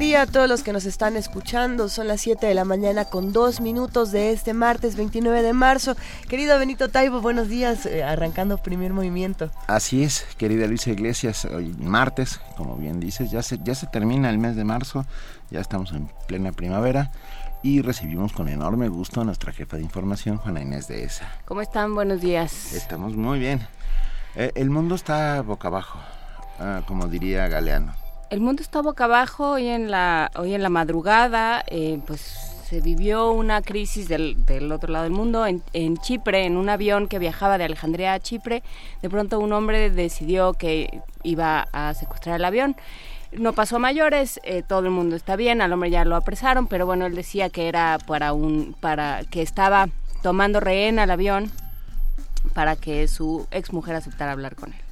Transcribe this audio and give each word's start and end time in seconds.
Día 0.00 0.22
a 0.22 0.26
todos 0.26 0.48
los 0.48 0.62
que 0.62 0.72
nos 0.72 0.86
están 0.86 1.14
escuchando. 1.18 1.90
Son 1.90 2.08
las 2.08 2.22
7 2.22 2.46
de 2.46 2.54
la 2.54 2.64
mañana 2.64 3.04
con 3.04 3.34
dos 3.34 3.60
minutos 3.60 4.10
de 4.12 4.32
este 4.32 4.54
martes 4.54 4.96
29 4.96 5.42
de 5.42 5.52
marzo. 5.52 5.94
Querido 6.26 6.58
Benito 6.58 6.88
Taibo, 6.88 7.20
buenos 7.20 7.48
días, 7.48 7.84
eh, 7.84 8.02
arrancando 8.02 8.56
primer 8.56 8.94
movimiento. 8.94 9.50
Así 9.66 10.02
es, 10.02 10.26
querida 10.38 10.66
Luisa 10.66 10.90
Iglesias, 10.90 11.44
hoy 11.44 11.76
martes, 11.78 12.40
como 12.56 12.76
bien 12.76 12.98
dices, 12.98 13.30
ya 13.30 13.42
se, 13.42 13.58
ya 13.62 13.74
se 13.74 13.88
termina 13.88 14.30
el 14.30 14.38
mes 14.38 14.56
de 14.56 14.64
marzo, 14.64 15.04
ya 15.50 15.60
estamos 15.60 15.92
en 15.92 16.10
plena 16.26 16.52
primavera 16.52 17.12
y 17.62 17.82
recibimos 17.82 18.32
con 18.32 18.48
enorme 18.48 18.88
gusto 18.88 19.20
a 19.20 19.24
nuestra 19.24 19.52
jefa 19.52 19.76
de 19.76 19.82
información, 19.82 20.38
Juana 20.38 20.62
Inés 20.62 20.88
de 20.88 21.04
ESA. 21.04 21.30
¿Cómo 21.44 21.60
están? 21.60 21.94
Buenos 21.94 22.22
días. 22.22 22.72
Estamos 22.72 23.16
muy 23.16 23.38
bien. 23.38 23.60
Eh, 24.34 24.50
el 24.54 24.70
mundo 24.70 24.94
está 24.94 25.42
boca 25.42 25.68
abajo, 25.68 25.98
ah, 26.58 26.80
como 26.86 27.06
diría 27.06 27.48
Galeano. 27.48 27.99
El 28.30 28.38
mundo 28.38 28.62
está 28.62 28.80
boca 28.80 29.04
abajo 29.04 29.50
hoy 29.50 29.66
en 29.66 29.90
la, 29.90 30.30
hoy 30.36 30.54
en 30.54 30.62
la 30.62 30.68
madrugada, 30.68 31.64
eh, 31.66 31.98
pues 32.06 32.20
se 32.64 32.80
vivió 32.80 33.32
una 33.32 33.60
crisis 33.60 34.06
del, 34.06 34.46
del 34.46 34.70
otro 34.70 34.92
lado 34.92 35.02
del 35.02 35.12
mundo, 35.12 35.44
en, 35.46 35.64
en, 35.72 35.96
Chipre, 35.96 36.46
en 36.46 36.56
un 36.56 36.68
avión 36.68 37.08
que 37.08 37.18
viajaba 37.18 37.58
de 37.58 37.64
Alejandría 37.64 38.12
a 38.12 38.20
Chipre. 38.20 38.62
De 39.02 39.10
pronto 39.10 39.40
un 39.40 39.52
hombre 39.52 39.90
decidió 39.90 40.52
que 40.52 41.00
iba 41.24 41.66
a 41.72 41.92
secuestrar 41.94 42.36
el 42.36 42.44
avión. 42.44 42.76
No 43.32 43.52
pasó 43.52 43.76
a 43.76 43.80
mayores, 43.80 44.38
eh, 44.44 44.62
todo 44.62 44.78
el 44.78 44.90
mundo 44.90 45.16
está 45.16 45.34
bien, 45.34 45.60
al 45.60 45.72
hombre 45.72 45.90
ya 45.90 46.04
lo 46.04 46.14
apresaron, 46.14 46.68
pero 46.68 46.86
bueno, 46.86 47.06
él 47.06 47.16
decía 47.16 47.50
que 47.50 47.66
era 47.66 47.98
para 48.06 48.32
un, 48.32 48.76
para 48.78 49.24
que 49.24 49.42
estaba 49.42 49.88
tomando 50.22 50.60
rehén 50.60 51.00
al 51.00 51.10
avión 51.10 51.50
para 52.54 52.76
que 52.76 53.08
su 53.08 53.48
ex 53.50 53.72
mujer 53.72 53.96
aceptara 53.96 54.30
hablar 54.30 54.54
con 54.54 54.72
él. 54.72 54.89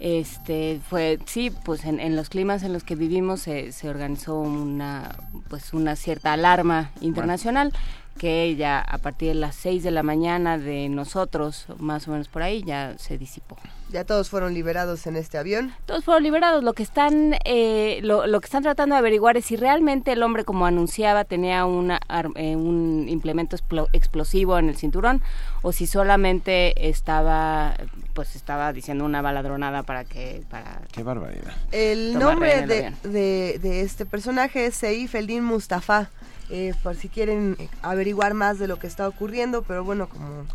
Este 0.00 0.80
fue, 0.88 1.18
sí, 1.26 1.50
pues 1.50 1.84
en, 1.84 1.98
en 1.98 2.14
los 2.14 2.28
climas 2.28 2.62
en 2.62 2.72
los 2.72 2.84
que 2.84 2.94
vivimos 2.94 3.40
se, 3.40 3.72
se 3.72 3.88
organizó 3.88 4.38
una, 4.38 5.16
pues 5.48 5.72
una 5.72 5.96
cierta 5.96 6.32
alarma 6.32 6.92
internacional 7.00 7.72
que 8.18 8.56
ya 8.56 8.80
a 8.80 8.98
partir 8.98 9.28
de 9.28 9.34
las 9.34 9.54
6 9.56 9.82
de 9.82 9.90
la 9.90 10.02
mañana 10.02 10.58
de 10.58 10.88
nosotros, 10.88 11.66
más 11.78 12.08
o 12.08 12.10
menos 12.10 12.28
por 12.28 12.42
ahí, 12.42 12.62
ya 12.64 12.94
se 12.98 13.16
disipó. 13.16 13.56
¿Ya 13.90 14.04
todos 14.04 14.28
fueron 14.28 14.52
liberados 14.52 15.06
en 15.06 15.16
este 15.16 15.38
avión? 15.38 15.72
Todos 15.86 16.04
fueron 16.04 16.22
liberados. 16.22 16.62
Lo 16.62 16.74
que 16.74 16.82
están, 16.82 17.36
eh, 17.46 18.00
lo, 18.02 18.26
lo, 18.26 18.40
que 18.40 18.44
están 18.44 18.62
tratando 18.62 18.94
de 18.94 18.98
averiguar 18.98 19.38
es 19.38 19.46
si 19.46 19.56
realmente 19.56 20.12
el 20.12 20.22
hombre, 20.22 20.44
como 20.44 20.66
anunciaba, 20.66 21.24
tenía 21.24 21.64
una, 21.64 21.98
eh, 22.34 22.54
un 22.54 23.06
implemento 23.08 23.56
explosivo 23.92 24.58
en 24.58 24.68
el 24.68 24.76
cinturón 24.76 25.22
o 25.62 25.72
si 25.72 25.86
solamente 25.86 26.88
estaba, 26.90 27.76
pues 28.12 28.36
estaba 28.36 28.74
diciendo 28.74 29.06
una 29.06 29.22
baladronada 29.22 29.82
para 29.84 30.04
que, 30.04 30.42
para. 30.50 30.82
Qué 30.92 31.02
barbaridad. 31.02 31.54
El 31.72 32.18
nombre 32.18 32.58
el 32.58 32.68
de, 32.68 32.92
de, 33.04 33.58
de, 33.58 33.80
este 33.80 34.04
personaje 34.04 34.66
es 34.66 34.74
Seif 34.76 35.14
Eldin 35.14 35.44
Mustafa. 35.44 36.10
Eh, 36.50 36.74
por 36.82 36.96
si 36.96 37.08
quieren 37.08 37.56
averiguar 37.82 38.34
más 38.34 38.58
de 38.58 38.68
lo 38.68 38.78
que 38.78 38.86
está 38.86 39.06
ocurriendo, 39.08 39.62
pero 39.62 39.84
bueno, 39.84 40.08
como 40.08 40.46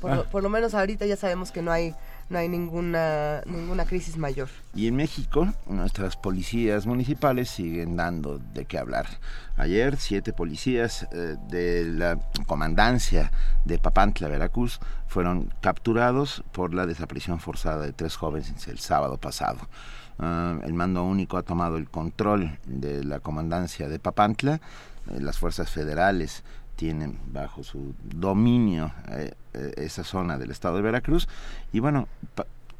por, 0.00 0.10
ah. 0.10 0.24
por 0.30 0.42
lo 0.42 0.50
menos 0.50 0.74
ahorita 0.74 1.06
ya 1.06 1.16
sabemos 1.16 1.50
que 1.50 1.62
no 1.62 1.72
hay 1.72 1.94
no 2.30 2.38
hay 2.38 2.48
ninguna, 2.48 3.42
ninguna 3.44 3.84
crisis 3.84 4.16
mayor. 4.16 4.48
Y 4.72 4.86
en 4.86 4.94
México, 4.94 5.52
nuestras 5.66 6.16
policías 6.16 6.86
municipales 6.86 7.50
siguen 7.50 7.96
dando 7.96 8.38
de 8.38 8.64
qué 8.64 8.78
hablar. 8.78 9.06
Ayer, 9.56 9.96
siete 9.96 10.32
policías 10.32 11.08
eh, 11.12 11.36
de 11.48 11.84
la 11.84 12.18
comandancia 12.46 13.32
de 13.64 13.78
Papantla, 13.78 14.28
Veracruz, 14.28 14.78
fueron 15.08 15.52
capturados 15.60 16.44
por 16.52 16.72
la 16.72 16.86
desaparición 16.86 17.40
forzada 17.40 17.84
de 17.84 17.92
tres 17.92 18.14
jóvenes 18.14 18.68
el 18.68 18.78
sábado 18.78 19.18
pasado. 19.18 19.58
Uh, 20.20 20.62
el 20.64 20.74
mando 20.74 21.02
único 21.02 21.38
ha 21.38 21.42
tomado 21.42 21.78
el 21.78 21.88
control 21.88 22.58
de 22.66 23.02
la 23.02 23.20
comandancia 23.20 23.88
de 23.88 23.98
Papantla. 23.98 24.60
Eh, 25.10 25.20
las 25.20 25.38
fuerzas 25.38 25.70
federales 25.70 26.42
tienen 26.76 27.18
bajo 27.26 27.62
su 27.62 27.94
dominio 28.02 28.92
eh, 29.08 29.34
eh, 29.52 29.74
esa 29.76 30.04
zona 30.04 30.38
del 30.38 30.50
estado 30.50 30.76
de 30.76 30.82
Veracruz. 30.82 31.28
Y 31.72 31.80
bueno, 31.80 32.08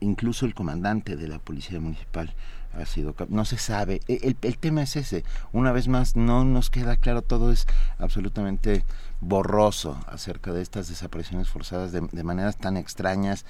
incluso 0.00 0.46
el 0.46 0.54
comandante 0.54 1.16
de 1.16 1.28
la 1.28 1.38
policía 1.38 1.80
municipal 1.80 2.34
ha 2.72 2.86
sido 2.86 3.16
no 3.28 3.44
se 3.44 3.58
sabe 3.58 4.00
e, 4.06 4.20
el, 4.22 4.36
el, 4.42 4.58
tema 4.58 4.82
es 4.82 4.96
ese. 4.96 5.24
Una 5.52 5.72
vez 5.72 5.88
más 5.88 6.16
no 6.16 6.44
nos 6.44 6.70
queda 6.70 6.96
claro 6.96 7.22
todo 7.22 7.52
es 7.52 7.66
absolutamente 7.98 8.84
borroso 9.20 10.00
acerca 10.06 10.52
de 10.52 10.62
estas 10.62 10.88
desapariciones 10.88 11.48
forzadas 11.48 11.92
de, 11.92 12.00
de 12.12 12.22
maneras 12.22 12.56
tan 12.56 12.76
extrañas 12.76 13.44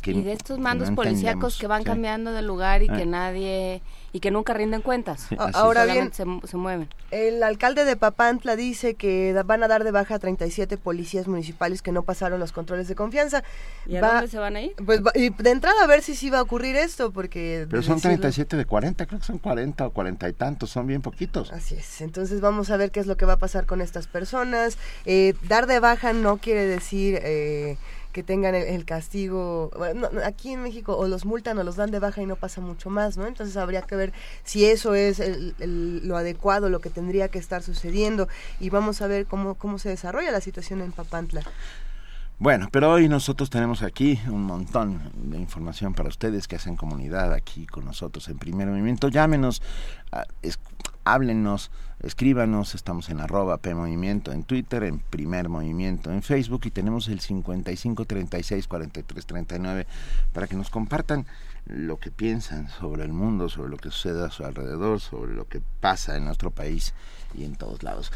que, 0.00 0.10
y 0.12 0.22
de 0.22 0.32
estos 0.32 0.58
mandos 0.58 0.90
no 0.90 0.96
policíacos 0.96 1.58
que 1.58 1.66
van 1.66 1.82
sí. 1.82 1.86
cambiando 1.86 2.32
de 2.32 2.42
lugar 2.42 2.82
y 2.82 2.88
ah. 2.88 2.96
que 2.96 3.06
nadie 3.06 3.82
y 4.12 4.20
que 4.20 4.30
nunca 4.30 4.54
rinden 4.54 4.80
cuentas. 4.80 5.26
Sí, 5.28 5.36
ahora 5.54 5.84
bien 5.86 6.12
se, 6.12 6.24
se, 6.44 6.56
mueven. 6.56 6.88
el 7.10 7.42
alcalde 7.42 7.84
de 7.84 7.96
Papantla 7.96 8.54
dice 8.54 8.94
que 8.94 9.32
van 9.44 9.64
a 9.64 9.68
dar 9.68 9.82
de 9.82 9.90
baja 9.90 10.14
a 10.14 10.18
37 10.20 10.76
policías 10.76 11.26
municipales 11.26 11.82
que 11.82 11.90
no 11.90 12.04
pasaron 12.04 12.38
los 12.38 12.52
controles 12.52 12.86
de 12.86 12.94
confianza. 12.94 13.42
¿y 13.86 13.96
a 13.96 14.00
va, 14.00 14.12
dónde 14.12 14.28
se 14.28 14.38
van 14.38 14.54
a 14.54 14.62
ir? 14.62 14.74
pues 14.86 15.02
va, 15.02 15.10
y 15.16 15.30
de 15.30 15.50
entrada 15.50 15.82
a 15.82 15.86
ver 15.88 16.02
si 16.02 16.14
sí 16.14 16.30
va 16.30 16.38
a 16.38 16.42
ocurrir 16.42 16.76
esto 16.76 17.10
porque 17.10 17.66
pero 17.68 17.82
son 17.82 18.00
37 18.00 18.56
de 18.56 18.64
40 18.64 19.06
creo 19.06 19.18
que 19.18 19.26
son 19.26 19.38
40 19.38 19.84
o 19.84 19.90
40 19.90 20.28
y 20.28 20.32
tantos 20.32 20.70
son 20.70 20.86
bien 20.86 21.02
poquitos. 21.02 21.52
Así 21.52 21.74
es. 21.74 22.00
Entonces 22.00 22.40
vamos 22.40 22.70
a 22.70 22.76
ver 22.76 22.92
qué 22.92 23.00
es 23.00 23.06
lo 23.06 23.16
que 23.16 23.26
va 23.26 23.34
a 23.34 23.38
pasar 23.38 23.66
con 23.66 23.80
estas 23.80 24.06
personas. 24.06 24.78
Eh, 25.06 25.34
dar 25.48 25.66
de 25.66 25.80
baja 25.80 26.12
no 26.12 26.36
quiere 26.36 26.66
decir 26.66 27.18
eh, 27.22 27.78
que 28.14 28.22
tengan 28.22 28.54
el, 28.54 28.84
castigo, 28.84 29.72
bueno, 29.76 30.08
no, 30.12 30.24
aquí 30.24 30.52
en 30.52 30.62
México 30.62 30.96
o 30.96 31.08
los 31.08 31.24
multan 31.24 31.58
o 31.58 31.64
los 31.64 31.74
dan 31.74 31.90
de 31.90 31.98
baja 31.98 32.22
y 32.22 32.26
no 32.26 32.36
pasa 32.36 32.60
mucho 32.60 32.88
más, 32.88 33.16
¿no? 33.16 33.26
Entonces 33.26 33.56
habría 33.56 33.82
que 33.82 33.96
ver 33.96 34.12
si 34.44 34.64
eso 34.66 34.94
es 34.94 35.18
el, 35.18 35.56
el, 35.58 36.06
lo 36.06 36.16
adecuado, 36.16 36.70
lo 36.70 36.78
que 36.78 36.90
tendría 36.90 37.28
que 37.28 37.40
estar 37.40 37.64
sucediendo 37.64 38.28
y 38.60 38.70
vamos 38.70 39.02
a 39.02 39.08
ver 39.08 39.26
cómo, 39.26 39.56
cómo 39.56 39.80
se 39.80 39.88
desarrolla 39.88 40.30
la 40.30 40.40
situación 40.40 40.80
en 40.80 40.92
Papantla. 40.92 41.42
Bueno, 42.38 42.68
pero 42.70 42.92
hoy 42.92 43.08
nosotros 43.08 43.50
tenemos 43.50 43.82
aquí 43.82 44.20
un 44.28 44.44
montón 44.44 45.00
de 45.16 45.38
información 45.38 45.92
para 45.92 46.08
ustedes 46.08 46.46
que 46.46 46.54
hacen 46.54 46.76
comunidad 46.76 47.32
aquí 47.32 47.66
con 47.66 47.84
nosotros 47.84 48.28
en 48.28 48.38
primer 48.38 48.68
movimiento. 48.68 49.08
Llámenos, 49.08 49.60
es, 50.40 50.60
háblenos, 51.02 51.72
escríbanos, 52.04 52.74
estamos 52.74 53.08
en 53.10 53.20
arroba 53.20 53.58
P 53.58 53.74
Movimiento 53.74 54.32
en 54.32 54.44
Twitter, 54.44 54.84
en 54.84 54.98
Primer 54.98 55.48
Movimiento 55.48 56.10
en 56.10 56.22
Facebook 56.22 56.62
y 56.64 56.70
tenemos 56.70 57.08
el 57.08 57.20
55 57.20 58.04
36 58.04 58.68
43 58.68 59.26
39 59.26 59.86
para 60.32 60.46
que 60.46 60.56
nos 60.56 60.70
compartan 60.70 61.26
lo 61.66 61.98
que 61.98 62.10
piensan 62.10 62.68
sobre 62.68 63.04
el 63.04 63.12
mundo, 63.12 63.48
sobre 63.48 63.70
lo 63.70 63.76
que 63.78 63.90
sucede 63.90 64.24
a 64.24 64.30
su 64.30 64.44
alrededor, 64.44 65.00
sobre 65.00 65.34
lo 65.34 65.48
que 65.48 65.62
pasa 65.80 66.16
en 66.16 66.26
nuestro 66.26 66.50
país 66.50 66.94
y 67.34 67.44
en 67.44 67.56
todos 67.56 67.82
lados. 67.82 68.12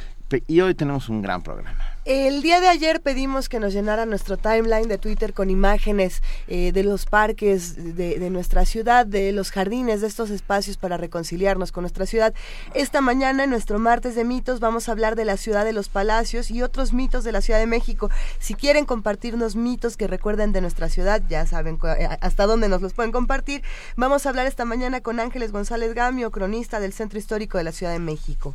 Y 0.47 0.61
hoy 0.61 0.75
tenemos 0.75 1.09
un 1.09 1.23
gran 1.23 1.43
programa. 1.43 1.79
El 2.05 2.43
día 2.43 2.61
de 2.61 2.69
ayer 2.69 3.01
pedimos 3.01 3.49
que 3.49 3.61
nos 3.61 3.73
llenara 3.73 4.07
nuestro 4.07 4.37
timeline 4.37 4.89
de 4.89 4.99
Twitter 4.99 5.33
con 5.35 5.49
imágenes 5.51 6.23
eh, 6.47 6.73
de 6.73 6.83
los 6.83 7.07
parques 7.07 7.97
de, 7.97 8.19
de, 8.19 8.31
nuestra 8.31 8.65
ciudad, 8.65 9.07
de 9.07 9.33
los 9.33 9.51
jardines, 9.51 10.01
de 10.01 10.07
estos 10.07 10.31
espacios 10.31 10.77
para 10.77 10.97
reconciliarnos 10.97 11.73
con 11.73 11.83
nuestra 11.83 12.07
ciudad. 12.07 12.35
Esta 12.75 13.01
mañana, 13.01 13.45
en 13.45 13.51
nuestro 13.51 13.79
martes 13.79 14.15
de 14.15 14.25
mitos, 14.25 14.61
vamos 14.61 14.89
a 14.89 14.93
hablar 14.93 15.17
de 15.17 15.25
la 15.25 15.37
ciudad 15.37 15.65
de 15.65 15.73
los 15.73 15.89
palacios 15.89 16.51
y 16.51 16.63
otros 16.63 16.93
mitos 16.93 17.25
de 17.25 17.33
la 17.33 17.41
Ciudad 17.41 17.59
de 17.59 17.67
México. 17.67 18.11
Si 18.39 18.55
quieren 18.55 18.85
compartirnos 18.85 19.57
mitos 19.57 19.97
que 19.97 20.07
recuerden 20.07 20.53
de 20.53 20.61
nuestra 20.61 20.89
ciudad, 20.89 21.23
ya 21.29 21.47
saben 21.47 21.79
eh, 21.99 22.09
hasta 22.21 22.47
dónde 22.47 22.69
nos 22.69 22.83
los 22.83 22.93
pueden 22.93 23.13
compartir. 23.13 23.63
Vamos 23.97 24.25
a 24.25 24.29
hablar 24.31 24.47
esta 24.47 24.65
mañana 24.65 25.01
con 25.01 25.21
Ángeles 25.21 25.53
González 25.53 25.95
Gamio, 25.95 26.31
cronista 26.31 26.81
del 26.81 26.93
Centro 26.93 27.19
Histórico 27.19 27.59
de 27.59 27.65
la 27.65 27.73
Ciudad 27.73 27.93
de 27.93 27.99
México. 27.99 28.55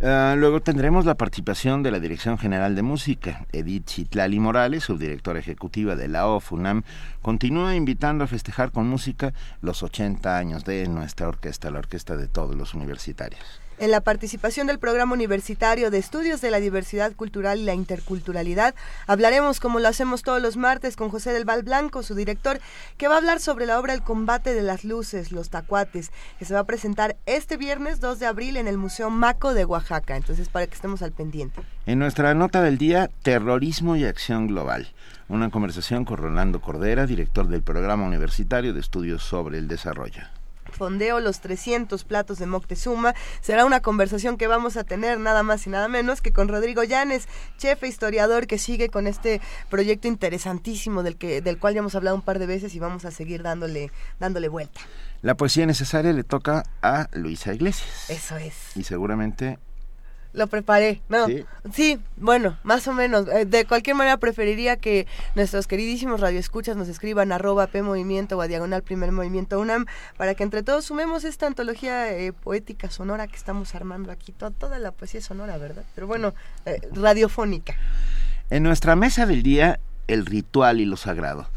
Uh, 0.00 0.36
luego 0.36 0.60
tendremos 0.60 1.06
la 1.06 1.16
participación 1.16 1.82
de 1.82 1.90
la 1.90 1.98
Dirección 1.98 2.38
General 2.38 2.76
de 2.76 2.82
Música. 2.82 3.46
Edith 3.52 3.86
Chitlali 3.86 4.38
Morales, 4.38 4.84
subdirectora 4.84 5.40
ejecutiva 5.40 5.96
de 5.96 6.06
la 6.06 6.28
OFUNAM, 6.28 6.84
continúa 7.20 7.74
invitando 7.74 8.22
a 8.22 8.28
festejar 8.28 8.70
con 8.70 8.88
música 8.88 9.34
los 9.60 9.82
80 9.82 10.38
años 10.38 10.64
de 10.64 10.86
nuestra 10.86 11.26
orquesta, 11.26 11.72
la 11.72 11.80
orquesta 11.80 12.16
de 12.16 12.28
todos 12.28 12.54
los 12.54 12.74
universitarios 12.74 13.60
en 13.78 13.90
la 13.90 14.00
participación 14.00 14.66
del 14.66 14.78
Programa 14.78 15.14
Universitario 15.14 15.90
de 15.90 15.98
Estudios 15.98 16.40
de 16.40 16.50
la 16.50 16.60
Diversidad 16.60 17.14
Cultural 17.14 17.58
y 17.58 17.64
la 17.64 17.74
Interculturalidad. 17.74 18.74
Hablaremos, 19.06 19.60
como 19.60 19.80
lo 19.80 19.88
hacemos 19.88 20.22
todos 20.22 20.42
los 20.42 20.56
martes, 20.56 20.96
con 20.96 21.10
José 21.10 21.32
del 21.32 21.44
Val 21.44 21.62
Blanco, 21.62 22.02
su 22.02 22.14
director, 22.14 22.60
que 22.96 23.08
va 23.08 23.14
a 23.14 23.18
hablar 23.18 23.40
sobre 23.40 23.66
la 23.66 23.78
obra 23.78 23.94
El 23.94 24.02
combate 24.02 24.54
de 24.54 24.62
las 24.62 24.84
luces, 24.84 25.32
los 25.32 25.50
tacuates, 25.50 26.10
que 26.38 26.44
se 26.44 26.54
va 26.54 26.60
a 26.60 26.64
presentar 26.64 27.16
este 27.26 27.56
viernes 27.56 28.00
2 28.00 28.18
de 28.18 28.26
abril 28.26 28.56
en 28.56 28.68
el 28.68 28.78
Museo 28.78 29.10
Maco 29.10 29.54
de 29.54 29.64
Oaxaca. 29.64 30.16
Entonces, 30.16 30.48
para 30.48 30.66
que 30.66 30.74
estemos 30.74 31.02
al 31.02 31.12
pendiente. 31.12 31.60
En 31.86 31.98
nuestra 31.98 32.34
nota 32.34 32.62
del 32.62 32.78
día, 32.78 33.10
terrorismo 33.22 33.96
y 33.96 34.04
acción 34.04 34.46
global. 34.46 34.88
Una 35.28 35.50
conversación 35.50 36.04
con 36.04 36.16
Rolando 36.16 36.60
Cordera, 36.60 37.06
director 37.06 37.48
del 37.48 37.62
Programa 37.62 38.06
Universitario 38.06 38.72
de 38.72 38.80
Estudios 38.80 39.22
sobre 39.22 39.58
el 39.58 39.68
Desarrollo. 39.68 40.37
Fondeo 40.78 41.20
los 41.20 41.40
300 41.40 42.04
platos 42.04 42.38
de 42.38 42.46
Moctezuma. 42.46 43.14
Será 43.42 43.66
una 43.66 43.80
conversación 43.80 44.38
que 44.38 44.46
vamos 44.46 44.76
a 44.78 44.84
tener 44.84 45.20
nada 45.20 45.42
más 45.42 45.66
y 45.66 45.70
nada 45.70 45.88
menos 45.88 46.22
que 46.22 46.32
con 46.32 46.48
Rodrigo 46.48 46.84
Llanes, 46.84 47.28
chef 47.58 47.82
e 47.82 47.88
historiador 47.88 48.46
que 48.46 48.56
sigue 48.56 48.88
con 48.88 49.06
este 49.06 49.42
proyecto 49.68 50.08
interesantísimo 50.08 51.02
del 51.02 51.16
que 51.16 51.42
del 51.42 51.58
cual 51.58 51.74
ya 51.74 51.80
hemos 51.80 51.94
hablado 51.94 52.16
un 52.16 52.22
par 52.22 52.38
de 52.38 52.46
veces 52.46 52.74
y 52.74 52.78
vamos 52.78 53.04
a 53.04 53.10
seguir 53.10 53.42
dándole 53.42 53.90
dándole 54.18 54.48
vuelta. 54.48 54.80
La 55.20 55.36
poesía 55.36 55.66
necesaria 55.66 56.12
le 56.12 56.22
toca 56.22 56.62
a 56.80 57.08
Luisa 57.12 57.52
Iglesias. 57.52 58.08
Eso 58.08 58.36
es. 58.36 58.76
Y 58.76 58.84
seguramente 58.84 59.58
lo 60.32 60.46
preparé, 60.46 61.00
no. 61.08 61.26
¿Sí? 61.72 61.98
bueno, 62.16 62.58
más 62.62 62.86
o 62.86 62.92
menos. 62.92 63.26
Eh, 63.28 63.44
de 63.44 63.64
cualquier 63.64 63.96
manera 63.96 64.16
preferiría 64.18 64.76
que 64.76 65.06
nuestros 65.34 65.66
queridísimos 65.66 66.20
radioescuchas 66.20 66.76
nos 66.76 66.88
escriban 66.88 67.32
arroba 67.32 67.66
P 67.66 67.82
Movimiento 67.82 68.36
o 68.36 68.40
a 68.40 68.46
Diagonal 68.46 68.82
Primer 68.82 69.12
Movimiento 69.12 69.58
UNAM 69.58 69.86
para 70.16 70.34
que 70.34 70.42
entre 70.42 70.62
todos 70.62 70.84
sumemos 70.84 71.24
esta 71.24 71.46
antología 71.46 72.12
eh, 72.12 72.32
poética 72.32 72.90
sonora 72.90 73.26
que 73.26 73.36
estamos 73.36 73.74
armando 73.74 74.12
aquí. 74.12 74.32
Toda, 74.32 74.78
la 74.78 74.92
poesía 74.92 75.20
sonora, 75.20 75.56
¿verdad? 75.58 75.84
Pero 75.94 76.06
bueno, 76.06 76.34
eh, 76.66 76.80
radiofónica. 76.92 77.74
En 78.50 78.62
nuestra 78.62 78.96
mesa 78.96 79.26
del 79.26 79.42
día, 79.42 79.80
el 80.06 80.26
ritual 80.26 80.80
y 80.80 80.84
lo 80.84 80.96
sagrado 80.96 81.48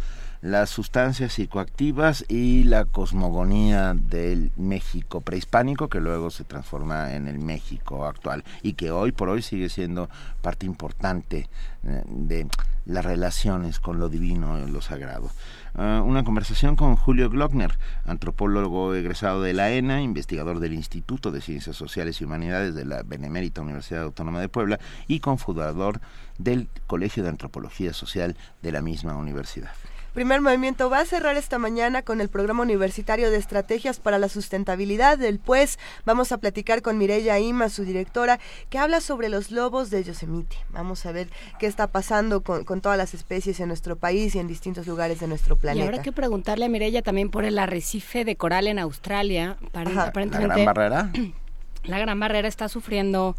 las 0.42 0.72
sustancias 0.72 1.34
psicoactivas 1.34 2.26
y 2.28 2.64
la 2.64 2.86
cosmogonía 2.86 3.94
del 3.94 4.52
México 4.56 5.22
prehispánico 5.22 5.88
que 5.88 6.00
luego 6.00 6.32
se 6.32 6.44
transforma 6.44 7.14
en 7.14 7.28
el 7.28 7.38
México 7.38 8.06
actual 8.06 8.44
y 8.64 8.74
que 8.74 8.90
hoy 8.90 9.12
por 9.12 9.30
hoy 9.30 9.44
sigue 9.44 9.70
siendo 9.70 10.10
parte 10.42 10.66
importante 10.66 11.48
eh, 11.84 12.04
de 12.08 12.48
las 12.86 13.06
relaciones 13.06 13.80
con 13.80 14.00
lo 14.00 14.10
divino 14.10 14.58
y 14.58 14.72
lo 14.72 14.82
sagrado. 14.82 15.30
Ah, 15.76 16.02
una 16.04 16.24
conversación 16.24 16.76
con 16.76 16.96
Julio 16.96 17.30
Glockner, 17.30 17.78
antropólogo 18.06 18.96
egresado 18.96 19.44
de 19.44 19.54
la 19.54 19.72
ENA, 19.72 20.02
investigador 20.02 20.60
del 20.60 20.74
Instituto 20.74 21.32
de 21.32 21.42
Ciencias 21.42 21.76
Sociales 21.76 22.20
y 22.20 22.26
Humanidades 22.26 22.74
de 22.74 22.86
la 22.86 23.04
Benemérita 23.04 23.62
Universidad 23.62 24.04
Autónoma 24.04 24.42
de 24.42 24.50
Puebla 24.50 24.80
y 25.08 25.20
cofundador 25.20 26.02
del 26.40 26.68
Colegio 26.88 27.22
de 27.22 27.30
Antropología 27.30 27.94
Social 27.94 28.36
de 28.64 28.72
la 28.72 28.82
misma 28.82 29.16
universidad. 29.16 29.72
Primer 30.14 30.42
Movimiento 30.42 30.90
va 30.90 31.00
a 31.00 31.06
cerrar 31.06 31.38
esta 31.38 31.58
mañana 31.58 32.02
con 32.02 32.20
el 32.20 32.28
programa 32.28 32.64
universitario 32.64 33.32
de 33.32 33.38
estrategias 33.38 34.02
para 34.02 34.20
la 34.20 34.28
sustentabilidad 34.28 35.18
del 35.18 35.40
PUES. 35.40 35.80
Vamos 36.04 36.34
a 36.34 36.38
platicar 36.38 36.82
con 36.82 36.98
Mireya 36.98 37.40
Ima, 37.40 37.70
su 37.70 37.86
directora, 37.86 38.38
que 38.70 38.78
habla 38.78 39.00
sobre 39.00 39.30
los 39.30 39.52
lobos 39.52 39.90
de 39.90 40.04
Yosemite. 40.04 40.58
Vamos 40.70 41.06
a 41.06 41.14
ver 41.14 41.30
qué 41.60 41.68
está 41.68 41.88
pasando 41.88 42.42
con, 42.42 42.66
todas 42.82 42.98
las 42.98 43.14
especies 43.14 43.62
en 43.62 43.70
nuestro 43.70 43.96
país 43.96 44.36
y 44.36 44.40
en 44.40 44.50
distintos 44.50 44.86
lugares 44.86 45.22
de 45.22 45.28
nuestro 45.28 45.56
planeta. 45.56 45.86
Y 45.86 45.88
habrá 45.88 46.02
que 46.02 46.12
preguntarle 46.12 46.66
a 46.66 46.70
Mireya 46.70 47.02
también 47.04 47.30
por 47.30 47.46
el 47.46 47.58
arrecife 47.58 48.26
de 48.26 48.36
coral 48.36 48.68
en 48.68 48.80
Australia. 48.80 49.56
¿La 49.72 49.84
gran 49.84 50.66
barrera? 50.66 51.12
La 51.84 52.00
gran 52.00 52.20
barrera 52.20 52.50
está 52.50 52.68
sufriendo 52.68 53.38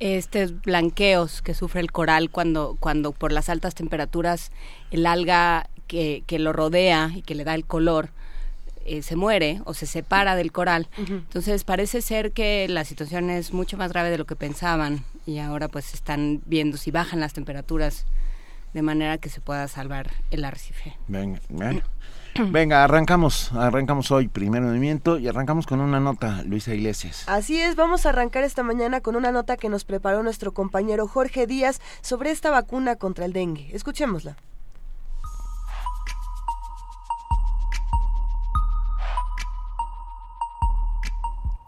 estos 0.00 0.60
blanqueos 0.62 1.42
que 1.42 1.54
sufre 1.54 1.80
el 1.80 1.92
coral 1.92 2.30
cuando, 2.30 2.76
cuando 2.80 3.12
por 3.12 3.32
las 3.32 3.48
altas 3.48 3.74
temperaturas 3.74 4.52
el 4.90 5.06
alga 5.06 5.68
que, 5.88 6.22
que 6.26 6.38
lo 6.38 6.52
rodea 6.52 7.10
y 7.14 7.22
que 7.22 7.34
le 7.34 7.42
da 7.42 7.54
el 7.54 7.64
color 7.64 8.10
eh, 8.88 9.02
se 9.02 9.16
muere 9.16 9.60
o 9.66 9.74
se 9.74 9.84
separa 9.84 10.34
del 10.34 10.50
coral. 10.50 10.88
Entonces 10.96 11.62
parece 11.64 12.00
ser 12.00 12.32
que 12.32 12.66
la 12.68 12.84
situación 12.84 13.28
es 13.28 13.52
mucho 13.52 13.76
más 13.76 13.92
grave 13.92 14.08
de 14.08 14.16
lo 14.16 14.24
que 14.24 14.34
pensaban 14.34 15.04
y 15.26 15.40
ahora 15.40 15.68
pues 15.68 15.92
están 15.92 16.40
viendo 16.46 16.78
si 16.78 16.90
bajan 16.90 17.20
las 17.20 17.34
temperaturas 17.34 18.06
de 18.72 18.80
manera 18.80 19.18
que 19.18 19.28
se 19.28 19.42
pueda 19.42 19.68
salvar 19.68 20.10
el 20.30 20.42
arrecife. 20.42 20.96
Venga, 21.06 21.38
venga. 22.50 22.82
arrancamos, 22.82 23.52
arrancamos 23.52 24.10
hoy 24.10 24.28
primer 24.28 24.62
movimiento 24.62 25.18
y 25.18 25.28
arrancamos 25.28 25.66
con 25.66 25.80
una 25.80 26.00
nota, 26.00 26.42
Luisa 26.44 26.72
Iglesias. 26.72 27.24
Así 27.26 27.60
es, 27.60 27.76
vamos 27.76 28.06
a 28.06 28.08
arrancar 28.08 28.42
esta 28.42 28.62
mañana 28.62 29.02
con 29.02 29.16
una 29.16 29.32
nota 29.32 29.58
que 29.58 29.68
nos 29.68 29.84
preparó 29.84 30.22
nuestro 30.22 30.54
compañero 30.54 31.06
Jorge 31.06 31.46
Díaz 31.46 31.82
sobre 32.00 32.30
esta 32.30 32.50
vacuna 32.50 32.96
contra 32.96 33.26
el 33.26 33.34
dengue. 33.34 33.68
Escuchémosla. 33.74 34.36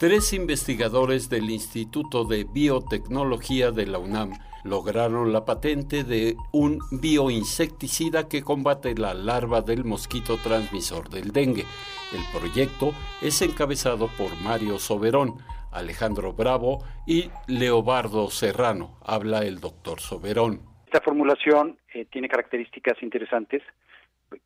Tres 0.00 0.32
investigadores 0.32 1.28
del 1.28 1.50
Instituto 1.50 2.24
de 2.24 2.44
Biotecnología 2.44 3.70
de 3.70 3.86
la 3.86 3.98
UNAM 3.98 4.30
lograron 4.64 5.30
la 5.30 5.44
patente 5.44 6.04
de 6.04 6.36
un 6.52 6.78
bioinsecticida 6.90 8.26
que 8.26 8.40
combate 8.40 8.94
la 8.94 9.12
larva 9.12 9.60
del 9.60 9.84
mosquito 9.84 10.38
transmisor 10.38 11.10
del 11.10 11.32
dengue. 11.32 11.66
El 12.14 12.40
proyecto 12.40 12.94
es 13.20 13.42
encabezado 13.42 14.08
por 14.16 14.34
Mario 14.40 14.78
Soberón, 14.78 15.34
Alejandro 15.70 16.32
Bravo 16.32 16.82
y 17.06 17.28
Leobardo 17.46 18.30
Serrano. 18.30 18.96
Habla 19.04 19.40
el 19.40 19.60
doctor 19.60 20.00
Soberón. 20.00 20.62
Esta 20.86 21.02
formulación 21.02 21.76
eh, 21.92 22.06
tiene 22.06 22.30
características 22.30 23.02
interesantes, 23.02 23.62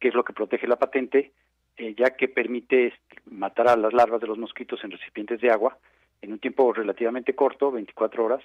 que 0.01 0.09
es 0.09 0.15
lo 0.15 0.25
que 0.25 0.33
protege 0.33 0.67
la 0.67 0.81
patente, 0.81 1.31
eh, 1.77 1.95
ya 1.97 2.17
que 2.17 2.27
permite 2.27 2.89
este, 2.89 3.14
matar 3.31 3.69
a 3.69 3.77
las 3.77 3.93
larvas 3.93 4.21
de 4.21 4.27
los 4.27 4.39
mosquitos 4.39 4.83
en 4.85 4.91
recipientes 4.91 5.41
de 5.41 5.51
agua 5.51 5.79
en 6.23 6.33
un 6.33 6.39
tiempo 6.39 6.73
relativamente 6.73 7.35
corto, 7.35 7.71
24 7.71 8.25
horas, 8.25 8.43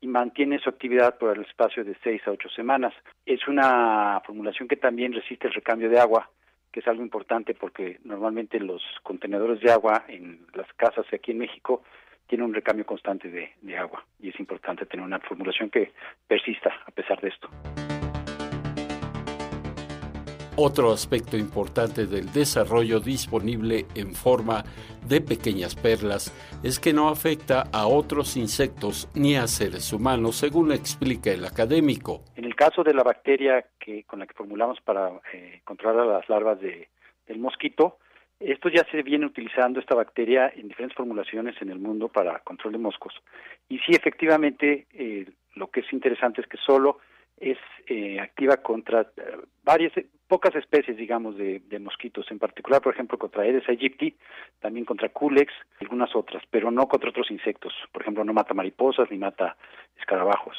y 0.00 0.06
mantiene 0.06 0.58
su 0.58 0.68
actividad 0.68 1.18
por 1.18 1.36
el 1.36 1.44
espacio 1.44 1.84
de 1.84 1.96
6 2.02 2.22
a 2.26 2.30
8 2.30 2.48
semanas. 2.50 2.94
Es 3.24 3.48
una 3.48 4.20
formulación 4.24 4.68
que 4.68 4.76
también 4.76 5.12
resiste 5.12 5.48
el 5.48 5.54
recambio 5.54 5.88
de 5.90 5.98
agua, 5.98 6.30
que 6.70 6.80
es 6.80 6.88
algo 6.88 7.02
importante 7.02 7.54
porque 7.54 7.98
normalmente 8.04 8.60
los 8.60 8.82
contenedores 9.02 9.60
de 9.60 9.72
agua 9.72 10.04
en 10.08 10.46
las 10.54 10.70
casas 10.74 11.06
aquí 11.12 11.32
en 11.32 11.38
México 11.38 11.82
tienen 12.26 12.46
un 12.46 12.54
recambio 12.54 12.84
constante 12.84 13.30
de, 13.30 13.52
de 13.62 13.78
agua 13.78 14.04
y 14.20 14.28
es 14.28 14.38
importante 14.38 14.84
tener 14.86 15.04
una 15.04 15.18
formulación 15.20 15.70
que 15.70 15.92
persista 16.26 16.72
a 16.86 16.90
pesar 16.90 17.20
de 17.20 17.28
esto. 17.28 17.48
Otro 20.58 20.90
aspecto 20.90 21.36
importante 21.36 22.06
del 22.06 22.32
desarrollo 22.32 22.98
disponible 22.98 23.84
en 23.94 24.14
forma 24.14 24.64
de 25.06 25.20
pequeñas 25.20 25.76
perlas 25.76 26.32
es 26.64 26.80
que 26.80 26.94
no 26.94 27.10
afecta 27.10 27.64
a 27.74 27.86
otros 27.86 28.38
insectos 28.38 29.06
ni 29.14 29.36
a 29.36 29.48
seres 29.48 29.92
humanos, 29.92 30.36
según 30.36 30.72
explica 30.72 31.30
el 31.30 31.44
académico. 31.44 32.22
En 32.36 32.46
el 32.46 32.54
caso 32.54 32.82
de 32.82 32.94
la 32.94 33.02
bacteria 33.02 33.66
que, 33.78 34.04
con 34.04 34.20
la 34.20 34.26
que 34.26 34.32
formulamos 34.32 34.80
para 34.80 35.20
eh, 35.34 35.60
controlar 35.62 36.06
las 36.06 36.26
larvas 36.30 36.58
de, 36.58 36.88
del 37.26 37.38
mosquito, 37.38 37.98
esto 38.40 38.70
ya 38.70 38.86
se 38.90 39.02
viene 39.02 39.26
utilizando 39.26 39.78
esta 39.78 39.94
bacteria 39.94 40.50
en 40.56 40.68
diferentes 40.68 40.96
formulaciones 40.96 41.54
en 41.60 41.68
el 41.68 41.78
mundo 41.78 42.08
para 42.08 42.38
control 42.38 42.72
de 42.72 42.78
moscos. 42.78 43.12
Y 43.68 43.78
sí, 43.80 43.92
efectivamente, 43.92 44.86
eh, 44.94 45.26
lo 45.54 45.66
que 45.68 45.80
es 45.80 45.92
interesante 45.92 46.40
es 46.40 46.46
que 46.46 46.56
solo 46.56 46.98
es 47.38 47.58
eh, 47.88 48.18
activa 48.18 48.56
contra 48.56 49.06
varias, 49.62 49.92
pocas 50.28 50.54
especies, 50.54 50.96
digamos, 50.96 51.36
de, 51.36 51.60
mosquitos, 51.80 52.26
en 52.30 52.38
particular, 52.38 52.82
por 52.82 52.94
ejemplo, 52.94 53.18
contra 53.18 53.42
Aedes 53.42 53.68
aegypti, 53.68 54.16
también 54.60 54.84
contra 54.84 55.08
Culex, 55.10 55.52
algunas 55.80 56.14
otras, 56.14 56.42
pero 56.50 56.70
no 56.70 56.88
contra 56.88 57.10
otros 57.10 57.30
insectos. 57.30 57.72
Por 57.92 58.02
ejemplo, 58.02 58.24
no 58.24 58.32
mata 58.32 58.54
mariposas 58.54 59.10
ni 59.10 59.18
mata 59.18 59.56
escarabajos. 59.98 60.56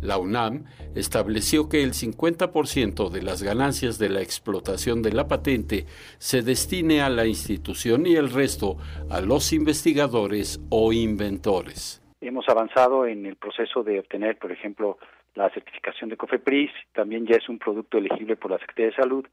La 0.00 0.16
UNAM 0.16 0.64
estableció 0.94 1.68
que 1.68 1.82
el 1.82 1.92
50% 1.92 3.10
de 3.10 3.22
las 3.22 3.42
ganancias 3.42 3.98
de 3.98 4.08
la 4.08 4.22
explotación 4.22 5.02
de 5.02 5.12
la 5.12 5.28
patente 5.28 5.84
se 6.18 6.42
destine 6.42 7.02
a 7.02 7.10
la 7.10 7.26
institución 7.26 8.06
y 8.06 8.14
el 8.14 8.30
resto 8.30 8.78
a 9.10 9.20
los 9.20 9.52
investigadores 9.52 10.60
o 10.70 10.94
inventores. 10.94 12.00
Hemos 12.20 12.48
avanzado 12.48 13.06
en 13.06 13.26
el 13.26 13.36
proceso 13.36 13.84
de 13.84 14.00
obtener, 14.00 14.38
por 14.38 14.50
ejemplo, 14.50 14.98
la 15.34 15.50
certificación 15.50 16.10
de 16.10 16.16
COFEPRIS, 16.16 16.70
también 16.92 17.26
ya 17.26 17.36
es 17.36 17.48
un 17.48 17.58
producto 17.58 17.98
elegible 17.98 18.34
por 18.36 18.50
la 18.50 18.58
Secretaría 18.58 18.90
de 18.90 18.96
Salud 18.96 19.24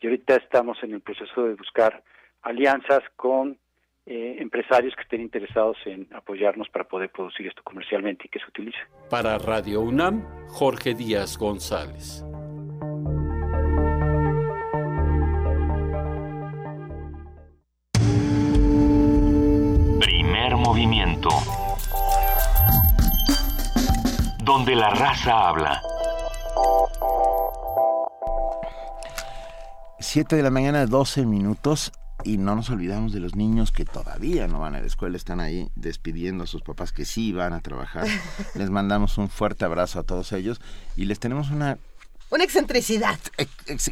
y 0.00 0.06
ahorita 0.06 0.36
estamos 0.36 0.82
en 0.82 0.94
el 0.94 1.00
proceso 1.00 1.44
de 1.44 1.54
buscar 1.54 2.02
alianzas 2.42 3.02
con 3.14 3.56
eh, 4.06 4.36
empresarios 4.40 4.96
que 4.96 5.02
estén 5.02 5.20
interesados 5.20 5.76
en 5.84 6.08
apoyarnos 6.12 6.68
para 6.68 6.84
poder 6.88 7.10
producir 7.10 7.46
esto 7.46 7.62
comercialmente 7.62 8.26
y 8.26 8.28
que 8.28 8.40
se 8.40 8.46
utilice. 8.46 8.78
Para 9.08 9.38
Radio 9.38 9.80
UNAM, 9.80 10.24
Jorge 10.48 10.94
Díaz 10.94 11.38
González. 11.38 12.24
Primer 20.00 20.56
movimiento. 20.56 21.28
Donde 24.44 24.74
la 24.74 24.90
raza 24.90 25.48
habla. 25.48 25.80
7 30.00 30.34
de 30.34 30.42
la 30.42 30.50
mañana, 30.50 30.84
12 30.84 31.26
minutos 31.26 31.92
y 32.24 32.38
no 32.38 32.56
nos 32.56 32.68
olvidamos 32.70 33.12
de 33.12 33.20
los 33.20 33.36
niños 33.36 33.70
que 33.70 33.84
todavía 33.84 34.48
no 34.48 34.58
van 34.58 34.74
a 34.74 34.80
la 34.80 34.86
escuela, 34.86 35.16
están 35.16 35.38
ahí 35.38 35.70
despidiendo 35.76 36.42
a 36.42 36.46
sus 36.48 36.62
papás 36.62 36.92
que 36.92 37.04
sí 37.04 37.32
van 37.32 37.52
a 37.52 37.60
trabajar. 37.60 38.06
les 38.56 38.68
mandamos 38.68 39.16
un 39.16 39.28
fuerte 39.28 39.64
abrazo 39.64 40.00
a 40.00 40.02
todos 40.02 40.32
ellos 40.32 40.60
y 40.96 41.04
les 41.04 41.20
tenemos 41.20 41.50
una 41.50 41.78
Una 42.30 42.42
excentricidad. 42.42 43.20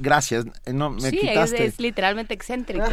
gracias. 0.00 0.47
No, 0.66 0.90
me 0.90 1.11
sí, 1.11 1.19
quitaste. 1.19 1.64
Es, 1.64 1.75
es, 1.75 1.80
literalmente 1.80 2.35
excéntrico. 2.35 2.87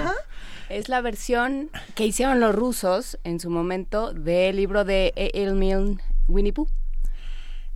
Es 0.70 0.90
la 0.90 1.02
versión 1.02 1.72
que 1.96 2.06
hicieron 2.06 2.40
los 2.40 2.54
rusos 2.54 3.18
en 3.24 3.40
su 3.40 3.50
momento 3.50 4.14
del 4.14 4.58
libro 4.58 4.86
de 4.86 5.12
Emil 5.16 6.00
Winnie 6.28 6.54
Pooh. 6.54 6.68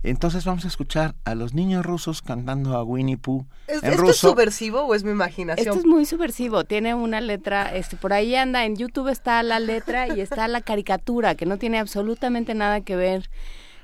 Entonces 0.02 0.44
vamos 0.44 0.64
a 0.64 0.68
escuchar 0.68 1.14
a 1.24 1.34
los 1.34 1.54
niños 1.54 1.86
rusos 1.86 2.22
cantando 2.22 2.76
a 2.76 2.82
Winnie 2.82 3.16
Pooh 3.16 3.46
¿Es, 3.68 3.82
en 3.82 3.90
¿Esto 3.90 4.02
ruso. 4.02 4.10
es 4.10 4.16
subversivo 4.18 4.82
o 4.82 4.94
es 4.94 5.04
mi 5.04 5.12
imaginación? 5.12 5.68
Esto 5.68 5.78
es 5.78 5.86
muy 5.86 6.04
subversivo. 6.06 6.64
Tiene 6.64 6.94
una 6.94 7.20
letra, 7.20 7.74
este, 7.74 7.96
por 7.96 8.12
ahí 8.12 8.34
anda, 8.34 8.64
en 8.64 8.76
YouTube 8.76 9.08
está 9.08 9.42
la 9.42 9.60
letra 9.60 10.08
y 10.08 10.20
está 10.20 10.48
la 10.48 10.60
caricatura, 10.60 11.34
que 11.36 11.46
no 11.46 11.56
tiene 11.56 11.78
absolutamente 11.78 12.54
nada 12.54 12.80
que 12.80 12.96
ver 12.96 13.30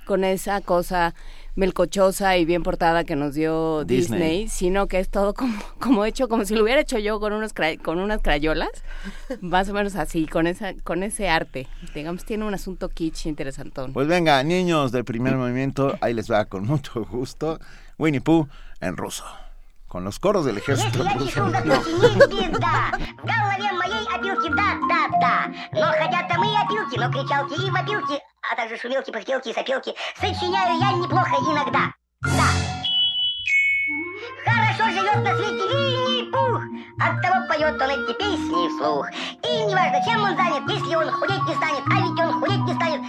con 0.07 0.25
esa 0.25 0.61
cosa 0.61 1.15
melcochosa 1.59 2.37
y 2.37 2.45
bien 2.45 2.63
portada 2.63 3.03
que 3.03 3.17
nos 3.17 3.35
dio 3.35 3.85
Disney, 3.85 4.21
Disney 4.21 4.49
sino 4.49 4.87
que 4.87 5.01
es 5.01 5.09
todo 5.09 5.35
como, 5.35 5.59
como 5.81 6.05
hecho, 6.05 6.29
como 6.29 6.45
si 6.45 6.55
lo 6.55 6.63
hubiera 6.63 6.81
hecho 6.81 6.99
yo 6.99 7.19
con 7.19 7.33
unos 7.33 7.53
con 7.83 7.99
unas 7.99 8.23
crayolas, 8.23 8.71
más 9.41 9.69
o 9.69 9.75
menos 9.75 9.97
así, 9.97 10.27
con 10.27 10.47
esa, 10.47 10.75
con 10.85 11.03
ese 11.03 11.29
arte. 11.29 11.67
Digamos, 11.95 12.25
tiene 12.25 12.45
un 12.45 12.55
asunto 12.55 12.89
kitsch 12.89 13.27
interesantón. 13.27 13.93
Pues 13.93 14.07
venga, 14.07 14.43
niños 14.45 14.93
del 14.93 15.05
primer 15.05 15.37
movimiento, 15.37 15.99
ahí 16.01 16.15
les 16.15 16.31
va 16.31 16.45
con 16.45 16.65
mucho 16.65 17.05
gusto. 17.05 17.59
Winnie 17.99 18.21
Pooh 18.21 18.47
en 18.81 18.97
ruso. 18.97 19.25
Con 19.89 20.05
los 20.05 20.19
coros 20.19 20.45
del 20.45 20.59
ejército 20.59 21.03
ruso. 21.03 21.47
В 21.49 23.25
голове 23.25 23.73
моей 23.73 24.07
опилки, 24.15 24.49
да, 24.51 24.77
да, 24.87 25.09
да. 25.19 25.53
Но 25.73 25.87
хотят 25.93 26.29
там 26.29 26.45
и 26.45 26.55
опилки, 26.55 26.99
но 26.99 27.11
кричалки 27.11 27.55
и 27.55 27.71
вопилки, 27.71 28.21
а 28.51 28.55
также 28.55 28.77
шумелки, 28.77 29.11
пыхтелки 29.11 29.49
и 29.49 29.55
сопелки. 29.55 29.95
Сочиняю 30.21 30.79
я 30.79 30.93
неплохо 30.93 31.37
иногда. 31.41 31.93
Да. 32.21 32.49
Хорошо 34.45 34.91
живет 34.91 35.25
на 35.25 35.37
свете 35.37 35.65
Винни-Пух, 35.69 36.63
Оттого 37.01 37.49
поет 37.49 37.81
он 37.81 37.91
эти 37.91 38.13
песни 38.19 38.69
вслух. 38.69 39.09
И 39.43 39.65
неважно, 39.65 40.05
чем 40.05 40.23
он 40.23 40.37
занят, 40.37 40.69
если 40.69 40.95
он 40.97 41.11
худеть 41.13 41.45
не 41.45 41.55
станет, 41.55 41.83
а 41.87 42.01
ведь 42.01 42.21
он 42.21 42.41
худеть 42.41 42.65
не 42.65 42.75
станет, 42.75 43.01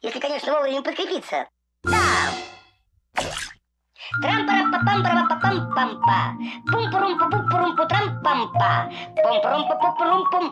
если, 0.00 0.18
конечно, 0.18 0.52
вовремя 0.52 0.82
подкрепиться. 0.82 1.46
Да. 1.84 2.51
Трам 4.20 4.46
пара 4.46 4.62
па 4.72 4.78
пам 4.86 5.02
пара 5.02 5.22
па 5.30 5.36
пам 5.42 5.56
пам 5.74 5.90
па 6.06 6.18
пум 6.70 6.84
пурум 6.92 7.12
пу 7.18 7.24
пум 7.32 7.42
пурум 7.50 7.76
пу 7.76 7.84
трам 7.90 8.06
пам 8.24 8.40
па 8.58 8.70
пум 9.22 9.36
пурум 9.42 9.62
пу 9.68 9.74
пу 9.82 9.88
пурум 9.98 10.22
пум 10.30 10.46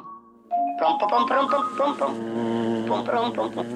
пум 0.79 0.99
пу 0.99 1.07
пум 1.11 1.27
пурум 1.29 1.47
пум 1.51 1.65
пум 1.77 1.93
пум 1.99 2.13
пум 2.89 3.05
пурум 3.05 3.33
пум 3.33 3.51
пум 3.53 3.67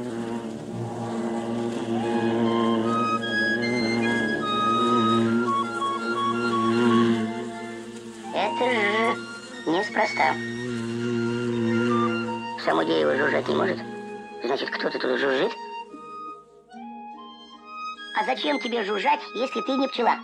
Это 8.34 8.64
же 8.70 9.70
неспроста. 9.70 10.34
Само 12.64 12.82
дерево 12.82 13.16
жужжать 13.16 13.48
не 13.48 13.54
может. 13.54 13.78
Значит, 14.44 14.70
кто-то 14.70 14.98
тут 14.98 15.20
жужжит? 15.20 15.52
А 18.16 18.24
зачем 18.24 18.60
тебе 18.60 18.84
жужжать, 18.84 19.20
если 19.34 19.60
ты 19.62 19.72
не 19.72 19.88
пчела? 19.88 20.18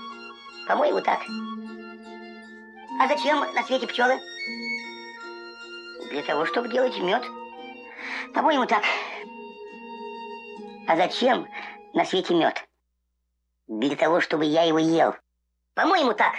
По-моему, 0.69 1.01
так. 1.01 1.21
А 3.01 3.09
зачем 3.09 3.41
на 3.53 3.63
свете 3.65 3.89
пчелы? 3.89 4.21
Для 6.11 6.23
того, 6.23 6.47
чтобы 6.47 6.69
делать 6.69 6.97
мед. 6.99 7.25
По-моему, 8.33 8.67
так. 8.67 8.85
А 10.87 10.97
зачем 10.97 11.49
на 11.93 12.05
свете 12.05 12.35
мед? 12.35 12.65
Для 13.67 13.97
того, 13.97 14.21
чтобы 14.21 14.45
я 14.45 14.63
его 14.63 14.79
ел. 14.79 15.17
По-моему, 15.75 16.15
так. 16.15 16.35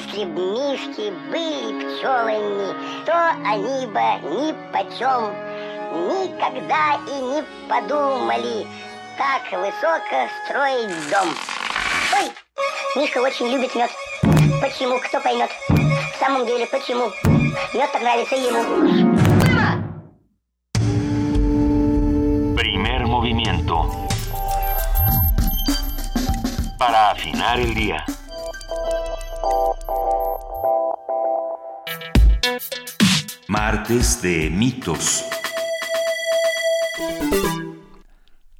Если 0.00 0.24
б 0.24 0.40
мишки 0.40 1.10
были 1.30 1.98
пчелами, 1.98 3.04
то 3.04 3.12
они 3.44 3.86
бы 3.86 4.00
ни 4.30 4.54
почем 4.72 5.34
никогда 6.08 6.98
и 7.06 7.20
не 7.20 7.44
подумали 7.68 8.66
так 9.18 9.42
высоко 9.52 10.28
строить 10.46 11.10
дом. 11.10 11.28
Ой, 12.16 12.30
Мишка 12.96 13.18
очень 13.18 13.48
любит 13.48 13.74
мед. 13.74 13.90
Почему? 14.62 14.98
Кто 15.00 15.20
поймет? 15.20 15.50
В 15.68 16.18
самом 16.18 16.46
деле, 16.46 16.66
почему? 16.66 17.10
Мед 17.74 17.92
так 17.92 18.02
нравится 18.02 18.36
ему. 18.36 18.62
Primer 22.56 23.06
movimiento. 23.06 23.84
Para 26.78 27.10
afinar 27.10 27.60
el 27.60 27.74
día. 27.74 28.04
Martes 33.48 34.22
de 34.22 34.48
mitos. 34.50 35.24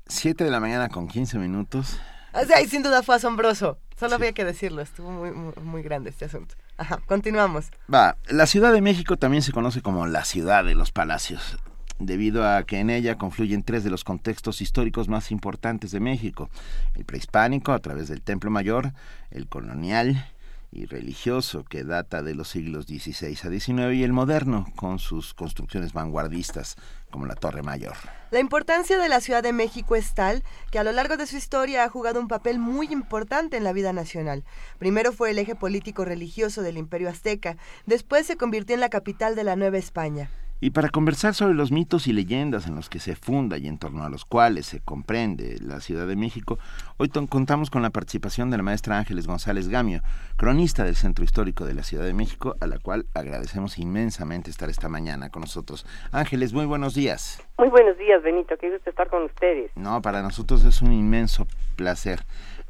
7 0.09 0.45
de 0.45 0.51
la 0.51 0.61
mañana 0.61 0.89
con 0.89 1.09
15 1.09 1.39
minutos. 1.39 1.99
O 2.33 2.45
sea, 2.45 2.61
y 2.61 2.67
sin 2.69 2.83
duda 2.83 3.03
fue 3.03 3.17
asombroso. 3.17 3.79
Solo 3.99 4.17
había 4.17 4.33
que 4.33 4.45
decirlo. 4.45 4.83
Estuvo 4.83 5.11
muy, 5.11 5.31
muy, 5.31 5.53
muy 5.63 5.83
grande 5.83 6.11
este 6.11 6.25
asunto. 6.25 6.55
Ajá, 6.77 7.01
continuamos. 7.07 7.71
Va, 7.93 8.17
la 8.29 8.47
Ciudad 8.47 8.73
de 8.73 8.81
México 8.81 9.17
también 9.17 9.43
se 9.43 9.53
conoce 9.53 9.83
como 9.83 10.07
la 10.07 10.25
ciudad 10.25 10.65
de 10.65 10.75
los 10.75 10.93
palacios, 10.93 11.59
debido 11.99 12.49
a 12.49 12.63
que 12.65 12.81
en 12.81 12.91
ella 12.91 13.17
confluyen 13.19 13.63
tres 13.63 13.85
de 13.85 13.91
los 13.91 14.05
contextos 14.05 14.61
históricos 14.61 15.09
más 15.09 15.31
importantes 15.31 15.91
de 15.91 16.01
México. 16.01 16.51
El 16.95 17.05
prehispánico, 17.05 17.73
a 17.73 17.79
través 17.81 18.09
del 18.09 18.23
Templo 18.23 18.51
Mayor, 18.51 18.93
el 19.31 19.47
colonial 19.49 20.27
y 20.73 20.87
religioso 20.87 21.65
que 21.65 21.85
data 21.85 22.23
de 22.23 22.35
los 22.35 22.49
siglos 22.49 22.87
XVI 22.87 23.37
a 23.43 23.51
XIX 23.51 23.95
y 23.95 24.05
el 24.05 24.13
moderno 24.13 24.67
con 24.77 24.99
sus 24.99 25.35
construcciones 25.35 25.93
vanguardistas 25.93 26.77
como 27.11 27.27
la 27.27 27.35
Torre 27.35 27.63
Mayor. 27.63 27.97
La 28.31 28.39
importancia 28.39 28.97
de 28.99 29.09
la 29.09 29.21
Ciudad 29.21 29.43
de 29.43 29.53
México 29.53 29.97
es 29.97 30.15
tal 30.15 30.45
que 30.71 30.79
a 30.79 30.85
lo 30.85 30.93
largo 30.93 31.17
de 31.17 31.27
su 31.27 31.37
historia 31.37 31.85
ha 31.85 31.89
jugado 31.89 32.21
un 32.21 32.29
papel 32.29 32.61
muy 32.61 32.87
importante 32.93 33.57
en 33.57 33.65
la 33.65 33.73
vida 33.73 33.93
nacional. 33.93 34.45
Primero 34.79 35.13
fue 35.13 35.31
el 35.31 35.39
eje 35.39 35.57
político 35.57 36.05
religioso 36.05 36.63
del 36.63 36.79
Imperio 36.79 37.09
Azteca, 37.09 37.57
después 37.87 38.27
se 38.27 38.37
convirtió 38.37 38.75
en 38.75 38.81
la 38.81 38.91
capital 38.91 39.35
de 39.35 39.45
la 39.45 39.57
Nueva 39.57 39.79
España. 39.79 40.31
Y 40.63 40.71
para 40.71 40.91
conversar 40.91 41.33
sobre 41.33 41.55
los 41.55 41.73
mitos 41.73 42.07
y 42.07 42.13
leyendas 42.13 42.67
en 42.67 42.75
los 42.75 42.91
que 42.91 42.99
se 42.99 43.17
funda 43.17 43.57
y 43.57 43.67
en 43.67 43.79
torno 43.79 44.05
a 44.05 44.11
los 44.11 44.27
cuales 44.27 44.67
se 44.67 44.81
comprende 44.81 45.57
la 45.63 45.81
Ciudad 45.81 46.07
de 46.07 46.17
México, 46.17 46.59
hoy 46.99 47.09
contamos 47.09 47.71
con 47.71 47.81
la 47.81 47.89
participación 47.89 48.51
de 48.51 48.59
la 48.59 48.63
maestra 48.63 48.99
Ángeles 48.99 49.27
González 49.27 49.69
Gamio, 49.69 50.03
cronista 50.37 50.85
del 50.85 50.97
Centro 50.97 51.25
Histórico 51.25 51.65
de 51.65 51.73
la 51.73 51.83
Ciudad 51.83 52.05
de 52.05 52.13
México, 52.13 52.57
a 52.61 52.67
la 52.67 52.79
cual 52.79 53.07
agradecemos 53.15 53.79
inmensamente 53.79 54.51
estar 54.51 54.69
esta 54.69 54.91
mañana 54.91 55.31
con 55.31 55.41
nosotros. 55.41 55.87
Ángeles, 56.13 56.53
muy 56.53 56.67
buenos 56.67 56.95
días. 56.95 57.43
Muy 57.57 57.69
buenos 57.69 57.97
días, 57.97 58.23
Benito, 58.23 58.55
qué 58.61 58.71
gusto 58.71 58.91
estar 58.91 59.09
con 59.09 59.23
ustedes. 59.23 59.71
No, 59.77 60.03
para 60.03 60.21
nosotros 60.21 60.63
es 60.67 60.83
un 60.83 60.93
inmenso 60.93 61.47
placer. 61.77 62.27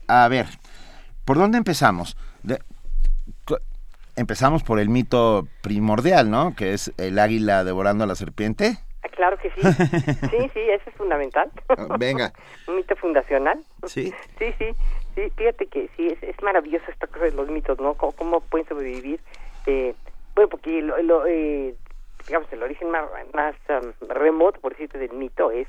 A 0.06 0.28
ver, 0.28 0.46
¿por 1.24 1.38
dónde 1.38 1.58
empezamos? 1.58 2.16
De, 2.44 2.60
empezamos 4.20 4.62
por 4.62 4.78
el 4.78 4.88
mito 4.88 5.48
primordial, 5.62 6.30
¿no? 6.30 6.54
Que 6.54 6.74
es 6.74 6.92
el 6.98 7.18
águila 7.18 7.64
devorando 7.64 8.04
a 8.04 8.06
la 8.06 8.14
serpiente. 8.14 8.78
Ah, 9.02 9.08
claro 9.08 9.38
que 9.38 9.50
sí. 9.50 9.60
Sí, 9.62 10.50
sí, 10.52 10.60
eso 10.60 10.90
es 10.90 10.94
fundamental. 10.96 11.50
Venga. 11.98 12.32
Un 12.68 12.76
mito 12.76 12.94
fundacional. 12.96 13.58
Sí. 13.86 14.12
Sí, 14.38 14.54
sí. 14.58 14.66
Sí, 15.14 15.32
fíjate 15.36 15.66
que 15.66 15.88
sí, 15.96 16.06
es, 16.06 16.22
es 16.22 16.40
maravilloso 16.42 16.84
esta 16.90 17.06
cosa 17.06 17.24
de 17.24 17.32
los 17.32 17.48
mitos, 17.50 17.80
¿no? 17.80 17.94
¿Cómo, 17.94 18.12
cómo 18.12 18.40
pueden 18.40 18.68
sobrevivir? 18.68 19.20
Eh, 19.66 19.94
bueno, 20.34 20.48
porque, 20.48 20.82
lo, 20.82 21.00
lo, 21.02 21.26
eh, 21.26 21.74
digamos, 22.26 22.52
el 22.52 22.62
origen 22.62 22.90
más, 22.90 23.04
más 23.34 23.54
um, 23.68 24.08
remoto, 24.08 24.60
por 24.60 24.72
decirte, 24.72 24.98
del 24.98 25.12
mito 25.14 25.50
es 25.50 25.66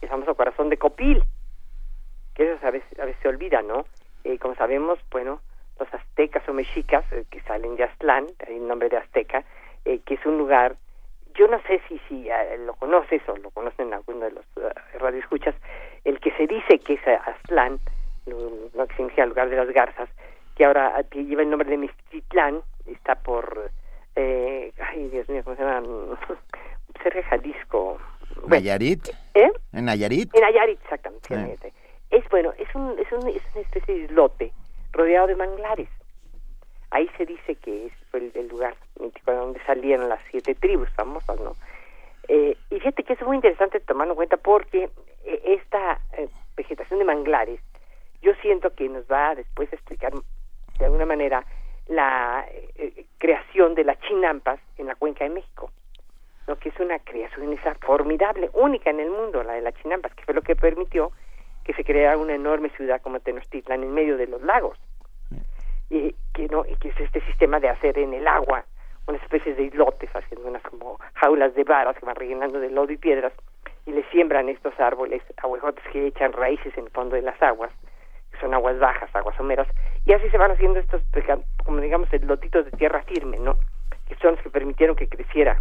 el 0.00 0.08
famoso 0.08 0.34
corazón 0.34 0.68
de 0.68 0.76
Copil, 0.76 1.24
que 2.34 2.52
eso 2.52 2.66
a 2.66 2.70
veces, 2.70 2.98
a 3.00 3.04
veces 3.04 3.20
se 3.22 3.28
olvida, 3.28 3.62
¿no? 3.62 3.84
Eh, 4.22 4.38
como 4.38 4.54
sabemos, 4.54 4.98
bueno, 5.10 5.40
los 5.78 5.92
aztecas 5.92 6.48
o 6.48 6.52
mexicas 6.52 7.04
eh, 7.12 7.24
que 7.30 7.40
salen 7.42 7.76
de 7.76 7.84
Aztlán, 7.84 8.26
hay 8.46 8.56
el 8.56 8.66
nombre 8.66 8.88
de 8.88 8.96
Azteca, 8.96 9.44
eh, 9.84 10.00
que 10.04 10.14
es 10.14 10.26
un 10.26 10.38
lugar, 10.38 10.76
yo 11.34 11.48
no 11.48 11.60
sé 11.62 11.80
si 11.88 12.00
si 12.08 12.28
eh, 12.28 12.58
lo 12.64 12.74
conoces 12.74 13.20
o 13.28 13.36
lo 13.36 13.50
conocen 13.50 13.92
alguno 13.92 14.24
de 14.26 14.32
los 14.32 14.44
uh, 14.56 14.98
radioescuchas, 14.98 15.54
el 16.04 16.20
que 16.20 16.30
se 16.32 16.46
dice 16.46 16.78
que 16.78 16.94
es 16.94 17.06
Aztlán, 17.06 17.80
lo, 18.26 18.38
lo 18.74 18.86
que 18.86 18.94
significa 18.96 19.26
lugar 19.26 19.50
de 19.50 19.56
las 19.56 19.68
garzas, 19.70 20.08
que 20.56 20.64
ahora 20.64 21.02
que 21.10 21.24
lleva 21.24 21.42
el 21.42 21.50
nombre 21.50 21.68
de 21.68 21.78
Mestitlán, 21.78 22.62
está 22.86 23.16
por, 23.16 23.70
eh, 24.16 24.72
ay 24.78 25.08
Dios 25.08 25.28
mío, 25.28 25.42
¿cómo 25.44 25.56
se 25.56 25.62
llama? 25.62 25.82
Cerca 27.02 27.22
Jalisco. 27.24 27.98
Bueno, 28.46 28.64
¿Nayarit? 28.64 29.08
¿Eh? 29.34 29.50
¿En 29.72 29.84
Nayarit? 29.84 30.34
En 30.34 30.40
Nayarit, 30.40 30.80
exactamente. 30.82 31.72
Es 32.10 32.28
bueno, 32.30 32.52
es, 32.58 32.72
un, 32.74 32.96
es, 32.98 33.10
un, 33.12 33.28
es 33.28 33.42
una 33.54 33.62
especie 33.62 33.94
de 33.94 34.00
islote 34.04 34.52
rodeado 34.94 35.26
de 35.26 35.36
manglares. 35.36 35.88
Ahí 36.90 37.10
se 37.16 37.26
dice 37.26 37.56
que 37.56 37.86
es 37.86 37.92
fue 38.10 38.20
el, 38.20 38.32
el 38.34 38.48
lugar 38.48 38.76
mítico 39.00 39.32
donde 39.32 39.60
salieron 39.64 40.08
las 40.08 40.20
siete 40.30 40.54
tribus 40.54 40.88
famosas, 40.90 41.38
¿no? 41.40 41.52
Eh, 42.28 42.56
y 42.70 42.78
fíjate 42.78 43.02
que 43.02 43.12
es 43.14 43.22
muy 43.22 43.36
interesante 43.36 43.80
tomarlo 43.80 44.12
en 44.12 44.16
cuenta 44.16 44.36
porque 44.36 44.88
eh, 45.24 45.42
esta 45.44 46.00
eh, 46.16 46.28
vegetación 46.56 46.98
de 47.00 47.04
manglares, 47.04 47.60
yo 48.22 48.32
siento 48.36 48.74
que 48.74 48.88
nos 48.88 49.04
va 49.04 49.34
después 49.34 49.70
a 49.72 49.76
explicar 49.76 50.12
de 50.78 50.84
alguna 50.84 51.04
manera 51.04 51.44
la 51.88 52.46
eh, 52.76 53.04
creación 53.18 53.74
de 53.74 53.84
las 53.84 54.00
chinampas 54.00 54.58
en 54.78 54.86
la 54.86 54.94
cuenca 54.94 55.24
de 55.24 55.30
México, 55.30 55.70
lo 56.46 56.56
que 56.56 56.70
es 56.70 56.80
una 56.80 56.98
creación 56.98 57.52
esa 57.52 57.74
formidable, 57.74 58.50
única 58.54 58.90
en 58.90 59.00
el 59.00 59.10
mundo, 59.10 59.42
la 59.42 59.54
de 59.54 59.62
las 59.62 59.74
chinampas, 59.74 60.14
que 60.14 60.24
fue 60.24 60.34
lo 60.34 60.42
que 60.42 60.56
permitió 60.56 61.12
que 61.64 61.72
se 61.74 61.84
creara 61.84 62.16
una 62.16 62.34
enorme 62.34 62.70
ciudad 62.70 63.00
como 63.00 63.20
Tenochtitlan 63.20 63.82
en 63.82 63.92
medio 63.92 64.16
de 64.16 64.26
los 64.26 64.42
lagos. 64.42 64.78
Y 65.90 66.14
que 66.32 66.48
no 66.48 66.64
y 66.66 66.76
que 66.76 66.88
es 66.88 67.00
este 67.00 67.20
sistema 67.22 67.60
de 67.60 67.68
hacer 67.68 67.98
en 67.98 68.14
el 68.14 68.26
agua 68.26 68.64
una 69.06 69.18
especie 69.18 69.54
de 69.54 69.64
islotes 69.64 70.10
haciendo 70.14 70.48
unas 70.48 70.62
como 70.62 70.98
jaulas 71.14 71.54
de 71.54 71.64
varas 71.64 71.96
que 71.98 72.06
van 72.06 72.16
rellenando 72.16 72.58
de 72.58 72.70
lodo 72.70 72.92
y 72.92 72.96
piedras 72.96 73.32
y 73.86 73.92
le 73.92 74.02
siembran 74.10 74.48
estos 74.48 74.78
árboles 74.80 75.22
ahuejotes 75.36 75.84
que 75.92 76.06
echan 76.06 76.32
raíces 76.32 76.76
en 76.78 76.84
el 76.84 76.90
fondo 76.90 77.16
de 77.16 77.22
las 77.22 77.40
aguas 77.42 77.70
que 78.32 78.40
son 78.40 78.54
aguas 78.54 78.78
bajas 78.78 79.14
aguas 79.14 79.36
someras 79.36 79.68
y 80.06 80.14
así 80.14 80.28
se 80.30 80.38
van 80.38 80.52
haciendo 80.52 80.80
estos 80.80 81.02
como 81.64 81.80
digamos 81.80 82.08
lotitos 82.22 82.64
de 82.64 82.70
tierra 82.72 83.02
firme 83.02 83.38
no 83.38 83.58
que 84.08 84.14
son 84.16 84.32
los 84.32 84.42
que 84.42 84.50
permitieron 84.50 84.96
que 84.96 85.06
creciera 85.06 85.60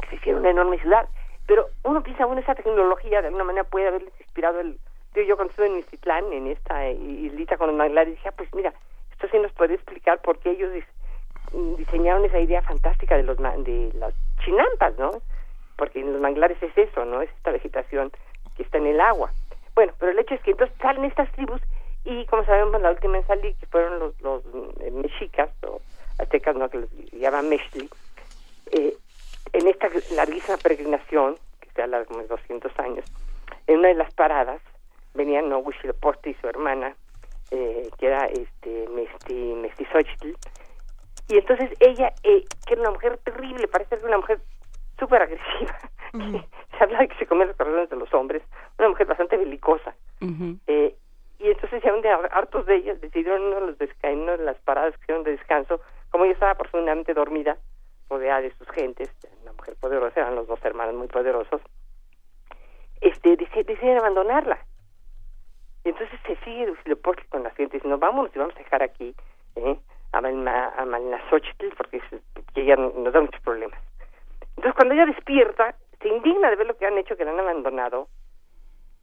que 0.00 0.08
se 0.08 0.16
hiciera 0.16 0.38
una 0.38 0.50
enorme 0.50 0.78
ciudad. 0.78 1.08
Pero 1.46 1.68
uno 1.84 2.02
piensa 2.02 2.26
bueno 2.26 2.40
esa 2.40 2.54
tecnología 2.54 3.20
de 3.20 3.28
alguna 3.28 3.44
manera 3.44 3.64
puede 3.64 3.88
haberles 3.88 4.12
inspirado 4.20 4.60
el 4.60 4.78
yo, 5.20 5.36
cuando 5.36 5.50
estuve 5.50 5.66
en 5.66 5.76
Mistitlán, 5.76 6.32
en 6.32 6.46
esta 6.46 6.86
eh, 6.88 6.94
islita 6.94 7.56
con 7.58 7.68
los 7.68 7.76
manglares, 7.76 8.14
dije, 8.14 8.28
ah, 8.28 8.34
pues 8.36 8.52
mira, 8.54 8.72
esto 9.12 9.28
sí 9.30 9.38
nos 9.38 9.52
puede 9.52 9.74
explicar 9.74 10.20
por 10.22 10.38
qué 10.38 10.52
ellos 10.52 10.70
mm, 11.52 11.76
diseñaron 11.76 12.24
esa 12.24 12.40
idea 12.40 12.62
fantástica 12.62 13.16
de 13.16 13.22
los 13.24 13.36
de 13.36 13.92
las 13.94 14.14
chinampas, 14.44 14.96
¿no? 14.98 15.10
Porque 15.76 16.00
en 16.00 16.12
los 16.12 16.20
manglares 16.20 16.60
es 16.62 16.76
eso, 16.76 17.04
¿no? 17.04 17.20
Es 17.20 17.30
esta 17.30 17.50
vegetación 17.50 18.10
que 18.56 18.62
está 18.62 18.78
en 18.78 18.86
el 18.86 19.00
agua. 19.00 19.30
Bueno, 19.74 19.92
pero 19.98 20.12
el 20.12 20.18
hecho 20.18 20.34
es 20.34 20.42
que 20.42 20.52
entonces 20.52 20.76
salen 20.80 21.04
estas 21.04 21.30
tribus 21.32 21.60
y 22.04 22.26
como 22.26 22.44
sabemos 22.44 22.80
la 22.80 22.90
última 22.90 23.18
en 23.18 23.26
salir 23.26 23.54
que 23.56 23.66
fueron 23.66 23.98
los, 23.98 24.42
eh, 24.80 24.90
mexicas 24.90 25.50
o 25.62 25.80
aztecas, 26.18 26.56
¿no? 26.56 26.68
Que 26.68 26.78
los 26.78 26.90
llaman 27.12 27.48
mexli, 27.48 27.88
eh, 28.72 28.96
en 29.52 29.68
esta 29.68 29.88
larguísima 30.14 30.56
peregrinación, 30.56 31.36
que 31.60 31.70
se 31.70 31.82
habla 31.82 32.00
de 32.00 32.26
200 32.26 32.78
años, 32.78 33.04
en 33.66 33.78
una 33.78 33.88
de 33.88 33.94
las 33.94 34.12
paradas 34.14 34.60
venían 35.14 35.52
Huitzilopochtli 35.52 36.32
y 36.32 36.34
su 36.40 36.48
hermana, 36.48 36.94
eh, 37.50 37.90
que 37.98 38.06
era 38.06 38.26
este 38.26 38.88
Mesti, 38.88 39.54
Mestizochitl, 39.54 40.30
y 41.28 41.38
entonces 41.38 41.70
ella, 41.80 42.12
eh, 42.22 42.44
que 42.66 42.74
era 42.74 42.82
una 42.82 42.90
mujer 42.92 43.18
terrible, 43.18 43.68
parece 43.68 43.96
ser 43.96 44.06
una 44.06 44.18
mujer 44.18 44.40
súper 44.98 45.22
agresiva, 45.22 45.78
se 46.78 46.84
habla 46.84 46.98
de 47.00 47.08
que 47.08 47.16
se 47.16 47.26
come 47.26 47.46
los 47.46 47.56
corazones 47.56 47.90
de 47.90 47.96
los 47.96 48.12
hombres, 48.14 48.42
una 48.78 48.88
mujer 48.88 49.06
bastante 49.06 49.36
belicosa, 49.36 49.94
eh, 50.66 50.94
y 51.38 51.48
entonces 51.50 51.82
ya 51.82 51.92
un 51.92 52.02
día 52.02 52.14
hartos 52.32 52.66
de 52.66 52.76
ellas 52.76 53.00
decidieron 53.00 53.42
uno 53.42 53.60
de, 53.60 53.66
los 53.66 53.76
una 54.04 54.36
de 54.36 54.44
las 54.44 54.56
paradas 54.60 54.94
que 54.96 55.02
hicieron 55.02 55.24
de 55.24 55.32
descanso, 55.32 55.80
como 56.10 56.24
ella 56.24 56.34
estaba 56.34 56.54
profundamente 56.54 57.14
dormida, 57.14 57.56
rodeada 58.08 58.42
de 58.42 58.54
sus 58.56 58.68
gentes, 58.70 59.10
una 59.42 59.52
mujer 59.52 59.74
poderosa, 59.80 60.20
eran 60.20 60.36
los 60.36 60.46
dos 60.46 60.62
hermanos 60.64 60.94
muy 60.94 61.08
poderosos, 61.08 61.60
este, 63.00 63.36
deci- 63.36 63.64
deciden 63.64 63.98
abandonarla. 63.98 64.58
Y 65.84 65.88
entonces 65.88 66.18
se 66.26 66.36
sigue 66.44 66.70
Huitzilopochtli 66.70 67.26
con 67.28 67.42
las 67.42 67.54
gentes 67.54 67.74
diciendo, 67.74 67.98
vámonos 67.98 68.34
y 68.34 68.38
vamos 68.38 68.54
a 68.54 68.58
dejar 68.58 68.82
aquí 68.82 69.14
¿eh? 69.56 69.78
a, 70.12 70.20
Malma, 70.20 70.68
a 70.76 70.84
porque 71.76 72.00
ella 72.54 72.76
nos 72.76 73.12
da 73.12 73.20
muchos 73.20 73.40
problemas. 73.40 73.80
Entonces 74.56 74.74
cuando 74.74 74.94
ella 74.94 75.06
despierta, 75.06 75.74
se 76.00 76.08
indigna 76.08 76.50
de 76.50 76.56
ver 76.56 76.66
lo 76.66 76.76
que 76.76 76.86
han 76.86 76.98
hecho, 76.98 77.16
que 77.16 77.24
la 77.24 77.32
han 77.32 77.40
abandonado. 77.40 78.08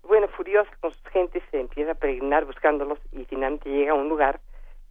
Bueno, 0.03 0.27
furiosa 0.29 0.71
con 0.79 0.91
sus 0.91 1.03
gentes, 1.07 1.43
se 1.51 1.59
empieza 1.59 1.91
a 1.91 1.95
peregrinar 1.95 2.46
buscándolos 2.46 3.00
y 3.11 3.25
finalmente 3.25 3.70
llega 3.70 3.92
a 3.92 3.96
un 3.96 4.09
lugar, 4.09 4.39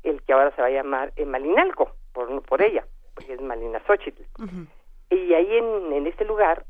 el 0.03 0.23
que 0.23 0.33
ahora 0.33 0.55
se 0.55 0.61
va 0.61 0.69
a 0.69 0.73
llamar 0.73 1.13
eh, 1.17 1.25
Malinalco, 1.25 1.93
por, 2.13 2.43
por 2.43 2.63
ella, 2.63 2.85
porque 3.15 3.33
es 3.33 3.41
Malinazochitl. 3.41 4.23
Y 5.11 5.35
ahí 5.35 5.57
en, 5.57 5.93
en 5.93 6.07
este 6.07 6.25
lugar 6.25 6.65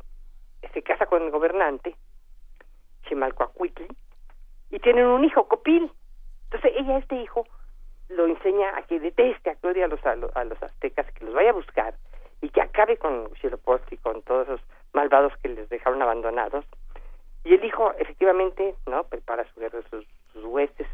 se 0.72 0.83
casa 0.83 1.07
con 1.07 1.22
el 1.22 1.31
gobernante, 1.31 1.96
Chimalcoacuitl, 3.07 3.85
y 4.70 4.78
tienen 4.78 5.07
un 5.07 5.24
hijo, 5.24 5.48
Copil. 5.48 5.90
Entonces 6.44 6.72
ella 6.76 6.98
este 6.98 7.16
hijo 7.16 7.46
lo 8.09 8.26
enseña 8.26 8.76
a 8.76 8.83
que 8.83 9.00
deteste, 9.00 9.50
a 9.50 9.57
odie 9.66 9.85
a 9.85 9.88
los, 9.88 10.04
a 10.07 10.16
los, 10.16 10.35
a 10.37 10.44
los 10.44 10.62
aztecas, 10.62 11.11
que 11.12 11.24
los 11.24 11.35
vaya 11.35 11.50
a 11.50 11.54
buscar 11.54 11.94
y 12.40 12.48
que 12.50 12.61
acabe 12.61 12.96
con 12.96 13.26
Huitzilopochtli, 13.26 13.98
con 13.98 14.22
todos 14.22 14.48
esos 14.48 14.61
malvados 14.92 15.33
que 15.42 15.48
les 15.48 15.68
dejaron 15.68 16.00
abandonados. 16.02 16.64
Y 17.44 17.54
el 17.54 17.64
hijo, 17.64 17.92
efectivamente, 17.98 18.74
no 18.87 19.04
prepara 19.04 19.44
su 19.52 19.61
guerra, 19.61 19.81
sus, 19.90 20.07
sus 20.33 20.44
huestes, 20.44 20.87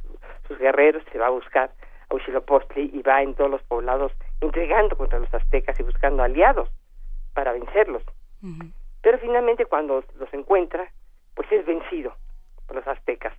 sus 0.49 0.59
guerreros, 0.59 1.03
se 1.13 1.19
va 1.19 1.27
a 1.27 1.31
buscar 1.31 1.71
a 2.09 2.15
Huitzilopochtli 2.15 2.91
y 2.93 3.03
va 3.03 3.23
en 3.23 3.35
todos 3.35 3.51
los 3.51 3.63
poblados 3.63 4.13
entregando 4.41 4.97
contra 4.97 5.19
los 5.19 5.33
aztecas 5.33 5.79
y 5.81 5.83
buscando 5.83 6.23
aliados 6.23 6.69
para 7.35 7.53
vencerlos. 7.53 8.03
Pero 9.03 9.19
finalmente 9.19 9.67
cuando 9.67 10.05
los 10.19 10.35
encuentra, 10.35 10.91
pues 11.35 11.51
es 11.51 11.65
vencido 11.67 12.15
por 12.67 12.77
los 12.77 12.87
aztecas, 12.87 13.35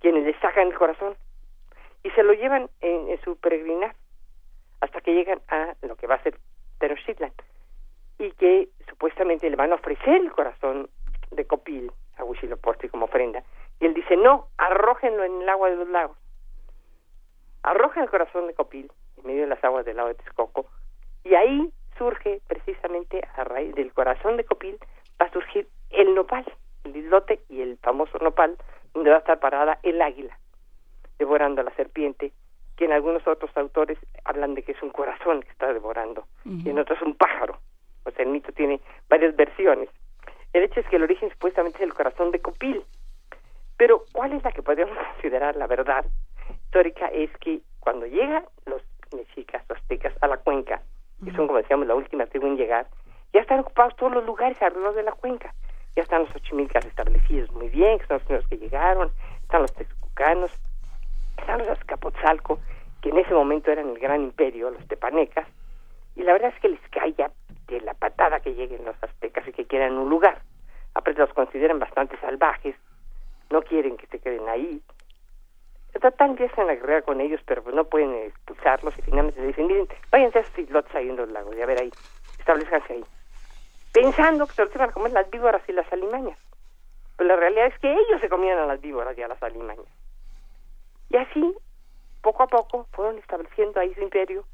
quienes 0.00 0.24
le 0.24 0.38
sacan 0.40 0.68
el 0.68 0.74
corazón 0.74 1.16
y 2.02 2.10
se 2.10 2.22
lo 2.22 2.32
llevan 2.32 2.68
en, 2.80 3.20
su 3.22 3.36
peregrinar 3.36 3.94
hasta 4.80 5.00
que 5.00 5.12
llegan 5.12 5.40
a 5.48 5.74
lo 5.82 5.96
que 5.96 6.06
va 6.06 6.16
a 6.16 6.22
ser 6.22 6.38
Tenochtitlan 6.78 7.32
y 8.18 8.32
que 8.32 8.68
supuestamente 8.88 9.48
le 9.48 9.56
van 9.56 9.72
a 9.72 9.76
ofrecer 9.76 10.16
el 10.16 10.32
corazón 10.32 10.88
de 11.30 11.46
Copil 11.46 11.92
a 12.16 12.24
Huitzilopochtli 12.24 12.88
como 12.88 13.04
ofrenda. 13.04 13.42
Y 13.78 13.86
él 13.86 13.94
dice 13.94 14.16
no, 14.16 14.48
arrójenlo 14.56 15.24
en 15.24 15.42
el 15.42 15.48
agua 15.48 15.70
de 15.70 15.76
los 15.76 15.88
lagos. 15.88 16.16
Arrojan 17.62 18.04
el 18.04 18.10
corazón 18.10 18.46
de 18.46 18.54
Copil 18.54 18.90
en 19.18 19.26
medio 19.26 19.42
de 19.42 19.48
las 19.48 19.62
aguas 19.62 19.84
del 19.84 19.96
lago 19.96 20.08
de 20.08 20.14
Texcoco 20.14 20.66
y 21.24 21.34
ahí 21.34 21.70
surge 21.98 22.40
precisamente 22.48 23.20
a 23.36 23.44
raíz 23.44 23.74
del 23.74 23.92
corazón 23.92 24.38
de 24.38 24.44
Copil 24.44 24.78
va 25.20 25.26
a 25.26 25.32
surgir 25.32 25.68
el 25.90 26.14
nopal, 26.14 26.44
el 26.84 26.96
islote 26.96 27.40
y 27.50 27.60
el 27.60 27.76
famoso 27.78 28.16
nopal 28.18 28.56
donde 28.94 29.10
va 29.10 29.16
a 29.16 29.20
estar 29.20 29.38
parada 29.40 29.78
el 29.82 30.00
águila 30.00 30.38
devorando 31.18 31.60
a 31.60 31.64
la 31.64 31.74
serpiente 31.74 32.32
que 32.76 32.86
en 32.86 32.92
algunos 32.92 33.26
otros 33.26 33.54
autores 33.56 33.98
hablan 34.24 34.54
de 34.54 34.62
que 34.62 34.72
es 34.72 34.82
un 34.82 34.90
corazón 34.90 35.42
que 35.42 35.50
está 35.50 35.72
devorando 35.72 36.24
y 36.46 36.70
en 36.70 36.78
otros 36.78 37.00
un 37.02 37.14
pájaro. 37.14 37.58
O 38.04 38.10
sea 38.10 38.24
el 38.24 38.30
mito 38.30 38.52
tiene 38.52 38.80
varias 39.08 39.36
versiones. 39.36 39.90
El 40.54 40.64
hecho 40.64 40.80
es 40.80 40.86
que 40.88 40.96
el 40.96 41.02
origen 41.02 41.30
supuestamente 41.30 41.76
es 41.76 41.84
el 41.84 41.94
corazón 41.94 42.30
de 42.30 42.40
Copil. 42.40 42.82
Pero 43.76 44.04
¿cuál 44.12 44.32
es 44.32 44.42
la 44.42 44.52
que 44.52 44.62
podríamos 44.62 44.96
considerar 45.12 45.56
la 45.56 45.66
verdad 45.66 46.06
histórica? 46.48 47.08
Es 47.08 47.30
que 47.38 47.60
cuando 47.80 48.06
llegan 48.06 48.44
los 48.64 48.82
mexicas 49.14 49.62
o 49.68 49.74
aztecas 49.74 50.14
a 50.22 50.26
la 50.26 50.38
cuenca, 50.38 50.82
que 51.22 51.32
son 51.32 51.46
como 51.46 51.58
decíamos 51.58 51.86
la 51.86 51.94
última 51.94 52.26
tribu 52.26 52.46
en 52.46 52.56
llegar, 52.56 52.86
ya 53.34 53.40
están 53.40 53.60
ocupados 53.60 53.94
todos 53.96 54.12
los 54.12 54.24
lugares 54.24 54.60
alrededor 54.62 54.94
de 54.94 55.02
la 55.02 55.12
cuenca. 55.12 55.54
Ya 56.00 56.04
están 56.04 56.22
los 56.22 56.34
ochimilcas 56.34 56.86
establecidos 56.86 57.52
muy 57.52 57.68
bien, 57.68 57.98
que 57.98 58.06
son 58.06 58.16
los 58.16 58.24
primeros 58.24 58.48
que 58.48 58.56
llegaron, 58.56 59.12
están 59.42 59.60
los 59.60 59.74
texcocanos, 59.74 60.50
están 61.36 61.58
los 61.58 61.68
azcapotzalco, 61.68 62.58
que 63.02 63.10
en 63.10 63.18
ese 63.18 63.34
momento 63.34 63.70
eran 63.70 63.90
el 63.90 63.98
gran 63.98 64.22
imperio, 64.22 64.70
los 64.70 64.88
tepanecas, 64.88 65.46
y 66.16 66.22
la 66.22 66.32
verdad 66.32 66.54
es 66.54 66.60
que 66.62 66.70
les 66.70 66.80
cae 66.88 67.12
ya 67.12 67.30
de 67.66 67.82
la 67.82 67.92
patada 67.92 68.40
que 68.40 68.54
lleguen 68.54 68.86
los 68.86 68.96
aztecas 69.02 69.46
y 69.46 69.52
que 69.52 69.66
quieran 69.66 69.98
un 69.98 70.08
lugar. 70.08 70.40
Aparte 70.94 71.20
los 71.20 71.34
consideran 71.34 71.78
bastante 71.78 72.16
salvajes, 72.16 72.74
no 73.50 73.60
quieren 73.60 73.98
que 73.98 74.06
se 74.06 74.20
queden 74.20 74.48
ahí. 74.48 74.80
Tratan 76.00 76.34
de 76.36 76.46
hacer 76.46 76.64
la 76.64 76.76
guerra 76.76 77.02
con 77.02 77.20
ellos, 77.20 77.42
pero 77.44 77.62
pues 77.62 77.74
no 77.74 77.84
pueden 77.84 78.14
expulsarlos 78.14 78.96
y 78.96 79.02
finalmente 79.02 79.38
le 79.38 79.48
dicen, 79.48 79.66
miren, 79.66 79.86
váyanse 80.10 80.38
a 80.38 80.40
esos 80.40 80.58
islotes 80.60 80.94
ahí 80.94 81.10
en 81.10 81.16
los 81.16 81.28
lagos 81.28 81.54
y 81.54 81.60
a 81.60 81.66
ver 81.66 81.78
ahí, 81.78 81.90
establezcanse 82.38 82.94
ahí. 82.94 83.04
Pensando 83.92 84.46
que 84.46 84.54
se 84.54 84.64
los 84.64 84.74
iban 84.74 84.90
a 84.90 84.92
comer 84.92 85.12
las 85.12 85.30
víboras 85.30 85.62
y 85.68 85.72
las 85.72 85.92
alimañas. 85.92 86.38
Pero 87.16 87.28
la 87.28 87.36
realidad 87.36 87.66
es 87.66 87.78
que 87.80 87.92
ellos 87.92 88.20
se 88.20 88.28
comían 88.28 88.58
a 88.58 88.66
las 88.66 88.80
víboras 88.80 89.18
y 89.18 89.22
a 89.22 89.28
las 89.28 89.42
alimañas. 89.42 89.86
Y 91.10 91.16
así, 91.16 91.54
poco 92.22 92.44
a 92.44 92.46
poco, 92.46 92.86
fueron 92.92 93.18
estableciendo 93.18 93.80
ahí 93.80 93.92
su 93.94 94.02
imperio. 94.02 94.44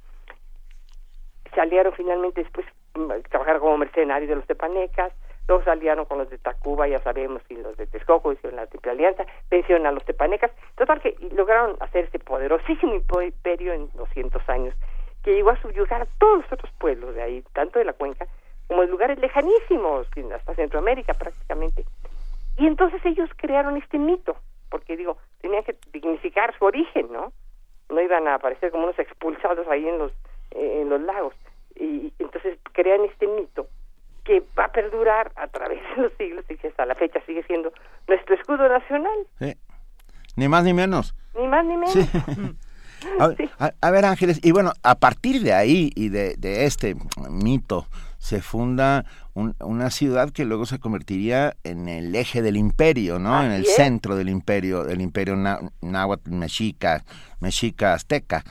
Se 1.55 1.61
aliaron 1.61 1.93
finalmente 1.93 2.43
después 2.43 2.67
mm, 2.95 3.13
trabajar 3.31 3.61
como 3.61 3.77
mercenarios 3.77 4.29
de 4.29 4.37
los 4.37 4.47
tepanecas, 4.47 5.13
luego 5.49 5.63
se 5.65 5.71
aliaron 5.71 6.07
con 6.07 6.19
los 6.19 6.31
de 6.31 6.39
Tacuba, 6.39 6.89
ya 6.89 6.99
sabemos, 7.01 7.43
y 7.49 7.57
los 7.57 7.77
de 7.77 7.87
Texcoco, 7.87 8.33
hicieron 8.33 8.57
la 8.57 8.67
triple 8.67 8.93
alianza, 8.93 9.27
vencieron 9.51 9.87
a 9.87 9.93
los 9.93 10.05
tepanecas, 10.05 10.51
total 10.77 11.01
que 11.01 11.17
lograron 11.33 11.77
hacer 11.81 12.07
este 12.07 12.19
poderosísimo 12.19 12.95
imperio 12.95 13.75
en 13.75 13.91
200 13.93 14.49
años, 14.49 14.75
que 15.23 15.35
llegó 15.35 15.51
a 15.51 15.61
subyugar 15.61 16.03
a 16.03 16.07
todos 16.19 16.39
los 16.43 16.53
otros 16.53 16.73
pueblos 16.79 17.15
de 17.15 17.23
ahí, 17.23 17.45
tanto 17.53 17.79
de 17.79 17.85
la 17.85 17.93
cuenca 17.93 18.27
como 18.69 18.83
de 18.83 18.89
lugares 18.89 19.19
lejanísimos, 19.19 20.07
hasta 20.35 20.55
Centroamérica 20.55 21.15
prácticamente. 21.15 21.85
Y 22.57 22.67
entonces 22.67 23.01
ellos 23.05 23.29
crearon 23.37 23.77
este 23.77 23.99
mito, 23.99 24.37
porque 24.71 24.97
digo, 24.97 25.19
tenían 25.41 25.65
que 25.65 25.77
dignificar 25.93 26.57
su 26.59 26.65
origen, 26.65 27.13
¿no? 27.13 27.33
No 27.89 28.01
iban 28.01 28.27
a 28.27 28.35
aparecer 28.35 28.71
como 28.71 28.85
unos 28.85 28.99
expulsados 28.99 29.67
ahí 29.69 29.87
en 29.87 29.99
los, 29.99 30.13
eh, 30.53 30.81
en 30.83 30.89
los 30.89 31.01
lagos. 31.03 31.35
Y 31.79 32.13
entonces 32.19 32.59
crean 32.73 33.05
este 33.05 33.27
mito 33.27 33.69
que 34.25 34.43
va 34.59 34.65
a 34.65 34.73
perdurar 34.73 35.31
a 35.37 35.47
través 35.47 35.81
de 35.95 36.03
los 36.03 36.13
siglos 36.15 36.45
y 36.49 36.57
que 36.57 36.69
hasta 36.69 36.85
la 36.85 36.95
fecha 36.95 37.21
sigue 37.27 37.45
siendo 37.45 37.73
nuestro 38.09 38.35
escudo 38.35 38.69
nacional. 38.69 39.27
Ni 40.37 40.49
más 40.49 40.65
ni 40.65 40.75
menos. 40.75 41.15
Ni 41.35 41.47
más 41.47 41.65
ni 41.65 41.77
menos. 41.77 41.95
A, 43.59 43.91
ver, 43.91 44.05
Ángeles, 44.05 44.41
y 44.43 44.53
bueno, 44.53 44.73
a 44.83 44.95
partir 44.97 45.43
de 45.43 45.53
ahí 45.53 45.91
y 45.95 46.09
de, 46.09 46.35
este 46.65 46.97
mito 47.31 47.87
se 48.27 48.43
funda 48.43 49.05
una 49.35 49.91
ciudad 49.91 50.31
que 50.33 50.45
luego 50.45 50.67
se 50.67 50.81
convertiría 50.81 51.55
en 51.63 51.89
el 51.89 52.13
eje 52.17 52.43
del 52.43 52.57
imperio, 52.57 53.21
¿no? 53.21 53.41
en 53.41 53.53
el 53.53 53.67
centro 53.67 54.17
del 54.17 54.29
imperio, 54.29 54.83
del 54.83 55.01
imperio 55.01 55.37
náhuatl 55.37 56.31
mexica, 56.33 57.05
mexica 57.39 57.93
azteca. 57.93 58.43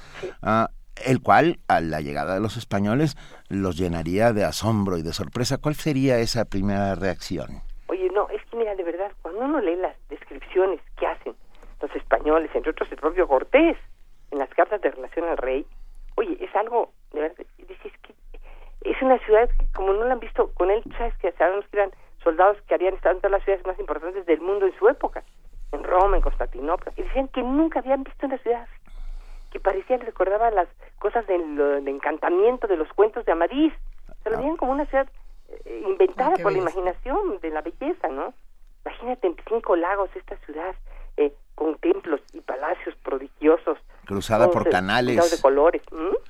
Ah, 0.42 0.70
el 1.06 1.22
cual 1.22 1.60
a 1.68 1.82
la 1.82 2.00
llegada 2.00 2.36
de 2.36 2.40
los 2.40 2.56
españoles 2.56 3.18
los 3.50 3.78
llenaría 3.78 4.32
de 4.32 4.46
asombro 4.46 4.98
y 4.98 5.02
de 5.02 5.12
sorpresa. 5.12 5.58
¿Cuál 5.58 5.76
sería 5.76 6.20
esa 6.20 6.46
primera 6.46 6.96
reacción? 6.96 7.62
Oye, 7.88 8.10
no, 8.14 8.30
es 8.30 8.42
que 8.46 8.56
mira, 8.56 8.76
de 8.76 8.84
verdad, 8.84 9.12
cuando 9.24 9.42
uno 9.42 9.60
lee 9.60 9.76
las 9.76 9.98
descripciones 10.08 10.80
que 10.98 11.06
hacen 11.06 11.36
los 11.82 11.94
españoles, 11.98 12.50
entre 12.54 12.72
otros 12.72 12.90
el 12.94 12.98
propio 12.98 13.28
Cortés, 13.28 13.76
en 14.32 14.40
las 14.40 14.50
cartas 14.52 14.80
de 14.80 14.92
relación 14.92 15.28
al 15.28 15.38
rey, 15.38 15.66
oye, 16.16 16.38
es 16.40 16.56
algo, 16.56 16.94
de 17.12 17.20
verdad, 17.20 17.46
dices 17.58 17.92
que 18.04 18.16
es 18.86 19.02
una 19.02 19.18
ciudad 19.20 19.50
que 19.50 19.66
como 19.74 19.94
no 19.94 20.06
la 20.06 20.14
han 20.14 20.20
visto 20.20 20.52
con 20.54 20.72
él, 20.72 20.84
sabes 20.98 21.18
que 21.18 21.32
sabemos 21.34 21.66
que 21.68 21.78
eran 21.78 21.92
soldados 22.24 22.58
que 22.68 22.76
habían 22.76 22.96
estado 22.96 23.16
en 23.16 23.22
todas 23.22 23.32
las 23.32 23.44
ciudades 23.44 23.66
más 23.66 23.80
importantes 23.80 24.26
del 24.26 24.42
mundo 24.42 24.66
en 24.66 24.78
su 24.78 24.88
época, 24.88 25.24
en 25.72 25.84
Roma, 25.84 26.18
en 26.18 26.22
Constantinopla, 26.22 26.94
y 26.96 27.04
decían 27.04 27.28
que 27.30 27.42
nunca 27.42 27.80
habían 27.80 28.04
visto 28.04 28.26
una 28.26 28.38
ciudad 28.40 28.68
que 29.56 29.60
parecía 29.62 29.96
les 29.96 30.08
recordaba 30.08 30.52
las 30.52 30.68
cosas 31.00 31.26
del, 31.28 31.88
encantamiento 31.88 32.68
de 32.68 32.76
los 32.76 32.92
cuentos 32.92 33.24
de 33.24 33.32
Amadís, 33.32 33.72
se 34.22 34.30
lo 34.30 34.36
ah. 34.36 34.40
veían 34.40 34.58
como 34.58 34.74
una 34.74 34.86
ciudad 34.88 35.08
eh, 35.48 35.84
inventada 35.88 36.34
ah, 36.38 36.44
por 36.44 36.52
la 36.52 36.58
imaginación 36.58 37.40
de 37.40 37.50
la 37.52 37.62
belleza, 37.62 38.10
¿no? 38.10 38.34
Imagínate 38.86 39.28
en 39.28 39.38
cinco 39.48 39.78
lagos 39.78 40.10
esta 40.14 40.36
ciudad, 40.40 40.76
eh, 41.16 41.32
con 41.56 41.78
templos 41.78 42.20
y 42.34 42.42
palacios 42.42 42.98
prodigiosos, 42.98 43.78
Cruzada 44.06 44.50
por 44.50 44.70
canales. 44.70 45.32
De 45.32 45.42
colores. 45.42 45.82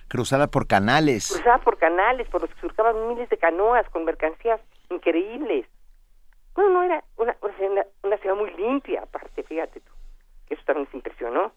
Cruzada 0.08 0.48
por 0.48 0.68
canales. 0.68 1.32
Cruzada 1.32 1.58
por 1.60 1.78
canales, 1.78 2.28
por 2.30 2.42
los 2.42 2.50
que 2.54 2.62
surcaban 2.62 3.08
miles 3.08 3.30
de 3.30 3.38
canoas 3.38 3.90
con 3.90 4.06
mercancías 4.06 4.60
increíbles. 4.90 5.66
No, 6.58 6.70
no, 6.70 6.84
era 6.84 7.04
una, 7.18 7.36
una, 8.04 8.18
ciudad 8.18 8.36
muy 8.36 8.52
limpia, 8.52 9.02
aparte, 9.04 9.44
fíjate 9.44 9.82
tú. 9.82 9.92
Eso 10.50 10.62
también 10.66 10.88
se 10.90 10.98
impresionó. 10.98 11.52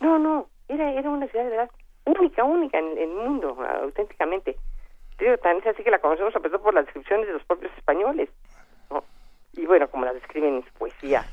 No, 0.00 0.18
no, 0.18 0.48
era, 0.68 0.92
era 0.92 1.10
una 1.10 1.26
ciudad 1.28 1.44
de 1.44 1.50
verdad 1.50 1.70
única, 2.06 2.44
única 2.44 2.78
en, 2.78 2.96
el 2.96 3.10
mundo, 3.10 3.56
auténticamente. 3.82 4.56
Digo, 5.18 5.36
tan 5.38 5.58
es 5.58 5.66
así 5.66 5.82
que 5.82 5.90
la 5.90 6.00
conocemos 6.00 6.34
a 6.34 6.40
pesar 6.40 6.60
por 6.60 6.74
las 6.74 6.86
descripciones 6.86 7.26
de 7.26 7.34
los 7.34 7.44
propios 7.44 7.72
españoles. 7.76 8.30
Y 9.52 9.66
bueno, 9.66 9.88
como 9.88 10.04
la 10.04 10.12
describen 10.12 10.56
en 10.56 10.64
su 10.64 10.72
poesía, 10.72 11.24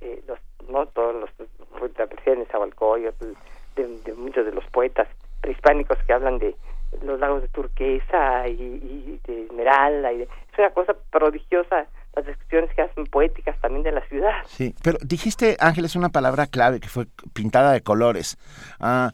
eh, 0.00 0.22
los 0.26 0.40
no 0.68 0.86
todos 0.86 1.14
los 1.14 1.30
de 1.38 2.46
Zabalcoyotl, 2.50 3.32
de, 3.76 3.98
de 3.98 4.14
muchos 4.14 4.46
de 4.46 4.52
los 4.52 4.64
poetas 4.66 5.08
prehispánicos 5.40 5.98
que 6.06 6.12
hablan 6.12 6.38
de 6.38 6.56
los 7.02 7.18
lagos 7.18 7.42
de 7.42 7.48
turquesa 7.48 8.48
y, 8.48 9.20
de 9.26 9.44
esmeralda 9.44 10.12
y 10.12 10.22
es 10.22 10.28
una 10.58 10.70
cosa 10.70 10.94
prodigiosa 11.10 11.86
las 12.14 12.26
descripciones 12.26 12.72
que 12.74 12.82
hacen 12.82 13.06
poéticas 13.06 13.60
también 13.60 13.82
de 13.82 13.90
la 13.90 14.00
ciudad. 14.06 14.32
Sí, 14.46 14.72
pero 14.84 14.98
dijiste, 15.02 15.56
Ángeles, 15.58 15.96
una 15.96 16.10
palabra 16.10 16.46
clave 16.46 16.78
que 16.78 16.88
fue 16.88 17.06
pintada 17.32 17.72
de 17.72 17.80
colores. 17.80 18.38
Ah, 18.78 19.12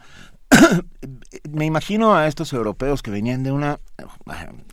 me 1.50 1.64
imagino 1.64 2.14
a 2.14 2.26
estos 2.26 2.52
europeos 2.52 3.02
que 3.02 3.10
venían 3.10 3.42
de 3.42 3.52
una, 3.52 3.78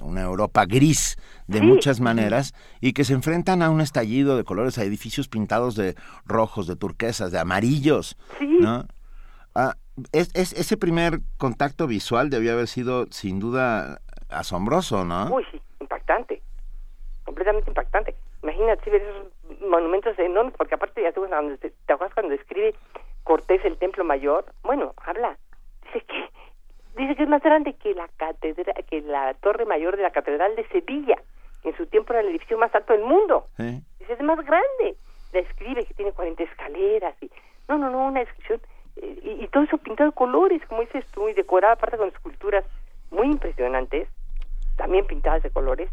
una 0.02 0.22
Europa 0.22 0.66
gris 0.66 1.18
de 1.48 1.62
muchas 1.62 2.00
maneras 2.00 2.54
y 2.82 2.94
que 2.94 3.04
se 3.04 3.14
enfrentan 3.14 3.62
a 3.62 3.70
un 3.70 3.82
estallido 3.82 4.38
de 4.38 4.44
colores, 4.44 4.78
a 4.78 4.84
edificios 4.84 5.28
pintados 5.28 5.76
de 5.76 5.96
rojos, 6.26 6.68
de 6.68 6.76
turquesas, 6.76 7.32
de 7.32 7.40
amarillos, 7.40 8.18
¿no? 8.42 8.86
Ah, 9.56 9.74
es, 10.12 10.32
ese 10.36 10.78
primer 10.78 11.20
contacto 11.38 11.88
visual 11.88 12.30
debió 12.30 12.54
haber 12.54 12.68
sido 12.68 13.08
sin 13.10 13.40
duda 13.40 14.02
asombroso, 14.30 15.04
¿no? 15.04 15.34
Uy, 15.34 15.46
sí, 15.52 15.62
impactante, 15.80 16.42
completamente 17.24 17.72
impactante. 17.72 18.16
Imagínate 18.44 18.90
ver 18.92 19.02
esos 19.02 19.62
monumentos 19.68 20.18
enormes, 20.20 20.54
porque 20.58 20.76
aparte 20.76 21.02
ya 21.02 21.12
tú, 21.12 21.26
te, 21.60 21.72
te 21.72 21.94
acuerdas 21.94 22.14
cuando 22.14 22.32
describe 22.32 22.76
Cortés 23.24 23.66
el 23.66 23.78
Templo 23.78 24.04
Mayor, 24.04 24.46
bueno, 24.64 24.94
habla 24.98 25.38
dice 25.98 26.06
que 26.08 26.30
dice 26.98 27.16
que 27.16 27.24
es 27.24 27.30
más 27.30 27.44
grande 27.44 27.74
que 27.74 27.94
la 27.94 28.08
catedral, 28.18 28.86
que 28.90 29.02
la 29.02 29.34
torre 29.36 29.66
mayor 29.66 29.98
de 29.98 30.04
la 30.04 30.12
catedral 30.12 30.56
de 30.56 30.68
Sevilla, 30.70 31.16
que 31.62 31.70
en 31.70 31.78
su 31.78 31.86
tiempo 31.88 32.14
era 32.14 32.22
el 32.22 32.30
edificio 32.30 32.58
más 32.58 32.74
alto 32.74 32.94
del 32.94 33.04
mundo. 33.04 33.48
Dice 33.58 34.14
es 34.14 34.22
más 34.22 34.44
grande. 34.46 34.96
La 35.34 35.40
escribe 35.42 35.86
que 35.86 35.94
tiene 35.94 36.14
40 36.14 36.42
escaleras 36.44 37.16
y 37.22 37.30
no, 37.68 37.78
no, 37.78 37.90
no, 37.90 38.08
una 38.08 38.22
descripción 38.22 38.62
eh, 38.96 39.38
y, 39.42 39.48
todo 39.50 39.64
eso 39.64 39.78
pintado 39.78 40.10
de 40.10 40.16
colores, 40.16 40.62
como 40.68 40.82
dices 40.82 41.06
tú, 41.12 41.30
y 41.30 41.34
decorado 41.34 41.74
aparte 41.74 41.98
con 41.98 42.08
esculturas 42.08 42.66
muy 43.12 43.28
impresionantes, 43.28 44.10
también 44.76 45.06
pintadas 45.06 45.44
de 45.44 45.52
colores. 45.52 45.90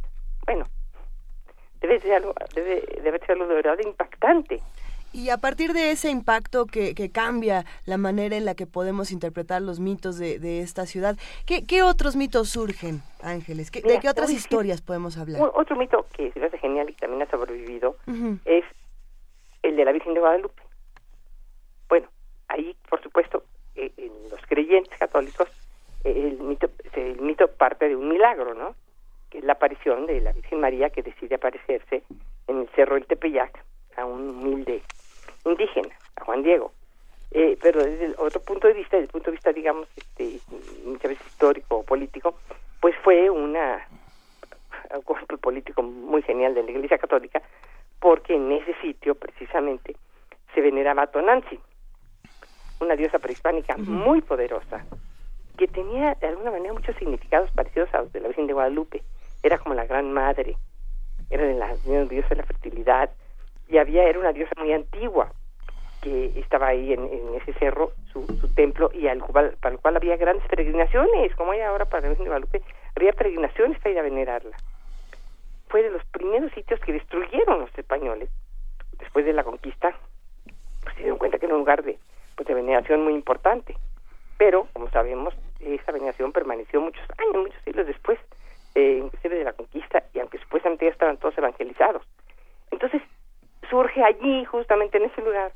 Bueno, 0.47 0.67
debe 1.81 2.01
ser 2.01 2.15
algo, 2.15 2.35
debe, 2.55 2.83
debe 3.03 3.19
ser 3.21 3.33
algo 3.33 3.47
de 3.47 3.55
verdad 3.55 3.79
impactante. 3.85 4.61
Y 5.15 5.31
a 5.31 5.39
partir 5.39 5.75
de 5.75 5.93
ese 5.93 6.11
impacto 6.11 6.67
que, 6.67 6.93
que, 6.93 7.09
cambia 7.09 7.65
la 7.87 7.99
manera 7.99 8.35
en 8.35 8.45
la 8.45 8.57
que 8.57 8.67
podemos 8.67 9.13
interpretar 9.13 9.63
los 9.63 9.79
mitos 9.79 10.19
de, 10.19 10.41
de 10.41 10.59
esta 10.59 10.87
ciudad, 10.87 11.17
¿qué, 11.47 11.65
¿qué, 11.65 11.85
otros 11.85 12.17
mitos 12.17 12.49
surgen, 12.49 13.01
Ángeles? 13.23 13.71
¿De 13.71 14.01
qué 14.01 14.09
otras 14.09 14.31
historias 14.31 14.83
podemos 14.83 15.17
hablar? 15.17 15.41
Otro 15.55 15.77
mito 15.77 16.05
que 16.17 16.33
se 16.33 16.41
me 16.41 16.47
hace 16.47 16.59
genial 16.59 16.91
y 16.91 16.95
también 16.95 17.23
ha 17.23 17.31
sobrevivido 17.31 17.97
es 18.45 18.65
el 19.63 19.77
de 19.77 19.85
la 19.85 19.93
Virgen 19.93 20.15
de 20.15 20.21
Guadalupe. 20.21 20.61
Bueno, 21.89 22.09
ahí, 22.49 22.75
por 22.91 23.01
supuesto, 23.01 23.45
eh, 23.77 23.93
en 23.97 24.11
los 24.31 24.41
creyentes 24.49 24.99
católicos, 24.99 25.49
el, 26.03 26.41
mito, 26.41 26.69
el 26.95 27.21
mito 27.21 27.47
parte 27.47 27.89
de 27.89 27.95
un 27.95 28.09
milagro, 28.09 28.55
¿no? 28.55 28.75
Que 29.31 29.39
es 29.39 29.45
la 29.45 29.53
aparición 29.53 30.07
de 30.07 30.21
la 30.21 30.33
Virgen 30.33 30.59
María 30.59 30.91
que 30.91 31.05
decide 31.05 31.37
aparecerse 31.37 32.03
en 32.49 32.63
el 32.63 32.69
cerro 32.71 32.97
del 32.97 33.07
Tepeyac 33.07 33.65
a 33.97 34.05
un 34.07 34.31
humilde 34.31 34.83
indígena, 35.45 35.95
a 36.17 36.25
Juan 36.25 36.43
Diego. 36.43 36.73
Eh, 37.31 37.59
pero 37.61 37.83
desde 37.83 38.07
el 38.07 38.15
otro 38.19 38.41
punto 38.41 38.69
de 38.69 38.75
vista, 38.75 38.97
desde 38.97 39.07
el 39.07 39.13
punto 39.13 39.31
de 39.31 39.37
vista, 39.37 39.53
digamos, 39.53 39.89
este, 39.97 40.39
muchas 40.85 41.11
veces 41.11 41.27
histórico 41.27 41.79
o 41.79 41.83
político, 41.83 42.39
pues 42.81 42.95
fue 43.03 43.29
una 43.29 43.87
un 44.95 45.03
golpe 45.03 45.37
político 45.39 45.83
muy 45.83 46.23
genial 46.23 46.55
de 46.55 46.63
la 46.63 46.71
Iglesia 46.71 46.99
Católica, 46.99 47.43
porque 48.01 48.35
en 48.35 48.53
ese 48.53 48.75
sitio, 48.81 49.15
precisamente, 49.15 49.97
se 50.55 50.61
veneraba 50.61 51.03
a 51.03 51.07
Tonantzin, 51.09 51.61
una 52.81 52.97
diosa 52.97 53.19
prehispánica 53.19 53.77
muy 53.77 54.21
poderosa, 54.21 54.85
que 55.57 55.67
tenía 55.69 56.15
de 56.15 56.29
alguna 56.29 56.51
manera 56.51 56.73
muchos 56.73 56.97
significados 56.97 57.51
parecidos 57.53 57.93
a 57.95 58.03
los 58.03 58.13
de 58.13 58.21
la 58.21 58.29
Virgen 58.29 58.47
de 58.47 58.53
Guadalupe. 58.53 59.03
Era 59.43 59.59
como 59.59 59.75
la 59.75 59.87
gran 59.87 60.13
madre, 60.13 60.57
era 61.31 61.45
de 61.45 61.55
la 61.55 61.75
diosa 62.09 62.29
de 62.31 62.37
la 62.37 62.45
fertilidad, 62.45 63.11
y 63.69 63.79
había, 63.79 64.05
era 64.05 64.19
una 64.19 64.33
diosa 64.33 64.53
muy 64.59 64.73
antigua 64.73 65.33
que 66.03 66.39
estaba 66.39 66.69
ahí 66.69 66.93
en, 66.93 67.35
ese 67.35 67.55
cerro, 67.55 67.93
su, 68.13 68.27
su 68.39 68.55
templo, 68.55 68.91
y 68.93 69.09
al 69.09 69.23
cual, 69.23 69.57
para 69.61 69.75
el 69.75 69.81
cual 69.81 69.97
había 69.97 70.19
grandes 70.19 70.47
peregrinaciones, 70.49 71.35
como 71.35 71.53
hay 71.53 71.61
ahora 71.61 71.87
para 71.87 72.07
el 72.07 72.19
de 72.19 72.25
Guadalupe, 72.25 72.63
había 72.95 73.13
peregrinaciones 73.13 73.79
para 73.79 73.91
ir 73.91 73.99
a 73.99 74.03
venerarla. 74.03 74.55
Fue 75.69 75.83
de 75.83 75.91
los 75.91 76.05
primeros 76.07 76.53
sitios 76.53 76.79
que 76.81 76.93
destruyeron 76.93 77.61
los 77.61 77.79
españoles 77.79 78.29
después 78.99 79.25
de 79.25 79.33
la 79.33 79.45
conquista, 79.45 79.95
pues 80.83 80.95
se 80.95 81.01
dieron 81.01 81.19
cuenta 81.19 81.39
que 81.39 81.47
era 81.47 81.55
un 81.55 81.61
lugar 81.61 81.83
de, 81.83 81.99
pues, 82.37 82.47
de 82.47 82.55
veneración 82.55 83.03
muy 83.03 83.15
importante. 83.15 83.75
Pero, 84.37 84.69
como 84.73 84.91
sabemos, 84.91 85.35
esa 85.61 85.93
veneración 85.93 86.33
permaneció 86.33 86.81
muchos 86.81 87.05
años, 87.19 87.45
muchos 87.45 87.63
siglos 87.65 87.87
después, 87.87 88.19
eh, 88.75 89.01
inclusive 89.03 89.39
de 89.39 89.45
la 89.45 89.53
conquista, 89.55 90.05
y 90.13 90.19
aunque 90.19 90.39
supuestamente 90.39 90.85
ya 90.85 90.91
estaban 90.91 91.17
todos 91.17 91.39
evangelizados. 91.39 92.03
Entonces, 92.71 93.01
surge 93.69 94.03
allí, 94.03 94.45
justamente 94.45 94.99
en 94.99 95.05
ese 95.05 95.23
lugar, 95.23 95.53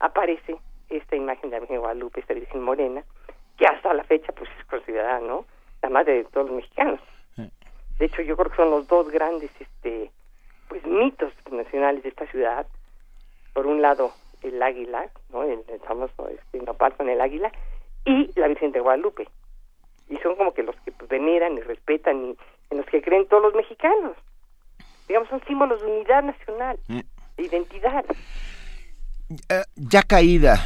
aparece 0.00 0.56
esta 0.88 1.16
imagen 1.16 1.50
de 1.50 1.56
la 1.56 1.60
Virgen 1.60 1.80
Guadalupe, 1.80 2.20
esta 2.20 2.34
Virgen 2.34 2.62
Morena, 2.62 3.02
que 3.56 3.66
hasta 3.66 3.92
la 3.92 4.04
fecha 4.04 4.32
pues 4.32 4.48
es 4.58 4.64
considerada, 4.66 5.20
¿no? 5.20 5.44
La 5.82 5.90
madre 5.90 6.14
de 6.14 6.24
todos 6.24 6.46
los 6.48 6.56
mexicanos. 6.56 7.00
De 7.36 8.06
hecho, 8.06 8.22
yo 8.22 8.36
creo 8.36 8.50
que 8.50 8.56
son 8.56 8.70
los 8.70 8.86
dos 8.86 9.10
grandes, 9.10 9.50
este, 9.58 10.12
pues 10.68 10.84
mitos 10.86 11.32
nacionales 11.50 12.04
de 12.04 12.10
esta 12.10 12.26
ciudad. 12.26 12.64
Por 13.52 13.66
un 13.66 13.82
lado, 13.82 14.12
el 14.42 14.62
águila, 14.62 15.10
¿no? 15.32 15.42
El, 15.42 15.64
famoso 15.84 16.28
este, 16.28 16.60
nopal 16.60 16.94
con 16.96 17.08
el 17.08 17.20
águila, 17.20 17.50
y 18.04 18.30
la 18.38 18.46
Virgen 18.46 18.70
de 18.70 18.80
Guadalupe. 18.80 19.28
Y 20.08 20.16
son 20.18 20.36
como 20.36 20.54
que 20.54 20.62
los 20.62 20.76
que 20.82 20.92
pues, 20.92 21.10
veneran 21.10 21.58
y 21.58 21.60
respetan 21.60 22.24
y 22.24 22.36
en 22.70 22.76
los 22.76 22.86
que 22.86 23.02
creen 23.02 23.26
todos 23.26 23.42
los 23.42 23.54
mexicanos. 23.54 24.16
Digamos, 25.08 25.28
son 25.28 25.42
símbolos 25.44 25.80
de 25.80 25.86
unidad 25.88 26.22
nacional 26.22 26.78
identidad. 27.42 28.04
Eh, 29.48 29.62
ya 29.76 30.02
caída 30.02 30.58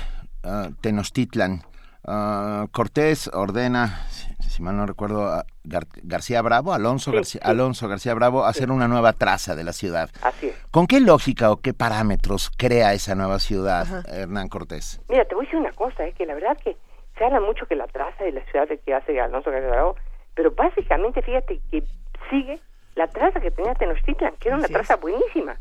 uh, 0.44 0.72
Tenochtitlan, 0.80 1.62
ah, 2.06 2.66
Cortés 2.70 3.28
ordena, 3.32 4.06
si, 4.08 4.34
si 4.48 4.62
mal 4.62 4.76
no 4.76 4.86
recuerdo, 4.86 5.26
a 5.26 5.44
Gar- 5.64 5.88
García 6.04 6.42
Bravo, 6.42 6.72
Alonso, 6.72 7.10
Sí, 7.10 7.16
García, 7.16 7.40
sí. 7.44 7.50
Alonso 7.50 7.88
García 7.88 8.14
Bravo, 8.14 8.44
hacer 8.44 8.70
una 8.70 8.86
nueva 8.86 9.12
traza 9.14 9.56
de 9.56 9.64
la 9.64 9.72
ciudad. 9.72 10.10
Así 10.22 10.48
es. 10.48 10.54
¿Con 10.70 10.86
qué 10.86 11.00
lógica 11.00 11.50
o 11.50 11.56
qué 11.56 11.74
parámetros 11.74 12.50
crea 12.56 12.92
esa 12.94 13.14
nueva 13.16 13.38
ciudad, 13.40 13.82
Ajá. 13.82 14.02
Hernán 14.06 14.48
Cortés? 14.48 15.00
Mira, 15.08 15.24
te 15.24 15.34
voy 15.34 15.44
a 15.44 15.46
decir 15.46 15.58
una 15.60 15.72
cosa, 15.72 16.06
eh, 16.06 16.12
que 16.16 16.24
la 16.26 16.34
verdad 16.34 16.56
que 16.62 16.76
se 17.18 17.24
habla 17.24 17.40
mucho 17.40 17.66
que 17.66 17.74
la 17.76 17.86
traza 17.88 18.22
de 18.24 18.32
la 18.32 18.44
ciudad 18.50 18.68
de 18.68 18.78
que 18.78 18.94
hace 18.94 19.20
Alonso 19.20 19.50
García 19.50 19.70
Bravo, 19.70 19.96
pero 20.34 20.52
básicamente 20.52 21.20
fíjate 21.22 21.60
que 21.70 21.82
sigue 22.30 22.60
la 22.94 23.08
traza 23.08 23.40
que 23.40 23.50
tenía 23.50 23.74
Tenochtitlan, 23.74 24.34
que 24.38 24.48
era 24.48 24.56
una 24.56 24.64
Así 24.66 24.72
traza 24.72 24.96
buenísima, 24.96 25.56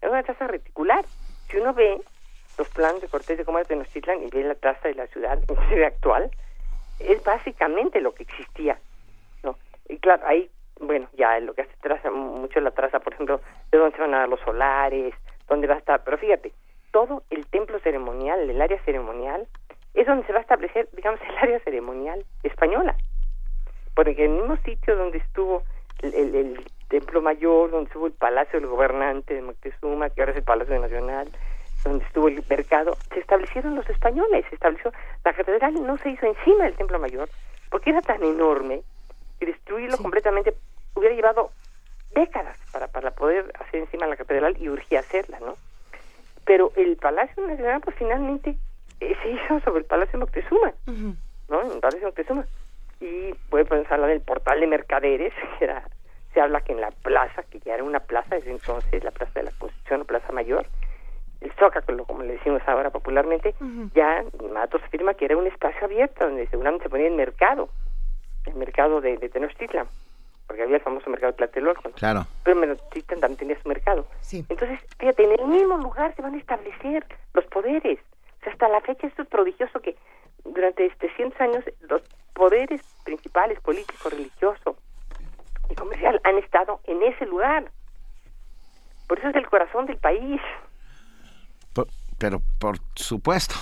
era 0.00 0.10
una 0.10 0.22
traza 0.22 0.46
reticular. 0.46 1.04
Si 1.48 1.56
uno 1.56 1.72
ve 1.74 2.00
los 2.58 2.68
planos 2.70 3.00
de 3.00 3.08
Cortés 3.08 3.38
de 3.38 3.44
cómo 3.44 3.58
era 3.58 3.68
Tenochtitlan 3.68 4.22
y 4.22 4.30
ve 4.30 4.44
la 4.44 4.54
traza 4.54 4.88
de 4.88 4.94
la 4.94 5.06
ciudad 5.08 5.38
actual, 5.86 6.30
es 7.00 7.22
básicamente 7.22 8.00
lo 8.00 8.14
que 8.14 8.22
existía, 8.22 8.78
¿no? 9.42 9.56
Y 9.88 9.98
claro, 9.98 10.22
ahí, 10.26 10.50
bueno, 10.80 11.08
ya 11.16 11.38
lo 11.40 11.54
que 11.54 11.62
hace 11.62 11.74
traza 11.80 12.10
mucho 12.10 12.60
la 12.60 12.70
traza, 12.70 13.00
por 13.00 13.12
ejemplo, 13.12 13.40
de 13.70 13.78
dónde 13.78 13.96
se 13.96 14.02
van 14.02 14.14
a 14.14 14.20
dar 14.20 14.28
los 14.28 14.40
solares, 14.40 15.14
dónde 15.48 15.66
va 15.66 15.74
a 15.74 15.78
estar, 15.78 16.02
pero 16.04 16.18
fíjate, 16.18 16.52
todo 16.90 17.22
el 17.30 17.46
templo 17.46 17.78
ceremonial, 17.80 18.48
el 18.48 18.60
área 18.60 18.82
ceremonial, 18.84 19.46
es 19.94 20.06
donde 20.06 20.26
se 20.26 20.32
va 20.32 20.38
a 20.38 20.42
establecer, 20.42 20.88
digamos, 20.92 21.20
el 21.28 21.36
área 21.36 21.60
ceremonial 21.60 22.24
española. 22.42 22.96
Porque 23.94 24.24
en 24.24 24.32
el 24.32 24.38
mismo 24.38 24.56
sitio 24.58 24.96
donde 24.96 25.18
estuvo 25.18 25.62
el 26.02 26.64
templo 26.88 27.20
mayor, 27.20 27.70
donde 27.70 27.86
estuvo 27.88 28.06
el 28.06 28.12
palacio 28.12 28.58
del 28.60 28.68
gobernante 28.68 29.34
de 29.34 29.42
Moctezuma, 29.42 30.10
que 30.10 30.20
ahora 30.20 30.32
es 30.32 30.38
el 30.38 30.44
Palacio 30.44 30.78
Nacional, 30.78 31.28
donde 31.84 32.04
estuvo 32.04 32.28
el 32.28 32.42
mercado, 32.48 32.96
se 33.12 33.20
establecieron 33.20 33.74
los 33.76 33.88
españoles, 33.88 34.44
se 34.48 34.54
estableció, 34.54 34.92
la 35.24 35.32
catedral 35.32 35.74
no 35.86 35.96
se 35.98 36.10
hizo 36.10 36.26
encima 36.26 36.64
del 36.64 36.74
templo 36.74 36.98
mayor, 36.98 37.28
porque 37.70 37.90
era 37.90 38.00
tan 38.02 38.22
enorme 38.22 38.82
que 39.38 39.46
destruirlo 39.46 39.96
Sí. 39.96 40.02
completamente 40.02 40.54
hubiera 40.94 41.14
llevado 41.14 41.50
décadas 42.14 42.56
para, 42.72 42.88
para 42.88 43.10
poder 43.10 43.52
hacer 43.60 43.80
encima 43.80 44.06
la 44.06 44.16
catedral 44.16 44.56
y 44.58 44.68
urgía 44.68 45.00
hacerla, 45.00 45.38
¿no? 45.40 45.56
Pero 46.44 46.72
el 46.76 46.96
Palacio 46.96 47.46
Nacional, 47.46 47.80
pues 47.82 47.96
finalmente 47.96 48.56
eh, 49.00 49.16
se 49.22 49.30
hizo 49.30 49.60
sobre 49.60 49.80
el 49.80 49.84
Palacio 49.84 50.12
de 50.12 50.24
Moctezuma. 50.24 50.72
¿no? 51.48 51.60
En 51.62 51.72
el 51.72 51.80
Palacio 51.80 52.00
de 52.00 52.06
Moctezuma. 52.06 52.46
Y 53.00 53.34
puede 53.50 53.64
pues, 53.66 53.90
hablar 53.92 54.08
del 54.10 54.20
portal 54.22 54.60
de 54.60 54.66
mercaderes, 54.66 55.32
que 55.58 55.64
era, 55.64 55.82
se 56.36 56.42
habla 56.42 56.60
que 56.60 56.72
en 56.72 56.82
la 56.82 56.90
plaza, 56.90 57.44
que 57.44 57.60
ya 57.60 57.72
era 57.72 57.82
una 57.82 58.00
plaza 58.00 58.34
desde 58.34 58.50
entonces, 58.50 59.02
la 59.02 59.10
Plaza 59.10 59.32
de 59.40 59.44
la 59.44 59.52
Constitución 59.58 60.02
o 60.02 60.04
Plaza 60.04 60.32
Mayor, 60.32 60.66
el 61.40 61.50
Zócalo, 61.52 62.04
como 62.04 62.24
le 62.24 62.34
decimos 62.34 62.60
ahora 62.66 62.90
popularmente, 62.90 63.54
ya 63.94 64.22
Matos 64.52 64.82
afirma 64.84 65.14
que 65.14 65.24
era 65.24 65.38
un 65.38 65.46
espacio 65.46 65.86
abierto 65.86 66.26
donde 66.26 66.46
seguramente 66.48 66.84
se 66.84 66.90
ponía 66.90 67.06
el 67.06 67.14
mercado, 67.14 67.70
el 68.44 68.54
mercado 68.54 69.00
de, 69.00 69.16
de 69.16 69.30
Tenochtitlan, 69.30 69.86
porque 70.46 70.62
había 70.62 70.76
el 70.76 70.82
famoso 70.82 71.08
mercado 71.08 71.32
de 71.32 71.38
Tlatelolco, 71.38 71.88
¿no? 71.88 71.94
Claro. 71.94 72.26
pero 72.44 72.60
Tenochtitlan 72.60 73.20
también 73.20 73.38
tenía 73.38 73.62
su 73.62 73.68
mercado. 73.70 74.06
Sí. 74.20 74.44
Entonces, 74.50 74.78
fíjate, 74.98 75.24
en 75.24 75.40
el 75.40 75.46
mismo 75.46 75.78
lugar 75.78 76.14
se 76.16 76.20
van 76.20 76.34
a 76.34 76.38
establecer 76.38 77.06
los 77.32 77.46
poderes. 77.46 77.98
O 78.40 78.44
sea, 78.44 78.52
hasta 78.52 78.68
la 78.68 78.82
fecha 78.82 79.06
esto 79.06 79.22
es 79.22 79.28
prodigioso 79.28 79.80
que 79.80 79.96
durante 80.44 80.84
este 80.84 81.08
100 81.16 81.32
años 81.38 81.64
los 81.88 82.02
poderes 82.34 82.82
principales, 83.04 83.58
político, 83.60 84.10
religioso 84.10 84.76
y 85.70 85.74
comercial, 85.74 86.20
han 86.24 86.38
estado 86.38 86.80
en 86.84 87.02
ese 87.02 87.26
lugar. 87.26 87.70
Por 89.08 89.18
eso 89.18 89.28
es 89.28 89.36
el 89.36 89.46
corazón 89.48 89.86
del 89.86 89.98
país. 89.98 90.40
Por- 91.72 91.88
pero 92.18 92.40
por 92.58 92.78
supuesto. 92.94 93.54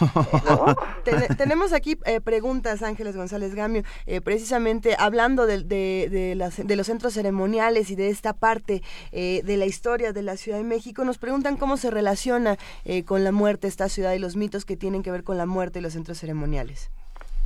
¿no? 0.44 0.76
Ten- 1.04 1.36
tenemos 1.36 1.72
aquí 1.72 1.98
eh, 2.06 2.20
preguntas, 2.20 2.84
Ángeles 2.84 3.16
González 3.16 3.52
Gamio, 3.56 3.82
eh, 4.06 4.20
precisamente 4.20 4.94
hablando 4.96 5.44
de, 5.46 5.64
de, 5.64 6.08
de 6.08 6.34
las- 6.36 6.64
de 6.64 6.76
los 6.76 6.86
centros 6.86 7.14
ceremoniales 7.14 7.90
y 7.90 7.96
de 7.96 8.10
esta 8.10 8.32
parte 8.32 8.82
eh, 9.10 9.42
de 9.44 9.56
la 9.56 9.66
historia 9.66 10.12
de 10.12 10.22
la 10.22 10.36
Ciudad 10.36 10.58
de 10.58 10.64
México. 10.64 11.04
Nos 11.04 11.18
preguntan 11.18 11.56
cómo 11.56 11.76
se 11.76 11.90
relaciona 11.90 12.56
eh, 12.84 13.04
con 13.04 13.24
la 13.24 13.32
muerte 13.32 13.66
esta 13.66 13.88
ciudad 13.88 14.12
y 14.12 14.20
los 14.20 14.36
mitos 14.36 14.64
que 14.64 14.76
tienen 14.76 15.02
que 15.02 15.10
ver 15.10 15.24
con 15.24 15.36
la 15.36 15.46
muerte 15.46 15.80
y 15.80 15.82
los 15.82 15.92
centros 15.94 16.18
ceremoniales. 16.18 16.90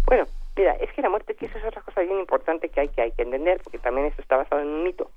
Bueno, 0.04 0.26
mira, 0.58 0.72
es 0.72 0.92
que 0.92 1.02
la 1.02 1.08
muerte, 1.08 1.34
que 1.34 1.46
eso 1.46 1.56
es 1.56 1.64
otra 1.64 1.82
cosa 1.82 2.02
bien 2.02 2.18
importante 2.18 2.68
que 2.68 2.80
hay 2.80 2.88
que, 2.88 3.00
hay 3.00 3.12
que 3.12 3.22
entender, 3.22 3.60
porque 3.62 3.78
también 3.78 4.08
esto 4.08 4.20
está 4.20 4.36
basado 4.36 4.60
en 4.60 4.68
un 4.68 4.82
mito. 4.82 5.10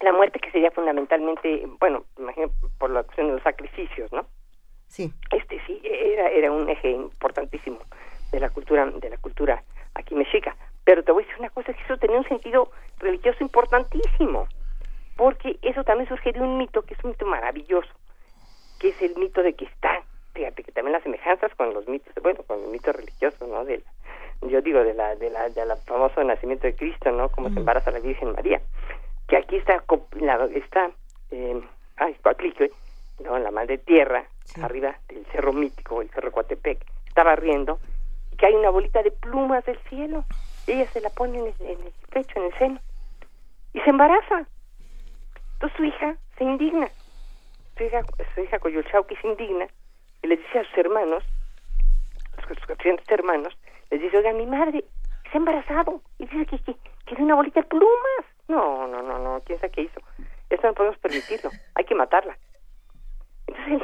La 0.00 0.12
muerte 0.12 0.38
que 0.38 0.50
sería 0.50 0.70
fundamentalmente, 0.70 1.66
bueno, 1.80 2.04
imagino 2.18 2.50
por 2.78 2.90
la 2.90 3.02
cuestión 3.02 3.26
de 3.26 3.32
los 3.34 3.42
sacrificios, 3.42 4.12
¿no? 4.12 4.26
Sí. 4.86 5.12
este 5.32 5.60
sí 5.66 5.80
era 5.82 6.28
era 6.28 6.52
un 6.52 6.70
eje 6.70 6.90
importantísimo 6.90 7.80
de 8.30 8.38
la 8.38 8.50
cultura 8.50 8.86
de 8.86 9.10
la 9.10 9.16
cultura 9.16 9.64
aquí 9.94 10.14
mexica 10.14 10.54
pero 10.84 11.02
te 11.02 11.10
voy 11.10 11.24
a 11.24 11.26
decir 11.26 11.40
una 11.40 11.50
cosa 11.50 11.72
que 11.72 11.82
eso 11.82 11.96
tenía 11.96 12.18
un 12.18 12.28
sentido 12.28 12.70
religioso 12.98 13.38
importantísimo 13.42 14.46
porque 15.16 15.58
eso 15.62 15.82
también 15.82 16.08
surge 16.08 16.30
de 16.30 16.40
un 16.40 16.58
mito 16.58 16.82
que 16.82 16.94
es 16.94 17.02
un 17.02 17.10
mito 17.10 17.26
maravilloso 17.26 17.90
que 18.78 18.90
es 18.90 19.02
el 19.02 19.16
mito 19.16 19.42
de 19.42 19.54
que 19.54 19.64
está 19.64 20.03
fíjate 20.34 20.62
que 20.64 20.72
también 20.72 20.92
las 20.92 21.02
semejanzas 21.02 21.54
con 21.54 21.72
los 21.72 21.88
mitos 21.88 22.12
bueno 22.22 22.42
con 22.46 22.60
el 22.60 22.68
mito 22.68 22.92
religioso 22.92 23.46
no 23.46 23.64
del 23.64 23.82
yo 24.42 24.60
digo 24.60 24.82
de 24.84 24.92
la 24.94 25.14
de 25.14 25.30
la 25.30 25.48
de 25.48 25.64
la 25.64 25.76
famoso 25.76 26.22
nacimiento 26.22 26.66
de 26.66 26.74
Cristo 26.74 27.10
no 27.12 27.28
como 27.30 27.48
se 27.50 27.60
embaraza 27.60 27.90
la 27.90 28.00
Virgen 28.00 28.32
María. 28.32 28.60
Que 29.28 29.38
aquí 29.38 29.56
está 29.56 29.82
la, 30.20 30.44
está 30.54 30.90
eh, 31.30 31.62
ay 31.96 32.14
Coatlicue, 32.22 32.70
no 33.24 33.38
la 33.38 33.50
madre 33.50 33.78
tierra 33.78 34.24
Sí. 34.44 34.60
arriba 34.60 34.94
del 35.08 35.24
cerro 35.32 35.54
mítico 35.54 36.02
el 36.02 36.10
cerro 36.10 36.30
Coatepec 36.30 36.78
estaba 37.06 37.34
riendo 37.34 37.78
y 38.30 38.36
que 38.36 38.44
hay 38.44 38.54
una 38.54 38.68
bolita 38.68 39.02
de 39.02 39.10
plumas 39.10 39.64
del 39.64 39.78
cielo 39.88 40.24
y 40.66 40.72
ella 40.72 40.86
se 40.92 41.00
la 41.00 41.08
pone 41.08 41.38
en 41.38 41.46
el, 41.46 41.54
en 41.60 41.80
el 41.86 41.92
pecho 42.10 42.38
en 42.38 42.44
el 42.44 42.58
seno 42.58 42.80
y 43.72 43.80
se 43.80 43.88
embaraza. 43.88 44.46
Entonces 45.54 45.76
su 45.78 45.84
hija 45.84 46.16
se 46.36 46.44
indigna 46.44 46.90
su 47.78 47.84
hija 47.84 48.02
su 48.34 48.40
hija 48.42 48.58
Coyolchauqui 48.58 49.16
se 49.16 49.28
indigna 49.28 49.66
y 50.24 50.26
le 50.26 50.36
dice 50.38 50.58
a 50.58 50.64
sus 50.64 50.78
hermanos 50.78 51.22
sus 52.48 52.56
sus 52.58 52.66
crecientes 52.66 53.06
hermanos 53.10 53.56
les 53.90 54.00
dice 54.00 54.16
oiga 54.18 54.32
mi 54.32 54.46
madre 54.46 54.84
se 55.30 55.30
ha 55.34 55.36
embarazado 55.36 56.00
y 56.18 56.26
dice 56.26 56.46
que, 56.46 56.58
que, 56.58 56.74
que 57.06 57.22
una 57.22 57.34
bolita 57.36 57.60
de 57.60 57.66
plumas 57.68 58.24
no 58.48 58.86
no 58.88 59.02
no 59.02 59.18
no 59.18 59.40
quién 59.44 59.60
sabe 59.60 59.72
qué 59.72 59.82
hizo 59.82 60.00
esto 60.50 60.66
no 60.66 60.74
podemos 60.74 60.98
permitirlo 60.98 61.50
hay 61.74 61.84
que 61.84 61.94
matarla. 61.94 62.36
Entonces 63.46 63.82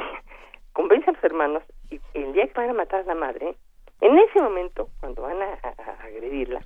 convence 0.73 1.09
a 1.09 1.13
los 1.13 1.23
hermanos 1.23 1.63
y 1.89 1.99
el 2.13 2.33
día 2.33 2.47
que 2.47 2.53
van 2.53 2.69
a 2.69 2.73
matar 2.73 3.01
a 3.01 3.03
la 3.03 3.15
madre, 3.15 3.55
en 3.99 4.17
ese 4.17 4.41
momento, 4.41 4.87
cuando 5.01 5.21
van 5.23 5.41
a, 5.41 5.53
a- 5.63 5.91
a 5.91 6.03
agredirla, 6.05 6.61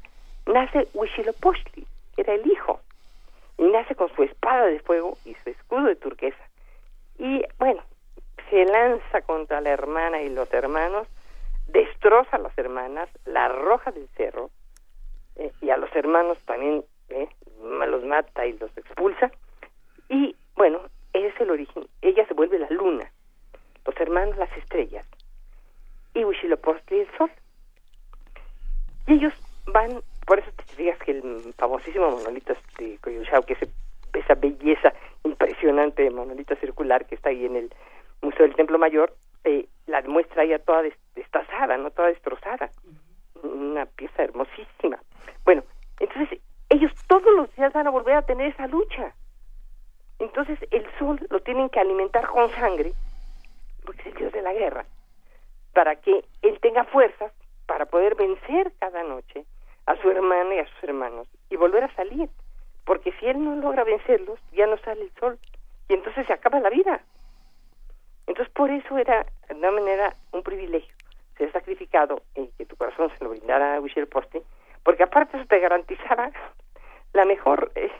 nace 0.45 0.88
Huitzilopochtli, 0.93 1.85
que 2.15 2.21
era 2.21 2.33
el 2.35 2.45
hijo, 2.49 2.79
y 3.57 3.63
nace 3.63 3.95
con 3.95 4.13
su 4.15 4.23
espada 4.23 4.65
de 4.67 4.79
fuego 4.81 5.17
y 5.25 5.33
su 5.43 5.49
escudo 5.49 5.85
de 5.85 5.95
turquesa. 5.95 6.43
Y 7.17 7.43
bueno, 7.57 7.81
se 8.49 8.65
lanza 8.65 9.21
contra 9.21 9.62
la 9.62 9.71
hermana 9.71 10.21
y 10.21 10.29
los 10.29 10.51
hermanos, 10.53 11.08
destroza 11.67 12.38
a 12.38 12.39
las 12.39 12.58
hermanas, 12.58 13.10
la 13.25 13.45
arroja 13.45 13.91
del 13.91 14.08
cerro, 14.15 14.49
eh, 15.36 15.51
y 15.62 15.69
a 15.69 15.77
los 15.77 15.93
hermanos 15.95 16.38
también 16.45 16.84
eh, 17.10 17.27
los 17.88 18.03
mata 18.03 18.45
y 18.45 18.53
los 18.53 18.75
expulsa. 18.77 19.31
Y 20.10 20.36
bueno, 20.55 20.81
ese 21.13 21.27
es 21.27 21.41
el 21.41 21.51
origen. 21.51 21.88
Ella 22.01 22.25
se 22.27 22.34
vuelve 22.34 22.60
la 22.60 22.69
luna, 22.69 23.12
los 23.86 23.99
hermanos 23.99 24.38
las 24.38 24.51
estrellas 24.58 25.05
y 26.13 26.23
Huitzilopochtli 26.23 27.01
el 27.01 27.17
sol. 27.17 27.31
Y 29.08 29.13
ellos 29.13 29.34
van, 29.67 30.01
por 30.25 30.39
eso 30.39 30.49
te 30.55 30.63
fijas 30.63 30.97
que 30.99 31.12
el 31.12 31.53
famosísimo 31.58 32.10
monolito 32.10 32.55
de 32.79 32.97
Coyolxau, 33.01 33.43
que 33.43 33.53
es 33.53 33.60
esa 34.13 34.36
belleza 34.36 34.93
impresionante 35.23 36.03
de 36.03 36.10
monolito 36.10 36.55
circular 36.55 37.05
que 37.05 37.15
está 37.15 37.29
ahí 37.29 37.45
en 37.45 37.58
el 37.58 37.73
Museo 38.25 38.45
del 38.45 38.55
Templo 38.55 38.77
Mayor, 38.77 39.15
eh, 39.43 39.67
la 39.88 40.01
muestra 40.01 40.43
ya 40.45 40.59
toda 40.59 40.81
des- 40.81 40.97
destazada, 41.15 41.77
no 41.77 41.91
toda 41.91 42.09
destrozada. 42.09 42.69
Una 43.43 43.85
pieza 43.85 44.23
hermosísima. 44.23 44.99
Bueno, 45.43 45.63
entonces 45.99 46.39
ellos 46.69 46.91
todos 47.07 47.31
los 47.35 47.53
días 47.55 47.71
van 47.73 47.88
a 47.88 47.91
volver 47.91 48.15
a 48.15 48.21
tener 48.23 48.47
esa 48.47 48.67
lucha. 48.67 49.13
Entonces 50.19 50.57
el 50.71 50.85
sol 50.97 51.19
lo 51.29 51.39
tienen 51.41 51.69
que 51.69 51.79
alimentar 51.79 52.25
con 52.27 52.49
sangre, 52.51 52.93
porque 53.85 54.01
es 54.01 54.07
el 54.07 54.13
dios 54.15 54.33
de 54.33 54.41
la 54.41 54.53
guerra, 54.53 54.85
para 55.73 55.95
que 55.97 56.23
él 56.41 56.59
tenga 56.61 56.85
fuerzas 56.85 57.31
para 57.67 57.85
poder 57.85 58.15
vencer 58.15 58.71
cada 58.79 59.03
noche 59.03 59.45
a 59.85 59.95
su 59.97 60.09
hermana 60.09 60.55
y 60.55 60.59
a 60.59 60.65
sus 60.67 60.83
hermanos 60.83 61.27
y 61.49 61.55
volver 61.57 61.83
a 61.83 61.93
salir. 61.95 62.29
Porque 62.85 63.11
si 63.19 63.25
él 63.27 63.43
no 63.43 63.55
logra 63.55 63.83
vencerlos, 63.83 64.39
ya 64.53 64.67
no 64.67 64.77
sale 64.77 65.01
el 65.01 65.11
sol 65.19 65.38
y 65.89 65.93
entonces 65.93 66.25
se 66.27 66.33
acaba 66.33 66.59
la 66.59 66.69
vida. 66.69 67.01
Entonces 68.27 68.53
por 68.53 68.71
eso 68.71 68.97
era 68.97 69.25
de 69.49 69.55
una 69.55 69.71
manera 69.71 70.15
un 70.31 70.43
privilegio 70.43 70.93
ser 71.38 71.51
sacrificado 71.51 72.21
y 72.35 72.47
que 72.57 72.65
tu 72.65 72.75
corazón 72.75 73.11
se 73.17 73.23
lo 73.23 73.31
brindara 73.31 73.75
a 73.75 73.81
Huitzilopochtli, 73.81 74.41
porque 74.83 75.03
aparte 75.03 75.38
eso 75.38 75.45
te 75.47 75.59
garantizaba 75.59 76.31
la 77.13 77.25
mejor 77.25 77.71
eh, 77.75 77.91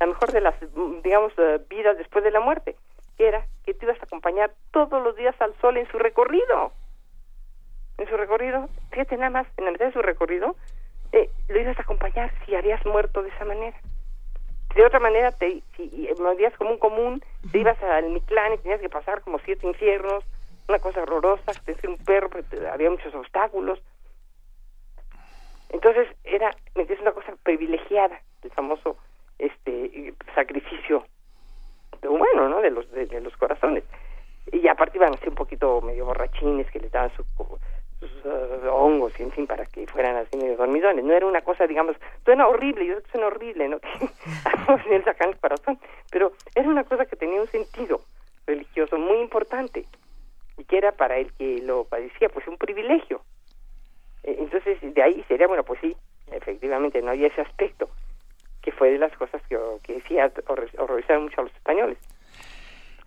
la 0.00 0.06
mejor 0.06 0.32
de 0.32 0.40
las 0.40 0.54
digamos 1.02 1.32
eh, 1.38 1.60
vidas 1.68 1.96
después 1.96 2.24
de 2.24 2.30
la 2.30 2.40
muerte, 2.40 2.76
que 3.16 3.28
era 3.28 3.46
que 3.64 3.74
te 3.74 3.84
ibas 3.84 4.00
a 4.00 4.04
acompañar 4.04 4.52
todos 4.72 5.02
los 5.02 5.16
días 5.16 5.34
al 5.40 5.54
sol 5.60 5.76
en 5.76 5.88
su 5.90 5.98
recorrido. 5.98 6.72
En 7.98 8.08
su 8.08 8.16
recorrido 8.16 8.68
fíjate 8.90 9.16
nada 9.16 9.30
más, 9.30 9.46
en 9.56 9.64
la 9.64 9.70
mitad 9.70 9.86
de 9.86 9.92
su 9.92 10.02
recorrido, 10.02 10.56
eh, 11.12 11.30
lo 11.48 11.60
ibas 11.60 11.78
a 11.78 11.82
acompañar 11.82 12.32
si 12.44 12.54
habías 12.54 12.84
muerto 12.84 13.22
de 13.22 13.30
esa 13.30 13.44
manera. 13.44 13.78
De 14.74 14.86
otra 14.86 15.00
manera, 15.00 15.32
te, 15.32 15.62
si 15.76 16.08
morías 16.18 16.56
como 16.56 16.70
un 16.70 16.78
común, 16.78 17.22
te 17.50 17.58
ibas 17.58 17.80
al 17.82 18.10
Mictlán 18.10 18.54
y 18.54 18.58
tenías 18.58 18.80
que 18.80 18.88
pasar 18.88 19.20
como 19.20 19.38
siete 19.40 19.66
infiernos, 19.66 20.24
una 20.68 20.78
cosa 20.78 21.02
horrorosa, 21.02 21.52
te 21.64 21.88
un 21.88 21.98
perro, 21.98 22.30
porque 22.30 22.66
había 22.66 22.90
muchos 22.90 23.14
obstáculos. 23.14 23.80
Entonces 25.68 26.08
era, 26.24 26.50
me 26.74 26.84
una 27.00 27.12
cosa 27.12 27.34
privilegiada, 27.42 28.20
el 28.42 28.50
famoso 28.50 28.96
este 29.38 30.14
sacrificio 30.34 31.04
humano, 32.02 32.48
¿no? 32.48 32.60
De 32.60 32.70
los 32.70 32.90
de, 32.92 33.20
los 33.20 33.36
corazones. 33.36 33.84
Y 34.52 34.66
aparte 34.68 34.98
iban 34.98 35.14
así 35.14 35.28
un 35.28 35.34
poquito 35.34 35.80
medio 35.80 36.06
borrachines 36.06 36.70
que 36.70 36.80
les 36.80 36.92
daban 36.92 37.14
sus 37.16 37.26
uh, 38.24 38.68
hongos 38.68 39.18
y 39.18 39.22
en 39.22 39.32
fin 39.32 39.46
para 39.46 39.66
que 39.66 39.86
fueran 39.86 40.16
así 40.16 40.36
medio 40.36 40.56
dormidones. 40.56 41.04
No 41.04 41.12
era 41.12 41.26
una 41.26 41.42
cosa, 41.42 41.66
digamos, 41.66 41.96
suena 42.24 42.46
horrible, 42.48 42.86
yo 42.86 42.96
sé 42.96 43.02
que 43.02 43.10
suena 43.10 43.26
horrible, 43.28 43.68
¿no? 43.68 43.78
El 44.90 45.04
sacan 45.04 45.30
el 45.30 45.36
corazón, 45.38 45.78
pero 46.10 46.32
era 46.54 46.68
una 46.68 46.84
cosa 46.84 47.06
que 47.06 47.16
tenía 47.16 47.40
un 47.40 47.48
sentido 47.48 48.02
religioso 48.46 48.98
muy 48.98 49.18
importante 49.20 49.86
y 50.58 50.64
que 50.64 50.78
era 50.78 50.92
para 50.92 51.18
el 51.18 51.32
que 51.32 51.58
lo 51.62 51.84
padecía 51.84 52.28
pues 52.28 52.46
un 52.46 52.56
privilegio. 52.56 53.22
E, 54.22 54.36
entonces 54.38 54.78
de 54.82 55.02
ahí 55.02 55.24
sería, 55.28 55.46
bueno, 55.46 55.64
pues 55.64 55.80
sí, 55.80 55.96
efectivamente 56.30 57.02
no 57.02 57.10
había 57.10 57.28
ese 57.28 57.40
aspecto 57.40 57.88
que 58.62 58.72
fue 58.72 58.92
de 58.92 58.98
las 58.98 59.16
cosas 59.16 59.42
que, 59.48 59.58
que 59.82 59.94
decía 59.94 60.30
horrorizaron 60.78 61.24
mucho 61.24 61.40
a 61.40 61.44
los 61.44 61.54
españoles. 61.54 61.98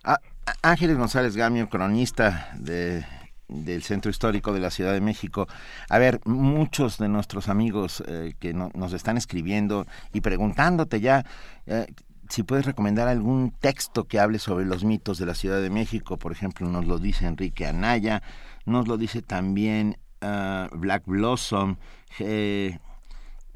Ah, 0.04 0.18
Ángeles 0.62 0.98
González 0.98 1.36
Gamio, 1.36 1.68
cronista 1.68 2.50
de, 2.58 3.04
del 3.48 3.82
Centro 3.82 4.10
Histórico 4.10 4.52
de 4.52 4.60
la 4.60 4.70
Ciudad 4.70 4.92
de 4.92 5.00
México. 5.00 5.46
A 5.88 5.98
ver, 5.98 6.20
muchos 6.24 6.98
de 6.98 7.08
nuestros 7.08 7.48
amigos 7.48 8.02
eh, 8.06 8.34
que 8.38 8.52
nos 8.54 8.92
están 8.92 9.16
escribiendo 9.16 9.86
y 10.12 10.20
preguntándote 10.20 11.00
ya 11.00 11.24
eh, 11.66 11.86
si 12.28 12.42
puedes 12.42 12.66
recomendar 12.66 13.08
algún 13.08 13.52
texto 13.52 14.04
que 14.04 14.18
hable 14.18 14.38
sobre 14.38 14.64
los 14.64 14.84
mitos 14.84 15.18
de 15.18 15.26
la 15.26 15.34
Ciudad 15.34 15.60
de 15.60 15.70
México. 15.70 16.16
Por 16.16 16.32
ejemplo, 16.32 16.68
nos 16.68 16.86
lo 16.86 16.98
dice 16.98 17.26
Enrique 17.26 17.66
Anaya, 17.66 18.22
nos 18.64 18.88
lo 18.88 18.96
dice 18.96 19.22
también 19.22 19.98
ah, 20.20 20.68
Black 20.72 21.04
Blossom. 21.06 21.76
Eh, 22.18 22.78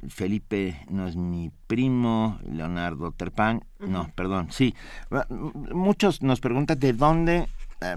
Felipe 0.09 0.81
no 0.88 1.07
es 1.07 1.16
mi 1.16 1.50
primo, 1.66 2.38
Leonardo 2.50 3.12
Terpan, 3.12 3.64
no, 3.81 4.11
perdón, 4.14 4.50
sí. 4.50 4.74
Muchos 5.72 6.22
nos 6.22 6.40
preguntan 6.40 6.79
de 6.79 6.92
dónde 6.94 7.48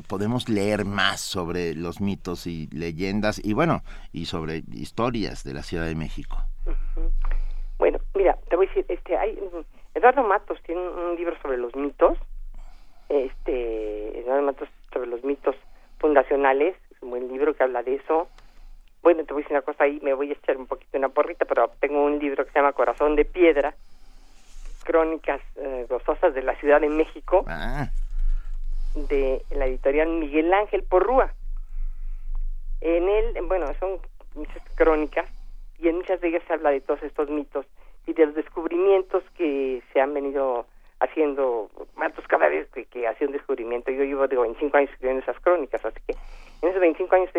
podemos 0.07 0.49
leer 0.49 0.85
más 0.85 1.21
sobre 1.21 1.75
los 1.75 2.01
mitos 2.01 2.47
y 2.47 2.67
leyendas 2.71 3.43
y 3.43 3.53
bueno, 3.53 3.81
y 4.11 4.25
sobre 4.25 4.63
historias 4.71 5.43
de 5.43 5.53
la 5.53 5.63
Ciudad 5.63 5.85
de 5.85 5.95
México. 5.95 6.37
Bueno, 7.77 7.99
mira, 8.15 8.37
te 8.49 8.55
voy 8.55 8.67
a 8.67 8.69
decir, 8.69 8.85
este, 8.87 9.17
hay, 9.17 9.37
Eduardo 9.93 10.23
Matos 10.23 10.57
tiene 10.65 10.81
un 10.81 11.15
libro 11.15 11.35
sobre 11.41 11.57
los 11.57 11.75
mitos, 11.75 12.17
este, 13.09 14.19
Eduardo 14.19 14.43
Matos 14.43 14.69
sobre 14.93 15.07
los 15.07 15.23
mitos 15.23 15.55
fundacionales, 15.99 16.75
es 16.91 17.01
un 17.01 17.09
buen 17.09 17.27
libro 17.27 17.53
que 17.53 17.63
habla 17.63 17.83
de 17.83 17.95
eso, 17.95 18.29
bueno, 19.01 19.25
te 19.25 19.33
voy 19.33 19.41
a 19.41 19.43
decir 19.43 19.57
una 19.57 19.65
cosa 19.65 19.83
ahí, 19.83 19.99
me 20.01 20.13
voy 20.13 20.29
a 20.29 20.33
echar 20.33 20.55
un 20.55 20.65
poquito 20.65 20.97
una 20.97 21.09
porrita, 21.09 21.43
pero 21.43 21.69
tengo 21.81 22.03
un 22.05 22.19
libro 22.19 22.45
que 22.45 22.51
se 22.51 22.59
llama 22.59 22.71
Corazón 22.71 23.17
de 23.17 23.25
Piedra, 23.25 23.75
Crónicas 24.85 25.41
eh, 25.57 25.85
Gozosas 25.89 26.33
de 26.33 26.41
la 26.41 26.55
Ciudad 26.55 26.79
de 26.79 26.89
México, 26.89 27.43
ah. 27.47 27.89
De 28.95 29.43
la 29.51 29.65
editorial 29.65 30.09
Miguel 30.09 30.53
Ángel 30.53 30.83
Porrúa. 30.83 31.33
En 32.81 33.07
él, 33.07 33.37
bueno, 33.47 33.67
son 33.79 33.99
muchas 34.35 34.61
crónicas 34.75 35.29
y 35.79 35.87
en 35.87 35.97
muchas 35.97 36.21
de 36.21 36.29
ellas 36.29 36.43
se 36.47 36.53
habla 36.53 36.71
de 36.71 36.81
todos 36.81 37.01
estos 37.03 37.29
mitos 37.29 37.65
y 38.05 38.13
de 38.13 38.25
los 38.25 38.35
descubrimientos 38.35 39.23
que 39.37 39.81
se 39.91 40.01
han 40.01 40.13
venido 40.13 40.65
haciendo, 40.99 41.69
Matos 41.95 42.25
cada 42.27 42.47
vez 42.47 42.67
que, 42.69 42.85
que 42.85 43.07
hace 43.07 43.25
un 43.25 43.33
descubrimiento, 43.33 43.91
yo 43.91 44.03
llevo 44.03 44.27
de 44.27 44.37
25 44.37 44.77
años 44.77 44.89
escribiendo 44.91 45.23
esas 45.23 45.39
crónicas, 45.41 45.83
así 45.83 45.99
que 46.07 46.13
en 46.61 46.69
esos 46.69 46.81
25 46.81 47.15
años 47.15 47.29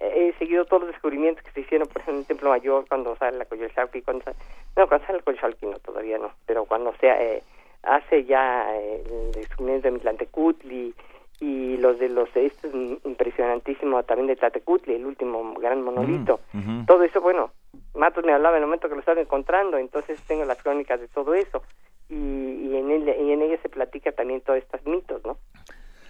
he 0.00 0.32
seguido 0.38 0.64
todos 0.64 0.82
los 0.82 0.92
descubrimientos 0.92 1.44
que 1.44 1.52
se 1.52 1.60
hicieron, 1.60 1.86
por 1.86 2.02
ejemplo, 2.02 2.14
en 2.14 2.20
el 2.20 2.26
Templo 2.26 2.50
Mayor, 2.50 2.84
cuando 2.88 3.16
sale 3.16 3.38
la 3.38 3.44
Coyolxauhqui, 3.44 4.02
cuando 4.02 4.24
sale, 4.24 4.36
no, 4.76 4.88
cuando 4.88 5.06
sale 5.06 5.18
la 5.18 5.24
Coyolxauhqui 5.24 5.66
no, 5.66 5.78
todavía 5.78 6.18
no, 6.18 6.32
pero 6.46 6.64
cuando 6.64 6.92
se 6.96 7.06
eh, 7.08 7.42
hace 7.86 8.24
ya 8.24 8.66
eh, 8.74 9.04
el 9.10 9.32
descubrimiento 9.32 9.88
de 9.88 9.92
Mitlantecutli 9.92 10.94
y 11.40 11.76
los 11.78 11.98
de 11.98 12.08
los, 12.08 12.28
este 12.36 12.68
es 12.68 12.74
impresionantísimo 13.04 14.02
también 14.04 14.28
de 14.28 14.36
Tlatecutli, 14.36 14.94
el 14.94 15.06
último 15.06 15.54
gran 15.54 15.82
monolito, 15.82 16.40
mm, 16.52 16.86
todo 16.86 17.02
eso, 17.02 17.20
bueno, 17.20 17.50
Matos 17.94 18.24
me 18.24 18.32
hablaba 18.32 18.56
en 18.56 18.62
el 18.62 18.68
momento 18.68 18.88
que 18.88 18.94
lo 18.94 19.00
estaba 19.00 19.20
encontrando, 19.20 19.76
entonces 19.76 20.20
tengo 20.26 20.44
las 20.44 20.62
crónicas 20.62 21.00
de 21.00 21.08
todo 21.08 21.34
eso, 21.34 21.62
y, 22.08 22.14
y 22.14 22.76
en, 22.76 22.90
él, 22.90 23.08
y 23.08 23.32
en 23.32 23.42
ella 23.42 23.58
se 23.62 23.68
platica 23.68 24.12
también 24.12 24.40
todos 24.42 24.60
estos 24.60 24.84
mitos, 24.86 25.24
¿no? 25.24 25.36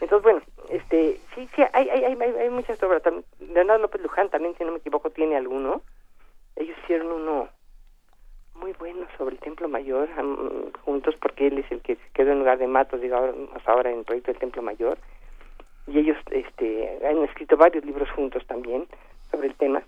Entonces, 0.01 0.23
bueno, 0.23 0.43
este, 0.69 1.19
sí, 1.35 1.49
sí, 1.55 1.63
hay, 1.73 1.89
hay, 1.89 2.05
hay, 2.05 2.21
hay 2.21 2.51
muchas 2.51 2.83
obras. 2.83 3.03
Leonardo 3.41 3.83
López 3.83 4.03
Luján 4.03 4.29
también, 4.29 4.55
si 4.59 4.65
no 4.65 4.73
me 4.73 4.79
equivoco, 4.79 5.11
tiene 5.11 5.37
alguno. 5.37 5.83
Ellos 6.57 6.77
hicieron 6.83 7.13
uno 7.13 7.49
muy 8.55 8.73
bueno 8.79 9.07
sobre 9.19 9.35
el 9.35 9.41
Templo 9.41 9.69
Mayor, 9.69 10.09
juntos, 10.85 11.15
porque 11.21 11.49
él 11.49 11.59
es 11.59 11.71
el 11.71 11.81
que 11.81 11.97
quedó 12.13 12.33
en 12.33 12.39
lugar 12.39 12.59
de 12.59 12.67
Matos, 12.67 13.01
digo, 13.01 13.17
ahora, 13.17 13.35
ahora 13.67 13.91
en 13.91 13.99
el 13.99 14.05
proyecto 14.05 14.33
del 14.33 14.41
Templo 14.41 14.63
Mayor. 14.63 14.99
Y 15.87 15.99
ellos 15.99 16.17
este, 16.31 16.99
han 17.07 17.19
escrito 17.25 17.57
varios 17.57 17.85
libros 17.85 18.11
juntos 18.13 18.43
también 18.47 18.87
sobre 19.31 19.49
el 19.49 19.55
tema. 19.57 19.83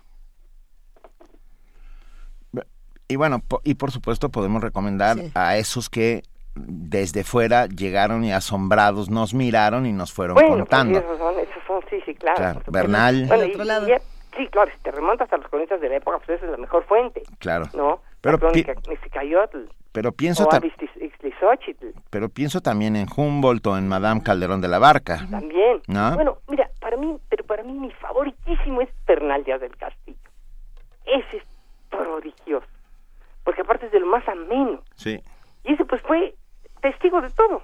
Y 3.09 3.15
bueno, 3.15 3.41
y 3.63 3.75
por 3.75 3.91
supuesto 3.91 4.29
podemos 4.29 4.61
recomendar 4.61 5.15
a 5.33 5.57
esos 5.57 5.89
que 5.89 6.23
desde 6.55 7.23
fuera 7.23 7.67
llegaron 7.67 8.23
y 8.25 8.33
asombrados 8.33 9.09
nos 9.09 9.33
miraron 9.33 9.85
y 9.85 9.93
nos 9.93 10.11
fueron 10.11 10.35
pues, 10.35 10.47
contando. 10.47 10.99
esos 10.99 11.17
son, 11.17 11.39
esos 11.39 11.63
son, 11.65 11.81
sí, 11.89 12.01
sí, 12.05 12.15
claro. 12.15 12.61
Bernal. 12.67 13.25
Bueno, 13.27 13.45
y, 13.45 13.51
sí, 14.35 14.47
claro, 14.47 14.71
si 14.71 14.79
te 14.81 14.91
remontas 14.91 15.31
a 15.31 15.37
los 15.37 15.47
cronistas 15.47 15.79
de 15.79 15.89
la 15.89 15.95
época, 15.97 16.17
pues 16.17 16.37
esa 16.37 16.45
es 16.45 16.51
la 16.51 16.57
mejor 16.57 16.83
fuente. 16.83 17.23
Claro. 17.39 17.65
¿No? 17.73 18.01
Pero, 18.31 18.51
la 18.51 19.47
pero 19.93 20.11
pienso 20.11 20.49
pero 22.09 22.29
pienso 22.29 22.61
también 22.61 22.95
en 22.97 23.07
Humboldt 23.15 23.65
o 23.67 23.77
en 23.77 23.87
Madame 23.87 24.21
Calderón 24.21 24.59
de 24.59 24.67
la 24.67 24.79
Barca. 24.79 25.25
También. 25.31 25.81
¿No? 25.87 26.15
Bueno, 26.15 26.39
mira, 26.49 26.69
para 26.81 26.97
mí, 26.97 27.17
pero 27.29 27.45
para 27.45 27.63
mí 27.63 27.73
mi 27.73 27.89
favoritísimo 27.91 28.81
es 28.81 28.89
Bernal 29.05 29.43
Díaz 29.45 29.61
del 29.61 29.75
Castillo. 29.77 30.17
Ese 31.05 31.37
es 31.37 31.43
prodigioso. 31.89 32.67
Porque 33.45 33.61
aparte 33.61 33.85
es 33.85 33.91
de 33.93 34.01
lo 34.01 34.07
más 34.07 34.27
ameno. 34.27 34.81
Sí. 34.95 35.21
Y 35.63 35.73
ese 35.73 35.85
pues 35.85 36.01
fue 36.01 36.35
testigo 36.81 37.21
de 37.21 37.29
todo. 37.29 37.61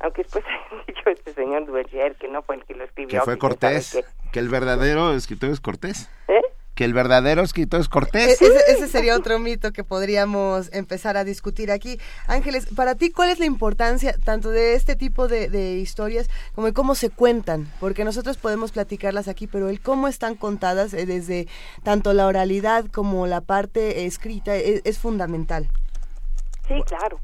Aunque 0.00 0.24
después 0.24 0.44
ha 0.72 0.84
dicho 0.86 1.02
este 1.06 1.32
señor 1.32 1.64
Duverger 1.66 2.16
que 2.16 2.26
no 2.26 2.42
fue 2.42 2.56
el 2.56 2.64
que 2.64 2.74
lo 2.74 2.84
escribió. 2.84 3.20
Que 3.20 3.24
fue 3.24 3.38
Cortés, 3.38 4.04
que... 4.32 4.40
el 4.40 4.48
verdadero 4.48 5.12
escritor 5.14 5.50
es 5.50 5.60
Cortés. 5.60 6.10
¿Eh? 6.26 6.42
Que 6.74 6.84
el 6.84 6.94
verdadero 6.94 7.42
escritor 7.42 7.80
es 7.80 7.88
Cortés. 7.88 8.40
E-, 8.40 8.44
ese, 8.44 8.72
ese, 8.72 8.88
sería 8.88 9.16
otro 9.16 9.38
mito 9.38 9.72
que 9.72 9.84
podríamos 9.84 10.72
empezar 10.72 11.16
a 11.16 11.24
discutir 11.24 11.70
aquí. 11.70 11.98
Ángeles, 12.26 12.66
para 12.74 12.94
ti, 12.94 13.10
¿cuál 13.10 13.30
es 13.30 13.38
la 13.38 13.46
importancia 13.46 14.14
tanto 14.24 14.50
de 14.50 14.74
este 14.74 14.96
tipo 14.96 15.28
de, 15.28 15.48
de 15.48 15.74
historias 15.74 16.30
como 16.54 16.66
de 16.66 16.72
cómo 16.72 16.94
se 16.94 17.10
cuentan? 17.10 17.70
Porque 17.80 18.04
nosotros 18.04 18.38
podemos 18.38 18.72
platicarlas 18.72 19.28
aquí, 19.28 19.46
pero 19.46 19.68
el 19.68 19.80
cómo 19.80 20.08
están 20.08 20.34
contadas 20.34 20.94
eh, 20.94 21.06
desde 21.06 21.46
tanto 21.82 22.12
la 22.12 22.26
oralidad 22.26 22.86
como 22.86 23.26
la 23.26 23.40
parte 23.40 24.06
escrita 24.06 24.56
es, 24.56 24.80
es 24.84 24.98
fundamental. 24.98 25.68
Sí, 26.68 26.74
claro. 26.86 27.20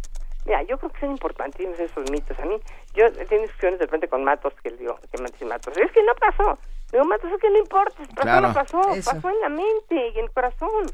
Mira, 0.48 0.62
yo 0.62 0.78
creo 0.78 0.90
que 0.90 1.00
son 1.00 1.10
importantísimos 1.10 1.78
esos 1.78 2.10
mitos. 2.10 2.38
A 2.38 2.46
mí, 2.46 2.56
yo 2.94 3.04
he 3.04 3.10
tenido 3.26 3.42
discusiones 3.42 3.78
de 3.78 3.84
repente 3.84 4.08
con 4.08 4.24
Matos, 4.24 4.54
que 4.62 4.70
le 4.70 4.78
digo, 4.78 4.98
que 5.12 5.22
me 5.22 5.30
dice 5.30 5.44
Matos, 5.44 5.76
es 5.76 5.92
que 5.92 6.02
no 6.02 6.14
pasó. 6.14 6.58
Digo, 6.92 7.04
Matos, 7.04 7.30
es 7.30 7.40
que 7.40 7.50
no 7.50 7.58
importa, 7.58 8.02
pasó 8.14 8.40
no 8.40 8.52
pasó, 8.54 8.80
pasó 9.04 9.28
en 9.28 9.40
la 9.40 9.48
mente 9.48 10.08
y 10.14 10.18
en 10.18 10.24
el 10.24 10.30
corazón. 10.30 10.86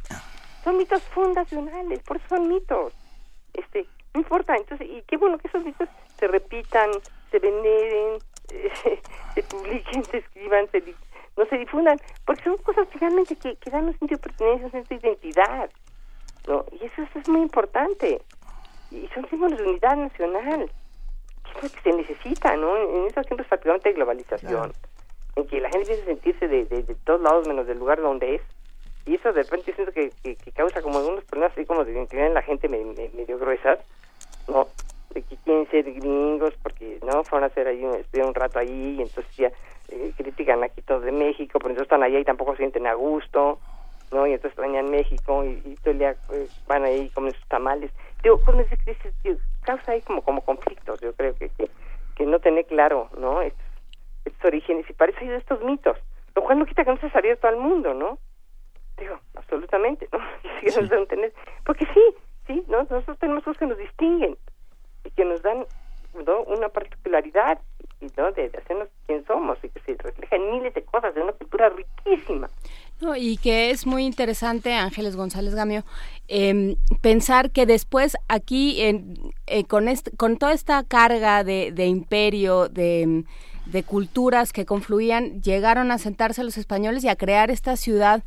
Son 0.65 0.77
mitos 0.77 1.03
fundacionales, 1.03 2.01
por 2.03 2.17
eso 2.17 2.27
son 2.29 2.49
mitos. 2.49 2.93
Este, 3.53 3.87
no 4.13 4.21
importa, 4.21 4.57
entonces, 4.57 4.89
y 4.89 5.03
qué 5.03 5.17
bueno 5.17 5.39
que 5.39 5.49
esos 5.49 5.65
mitos 5.65 5.89
se 6.19 6.27
repitan, 6.27 6.91
se 7.31 7.39
veneren, 7.39 8.19
se 9.35 9.43
publiquen, 9.45 10.05
se 10.05 10.19
escriban, 10.19 10.69
se, 10.71 10.83
no 11.37 11.45
se 11.47 11.59
difundan, 11.59 11.99
porque 12.25 12.45
son 12.45 12.57
cosas 12.59 12.89
realmente 12.95 13.37
que, 13.37 13.57
que 13.57 13.71
dan 13.71 13.85
un 13.85 13.99
sentido 13.99 14.19
de 14.19 14.23
pertenencia, 14.23 14.67
un 14.67 14.73
sentido 14.73 15.01
de 15.01 15.09
identidad. 15.09 15.71
¿no? 16.47 16.65
Y 16.73 16.85
eso, 16.85 17.03
eso 17.03 17.19
es 17.19 17.29
muy 17.29 17.43
importante 17.43 18.21
y 18.91 19.09
son 19.15 19.29
símbolos 19.29 19.59
de 19.59 19.65
unidad 19.65 19.97
nacional, 19.97 20.71
que 21.45 21.51
es 21.51 21.63
lo 21.63 21.69
que 21.71 21.81
se 21.81 21.97
necesita, 21.97 22.57
¿no? 22.57 22.77
En 22.77 23.07
estos 23.07 23.27
tiempos 23.27 23.47
prácticamente 23.47 23.89
de 23.89 23.95
globalización, 23.95 24.73
en 25.37 25.47
que 25.47 25.61
la 25.61 25.71
gente 25.71 25.93
empieza 25.93 26.03
a 26.03 26.15
sentirse 26.15 26.49
de, 26.49 26.65
de, 26.65 26.95
todos 27.05 27.21
lados 27.21 27.49
menos 27.49 27.67
del 27.67 27.79
lugar 27.79 28.01
donde 28.01 28.37
es, 28.37 28.43
y 29.07 29.17
eso 29.17 29.33
de 29.33 29.43
repente 29.43 29.75
siento 29.75 29.93
que, 29.93 30.11
que, 30.23 30.53
causa 30.53 30.81
como 30.81 30.99
algunos 30.99 31.25
problemas 31.25 31.53
así 31.53 31.67
como 31.67 31.85
de 31.85 31.93
identidad 31.93 32.27
en 32.27 32.35
la 32.35 32.43
gente 32.43 32.69
medio 32.69 33.39
gruesas, 33.39 33.79
¿no? 34.49 34.69
de 35.15 35.23
que 35.23 35.37
quieren 35.39 35.69
ser 35.71 35.85
gringos 35.93 36.53
porque 36.63 36.99
no 37.03 37.23
fueron 37.25 37.45
a 37.45 37.47
hacer 37.47 37.69
ahí 37.69 37.85
un, 37.85 38.05
un 38.23 38.35
rato 38.35 38.59
ahí 38.59 38.97
y 38.99 39.03
entonces 39.03 39.37
ya 39.37 39.53
eh, 39.89 40.13
critican 40.17 40.63
aquí 40.65 40.83
todo 40.83 41.01
de 41.01 41.13
México 41.13 41.59
pero 41.59 41.71
entonces 41.71 41.85
están 41.85 42.03
allá 42.03 42.19
y 42.19 42.25
tampoco 42.25 42.53
se 42.53 42.59
sienten 42.59 42.87
a 42.87 42.95
gusto 42.95 43.59
no 44.11 44.27
y 44.27 44.33
entonces 44.33 44.59
extrañan 44.59 44.91
México 44.91 45.45
y, 45.45 45.63
y 45.65 45.77
todo 45.77 45.93
el 45.93 45.99
día 45.99 46.17
eh, 46.33 46.49
van 46.67 46.85
ahí 46.85 47.09
comen 47.11 47.33
sus 47.33 47.47
tamales. 47.49 47.91
Digo 48.23 48.41
cosas 48.41 48.67
que 49.23 49.37
causa 49.63 49.93
ahí 49.93 50.03
como 50.03 50.23
como 50.23 50.41
conflictos 50.43 51.01
yo 51.01 51.13
creo 51.15 51.35
que 51.37 51.49
que, 52.17 52.27
no 52.27 52.39
tener 52.39 52.65
claro 52.67 53.09
no 53.19 53.41
orígenes 54.45 54.89
y 54.89 54.93
parece 54.93 55.25
de 55.25 55.37
estos 55.37 55.63
mitos 55.63 55.97
lo 56.35 56.43
cual 56.43 56.59
no 56.59 56.67
quita 56.67 56.85
que 56.85 56.91
no 56.91 56.99
se 56.99 57.11
abierto 57.17 57.49
al 57.49 57.57
mundo 57.57 57.95
no 57.95 58.19
digo 58.99 59.19
absolutamente 59.35 60.09
no 60.13 60.19
y 60.63 60.69
sí. 60.71 60.81
no 60.81 61.07
tener, 61.07 61.33
porque 61.65 61.87
sí 61.87 62.03
sí 62.47 62.65
no 62.69 62.79
nosotros 62.79 63.19
tenemos 63.19 63.45
cosas 63.45 63.59
que 63.59 63.67
nos 63.67 63.79
distinguen 63.79 64.37
y 65.05 65.11
que 65.11 65.25
nos 65.25 65.43
dan 65.43 65.67
¿no? 66.27 66.43
una 66.43 66.69
particularidad 66.69 67.59
y, 68.01 68.07
¿no? 68.17 68.33
de, 68.33 68.49
de, 68.49 68.59
hacernos 68.59 68.89
quien 69.07 69.25
somos 69.27 69.59
y 69.63 69.69
que 69.69 69.81
se 69.81 69.95
refleja 69.95 70.37
en 70.37 70.51
miles 70.53 70.75
de 70.75 70.85
cosas 70.85 71.15
de 71.15 71.23
una 71.23 71.33
cultura 71.33 71.71
riquísima. 71.71 72.49
No, 73.01 73.17
y 73.17 73.37
que 73.37 73.71
es 73.71 73.87
muy 73.87 74.05
interesante, 74.05 74.73
Ángeles 74.75 75.17
González 75.17 75.55
Gamio, 75.55 75.85
eh, 76.29 76.77
pensar 77.01 77.51
que 77.51 77.67
después 77.67 78.17
aquí, 78.29 78.83
en, 78.83 79.33
eh, 79.47 79.65
con, 79.65 79.89
este, 79.89 80.17
con 80.17 80.39
toda 80.39 80.53
esta 80.53 80.85
carga 80.85 81.45
de, 81.45 81.73
de 81.73 81.87
imperio, 81.87 82.69
de, 82.69 83.25
de, 83.67 83.83
culturas 83.83 84.53
que 84.53 84.67
confluían, 84.67 85.43
llegaron 85.43 85.91
a 85.91 85.99
sentarse 85.99 86.45
los 86.45 86.59
españoles 86.59 87.05
y 87.05 87.09
a 87.09 87.17
crear 87.17 87.51
esta 87.51 87.77
ciudad 87.77 88.23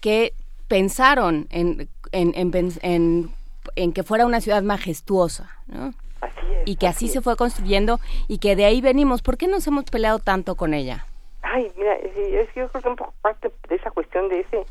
que 0.00 0.32
pensaron 0.68 1.46
en, 1.50 1.88
en, 2.12 2.32
en, 2.34 2.72
en, 2.82 3.30
en 3.76 3.92
que 3.92 4.02
fuera 4.02 4.26
una 4.26 4.40
ciudad 4.40 4.62
majestuosa, 4.62 5.50
¿no? 5.66 5.92
Así 6.20 6.40
es, 6.52 6.62
y 6.66 6.76
que 6.76 6.86
así, 6.86 7.06
así 7.06 7.14
se 7.14 7.20
fue 7.20 7.36
construyendo 7.36 8.00
y 8.26 8.38
que 8.38 8.56
de 8.56 8.64
ahí 8.64 8.80
venimos. 8.80 9.22
¿Por 9.22 9.36
qué 9.36 9.46
nos 9.46 9.66
hemos 9.66 9.84
peleado 9.84 10.18
tanto 10.18 10.56
con 10.56 10.74
ella? 10.74 11.06
Ay, 11.42 11.72
mira, 11.76 11.94
es 11.94 12.48
que 12.50 12.60
yo 12.60 12.68
creo 12.68 12.82
que 12.82 12.88
un 12.88 12.96
poco 12.96 13.14
parte 13.22 13.50
de 13.68 13.74
esa 13.76 13.90
cuestión 13.90 14.28
de 14.28 14.40
ese, 14.40 14.64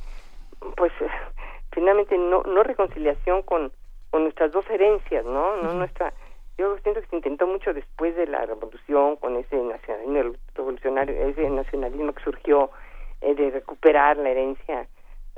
pues, 0.76 0.92
finalmente 1.72 2.18
no 2.18 2.44
no 2.44 2.64
reconciliación 2.64 3.42
con, 3.44 3.72
con 4.10 4.24
nuestras 4.24 4.52
dos 4.52 4.66
herencias, 4.70 5.26
¿no? 5.26 5.58
No 5.58 5.70
uh 5.70 5.74
-huh. 5.74 5.78
nuestra 5.78 6.14
yo 6.58 6.78
siento 6.80 7.02
que 7.02 7.08
se 7.08 7.16
intentó 7.16 7.48
mucho 7.48 7.74
después 7.74 8.16
de 8.16 8.28
la 8.28 8.46
revolución 8.46 9.16
con 9.18 9.36
ese 9.36 9.56
nacionalismo 9.58 10.36
revolucionario, 10.56 11.16
ese 11.28 11.50
nacionalismo 11.50 12.14
que 12.14 12.24
surgió 12.24 12.72
eh, 13.22 13.36
de 13.36 13.52
recuperar 13.52 14.18
la 14.18 14.30
herencia, 14.30 14.88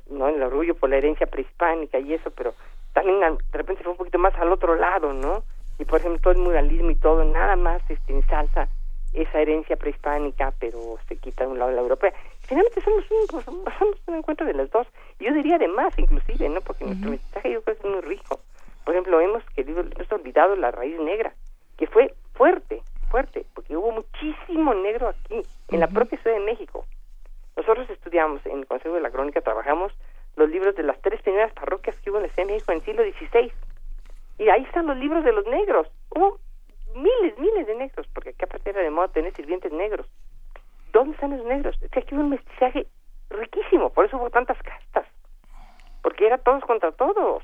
no 0.09 0.28
el 0.28 0.41
orgullo 0.41 0.76
por 0.76 0.89
la 0.89 0.97
herencia 0.97 1.28
prehispánica 1.28 1.99
y 1.99 2.13
eso, 2.13 2.32
pero 2.32 2.53
también 2.93 3.20
de 3.20 3.57
repente 3.57 3.84
fue 3.84 3.91
un 3.91 3.97
poquito 3.97 4.17
más 4.17 4.34
al 4.36 4.51
otro 4.51 4.76
lado, 4.76 5.13
¿no? 5.13 5.43
y 5.80 5.86
por 5.86 5.99
ejemplo 5.99 6.20
todo 6.22 6.34
el 6.34 6.39
muralismo 6.39 6.91
y 6.91 6.95
todo 6.95 7.24
nada 7.24 7.55
más 7.55 7.82
este 7.89 8.13
ensalza 8.13 8.67
esa 9.13 9.41
herencia 9.41 9.76
prehispánica 9.78 10.53
pero 10.59 10.99
se 11.07 11.15
quita 11.15 11.45
de 11.45 11.51
un 11.51 11.57
lado 11.59 11.72
la 11.72 11.82
europea. 11.82 12.13
Finalmente 12.41 12.82
somos 12.82 13.05
un, 13.09 13.41
somos 13.43 13.97
un 14.07 14.15
encuentro 14.15 14.45
de 14.45 14.53
las 14.53 14.70
dos. 14.70 14.86
Yo 15.20 15.34
diría 15.34 15.57
de 15.57 15.67
más 15.67 15.97
inclusive 15.97 16.49
no 16.49 16.61
porque 16.61 16.84
uh 16.84 16.88
-huh. 16.88 16.89
nuestro 16.91 17.11
mensaje 17.11 17.51
yo 17.53 17.61
creo 17.63 17.78
que 17.78 17.88
es 17.88 17.91
muy 17.91 18.01
rico 18.01 18.39
por 18.84 18.93
ejemplo 18.93 19.19
hemos 19.19 19.43
querido 19.51 19.82
hemos 19.82 20.11
olvidado 20.11 20.55
la 20.55 20.71
raíz 20.71 20.99
negra 20.99 21.34
que 21.77 21.88
fue 21.88 22.13
fuerte 22.34 22.82
fuerte 23.09 23.45
porque 23.53 23.75
hubo 23.75 23.91
muchísimo 23.91 24.73
negro 24.73 25.09
aquí 25.09 25.36
en 25.36 25.39
uh 25.39 25.43
-huh. 25.43 25.80
la 25.80 25.88
propia 25.88 26.19
Ciudad 26.21 26.38
de 26.38 26.45
México 26.45 26.86
nosotros 27.55 27.89
estudiamos 27.89 28.45
en 28.45 28.59
el 28.59 28.67
Consejo 28.67 28.95
de 28.95 29.01
la 29.01 29.11
Crónica 29.11 29.41
trabajamos 29.41 29.93
los 30.36 30.49
libros 30.49 30.75
de 30.75 30.84
las 30.84 30.99
tres 31.01 31.21
primeras 31.21 31.51
parroquias 31.53 31.95
que 31.99 32.09
hubo 32.09 32.17
en 32.17 32.23
la 32.23 32.30
Ciudad 32.30 32.47
de 32.47 32.53
México 32.53 32.71
en 32.71 32.77
el 32.80 32.86
siglo 32.86 33.03
XVI 33.03 33.51
y 34.39 34.47
ahí 34.49 34.63
están 34.63 34.88
los 34.88 34.97
libros 34.97 35.23
de 35.25 35.34
los 35.34 35.45
negros. 35.47 35.88
Hubo 36.09 36.39
miles, 36.95 37.38
miles 37.38 37.67
de 37.67 37.75
negros, 37.75 38.07
porque 38.13 38.30
acá 38.30 38.45
aparte 38.45 38.69
era 38.69 38.82
de 38.82 38.89
moda 38.89 39.09
tener 39.09 39.36
sirvientes 39.36 39.71
negros. 39.71 40.07
¿Dónde 40.93 41.13
están 41.13 41.38
los 41.38 41.45
negros? 41.45 41.77
Es 41.82 41.91
que 41.91 41.99
aquí 41.99 42.15
hubo 42.15 42.23
un 42.23 42.30
mestizaje 42.30 42.88
riquísimo, 43.30 43.91
por 43.91 44.05
eso 44.05 44.17
hubo 44.17 44.30
tantas 44.30 44.57
castas. 44.63 45.05
Porque 46.01 46.25
era 46.25 46.38
todos 46.38 46.63
contra 46.63 46.93
todos. 46.93 47.43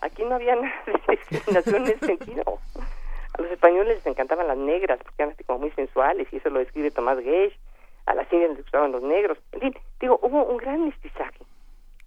Aquí 0.00 0.24
no 0.24 0.34
había 0.36 0.56
nada 0.56 0.82
de 0.86 1.16
discriminación 1.16 1.86
en 1.86 1.92
ese 1.92 2.06
sentido. 2.06 2.58
A 3.32 3.42
los 3.42 3.50
españoles 3.50 3.96
les 3.96 4.06
encantaban 4.06 4.48
las 4.48 4.58
negras, 4.58 4.98
porque 5.02 5.22
eran 5.22 5.34
como 5.46 5.60
muy 5.60 5.70
sensuales, 5.72 6.28
y 6.32 6.36
eso 6.36 6.50
lo 6.50 6.58
describe 6.58 6.90
Tomás 6.90 7.18
Gage. 7.18 7.58
A 8.06 8.14
las 8.14 8.32
indias 8.32 8.50
les 8.50 8.62
gustaban 8.62 8.92
los 8.92 9.02
negros. 9.02 9.38
En 9.52 9.60
fin, 9.60 9.74
digo, 10.00 10.18
hubo 10.22 10.44
un 10.44 10.56
gran 10.56 10.84
mestizaje. 10.84 11.44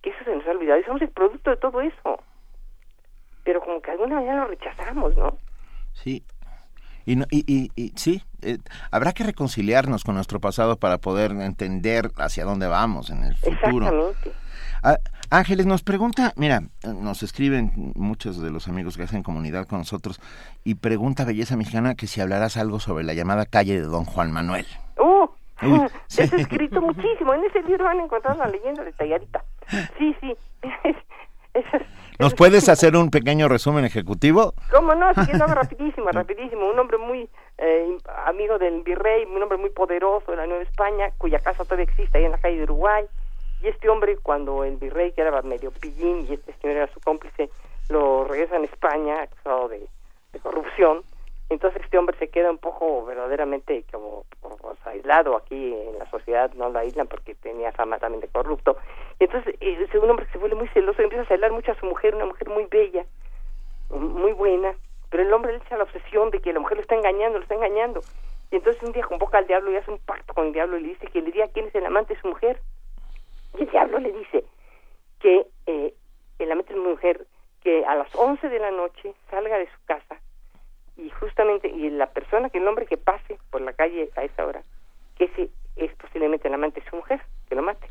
Que 0.01 0.09
eso 0.09 0.23
se 0.25 0.35
nos 0.35 0.45
ha 0.45 0.51
olvidado. 0.51 0.79
Y 0.79 0.83
somos 0.83 1.01
el 1.01 1.09
producto 1.09 1.51
de 1.51 1.57
todo 1.57 1.79
eso 1.81 2.19
pero 3.43 3.61
como 3.61 3.81
que 3.81 3.91
de 3.91 3.93
alguna 3.93 4.15
manera 4.15 4.35
lo 4.37 4.47
rechazamos, 4.47 5.15
¿no? 5.17 5.37
Sí. 5.93 6.23
Y, 7.05 7.17
no, 7.17 7.25
y, 7.29 7.43
y, 7.45 7.71
y 7.75 7.91
sí, 7.97 8.23
eh, 8.41 8.57
habrá 8.89 9.11
que 9.11 9.25
reconciliarnos 9.25 10.05
con 10.05 10.15
nuestro 10.15 10.39
pasado 10.39 10.77
para 10.77 10.99
poder 10.99 11.31
entender 11.31 12.11
hacia 12.17 12.45
dónde 12.45 12.67
vamos 12.67 13.09
en 13.09 13.25
el 13.25 13.35
futuro. 13.35 13.87
Exactamente. 13.87 14.31
Ah, 14.83 14.97
Ángeles 15.33 15.65
nos 15.65 15.81
pregunta, 15.81 16.31
mira, 16.35 16.61
nos 16.83 17.23
escriben 17.23 17.71
muchos 17.95 18.39
de 18.39 18.51
los 18.51 18.67
amigos 18.67 18.97
que 18.97 19.01
hacen 19.01 19.23
comunidad 19.23 19.65
con 19.65 19.79
nosotros 19.79 20.21
y 20.63 20.75
pregunta 20.75 21.25
Belleza 21.25 21.57
Mexicana 21.57 21.95
que 21.95 22.05
si 22.05 22.21
hablarás 22.21 22.55
algo 22.55 22.79
sobre 22.79 23.03
la 23.03 23.15
llamada 23.15 23.47
calle 23.47 23.81
de 23.81 23.87
Don 23.87 24.05
Juan 24.05 24.31
Manuel. 24.31 24.67
¡Uh! 24.99 25.27
Uy, 25.63 25.87
sí. 26.07 26.21
Es 26.21 26.33
escrito 26.33 26.79
muchísimo. 26.81 27.33
En 27.33 27.45
ese 27.45 27.63
libro 27.63 27.83
van 27.83 28.01
a 28.01 28.03
encontrar 28.03 28.37
la 28.37 28.45
leyenda 28.45 28.83
de 28.83 28.91
Tallarita. 28.91 29.43
Sí, 29.97 30.15
sí. 30.21 30.35
¿Nos 32.19 32.35
puedes 32.35 32.69
hacer 32.69 32.95
un 32.95 33.09
pequeño 33.09 33.47
resumen 33.47 33.85
ejecutivo? 33.85 34.53
¿Cómo 34.71 34.93
no? 34.93 35.15
Sí, 35.15 35.31
no, 35.33 35.47
rapidísimo, 35.47 36.11
rapidísimo. 36.11 36.69
Un 36.69 36.77
hombre 36.77 36.99
muy 36.99 37.27
eh, 37.57 37.97
amigo 38.27 38.59
del 38.59 38.83
virrey, 38.83 39.25
un 39.25 39.41
hombre 39.41 39.57
muy 39.57 39.71
poderoso 39.71 40.29
de 40.29 40.37
la 40.37 40.45
Nueva 40.45 40.61
España, 40.61 41.09
cuya 41.17 41.39
casa 41.39 41.63
todavía 41.63 41.85
existe 41.85 42.19
ahí 42.19 42.25
en 42.25 42.31
la 42.33 42.37
calle 42.37 42.57
de 42.57 42.63
Uruguay. 42.65 43.05
Y 43.63 43.69
este 43.69 43.89
hombre, 43.89 44.17
cuando 44.17 44.63
el 44.65 44.75
virrey, 44.75 45.13
que 45.13 45.21
era 45.21 45.41
medio 45.41 45.71
pillín, 45.71 46.27
y 46.27 46.33
este 46.33 46.53
señor 46.61 46.75
era 46.75 46.93
su 46.93 46.99
cómplice, 46.99 47.49
lo 47.89 48.25
regresa 48.25 48.57
a 48.57 48.63
España 48.63 49.21
acusado 49.21 49.69
de, 49.69 49.87
de 50.33 50.39
corrupción, 50.39 51.03
entonces 51.49 51.81
este 51.83 51.97
hombre 51.97 52.17
se 52.17 52.29
queda 52.29 52.49
un 52.49 52.57
poco 52.57 53.05
verdaderamente 53.05 53.85
como, 53.91 54.25
como 54.41 54.57
aislado 54.85 55.37
aquí 55.37 55.73
en 55.73 55.99
la 55.99 56.09
sociedad, 56.09 56.51
no 56.53 56.69
lo 56.69 56.79
aíslan 56.79 57.07
porque 57.07 57.35
tenía 57.35 57.71
fama 57.71 57.99
también 57.99 58.21
de 58.21 58.27
corrupto. 58.27 58.77
Y 59.19 59.25
entonces 59.25 59.55
eh, 59.61 59.87
es 59.87 59.95
un 59.95 60.09
hombre 60.09 60.25
que 60.25 60.33
se 60.33 60.37
vuelve 60.39 60.55
muy 60.55 60.67
celoso 60.69 61.01
y 61.01 61.05
empieza 61.05 61.23
a 61.23 61.27
celar 61.27 61.51
mucho 61.51 61.71
a 61.71 61.75
su 61.75 61.85
mujer, 61.85 62.15
una 62.15 62.25
mujer 62.25 62.49
muy 62.49 62.65
bella, 62.65 63.05
muy 63.89 64.33
buena, 64.33 64.73
pero 65.09 65.23
el 65.23 65.31
hombre 65.31 65.53
le 65.53 65.59
echa 65.59 65.77
la 65.77 65.83
obsesión 65.83 66.31
de 66.31 66.39
que 66.41 66.53
la 66.53 66.59
mujer 66.59 66.77
lo 66.77 66.81
está 66.81 66.95
engañando, 66.95 67.37
lo 67.37 67.43
está 67.43 67.55
engañando. 67.55 68.01
Y 68.51 68.57
entonces 68.57 68.81
un 68.83 68.91
día 68.91 69.05
convoca 69.05 69.37
al 69.37 69.47
diablo 69.47 69.71
y 69.71 69.75
hace 69.75 69.91
un 69.91 69.99
pacto 69.99 70.33
con 70.33 70.47
el 70.47 70.53
diablo 70.53 70.77
y 70.77 70.81
le 70.81 70.87
dice 70.89 71.07
que 71.07 71.21
le 71.21 71.31
diga 71.31 71.47
quién 71.49 71.67
es 71.67 71.75
el 71.75 71.85
amante 71.85 72.15
de 72.15 72.21
su 72.21 72.27
mujer. 72.27 72.59
Y 73.57 73.63
el 73.63 73.69
diablo 73.69 73.99
le 73.99 74.11
dice 74.11 74.43
que 75.19 75.45
eh, 75.67 75.93
el 76.39 76.51
amante 76.51 76.73
de 76.73 76.79
su 76.79 76.85
mujer 76.85 77.25
que 77.61 77.85
a 77.85 77.95
las 77.95 78.13
11 78.15 78.49
de 78.49 78.59
la 78.59 78.71
noche 78.71 79.13
salga 79.29 79.57
de 79.57 79.67
su 79.67 79.85
casa 79.85 80.19
y 80.97 81.09
justamente 81.09 81.69
y 81.69 81.89
la 81.89 82.07
persona 82.07 82.49
que 82.49 82.57
el 82.57 82.67
hombre 82.67 82.85
que 82.85 82.97
pase 82.97 83.37
por 83.49 83.61
la 83.61 83.73
calle 83.73 84.09
a 84.15 84.23
esa 84.23 84.45
hora 84.45 84.63
que 85.17 85.25
ese 85.25 85.49
es 85.75 85.95
posiblemente 85.95 86.47
el 86.47 86.53
amante 86.53 86.81
de 86.81 86.89
su 86.89 86.95
mujer 86.95 87.21
que 87.47 87.55
lo 87.55 87.61
mate. 87.61 87.89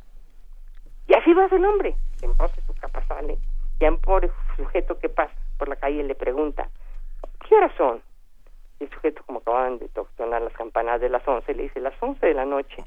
Y 1.08 1.14
así 1.14 1.32
va 1.34 1.46
el 1.46 1.64
hombre. 1.64 1.94
Entonces 2.22 2.62
su 2.64 2.74
capa 2.74 3.02
sale 3.06 3.38
y 3.82 3.84
a 3.84 3.90
un 3.90 3.98
pobre 3.98 4.30
sujeto 4.56 4.98
que 4.98 5.08
pasa 5.08 5.34
por 5.58 5.68
la 5.68 5.76
calle 5.76 6.04
le 6.04 6.14
pregunta 6.14 6.68
¿qué 7.48 7.56
horas 7.56 7.72
son? 7.76 8.00
el 8.78 8.88
sujeto 8.90 9.22
como 9.26 9.40
acaban 9.40 9.78
de 9.78 9.88
sonar 10.16 10.42
las 10.42 10.52
campanas 10.52 11.00
de 11.00 11.08
las 11.08 11.26
once 11.26 11.52
le 11.52 11.64
dice 11.64 11.80
las 11.80 11.94
once 12.00 12.24
de 12.24 12.34
la 12.34 12.44
noche 12.44 12.84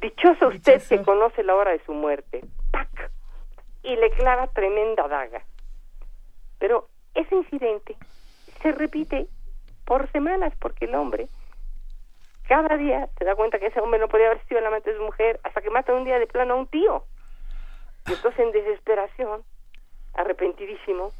dichoso 0.00 0.48
usted 0.48 0.82
que 0.88 1.02
conoce 1.02 1.42
la 1.42 1.54
hora 1.54 1.72
de 1.72 1.84
su 1.84 1.92
muerte. 1.92 2.42
¡pac! 2.70 3.10
y 3.82 3.96
le 3.96 4.10
clava 4.10 4.46
tremenda 4.48 5.08
daga. 5.08 5.42
Pero 6.58 6.88
ese 7.14 7.34
incidente 7.34 7.96
se 8.62 8.72
repite 8.72 9.28
por 9.84 10.10
semanas 10.12 10.52
porque 10.58 10.84
el 10.84 10.94
hombre 10.94 11.28
cada 12.48 12.76
día 12.76 13.08
se 13.18 13.24
da 13.24 13.34
cuenta 13.34 13.58
que 13.58 13.66
ese 13.66 13.80
hombre 13.80 14.00
no 14.00 14.08
podía 14.08 14.26
haber 14.26 14.44
sido 14.46 14.58
el 14.60 14.66
amante 14.66 14.90
de 14.90 14.96
su 14.96 15.02
mujer 15.02 15.38
hasta 15.44 15.60
que 15.60 15.70
mata 15.70 15.92
un 15.92 16.04
día 16.04 16.18
de 16.18 16.26
plano 16.26 16.54
a 16.54 16.56
un 16.56 16.66
tío. 16.66 17.04
Y 18.06 18.12
entonces 18.12 18.40
en 18.40 18.52
desesperación 18.52 19.42
arrepentidísimo 20.14 21.12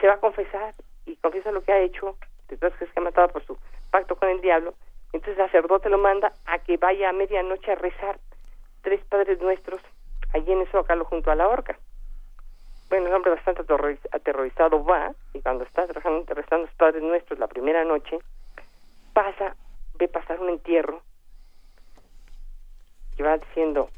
se 0.00 0.06
va 0.06 0.14
a 0.14 0.20
confesar 0.20 0.74
y 1.06 1.16
confiesa 1.16 1.50
lo 1.50 1.62
que 1.62 1.72
ha 1.72 1.80
hecho 1.80 2.16
de 2.48 2.56
todas 2.56 2.78
que 2.78 2.86
ha 2.94 3.00
matado 3.00 3.28
por 3.28 3.44
su 3.44 3.58
pacto 3.90 4.16
con 4.16 4.28
el 4.28 4.40
diablo 4.40 4.74
entonces 5.16 5.38
el 5.38 5.46
sacerdote 5.46 5.88
lo 5.88 5.98
manda 5.98 6.32
a 6.46 6.58
que 6.60 6.76
vaya 6.76 7.08
a 7.08 7.12
medianoche 7.12 7.72
a 7.72 7.74
rezar 7.74 8.18
tres 8.82 9.04
padres 9.06 9.40
nuestros 9.40 9.80
allí 10.32 10.52
en 10.52 10.60
el 10.60 10.68
zócalo 10.68 11.04
junto 11.04 11.30
a 11.30 11.34
la 11.34 11.48
horca 11.48 11.78
bueno, 12.88 13.08
el 13.08 13.14
hombre 13.14 13.32
bastante 13.32 13.62
aterrorizado 14.12 14.84
va 14.84 15.12
y 15.34 15.40
cuando 15.40 15.64
está 15.64 15.86
rezando 15.86 16.66
los 16.66 16.74
Padres 16.74 17.02
Nuestros 17.02 17.38
la 17.38 17.48
primera 17.48 17.84
noche, 17.84 18.18
pasa, 19.12 19.56
ve 19.98 20.06
pasar 20.06 20.40
un 20.40 20.50
entierro 20.50 21.02
y 23.18 23.22
va 23.22 23.38
diciendo, 23.38 23.88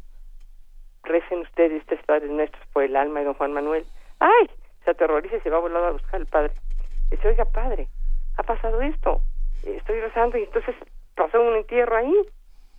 recen 1.02 1.40
ustedes 1.40 1.84
tres 1.86 2.02
Padres 2.06 2.30
Nuestros 2.30 2.66
por 2.68 2.82
el 2.82 2.96
alma 2.96 3.20
de 3.20 3.26
don 3.26 3.34
Juan 3.34 3.52
Manuel. 3.52 3.84
¡Ay! 4.20 4.50
Se 4.84 4.92
aterroriza 4.92 5.36
y 5.36 5.40
se 5.40 5.50
va 5.50 5.58
volar 5.58 5.84
a 5.84 5.90
buscar 5.90 6.20
al 6.20 6.26
padre. 6.26 6.54
Dice, 7.10 7.28
oiga, 7.28 7.44
padre, 7.44 7.88
ha 8.38 8.42
pasado 8.42 8.80
esto. 8.80 9.20
Estoy 9.64 10.00
rezando 10.00 10.38
y 10.38 10.44
entonces 10.44 10.74
pasó 11.18 11.40
un 11.40 11.56
entierro 11.56 11.96
ahí 11.96 12.14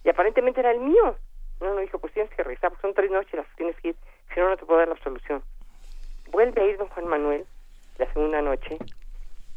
y 0.03 0.09
aparentemente 0.09 0.61
era 0.61 0.71
el 0.71 0.79
mío. 0.79 1.15
No, 1.61 1.73
no, 1.73 1.81
dijo, 1.81 1.99
pues 1.99 2.13
tienes 2.13 2.31
que 2.33 2.41
regresar, 2.41 2.69
porque 2.69 2.81
son 2.81 2.93
tres 2.93 3.11
noches 3.11 3.33
las 3.33 3.47
tienes 3.55 3.75
que 3.81 3.89
ir, 3.89 3.95
si 4.33 4.39
no, 4.39 4.49
no 4.49 4.57
te 4.57 4.65
puedo 4.65 4.79
dar 4.79 4.87
la 4.87 4.95
absolución. 4.95 5.43
Vuelve 6.31 6.61
a 6.61 6.65
ir 6.65 6.77
don 6.77 6.87
Juan 6.87 7.07
Manuel 7.07 7.45
la 7.97 8.11
segunda 8.13 8.41
noche 8.41 8.77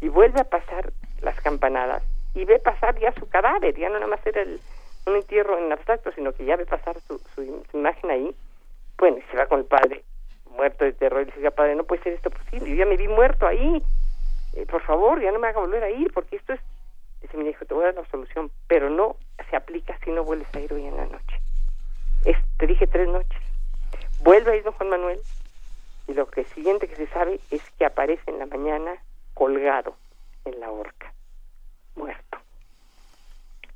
y 0.01 0.09
vuelve 0.09 0.41
a 0.41 0.51
pasar 0.51 0.93
las 1.20 1.41
campanadas 1.41 2.03
y 2.35 2.45
ve 2.45 2.59
pasar 2.59 2.99
ya 2.99 3.12
su 3.12 3.28
cadáver, 3.28 3.78
ya 3.78 3.89
no 3.89 3.95
nada 3.95 4.09
más 4.09 4.26
era 4.26 4.43
el, 4.43 4.61
un 5.07 5.16
entierro 5.16 5.59
en 5.59 5.72
abstracto, 5.72 6.11
sino 6.12 6.33
que 6.33 6.45
ya 6.45 6.57
ve 6.57 6.66
pasar 6.66 6.99
su, 7.01 7.18
su, 7.35 7.62
imagen 7.72 8.11
ahí. 8.11 8.35
Bueno, 8.99 9.18
y 9.18 9.22
se 9.30 9.37
va 9.37 9.47
con 9.47 9.61
el 9.61 9.66
padre, 9.66 10.03
muerto 10.51 10.85
de 10.85 10.93
terror, 10.93 11.22
y 11.22 11.26
le 11.26 11.33
dice, 11.33 11.51
padre, 11.51 11.74
no 11.74 11.85
puede 11.85 12.03
ser 12.03 12.12
esto 12.14 12.30
posible, 12.30 12.70
yo 12.70 12.76
ya 12.76 12.87
me 12.87 12.97
vi 12.97 13.09
muerto 13.09 13.47
ahí, 13.47 13.83
eh, 14.55 14.66
por 14.66 14.83
favor, 14.83 15.20
ya 15.20 15.33
no 15.33 15.39
me 15.39 15.49
haga 15.49 15.61
volver 15.61 15.83
a 15.83 15.91
ir, 15.91 16.12
porque 16.12 16.37
esto 16.37 16.53
es... 16.53 16.61
Dice 17.23 17.37
mi 17.37 17.49
hijo, 17.49 17.64
te 17.64 17.75
voy 17.75 17.85
a 17.85 17.87
dar 17.93 17.95
la 17.95 18.11
solución, 18.11 18.51
pero 18.66 18.91
no 18.91 19.16
se 19.49 19.57
aplica 19.57 19.97
si 20.05 20.11
no 20.11 20.25
vuelves 20.25 20.53
a 20.55 20.61
ir 20.61 20.73
hoy 20.73 20.87
en 20.87 20.97
la 20.97 21.07
noche. 21.07 21.41
Es, 22.25 22.37
te 22.59 22.66
dije 22.66 22.87
tres 22.87 23.09
noches. 23.09 23.41
Vuelve 24.23 24.53
a 24.53 24.57
ir 24.57 24.64
don 24.64 24.73
Juan 24.75 24.91
Manuel, 24.91 25.20
y 26.09 26.14
lo 26.14 26.27
que 26.27 26.45
siguiente 26.45 26.89
que 26.89 26.97
se 26.97 27.07
sabe 27.09 27.41
es 27.51 27.62
que 27.79 27.85
aparece 27.85 28.31
en 28.31 28.39
la 28.39 28.47
mañana 28.47 28.97
colgado 29.35 29.97
en 30.45 30.59
la 30.61 30.70
horca, 30.70 31.12
muerto. 31.95 32.39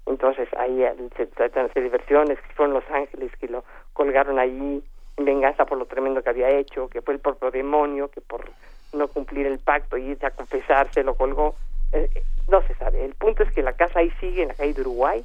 Entonces 0.07 0.49
ahí 0.57 0.85
se 1.17 1.27
tratan 1.27 1.71
de 1.75 1.89
versiones, 1.89 2.39
que 2.41 2.55
fueron 2.55 2.75
los 2.75 2.85
ángeles 2.91 3.31
que 3.39 3.49
lo 3.49 3.65
colgaron 3.93 4.39
ahí 4.39 4.83
en 5.17 5.25
venganza 5.25 5.65
por 5.65 5.79
lo 5.79 5.87
tremendo 5.87 6.23
que 6.23 6.31
había 6.31 6.51
hecho, 6.51 6.89
que 6.89 7.03
fue 7.03 7.15
el 7.15 7.21
propio 7.21 7.51
demonio, 7.51 8.11
que 8.11 8.21
por 8.21 8.49
no 8.93 9.09
cumplir 9.09 9.47
el 9.47 9.59
pacto 9.59 9.97
y 9.97 10.11
irse 10.11 10.27
a 10.27 10.31
confesarse 10.31 11.03
lo 11.03 11.15
colgó. 11.15 11.55
Eh, 11.93 12.09
no 12.49 12.63
se 12.67 12.75
sabe. 12.75 13.05
El 13.05 13.15
punto 13.15 13.43
es 13.43 13.53
que 13.53 13.63
la 13.63 13.73
casa 13.75 14.01
ahí 14.01 14.11
sigue 14.21 14.43
en 14.43 14.49
la 14.49 14.55
calle 14.55 14.75
de 14.75 14.81
Uruguay 14.83 15.25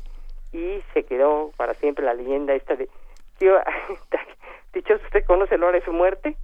y 0.51 0.81
se 0.93 1.03
quedó 1.03 1.51
para 1.57 1.73
siempre 1.75 2.05
la 2.05 2.13
leyenda 2.13 2.53
esta 2.53 2.75
de... 2.75 2.89
Tío, 3.37 3.59
dicho 4.73 4.95
usted 4.95 5.25
conoce 5.25 5.57
la 5.57 5.67
hora 5.67 5.79
de 5.79 5.85
su 5.85 5.93
muerte 5.93 6.35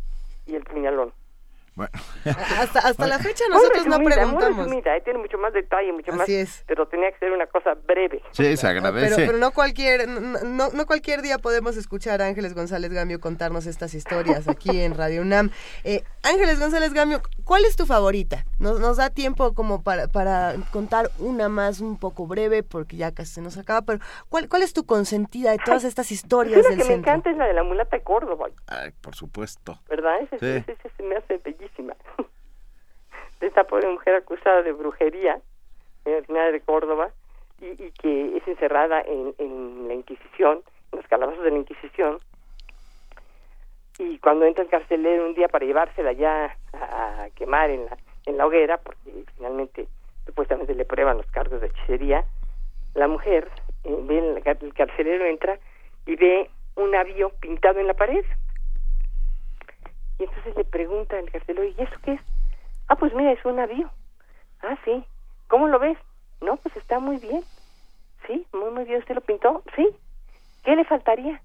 y 0.46 0.56
el 0.56 0.64
puñalón. 0.64 1.14
Bueno. 1.78 1.92
hasta, 2.26 2.80
hasta 2.80 3.06
la 3.06 3.20
fecha 3.20 3.44
nosotros 3.52 3.86
no 3.86 4.00
preguntamos. 4.00 4.66
Resumida, 4.66 5.00
tiene 5.02 5.20
mucho 5.20 5.38
más 5.38 5.54
detalle, 5.54 5.94
mucho 5.94 6.12
más. 6.12 6.28
Pero 6.66 6.88
tenía 6.88 7.12
que 7.12 7.20
ser 7.20 7.32
una 7.32 7.46
cosa 7.46 7.76
breve. 7.76 8.20
Sí, 8.32 8.58
se 8.58 8.68
agradece. 8.68 9.14
Pero, 9.16 9.28
pero 9.28 9.38
no 9.38 9.52
cualquier 9.52 10.08
no, 10.08 10.70
no 10.72 10.86
cualquier 10.88 11.22
día 11.22 11.38
podemos 11.38 11.78
escuchar 11.78 12.20
a 12.24 12.26
Ángeles 12.26 12.56
González 12.56 12.92
Gamio 12.92 13.20
contarnos 13.20 13.68
estas 13.68 13.94
historias 13.94 14.48
aquí 14.48 14.82
en 14.82 14.98
Radio 14.98 15.22
UNAM. 15.22 15.52
Eh, 15.84 16.02
Ángeles 16.24 16.60
González 16.60 16.94
Gamio, 16.94 17.22
¿cuál 17.44 17.64
es 17.64 17.76
tu 17.76 17.86
favorita? 17.86 18.44
Nos, 18.58 18.80
nos 18.80 18.98
da 18.98 19.12
tiempo 19.12 19.54
como 19.54 19.84
para, 19.84 20.08
para 20.08 20.56
contar 20.72 21.12
una 21.20 21.48
más 21.48 21.80
un 21.80 22.00
poco 22.00 22.26
breve 22.26 22.64
porque 22.64 22.98
ya 22.98 23.12
casi 23.12 23.36
se 23.36 23.42
nos 23.42 23.56
acaba, 23.56 23.84
pero 23.84 24.00
¿cuál, 24.30 24.50
cuál 24.50 24.64
es 24.64 24.74
tu 24.74 24.88
consentida 24.88 25.52
de 25.52 25.60
todas 25.60 25.84
estas 25.84 26.12
historias 26.12 26.64
del 26.64 26.80
la 26.80 26.84
que 26.84 26.90
me 26.90 26.96
encanta 26.96 27.30
es 27.30 27.38
la 27.38 27.46
de 27.46 27.54
la 27.54 27.62
mulata 27.62 27.98
de 27.98 28.02
Córdoba. 28.02 28.48
Ay, 28.66 28.90
por 29.00 29.14
supuesto. 29.14 29.80
¿Verdad? 29.88 30.22
Ese, 30.32 30.58
ese, 30.58 30.72
ese 30.84 31.04
me 31.04 31.16
hace 31.18 31.38
bellísimo 31.38 31.67
de 31.78 31.94
esta 33.48 33.66
pobre 33.66 33.88
mujer 33.88 34.16
acusada 34.16 34.62
de 34.64 34.72
brujería 34.72 35.40
en 36.06 36.24
la 36.34 36.52
de 36.52 36.62
Córdoba 36.62 37.12
y, 37.60 37.92
que 37.92 38.38
es 38.38 38.48
encerrada 38.48 39.02
en, 39.02 39.88
la 39.88 39.94
Inquisición, 39.94 40.62
en 40.92 41.00
los 41.00 41.08
calabazos 41.08 41.44
de 41.44 41.52
la 41.52 41.58
Inquisición. 41.58 42.20
Y 44.00 44.20
cuando 44.20 44.46
entra 44.46 44.64
el 44.64 44.70
carcelero 44.70 45.26
un 45.26 45.34
día 45.34 45.48
para 45.48 45.66
llevársela 45.66 46.12
ya 46.14 46.56
a, 46.74 47.28
quemar 47.36 47.72
en 47.72 47.86
la, 47.86 47.98
en 48.26 48.38
la 48.38 48.46
hoguera, 48.46 48.78
porque 48.78 49.26
finalmente 49.36 49.88
supuestamente 50.26 50.76
le 50.76 50.86
prueban 50.86 51.18
los 51.18 51.26
cargos 51.28 51.62
de 51.62 51.68
hechicería, 51.68 52.24
la 52.94 53.08
mujer, 53.08 53.50
eh, 53.84 53.96
ve 54.04 54.20
el, 54.20 54.44
el 54.46 54.74
carcelero 54.74 55.26
entra 55.26 55.60
y 56.06 56.16
ve 56.16 56.50
un 56.76 56.92
navío 56.92 57.30
pintado 57.40 57.80
en 57.80 57.88
la 57.88 57.96
pared 57.96 58.24
y 60.20 60.24
entonces 60.24 60.56
le 60.56 60.64
pregunta 60.64 61.20
el 61.20 61.32
carcelero, 61.32 61.64
¿y 61.66 61.76
eso 61.78 61.96
qué 62.04 62.14
es? 62.14 62.22
Ah, 62.88 62.96
pues 62.96 63.14
mira, 63.14 63.32
es 63.32 63.46
un 63.46 63.58
navío. 63.58 63.90
Ah, 64.62 64.78
sí. 64.84 65.06
¿Cómo 65.48 65.68
lo 65.68 65.80
ves? 65.80 65.98
No, 66.42 66.58
pues 66.58 66.76
está 66.78 67.00
muy 67.00 67.18
bien. 67.18 67.44
Sí, 68.26 68.46
muy, 68.54 68.72
muy 68.72 68.86
bien. 68.86 69.00
¿Usted 69.00 69.16
lo 69.16 69.22
pintó? 69.22 69.64
Sí. 69.76 69.88
¿Qué 70.64 70.76
le 70.76 70.86
faltaría? 70.86 71.42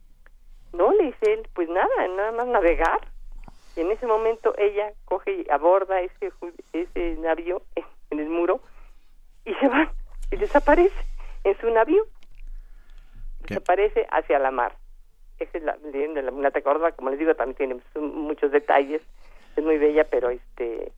No, 0.73 0.93
le 0.93 1.05
dice 1.05 1.35
él, 1.35 1.49
pues 1.55 1.69
nada, 1.69 1.89
nada 2.17 2.33
más 2.33 2.47
navegar. 2.47 3.01
Y 3.77 3.81
en 3.81 3.91
ese 3.91 4.07
momento 4.07 4.55
ella 4.59 4.93
coge 5.05 5.43
y 5.43 5.51
aborda 5.51 6.01
ese, 6.01 6.33
ese 6.73 7.17
navío 7.17 7.63
en 8.11 8.21
el 8.21 8.29
muro 8.29 8.61
y 9.45 9.55
se 9.55 9.69
va 9.69 9.93
y 10.31 10.37
desaparece 10.37 10.95
en 11.45 11.59
su 11.59 11.71
navío. 11.71 12.05
Desaparece 13.49 14.07
hacia 14.11 14.39
la 14.39 14.51
mar 14.51 14.77
es 15.53 15.63
la 15.63 15.77
leyenda 15.77 16.23
de 16.23 16.31
la 16.31 16.93
como 16.93 17.11
les 17.11 17.19
digo, 17.19 17.35
también 17.35 17.57
tiene 17.57 17.81
muchos 18.01 18.51
detalles, 18.51 19.03
es 19.57 19.65
muy 19.65 19.79
bella, 19.79 20.05
pero 20.05 20.31
este, 20.31 20.93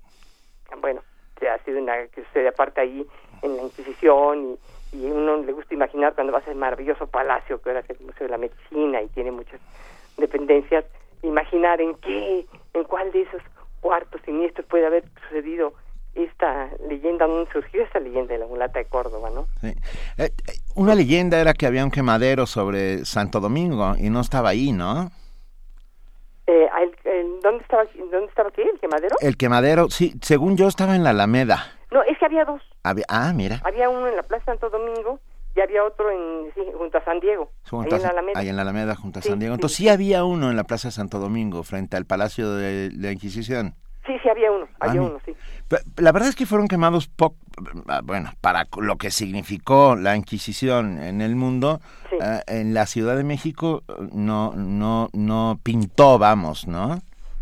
bueno, 0.80 1.02
ha 1.48 1.58
sido 1.58 1.80
una 1.80 2.06
que 2.08 2.24
sucede 2.24 2.48
aparte 2.48 2.80
ahí 2.80 3.06
en 3.42 3.56
la 3.56 3.62
Inquisición 3.62 4.56
y, 4.92 4.96
y 4.96 5.10
uno 5.10 5.36
le 5.38 5.52
gusta 5.52 5.74
imaginar 5.74 6.14
cuando 6.14 6.32
vas 6.32 6.46
al 6.48 6.56
maravilloso 6.56 7.06
palacio 7.06 7.60
que 7.60 7.70
era 7.70 7.80
el 7.80 8.00
Museo 8.00 8.26
de 8.26 8.30
la 8.30 8.38
Medicina 8.38 9.02
y 9.02 9.08
tiene 9.08 9.30
muchas 9.30 9.60
dependencias, 10.16 10.84
imaginar 11.22 11.80
en 11.80 11.94
qué, 11.96 12.46
en 12.72 12.84
cuál 12.84 13.10
de 13.12 13.22
esos 13.22 13.42
cuartos 13.80 14.20
siniestros 14.24 14.66
puede 14.66 14.86
haber 14.86 15.04
sucedido 15.22 15.74
esta 16.14 16.70
leyenda, 16.88 17.26
¿dónde 17.26 17.50
surgió 17.52 17.82
esta 17.82 18.00
leyenda 18.00 18.32
de 18.34 18.38
la 18.38 18.46
mulata 18.46 18.78
de 18.78 18.86
Córdoba, 18.86 19.30
no? 19.30 19.46
Sí. 19.60 19.68
Eh, 20.18 20.30
eh, 20.46 20.52
una 20.74 20.94
leyenda 20.94 21.40
era 21.40 21.54
que 21.54 21.66
había 21.66 21.84
un 21.84 21.90
quemadero 21.90 22.46
sobre 22.46 23.04
Santo 23.04 23.40
Domingo 23.40 23.94
y 23.98 24.10
no 24.10 24.20
estaba 24.20 24.50
ahí, 24.50 24.72
¿no? 24.72 25.10
Eh, 26.46 26.68
¿dónde, 27.42 27.62
estaba, 27.62 27.84
¿Dónde 28.10 28.26
estaba 28.26 28.50
qué? 28.50 28.62
¿El 28.62 28.78
quemadero? 28.78 29.16
El 29.20 29.36
quemadero, 29.36 29.88
sí, 29.90 30.14
según 30.20 30.56
yo 30.56 30.68
estaba 30.68 30.94
en 30.94 31.04
la 31.04 31.10
Alameda. 31.10 31.72
No, 31.90 32.02
es 32.02 32.18
que 32.18 32.26
había 32.26 32.44
dos. 32.44 32.62
ah, 33.08 33.32
mira. 33.34 33.60
Había 33.64 33.88
uno 33.88 34.08
en 34.08 34.16
la 34.16 34.22
Plaza 34.22 34.44
Santo 34.46 34.68
Domingo 34.68 35.20
y 35.56 35.60
había 35.60 35.84
otro 35.84 36.10
en, 36.10 36.50
junto 36.76 36.98
a 36.98 37.04
San 37.04 37.20
Diego. 37.20 37.50
Junto 37.70 37.94
ahí, 37.94 38.00
en 38.00 38.06
la 38.06 38.10
Alameda. 38.10 38.40
ahí 38.40 38.48
en 38.48 38.56
la 38.56 38.62
Alameda, 38.62 38.96
junto 38.96 39.20
a 39.20 39.22
San 39.22 39.38
Diego. 39.38 39.54
Entonces 39.54 39.78
sí. 39.78 39.88
había 39.88 40.24
uno 40.24 40.50
en 40.50 40.56
la 40.56 40.64
Plaza 40.64 40.90
Santo 40.90 41.18
Domingo, 41.18 41.62
frente 41.62 41.96
al 41.96 42.04
Palacio 42.04 42.50
de 42.50 42.90
la 42.92 43.12
Inquisición. 43.12 43.74
Sí, 44.06 44.18
sí, 44.22 44.28
había 44.28 44.50
uno, 44.50 44.68
había 44.80 45.00
uno, 45.00 45.18
sí. 45.24 45.34
La 45.96 46.12
verdad 46.12 46.28
es 46.28 46.36
que 46.36 46.44
fueron 46.44 46.68
quemados 46.68 47.08
poco, 47.08 47.36
ah, 47.88 48.00
bueno, 48.04 48.30
para 48.42 48.66
lo 48.76 48.96
que 48.96 49.10
significó 49.10 49.96
la 49.96 50.14
Inquisición 50.14 50.98
en 51.02 51.22
el 51.22 51.36
mundo, 51.36 51.80
eh, 52.10 52.40
en 52.46 52.74
la 52.74 52.84
Ciudad 52.84 53.16
de 53.16 53.24
México 53.24 53.82
no, 54.12 54.52
no, 54.54 55.08
no 55.14 55.58
pintó, 55.62 56.18
vamos, 56.18 56.68
¿no? 56.68 56.98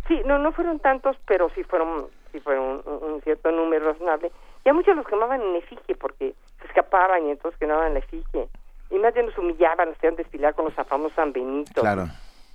Sí, 0.06 0.20
no, 0.24 0.38
no 0.38 0.52
fueron 0.52 0.78
tantos, 0.78 1.16
pero 1.26 1.50
sí 1.54 1.64
fueron, 1.64 2.06
sí 2.30 2.38
fueron 2.40 2.82
un, 2.86 3.20
cierto 3.22 3.50
número 3.50 3.92
razonable. 3.92 4.30
Y 4.64 4.68
a 4.68 4.72
muchos 4.72 4.94
los 4.94 5.06
quemaban 5.06 5.40
en 5.42 5.56
efigie 5.56 5.96
porque 5.96 6.34
se 6.60 6.66
escapaban 6.68 7.26
y 7.26 7.30
entonces 7.32 7.58
quemaban 7.58 7.94
la 7.94 7.98
efigie. 7.98 8.48
Y 8.90 8.98
más 8.98 9.12
bien 9.14 9.26
los 9.26 9.36
humillaban, 9.36 9.88
los 9.88 9.96
hacían 9.96 10.14
desfilar 10.14 10.54
con 10.54 10.66
los 10.66 10.74
famosos 10.74 11.14
San 11.16 11.32
Benito. 11.32 11.80
Claro. 11.80 12.06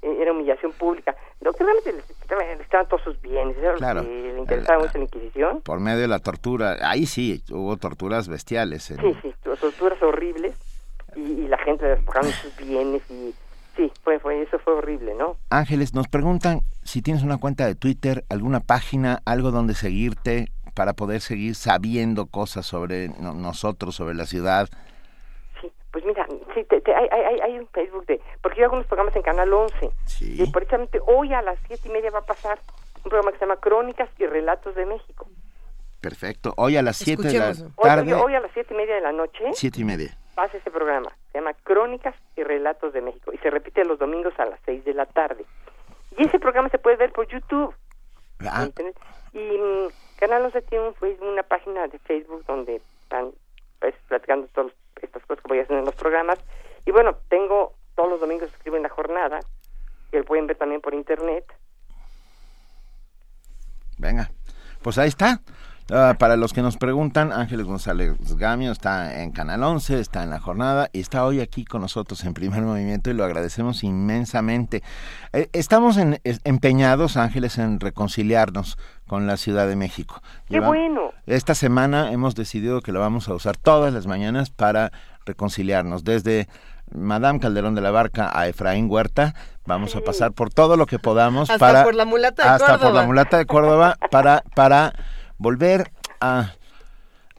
Eh, 0.08 0.22
era 0.22 0.32
humillación 0.32 0.72
pública. 0.74 1.16
Lo 1.42 1.54
que 1.54 1.64
realmente 1.64 1.94
les, 1.94 2.62
estaban 2.62 2.88
todos 2.88 3.04
sus 3.04 3.22
bienes, 3.22 3.58
era 3.58 3.74
claro. 3.76 4.02
lo 4.02 4.08
que 4.08 4.34
le 4.34 4.40
interesaba 4.40 4.80
mucho 4.80 4.98
la 4.98 5.04
Inquisición. 5.04 5.62
Por 5.62 5.80
medio 5.80 6.00
de 6.00 6.08
la 6.08 6.20
tortura, 6.20 6.78
ahí 6.82 7.06
sí, 7.06 7.44
hubo 7.52 7.76
torturas 7.78 8.28
bestiales. 8.28 8.84
Sí, 8.84 8.96
sí, 9.22 9.34
torturas 9.44 10.02
horribles 10.02 10.56
y, 11.16 11.22
y 11.22 11.48
la 11.48 11.58
gente 11.58 11.86
despojaron 11.86 12.32
sus 12.32 12.56
bienes 12.66 13.02
y 13.10 13.34
sí, 13.76 13.92
fue, 14.04 14.20
fue, 14.20 14.42
eso 14.42 14.60
fue 14.60 14.74
horrible, 14.74 15.14
¿no? 15.16 15.36
Ángeles, 15.50 15.94
nos 15.94 16.08
preguntan 16.08 16.62
si 16.84 17.02
tienes 17.02 17.24
una 17.24 17.38
cuenta 17.38 17.66
de 17.66 17.76
Twitter, 17.76 18.24
alguna 18.30 18.62
página, 18.62 19.22
algo 19.26 19.52
donde 19.52 19.74
seguirte 19.74 20.52
para 20.74 20.94
poder 20.94 21.22
seguir 21.22 21.56
sabiendo 21.56 22.28
cosas 22.28 22.66
sobre 22.66 23.10
nosotros, 23.10 23.96
sobre 23.96 24.16
la 24.16 24.26
ciudad. 24.26 24.70
Pues 25.92 26.06
mira, 26.06 26.27
sí, 26.62 26.82
te, 26.82 26.94
hay, 26.94 27.08
hay, 27.12 27.40
hay, 27.40 27.60
un 27.60 27.68
Facebook 27.68 28.06
de... 28.06 28.22
Porque 28.42 28.60
yo 28.60 28.66
hago 28.66 28.76
unos 28.76 28.88
programas 28.88 29.16
en 29.16 29.22
Canal 29.22 29.52
11. 29.54 29.92
Sí. 30.06 30.42
Y 30.42 30.52
precisamente 30.52 31.00
hoy 31.06 31.34
a 31.34 31.42
las 31.42 31.60
siete 31.68 31.88
y 31.88 31.92
media 31.92 32.12
va 32.12 32.20
a 32.20 32.26
pasar 32.26 32.60
un 32.98 33.10
programa 33.10 33.32
que 33.32 33.38
se 33.38 33.46
llama 33.46 33.60
Crónicas 33.60 34.10
y 34.18 34.26
Relatos 34.26 34.76
de 34.76 34.86
México. 34.86 35.28
Perfecto. 36.02 36.54
Hoy 36.58 36.78
a 36.78 36.82
las 36.82 36.98
siete 36.98 37.28
de 37.28 37.40
la 37.40 37.54
tarde... 37.82 38.14
Hoy, 38.14 38.22
hoy, 38.22 38.36
a 38.36 38.40
las 38.40 38.52
siete 38.54 38.74
y 38.74 38.78
media 38.78 38.96
de 38.96 39.02
la 39.02 39.12
noche... 39.12 39.44
Siete 39.54 39.82
y 39.82 39.84
media. 39.84 40.18
Pasa 40.36 40.58
ese 40.58 40.72
programa. 40.72 41.12
Se 41.32 41.40
llama 41.40 41.54
Crónicas 41.64 42.16
y 42.36 42.44
Relatos 42.44 42.94
de 42.94 43.02
México. 43.02 43.32
Y 43.34 43.38
se 43.38 43.50
repite 43.50 43.86
los 43.86 44.00
domingos 44.00 44.34
a 44.40 44.46
las 44.46 44.60
seis 44.66 44.84
de 44.86 44.94
la 44.94 45.06
tarde. 45.06 45.46
Y 46.18 46.26
ese 46.26 46.40
programa 46.40 46.70
se 46.70 46.80
puede 46.80 46.98
ver 46.98 47.12
por 47.12 47.28
YouTube. 47.28 47.74
Ah. 48.42 48.68
Y 49.34 49.40
um, 49.40 49.90
Canal 50.18 50.46
11 50.46 50.62
tiene 50.64 50.88
un, 50.88 51.28
una 51.28 51.44
página 51.44 51.88
de 51.88 52.00
Facebook 52.00 52.44
donde 52.46 52.82
están 53.04 53.32
pues, 53.80 53.96
platicando 54.08 54.48
todos 54.48 54.68
los 54.68 54.87
estas 55.18 55.28
cosas 55.28 55.44
que 55.44 55.50
voy 55.50 55.78
en 55.80 55.86
los 55.86 55.96
programas. 55.96 56.40
Y 56.86 56.92
bueno, 56.92 57.18
tengo 57.30 57.74
todos 57.96 58.10
los 58.10 58.20
domingos 58.20 58.50
escribo 58.54 58.78
en 58.78 58.84
la 58.84 58.90
jornada, 58.90 59.40
que 60.12 60.20
lo 60.20 60.26
pueden 60.26 60.48
ver 60.48 60.58
también 60.58 60.82
por 60.82 60.94
internet. 60.94 61.46
Venga, 63.98 64.30
pues 64.82 64.98
ahí 64.98 65.10
está. 65.10 65.42
Ah, 65.90 66.16
para 66.20 66.36
los 66.36 66.52
que 66.52 66.62
nos 66.62 66.76
preguntan, 66.76 67.32
Ángeles 67.32 67.66
González 67.66 68.14
Gamio 68.36 68.74
está 68.74 69.22
en 69.22 69.32
Canal 69.32 69.64
11, 69.64 70.02
está 70.02 70.22
en 70.24 70.30
la 70.30 70.40
jornada 70.40 70.90
y 70.92 71.00
está 71.00 71.24
hoy 71.24 71.40
aquí 71.40 71.64
con 71.64 71.80
nosotros 71.82 72.26
en 72.26 72.34
primer 72.34 72.62
movimiento 72.64 73.10
y 73.10 73.14
lo 73.14 73.24
agradecemos 73.24 73.86
inmensamente. 73.86 74.84
Eh, 75.32 75.48
estamos 75.54 75.96
en- 75.96 76.20
es- 76.26 76.42
empeñados, 76.44 77.16
Ángeles, 77.16 77.58
en 77.58 77.80
reconciliarnos 77.80 78.78
con 79.08 79.28
la 79.28 79.38
Ciudad 79.38 79.66
de 79.66 79.78
México. 79.78 80.22
¡Qué 80.50 80.60
bueno! 80.60 81.12
Esta 81.26 81.56
semana 81.56 82.12
hemos 82.12 82.36
decidido 82.36 82.82
que 82.82 82.92
lo 82.92 83.00
vamos 83.00 83.30
a 83.30 83.34
usar 83.34 83.56
todas 83.56 83.94
las 83.94 84.08
mañanas 84.08 84.50
para 84.50 84.92
reconciliarnos. 85.26 86.04
Desde 86.04 86.50
Madame 86.94 87.40
Calderón 87.40 87.76
de 87.76 87.82
la 87.82 87.92
Barca 87.92 88.30
a 88.38 88.48
Efraín 88.50 88.90
Huerta, 88.90 89.36
vamos 89.66 89.96
a 89.96 90.02
pasar 90.02 90.34
por 90.34 90.50
todo 90.50 90.76
lo 90.76 90.86
que 90.86 91.00
podamos 91.00 91.50
Hasta 91.50 91.66
para 91.66 91.84
por 91.86 91.96
la 91.96 92.04
mulata 92.04 92.44
de 92.44 92.50
hasta 92.50 92.68
por 92.68 92.80
Córdoba. 92.80 93.02
la 93.02 93.08
mulata 93.08 93.38
de 93.38 93.46
Córdoba 93.46 93.98
para 94.12 94.44
para 94.54 94.94
volver 95.38 95.92
a 96.20 96.54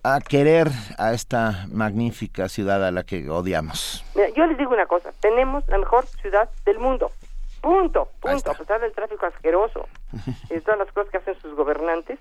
a 0.03 0.20
querer 0.20 0.68
a 0.96 1.12
esta 1.12 1.66
magnífica 1.70 2.49
ciudad 2.49 2.84
a 2.84 2.90
la 2.90 3.05
que 3.05 3.28
odiamos. 3.28 4.05
Mira, 4.14 4.28
yo 4.30 4.46
les 4.46 4.57
digo 4.57 4.72
una 4.72 4.86
cosa, 4.86 5.12
tenemos 5.20 5.66
la 5.68 5.78
mejor 5.78 6.07
ciudad 6.07 6.49
del 6.64 6.78
mundo. 6.78 7.11
Punto, 7.61 8.09
punto, 8.20 8.51
a 8.53 8.55
pesar 8.55 8.80
del 8.80 8.92
tráfico 8.92 9.26
asqueroso 9.26 9.88
y 10.51 10.55
de 10.55 10.61
todas 10.61 10.78
las 10.78 10.92
cosas 10.92 11.11
que 11.11 11.18
hacen 11.18 11.38
sus 11.40 11.55
gobernantes, 11.55 12.18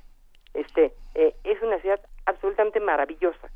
este, 0.53 0.93
eh, 1.13 1.35
es 1.43 1.61
una 1.61 1.79
ciudad 1.79 1.99
absolutamente 2.25 2.79
maravillosa. 2.79 3.47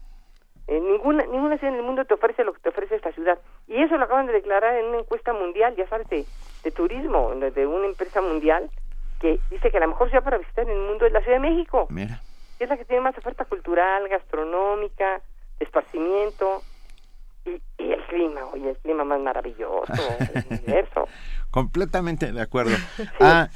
Eh, 0.68 0.80
ninguna, 0.80 1.26
ninguna 1.26 1.58
ciudad 1.58 1.74
en 1.74 1.80
el 1.80 1.86
mundo 1.86 2.06
te 2.06 2.14
ofrece 2.14 2.44
lo 2.44 2.54
que 2.54 2.60
te 2.60 2.70
ofrece 2.70 2.96
esta 2.96 3.12
ciudad. 3.12 3.40
Y 3.68 3.82
eso 3.82 3.98
lo 3.98 4.06
acaban 4.06 4.28
de 4.28 4.34
declarar 4.34 4.76
en 4.76 4.86
una 4.86 5.00
encuesta 5.00 5.34
mundial, 5.34 5.76
ya 5.76 5.88
sabes, 5.88 6.08
de, 6.10 6.26
de 6.64 6.72
turismo, 6.72 7.32
de, 7.36 7.50
de 7.50 7.66
una 7.66 7.88
empresa 7.88 8.22
mundial, 8.22 8.70
que 9.22 9.40
dice 9.50 9.72
que 9.72 9.80
la 9.80 9.88
mejor 9.88 10.10
ciudad 10.10 10.24
para 10.24 10.38
visitar 10.40 10.66
en 10.66 10.72
el 10.72 10.82
mundo 10.90 11.06
es 11.06 11.14
la 11.14 11.22
Ciudad 11.22 11.40
de 11.40 11.50
México. 11.50 11.86
Mira. 11.90 12.20
Es 12.60 12.68
la 12.68 12.76
que 12.78 12.86
tiene 12.86 13.02
más 13.02 13.18
oferta 13.18 13.46
cultural, 13.46 14.08
gastronómica, 14.10 15.22
de 15.60 15.66
esparcimiento. 15.66 16.62
Y, 17.46 17.52
y 17.82 17.92
el 17.92 18.02
clima, 18.06 18.42
oye, 18.54 18.70
el 18.72 18.78
clima 18.78 19.04
más 19.04 19.20
maravilloso 19.20 19.94
del 20.20 20.46
universo. 20.50 21.08
Completamente 21.50 22.32
de 22.32 22.42
acuerdo. 22.42 22.76
Ah, 23.20 23.48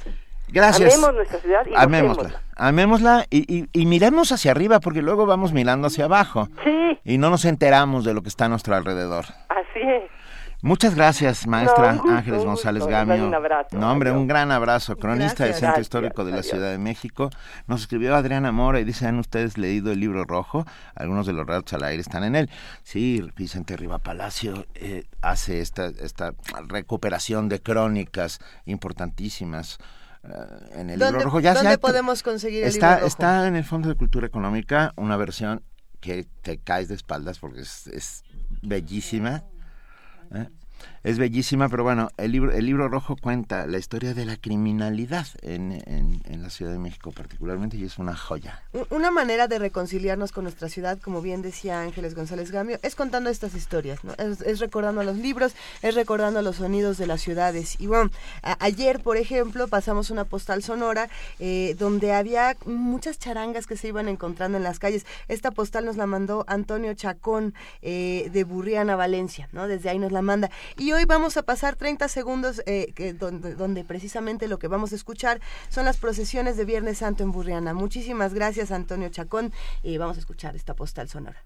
gracias. 0.48 0.94
Amemos 0.94 1.16
nuestra 1.16 1.40
ciudad 1.40 1.66
y 1.68 1.74
Amémosla. 1.76 2.42
Amémosla 2.56 3.26
y, 3.30 3.42
y, 3.54 3.68
y 3.74 3.86
miremos 3.86 4.32
hacia 4.32 4.52
arriba 4.52 4.80
porque 4.80 5.02
luego 5.02 5.26
vamos 5.26 5.54
mirando 5.54 5.88
hacia 5.88 6.06
abajo. 6.06 6.48
Sí, 6.64 7.00
Y 7.04 7.18
no 7.18 7.30
nos 7.30 7.46
enteramos 7.46 8.06
de 8.06 8.14
lo 8.14 8.22
que 8.22 8.30
está 8.30 8.46
a 8.46 8.50
nuestro 8.50 8.76
alrededor. 8.76 9.26
así 9.50 9.82
es. 9.82 10.10
Muchas 10.66 10.96
gracias, 10.96 11.46
maestra 11.46 11.84
No, 11.84 11.90
un 11.92 11.98
gusto, 12.00 12.12
Ángeles 12.18 12.44
González 12.44 12.88
Gamio. 12.88 13.28
un 13.28 13.36
abrazo. 13.36 13.78
No, 13.78 13.92
hombre, 13.92 14.10
Adiós. 14.10 14.22
un 14.22 14.28
gran 14.28 14.52
abrazo. 14.52 14.96
Cronista 14.98 15.44
del 15.44 15.52
Gracias. 15.52 15.60
Centro 15.60 15.68
Gracias, 15.68 15.82
Histórico 15.86 16.26
de 16.26 16.32
la 16.32 16.38
adiós. 16.40 16.48
Ciudad 16.52 16.72
de 16.72 16.78
México. 16.80 17.30
Nos 17.68 17.82
escribió 17.82 18.16
Adriana 18.16 18.52
Mora 18.52 18.80
y 18.80 18.84
dice, 18.84 19.06
¿han 19.06 19.20
ustedes 19.20 19.60
leído 19.60 19.92
el 19.92 20.00
libro 20.00 20.24
rojo? 20.26 20.66
Algunos 20.96 21.28
de 21.28 21.34
los 21.34 21.46
relatos 21.46 21.74
al 21.74 21.84
aire 21.84 22.02
están 22.02 22.24
en 22.24 22.36
él. 22.36 22.50
Sí, 22.82 23.24
Vicente 23.36 23.78
Riva 23.78 24.00
Palacio 24.00 24.66
eh, 24.74 25.04
hace 25.22 25.62
esta, 25.62 25.86
esta 25.86 26.34
recuperación 26.68 27.48
de 27.48 27.62
crónicas 27.62 28.40
importantísimas. 28.66 29.78
eh, 30.24 30.30
en 30.74 30.90
el 30.90 30.98
¿Dónde, 30.98 31.12
libro 31.20 31.26
rojo 31.26 31.40
ya 31.42 31.54
dónde 31.54 31.78
podemos 31.78 32.24
conseguir 32.24 32.64
el 32.64 32.70
está, 32.70 32.88
libro 32.88 33.02
rojo? 33.02 33.08
está 33.08 33.48
en 33.48 33.56
el 33.56 33.64
Fondo 33.66 33.88
de 33.90 33.94
Cultura 33.96 34.26
Económica 34.26 34.94
una 34.98 35.16
versión 35.16 35.62
que 36.02 36.26
te 36.42 36.58
caes 36.58 36.88
de 36.88 36.96
espaldas 36.96 37.38
porque 37.38 37.62
es, 37.62 37.86
es 37.86 38.24
bellísima. 38.64 39.44
¿Eh? 40.36 40.50
Es 41.06 41.20
bellísima, 41.20 41.70
pero 41.70 41.84
bueno, 41.84 42.10
el 42.18 42.32
libro, 42.32 42.52
el 42.52 42.66
libro 42.66 42.90
rojo 42.90 43.16
cuenta 43.16 43.68
la 43.68 43.78
historia 43.78 44.16
de 44.16 44.26
la 44.26 44.38
criminalidad 44.38 45.28
en, 45.44 45.72
en, 45.86 46.42
la 46.42 46.50
Ciudad 46.50 46.72
de 46.72 46.80
México 46.80 47.12
particularmente 47.12 47.78
y 47.78 47.84
es 47.84 48.00
una 48.00 48.16
joya. 48.16 48.64
Una 48.90 49.12
manera 49.12 49.48
de 49.48 49.60
reconciliarnos 49.60 50.32
con 50.32 50.46
nuestra 50.46 50.68
ciudad, 50.68 51.00
como 51.00 51.22
bien 51.22 51.44
decía 51.44 51.82
Ángeles 51.82 52.16
González 52.16 52.50
Gamio, 52.50 52.80
es 52.82 52.96
contando 52.96 53.30
estas 53.30 53.54
historias, 53.54 54.04
¿no? 54.04 54.14
Es, 54.14 54.42
es 54.42 54.60
recordando 54.60 55.04
los 55.04 55.16
libros, 55.18 55.54
es 55.84 55.94
recordando 55.94 56.42
los 56.42 56.56
sonidos 56.56 56.98
de 56.98 57.06
las 57.06 57.22
ciudades. 57.22 57.80
Y 57.80 57.86
bueno, 57.86 58.10
ayer, 58.42 59.00
por 59.00 59.18
ejemplo, 59.18 59.68
pasamos 59.68 60.10
una 60.10 60.24
postal 60.26 60.64
sonora 60.64 61.10
eh, 61.40 61.76
donde 61.78 62.14
había 62.14 62.58
muchas 62.66 63.20
charangas 63.20 63.68
que 63.68 63.78
se 63.78 63.90
iban 63.90 64.08
encontrando 64.08 64.58
en 64.58 64.64
las 64.64 64.80
calles. 64.80 65.06
Esta 65.28 65.52
postal 65.52 65.86
nos 65.86 65.98
la 65.98 66.08
mandó 66.08 66.46
Antonio 66.48 66.96
Chacón 66.96 67.54
eh, 67.84 68.32
de 68.34 68.44
Burriana, 68.44 68.96
Valencia, 68.96 69.50
¿no? 69.52 69.68
Desde 69.68 69.90
ahí 69.90 70.00
nos 70.00 70.12
la 70.12 70.24
manda. 70.24 70.50
Y 70.78 70.95
hoy 70.96 71.06
vamos 71.06 71.36
a 71.38 71.44
pasar 71.44 71.76
30 71.76 72.08
segundos 72.08 72.62
eh, 72.66 72.94
donde 73.20 73.84
precisamente 73.84 74.48
lo 74.48 74.60
que 74.60 74.68
vamos 74.68 74.94
a 74.94 74.96
escuchar 74.96 75.42
son 75.70 75.86
las 75.86 75.98
procesiones 75.98 76.58
de 76.58 76.66
Viernes 76.66 77.00
Santo 77.00 77.24
en 77.24 77.32
Burriana. 77.32 77.74
Muchísimas 77.74 78.34
gracias, 78.34 78.72
Antonio 78.72 79.10
Chacón. 79.10 79.52
Y 79.84 79.98
vamos 79.98 80.18
a 80.18 80.20
escuchar 80.22 80.56
esta 80.56 80.74
postal 80.74 81.10
sonora. 81.10 81.44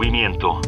Movimiento. 0.00 0.62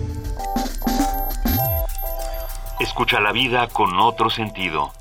Escucha 2.80 3.18
la 3.18 3.32
vida 3.32 3.66
con 3.66 3.98
otro 3.98 4.28
sentido. 4.28 4.92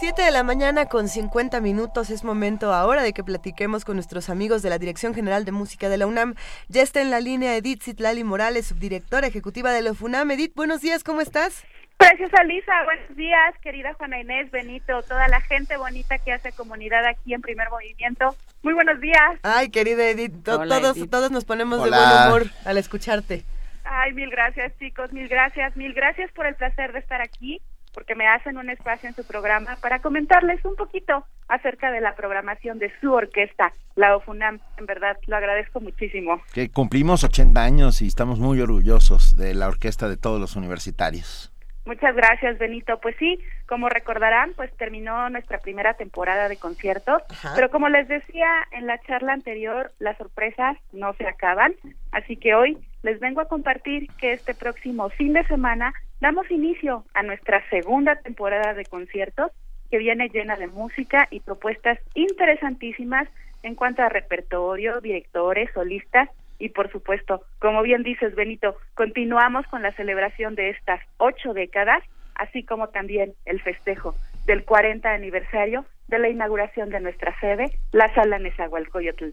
7 0.00 0.20
de 0.20 0.32
la 0.32 0.42
mañana 0.42 0.86
con 0.86 1.08
50 1.08 1.60
minutos 1.60 2.10
es 2.10 2.24
momento 2.24 2.72
ahora 2.72 3.04
de 3.04 3.12
que 3.12 3.22
platiquemos 3.22 3.84
con 3.84 3.94
nuestros 3.94 4.28
amigos 4.28 4.62
de 4.62 4.70
la 4.70 4.78
Dirección 4.80 5.14
General 5.14 5.44
de 5.44 5.52
Música 5.52 5.88
de 5.88 5.98
la 5.98 6.08
UNAM. 6.08 6.34
Ya 6.66 6.82
está 6.82 7.00
en 7.00 7.12
la 7.12 7.20
línea 7.20 7.56
Edith 7.56 7.84
Zitlali 7.84 8.24
Morales, 8.24 8.66
subdirectora 8.66 9.28
ejecutiva 9.28 9.70
de 9.70 9.82
la 9.82 9.94
FUNAM. 9.94 10.32
Edith, 10.32 10.56
buenos 10.56 10.80
días, 10.80 11.04
¿cómo 11.04 11.20
estás? 11.20 11.62
Preciosa 12.08 12.42
Lisa, 12.42 12.72
buenos 12.84 13.16
días, 13.16 13.54
querida 13.62 13.94
Juana 13.94 14.18
Inés, 14.20 14.50
Benito, 14.50 15.02
toda 15.04 15.28
la 15.28 15.40
gente 15.40 15.76
bonita 15.76 16.18
que 16.18 16.32
hace 16.32 16.50
comunidad 16.50 17.06
aquí 17.06 17.32
en 17.32 17.40
Primer 17.40 17.70
Movimiento. 17.70 18.34
Muy 18.64 18.74
buenos 18.74 19.00
días. 19.00 19.38
Ay, 19.44 19.70
querida 19.70 20.08
Edith, 20.08 20.42
to- 20.42 20.58
Hola, 20.58 20.80
todos, 20.80 20.96
Edith. 20.96 21.10
todos 21.10 21.30
nos 21.30 21.44
ponemos 21.44 21.78
Hola. 21.78 21.96
de 21.96 22.02
buen 22.04 22.26
humor 22.26 22.42
al 22.64 22.76
escucharte. 22.78 23.44
Ay, 23.84 24.12
mil 24.14 24.30
gracias, 24.30 24.72
chicos, 24.80 25.12
mil 25.12 25.28
gracias, 25.28 25.76
mil 25.76 25.92
gracias 25.94 26.32
por 26.32 26.46
el 26.46 26.56
placer 26.56 26.92
de 26.92 26.98
estar 26.98 27.20
aquí, 27.22 27.60
porque 27.94 28.16
me 28.16 28.26
hacen 28.26 28.56
un 28.56 28.68
espacio 28.68 29.08
en 29.08 29.14
su 29.14 29.24
programa 29.24 29.76
para 29.80 30.00
comentarles 30.00 30.64
un 30.64 30.74
poquito 30.74 31.24
acerca 31.46 31.92
de 31.92 32.00
la 32.00 32.16
programación 32.16 32.80
de 32.80 32.90
su 33.00 33.12
orquesta, 33.12 33.72
la 33.94 34.16
OFUNAM. 34.16 34.58
En 34.76 34.86
verdad, 34.86 35.16
lo 35.28 35.36
agradezco 35.36 35.80
muchísimo. 35.80 36.42
Que 36.52 36.68
cumplimos 36.68 37.22
80 37.22 37.62
años 37.62 38.02
y 38.02 38.08
estamos 38.08 38.40
muy 38.40 38.60
orgullosos 38.60 39.36
de 39.36 39.54
la 39.54 39.68
orquesta 39.68 40.08
de 40.08 40.16
todos 40.16 40.40
los 40.40 40.56
universitarios. 40.56 41.51
Muchas 41.84 42.14
gracias, 42.14 42.58
Benito. 42.58 42.98
Pues 43.00 43.16
sí, 43.18 43.40
como 43.66 43.88
recordarán, 43.88 44.52
pues 44.54 44.72
terminó 44.76 45.28
nuestra 45.30 45.58
primera 45.58 45.94
temporada 45.94 46.48
de 46.48 46.56
conciertos, 46.56 47.22
Ajá. 47.28 47.52
pero 47.56 47.70
como 47.70 47.88
les 47.88 48.06
decía 48.06 48.48
en 48.70 48.86
la 48.86 48.98
charla 49.00 49.32
anterior, 49.32 49.90
las 49.98 50.16
sorpresas 50.16 50.76
no 50.92 51.12
se 51.14 51.26
acaban, 51.26 51.74
así 52.12 52.36
que 52.36 52.54
hoy 52.54 52.78
les 53.02 53.18
vengo 53.18 53.40
a 53.40 53.48
compartir 53.48 54.08
que 54.18 54.32
este 54.32 54.54
próximo 54.54 55.08
fin 55.10 55.32
de 55.32 55.44
semana 55.46 55.92
damos 56.20 56.48
inicio 56.50 57.04
a 57.14 57.24
nuestra 57.24 57.68
segunda 57.68 58.14
temporada 58.16 58.74
de 58.74 58.84
conciertos 58.84 59.50
que 59.90 59.98
viene 59.98 60.28
llena 60.28 60.56
de 60.56 60.68
música 60.68 61.26
y 61.30 61.40
propuestas 61.40 61.98
interesantísimas 62.14 63.28
en 63.62 63.74
cuanto 63.74 64.02
a 64.02 64.08
repertorio, 64.08 65.00
directores, 65.00 65.70
solistas 65.74 66.28
y 66.62 66.68
por 66.68 66.92
supuesto, 66.92 67.42
como 67.58 67.82
bien 67.82 68.04
dices 68.04 68.36
Benito, 68.36 68.76
continuamos 68.94 69.66
con 69.66 69.82
la 69.82 69.90
celebración 69.94 70.54
de 70.54 70.70
estas 70.70 71.00
ocho 71.16 71.54
décadas, 71.54 72.04
así 72.36 72.62
como 72.62 72.88
también 72.90 73.34
el 73.46 73.60
festejo 73.60 74.14
del 74.46 74.64
40 74.64 75.12
aniversario 75.12 75.84
de 76.06 76.20
la 76.20 76.28
inauguración 76.28 76.90
de 76.90 77.00
nuestra 77.00 77.38
sede, 77.40 77.76
la 77.90 78.14
Sala 78.14 78.38
Nezahualcóyotl. 78.38 79.30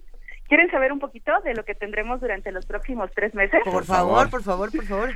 ¿Quieren 0.48 0.72
saber 0.72 0.92
un 0.92 0.98
poquito 0.98 1.32
de 1.44 1.54
lo 1.54 1.64
que 1.66 1.76
tendremos 1.76 2.20
durante 2.20 2.52
los 2.52 2.66
próximos 2.66 3.12
tres 3.14 3.36
meses? 3.36 3.62
Por, 3.64 3.86
favor. 3.86 4.28
por 4.32 4.42
favor, 4.42 4.72
por 4.72 4.86
favor. 4.86 5.10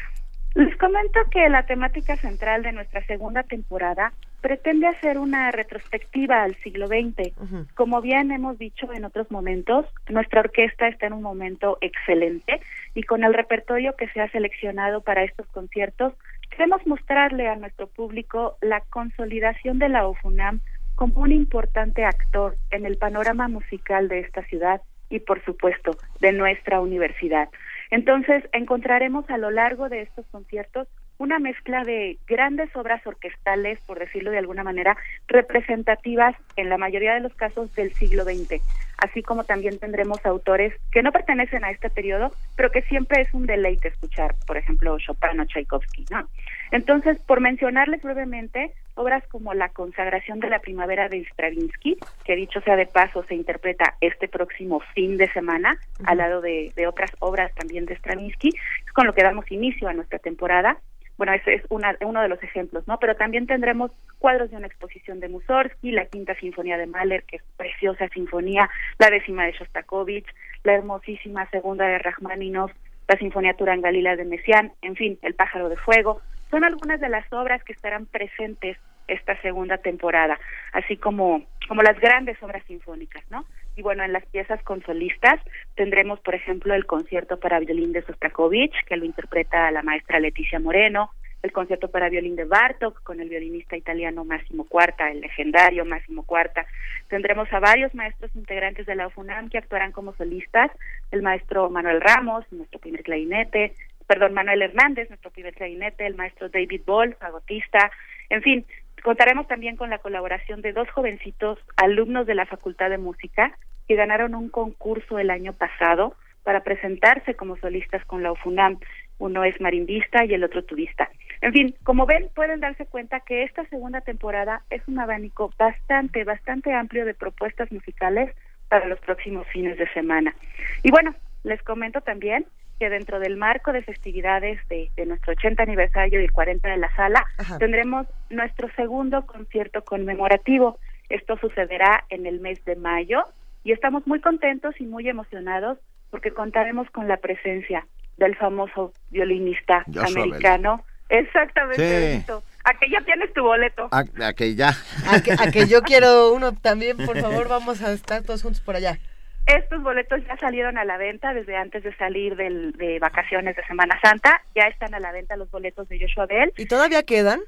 Les 0.56 0.76
comento 0.78 1.20
que 1.32 1.50
la 1.50 1.66
temática 1.66 2.16
central 2.18 2.62
de 2.62 2.72
nuestra 2.72 3.04
segunda 3.06 3.42
temporada 3.42 4.14
pretende 4.42 4.88
hacer 4.88 5.18
una 5.18 5.50
retrospectiva 5.52 6.44
al 6.44 6.56
siglo 6.58 6.88
XX. 6.88 7.34
Como 7.74 8.02
bien 8.02 8.32
hemos 8.32 8.60
dicho 8.60 8.92
en 8.94 9.06
otros 9.06 9.32
momentos, 9.32 9.86
nuestra 10.10 10.42
orquesta 10.42 10.88
está 10.88 11.08
en 11.08 11.14
un 11.14 11.24
momento 11.24 11.78
excelente 11.82 12.62
y 12.94 13.04
con 13.04 13.24
el 13.24 13.34
repertorio 13.34 13.96
que 13.96 14.10
se 14.10 14.22
ha 14.22 14.30
seleccionado 14.30 15.02
para 15.02 15.24
estos 15.24 15.48
conciertos 15.48 16.14
queremos 16.52 16.86
mostrarle 16.86 17.48
a 17.48 17.56
nuestro 17.56 17.88
público 17.88 18.58
la 18.62 18.82
consolidación 18.82 19.80
de 19.80 19.90
la 19.90 20.06
OFUNAM 20.06 20.60
como 20.96 21.22
un 21.22 21.32
importante 21.32 22.06
actor 22.06 22.58
en 22.70 22.86
el 22.86 22.98
panorama 22.98 23.48
musical 23.48 24.08
de 24.08 24.20
esta 24.20 24.44
ciudad 24.44 24.82
y 25.10 25.20
por 25.20 25.44
supuesto 25.46 25.98
de 26.20 26.32
nuestra 26.32 26.80
universidad. 26.80 27.50
Entonces 27.94 28.44
encontraremos 28.54 29.30
a 29.30 29.38
lo 29.38 29.52
largo 29.52 29.88
de 29.88 30.02
estos 30.02 30.26
conciertos 30.32 30.88
una 31.18 31.40
mezcla 31.40 31.84
de 31.84 32.18
grandes 32.28 32.76
obras 32.76 33.06
orquestales, 33.06 33.80
por 33.86 34.00
decirlo 34.00 34.32
de 34.32 34.40
alguna 34.40 34.64
manera, 34.64 34.98
representativas 35.28 36.36
en 36.56 36.70
la 36.70 36.78
mayoría 36.78 37.14
de 37.14 37.22
los 37.22 37.34
casos 37.36 37.74
del 37.76 37.94
siglo 37.94 38.24
XX, 38.24 38.62
así 38.98 39.22
como 39.22 39.44
también 39.44 39.80
tendremos 39.80 40.26
autores 40.26 40.74
que 40.92 41.04
no 41.04 41.12
pertenecen 41.12 41.64
a 41.64 41.72
este 41.72 41.90
periodo, 41.90 42.32
pero 42.56 42.72
que 42.72 42.82
siempre 42.84 43.22
es 43.22 43.34
un 43.34 43.46
deleite 43.46 43.90
escuchar, 43.90 44.36
por 44.48 44.58
ejemplo, 44.58 44.98
Chopin 45.00 45.40
o 45.40 45.46
Tchaikovsky, 45.46 46.06
¿no? 46.10 46.28
Entonces, 46.72 47.20
por 47.28 47.40
mencionarles 47.40 48.02
brevemente, 48.02 48.74
obras 48.96 49.24
como 49.28 49.54
La 49.54 49.70
consagración 49.70 50.40
de 50.40 50.50
la 50.50 50.60
primavera 50.60 51.10
de 51.10 51.24
Stravinsky, 51.26 51.98
que 52.26 52.36
dicho 52.36 52.62
sea 52.62 52.76
de 52.76 52.88
paso 52.88 53.24
se 53.28 53.36
interpreta 53.36 53.96
este 54.02 54.28
próximo 54.28 54.82
fin 54.94 55.18
de 55.18 55.32
semana, 55.34 55.78
al 56.06 56.18
lado 56.18 56.42
de, 56.42 56.72
de 56.76 56.88
otras 56.88 57.12
obras 57.20 57.54
también 57.56 57.86
de 57.86 57.96
Stravinsky, 57.96 58.50
es 58.50 58.92
con 58.94 59.06
lo 59.06 59.14
que 59.14 59.24
damos 59.24 59.52
inicio 59.52 59.88
a 59.88 59.94
nuestra 59.94 60.20
temporada, 60.20 60.78
bueno, 61.18 61.34
ese 61.34 61.56
es 61.56 61.64
una, 61.70 61.96
uno 62.02 62.22
de 62.22 62.28
los 62.28 62.42
ejemplos, 62.42 62.88
¿no? 62.88 62.98
Pero 63.00 63.16
también 63.16 63.46
tendremos 63.46 63.92
cuadros 64.20 64.50
de 64.52 64.58
una 64.58 64.68
exposición 64.68 65.20
de 65.20 65.30
Mussorgsky, 65.30 65.92
la 65.92 66.06
quinta 66.06 66.36
sinfonía 66.36 66.78
de 66.78 66.88
Mahler, 66.88 67.24
que 67.24 67.38
es 67.38 67.44
preciosa 67.58 68.08
sinfonía, 68.10 68.70
la 68.98 69.10
décima 69.10 69.46
de 69.46 69.52
Shostakovich, 69.52 70.28
la 70.64 70.74
hermosísima 70.74 71.50
segunda 71.50 71.86
de 71.86 72.00
Rachmaninoff, 72.00 72.72
la 73.08 73.18
sinfonía 73.18 73.54
Turangalila 73.54 74.16
de 74.16 74.26
Messiaen, 74.26 74.72
en 74.82 74.96
fin, 74.96 75.20
El 75.22 75.36
pájaro 75.36 75.70
de 75.70 75.78
fuego. 75.78 76.22
Son 76.50 76.64
algunas 76.64 77.00
de 77.00 77.10
las 77.10 77.32
obras 77.34 77.64
que 77.64 77.74
estarán 77.74 78.06
presentes 78.06 78.78
esta 79.08 79.40
segunda 79.42 79.78
temporada, 79.78 80.40
así 80.72 80.98
como, 80.98 81.44
como 81.68 81.82
las 81.84 82.00
grandes 82.00 82.42
obras 82.42 82.64
sinfónicas, 82.68 83.24
¿no? 83.30 83.46
Y 83.76 83.82
bueno, 83.82 84.04
en 84.04 84.14
las 84.14 84.26
piezas 84.28 84.62
con 84.64 84.84
solistas 84.84 85.40
tendremos, 85.76 86.20
por 86.20 86.36
ejemplo, 86.36 86.74
el 86.74 86.86
concierto 86.86 87.40
para 87.40 87.60
violín 87.60 87.92
de 87.92 88.04
Sostakovich, 88.04 88.74
que 88.86 88.98
lo 88.98 89.06
interpreta 89.06 89.72
la 89.72 89.82
maestra 89.82 90.20
Leticia 90.20 90.60
Moreno, 90.60 91.12
el 91.44 91.52
concierto 91.52 91.90
para 91.90 92.10
violín 92.10 92.38
de 92.38 92.46
Bartok 92.46 93.04
con 93.04 93.20
el 93.20 93.28
violinista 93.28 93.76
italiano 93.76 94.24
Máximo 94.24 94.66
Cuarta, 94.66 95.12
el 95.12 95.20
legendario 95.20 95.84
Máximo 95.84 96.24
Cuarta. 96.24 96.66
Tendremos 97.10 97.52
a 97.52 97.60
varios 97.60 97.94
maestros 97.94 98.34
integrantes 98.36 98.86
de 98.86 98.96
la 98.96 99.08
UFUNAM 99.08 99.50
que 99.50 99.58
actuarán 99.58 99.92
como 99.92 100.14
solistas, 100.14 100.72
el 101.12 101.22
maestro 101.22 101.70
Manuel 101.70 102.00
Ramos, 102.00 102.46
nuestro 102.52 102.80
primer 102.80 103.04
clarinete, 103.04 103.74
perdón, 104.08 104.34
Manuel 104.34 104.62
Hernández, 104.62 105.10
nuestro 105.10 105.32
primer 105.32 105.54
clarinete, 105.54 106.06
el 106.06 106.16
maestro 106.16 106.48
David 106.48 106.82
Ball, 106.86 107.16
fagotista, 107.16 107.92
en 108.30 108.42
fin, 108.42 108.66
Contaremos 109.04 109.48
también 109.48 109.76
con 109.76 109.90
la 109.90 110.00
colaboración 110.00 110.62
de 110.62 110.72
dos 110.72 110.90
jovencitos 110.90 111.60
alumnos 111.76 112.26
de 112.26 112.36
la 112.36 112.46
Facultad 112.46 112.90
de 112.90 112.98
Música 112.98 113.58
que 113.88 113.96
ganaron 113.96 114.34
un 114.34 114.50
concurso 114.50 115.20
el 115.20 115.30
año 115.30 115.52
pasado 115.52 116.16
para 116.44 116.64
presentarse 116.64 117.36
como 117.36 117.58
solistas 117.58 118.04
con 118.06 118.24
la 118.24 118.32
UFUNAM. 118.32 118.80
Uno 119.18 119.44
es 119.44 119.60
marimbista 119.60 120.24
y 120.24 120.34
el 120.34 120.44
otro 120.44 120.64
tubista. 120.64 121.10
En 121.42 121.52
fin, 121.52 121.76
como 121.84 122.06
ven, 122.06 122.30
pueden 122.34 122.62
darse 122.62 122.86
cuenta 122.86 123.20
que 123.20 123.44
esta 123.44 123.66
segunda 123.66 124.00
temporada 124.00 124.64
es 124.70 124.82
un 124.88 124.98
abanico 125.00 125.52
bastante, 125.58 126.24
bastante 126.24 126.74
amplio 126.74 127.06
de 127.06 127.14
propuestas 127.14 127.72
musicales 127.74 128.34
para 128.70 128.88
los 128.88 129.00
próximos 129.02 129.46
fines 129.48 129.78
de 129.78 129.88
semana. 129.94 130.34
Y 130.82 130.92
bueno, 130.92 131.14
les 131.44 131.62
comento 131.64 132.00
también 132.00 132.46
que 132.80 132.90
dentro 132.90 133.20
del 133.20 133.38
marco 133.38 133.72
de 133.72 133.82
festividades 133.84 134.60
de, 134.68 134.90
nuestro 135.06 135.34
80 135.34 135.64
aniversario 135.64 136.22
y 136.22 136.26
el 136.26 136.32
40 136.32 136.70
de 136.70 136.78
la 136.78 136.94
sala, 136.96 137.26
tendremos 137.60 138.08
nuestro 138.30 138.70
segundo 138.76 139.26
concierto 139.26 139.84
conmemorativo. 139.84 140.80
Esto 141.10 141.38
sucederá 141.38 142.06
en 142.10 142.26
el 142.26 142.40
mes 142.40 142.64
de 142.66 142.76
mayo 142.76 143.24
y 143.64 143.72
estamos 143.72 144.06
muy 144.08 144.20
contentos 144.20 144.76
y 144.80 144.86
muy 144.86 145.08
emocionados 145.08 145.78
porque 146.10 146.32
contaremos 146.32 146.90
con 146.92 147.08
la 147.08 147.18
presencia 147.18 147.86
del 148.18 148.36
famoso 148.36 148.94
violinista 149.10 149.84
americano. 149.98 150.84
Exactamente. 151.10 152.24
A 152.66 152.74
que 152.80 152.90
ya 152.90 153.02
tienes 153.02 153.34
tu 153.34 153.44
boleto. 153.44 153.90
A, 153.92 154.34
que 154.34 154.56
ya. 154.56 154.72
a 155.12 155.52
que 155.52 155.68
yo 155.68 155.82
quiero 155.84 156.34
uno 156.34 156.54
también, 156.54 156.98
por 156.98 157.20
favor, 157.20 157.50
vamos 157.50 157.82
a 157.82 157.92
estar 157.92 158.24
todos 158.24 158.42
juntos 158.42 158.62
por 158.62 158.76
allá. 158.76 159.00
Estos 159.46 159.84
boletos 159.84 160.26
ya 160.26 160.38
salieron 160.38 160.78
a 160.78 160.86
la 160.86 160.98
venta 160.98 161.34
desde 161.34 161.56
antes 161.58 161.84
de 161.84 161.94
salir 161.96 162.36
del, 162.36 162.72
de 162.74 163.00
vacaciones 163.00 163.56
de 163.56 163.64
Semana 163.66 164.00
Santa. 164.02 164.42
Ya 164.56 164.64
están 164.64 164.94
a 164.94 165.00
la 165.00 165.12
venta 165.12 165.36
los 165.36 165.52
boletos 165.52 165.90
de 165.90 166.00
Joshua 166.00 166.26
Bell. 166.26 166.54
¿Y 166.58 166.66
todavía 166.66 167.04
quedan? 167.04 167.42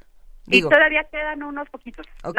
Y 0.48 0.62
todavía 0.62 1.04
quedan 1.04 1.42
unos 1.42 1.68
poquitos. 1.70 2.06
No, 2.22 2.32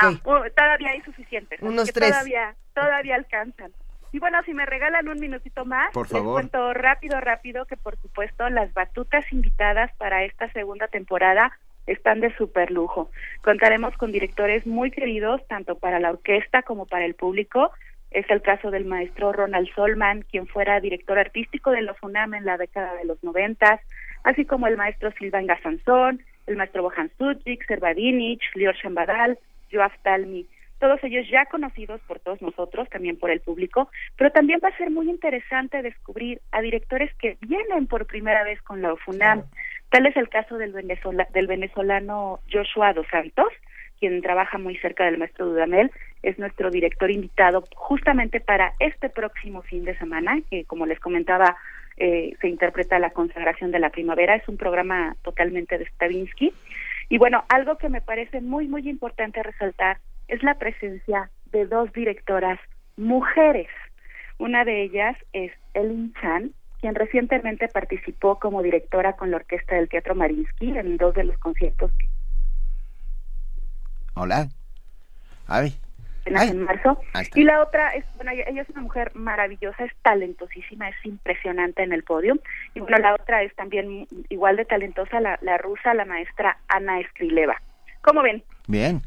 todavía 0.55 0.91
hay 0.91 1.01
suficientes. 1.01 1.61
Unos 1.61 1.91
tres. 1.91 2.11
Todavía, 2.11 2.55
todavía 2.73 3.15
alcanzan. 3.15 3.71
Y 4.11 4.19
bueno, 4.19 4.41
si 4.45 4.53
me 4.53 4.65
regalan 4.65 5.09
un 5.09 5.19
minutito 5.19 5.65
más, 5.65 5.91
por 5.91 6.07
favor. 6.07 6.41
les 6.41 6.49
cuento 6.49 6.73
rápido, 6.73 7.19
rápido 7.19 7.65
que 7.65 7.75
por 7.75 7.97
supuesto 7.97 8.49
las 8.49 8.73
batutas 8.73 9.25
invitadas 9.33 9.91
para 9.97 10.23
esta 10.23 10.49
segunda 10.53 10.87
temporada 10.87 11.51
están 11.87 12.21
de 12.21 12.35
super 12.37 12.71
lujo. 12.71 13.09
Contaremos 13.41 13.95
con 13.97 14.11
directores 14.11 14.65
muy 14.65 14.91
queridos, 14.91 15.45
tanto 15.47 15.77
para 15.77 15.99
la 15.99 16.11
orquesta 16.11 16.63
como 16.63 16.85
para 16.85 17.05
el 17.05 17.15
público. 17.15 17.71
Es 18.11 18.29
el 18.29 18.41
caso 18.41 18.71
del 18.71 18.85
maestro 18.85 19.33
Ronald 19.33 19.67
Solman, 19.75 20.23
quien 20.23 20.47
fuera 20.47 20.79
director 20.79 21.19
artístico 21.19 21.71
de 21.71 21.81
los 21.81 21.97
UNAM 22.01 22.33
en 22.33 22.45
la 22.45 22.57
década 22.57 22.95
de 22.95 23.05
los 23.05 23.21
noventas, 23.23 23.81
así 24.23 24.45
como 24.45 24.67
el 24.67 24.77
maestro 24.77 25.11
Silvan 25.11 25.47
Gasanzón, 25.47 26.23
el 26.47 26.55
maestro 26.55 26.83
Bohan 26.83 27.11
Sujic, 27.17 27.65
Servadinich, 27.67 28.41
Lior 28.55 28.75
Shambadal, 28.75 29.37
Joaf 29.71 29.93
Talmi, 30.03 30.47
todos 30.79 31.03
ellos 31.03 31.27
ya 31.29 31.45
conocidos 31.45 31.99
por 32.01 32.19
todos 32.19 32.41
nosotros, 32.41 32.87
también 32.89 33.17
por 33.17 33.31
el 33.31 33.41
público, 33.41 33.89
pero 34.15 34.31
también 34.31 34.59
va 34.63 34.69
a 34.69 34.77
ser 34.77 34.91
muy 34.91 35.09
interesante 35.09 35.81
descubrir 35.81 36.39
a 36.51 36.61
directores 36.61 37.13
que 37.15 37.37
vienen 37.41 37.87
por 37.87 38.05
primera 38.05 38.43
vez 38.43 38.61
con 38.61 38.81
la 38.81 38.93
UFUNAM. 38.93 39.43
Tal 39.89 40.05
es 40.05 40.15
el 40.15 40.29
caso 40.29 40.57
del, 40.57 40.73
del 40.73 41.47
venezolano 41.47 42.41
Joshua 42.51 42.93
Dos 42.93 43.07
Santos, 43.09 43.47
quien 43.99 44.21
trabaja 44.21 44.59
muy 44.59 44.77
cerca 44.77 45.05
del 45.05 45.17
maestro 45.17 45.47
Dudamel, 45.47 45.91
es 46.23 46.37
nuestro 46.39 46.69
director 46.69 47.11
invitado 47.11 47.63
justamente 47.75 48.39
para 48.39 48.73
este 48.79 49.09
próximo 49.09 49.61
fin 49.61 49.85
de 49.85 49.97
semana, 49.97 50.41
que 50.49 50.65
como 50.65 50.85
les 50.85 50.99
comentaba, 50.99 51.57
eh, 51.97 52.35
se 52.41 52.47
interpreta 52.47 52.99
la 52.99 53.11
consagración 53.11 53.71
de 53.71 53.79
la 53.79 53.89
primavera, 53.89 54.35
es 54.35 54.47
un 54.47 54.57
programa 54.57 55.15
totalmente 55.23 55.77
de 55.77 55.85
Stravinsky. 55.85 56.53
Y 57.09 57.17
bueno, 57.17 57.43
algo 57.49 57.77
que 57.77 57.89
me 57.89 58.01
parece 58.01 58.41
muy, 58.41 58.67
muy 58.67 58.87
importante 58.89 59.41
resaltar 59.41 59.97
es 60.27 60.43
la 60.43 60.55
presencia 60.55 61.29
de 61.51 61.65
dos 61.65 61.91
directoras 61.93 62.59
mujeres. 62.97 63.67
Una 64.37 64.65
de 64.65 64.83
ellas 64.83 65.15
es 65.33 65.51
Elin 65.73 66.13
Chan, 66.21 66.51
quien 66.81 66.95
recientemente 66.95 67.67
participó 67.69 68.37
como 68.37 68.61
directora 68.61 69.13
con 69.13 69.31
la 69.31 69.37
Orquesta 69.37 69.75
del 69.75 69.89
Teatro 69.89 70.15
Marinsky 70.15 70.77
en 70.77 70.97
dos 70.97 71.15
de 71.15 71.23
los 71.23 71.37
conciertos 71.37 71.91
que 71.93 72.07
Ay. 76.35 76.49
En 76.49 76.63
marzo. 76.63 76.99
Y 77.35 77.43
la 77.43 77.61
otra 77.61 77.89
es, 77.91 78.05
bueno, 78.15 78.31
ella 78.31 78.61
es 78.61 78.69
una 78.69 78.81
mujer 78.81 79.11
maravillosa, 79.15 79.85
es 79.85 79.91
talentosísima, 80.01 80.89
es 80.89 80.95
impresionante 81.03 81.83
en 81.83 81.93
el 81.93 82.03
podio. 82.03 82.37
Y 82.73 82.79
bueno, 82.79 82.97
la 82.97 83.13
otra 83.13 83.43
es 83.43 83.55
también 83.55 84.07
igual 84.29 84.57
de 84.57 84.65
talentosa, 84.65 85.19
la, 85.19 85.37
la 85.41 85.57
rusa, 85.57 85.93
la 85.93 86.05
maestra 86.05 86.57
Ana 86.67 86.99
Escrileva. 86.99 87.61
¿Cómo 88.01 88.21
ven? 88.21 88.43
Bien. 88.67 89.01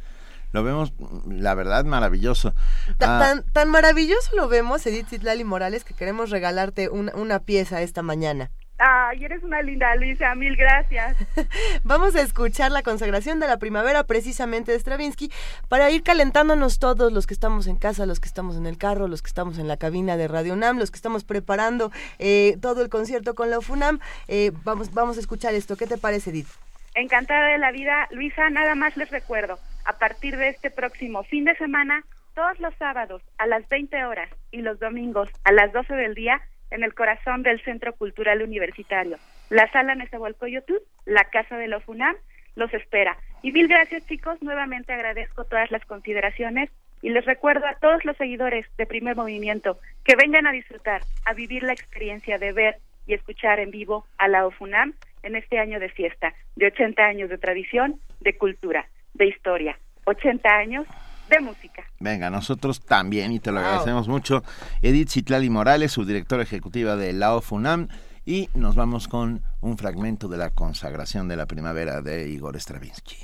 Lo 0.52 0.64
vemos, 0.64 0.92
la 1.28 1.54
verdad, 1.54 1.84
maravilloso. 1.84 2.54
Ah, 3.00 3.18
tan, 3.20 3.44
tan, 3.52 3.70
maravilloso 3.70 4.34
lo 4.34 4.48
vemos, 4.48 4.84
Edith 4.84 5.06
Zitlali 5.06 5.44
Morales, 5.44 5.84
que 5.84 5.94
queremos 5.94 6.30
regalarte 6.30 6.88
una, 6.88 7.14
una 7.14 7.38
pieza 7.40 7.82
esta 7.82 8.02
mañana. 8.02 8.50
Ay, 8.82 9.22
eres 9.22 9.42
una 9.42 9.60
linda, 9.60 9.94
Luisa, 9.94 10.34
mil 10.34 10.56
gracias. 10.56 11.14
Vamos 11.84 12.16
a 12.16 12.22
escuchar 12.22 12.72
la 12.72 12.82
consagración 12.82 13.38
de 13.38 13.46
la 13.46 13.58
primavera 13.58 14.04
precisamente 14.04 14.72
de 14.72 14.78
Stravinsky 14.78 15.30
para 15.68 15.90
ir 15.90 16.02
calentándonos 16.02 16.78
todos 16.78 17.12
los 17.12 17.26
que 17.26 17.34
estamos 17.34 17.66
en 17.66 17.76
casa, 17.76 18.06
los 18.06 18.20
que 18.20 18.28
estamos 18.28 18.56
en 18.56 18.64
el 18.64 18.78
carro, 18.78 19.06
los 19.06 19.20
que 19.20 19.28
estamos 19.28 19.58
en 19.58 19.68
la 19.68 19.76
cabina 19.76 20.16
de 20.16 20.28
Radio 20.28 20.54
UNAM, 20.54 20.78
los 20.78 20.90
que 20.90 20.96
estamos 20.96 21.24
preparando 21.24 21.92
eh, 22.18 22.56
todo 22.62 22.80
el 22.80 22.88
concierto 22.88 23.34
con 23.34 23.50
la 23.50 23.58
UFUNAM. 23.58 24.00
Eh, 24.28 24.50
vamos, 24.64 24.94
vamos 24.94 25.18
a 25.18 25.20
escuchar 25.20 25.52
esto. 25.52 25.76
¿Qué 25.76 25.86
te 25.86 25.98
parece, 25.98 26.30
Edith? 26.30 26.48
Encantada 26.94 27.48
de 27.48 27.58
la 27.58 27.72
vida, 27.72 28.08
Luisa. 28.12 28.48
Nada 28.48 28.74
más 28.76 28.96
les 28.96 29.10
recuerdo, 29.10 29.58
a 29.84 29.98
partir 29.98 30.38
de 30.38 30.48
este 30.48 30.70
próximo 30.70 31.22
fin 31.24 31.44
de 31.44 31.54
semana, 31.56 32.02
todos 32.34 32.58
los 32.60 32.74
sábados 32.76 33.20
a 33.36 33.46
las 33.46 33.68
20 33.68 34.06
horas 34.06 34.30
y 34.50 34.62
los 34.62 34.80
domingos 34.80 35.28
a 35.44 35.52
las 35.52 35.70
12 35.74 35.94
del 35.94 36.14
día, 36.14 36.40
en 36.70 36.82
el 36.82 36.94
corazón 36.94 37.42
del 37.42 37.62
Centro 37.62 37.94
Cultural 37.94 38.42
Universitario. 38.42 39.18
La 39.48 39.70
sala 39.72 39.94
Nezahualcóyotl, 39.94 40.74
la 41.04 41.24
casa 41.24 41.56
de 41.58 41.68
la 41.68 41.80
FUNAM, 41.80 42.16
los 42.56 42.72
espera. 42.74 43.16
Y 43.42 43.52
mil 43.52 43.68
gracias 43.68 44.06
chicos, 44.06 44.40
nuevamente 44.42 44.92
agradezco 44.92 45.44
todas 45.44 45.70
las 45.70 45.84
consideraciones 45.84 46.70
y 47.02 47.10
les 47.10 47.24
recuerdo 47.24 47.66
a 47.66 47.74
todos 47.74 48.04
los 48.04 48.16
seguidores 48.16 48.66
de 48.76 48.86
Primer 48.86 49.16
Movimiento 49.16 49.78
que 50.04 50.16
vengan 50.16 50.46
a 50.46 50.52
disfrutar, 50.52 51.02
a 51.24 51.32
vivir 51.32 51.62
la 51.62 51.72
experiencia 51.72 52.38
de 52.38 52.52
ver 52.52 52.76
y 53.06 53.14
escuchar 53.14 53.58
en 53.60 53.70
vivo 53.70 54.06
a 54.18 54.28
la 54.28 54.46
OFUNAM 54.46 54.94
en 55.22 55.36
este 55.36 55.58
año 55.58 55.80
de 55.80 55.88
fiesta, 55.88 56.34
de 56.56 56.66
80 56.66 57.02
años 57.02 57.30
de 57.30 57.38
tradición, 57.38 58.00
de 58.20 58.36
cultura, 58.36 58.86
de 59.14 59.26
historia, 59.26 59.78
80 60.04 60.48
años 60.48 60.86
de 61.30 61.40
música. 61.40 61.84
Venga, 62.00 62.28
nosotros 62.28 62.80
también, 62.80 63.32
y 63.32 63.40
te 63.40 63.52
lo 63.52 63.60
agradecemos 63.60 64.08
mucho. 64.08 64.42
Edith 64.82 65.10
Citlali 65.10 65.48
Morales, 65.48 65.92
subdirectora 65.92 66.42
ejecutiva 66.42 66.96
de 66.96 67.12
la 67.12 67.34
OFUNAM, 67.34 67.88
y 68.26 68.50
nos 68.54 68.74
vamos 68.74 69.08
con 69.08 69.42
un 69.60 69.78
fragmento 69.78 70.28
de 70.28 70.36
la 70.36 70.50
consagración 70.50 71.28
de 71.28 71.36
la 71.36 71.46
primavera 71.46 72.02
de 72.02 72.28
Igor 72.28 72.56
Stravinsky. 72.56 73.16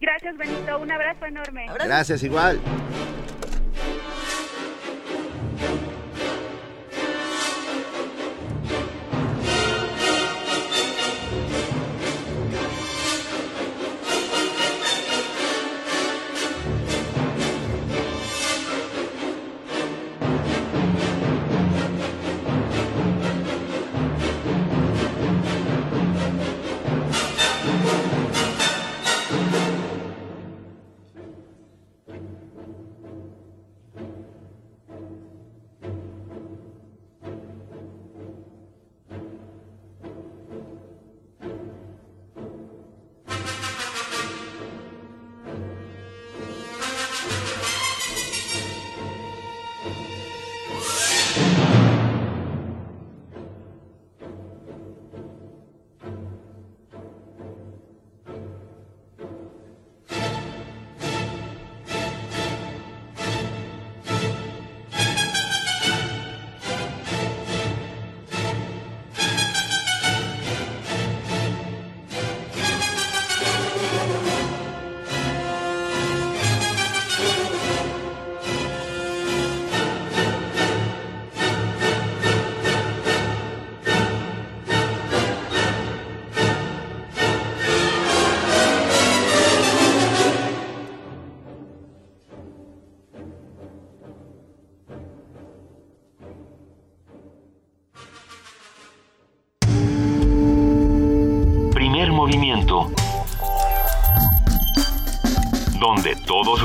Gracias, 0.00 0.36
Benito. 0.36 0.78
Un 0.78 0.92
abrazo 0.92 1.26
enorme. 1.26 1.66
Gracias, 1.82 2.22
igual. 2.22 2.60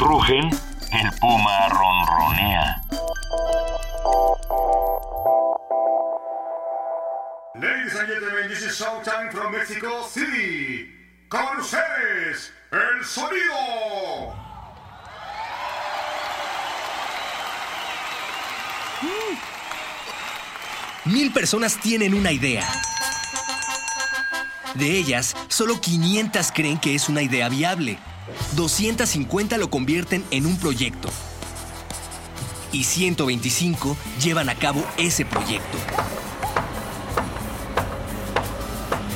Rugen, 0.02 0.49
el 0.91 1.12
puma 1.20 1.70
ronronea. 1.70 2.82
Ladies 7.56 7.95
and 7.95 8.08
gentlemen, 8.08 8.49
this 8.49 8.64
is 8.64 8.80
Showtime 8.80 9.32
from 9.32 9.52
Mexico 9.52 10.04
City. 10.08 10.89
Con 11.30 11.60
ustedes, 11.60 12.52
el 12.72 13.06
sonido. 13.06 14.34
Mil 21.06 21.32
personas 21.32 21.78
tienen 21.78 22.14
una 22.16 22.32
idea. 22.32 22.68
De 24.74 24.97
ellas, 24.97 25.36
solo 25.47 25.80
500 25.80 26.52
creen 26.52 26.80
que 26.80 26.95
es 26.95 27.08
una 27.08 27.22
idea 27.22 27.49
viable. 27.49 27.99
250 28.56 29.58
lo 29.58 29.70
convierten 29.70 30.24
en 30.32 30.46
un 30.46 30.58
proyecto. 30.58 31.10
Y 32.72 32.84
125 32.84 33.98
llevan 34.22 34.50
a 34.50 34.56
cabo 34.56 34.84
ese 34.98 35.26
proyecto. 35.26 35.78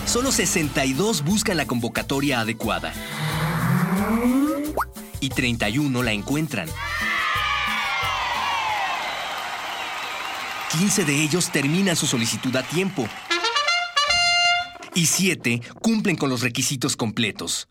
Solo 0.06 0.32
62 0.32 1.24
buscan 1.24 1.58
la 1.58 1.66
convocatoria 1.66 2.40
adecuada. 2.40 2.94
Y 5.20 5.30
31 5.30 6.04
la 6.04 6.12
encuentran. 6.12 6.70
15 10.78 11.06
de 11.06 11.22
ellos 11.22 11.52
terminan 11.52 11.96
su 11.96 12.06
solicitud 12.06 12.56
a 12.56 12.64
tiempo. 12.64 13.08
Y 14.94 15.06
7 15.06 15.62
cumplen 15.82 16.16
con 16.18 16.30
los 16.30 16.42
requisitos 16.42 16.96
completos. 16.96 17.70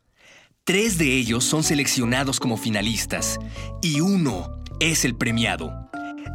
Tres 0.67 0.97
de 0.97 1.15
ellos 1.15 1.45
son 1.45 1.63
seleccionados 1.63 2.41
como 2.41 2.57
finalistas. 2.57 3.39
Y 3.83 4.01
uno 4.01 4.63
es 4.81 5.05
el 5.05 5.15
premiado. 5.15 5.71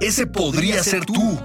Ese 0.02 0.28
podría 0.28 0.84
ser 0.84 1.04
tú. 1.04 1.40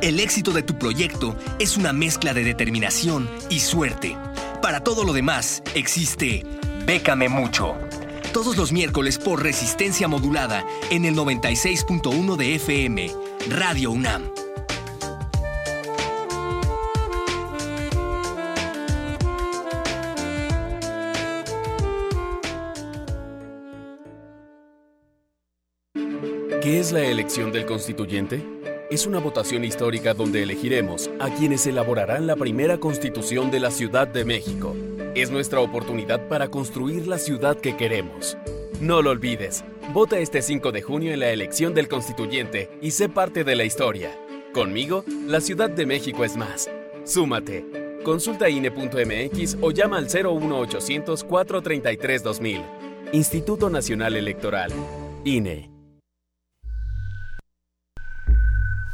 El 0.00 0.20
éxito 0.20 0.52
de 0.52 0.62
tu 0.62 0.78
proyecto 0.78 1.36
es 1.58 1.76
una 1.76 1.92
mezcla 1.92 2.34
de 2.34 2.44
determinación 2.44 3.28
y 3.50 3.58
suerte. 3.58 4.16
Para 4.62 4.84
todo 4.84 5.02
lo 5.02 5.12
demás, 5.12 5.64
existe 5.74 6.46
Bécame 6.86 7.28
Mucho. 7.28 7.74
Todos 8.32 8.56
los 8.56 8.70
miércoles 8.70 9.18
por 9.18 9.42
resistencia 9.42 10.06
modulada 10.06 10.64
en 10.90 11.04
el 11.04 11.16
96.1 11.16 12.36
de 12.36 12.54
FM, 12.54 13.10
Radio 13.48 13.90
UNAM. 13.90 14.30
¿Qué 26.68 26.80
es 26.80 26.92
la 26.92 27.02
elección 27.02 27.50
del 27.50 27.64
constituyente? 27.64 28.44
Es 28.90 29.06
una 29.06 29.20
votación 29.20 29.64
histórica 29.64 30.12
donde 30.12 30.42
elegiremos 30.42 31.08
a 31.18 31.30
quienes 31.30 31.66
elaborarán 31.66 32.26
la 32.26 32.36
primera 32.36 32.76
constitución 32.76 33.50
de 33.50 33.58
la 33.58 33.70
Ciudad 33.70 34.06
de 34.06 34.26
México. 34.26 34.76
Es 35.14 35.30
nuestra 35.30 35.60
oportunidad 35.60 36.28
para 36.28 36.48
construir 36.48 37.06
la 37.06 37.16
ciudad 37.16 37.56
que 37.56 37.74
queremos. 37.74 38.36
No 38.82 39.00
lo 39.00 39.12
olvides, 39.12 39.64
vota 39.94 40.18
este 40.18 40.42
5 40.42 40.70
de 40.70 40.82
junio 40.82 41.14
en 41.14 41.20
la 41.20 41.30
elección 41.30 41.72
del 41.72 41.88
constituyente 41.88 42.68
y 42.82 42.90
sé 42.90 43.08
parte 43.08 43.44
de 43.44 43.56
la 43.56 43.64
historia. 43.64 44.10
Conmigo, 44.52 45.06
la 45.26 45.40
Ciudad 45.40 45.70
de 45.70 45.86
México 45.86 46.22
es 46.22 46.36
más. 46.36 46.68
Súmate. 47.02 47.64
Consulta 48.04 48.50
INE.mx 48.50 49.56
o 49.62 49.70
llama 49.70 49.96
al 49.96 50.04
01800 50.04 51.24
433 51.24 52.22
2000. 52.22 52.62
Instituto 53.12 53.70
Nacional 53.70 54.16
Electoral. 54.16 54.70
INE. 55.24 55.77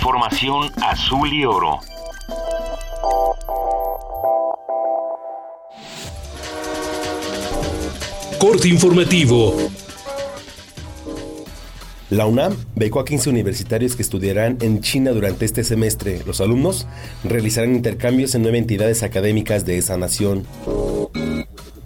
Información 0.00 0.72
azul 0.82 1.30
y 1.30 1.44
oro. 1.44 1.78
Corte 8.38 8.68
informativo. 8.68 9.54
La 12.08 12.24
UNAM 12.24 12.56
becó 12.76 13.00
a 13.00 13.04
15 13.04 13.28
universitarios 13.28 13.94
que 13.94 14.00
estudiarán 14.00 14.56
en 14.62 14.80
China 14.80 15.10
durante 15.10 15.44
este 15.44 15.64
semestre. 15.64 16.22
Los 16.24 16.40
alumnos 16.40 16.86
realizarán 17.22 17.74
intercambios 17.74 18.34
en 18.34 18.40
nueve 18.40 18.56
entidades 18.56 19.02
académicas 19.02 19.66
de 19.66 19.76
esa 19.76 19.98
nación. 19.98 20.46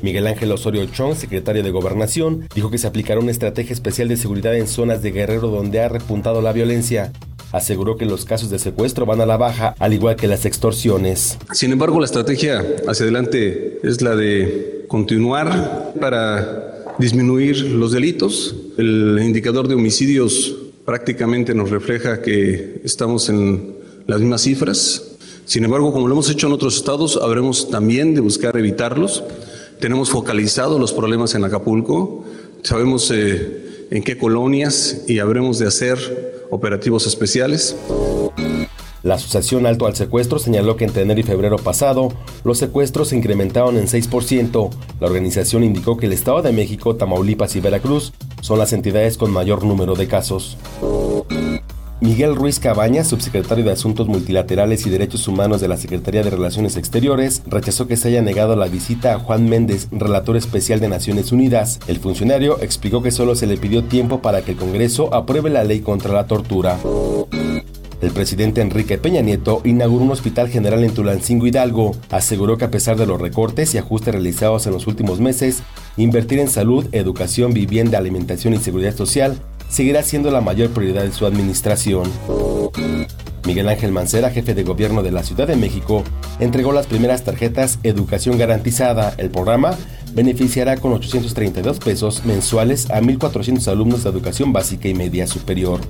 Miguel 0.03 0.29
Ángel 0.29 0.53
Osorio 0.53 0.87
Chong, 0.87 1.17
secretario 1.17 1.65
de 1.65 1.73
Gobernación, 1.73 2.47
dijo 2.55 2.71
que 2.71 2.79
se 2.79 2.87
aplicará 2.87 3.19
una 3.19 3.33
estrategia 3.33 3.73
especial 3.73 4.07
de 4.07 4.17
seguridad 4.17 4.55
en 4.55 4.69
zonas 4.69 5.03
de 5.03 5.11
Guerrero 5.11 5.49
donde 5.49 5.83
ha 5.83 5.89
repuntado 5.89 6.43
la 6.43 6.53
violencia. 6.53 7.11
Aseguró 7.55 7.97
que 7.97 8.05
los 8.05 8.25
casos 8.25 8.51
de 8.51 8.59
secuestro 8.59 9.07
van 9.07 9.21
a 9.21 9.27
la 9.27 9.37
baja, 9.37 9.77
al 9.79 9.93
igual 9.93 10.17
que 10.17 10.27
las 10.27 10.45
extorsiones. 10.45 11.39
Sin 11.53 11.71
embargo, 11.71 12.01
la 12.01 12.07
estrategia 12.07 12.67
hacia 12.89 13.05
adelante 13.05 13.79
es 13.85 14.03
la 14.03 14.17
de 14.17 14.87
continuar 14.89 15.95
para 16.01 16.97
disminuir 16.99 17.61
los 17.61 17.93
delitos. 17.93 18.57
El 18.77 19.21
indicador 19.23 19.69
de 19.69 19.77
homicidios 19.77 20.57
prácticamente 20.85 21.55
nos 21.55 21.71
refleja 21.71 22.23
que 22.23 22.81
estamos 22.83 23.29
en 23.29 23.77
las 24.09 24.19
mismas 24.19 24.41
cifras. 24.41 25.13
Sin 25.45 25.63
embargo, 25.63 25.93
como 25.93 26.09
lo 26.09 26.15
hemos 26.15 26.29
hecho 26.31 26.49
en 26.49 26.55
otros 26.55 26.75
estados, 26.75 27.21
habremos 27.23 27.71
también 27.71 28.17
de 28.17 28.21
buscar 28.21 28.57
evitarlos. 28.57 29.23
Tenemos 29.79 30.11
focalizado 30.11 30.81
los 30.81 30.93
problemas 30.93 31.37
en 31.37 31.45
Acapulco, 31.45 32.25
sabemos 32.65 33.13
eh, 33.13 33.87
en 33.93 34.03
qué 34.03 34.19
colonias 34.19 35.05
y 35.07 35.21
habremos 35.21 35.61
de 35.61 35.69
hacer 35.69 36.34
operativos 36.51 37.07
especiales. 37.07 37.77
La 39.03 39.17
Asociación 39.17 39.67
Alto 39.67 39.87
al 39.87 39.95
Secuestro 39.95 40.39
señaló 40.39 40.77
que 40.77 40.87
entre 40.87 41.03
enero 41.03 41.21
y 41.21 41.25
febrero 41.25 41.57
pasado, 41.57 42.09
los 42.43 42.57
secuestros 42.57 43.09
se 43.09 43.17
incrementaron 43.17 43.77
en 43.77 43.87
6%. 43.87 44.71
La 44.99 45.07
organización 45.07 45.63
indicó 45.63 45.99
que 45.99 46.07
el 46.07 46.15
Estado 46.15 46.41
de 46.41 46.53
México, 46.53 46.97
Tamaulipas 46.97 47.55
y 47.55 47.61
Veracruz 47.61 48.15
son 48.41 48.59
las 48.59 48.73
entidades 48.73 49.19
con 49.19 49.31
mayor 49.31 49.63
número 49.63 49.95
de 49.95 50.09
casos. 50.09 50.57
Miguel 52.05 52.37
Ruiz 52.37 52.61
Cabañas, 52.61 53.09
subsecretario 53.09 53.65
de 53.65 53.73
Asuntos 53.73 54.09
Multilaterales 54.09 54.85
y 54.85 54.91
Derechos 54.91 55.27
Humanos 55.27 55.63
de 55.63 55.69
la 55.69 55.79
Secretaría 55.79 56.23
de 56.23 56.29
Relaciones 56.29 56.77
Exteriores, 56.77 57.43
rechazó 57.47 57.87
que 57.87 57.97
se 57.97 58.09
haya 58.09 58.21
negado 58.21 58.57
la 58.57 58.69
visita 58.69 59.15
a 59.15 59.19
Juan 59.19 59.49
Méndez, 59.49 59.89
relator 59.91 60.37
especial 60.37 60.81
de 60.81 60.91
Naciones 60.91 61.33
Unidas. 61.33 61.81
El 61.87 61.97
funcionario 61.97 62.61
explicó 62.61 63.03
que 63.03 63.11
solo 63.11 63.35
se 63.35 63.47
le 63.47 63.57
pidió 63.57 63.85
tiempo 63.85 64.21
para 64.21 64.43
que 64.43 64.51
el 64.51 64.59
Congreso 64.59 65.15
apruebe 65.15 65.49
la 65.49 65.65
ley 65.65 65.81
contra 65.81 66.13
la 66.13 66.27
tortura. 66.27 66.79
El 68.03 68.11
presidente 68.11 68.61
Enrique 68.61 68.99
Peña 68.99 69.23
Nieto 69.23 69.63
inauguró 69.65 70.05
un 70.05 70.11
hospital 70.11 70.51
general 70.51 70.85
en 70.85 70.93
Tulancingo 70.93 71.47
Hidalgo. 71.47 71.97
Aseguró 72.11 72.59
que 72.59 72.67
a 72.67 72.71
pesar 72.71 72.99
de 72.99 73.07
los 73.07 73.19
recortes 73.19 73.75
y 73.75 73.79
ajustes 73.79 74.13
realizados 74.13 74.67
en 74.67 74.75
los 74.75 74.87
últimos 74.87 75.21
meses, 75.21 75.63
invertir 75.97 76.39
en 76.41 76.49
salud, 76.49 76.87
educación, 76.93 77.55
vivienda, 77.55 77.97
alimentación 77.97 78.53
y 78.53 78.59
seguridad 78.59 78.95
social 78.95 79.39
seguirá 79.69 80.03
siendo 80.03 80.31
la 80.31 80.41
mayor 80.41 80.71
prioridad 80.71 81.03
de 81.03 81.13
su 81.13 81.27
administración. 81.27 82.11
Miguel 83.47 83.69
Ángel 83.69 83.93
Mancera, 83.93 84.31
jefe 84.31 84.55
de 84.55 84.63
gobierno 84.63 85.03
de 85.03 85.11
la 85.11 85.23
Ciudad 85.23 85.47
de 85.47 85.57
México, 85.57 86.03
entregó 86.41 86.73
las 86.73 86.87
primeras 86.87 87.25
tarjetas 87.25 87.79
Educación 87.83 88.39
Garantizada. 88.39 89.15
El 89.19 89.31
programa 89.31 89.77
beneficiará 90.15 90.77
con 90.77 90.93
832 90.93 91.79
pesos 91.79 92.25
mensuales 92.25 92.91
a 92.91 93.01
1.400 93.01 93.69
alumnos 93.69 94.05
de 94.05 94.11
educación 94.11 94.53
básica 94.53 94.89
y 94.89 94.95
media 94.95 95.27
superior. 95.27 95.81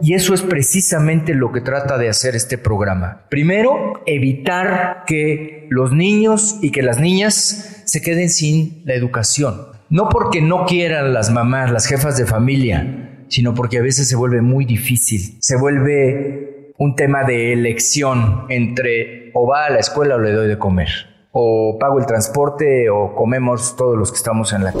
Y 0.00 0.14
eso 0.14 0.34
es 0.34 0.42
precisamente 0.42 1.34
lo 1.34 1.52
que 1.52 1.60
trata 1.60 1.98
de 1.98 2.08
hacer 2.08 2.34
este 2.34 2.58
programa. 2.58 3.26
Primero, 3.28 4.02
evitar 4.06 5.04
que 5.06 5.66
los 5.70 5.92
niños 5.92 6.56
y 6.62 6.72
que 6.72 6.82
las 6.82 6.98
niñas 6.98 7.82
se 7.84 8.00
queden 8.00 8.30
sin 8.30 8.82
la 8.84 8.94
educación. 8.94 9.66
No 9.90 10.08
porque 10.08 10.40
no 10.40 10.64
quieran 10.64 11.12
las 11.12 11.30
mamás, 11.30 11.70
las 11.70 11.86
jefas 11.86 12.16
de 12.16 12.24
familia, 12.24 13.11
sino 13.32 13.54
porque 13.54 13.78
a 13.78 13.82
veces 13.82 14.06
se 14.06 14.14
vuelve 14.14 14.42
muy 14.42 14.66
difícil. 14.66 15.38
Se 15.40 15.56
vuelve 15.56 16.74
un 16.76 16.94
tema 16.94 17.24
de 17.24 17.54
elección 17.54 18.44
entre 18.50 19.30
o 19.32 19.46
va 19.46 19.66
a 19.66 19.70
la 19.70 19.78
escuela 19.78 20.16
o 20.16 20.18
le 20.18 20.32
doy 20.32 20.48
de 20.48 20.58
comer. 20.58 20.88
O 21.32 21.78
pago 21.80 21.98
el 21.98 22.04
transporte 22.04 22.90
o 22.90 23.14
comemos 23.14 23.74
todos 23.74 23.98
los 23.98 24.10
que 24.10 24.18
estamos 24.18 24.52
en 24.52 24.64
la... 24.64 24.74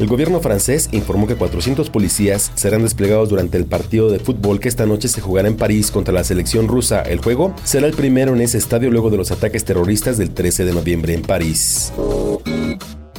El 0.00 0.06
gobierno 0.08 0.40
francés 0.40 0.88
informó 0.90 1.28
que 1.28 1.36
400 1.36 1.90
policías 1.90 2.50
serán 2.56 2.82
desplegados 2.82 3.28
durante 3.28 3.56
el 3.56 3.66
partido 3.66 4.10
de 4.10 4.18
fútbol 4.18 4.58
que 4.58 4.68
esta 4.68 4.86
noche 4.86 5.06
se 5.06 5.20
jugará 5.20 5.46
en 5.46 5.56
París 5.56 5.92
contra 5.92 6.12
la 6.12 6.24
selección 6.24 6.66
rusa. 6.66 7.02
El 7.02 7.20
juego 7.20 7.54
será 7.62 7.86
el 7.86 7.94
primero 7.94 8.34
en 8.34 8.40
ese 8.40 8.58
estadio 8.58 8.90
luego 8.90 9.10
de 9.10 9.16
los 9.16 9.30
ataques 9.30 9.64
terroristas 9.64 10.18
del 10.18 10.30
13 10.30 10.64
de 10.64 10.72
noviembre 10.72 11.14
en 11.14 11.22
París. 11.22 11.92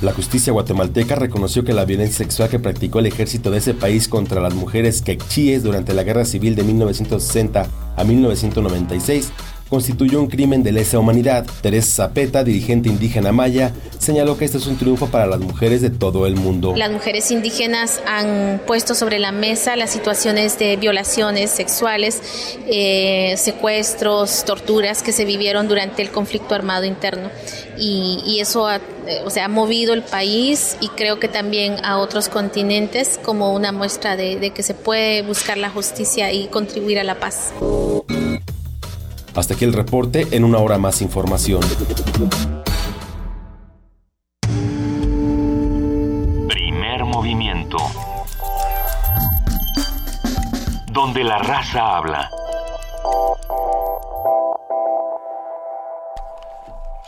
La 0.01 0.13
justicia 0.13 0.53
guatemalteca 0.53 1.15
reconoció 1.15 1.65
que 1.65 1.73
la 1.73 1.83
violencia 1.83 2.19
sexual 2.19 2.47
que 2.47 2.57
practicó 2.57 2.99
el 2.99 3.07
ejército 3.07 3.51
de 3.51 3.57
ese 3.57 3.73
país 3.73 4.07
contra 4.07 4.39
las 4.39 4.53
mujeres 4.53 5.01
quechíes 5.01 5.61
durante 5.61 5.93
la 5.93 6.03
Guerra 6.03 6.23
Civil 6.23 6.55
de 6.55 6.63
1960 6.63 7.67
a 7.97 8.03
1996 8.05 9.29
constituyó 9.69 10.19
un 10.19 10.27
crimen 10.27 10.63
de 10.63 10.71
lesa 10.71 10.99
humanidad. 10.99 11.45
Teresa 11.61 12.07
Zapeta, 12.07 12.43
dirigente 12.43 12.89
indígena 12.89 13.31
maya, 13.31 13.71
señaló 13.99 14.37
que 14.37 14.45
este 14.45 14.57
es 14.57 14.67
un 14.67 14.77
triunfo 14.77 15.07
para 15.07 15.27
las 15.27 15.39
mujeres 15.39 15.81
de 15.81 15.89
todo 15.89 16.25
el 16.25 16.35
mundo. 16.35 16.73
Las 16.75 16.91
mujeres 16.91 17.29
indígenas 17.31 18.01
han 18.07 18.61
puesto 18.65 18.95
sobre 18.95 19.19
la 19.19 19.31
mesa 19.31 19.75
las 19.75 19.91
situaciones 19.91 20.57
de 20.57 20.75
violaciones 20.77 21.51
sexuales, 21.51 22.21
eh, 22.67 23.35
secuestros, 23.37 24.43
torturas 24.45 25.03
que 25.03 25.11
se 25.11 25.25
vivieron 25.25 25.67
durante 25.67 26.01
el 26.01 26.09
conflicto 26.09 26.55
armado 26.55 26.85
interno. 26.85 27.29
Y, 27.77 28.39
eso 28.39 28.67
ha, 28.67 28.77
eh, 28.77 29.21
o 29.25 29.29
sea, 29.29 29.45
ha 29.45 29.49
movido 29.49 29.93
el 29.93 30.01
país 30.01 30.77
y 30.81 30.87
creo 30.89 31.19
que 31.19 31.27
también 31.27 31.75
a 31.83 31.97
otros 31.97 32.29
continentes 32.29 33.19
como 33.23 33.53
una 33.53 33.71
muestra 33.71 34.15
de 34.15 34.51
que 34.51 34.63
se 34.63 34.73
puede 34.73 35.21
buscar 35.21 35.57
la 35.57 35.69
justicia 35.69 36.31
y 36.31 36.47
contribuir 36.47 36.99
a 36.99 37.03
la 37.03 37.19
paz. 37.19 37.51
Hasta 39.35 39.53
aquí 39.53 39.65
el 39.65 39.73
reporte, 39.73 40.27
en 40.31 40.43
una 40.43 40.57
hora 40.57 40.77
más 40.77 41.01
información. 41.01 41.61
Primer 46.47 47.05
movimiento. 47.05 47.77
Donde 50.91 51.23
la 51.23 51.37
raza 51.39 51.97
habla. 51.97 52.29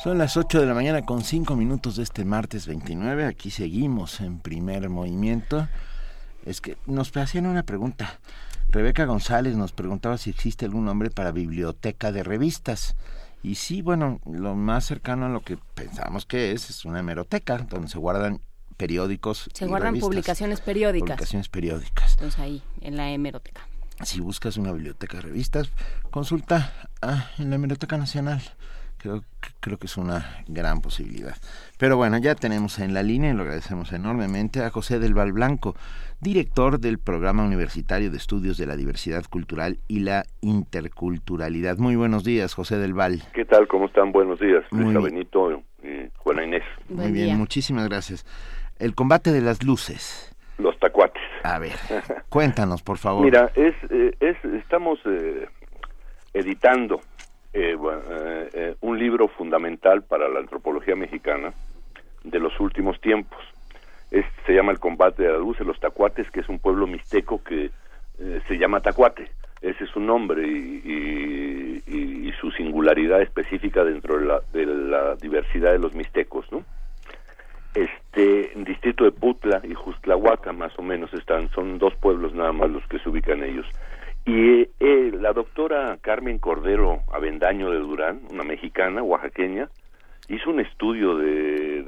Son 0.02 0.18
las 0.18 0.36
8 0.36 0.62
de 0.62 0.66
la 0.66 0.74
mañana 0.74 1.04
con 1.04 1.24
5 1.24 1.56
minutos 1.56 1.96
de 1.96 2.04
este 2.04 2.26
martes 2.26 2.66
29. 2.66 3.26
Aquí 3.26 3.52
seguimos 3.52 4.20
en 4.22 4.40
primer 4.40 4.90
movimiento. 4.90 5.68
Es 6.44 6.60
que 6.60 6.78
nos 6.88 7.16
hacían 7.16 7.46
una 7.46 7.64
pregunta. 7.64 8.20
Rebeca 8.72 9.06
González 9.06 9.56
nos 9.58 9.74
preguntaba 9.74 10.18
si 10.18 10.30
existe 10.30 10.66
algún 10.66 10.86
nombre 10.86 11.10
para 11.10 11.32
biblioteca 11.32 12.14
de 12.14 12.24
revistas. 12.24 12.96
Y 13.44 13.56
sí, 13.56 13.82
bueno, 13.82 14.22
lo 14.26 14.56
más 14.56 14.86
cercano 14.86 15.26
a 15.26 15.30
lo 15.30 15.42
que 15.42 15.58
pensamos 15.76 16.26
que 16.26 16.54
es 16.54 16.70
es 16.70 16.86
una 16.86 17.00
hemeroteca 17.00 17.58
donde 17.58 17.90
se 17.90 17.98
guardan 17.98 18.40
periódicos. 18.78 19.50
Se 19.54 19.66
y 19.66 19.68
guardan 19.68 19.90
revistas. 19.90 20.08
publicaciones 20.08 20.62
periódicas. 20.62 21.10
Publicaciones 21.10 21.50
periódicas. 21.50 22.14
Entonces 22.14 22.40
ahí, 22.40 22.64
en 22.80 22.96
la 22.96 23.12
hemeroteca. 23.12 23.68
Si 24.04 24.22
buscas 24.22 24.56
una 24.56 24.72
biblioteca 24.72 25.18
de 25.18 25.24
revistas, 25.24 25.70
consulta 26.10 26.74
ah, 27.02 27.30
en 27.38 27.50
la 27.50 27.58
Biblioteca 27.58 27.98
Nacional. 27.98 28.42
Creo, 28.98 29.24
creo 29.60 29.80
que 29.80 29.88
es 29.88 29.98
una 29.98 30.44
gran 30.48 30.80
posibilidad. 30.80 31.36
Pero 31.78 31.98
bueno, 31.98 32.18
ya 32.20 32.36
tenemos 32.36 32.80
en 32.80 32.94
la 32.94 33.04
línea, 33.04 33.32
y 33.32 33.34
lo 33.34 33.42
agradecemos 33.42 33.92
enormemente, 33.92 34.64
a 34.64 34.70
José 34.70 35.00
del 35.00 35.14
Val 35.14 35.34
Blanco, 35.34 35.76
director 36.22 36.80
del 36.80 37.00
Programa 37.00 37.44
Universitario 37.44 38.12
de 38.12 38.18
Estudios 38.18 38.58
de 38.58 38.66
la 38.66 38.76
Diversidad 38.76 39.24
Cultural 39.30 39.80
y 39.88 40.00
la 40.00 40.24
Interculturalidad. 40.42 41.78
Muy 41.78 41.96
buenos 41.96 42.24
días, 42.24 42.54
José 42.54 42.78
del 42.78 42.94
Val. 42.94 43.24
¿Qué 43.34 43.46
tal? 43.46 43.68
¿Cómo 43.68 43.88
están? 43.88 44.12
Buenos 44.12 44.40
días. 44.40 44.64
Muy. 44.72 44.94
Benito 44.94 45.52
y 45.84 46.10
Juana 46.18 46.46
Inés. 46.46 46.64
Muy 46.90 47.12
bien, 47.12 47.38
muchísimas 47.38 47.90
gracias. 47.90 48.26
El 48.80 48.96
combate 48.96 49.32
de 49.32 49.42
las 49.42 49.64
luces. 49.64 50.36
Los 50.58 50.78
tacuates. 50.80 51.24
A 51.44 51.60
ver, 51.60 51.74
cuéntanos, 52.30 52.84
por 52.84 52.98
favor. 52.98 53.26
Mira, 53.26 53.52
es, 53.56 53.74
eh, 53.90 54.16
es 54.20 54.38
estamos 54.46 55.00
eh, 55.06 55.48
editando 56.34 57.02
eh, 57.54 57.76
bueno, 57.76 58.02
eh, 58.10 58.50
eh, 58.54 58.76
un 58.80 58.98
libro 58.98 59.28
fundamental 59.28 60.04
para 60.04 60.30
la 60.30 60.40
antropología 60.40 60.96
mexicana 60.96 61.54
de 62.24 62.40
los 62.40 62.58
últimos 62.62 63.00
tiempos. 63.02 63.40
Es, 64.12 64.26
se 64.46 64.54
llama 64.54 64.74
el 64.74 64.80
combate 64.80 65.24
de 65.24 65.32
la 65.32 65.38
luz 65.38 65.58
de 65.58 65.66
los 65.66 65.80
tacuates, 65.80 66.30
que 66.30 66.42
es 66.42 66.50
un 66.50 66.60
pueblo 66.60 66.86
mixteco 66.86 67.42
que 67.42 67.72
eh, 68.20 68.42
se 68.48 68.58
llama 68.58 68.82
Tacuate. 68.82 69.32
Ese 69.62 69.86
es 69.86 69.90
su 69.90 70.00
nombre 70.00 70.48
y, 70.48 72.32
su 72.40 72.50
singularidad 72.52 73.22
específica 73.22 73.84
dentro 73.84 74.18
de 74.18 74.26
la, 74.26 74.42
de 74.52 74.66
la 74.66 75.16
diversidad 75.16 75.74
de 75.74 75.78
los 75.78 75.94
mixtecos, 75.94 76.52
¿no? 76.52 76.66
Este, 77.76 78.52
en 78.54 78.64
distrito 78.64 79.04
de 79.04 79.12
Putla 79.12 79.62
y 79.64 79.76
Justlahuaca 79.76 80.52
más 80.52 80.78
o 80.80 80.82
menos 80.82 81.14
están, 81.14 81.50
son 81.52 81.78
dos 81.78 81.94
pueblos 81.98 82.34
nada 82.34 82.52
más 82.52 82.72
los 82.72 82.84
que 82.88 82.98
se 82.98 83.10
ubican 83.10 83.44
ellos. 83.44 83.68
Y 84.26 84.68
eh, 84.80 85.12
la 85.20 85.34
doctora 85.34 86.00
Carmen 86.02 86.40
Cordero 86.40 87.04
Avendaño 87.14 87.70
de 87.70 87.78
Durán, 87.78 88.22
una 88.32 88.44
mexicana 88.44 89.04
oaxaqueña, 89.04 89.70
hizo 90.28 90.50
un 90.50 90.62
estudio 90.62 91.16
de 91.18 91.84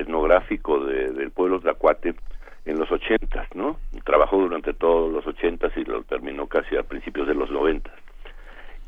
etnográfico 0.00 0.80
de- 0.84 1.12
del 1.12 1.30
pueblo 1.30 1.60
Tlacuate 1.60 2.14
en 2.64 2.78
los 2.78 2.90
ochentas, 2.90 3.46
¿no? 3.54 3.78
Trabajó 4.04 4.38
durante 4.38 4.74
todos 4.74 5.12
los 5.12 5.26
ochentas 5.26 5.72
y 5.76 5.84
lo 5.84 6.02
terminó 6.02 6.46
casi 6.46 6.76
a 6.76 6.82
principios 6.82 7.26
de 7.28 7.34
los 7.34 7.50
noventas. 7.50 7.94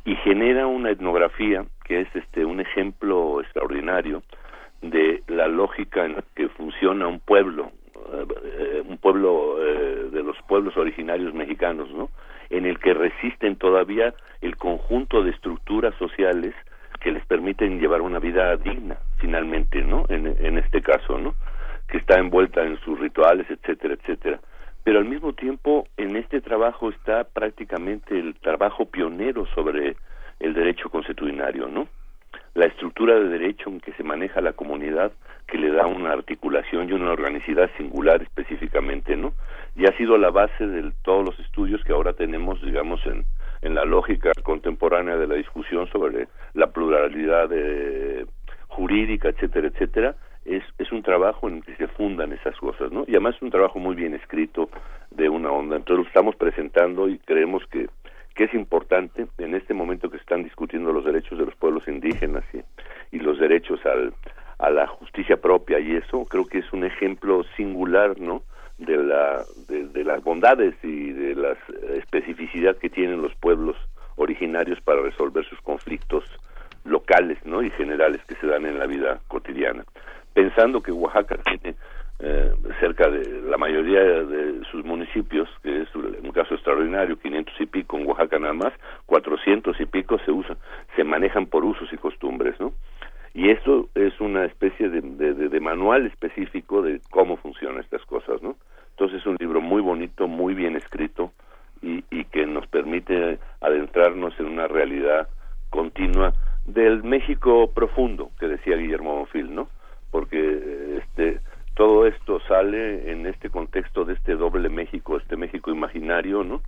Y 0.04 0.16
genera 0.16 0.66
una 0.66 0.90
etnografía 0.90 1.64
que 1.84 2.00
es 2.00 2.08
este 2.14 2.44
un 2.44 2.60
ejemplo 2.60 3.40
extraordinario 3.40 4.22
de 4.82 5.22
la 5.28 5.48
lógica 5.48 6.04
en 6.04 6.14
la 6.16 6.24
que 6.34 6.48
funciona 6.48 7.06
un 7.06 7.20
pueblo, 7.20 7.70
eh, 8.12 8.82
un 8.86 8.98
pueblo 8.98 9.56
eh, 9.60 10.08
de 10.12 10.22
los 10.22 10.36
pueblos 10.48 10.76
originarios 10.76 11.34
mexicanos, 11.34 11.90
¿no? 11.90 12.10
En 12.50 12.64
el 12.64 12.78
que 12.78 12.94
resisten 12.94 13.56
todavía 13.56 14.14
el 14.40 14.56
conjunto 14.56 15.22
de 15.22 15.30
estructuras 15.30 15.94
sociales 15.96 16.54
que 17.00 17.12
les 17.12 17.24
permiten 17.26 17.80
llevar 17.80 18.02
una 18.02 18.18
vida 18.18 18.56
digna, 18.56 18.98
finalmente, 19.18 19.82
¿no? 19.82 20.04
En, 20.08 20.58
este 20.58 20.82
caso, 20.82 21.18
¿no? 21.18 21.34
Que 21.88 21.98
está 21.98 22.18
envuelta 22.18 22.62
en 22.62 22.78
sus 22.80 22.98
rituales, 22.98 23.46
etcétera, 23.50 23.94
etcétera. 23.94 24.40
Pero 24.84 24.98
al 24.98 25.04
mismo 25.04 25.32
tiempo, 25.32 25.86
en 25.96 26.16
este 26.16 26.40
trabajo 26.40 26.90
está 26.90 27.24
prácticamente 27.24 28.18
el 28.18 28.34
trabajo 28.36 28.86
pionero 28.86 29.46
sobre 29.54 29.96
el 30.40 30.54
derecho 30.54 30.88
constitucionario, 30.88 31.68
¿no? 31.68 31.88
la 32.54 32.66
estructura 32.66 33.14
de 33.14 33.28
derecho 33.28 33.70
en 33.70 33.80
que 33.80 33.92
se 33.92 34.02
maneja 34.02 34.40
la 34.40 34.52
comunidad 34.52 35.12
que 35.46 35.58
le 35.58 35.70
da 35.70 35.86
una 35.86 36.12
articulación 36.12 36.88
y 36.88 36.92
una 36.92 37.12
organicidad 37.12 37.70
singular 37.76 38.20
específicamente, 38.20 39.16
¿no? 39.16 39.32
Y 39.76 39.86
ha 39.86 39.96
sido 39.96 40.18
la 40.18 40.30
base 40.30 40.66
de 40.66 40.92
todos 41.02 41.24
los 41.24 41.38
estudios 41.38 41.82
que 41.84 41.92
ahora 41.92 42.14
tenemos, 42.14 42.60
digamos, 42.60 43.00
en, 43.06 43.24
en 43.62 43.74
la 43.74 43.84
lógica 43.84 44.32
contemporánea 44.42 45.16
de 45.16 45.26
la 45.26 45.34
discusión 45.34 45.86
sobre 45.88 46.28
la 46.54 46.68
pluralidad 46.68 47.48
de- 47.48 48.26
jurídica, 48.68 49.28
etcétera, 49.30 49.68
etcétera, 49.68 50.14
es, 50.44 50.62
es 50.78 50.92
un 50.92 51.02
trabajo 51.02 51.48
en 51.48 51.56
el 51.56 51.64
que 51.64 51.74
se 51.76 51.88
fundan 51.88 52.32
esas 52.32 52.56
cosas, 52.58 52.92
¿no? 52.92 53.04
Y 53.08 53.12
además 53.12 53.34
es 53.36 53.42
un 53.42 53.50
trabajo 53.50 53.78
muy 53.78 53.96
bien 53.96 54.14
escrito 54.14 54.68
de 55.10 55.28
una 55.28 55.50
onda. 55.50 55.76
Entonces 55.76 56.04
lo 56.04 56.08
estamos 56.08 56.36
presentando 56.36 57.08
y 57.08 57.18
creemos 57.18 57.66
que 57.70 57.88
que 58.34 58.44
es 58.44 58.54
importante 58.54 59.26
en 59.38 59.54
este 59.56 59.74
momento 59.74 60.08
que 60.08 60.18
se 60.18 60.22
están 60.22 60.44
discutiendo 60.44 60.92
los 60.92 61.04
derechos 61.04 61.36
de 61.40 61.44
los 61.44 61.56
pueblos 61.56 61.88
indígenas 61.88 62.44
y, 62.54 62.60
y 63.16 63.18
los 63.18 63.36
derechos 63.40 63.84
al, 63.84 64.14
a 64.58 64.70
la 64.70 64.86
justicia 64.86 65.38
propia 65.38 65.80
y 65.80 65.96
eso 65.96 66.24
creo 66.24 66.46
que 66.46 66.58
es 66.58 66.72
un 66.72 66.84
ejemplo 66.84 67.42
singular 67.56 68.16
no 68.20 68.44
de 68.78 68.96
la 68.96 69.44
de, 69.68 70.04
las 70.04 70.22
bondades 70.22 70.74
y 70.82 71.12
de 71.12 71.34
la 71.34 71.56
especificidad 71.96 72.76
que 72.76 72.88
tienen 72.90 73.20
los 73.22 73.34
pueblos 73.36 73.76
originarios 74.16 74.80
para 74.80 75.02
resolver 75.02 75.44
sus 75.44 75.60
conflictos 75.62 76.24
locales 76.84 77.38
no 77.44 77.62
y 77.62 77.70
generales 77.70 78.20
que 78.26 78.36
se 78.36 78.46
dan 78.46 78.64
en 78.66 78.78
la 78.78 78.86
vida 78.86 79.20
cotidiana 79.28 79.84
pensando 80.32 80.80
que 80.82 80.92
Oaxaca 80.92 81.36
tiene 81.44 81.76
eh, 82.20 82.52
cerca 82.80 83.08
de 83.08 83.42
la 83.42 83.56
mayoría 83.58 84.00
de 84.02 84.64
sus 84.72 84.84
municipios, 84.84 85.48
que 85.62 85.82
es 85.82 85.94
un 85.94 86.32
caso 86.32 86.54
extraordinario, 86.54 87.16
500 87.16 87.54
y 87.60 87.66
pico 87.66 87.96
en 87.96 88.08
Oaxaca 88.08 88.40
nada 88.40 88.54
más, 88.54 88.72
400 89.06 89.80
y 89.80 89.86
pico 89.86 90.18
se 90.24 90.32
usan, 90.32 90.56
se 90.96 91.04
manejan 91.04 91.46
por 91.46 91.64
usos 91.64 91.92
y 91.92 91.96
costumbres, 91.96 92.58
¿no? 92.58 92.72
Y 93.34 93.50
esto 93.50 93.88
es 93.94 94.18
una 94.20 94.46
especie 94.46 94.88
de, 94.88 95.00
de- 95.00 95.48
de 95.48 95.60
manual 95.60 96.06
específico 96.06 96.82
de 96.82 97.00
cómo 97.10 97.36
funcionan 97.36 97.78
estas 97.80 98.04
cosas, 98.04 98.42
¿no? 98.42 98.56
Entonces 98.98 99.20
es 99.20 99.26
un 99.28 99.36
libro 99.38 99.60
muy 99.60 99.80
bonito, 99.80 100.26
muy 100.26 100.54
bien 100.54 100.74
escrito 100.74 101.30
y, 101.82 102.02
y 102.10 102.24
que 102.24 102.44
nos 102.46 102.66
permite 102.66 103.38
adentrarnos 103.60 104.34
en 104.40 104.46
una 104.46 104.66
realidad 104.66 105.28
continua 105.70 106.34
del 106.66 107.04
México 107.04 107.70
profundo 107.72 108.32
que 108.40 108.48
decía 108.48 108.74
Guillermo 108.76 109.14
Bonfil, 109.18 109.54
¿no? 109.54 109.68
Porque 110.10 110.40
eh, 110.40 111.00
este 111.04 111.38
todo 111.74 112.06
esto 112.08 112.40
sale 112.48 113.12
en 113.12 113.26
este 113.26 113.50
contexto 113.50 114.04
de 114.04 114.14
este 114.14 114.34
doble 114.34 114.68
México, 114.68 115.16
este 115.16 115.36
México 115.36 115.70
imaginario, 115.70 116.42
¿no? 116.42 116.60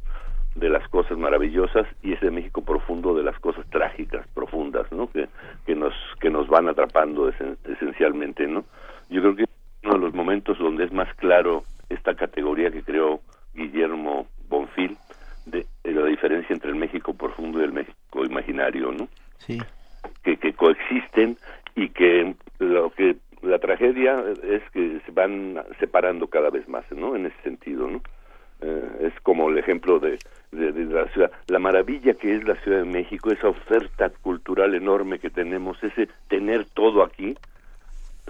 De 0.55 0.69
las 0.69 0.87
cosas 0.89 1.19
maravillosas 1.19 1.89
y 2.01 2.13
ese 2.13 2.31
México 2.31 2.63
profundo 2.63 3.13
de 3.13 3.25
las 3.25 3.41
cosas 3.41 3.67
trágicas, 3.71 4.25
profundas, 4.35 4.87
¿no? 4.93 5.11
Que, 5.11 5.27
que 5.67 5.75
nos 5.75 5.95
que 6.21 6.31
nos 6.31 6.47
van 6.47 6.69
atrapando 6.69 7.29
esen- 7.29 7.57
esencialmente, 7.65 8.47
¿no? 8.47 8.65
Yo 9.09 9.21
creo 9.21 9.35
que 9.35 9.45
uno 9.83 9.95
de 9.95 9.99
los 9.99 10.15
momentos 10.15 10.57
donde 10.61 10.85
es 10.85 10.93
más 10.93 11.13
claro 11.15 11.65
esta 11.91 12.15
categoría 12.15 12.71
que 12.71 12.83
creó 12.83 13.21
Guillermo 13.55 14.27
Bonfil 14.49 14.97
de, 15.47 15.67
de 15.85 15.93
la 15.93 16.07
diferencia 16.07 16.55
entre 16.55 16.71
el 16.71 16.77
México 16.77 17.13
profundo 17.15 17.61
y 17.61 17.65
el 17.65 17.73
México 17.73 18.25
imaginario, 18.25 18.93
¿no? 18.93 19.09
Sí. 19.39 19.59
que, 20.23 20.37
que 20.37 20.53
coexisten 20.55 21.37
y 21.75 21.89
que 21.91 22.35
lo 22.59 22.91
que 22.91 23.17
la 23.43 23.59
tragedia 23.59 24.23
es 24.43 24.63
que 24.73 25.01
se 25.05 25.13
van 25.13 25.63
separando 25.79 26.27
cada 26.29 26.51
vez 26.51 26.69
más, 26.69 26.85
¿no? 26.93 27.17
En 27.17 27.27
ese 27.27 27.43
sentido, 27.43 27.89
¿no? 27.89 28.01
Eh, 28.61 29.13
es 29.13 29.21
como 29.23 29.49
el 29.49 29.57
ejemplo 29.57 29.99
de, 29.99 30.19
de, 30.53 30.73
de 30.73 30.85
la 30.85 31.09
ciudad, 31.09 31.33
la 31.49 31.59
maravilla 31.59 32.13
que 32.15 32.37
es 32.37 32.45
la 32.45 32.57
Ciudad 32.57 32.81
de 32.81 32.85
México, 32.85 33.31
esa 33.31 33.49
oferta 33.49 34.11
cultural 34.11 34.75
enorme 34.75 35.19
que 35.19 35.31
tenemos, 35.31 35.83
ese 35.83 36.09
tener 36.29 36.67
todo 36.67 37.03
aquí, 37.03 37.35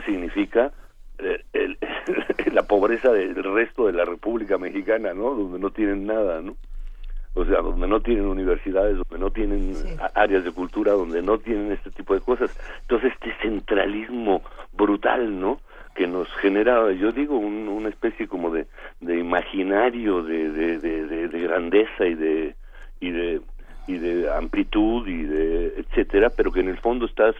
significa 0.06 0.72
el- 1.52 1.78
la 2.52 2.62
pobreza 2.62 3.12
del 3.12 3.34
resto 3.42 3.86
de 3.86 3.92
la 3.92 4.04
República 4.04 4.58
Mexicana, 4.58 5.12
¿no? 5.14 5.34
Donde 5.34 5.58
no 5.58 5.70
tienen 5.70 6.06
nada, 6.06 6.40
¿no? 6.40 6.56
O 7.34 7.44
sea, 7.44 7.60
donde 7.62 7.86
no 7.86 8.00
tienen 8.00 8.26
universidades, 8.26 8.96
donde 8.96 9.18
no 9.24 9.30
tienen 9.30 9.72
áreas 10.14 10.42
de 10.44 10.50
cultura, 10.50 10.92
donde 10.92 11.22
no 11.22 11.38
tienen 11.38 11.70
este 11.70 11.90
tipo 11.92 12.12
de 12.14 12.20
cosas. 12.20 12.50
Entonces, 12.82 13.12
este 13.12 13.32
centralismo 13.40 14.42
brutal, 14.72 15.38
¿no? 15.40 15.60
Que 15.94 16.08
nos 16.08 16.28
genera, 16.38 16.90
yo 16.92 17.12
digo, 17.12 17.38
un- 17.38 17.68
una 17.68 17.88
especie 17.88 18.26
como 18.26 18.50
de, 18.50 18.66
de 19.00 19.16
imaginario 19.18 20.22
de, 20.24 20.50
de- 20.50 20.78
de 21.28 21.40
grandeza 21.40 22.04
y 22.06 22.14
de, 22.14 22.54
y 22.98 23.10
de 23.10 23.40
y 23.90 23.98
de 23.98 24.32
amplitud 24.32 25.06
y 25.08 25.22
de 25.24 25.66
etcétera, 25.80 26.30
pero 26.30 26.52
que 26.52 26.60
en 26.60 26.68
el 26.68 26.78
fondo 26.78 27.06
está 27.06 27.32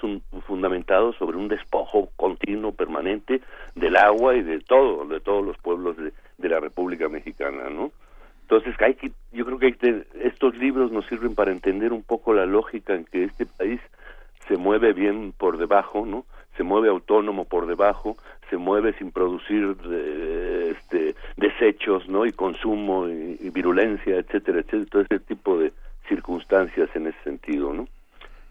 fundamentado 0.47 1.13
sobre 1.15 1.37
un 1.37 1.49
despojo 1.49 2.11
continuo, 2.17 2.73
permanente 2.73 3.41
del 3.75 3.97
agua 3.97 4.35
y 4.37 4.43
de 4.43 4.61
todo, 4.61 5.05
de 5.07 5.21
todos 5.21 5.45
los 5.45 5.57
pueblos 5.59 5.97
de, 5.97 6.13
de 6.39 6.49
la 6.49 6.61
República 6.61 7.09
Mexicana, 7.09 7.71
¿no? 7.71 7.93
Entonces, 8.43 8.75
hay 8.81 8.95
que, 8.95 9.13
yo 9.31 9.45
creo 9.47 9.59
que 9.59 9.67
hay 9.67 9.73
que- 9.75 10.03
estos 10.25 10.57
libros 10.57 10.91
nos 10.91 11.07
sirven 11.07 11.37
para 11.37 11.53
entender 11.53 11.93
un 11.93 12.03
poco 12.03 12.35
la 12.35 12.47
lógica 12.47 12.95
en 12.95 13.05
que 13.05 13.25
este 13.25 13.47
país 13.47 13.81
se 14.49 14.57
mueve 14.57 14.93
bien 14.93 15.33
por 15.39 15.57
debajo, 15.57 16.05
¿no? 16.05 16.25
Se 16.57 16.65
mueve 16.65 16.89
autónomo 16.89 17.45
por 17.45 17.67
debajo, 17.69 18.17
se 18.51 18.57
mueve 18.57 18.93
sin 18.95 19.13
producir 19.13 19.77
eh, 19.89 20.75
este, 20.77 21.15
desechos, 21.37 22.09
¿no? 22.09 22.27
Y 22.27 22.33
consumo 22.33 23.09
y, 23.09 23.39
y 23.41 23.51
virulencia, 23.51 24.17
etcétera, 24.17 24.59
etcétera, 24.59 24.87
todo 24.91 25.03
ese 25.03 25.21
tipo 25.21 25.57
de 25.57 25.73
circunstancias 26.11 26.91
en 26.95 27.07
ese 27.07 27.23
sentido, 27.25 27.73
¿no? 27.73 27.89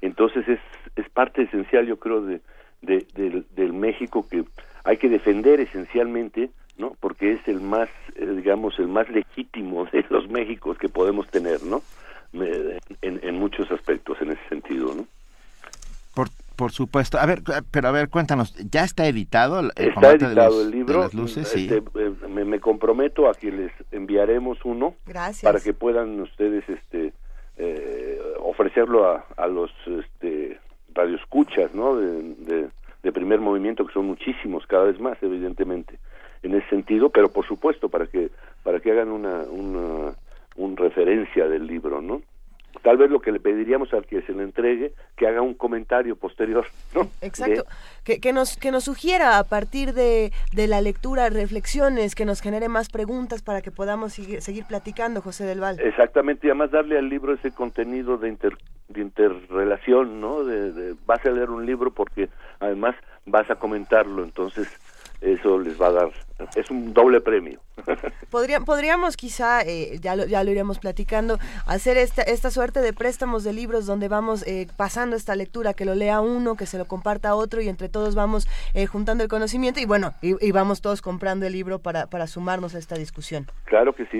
Entonces 0.01 0.47
es, 0.47 0.59
es 0.95 1.07
parte 1.09 1.43
esencial, 1.43 1.85
yo 1.85 1.97
creo, 1.99 2.21
de, 2.21 2.41
de- 2.81 3.05
del, 3.13 3.45
del 3.55 3.73
México 3.73 4.25
que 4.27 4.43
hay 4.85 4.97
que 4.97 5.09
defender 5.09 5.59
esencialmente, 5.59 6.49
¿no? 6.77 6.95
Porque 6.99 7.33
es 7.33 7.47
el 7.47 7.59
más, 7.61 7.89
eh, 8.15 8.25
digamos, 8.25 8.79
el 8.79 8.87
más 8.87 9.07
legítimo 9.09 9.85
de 9.91 10.03
los 10.09 10.27
Méxicos 10.29 10.77
que 10.79 10.89
podemos 10.89 11.27
tener, 11.27 11.61
¿no? 11.63 11.83
Me- 12.31 12.79
En, 13.01 13.19
en 13.23 13.35
muchos 13.35 13.69
aspectos 13.71 14.17
en 14.21 14.31
ese 14.31 14.41
sentido, 14.49 14.95
¿no? 14.95 15.05
Por, 16.15 16.29
por 16.55 16.71
supuesto. 16.71 17.17
A 17.19 17.25
ver, 17.25 17.41
pero 17.71 17.87
a 17.87 17.91
ver, 17.91 18.09
cuéntanos, 18.09 18.53
¿ya 18.71 18.83
está 18.83 19.05
editado 19.07 19.59
el, 19.59 19.71
el 19.75 19.89
Está 19.89 20.09
de 20.09 20.15
editado 20.25 20.49
los- 20.51 20.65
el 20.65 20.71
de 20.71 20.77
libro. 20.77 20.99
las 21.01 21.13
luces? 21.13 21.47
Sí. 21.49 21.69
Este, 21.69 21.77
eh, 21.99 22.11
me, 22.29 22.45
me 22.45 22.59
comprometo 22.59 23.29
a 23.29 23.33
que 23.33 23.51
les 23.51 23.71
enviaremos 23.91 24.57
uno 24.63 24.95
Gracias. 25.05 25.43
para 25.43 25.59
que 25.63 25.73
puedan 25.73 26.19
ustedes 26.21 26.63
este, 26.69 27.13
eh, 27.59 28.19
ofrecerlo 28.39 29.05
a, 29.05 29.25
a 29.37 29.47
los 29.47 29.71
este, 29.85 30.57
radioescuchas 30.93 31.73
¿no? 31.75 31.95
De, 31.97 32.69
primer 33.13 33.39
movimiento, 33.41 33.85
que 33.85 33.93
son 33.93 34.05
muchísimos, 34.05 34.65
cada 34.67 34.85
vez 34.85 34.99
más, 34.99 35.17
evidentemente, 35.21 35.97
en 36.43 36.53
ese 36.55 36.69
sentido, 36.69 37.09
pero 37.09 37.29
por 37.29 37.45
supuesto 37.45 37.89
para 37.89 38.05
que 38.07 38.29
para 38.63 38.79
que 38.79 38.91
hagan 38.91 39.09
una, 39.09 39.43
una 39.49 40.13
un 40.55 40.77
referencia 40.77 41.47
del 41.47 41.65
libro, 41.65 42.01
¿no? 42.01 42.21
Tal 42.81 42.97
vez 42.97 43.09
lo 43.09 43.19
que 43.19 43.31
le 43.31 43.39
pediríamos 43.39 43.93
al 43.93 44.05
que 44.05 44.21
se 44.21 44.33
le 44.33 44.43
entregue 44.43 44.93
que 45.15 45.27
haga 45.27 45.41
un 45.41 45.53
comentario 45.53 46.15
posterior 46.15 46.65
no 46.95 47.09
Exacto, 47.21 47.65
que, 48.03 48.19
que, 48.19 48.33
nos, 48.33 48.57
que 48.57 48.71
nos 48.71 48.85
sugiera 48.85 49.37
a 49.37 49.43
partir 49.43 49.93
de, 49.93 50.31
de, 50.53 50.67
la 50.67 50.81
lectura 50.81 51.29
reflexiones, 51.29 52.15
que 52.15 52.25
nos 52.25 52.41
genere 52.41 52.69
más 52.69 52.89
preguntas 52.89 53.41
para 53.41 53.61
que 53.61 53.71
podamos 53.71 54.13
seguir, 54.13 54.41
seguir 54.41 54.65
platicando, 54.65 55.21
José 55.21 55.45
del 55.45 55.59
Val. 55.59 55.79
Exactamente, 55.79 56.47
y 56.47 56.49
además 56.49 56.71
darle 56.71 56.97
al 56.97 57.09
libro 57.09 57.33
ese 57.33 57.51
contenido 57.51 58.17
de, 58.17 58.29
inter, 58.29 58.57
de 58.87 59.01
interrelación, 59.01 60.21
¿no? 60.21 60.43
De, 60.43 60.71
de, 60.71 60.95
vas 61.05 61.23
a 61.25 61.29
leer 61.29 61.49
un 61.49 61.65
libro 61.65 61.91
porque 61.91 62.29
además 62.59 62.95
vas 63.25 63.49
a 63.51 63.55
comentarlo, 63.55 64.23
entonces 64.23 64.67
eso 65.21 65.59
les 65.59 65.79
va 65.79 65.87
a 65.87 65.91
dar 65.91 66.11
es 66.55 66.69
un 66.69 66.93
doble 66.93 67.21
premio. 67.21 67.59
Podría, 68.29 68.59
podríamos 68.59 69.17
quizá 69.17 69.61
eh, 69.61 69.97
ya 70.01 70.15
lo 70.15 70.25
ya 70.25 70.43
lo 70.43 70.51
iremos 70.51 70.77
platicando 70.77 71.39
hacer 71.65 71.97
esta 71.97 72.21
esta 72.21 72.51
suerte 72.51 72.79
de 72.81 72.93
préstamos 72.93 73.43
de 73.43 73.53
libros 73.53 73.87
donde 73.87 74.07
vamos 74.07 74.45
eh, 74.45 74.67
pasando 74.77 75.15
esta 75.15 75.35
lectura 75.35 75.73
que 75.73 75.83
lo 75.83 75.95
lea 75.95 76.21
uno 76.21 76.55
que 76.55 76.67
se 76.67 76.77
lo 76.77 76.85
comparta 76.85 77.29
a 77.29 77.35
otro 77.35 77.61
y 77.61 77.69
entre 77.69 77.89
todos 77.89 78.13
vamos 78.13 78.47
eh, 78.75 78.85
juntando 78.85 79.23
el 79.23 79.29
conocimiento 79.29 79.79
y 79.79 79.85
bueno 79.85 80.13
y, 80.21 80.45
y, 80.45 80.51
vamos 80.51 80.81
todos 80.81 81.01
comprando 81.01 81.47
el 81.47 81.53
libro 81.53 81.79
para 81.79 82.07
para 82.07 82.27
sumarnos 82.27 82.75
a 82.75 82.77
esta 82.77 82.95
discusión. 82.95 83.47
Claro 83.65 83.93
que 83.93 84.05
sí. 84.07 84.19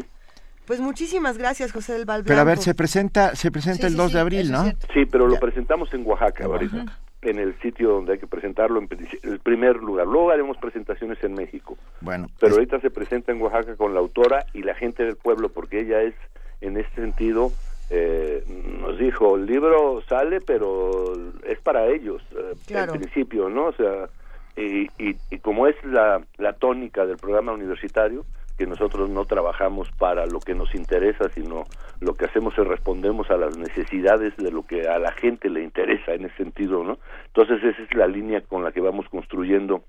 Pues 0.65 0.79
muchísimas 0.79 1.37
gracias, 1.37 1.71
José 1.71 1.93
del 1.93 2.05
Val 2.05 2.23
Pero 2.25 2.39
a 2.39 2.43
ver, 2.43 2.57
se 2.59 2.73
presenta, 2.73 3.35
se 3.35 3.51
presenta 3.51 3.87
sí, 3.87 3.93
el 3.93 3.97
2 3.97 4.07
sí, 4.07 4.13
de 4.13 4.19
abril, 4.19 4.51
¿no? 4.51 4.65
Sí, 4.93 5.05
pero 5.11 5.27
ya. 5.27 5.33
lo 5.33 5.39
presentamos 5.39 5.93
en 5.93 6.05
Oaxaca 6.05 6.45
ahorita 6.45 6.85
en 7.21 7.37
el 7.39 7.59
sitio 7.59 7.89
donde 7.89 8.13
hay 8.13 8.19
que 8.19 8.27
presentarlo 8.27 8.79
en 8.79 8.87
el 9.23 9.39
primer 9.39 9.77
lugar. 9.77 10.07
Luego 10.07 10.31
haremos 10.31 10.57
presentaciones 10.57 11.21
en 11.23 11.33
México. 11.33 11.77
Bueno, 12.01 12.29
pero 12.39 12.53
es... 12.53 12.57
ahorita 12.57 12.79
se 12.79 12.89
presenta 12.89 13.31
en 13.31 13.41
Oaxaca 13.41 13.75
con 13.75 13.93
la 13.93 13.99
autora 13.99 14.45
y 14.53 14.63
la 14.63 14.73
gente 14.73 15.03
del 15.03 15.17
pueblo, 15.17 15.49
porque 15.49 15.81
ella 15.81 16.01
es, 16.01 16.15
en 16.61 16.77
este 16.77 17.01
sentido, 17.01 17.51
eh, 17.89 18.43
nos 18.81 18.97
dijo, 18.97 19.35
el 19.35 19.45
libro 19.45 20.01
sale, 20.07 20.39
pero 20.41 21.13
es 21.45 21.59
para 21.59 21.87
ellos, 21.87 22.21
eh, 22.31 22.53
claro. 22.67 22.93
en 22.93 23.01
principio, 23.01 23.49
¿no? 23.49 23.65
O 23.67 23.73
sea, 23.73 24.09
y, 24.55 24.87
y, 24.97 25.15
y 25.29 25.39
como 25.39 25.67
es 25.67 25.75
la, 25.83 26.21
la 26.37 26.53
tónica 26.53 27.05
del 27.05 27.17
programa 27.17 27.51
universitario, 27.51 28.25
que 28.59 28.67
nosotros 28.67 29.09
no 29.09 29.23
trabajamos 29.23 29.89
para 29.93 30.25
lo 30.25 30.41
que 30.41 30.53
nos 30.53 30.75
interesa, 30.75 31.29
sino 31.29 31.63
lo 32.01 32.15
que 32.15 32.25
hacemos 32.25 32.57
es 32.57 32.67
respondemos 32.67 33.31
a 33.31 33.37
las 33.37 33.57
necesidades 33.57 34.35
de 34.35 34.51
lo 34.51 34.63
que 34.63 34.85
a 34.89 34.99
la 34.99 35.13
gente 35.13 35.49
le 35.49 35.63
interesa 35.63 36.13
en 36.13 36.25
ese 36.25 36.35
sentido, 36.35 36.83
¿no? 36.83 36.97
Entonces 37.27 37.63
esa 37.63 37.81
es 37.81 37.93
la 37.95 38.05
línea 38.05 38.41
con 38.41 38.65
la 38.65 38.73
que 38.73 38.81
vamos 38.81 39.07
construyendo 39.07 39.83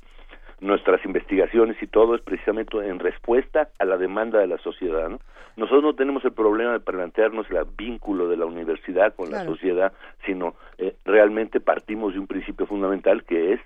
nuestras 0.60 1.04
investigaciones 1.04 1.82
y 1.82 1.88
todo 1.88 2.14
es 2.14 2.20
precisamente 2.20 2.76
en 2.76 3.00
respuesta 3.00 3.70
a 3.80 3.84
la 3.84 3.96
demanda 3.96 4.38
de 4.38 4.46
la 4.46 4.58
sociedad, 4.58 5.08
¿no? 5.08 5.18
Nosotros 5.56 5.82
no 5.82 5.94
tenemos 5.96 6.24
el 6.24 6.32
problema 6.32 6.70
de 6.70 6.80
plantearnos 6.80 7.50
el 7.50 7.58
vínculo 7.76 8.28
de 8.28 8.36
la 8.36 8.46
universidad 8.46 9.16
con 9.16 9.26
claro. 9.26 9.44
la 9.44 9.50
sociedad, 9.50 9.92
sino 10.24 10.54
eh, 10.78 10.94
realmente 11.04 11.58
partimos 11.58 12.12
de 12.12 12.20
un 12.20 12.28
principio 12.28 12.66
fundamental 12.66 13.24
que 13.24 13.54
es 13.54 13.60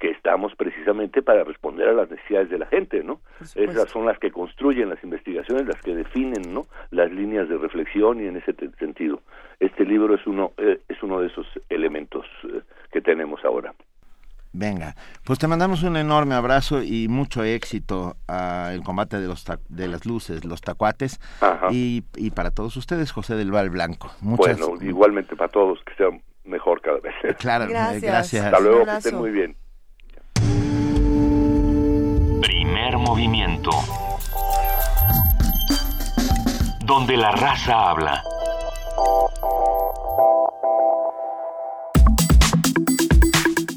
que 0.00 0.10
estamos 0.10 0.54
precisamente 0.56 1.22
para 1.22 1.44
responder 1.44 1.86
a 1.88 1.92
las 1.92 2.10
necesidades 2.10 2.48
de 2.48 2.58
la 2.58 2.66
gente, 2.66 3.04
¿no? 3.04 3.20
Esas 3.54 3.90
son 3.90 4.06
las 4.06 4.18
que 4.18 4.32
construyen 4.32 4.88
las 4.88 5.02
investigaciones, 5.04 5.66
las 5.66 5.80
que 5.82 5.94
definen, 5.94 6.54
¿no? 6.54 6.66
Las 6.90 7.12
líneas 7.12 7.48
de 7.48 7.58
reflexión 7.58 8.20
y 8.20 8.26
en 8.26 8.38
ese 8.38 8.54
sentido. 8.78 9.20
Este 9.60 9.84
libro 9.84 10.14
es 10.14 10.26
uno 10.26 10.52
eh, 10.56 10.80
es 10.88 11.02
uno 11.02 11.20
de 11.20 11.26
esos 11.26 11.46
elementos 11.68 12.26
eh, 12.44 12.62
que 12.90 13.02
tenemos 13.02 13.44
ahora. 13.44 13.74
Venga, 14.52 14.96
pues 15.24 15.38
te 15.38 15.46
mandamos 15.46 15.82
un 15.84 15.96
enorme 15.96 16.34
abrazo 16.34 16.82
y 16.82 17.06
mucho 17.08 17.44
éxito 17.44 18.16
al 18.26 18.74
el 18.74 18.82
combate 18.82 19.20
de 19.20 19.28
los 19.28 19.44
de 19.68 19.86
las 19.86 20.06
luces, 20.06 20.44
los 20.44 20.62
tacuates 20.62 21.20
y, 21.70 22.04
y, 22.16 22.30
para 22.30 22.50
todos 22.50 22.76
ustedes, 22.76 23.12
José 23.12 23.36
del 23.36 23.52
Val 23.52 23.70
Blanco. 23.70 24.10
Muchas... 24.22 24.58
Bueno, 24.58 24.82
igualmente 24.82 25.36
para 25.36 25.50
todos, 25.50 25.78
que 25.84 25.94
sea 25.94 26.08
mejor 26.44 26.80
cada 26.80 26.98
vez. 26.98 27.14
Claro, 27.38 27.66
gracias. 27.68 28.02
gracias. 28.02 28.44
Hasta 28.46 28.60
luego, 28.60 28.84
que 28.84 28.96
estén 28.96 29.16
muy 29.16 29.30
bien. 29.30 29.56
Primer 32.90 33.06
movimiento. 33.06 33.70
Donde 36.84 37.16
la 37.16 37.30
raza 37.30 37.88
habla. 37.88 38.24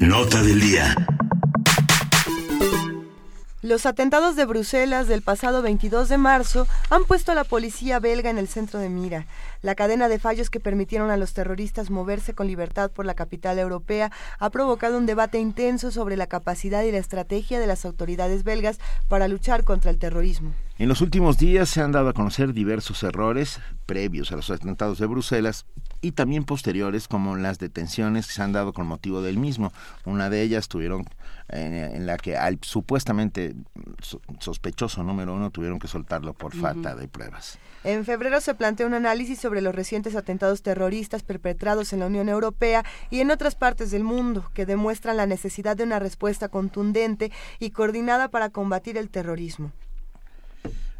Nota 0.00 0.42
del 0.42 0.60
día. 0.60 0.96
Los 3.62 3.86
atentados 3.86 4.34
de 4.34 4.46
Bruselas 4.46 5.06
del 5.06 5.22
pasado 5.22 5.62
22 5.62 6.08
de 6.08 6.18
marzo 6.18 6.66
han 6.90 7.04
puesto 7.04 7.30
a 7.30 7.36
la 7.36 7.44
policía 7.44 8.00
belga 8.00 8.30
en 8.30 8.38
el 8.38 8.48
centro 8.48 8.80
de 8.80 8.88
mira. 8.88 9.26
La 9.64 9.74
cadena 9.74 10.08
de 10.08 10.18
fallos 10.18 10.50
que 10.50 10.60
permitieron 10.60 11.10
a 11.10 11.16
los 11.16 11.32
terroristas 11.32 11.88
moverse 11.88 12.34
con 12.34 12.46
libertad 12.46 12.90
por 12.90 13.06
la 13.06 13.14
capital 13.14 13.58
europea 13.58 14.12
ha 14.38 14.50
provocado 14.50 14.98
un 14.98 15.06
debate 15.06 15.38
intenso 15.38 15.90
sobre 15.90 16.18
la 16.18 16.26
capacidad 16.26 16.82
y 16.82 16.92
la 16.92 16.98
estrategia 16.98 17.58
de 17.58 17.66
las 17.66 17.86
autoridades 17.86 18.44
belgas 18.44 18.78
para 19.08 19.26
luchar 19.26 19.64
contra 19.64 19.90
el 19.90 19.96
terrorismo. 19.96 20.52
En 20.76 20.90
los 20.90 21.00
últimos 21.00 21.38
días 21.38 21.70
se 21.70 21.80
han 21.80 21.92
dado 21.92 22.10
a 22.10 22.12
conocer 22.12 22.52
diversos 22.52 23.02
errores 23.04 23.58
previos 23.86 24.32
a 24.32 24.36
los 24.36 24.50
atentados 24.50 24.98
de 24.98 25.06
Bruselas 25.06 25.64
y 26.02 26.12
también 26.12 26.44
posteriores 26.44 27.08
como 27.08 27.34
las 27.34 27.58
detenciones 27.58 28.26
que 28.26 28.34
se 28.34 28.42
han 28.42 28.52
dado 28.52 28.74
con 28.74 28.86
motivo 28.86 29.22
del 29.22 29.38
mismo. 29.38 29.72
Una 30.04 30.28
de 30.28 30.42
ellas 30.42 30.68
tuvieron 30.68 31.06
eh, 31.48 31.90
en 31.94 32.04
la 32.04 32.18
que 32.18 32.36
al 32.36 32.58
supuestamente 32.60 33.54
sospechoso 34.40 35.02
número 35.02 35.32
uno 35.32 35.50
tuvieron 35.50 35.78
que 35.78 35.88
soltarlo 35.88 36.34
por 36.34 36.54
uh 36.54 36.58
-huh. 36.58 36.60
falta 36.60 36.94
de 36.94 37.08
pruebas. 37.08 37.58
En 37.84 38.06
febrero 38.06 38.40
se 38.40 38.54
planteó 38.54 38.86
un 38.86 38.94
análisis 38.94 39.38
sobre 39.38 39.60
los 39.60 39.74
recientes 39.74 40.16
atentados 40.16 40.62
terroristas 40.62 41.22
perpetrados 41.22 41.92
en 41.92 42.00
la 42.00 42.06
Unión 42.06 42.30
Europea 42.30 42.82
y 43.10 43.20
en 43.20 43.30
otras 43.30 43.56
partes 43.56 43.90
del 43.90 44.02
mundo 44.02 44.50
que 44.54 44.64
demuestran 44.64 45.18
la 45.18 45.26
necesidad 45.26 45.76
de 45.76 45.84
una 45.84 45.98
respuesta 45.98 46.48
contundente 46.48 47.30
y 47.58 47.70
coordinada 47.70 48.28
para 48.28 48.48
combatir 48.48 48.96
el 48.96 49.10
terrorismo. 49.10 49.70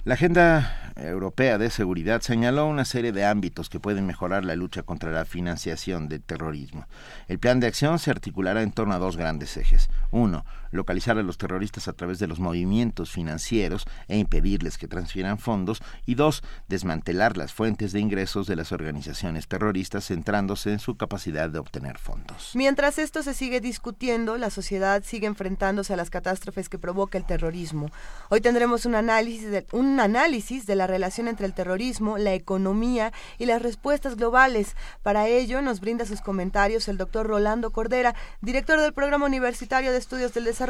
La 0.04 0.12
Agenda 0.12 0.92
Europea 0.96 1.56
de 1.56 1.70
Seguridad 1.70 2.20
señaló 2.20 2.66
una 2.66 2.84
serie 2.84 3.12
de 3.12 3.24
ámbitos 3.24 3.70
que 3.70 3.80
pueden 3.80 4.04
mejorar 4.04 4.44
la 4.44 4.54
lucha 4.54 4.82
contra 4.82 5.10
la 5.10 5.24
financiación 5.24 6.10
del 6.10 6.22
terrorismo. 6.22 6.86
El 7.26 7.38
plan 7.38 7.58
de 7.58 7.68
acción 7.68 7.98
se 7.98 8.10
articulará 8.10 8.60
en 8.60 8.72
torno 8.72 8.92
a 8.92 8.98
dos 8.98 9.16
grandes 9.16 9.56
ejes. 9.56 9.88
Uno, 10.10 10.44
localizar 10.74 11.16
a 11.18 11.22
los 11.22 11.38
terroristas 11.38 11.88
a 11.88 11.92
través 11.92 12.18
de 12.18 12.26
los 12.26 12.40
movimientos 12.40 13.10
financieros 13.10 13.86
e 14.08 14.18
impedirles 14.18 14.76
que 14.76 14.88
transfieran 14.88 15.38
fondos. 15.38 15.80
Y 16.04 16.16
dos, 16.16 16.42
desmantelar 16.68 17.36
las 17.36 17.52
fuentes 17.52 17.92
de 17.92 18.00
ingresos 18.00 18.46
de 18.46 18.56
las 18.56 18.72
organizaciones 18.72 19.46
terroristas 19.46 20.06
centrándose 20.06 20.72
en 20.72 20.78
su 20.80 20.96
capacidad 20.96 21.48
de 21.48 21.60
obtener 21.60 21.98
fondos. 21.98 22.50
Mientras 22.54 22.98
esto 22.98 23.22
se 23.22 23.34
sigue 23.34 23.60
discutiendo, 23.60 24.36
la 24.36 24.50
sociedad 24.50 25.02
sigue 25.04 25.26
enfrentándose 25.26 25.92
a 25.92 25.96
las 25.96 26.10
catástrofes 26.10 26.68
que 26.68 26.78
provoca 26.78 27.18
el 27.18 27.24
terrorismo. 27.24 27.90
Hoy 28.28 28.40
tendremos 28.40 28.84
un 28.84 28.96
análisis 28.96 29.50
de, 29.50 29.66
un 29.72 30.00
análisis 30.00 30.66
de 30.66 30.74
la 30.74 30.86
relación 30.86 31.28
entre 31.28 31.46
el 31.46 31.54
terrorismo, 31.54 32.18
la 32.18 32.34
economía 32.34 33.12
y 33.38 33.46
las 33.46 33.62
respuestas 33.62 34.16
globales. 34.16 34.74
Para 35.02 35.28
ello 35.28 35.62
nos 35.62 35.80
brinda 35.80 36.04
sus 36.04 36.20
comentarios 36.20 36.88
el 36.88 36.98
doctor 36.98 37.26
Rolando 37.28 37.70
Cordera, 37.70 38.16
director 38.40 38.80
del 38.80 38.92
Programa 38.92 39.26
Universitario 39.26 39.92
de 39.92 39.98
Estudios 39.98 40.34
del 40.34 40.44
Desarrollo. 40.44 40.63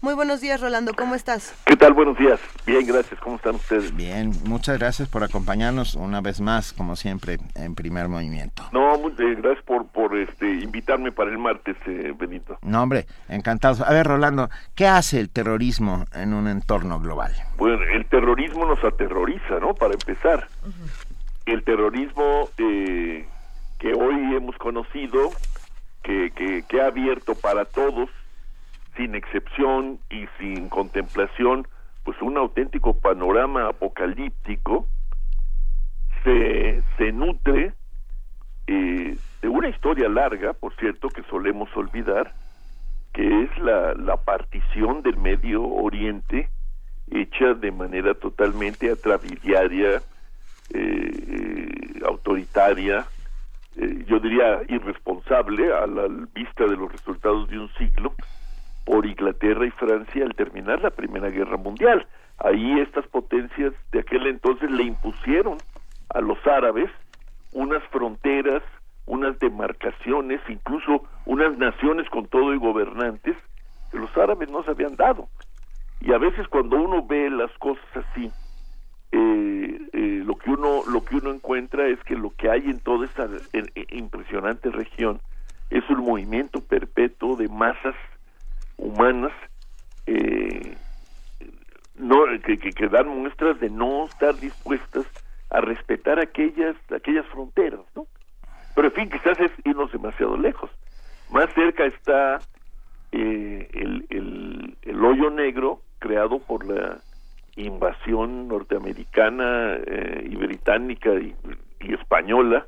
Muy 0.00 0.14
buenos 0.14 0.40
días, 0.40 0.60
Rolando, 0.60 0.92
¿cómo 0.94 1.14
estás? 1.14 1.54
¿Qué 1.66 1.76
tal? 1.76 1.92
Buenos 1.92 2.18
días. 2.18 2.40
Bien, 2.66 2.84
gracias. 2.84 3.20
¿Cómo 3.20 3.36
están 3.36 3.54
ustedes? 3.54 3.94
Bien, 3.94 4.32
muchas 4.44 4.76
gracias 4.76 5.08
por 5.08 5.22
acompañarnos 5.22 5.94
una 5.94 6.20
vez 6.20 6.40
más, 6.40 6.72
como 6.72 6.96
siempre, 6.96 7.38
en 7.54 7.76
primer 7.76 8.08
movimiento. 8.08 8.64
No, 8.72 8.96
eh, 8.96 9.36
gracias 9.38 9.64
por, 9.64 9.86
por 9.86 10.16
este, 10.16 10.50
invitarme 10.50 11.12
para 11.12 11.30
el 11.30 11.38
martes, 11.38 11.76
eh, 11.86 12.12
Benito. 12.18 12.58
No, 12.62 12.82
hombre, 12.82 13.06
encantados. 13.28 13.82
A 13.82 13.92
ver, 13.92 14.08
Rolando, 14.08 14.50
¿qué 14.74 14.88
hace 14.88 15.20
el 15.20 15.30
terrorismo 15.30 16.06
en 16.12 16.34
un 16.34 16.48
entorno 16.48 16.98
global? 16.98 17.32
Bueno, 17.56 17.84
el 17.84 18.04
terrorismo 18.06 18.66
nos 18.66 18.82
aterroriza, 18.82 19.60
¿no? 19.60 19.74
Para 19.74 19.94
empezar. 19.94 20.48
Uh 20.64 20.68
-huh. 20.68 21.52
El 21.52 21.62
terrorismo 21.62 22.48
eh, 22.58 23.28
que 23.78 23.94
hoy 23.94 24.34
hemos 24.34 24.56
conocido, 24.56 25.30
que, 26.02 26.32
que, 26.34 26.64
que 26.68 26.80
ha 26.80 26.86
abierto 26.86 27.36
para 27.36 27.64
todos, 27.64 28.10
sin 28.96 29.14
excepción 29.14 29.98
y 30.10 30.26
sin 30.38 30.68
contemplación, 30.68 31.66
pues 32.04 32.20
un 32.22 32.36
auténtico 32.36 32.98
panorama 32.98 33.68
apocalíptico, 33.68 34.88
se, 36.24 36.82
se 36.96 37.12
nutre 37.12 37.74
eh, 38.66 39.16
de 39.42 39.48
una 39.48 39.68
historia 39.68 40.08
larga, 40.08 40.52
por 40.54 40.74
cierto, 40.76 41.08
que 41.08 41.22
solemos 41.24 41.68
olvidar, 41.76 42.34
que 43.12 43.44
es 43.44 43.58
la, 43.58 43.94
la 43.94 44.16
partición 44.16 45.02
del 45.02 45.16
Medio 45.16 45.62
Oriente 45.62 46.48
hecha 47.10 47.54
de 47.54 47.70
manera 47.70 48.14
totalmente 48.14 48.90
atrabiliaria, 48.90 50.02
eh, 50.74 51.68
autoritaria, 52.04 53.06
eh, 53.76 54.04
yo 54.06 54.18
diría 54.18 54.62
irresponsable 54.68 55.72
a 55.72 55.86
la 55.86 56.08
vista 56.34 56.64
de 56.64 56.76
los 56.76 56.90
resultados 56.90 57.48
de 57.48 57.58
un 57.58 57.72
siglo 57.74 58.14
por 58.86 59.04
Inglaterra 59.04 59.66
y 59.66 59.70
Francia 59.72 60.24
al 60.24 60.34
terminar 60.34 60.80
la 60.80 60.90
Primera 60.90 61.28
Guerra 61.28 61.56
Mundial. 61.58 62.06
Ahí 62.38 62.80
estas 62.80 63.06
potencias 63.08 63.74
de 63.90 63.98
aquel 63.98 64.26
entonces 64.28 64.70
le 64.70 64.84
impusieron 64.84 65.58
a 66.14 66.20
los 66.20 66.38
árabes 66.46 66.88
unas 67.52 67.82
fronteras, 67.88 68.62
unas 69.06 69.38
demarcaciones, 69.40 70.40
incluso 70.48 71.02
unas 71.24 71.58
naciones 71.58 72.08
con 72.10 72.28
todo 72.28 72.54
y 72.54 72.58
gobernantes 72.58 73.36
que 73.90 73.98
los 73.98 74.16
árabes 74.16 74.48
no 74.50 74.62
se 74.62 74.70
habían 74.70 74.94
dado. 74.94 75.28
Y 76.00 76.12
a 76.12 76.18
veces 76.18 76.46
cuando 76.46 76.76
uno 76.76 77.04
ve 77.04 77.28
las 77.28 77.50
cosas 77.58 77.84
así, 77.94 78.30
eh, 79.10 79.80
eh, 79.92 80.22
lo 80.24 80.36
que 80.36 80.50
uno 80.50 80.82
lo 80.88 81.04
que 81.04 81.16
uno 81.16 81.32
encuentra 81.32 81.88
es 81.88 81.98
que 82.04 82.14
lo 82.14 82.30
que 82.36 82.50
hay 82.50 82.66
en 82.66 82.78
toda 82.80 83.06
esta 83.06 83.28
impresionante 83.90 84.70
región 84.70 85.20
es 85.70 85.88
un 85.90 86.04
movimiento 86.04 86.60
perpetuo 86.60 87.36
de 87.36 87.48
masas 87.48 87.96
humanas 88.76 89.32
eh, 90.06 90.76
no 91.96 92.24
que, 92.44 92.58
que, 92.58 92.70
que 92.70 92.88
dan 92.88 93.08
muestras 93.08 93.58
de 93.60 93.70
no 93.70 94.06
estar 94.06 94.38
dispuestas 94.38 95.06
a 95.50 95.60
respetar 95.60 96.18
aquellas 96.18 96.76
aquellas 96.92 97.26
fronteras 97.26 97.80
no 97.94 98.06
pero 98.76 98.88
en 98.88 98.94
fin 98.94 99.10
quizás 99.10 99.40
es 99.40 99.50
irnos 99.64 99.90
demasiado 99.90 100.36
lejos. 100.36 100.70
Más 101.30 101.52
cerca 101.54 101.86
está 101.86 102.38
eh, 103.10 103.68
el, 103.72 104.06
el, 104.10 104.76
el 104.82 105.04
hoyo 105.04 105.30
negro 105.30 105.80
creado 105.98 106.38
por 106.38 106.66
la 106.66 106.98
invasión 107.56 108.48
norteamericana 108.48 109.78
eh, 109.86 110.28
y 110.30 110.36
británica 110.36 111.10
y, 111.14 111.34
española 111.80 112.66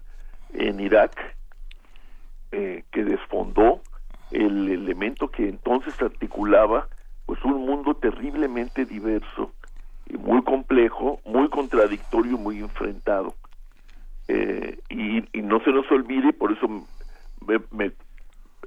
en 0.55 0.81
Irak 0.81 1.13
eh, 2.53 2.85
que 2.91 3.05
desfondó 3.05 3.83
el 4.31 4.69
elemento 4.69 5.29
que 5.29 5.49
entonces 5.49 6.01
articulaba 6.01 6.89
pues 7.27 7.43
un 7.45 7.67
mundo 7.67 7.95
terriblemente 7.95 8.85
diverso 8.85 9.53
y 10.07 10.17
muy 10.17 10.43
complejo, 10.43 11.21
muy 11.25 11.49
contradictorio, 11.49 12.39
muy 12.39 12.61
enfrentado. 12.61 13.35
Eh, 14.29 14.79
y, 14.89 15.39
y 15.39 15.43
no 15.43 15.61
se 15.61 15.71
nos 15.71 15.91
olvide, 15.91 16.33
por 16.33 16.53
eso 16.53 16.69
me, 17.47 17.61
me, 17.71 17.93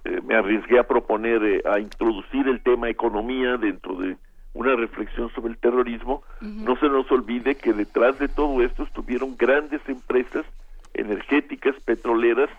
eh, 0.06 0.22
me 0.24 0.36
arriesgué 0.36 0.80
a 0.80 0.88
proponer, 0.88 1.44
eh, 1.44 1.62
a 1.66 1.80
introducir 1.80 2.48
el 2.48 2.62
tema 2.62 2.90
economía 2.90 3.58
dentro 3.58 3.96
de 3.96 4.18
una 4.54 4.76
reflexión 4.76 5.32
sobre 5.34 5.54
el 5.54 5.58
terrorismo, 5.58 6.24
no 6.42 6.76
se 6.76 6.90
nos 6.90 7.10
olvide 7.10 7.56
que 7.56 7.72
detrás 7.72 8.20
de 8.20 8.28
todo 8.28 8.62
esto 8.62 8.84
estuvieron 8.84 9.38
grandes 9.38 9.82
empresas 9.88 10.46
energéticas, 10.94 11.76
petroleras, 11.86 12.50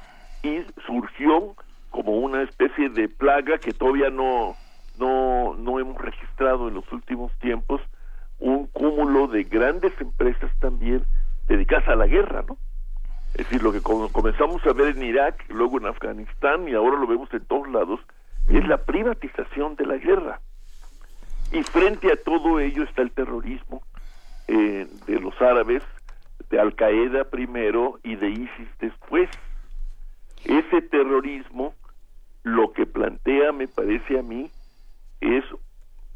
y 0.42 0.60
surgió 0.86 1.54
como 1.92 2.12
una 2.18 2.42
especie 2.42 2.88
de 2.88 3.08
plaga 3.08 3.58
que 3.58 3.72
todavía 3.72 4.10
no, 4.10 4.56
no, 4.98 5.54
no 5.56 5.78
hemos 5.78 6.00
registrado 6.00 6.66
en 6.66 6.74
los 6.74 6.90
últimos 6.90 7.30
tiempos, 7.38 7.80
un 8.40 8.66
cúmulo 8.66 9.28
de 9.28 9.44
grandes 9.44 9.92
empresas 10.00 10.50
también 10.58 11.04
dedicadas 11.46 11.86
a 11.88 11.94
la 11.94 12.06
guerra, 12.08 12.42
¿no? 12.48 12.56
Es 13.34 13.44
decir, 13.46 13.62
lo 13.62 13.72
que 13.72 13.80
com- 13.80 14.08
comenzamos 14.10 14.66
a 14.66 14.72
ver 14.72 14.96
en 14.96 15.04
Irak, 15.04 15.44
luego 15.48 15.78
en 15.78 15.86
Afganistán 15.86 16.68
y 16.68 16.74
ahora 16.74 16.98
lo 16.98 17.06
vemos 17.06 17.32
en 17.32 17.44
todos 17.44 17.68
lados, 17.68 18.00
es 18.48 18.66
la 18.66 18.78
privatización 18.78 19.76
de 19.76 19.86
la 19.86 19.96
guerra. 19.96 20.40
Y 21.52 21.62
frente 21.62 22.10
a 22.10 22.16
todo 22.16 22.58
ello 22.58 22.82
está 22.82 23.02
el 23.02 23.12
terrorismo 23.12 23.82
eh, 24.48 24.86
de 25.06 25.20
los 25.20 25.40
árabes, 25.40 25.82
de 26.50 26.58
Al 26.58 26.74
Qaeda 26.74 27.24
primero 27.24 28.00
y 28.02 28.16
de 28.16 28.30
ISIS 28.30 28.68
después. 28.80 29.30
Ese 30.44 30.82
terrorismo 30.82 31.74
lo 32.42 32.72
que 32.72 32.86
plantea, 32.86 33.52
me 33.52 33.68
parece 33.68 34.18
a 34.18 34.22
mí, 34.22 34.50
es, 35.20 35.44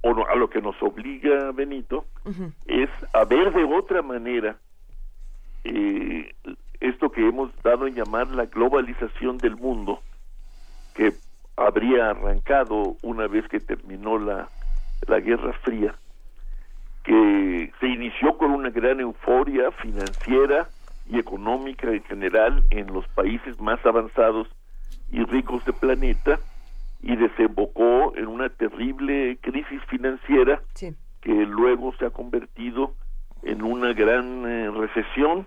o 0.02 0.14
no, 0.14 0.26
a 0.26 0.34
lo 0.34 0.50
que 0.50 0.60
nos 0.60 0.80
obliga 0.82 1.52
Benito, 1.52 2.04
es 2.66 2.90
a 3.12 3.24
ver 3.24 3.52
de 3.52 3.64
otra 3.64 4.02
manera 4.02 4.56
eh, 5.64 6.34
esto 6.80 7.10
que 7.10 7.26
hemos 7.26 7.50
dado 7.62 7.86
en 7.86 7.94
llamar 7.94 8.28
la 8.28 8.46
globalización 8.46 9.38
del 9.38 9.56
mundo, 9.56 10.00
que 10.94 11.12
habría 11.56 12.10
arrancado 12.10 12.96
una 13.02 13.26
vez 13.26 13.48
que 13.48 13.60
terminó 13.60 14.18
la, 14.18 14.48
la 15.06 15.20
Guerra 15.20 15.52
Fría, 15.62 15.94
que 17.04 17.72
se 17.78 17.86
inició 17.86 18.36
con 18.36 18.50
una 18.50 18.70
gran 18.70 19.00
euforia 19.00 19.70
financiera 19.72 20.68
y 21.08 21.18
económica 21.18 21.88
en 21.90 22.02
general 22.04 22.64
en 22.70 22.92
los 22.92 23.06
países 23.08 23.60
más 23.60 23.84
avanzados 23.86 24.48
y 25.10 25.24
ricos 25.24 25.64
del 25.64 25.74
planeta 25.74 26.38
y 27.02 27.16
desembocó 27.16 28.16
en 28.16 28.26
una 28.26 28.48
terrible 28.48 29.38
crisis 29.40 29.80
financiera 29.88 30.60
que 31.20 31.46
luego 31.46 31.94
se 31.98 32.06
ha 32.06 32.10
convertido 32.10 32.94
en 33.42 33.62
una 33.62 33.92
gran 33.92 34.46
eh, 34.46 34.70
recesión 34.70 35.46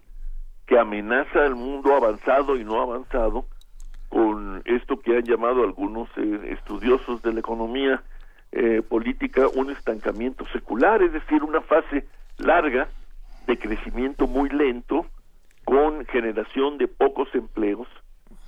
que 0.66 0.78
amenaza 0.78 1.46
al 1.46 1.56
mundo 1.56 1.96
avanzado 1.96 2.56
y 2.56 2.64
no 2.64 2.82
avanzado 2.82 3.46
con 4.08 4.62
esto 4.66 5.00
que 5.00 5.18
han 5.18 5.24
llamado 5.24 5.64
algunos 5.64 6.10
eh, 6.18 6.56
estudiosos 6.58 7.22
de 7.22 7.34
la 7.34 7.40
economía 7.40 8.04
eh, 8.52 8.82
política 8.82 9.48
un 9.48 9.70
estancamiento 9.70 10.46
secular, 10.48 11.04
es 11.04 11.14
decir, 11.14 11.44
una 11.44 11.62
fase 11.62 12.08
larga 12.38 12.88
de 13.46 13.58
crecimiento 13.60 14.28
muy 14.28 14.50
lento 14.50 15.06
con 15.66 16.06
generación 16.08 16.78
de 16.78 16.88
pocos 16.88 17.28
empleos, 17.36 17.88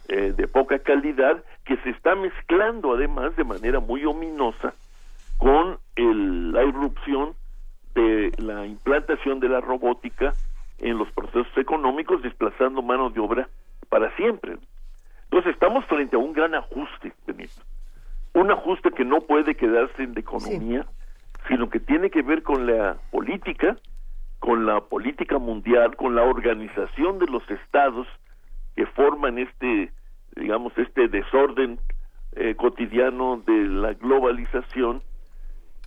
eh, 0.07 0.33
de 0.35 0.47
poca 0.47 0.79
calidad, 0.79 1.43
que 1.65 1.77
se 1.77 1.89
está 1.91 2.15
mezclando 2.15 2.93
además 2.93 3.35
de 3.35 3.43
manera 3.43 3.79
muy 3.79 4.05
ominosa 4.05 4.73
con 5.37 5.77
el- 5.95 6.51
la 6.51 6.63
irrupción 6.63 7.33
de 7.95 8.31
la 8.37 8.65
implantación 8.65 9.39
de 9.39 9.49
la 9.49 9.61
robótica 9.61 10.33
en 10.79 10.97
los 10.97 11.11
procesos 11.11 11.55
económicos, 11.57 12.21
desplazando 12.21 12.81
mano 12.81 13.09
de 13.09 13.19
obra 13.19 13.47
para 13.89 14.15
siempre. 14.15 14.57
Entonces 15.25 15.53
estamos 15.53 15.85
frente 15.85 16.15
a 16.15 16.19
un 16.19 16.33
gran 16.33 16.55
ajuste, 16.55 17.13
Benito. 17.25 17.61
Un 18.33 18.51
ajuste 18.51 18.91
que 18.91 19.05
no 19.05 19.21
puede 19.21 19.55
quedarse 19.55 20.03
en 20.03 20.13
la 20.13 20.19
economía, 20.21 20.85
sino 21.47 21.69
que 21.69 21.79
tiene 21.79 22.09
que 22.09 22.21
ver 22.21 22.43
con 22.43 22.65
la 22.65 22.97
política, 23.11 23.77
con 24.39 24.65
la 24.65 24.79
política 24.81 25.37
mundial, 25.37 25.95
con 25.95 26.15
la 26.15 26.23
organización 26.23 27.19
de 27.19 27.27
los 27.27 27.49
estados 27.49 28.07
que 28.81 28.87
forman 28.87 29.37
este, 29.37 29.91
digamos, 30.35 30.75
este 30.75 31.07
desorden 31.07 31.77
eh, 32.35 32.55
cotidiano 32.55 33.43
de 33.45 33.65
la 33.65 33.93
globalización 33.93 35.03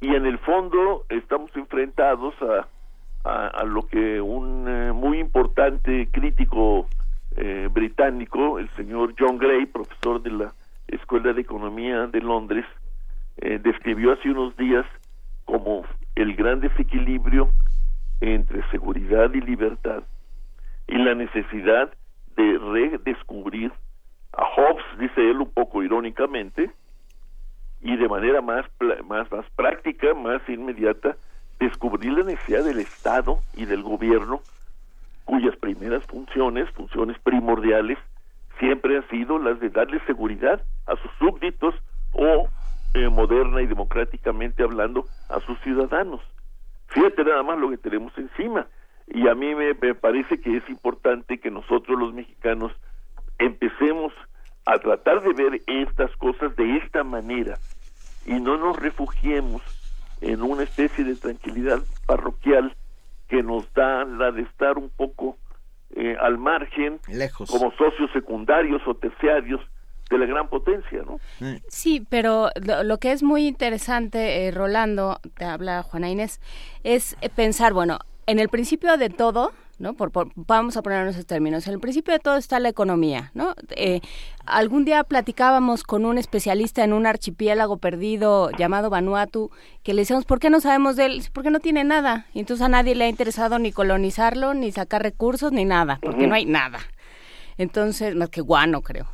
y 0.00 0.14
en 0.14 0.26
el 0.26 0.38
fondo 0.38 1.04
estamos 1.08 1.50
enfrentados 1.56 2.34
a, 3.24 3.64
lo 3.64 3.82
que 3.88 4.20
un 4.20 4.68
eh, 4.68 4.92
muy 4.92 5.18
importante 5.18 6.08
crítico 6.12 6.86
eh, 7.36 7.68
británico, 7.72 8.60
el 8.60 8.68
señor 8.76 9.14
John 9.18 9.38
Gray, 9.38 9.66
profesor 9.66 10.22
de 10.22 10.30
la 10.30 10.52
Escuela 10.86 11.32
de 11.32 11.40
Economía 11.40 12.06
de 12.06 12.20
Londres, 12.20 12.64
eh, 13.38 13.58
describió 13.60 14.12
hace 14.12 14.30
unos 14.30 14.56
días 14.56 14.86
como 15.46 15.84
el 16.14 16.36
gran 16.36 16.60
desequilibrio 16.60 17.48
entre 18.20 18.62
seguridad 18.70 19.34
y 19.34 19.40
libertad 19.40 20.04
y 20.86 20.96
la 20.98 21.16
necesidad 21.16 21.92
de 22.36 22.58
redescubrir 22.58 23.72
a 24.32 24.44
Hobbes, 24.44 24.84
dice 24.98 25.30
él 25.30 25.40
un 25.40 25.50
poco 25.50 25.82
irónicamente, 25.82 26.70
y 27.80 27.96
de 27.96 28.08
manera 28.08 28.40
más, 28.40 28.64
más, 29.04 29.30
más 29.30 29.46
práctica, 29.56 30.14
más 30.14 30.40
inmediata, 30.48 31.16
descubrir 31.58 32.12
la 32.12 32.24
necesidad 32.24 32.64
del 32.64 32.80
Estado 32.80 33.40
y 33.54 33.66
del 33.66 33.82
gobierno, 33.82 34.40
cuyas 35.24 35.56
primeras 35.56 36.04
funciones, 36.04 36.68
funciones 36.70 37.18
primordiales, 37.20 37.98
siempre 38.58 38.96
han 38.96 39.08
sido 39.08 39.38
las 39.38 39.60
de 39.60 39.70
darle 39.70 40.00
seguridad 40.06 40.62
a 40.86 40.96
sus 40.96 41.10
súbditos 41.18 41.74
o, 42.12 42.48
eh, 42.94 43.08
moderna 43.08 43.62
y 43.62 43.66
democráticamente 43.66 44.62
hablando, 44.62 45.04
a 45.28 45.40
sus 45.40 45.58
ciudadanos. 45.60 46.20
Fíjate 46.88 47.24
nada 47.24 47.42
más 47.42 47.58
lo 47.58 47.70
que 47.70 47.78
tenemos 47.78 48.16
encima. 48.16 48.66
Y 49.06 49.28
a 49.28 49.34
mí 49.34 49.54
me, 49.54 49.74
me 49.74 49.94
parece 49.94 50.40
que 50.40 50.56
es 50.56 50.68
importante 50.68 51.38
que 51.38 51.50
nosotros 51.50 51.98
los 51.98 52.14
mexicanos 52.14 52.72
empecemos 53.38 54.12
a 54.66 54.78
tratar 54.78 55.22
de 55.22 55.32
ver 55.32 55.60
estas 55.66 56.14
cosas 56.16 56.56
de 56.56 56.78
esta 56.78 57.04
manera 57.04 57.58
y 58.26 58.34
no 58.40 58.56
nos 58.56 58.78
refugiemos 58.78 59.62
en 60.20 60.42
una 60.42 60.62
especie 60.62 61.04
de 61.04 61.16
tranquilidad 61.16 61.82
parroquial 62.06 62.74
que 63.28 63.42
nos 63.42 63.72
da 63.74 64.04
la 64.04 64.30
de 64.30 64.42
estar 64.42 64.78
un 64.78 64.88
poco 64.88 65.36
eh, 65.96 66.16
al 66.20 66.38
margen 66.38 66.98
Lejos. 67.08 67.50
como 67.50 67.70
socios 67.72 68.10
secundarios 68.12 68.82
o 68.86 68.94
terciarios 68.94 69.60
de 70.10 70.18
la 70.18 70.26
gran 70.26 70.48
potencia, 70.48 71.02
¿no? 71.02 71.18
Sí, 71.68 72.06
pero 72.08 72.50
lo, 72.62 72.82
lo 72.82 72.98
que 72.98 73.12
es 73.12 73.22
muy 73.22 73.46
interesante, 73.46 74.46
eh, 74.46 74.50
Rolando, 74.50 75.18
te 75.36 75.44
habla 75.44 75.82
Juana 75.82 76.10
Inés, 76.10 76.40
es 76.84 77.16
pensar, 77.34 77.72
bueno, 77.72 77.98
en 78.26 78.38
el 78.38 78.48
principio 78.48 78.96
de 78.96 79.10
todo, 79.10 79.52
¿no? 79.78 79.94
Por, 79.94 80.10
por- 80.12 80.30
vamos 80.36 80.76
a 80.76 80.82
poner 80.82 81.06
esos 81.08 81.26
términos. 81.26 81.66
En 81.66 81.74
el 81.74 81.80
principio 81.80 82.12
de 82.14 82.20
todo 82.20 82.36
está 82.36 82.60
la 82.60 82.68
economía, 82.68 83.32
¿no? 83.34 83.54
Eh, 83.70 84.00
algún 84.46 84.84
día 84.84 85.02
platicábamos 85.04 85.82
con 85.82 86.04
un 86.06 86.16
especialista 86.16 86.84
en 86.84 86.92
un 86.92 87.06
archipiélago 87.06 87.78
perdido 87.78 88.50
llamado 88.52 88.88
Vanuatu, 88.88 89.50
que 89.82 89.92
le 89.94 90.02
decíamos, 90.02 90.24
¿por 90.26 90.38
qué 90.38 90.48
no 90.48 90.60
sabemos 90.60 90.94
de 90.96 91.06
él? 91.06 91.24
Porque 91.32 91.50
no 91.50 91.58
tiene 91.60 91.82
nada. 91.84 92.26
Y 92.34 92.40
entonces 92.40 92.64
a 92.64 92.68
nadie 92.68 92.94
le 92.94 93.04
ha 93.04 93.08
interesado 93.08 93.58
ni 93.58 93.72
colonizarlo, 93.72 94.54
ni 94.54 94.70
sacar 94.70 95.02
recursos, 95.02 95.50
ni 95.50 95.64
nada, 95.64 95.98
porque 96.00 96.26
no 96.26 96.34
hay 96.34 96.46
nada. 96.46 96.78
Entonces, 97.58 98.14
más 98.14 98.30
que 98.30 98.40
guano, 98.40 98.80
creo. 98.82 99.06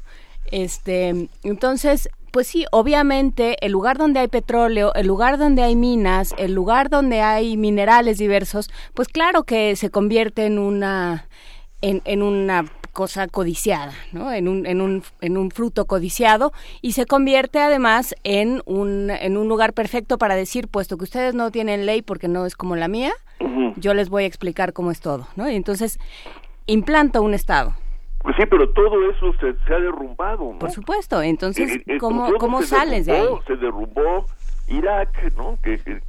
Este, 0.51 1.29
entonces, 1.43 2.09
pues 2.31 2.47
sí, 2.47 2.67
obviamente 2.71 3.57
el 3.65 3.73
lugar 3.73 3.99
donde 3.99 4.21
hay 4.21 4.29
petróleo, 4.29 4.93
el 4.95 5.07
lugar 5.07 5.39
donde 5.39 5.63
hay 5.63 5.77
minas, 5.77 6.35
el 6.39 6.55
lugar 6.55 6.91
donde 6.91 7.21
hay 7.21 7.57
minerales 7.57 8.19
diversos, 8.19 8.71
pues 8.95 9.09
claro 9.09 9.45
que 9.45 9.77
se 9.77 9.91
convierte 9.91 10.47
en 10.47 10.59
una 10.59 11.27
en, 11.83 12.03
en 12.05 12.23
una 12.23 12.67
cosa 12.93 13.29
codiciada, 13.29 13.93
¿no? 14.13 14.33
En 14.33 14.49
un, 14.49 14.67
en, 14.67 14.81
un, 14.81 15.03
en 15.21 15.37
un 15.37 15.51
fruto 15.51 15.87
codiciado 15.87 16.53
y 16.83 16.93
se 16.93 17.07
convierte 17.07 17.61
además 17.61 18.15
en 18.25 18.63
un, 18.67 19.11
en 19.11 19.37
un 19.37 19.49
lugar 19.49 19.73
perfecto 19.73 20.19
para 20.19 20.35
decir, 20.35 20.69
puesto 20.69 20.99
que 20.99 21.05
ustedes 21.05 21.35
no 21.35 21.51
tienen 21.51 21.87
ley 21.87 22.03
porque 22.03 22.29
no 22.29 22.47
es 22.47 22.57
como 22.57 22.77
la 22.77 22.89
mía, 22.89 23.13
yo 23.77 23.95
les 23.95 24.11
voy 24.11 24.25
a 24.25 24.27
explicar 24.27 24.73
cómo 24.73 24.91
es 24.91 25.01
todo, 25.01 25.29
¿no? 25.37 25.49
Y 25.49 25.55
entonces 25.55 25.99
implanta 26.67 27.21
un 27.21 27.33
Estado. 27.33 27.75
Pues 28.23 28.37
sí, 28.37 28.43
pero 28.51 28.69
todo 28.71 29.11
eso 29.11 29.33
se, 29.41 29.55
se 29.65 29.75
ha 29.75 29.79
derrumbado, 29.81 30.53
¿no? 30.53 30.59
Por 30.59 30.71
supuesto, 30.71 31.23
entonces, 31.23 31.77
Eh, 31.77 31.83
eh, 31.87 31.99
¿cómo, 31.99 32.31
cómo 32.39 32.63
sales 32.63 33.07
de 33.07 33.13
ahí? 33.13 33.19
derrumbó, 33.23 33.43
Se 33.47 33.57
derrumbó 33.57 34.27
Irak, 34.69 35.33
¿no? 35.37 35.59
Que, 35.63 35.79
que- 35.79 36.01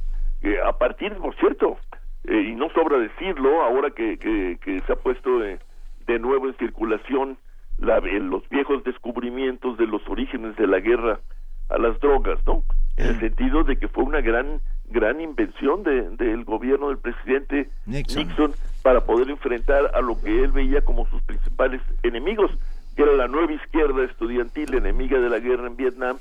que 0.42 0.60
a 0.60 0.72
partir, 0.72 1.14
por 1.14 1.34
cierto, 1.36 1.78
eh, 2.24 2.48
y 2.50 2.54
no 2.54 2.68
sobra 2.70 2.98
decirlo, 2.98 3.62
ahora 3.62 3.90
que, 3.90 4.18
que, 4.18 4.58
que 4.62 4.80
se 4.80 4.92
ha 4.92 4.96
puesto 4.96 5.42
eh, 5.44 5.58
de 6.06 6.18
nuevo 6.18 6.48
en 6.48 6.56
circulación 6.56 7.38
la, 7.78 7.98
eh, 7.98 8.20
los 8.20 8.46
viejos 8.48 8.82
descubrimientos 8.84 9.78
de 9.78 9.86
los 9.86 10.06
orígenes 10.08 10.56
de 10.56 10.66
la 10.66 10.80
guerra 10.80 11.20
a 11.70 11.78
las 11.78 11.98
drogas, 12.00 12.38
¿no? 12.46 12.64
En 12.98 13.06
el 13.06 13.20
sentido 13.20 13.64
de 13.64 13.76
que 13.78 13.88
fue 13.88 14.04
una 14.04 14.20
gran 14.20 14.60
gran 14.90 15.20
invención 15.22 15.82
de- 15.84 16.10
del 16.16 16.44
gobierno 16.44 16.88
del 16.88 16.98
presidente 16.98 17.70
Nixon. 17.86 18.26
Nixon 18.26 18.52
para 18.82 19.00
poder 19.04 19.30
enfrentar 19.30 19.90
a 19.94 20.00
lo 20.00 20.20
que 20.20 20.42
él 20.44 20.52
veía 20.52 20.82
como 20.82 21.06
sus 21.08 21.22
principales 21.22 21.80
enemigos, 22.02 22.50
que 22.96 23.02
era 23.02 23.12
la 23.12 23.28
nueva 23.28 23.52
izquierda 23.52 24.04
estudiantil 24.04 24.74
enemiga 24.74 25.18
de 25.18 25.30
la 25.30 25.38
guerra 25.38 25.66
en 25.66 25.76
Vietnam 25.76 26.18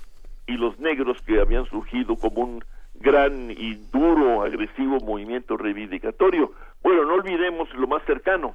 y 0.48 0.54
los 0.54 0.80
negros 0.80 1.22
que 1.24 1.40
habían 1.42 1.66
surgido 1.66 2.16
como 2.16 2.42
un 2.42 2.64
gran 2.96 3.50
y 3.52 3.76
duro, 3.92 4.44
agresivo 4.44 4.98
movimiento 5.00 5.58
reivindicatorio. 5.58 6.52
Bueno, 6.84 7.06
no 7.06 7.16
olvidemos 7.16 7.68
lo 7.74 7.88
más 7.88 8.04
cercano. 8.06 8.54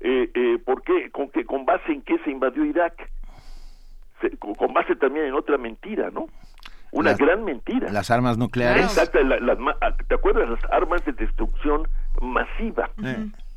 Eh, 0.00 0.30
eh, 0.34 0.58
¿Por 0.64 0.82
qué? 0.82 1.10
¿Con, 1.10 1.28
qué? 1.30 1.44
¿Con 1.44 1.64
base 1.64 1.92
en 1.92 2.02
qué 2.02 2.18
se 2.24 2.30
invadió 2.30 2.64
Irak? 2.64 2.94
Se- 4.20 4.36
con, 4.38 4.54
con 4.54 4.72
base 4.72 4.96
también 4.96 5.26
en 5.26 5.34
otra 5.34 5.58
mentira, 5.58 6.10
¿no? 6.10 6.26
Una 6.90 7.10
Las- 7.10 7.18
gran 7.18 7.44
mentira. 7.44 7.90
Las 7.92 8.10
armas 8.10 8.36
nucleares. 8.38 8.84
Exacto, 8.84 9.22
la- 9.22 9.56
ah, 9.80 9.96
¿te 10.08 10.14
acuerdas? 10.14 10.48
Las 10.48 10.64
armas 10.72 11.04
de 11.04 11.12
destrucción 11.12 11.86
masiva. 12.20 12.90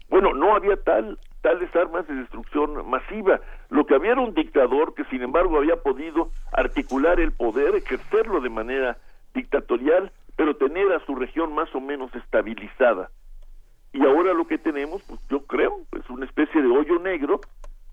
Bueno, 0.09 0.33
no 0.33 0.55
había 0.55 0.77
tal 0.77 1.19
tales 1.41 1.73
armas 1.75 2.07
de 2.07 2.15
destrucción 2.15 2.89
masiva. 2.89 3.39
Lo 3.69 3.85
que 3.85 3.95
había 3.95 4.13
era 4.13 4.21
un 4.21 4.33
dictador 4.33 4.95
que, 4.95 5.03
sin 5.05 5.21
embargo, 5.21 5.57
había 5.57 5.75
podido 5.77 6.31
articular 6.51 7.19
el 7.19 7.33
poder, 7.33 7.75
ejercerlo 7.75 8.41
de 8.41 8.49
manera 8.49 8.97
dictatorial, 9.33 10.11
pero 10.35 10.55
tener 10.57 10.91
a 10.91 11.05
su 11.05 11.15
región 11.15 11.53
más 11.53 11.73
o 11.75 11.79
menos 11.81 12.13
estabilizada. 12.15 13.11
Y 13.93 14.03
ahora 14.05 14.33
lo 14.33 14.47
que 14.47 14.57
tenemos, 14.57 15.03
pues 15.03 15.19
yo 15.29 15.45
creo, 15.45 15.81
es 15.97 16.09
una 16.09 16.25
especie 16.25 16.61
de 16.61 16.67
hoyo 16.67 16.99
negro 16.99 17.45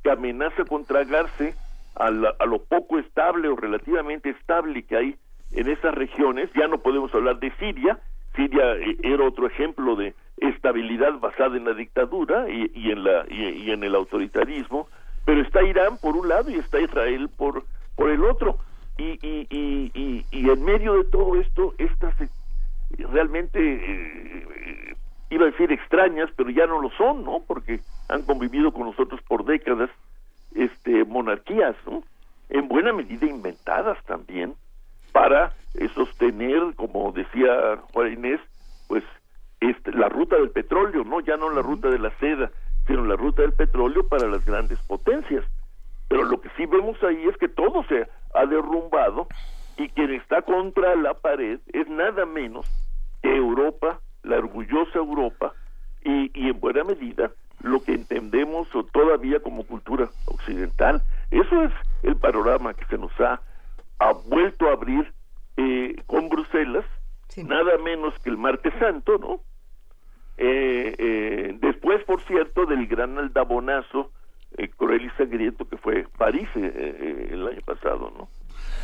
que 0.02 0.10
amenaza 0.10 0.64
con 0.64 0.86
tragarse 0.86 1.56
a, 1.94 2.10
la- 2.10 2.34
a 2.38 2.46
lo 2.46 2.64
poco 2.64 2.98
estable 2.98 3.48
o 3.48 3.56
relativamente 3.56 4.30
estable 4.30 4.84
que 4.84 4.96
hay 4.96 5.16
en 5.52 5.68
esas 5.68 5.94
regiones. 5.94 6.50
Ya 6.54 6.68
no 6.68 6.78
podemos 6.78 7.14
hablar 7.14 7.38
de 7.38 7.52
Siria. 7.58 8.00
Siria 8.34 8.74
eh, 8.74 8.96
era 9.02 9.24
otro 9.24 9.46
ejemplo 9.46 9.96
de 9.96 10.14
estabilidad 10.36 11.18
basada 11.18 11.56
en 11.56 11.64
la 11.64 11.74
dictadura 11.74 12.48
y, 12.48 12.90
en 12.90 13.04
la 13.04 13.24
y, 13.28 13.70
en 13.70 13.84
el 13.84 13.94
autoritarismo. 13.94 14.88
Pero 15.24 15.40
está 15.42 15.62
Irán 15.62 15.98
por 15.98 16.16
un 16.16 16.28
lado 16.28 16.50
y 16.50 16.54
está 16.54 16.80
Israel 16.80 17.28
por 17.36 17.64
por 17.96 18.10
el 18.10 18.24
otro. 18.24 18.58
Y, 18.98 19.18
y, 19.26 19.46
y, 19.50 20.26
y, 20.30 20.50
en 20.50 20.64
medio 20.64 20.94
de 20.94 21.04
todo 21.04 21.40
esto, 21.40 21.74
estas 21.78 22.20
eh, 22.20 22.28
realmente 23.10 23.58
eh, 23.58 24.46
eh, 24.56 24.96
iba 25.30 25.46
a 25.46 25.50
decir 25.50 25.72
extrañas, 25.72 26.30
pero 26.36 26.50
ya 26.50 26.66
no 26.66 26.80
lo 26.80 26.90
son, 26.90 27.24
¿no? 27.24 27.42
Porque 27.46 27.80
han 28.08 28.22
convivido 28.22 28.72
con 28.72 28.86
nosotros 28.86 29.20
por 29.22 29.44
décadas, 29.44 29.90
este, 30.54 31.04
monarquías, 31.04 31.74
¿no? 31.86 32.02
En 32.50 32.68
buena 32.68 32.92
medida 32.92 33.26
inventadas 33.26 34.02
también 34.04 34.54
para 35.12 35.54
sostener, 35.94 36.74
como 36.76 37.12
decía 37.12 37.78
Juan 37.92 38.12
Inés, 38.12 38.40
pues 38.88 39.04
este, 39.60 39.92
la 39.92 40.08
ruta 40.08 40.36
del 40.36 40.50
petróleo, 40.50 41.04
¿no? 41.04 41.20
Ya 41.20 41.36
no 41.36 41.50
la 41.50 41.62
ruta 41.62 41.88
de 41.88 41.98
la 41.98 42.10
seda, 42.18 42.50
sino 42.86 43.04
la 43.04 43.16
ruta 43.16 43.42
del 43.42 43.52
petróleo 43.52 44.06
para 44.08 44.26
las 44.26 44.44
grandes 44.44 44.78
potencias. 44.80 45.44
Pero 46.08 46.24
lo 46.24 46.40
que 46.40 46.50
sí 46.56 46.66
vemos 46.66 47.02
ahí 47.02 47.26
es 47.28 47.36
que 47.38 47.48
todo 47.48 47.84
se 47.84 48.06
ha 48.34 48.46
derrumbado 48.46 49.28
y 49.76 49.88
quien 49.88 50.12
está 50.12 50.42
contra 50.42 50.94
la 50.96 51.14
pared 51.14 51.60
es 51.72 51.88
nada 51.88 52.26
menos 52.26 52.66
que 53.22 53.34
Europa, 53.34 54.00
la 54.22 54.38
orgullosa 54.38 54.98
Europa, 54.98 55.54
y, 56.04 56.30
y 56.34 56.48
en 56.48 56.60
buena 56.60 56.84
medida 56.84 57.30
lo 57.62 57.82
que 57.82 57.94
entendemos 57.94 58.74
o 58.74 58.84
todavía 58.84 59.40
como 59.40 59.64
cultura 59.64 60.08
occidental. 60.26 61.02
Eso 61.30 61.62
es 61.62 61.72
el 62.02 62.16
panorama 62.16 62.74
que 62.74 62.84
se 62.86 62.98
nos 62.98 63.12
ha, 63.20 63.40
ha 64.00 64.12
vuelto 64.12 64.68
a 64.68 64.72
abrir 64.72 65.12
eh, 65.56 65.96
con 66.06 66.28
Bruselas, 66.28 66.84
nada 67.48 67.78
menos 67.78 68.14
que 68.20 68.30
el 68.30 68.36
martes 68.38 68.72
santo, 68.78 69.18
¿no? 69.18 69.40
Eh, 70.38 70.94
eh, 70.98 71.56
después, 71.60 72.02
por 72.04 72.20
cierto, 72.22 72.66
del 72.66 72.86
gran 72.86 73.18
aldabonazo 73.18 74.10
eh, 74.56 74.68
cruel 74.68 75.04
y 75.04 75.10
sangriento 75.10 75.66
que 75.68 75.76
fue 75.76 76.06
París 76.18 76.48
eh, 76.56 76.72
eh, 76.74 77.28
el 77.32 77.46
año 77.46 77.60
pasado, 77.64 78.12
¿no? 78.16 78.28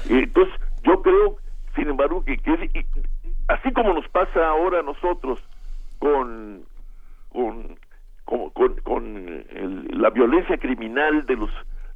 Entonces, 0.09 0.55
yo 0.85 1.03
creo, 1.03 1.36
sin 1.74 1.89
embargo, 1.89 2.24
que, 2.24 2.39
que 2.39 2.53
es- 2.55 2.74
y- 2.74 2.86
así 3.49 3.73
como 3.73 3.93
nos 3.95 4.09
pasa 4.09 4.47
ahora 4.49 4.81
a 4.81 4.82
nosotros 4.82 5.40
con 5.99 6.65
con 7.31 7.78
con, 8.24 8.51
con- 8.51 8.77
con 8.81 9.16
el- 9.51 9.89
la 10.01 10.11
violencia 10.11 10.59
criminal 10.59 11.24
de 11.27 11.36
los 11.36 11.51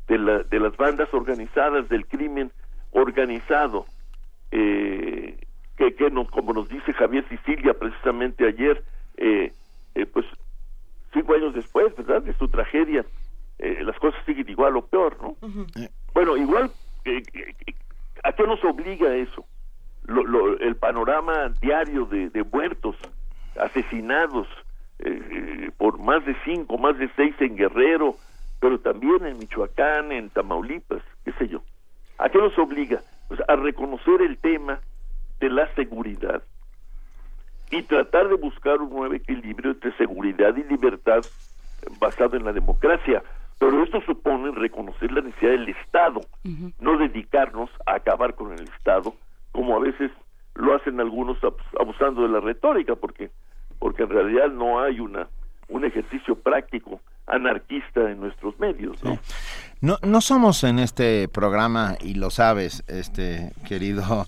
de, 0.08 0.18
la- 0.18 0.42
de 0.42 0.58
las 0.60 0.76
bandas 0.76 1.12
organizadas 1.12 1.88
del 1.88 2.06
crimen 2.06 2.50
organizado 2.90 3.86
eh, 4.52 5.36
que, 5.76 5.94
que 5.94 6.10
nos, 6.10 6.30
como 6.30 6.52
nos 6.52 6.68
dice 6.68 6.92
Javier 6.92 7.26
Sicilia 7.28 7.74
precisamente 7.74 8.46
ayer 8.46 8.84
eh, 9.16 9.52
eh, 9.94 10.06
pues 10.06 10.24
cinco 11.12 11.34
años 11.34 11.54
después 11.54 11.94
verdad 11.96 12.22
de 12.22 12.34
su 12.34 12.48
tragedia 12.48 13.04
eh, 13.58 13.78
las 13.82 13.98
cosas 13.98 14.20
siguen 14.24 14.48
igual 14.48 14.76
o 14.76 14.86
peor 14.86 15.16
no 15.22 15.36
bueno 16.14 16.36
igual 16.36 16.70
eh, 17.04 17.24
eh, 17.34 17.54
a 18.24 18.32
qué 18.32 18.46
nos 18.46 18.62
obliga 18.64 19.14
eso 19.16 19.44
lo, 20.04 20.22
lo- 20.24 20.58
el 20.58 20.76
panorama 20.76 21.54
diario 21.60 22.04
de, 22.06 22.28
de 22.30 22.42
muertos 22.44 22.96
asesinados 23.56 24.46
eh, 24.98 25.20
eh, 25.30 25.70
por 25.76 25.98
más 25.98 26.24
de 26.24 26.36
cinco, 26.44 26.78
más 26.78 26.96
de 26.98 27.08
seis 27.16 27.34
en 27.40 27.56
Guerrero, 27.56 28.16
pero 28.60 28.78
también 28.80 29.24
en 29.26 29.38
Michoacán, 29.38 30.12
en 30.12 30.30
Tamaulipas, 30.30 31.02
qué 31.24 31.32
sé 31.32 31.48
yo. 31.48 31.62
¿A 32.18 32.28
qué 32.28 32.38
nos 32.38 32.56
obliga? 32.58 33.02
Pues 33.34 33.48
a 33.48 33.56
reconocer 33.56 34.20
el 34.20 34.36
tema 34.36 34.78
de 35.40 35.48
la 35.48 35.66
seguridad 35.74 36.42
y 37.70 37.80
tratar 37.84 38.28
de 38.28 38.34
buscar 38.34 38.82
un 38.82 38.90
nuevo 38.90 39.14
equilibrio 39.14 39.70
entre 39.70 39.96
seguridad 39.96 40.54
y 40.54 40.64
libertad 40.64 41.24
basado 41.98 42.36
en 42.36 42.44
la 42.44 42.52
democracia. 42.52 43.22
Pero 43.58 43.82
esto 43.84 44.02
supone 44.02 44.50
reconocer 44.50 45.10
la 45.12 45.22
necesidad 45.22 45.52
del 45.52 45.70
Estado, 45.70 46.20
no 46.78 46.98
dedicarnos 46.98 47.70
a 47.86 47.94
acabar 47.94 48.34
con 48.34 48.52
el 48.52 48.68
Estado, 48.68 49.14
como 49.52 49.76
a 49.76 49.80
veces 49.80 50.10
lo 50.54 50.74
hacen 50.74 51.00
algunos 51.00 51.38
abus- 51.42 51.80
abusando 51.80 52.24
de 52.24 52.28
la 52.28 52.40
retórica, 52.40 52.96
porque 52.96 53.30
porque 53.78 54.02
en 54.02 54.10
realidad 54.10 54.48
no 54.50 54.82
hay 54.82 55.00
una 55.00 55.26
un 55.68 55.86
ejercicio 55.86 56.34
práctico 56.34 57.00
anarquista 57.26 58.10
en 58.10 58.20
nuestros 58.20 58.58
medios, 58.58 59.02
¿no? 59.04 59.18
No, 59.80 59.98
no 60.02 60.20
somos 60.20 60.62
en 60.64 60.78
este 60.78 61.28
programa, 61.28 61.96
y 62.00 62.14
lo 62.14 62.30
sabes, 62.30 62.84
este 62.86 63.52
querido 63.66 64.26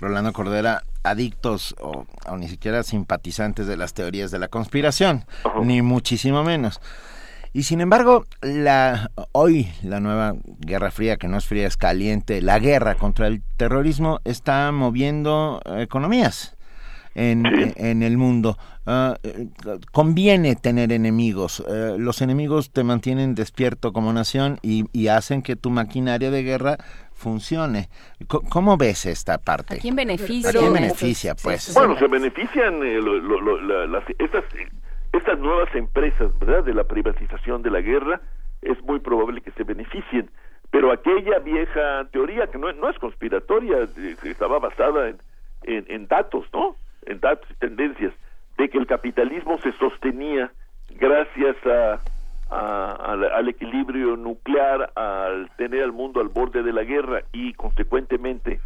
Rolando 0.00 0.32
Cordera, 0.32 0.82
adictos 1.02 1.74
o, 1.80 2.06
o 2.26 2.36
ni 2.36 2.48
siquiera 2.48 2.82
simpatizantes 2.82 3.66
de 3.66 3.76
las 3.76 3.92
teorías 3.92 4.30
de 4.30 4.38
la 4.38 4.48
conspiración, 4.48 5.24
ni 5.62 5.82
muchísimo 5.82 6.42
menos. 6.42 6.80
Y 7.52 7.62
sin 7.62 7.80
embargo, 7.80 8.24
la, 8.40 9.10
hoy 9.30 9.70
la 9.82 10.00
nueva 10.00 10.34
Guerra 10.58 10.90
Fría, 10.90 11.18
que 11.18 11.28
no 11.28 11.36
es 11.36 11.46
fría, 11.46 11.68
es 11.68 11.76
caliente, 11.76 12.42
la 12.42 12.58
guerra 12.58 12.96
contra 12.96 13.28
el 13.28 13.42
terrorismo 13.56 14.20
está 14.24 14.72
moviendo 14.72 15.62
eh, 15.64 15.82
economías 15.82 16.56
en, 17.14 17.44
en 17.76 18.02
el 18.02 18.16
mundo. 18.16 18.56
Ah, 18.86 19.16
eh, 19.22 19.48
conviene 19.92 20.56
tener 20.56 20.92
enemigos. 20.92 21.64
Eh, 21.68 21.96
los 21.98 22.20
enemigos 22.22 22.70
te 22.70 22.84
mantienen 22.84 23.34
despierto 23.34 23.92
como 23.92 24.12
nación 24.12 24.58
y, 24.62 24.84
y 24.92 25.08
hacen 25.08 25.42
que 25.42 25.56
tu 25.56 25.70
maquinaria 25.70 26.30
de 26.30 26.42
guerra 26.42 26.76
funcione. 27.14 27.88
Co- 28.26 28.42
¿Cómo 28.42 28.76
ves 28.76 29.06
esta 29.06 29.38
parte? 29.38 29.76
¿A 29.76 29.78
quién 29.78 29.96
beneficia? 29.96 30.50
¿A 30.50 30.52
quién 30.52 30.72
beneficia, 30.72 31.34
pues? 31.34 31.72
Bueno, 31.74 31.98
se 31.98 32.06
benefician 32.08 32.82
eh, 32.82 33.00
lo- 33.00 33.18
lo- 33.18 33.40
lo- 33.40 33.60
la- 33.60 33.86
las, 33.86 34.04
estas, 34.18 34.44
estas 35.12 35.38
nuevas 35.38 35.74
empresas, 35.74 36.36
¿verdad? 36.38 36.64
De 36.64 36.74
la 36.74 36.84
privatización 36.84 37.62
de 37.62 37.70
la 37.70 37.80
guerra, 37.80 38.20
es 38.60 38.82
muy 38.82 38.98
probable 38.98 39.40
que 39.40 39.52
se 39.52 39.62
beneficien. 39.64 40.28
Pero 40.70 40.90
aquella 40.92 41.38
vieja 41.38 42.06
teoría, 42.12 42.48
que 42.48 42.58
no, 42.58 42.72
no 42.72 42.90
es 42.90 42.98
conspiratoria, 42.98 43.76
eh, 43.96 44.16
estaba 44.24 44.58
basada 44.58 45.08
en, 45.08 45.16
en, 45.62 45.84
en 45.88 46.06
datos, 46.08 46.44
¿no? 46.52 46.76
En 47.06 47.20
datos 47.20 47.48
y 47.50 47.54
tendencias, 47.54 48.12
de 48.58 48.68
que 48.68 48.78
el 48.78 48.86
capitalismo 48.86 49.58
se 49.58 49.72
sostenía 49.72 50.52
gracias 50.90 51.56
a, 51.66 52.00
a- 52.50 52.92
al, 53.12 53.24
al 53.24 53.48
equilibrio 53.48 54.16
nuclear, 54.16 54.92
al 54.94 55.50
tener 55.56 55.82
al 55.82 55.92
mundo 55.92 56.20
al 56.20 56.28
borde 56.28 56.62
de 56.62 56.72
la 56.72 56.84
guerra 56.84 57.22
y 57.32 57.52
consecuentemente 57.54 58.60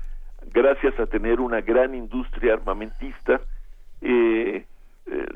gracias 0.53 0.99
a 1.01 1.07
tener 1.07 1.41
una 1.41 1.61
gran 1.63 1.95
industria 1.95 2.55
armamentista, 2.55 3.41
eh, 4.03 4.65
eh, 5.07 5.27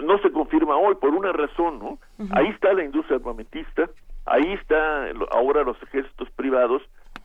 no- 0.00 0.18
se 0.18 0.30
confirma 0.32 0.76
hoy 0.76 0.96
por 0.96 1.10
una 1.14 1.32
razón, 1.32 1.78
¿no? 1.78 1.98
Ahí 2.32 2.48
está 2.48 2.72
la 2.72 2.84
industria 2.84 3.16
armamentista, 3.16 3.88
ahí 4.26 4.52
está 4.54 5.06
ahora 5.30 5.62
los 5.62 5.80
ejércitos 5.82 6.28
privados, 6.32 6.82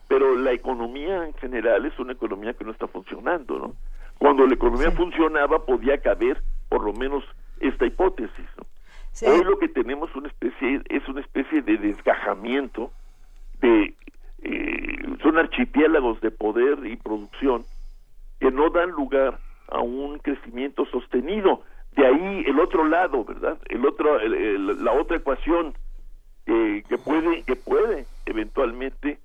pero 0.07 0.35
la 0.35 0.51
economía 0.53 1.25
en 1.25 1.33
general 1.33 1.85
es 1.85 1.97
una 1.99 2.13
economía 2.13 2.53
que 2.53 2.63
no 2.63 2.71
está 2.71 2.87
funcionando, 2.87 3.57
¿no? 3.59 3.73
Cuando 4.19 4.45
la 4.47 4.53
economía 4.55 4.91
funcionaba 4.91 5.65
podía 5.65 5.97
caber 5.99 6.41
por 6.69 6.83
lo 6.83 6.93
menos 6.93 7.23
esta 7.59 7.85
hipótesis, 7.85 8.45
¿no? 8.57 8.65
Hoy 9.31 9.43
lo 9.45 9.57
que 9.59 9.69
tenemos 9.69 10.13
una 10.15 10.27
especie 10.27 10.81
es 10.89 11.07
una 11.07 11.21
especie 11.21 11.61
de 11.61 11.77
desgajamiento 11.77 12.91
de 13.61 13.93
eh, 14.41 14.97
son 15.23 15.37
archipiélagos 15.37 16.19
de 16.21 16.31
poder 16.31 16.85
y 16.85 16.97
producción 16.97 17.63
que 18.39 18.51
no 18.51 18.69
dan 18.69 18.91
lugar 18.91 19.39
a 19.69 19.79
un 19.79 20.19
crecimiento 20.19 20.85
sostenido. 20.87 21.63
De 21.95 22.05
ahí 22.05 22.43
el 22.45 22.59
otro 22.59 22.83
lado, 22.85 23.23
¿verdad? 23.23 23.57
El 23.69 23.85
otro, 23.85 24.19
el- 24.19 24.33
el- 24.33 24.83
la 24.83 24.91
otra 24.91 25.17
ecuación 25.17 25.73
eh, 26.45 26.83
que 26.87 26.97
puede, 26.97 27.41
que 27.43 27.55
puede 27.55 28.05
eventualmente 28.25 29.17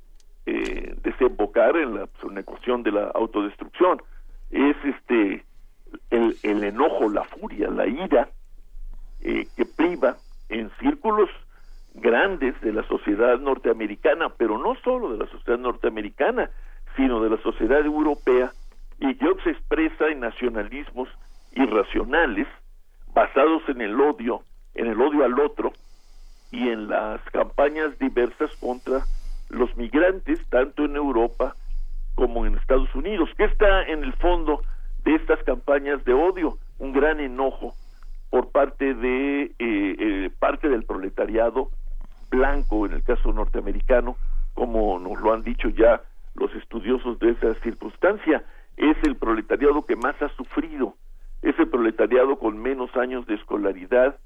eh, 0.47 0.95
desembocar 1.03 1.77
en 1.77 1.97
la 1.97 2.09
una 2.23 2.41
ecuación 2.41 2.83
de 2.83 2.93
la 2.93 3.09
autodestrucción 3.09 4.01
es 4.51 4.77
este 4.85 5.45
el, 6.11 6.37
el 6.43 6.65
enojo, 6.65 7.09
la 7.09 7.25
furia, 7.25 7.69
la 7.71 7.87
ira 7.87 8.29
eh, 9.23 9.47
que 9.57 9.65
priva 9.65 10.17
en 10.49 10.71
círculos 10.81 11.29
grandes 11.95 12.61
de 12.61 12.73
la 12.73 12.87
sociedad 12.87 13.39
norteamericana, 13.39 14.29
pero 14.31 14.59
no 14.59 14.75
solo 14.83 15.13
de 15.13 15.19
la 15.19 15.31
sociedad 15.31 15.59
norteamericana, 15.59 16.51
sino 16.97 17.21
de 17.23 17.31
la 17.31 17.43
sociedad 17.43 17.85
europea, 17.85 18.53
y 18.99 19.15
que 19.15 19.27
se 19.43 19.51
expresa 19.51 20.09
en 20.09 20.21
nacionalismos 20.21 21.09
irracionales 21.53 22.47
basados 23.15 23.63
en 23.69 23.81
el 23.81 24.01
odio, 24.01 24.43
en 24.75 24.87
el 24.87 25.01
odio 25.01 25.25
al 25.25 25.39
otro 25.41 25.73
y 26.51 26.69
en 26.69 26.89
las 26.89 27.21
campañas 27.31 27.99
diversas 27.99 28.51
contra 28.61 29.03
los 29.49 29.75
migrantes, 29.77 30.39
tanto 30.49 30.85
en 30.85 30.97
Europa 30.97 31.57
como 32.15 32.47
en 32.47 32.57
Estados 32.57 32.95
Unidos. 32.95 33.31
¿Qué 33.37 33.45
está 33.45 33.83
en 33.85 34.05
el 34.05 34.13
fondo 34.15 34.63
de 35.05 35.15
estas 35.15 35.43
campañas 35.45 36.05
de 36.05 36.13
odio? 36.15 36.59
Un 36.79 36.93
gran 36.93 37.21
enojo 37.21 37.75
por 38.31 38.51
parte 38.51 38.95
de 38.95 39.43
eh, 39.43 39.53
eh, 39.59 40.31
parte 40.39 40.69
del 40.69 40.85
proletariado 40.85 41.71
blanco, 42.31 42.87
en 42.87 42.93
el 42.93 43.03
caso 43.03 43.33
norteamericano, 43.33 44.17
como 44.55 44.99
nos 44.99 45.21
lo 45.21 45.33
han 45.33 45.43
dicho 45.43 45.69
ya 45.69 46.03
los 46.35 46.55
estudiosos 46.55 47.19
de 47.19 47.31
esa 47.31 47.55
circunstancia, 47.55 48.45
es 48.77 48.97
el 49.03 49.17
proletariado 49.17 49.85
que 49.85 49.97
más 49.97 50.21
ha 50.23 50.29
sufrido, 50.31 50.95
es 51.43 51.59
el 51.59 51.69
proletariado 51.69 52.39
con 52.39 52.59
menos 52.59 52.95
años 52.97 53.27
de 53.27 53.35
escolaridad, 53.35 54.17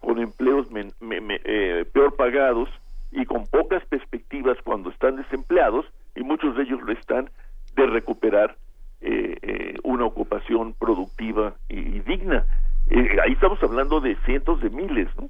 con 0.00 0.18
empleos 0.18 0.70
me- 0.70 0.92
eh, 1.00 1.84
peor 1.92 2.14
pagados 2.16 2.68
y 3.10 3.24
con 3.24 3.46
pocas 3.46 3.84
perspectivas 3.86 4.58
cuando 4.62 4.90
están 4.90 5.16
desempleados, 5.16 5.86
y 6.18 6.22
muchos 6.24 6.56
de 6.56 6.62
ellos 6.64 6.80
lo 6.82 6.92
están, 6.92 7.30
de 7.74 7.86
recuperar 7.86 8.56
eh, 9.00 9.36
eh, 9.42 9.74
una 9.84 10.04
ocupación 10.04 10.74
productiva 10.74 11.54
y, 11.68 11.78
y 11.78 12.00
digna. 12.00 12.44
Eh, 12.90 13.18
ahí 13.22 13.32
estamos 13.32 13.62
hablando 13.62 14.00
de 14.00 14.16
cientos 14.26 14.60
de 14.60 14.70
miles, 14.70 15.08
¿no? 15.16 15.28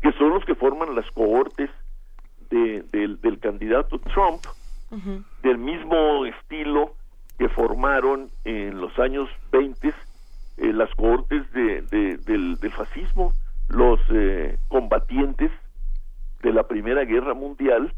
que 0.00 0.12
son 0.12 0.30
los 0.30 0.44
que 0.44 0.54
forman 0.54 0.94
las 0.94 1.08
cohortes 1.12 1.70
de- 2.50 2.82
del, 2.92 3.20
del 3.20 3.38
candidato 3.38 3.98
Trump, 4.00 4.42
del 5.42 5.58
mismo 5.58 6.24
estilo 6.26 6.94
que 7.38 7.48
formaron 7.50 8.30
en 8.44 8.80
los 8.80 8.96
años 8.98 9.28
20 9.50 9.88
eh, 9.88 10.72
las 10.72 10.92
cohortes 10.94 11.50
de, 11.52 11.82
de- 11.82 12.16
del, 12.18 12.56
del 12.60 12.72
fascismo, 12.72 13.32
los 13.68 14.00
eh, 14.10 14.58
combatientes 14.68 15.50
de 16.42 16.52
la 16.52 16.66
Primera 16.68 17.04
Guerra 17.04 17.34
Mundial 17.34 17.92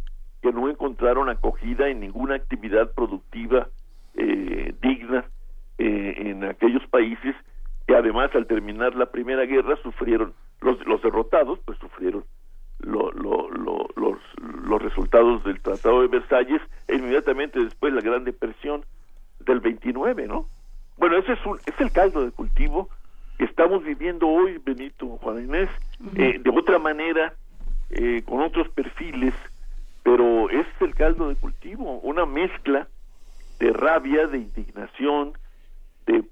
que 0.44 0.52
no 0.52 0.68
encontraron 0.68 1.30
acogida 1.30 1.88
en 1.88 2.00
ninguna 2.00 2.34
actividad 2.34 2.92
productiva 2.92 3.68
eh, 4.14 4.74
digna 4.82 5.24
eh, 5.78 6.14
en 6.18 6.44
aquellos 6.44 6.86
países 6.88 7.34
que 7.86 7.96
además 7.96 8.28
al 8.34 8.46
terminar 8.46 8.94
la 8.94 9.06
Primera 9.06 9.46
Guerra 9.46 9.76
sufrieron, 9.82 10.34
los, 10.60 10.84
los 10.86 11.00
derrotados 11.00 11.58
pues 11.64 11.78
sufrieron 11.78 12.26
lo- 12.80 13.10
lo- 13.12 13.48
lo- 13.48 13.88
los, 13.96 14.18
los 14.66 14.82
resultados 14.82 15.42
del 15.44 15.62
Tratado 15.62 16.02
de 16.02 16.08
Versalles 16.08 16.60
e 16.88 16.96
inmediatamente 16.96 17.58
después 17.64 17.94
la 17.94 18.02
Gran 18.02 18.24
Depresión 18.24 18.84
del 19.46 19.60
29, 19.60 20.26
¿no? 20.26 20.46
Bueno, 20.98 21.16
ese 21.16 21.32
es, 21.32 21.46
un, 21.46 21.58
es 21.64 21.74
el 21.80 21.90
caldo 21.90 22.22
de 22.22 22.32
cultivo 22.32 22.90
que 23.38 23.46
estamos 23.46 23.82
viviendo 23.82 24.28
hoy, 24.28 24.58
Benito, 24.62 25.06
Juan 25.22 25.42
Inés, 25.44 25.70
eh, 26.16 26.38
de 26.38 26.50
otra 26.50 26.78
manera, 26.78 27.32
eh, 27.90 28.22
con 28.26 28.42
otros 28.42 28.68
perfiles, 28.68 29.32
pero 30.04 30.50
es 30.50 30.66
el 30.80 30.94
caldo 30.94 31.30
de 31.30 31.34
cultivo, 31.34 31.98
una 32.00 32.26
mezcla 32.26 32.86
de 33.58 33.72
rabia, 33.72 34.28
de 34.28 34.38
indignación, 34.38 35.32
de, 36.06 36.22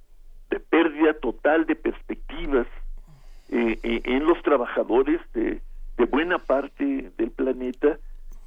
pérdida 0.69 1.15
total 1.15 1.67
de 1.67 1.75
perspectivas 1.75 2.67
eh, 3.51 3.79
eh, 3.83 4.03
en 4.05 4.25
los 4.25 4.41
trabajadores 4.43 5.21
de, 5.33 5.61
buena 6.11 6.39
parte 6.39 7.11
del 7.17 7.31
planeta 7.31 7.99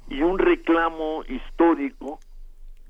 y 0.08 0.22
un 0.22 0.38
reclamo 0.38 1.24
histórico 1.26 2.20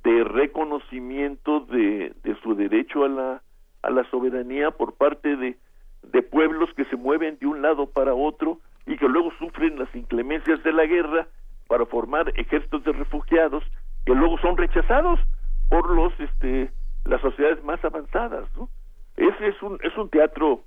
de 0.04 0.24
reconocimiento 0.24 1.60
de, 1.60 2.12
de 2.22 2.36
su 2.42 2.54
derecho 2.54 3.04
a 3.04 3.08
la, 3.08 3.42
a 3.82 3.90
la 3.90 4.04
soberanía 4.10 4.72
por 4.72 4.94
parte 4.94 5.36
de 5.36 6.22
pueblos 6.22 6.68
que 6.76 6.84
se 6.86 6.96
mueven 6.96 7.38
de 7.38 7.46
un 7.46 7.62
lado 7.62 7.86
para 7.86 8.14
otro 8.14 8.58
y 8.86 8.96
que 8.96 9.08
luego 9.08 9.32
sufren 9.38 9.78
las 9.78 9.94
inclemencias 9.94 10.62
de 10.62 10.72
la 10.72 10.84
guerra 10.84 11.26
para 11.68 11.86
formar 11.86 12.32
ejércitos 12.36 12.84
de 12.84 12.92
refugiados 12.92 13.64
que 14.04 14.14
luego 14.14 14.38
son 14.38 14.56
rechazados 14.56 15.20
por 15.68 15.90
los 15.90 16.12
este 16.20 16.70
las 17.04 17.20
sociedades 17.20 17.62
más 17.64 17.84
avanzadas 17.84 18.48
¿no? 18.56 18.68
ese 19.16 19.48
es 19.48 19.62
un 19.62 19.78
es 19.82 19.96
un 19.96 20.08
teatro 20.08 20.60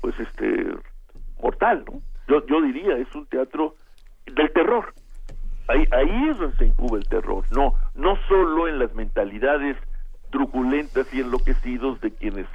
pues 0.00 0.18
este 0.18 0.66
mortal 1.42 1.84
no 1.86 2.00
yo 2.28 2.46
yo 2.46 2.60
diría 2.62 2.96
es 2.96 3.14
un 3.14 3.26
teatro 3.26 3.74
del 4.26 4.52
terror. 4.52 4.92
Ahí 5.68 5.84
ahí 5.90 6.28
es 6.28 6.38
donde 6.38 6.56
se 6.56 6.66
incuba 6.66 6.98
el 6.98 7.08
terror 7.08 7.44
no 7.50 7.74
no 7.94 8.16
solo 8.28 8.68
en 8.68 8.78
las 8.78 8.94
mentalidades 8.94 9.76
truculentas 10.30 11.12
y 11.12 11.20
enloquecidos 11.20 12.00
de 12.00 12.10
quienes 12.10 12.46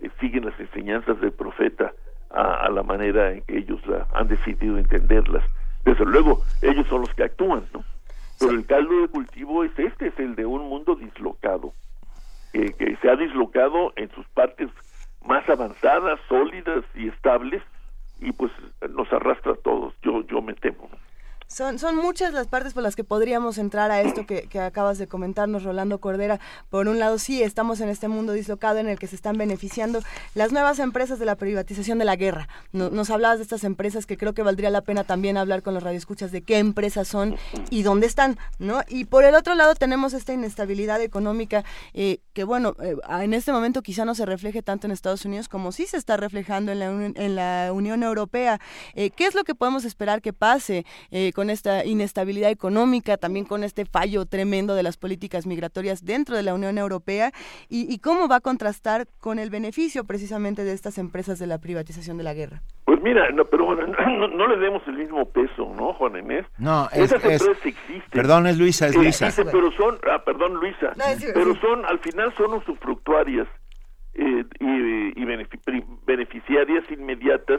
eh, 0.00 0.10
siguen 0.20 0.44
las 0.44 0.58
enseñanzas 0.58 1.20
del 1.20 1.32
profeta 1.32 1.92
a, 2.30 2.66
a 2.66 2.70
la 2.70 2.82
manera 2.82 3.32
en 3.32 3.42
que 3.42 3.58
ellos 3.58 3.84
la, 3.86 4.06
han 4.14 4.28
decidido 4.28 4.78
entenderlas 4.78 5.44
desde 5.84 6.04
luego 6.04 6.42
ellos 6.62 6.86
son 6.88 7.02
los 7.02 7.14
que 7.14 7.24
actúan 7.24 7.64
no 7.72 7.84
pero 8.38 8.52
el 8.52 8.66
caldo 8.66 9.00
de 9.00 9.08
cultivo 9.08 9.64
es 9.64 9.78
este 9.78 10.08
es 10.08 10.18
el 10.18 10.34
de 10.34 10.46
un 10.46 10.68
mundo 10.68 10.94
dislocado 10.96 11.72
que, 12.52 12.72
que 12.74 12.96
se 12.96 13.08
ha 13.08 13.16
dislocado 13.16 13.92
en 13.96 14.10
sus 14.10 14.26
partes 14.28 14.68
más 15.24 15.48
avanzadas 15.48 16.18
sólidas 16.28 16.84
y 16.94 17.08
estables 17.08 17.62
y 18.20 18.32
pues 18.32 18.52
nos 18.90 19.12
arrastra 19.12 19.52
a 19.52 19.56
todos. 19.56 19.94
Yo 20.02 20.22
yo 20.26 20.40
me 20.42 20.54
temo 20.54 20.88
¿no? 20.90 20.98
Son, 21.52 21.78
son 21.78 21.96
muchas 21.96 22.32
las 22.32 22.46
partes 22.46 22.72
por 22.72 22.82
las 22.82 22.96
que 22.96 23.04
podríamos 23.04 23.58
entrar 23.58 23.90
a 23.90 24.00
esto 24.00 24.24
que, 24.24 24.48
acabas 24.58 24.96
de 24.96 25.06
comentarnos, 25.06 25.64
Rolando 25.64 26.00
Cordera. 26.00 26.40
Por 26.70 26.88
un 26.88 26.98
lado, 26.98 27.18
sí, 27.18 27.42
estamos 27.42 27.80
en 27.82 27.90
este 27.90 28.08
mundo 28.08 28.32
dislocado 28.32 28.78
en 28.78 28.88
el 28.88 28.98
que 28.98 29.06
se 29.06 29.16
están 29.16 29.36
beneficiando 29.36 30.00
las 30.34 30.50
nuevas 30.52 30.78
empresas 30.78 31.18
de 31.18 31.26
la 31.26 31.36
privatización 31.36 31.98
de 31.98 32.06
la 32.06 32.16
guerra. 32.16 32.48
No- 32.72 32.88
nos 32.88 33.10
hablabas 33.10 33.36
de 33.36 33.42
estas 33.42 33.64
empresas 33.64 34.06
que 34.06 34.16
creo 34.16 34.32
que 34.32 34.42
valdría 34.42 34.70
la 34.70 34.80
pena 34.80 35.04
también 35.04 35.36
hablar 35.36 35.62
con 35.62 35.74
los 35.74 35.82
radioescuchas 35.82 36.32
de 36.32 36.40
qué 36.40 36.56
empresas 36.56 37.06
son 37.06 37.36
y 37.68 37.82
dónde 37.82 38.06
están, 38.06 38.38
¿no? 38.58 38.80
Y 38.88 39.04
por 39.04 39.24
el 39.24 39.34
otro 39.34 39.54
lado 39.54 39.74
tenemos 39.74 40.14
esta 40.14 40.32
inestabilidad 40.32 41.02
económica 41.02 41.64
eh, 41.92 42.20
que, 42.32 42.44
bueno, 42.44 42.76
eh, 42.82 42.96
en 43.20 43.34
este 43.34 43.52
momento 43.52 43.82
quizá 43.82 44.06
no 44.06 44.14
se 44.14 44.24
refleje 44.24 44.62
tanto 44.62 44.86
en 44.86 44.90
Estados 44.92 45.26
Unidos 45.26 45.50
como 45.50 45.70
sí 45.70 45.84
se 45.86 45.98
está 45.98 46.16
reflejando 46.16 46.72
en 46.72 46.78
la, 46.78 46.86
en 46.86 47.36
la 47.36 47.72
Unión 47.74 48.02
Europea. 48.02 48.58
Eh, 48.94 49.10
¿Qué 49.10 49.26
es 49.26 49.34
lo 49.34 49.44
que 49.44 49.54
podemos 49.54 49.84
esperar 49.84 50.22
que 50.22 50.32
pase 50.32 50.86
eh, 51.10 51.32
con 51.34 51.41
con 51.42 51.50
esta 51.50 51.84
inestabilidad 51.84 52.50
económica, 52.52 53.16
también 53.16 53.44
con 53.46 53.64
este 53.64 53.84
fallo 53.84 54.26
tremendo 54.26 54.76
de 54.76 54.84
las 54.84 54.96
políticas 54.96 55.44
migratorias 55.44 56.04
dentro 56.04 56.36
de 56.36 56.44
la 56.44 56.54
Unión 56.54 56.78
Europea 56.78 57.32
y, 57.68 57.92
y 57.92 57.98
cómo 57.98 58.28
va 58.28 58.36
a 58.36 58.40
contrastar 58.40 59.08
con 59.18 59.40
el 59.40 59.50
beneficio 59.50 60.04
precisamente 60.04 60.62
de 60.62 60.72
estas 60.72 60.98
empresas 60.98 61.40
de 61.40 61.48
la 61.48 61.58
privatización 61.58 62.16
de 62.16 62.22
la 62.22 62.32
guerra. 62.32 62.62
Pues 62.84 63.02
mira, 63.02 63.28
no, 63.32 63.44
pero 63.46 63.64
bueno, 63.66 63.88
no, 63.88 64.28
no 64.28 64.46
le 64.46 64.56
demos 64.58 64.82
el 64.86 64.94
mismo 64.98 65.24
peso, 65.30 65.74
¿no, 65.74 65.94
Juan 65.94 66.16
Inés? 66.16 66.46
No, 66.58 66.88
es, 66.92 67.10
Esas 67.12 67.24
es- 67.24 67.42
empresas 67.42 67.66
existen. 67.66 68.02
Perdón, 68.12 68.46
es 68.46 68.56
Luisa, 68.56 68.86
es 68.86 68.94
Eh, 68.94 68.98
Luisa. 68.98 69.32
pero 69.50 69.72
son, 69.72 69.98
ah, 70.12 70.22
perdón, 70.24 70.54
Luisa, 70.54 70.92
No, 70.96 71.04
sí, 71.18 71.26
pero 71.34 71.54
sí. 71.54 71.60
son, 71.60 71.84
al 71.86 71.98
final 71.98 72.32
son 72.36 72.54
usufructuarias 72.54 73.48
eh, 74.14 74.44
y, 74.60 75.24
beneficiarias 76.06 76.84
inmediatas, 76.90 77.58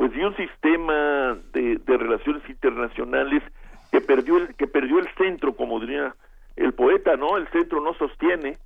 pues 0.00 0.12
de 0.14 0.26
un 0.26 0.34
sistema 0.34 1.36
de, 1.52 1.76
de 1.76 1.96
relaciones 1.98 2.42
internacionales 2.48 3.42
que 3.92 4.00
perdió 4.00 4.38
el, 4.38 4.54
que 4.54 4.66
perdió 4.66 4.98
el 4.98 5.06
centro, 5.18 5.54
como 5.54 5.78
diría 5.78 6.14
el 6.56 6.72
poeta, 6.72 7.16
¿no? 7.18 7.36
El 7.36 7.46
centro 7.48 7.82
no 7.82 7.92
sostiene 7.92 8.56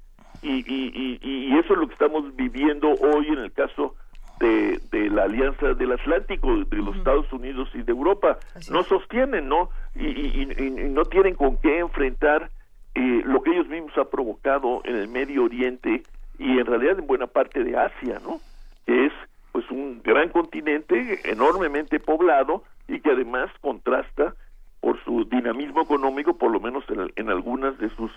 y, 0.42 0.58
y, 0.72 0.92
y, 0.94 1.18
y 1.20 1.58
eso 1.58 1.72
es 1.72 1.78
lo 1.80 1.88
que 1.88 1.94
estamos 1.94 2.36
viviendo 2.36 2.88
hoy 2.88 3.26
en 3.26 3.38
el 3.38 3.50
caso 3.50 3.96
de, 4.38 4.78
de 4.92 5.10
la 5.10 5.24
Alianza 5.24 5.74
del 5.74 5.90
Atlántico, 5.90 6.54
de 6.56 6.76
los 6.76 6.94
Estados 6.98 7.32
Unidos 7.32 7.68
y 7.74 7.82
de 7.82 7.90
Europa. 7.90 8.38
no 8.70 8.84
sostienen, 8.84 9.48
¿no? 9.48 9.70
Y, 9.96 10.06
y- 10.06 10.48
y- 10.56 10.62
y 10.66 10.70
no 10.88 11.04
tienen 11.04 11.34
con 11.34 11.56
qué 11.56 11.80
enfrentar 11.80 12.48
eh, 12.94 13.22
lo 13.24 13.42
que 13.42 13.50
ellos 13.50 13.66
mismos 13.66 13.90
han 13.98 14.06
provocado 14.08 14.82
en 14.84 14.94
el 14.94 15.08
Medio 15.08 15.42
Oriente 15.42 16.04
y 16.38 16.58
en 16.60 16.64
realidad 16.66 16.96
en 17.00 17.08
buena 17.08 17.26
parte 17.26 17.64
de 17.64 17.76
Asia, 17.76 18.20
¿no? 18.22 18.38
Que 18.86 19.06
es 19.06 19.12
pues 19.54 19.70
un 19.70 20.02
gran 20.02 20.30
continente 20.30 21.20
enormemente 21.30 22.00
poblado 22.00 22.64
y 22.88 22.98
que 22.98 23.12
además 23.12 23.52
contrasta 23.60 24.34
por 24.80 25.00
su 25.04 25.26
dinamismo 25.26 25.82
económico, 25.82 26.36
por 26.36 26.50
lo 26.50 26.58
menos 26.58 26.82
en, 27.14 27.30
algunas 27.30 27.78
de 27.78 27.88
sus 27.90 28.10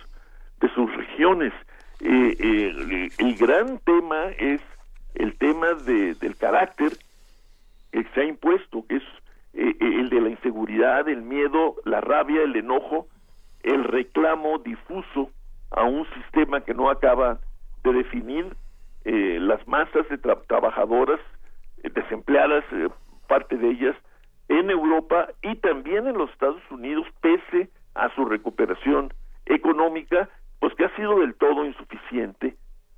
de 0.62 0.68
sus 0.74 0.92
regiones. 0.96 1.54
Eh, 2.02 2.36
eh, 2.40 2.74
el, 2.76 3.12
el 3.20 3.36
gran 3.36 3.78
tema 3.86 4.30
es 4.40 4.62
el 5.14 5.38
tema 5.38 5.76
de, 5.76 6.16
del 6.16 6.36
carácter 6.38 6.94
que 7.92 8.04
se 8.16 8.22
ha 8.22 8.26
impuesto, 8.26 8.84
que 8.90 8.96
es 8.96 9.04
eh, 9.54 9.76
eh, 9.80 10.00
el 10.00 10.10
de 10.10 10.22
la 10.22 10.30
inseguridad, 10.30 11.08
el 11.08 11.22
miedo, 11.22 11.76
la 11.86 12.02
rabia, 12.02 12.42
el 12.42 12.56
enojo, 12.56 13.06
el 13.62 13.84
reclamo 13.84 14.58
difuso 14.58 15.30
a 15.70 15.84
un 15.84 16.08
sistema 16.16 16.62
que 16.62 16.74
no 16.74 16.90
acaba 16.90 17.38
de 17.84 17.94
definir 17.94 18.56
eh, 19.08 19.38
las 19.40 19.66
masas 19.68 20.08
de 20.10 20.18
tra- 20.22 20.44
trabajadoras 20.48 21.20
eh, 21.84 21.90
desempleadas, 21.90 22.64
eh, 22.74 22.90
parte 23.28 23.56
de 23.58 23.70
ellas, 23.70 23.96
en 24.50 24.70
Europa 24.70 25.30
y 25.42 25.56
también 25.56 26.08
en 26.08 26.18
los 26.18 26.30
Estados 26.32 26.62
Unidos, 26.70 27.08
pese 27.22 27.70
a 27.96 28.14
su 28.16 28.26
recuperación 28.26 29.14
económica, 29.46 30.30
pues 30.60 30.74
que 30.76 30.86
ha 30.86 30.96
sido 30.96 31.20
del 31.20 31.34
todo 31.36 31.66
insuficiente 31.66 32.56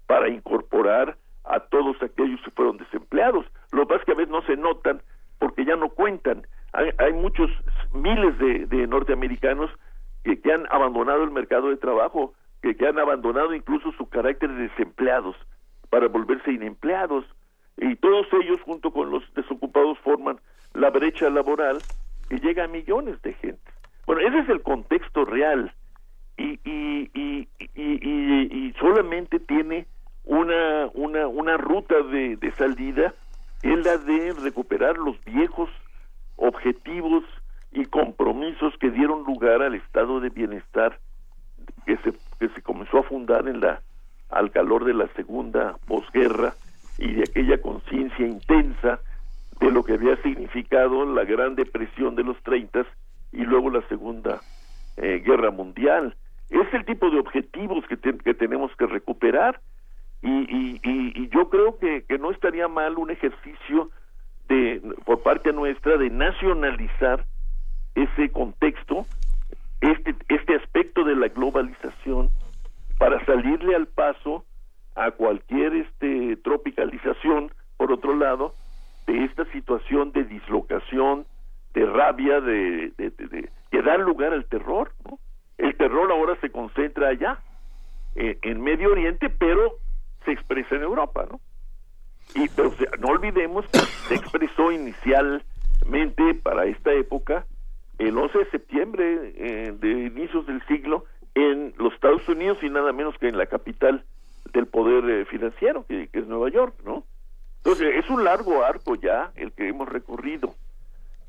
para 0.08 0.28
incorporar 0.30 1.18
a 1.46 1.60
todos 1.60 2.02
aquellos 2.02 2.42
que 2.44 2.52
fueron 2.52 2.78
desempleados. 2.78 3.46
Lo 3.72 3.82
que 3.82 3.94
pasa 3.94 4.06
que 4.06 4.12
a 4.12 4.16
veces 4.16 4.32
no 4.32 4.42
se 4.44 4.58
notan 4.58 5.02
porque 5.40 5.66
ya 5.66 5.76
no 5.76 5.90
cuentan. 5.90 6.46
Hay, 6.74 6.90
hay 6.98 7.14
muchos 7.14 7.50
miles 7.94 8.38
de, 8.38 8.66
de 8.66 8.88
norteamericanos 8.88 9.70
que, 10.24 10.40
que 10.42 10.54
han 10.54 10.66
abandonado 10.70 11.24
el 11.24 11.32
mercado 11.32 11.70
de 11.70 11.78
trabajo, 11.78 12.34
que, 12.62 12.76
que 12.76 12.88
han 12.88 13.00
abandonado 13.00 13.54
incluso 13.54 13.92
su 13.94 14.10
carácter 14.10 14.50
de 14.52 14.68
desempleados 14.70 15.36
para 15.90 16.08
volverse 16.08 16.52
inempleados. 16.52 17.26
Y 17.78 17.96
todos 17.96 18.28
ellos, 18.42 18.60
junto 18.62 18.92
con 18.92 19.10
los 19.10 19.24
desocupados, 19.34 19.98
forman 20.00 20.40
la 20.74 20.90
brecha 20.90 21.30
laboral 21.30 21.80
que 22.30 22.38
llega 22.38 22.66
a 22.66 22.68
millones 22.68 23.22
de 23.22 23.34
gente. 23.34 23.72
Bueno, 24.06 24.22
ese 24.22 24.40
es 24.40 24.50
el 24.50 24.62
contexto 24.62 25.26
real 25.26 25.72
y, 26.38 26.60
y, 26.64 27.10
y, 27.14 27.48
y, 27.76 28.74
solamente 28.80 29.40
tiene 29.40 29.86
una, 30.24 30.88
una, 30.94 31.28
una 31.28 31.58
ruta 31.58 32.02
de, 32.04 32.38
de 32.38 32.52
salida, 32.54 33.14
es 33.62 33.86
la 33.86 33.98
de 33.98 34.34
recuperar 34.42 34.98
los 34.98 35.24
viejos 35.26 35.70
objetivos 36.38 37.24
y 37.72 37.86
compromisos 37.86 38.74
que 38.80 38.90
dieron 38.90 39.24
lugar 39.24 39.62
al 39.62 39.76
estado 39.76 40.20
de 40.22 40.30
bienestar 40.30 40.98
que 41.86 41.98
se, 41.98 42.14
que 42.40 42.50
se 42.50 42.62
comenzó 42.62 43.00
a 43.00 43.04
fundar 43.04 43.48
en 43.48 43.60
la 43.60 43.82
al 44.30 44.52
calor 44.52 44.86
de 44.86 44.94
la 44.94 45.08
segunda 45.16 45.78
posguerra 45.88 46.56
y 46.98 47.14
de 47.14 47.26
aquella 47.26 47.62
conciencia 47.62 48.26
intensa 48.28 49.02
de 49.60 49.72
lo 49.72 49.84
que 49.84 49.94
había 49.94 50.16
significado 50.22 51.06
la 51.06 51.24
gran 51.26 51.56
depresión 51.56 52.16
de 52.16 52.24
los 52.24 52.42
30 52.44 52.86
y 53.32 53.44
luego 53.44 53.70
la 53.70 53.82
segunda 53.88 54.44
eh, 54.98 55.22
guerra 55.26 55.52
mundial. 55.52 56.16
Es 56.50 56.74
el 56.74 56.86
tipo 56.86 57.10
de 57.10 57.20
objetivos 57.20 57.86
que, 57.88 57.98
que 58.00 58.34
tenemos 58.34 58.76
que 58.78 58.88
recuperar 58.88 59.62
y, 60.22 60.30
y, 60.30 60.80
y- 60.84 61.24
y 61.24 61.30
yo 61.30 61.50
creo 61.50 61.78
que, 61.80 62.04
que 62.06 62.18
no 62.18 62.32
estaría 62.32 62.68
mal 62.68 62.98
un 62.98 63.12
ejercicio 63.12 63.92
de 64.48 64.82
por 65.06 65.22
parte 65.22 65.54
nuestra 65.54 65.98
de 65.98 66.10
nacionalizar 66.10 67.26
ese 67.96 68.32
contexto, 68.32 69.08
este, 69.82 70.16
este 70.30 70.56
aspecto 70.56 71.04
de 71.04 71.16
la 71.16 71.28
globalización 71.30 72.30
para 73.00 73.26
salirle 73.26 73.76
al 73.76 73.88
paso 73.88 74.46
a 74.96 75.10
cualquier 75.12 75.74
este 75.74 76.36
tropicalización, 76.44 77.52
por 77.78 77.92
otro 77.92 78.16
lado, 78.16 78.54
de 79.08 79.24
esta 79.24 79.46
situación 79.46 80.12
de 80.12 80.26
dislocación, 80.26 81.26
de 81.74 81.86
rabia, 81.86 82.42
de, 82.42 82.92
de, 82.98 83.10
de- 83.10 83.28
de- 83.28 83.50
que 83.72 83.82
da 83.82 83.98
lugar 83.98 84.34
al 84.34 84.46
terror. 84.46 84.92
El 85.58 85.76
terror 85.78 86.12
ahora 86.12 86.36
se 86.42 86.52
concentra 86.52 87.08
allá, 87.10 87.40
eh, 88.16 88.38
en 88.44 88.62
Medio 88.62 88.92
Oriente, 88.92 89.30
pero 89.30 89.78
se 90.26 90.32
expresa 90.32 90.76
en 90.76 90.82
Europa, 90.84 91.26
¿no? 91.30 91.40
Y 92.36 92.48
pero 92.50 92.72
se- 92.74 92.88
no 93.00 93.08
olvidemos 93.08 93.66
que 93.68 93.80
se 93.80 94.16
expresó 94.16 94.72
inicialmente 94.72 96.34
para 96.44 96.66
esta 96.66 96.92
época 96.94 97.46
el 97.98 98.18
11 98.18 98.38
de 98.40 98.50
septiembre 98.52 99.34
eh, 99.36 99.74
de 99.80 99.90
inicios 99.90 100.46
del 100.48 100.62
siglo 100.68 101.06
en 101.44 101.74
los 101.78 101.94
Estados 101.94 102.28
Unidos 102.30 102.58
y 102.62 102.70
nada 102.70 102.92
menos 102.94 103.18
que 103.20 103.28
en 103.28 103.38
la 103.38 103.46
capital 103.46 104.04
del 104.54 104.66
poder 104.68 105.10
eh, 105.10 105.26
financiero, 105.26 105.86
que, 105.88 106.08
que 106.08 106.20
es 106.20 106.28
Nueva 106.28 106.50
York, 106.50 106.76
¿no? 106.86 107.04
Entonces, 107.58 107.94
es 108.04 108.10
un 108.10 108.24
largo 108.24 108.64
arco 108.64 108.96
ya 108.96 109.32
el 109.36 109.52
que 109.52 109.68
hemos 109.68 109.88
recorrido. 109.90 110.56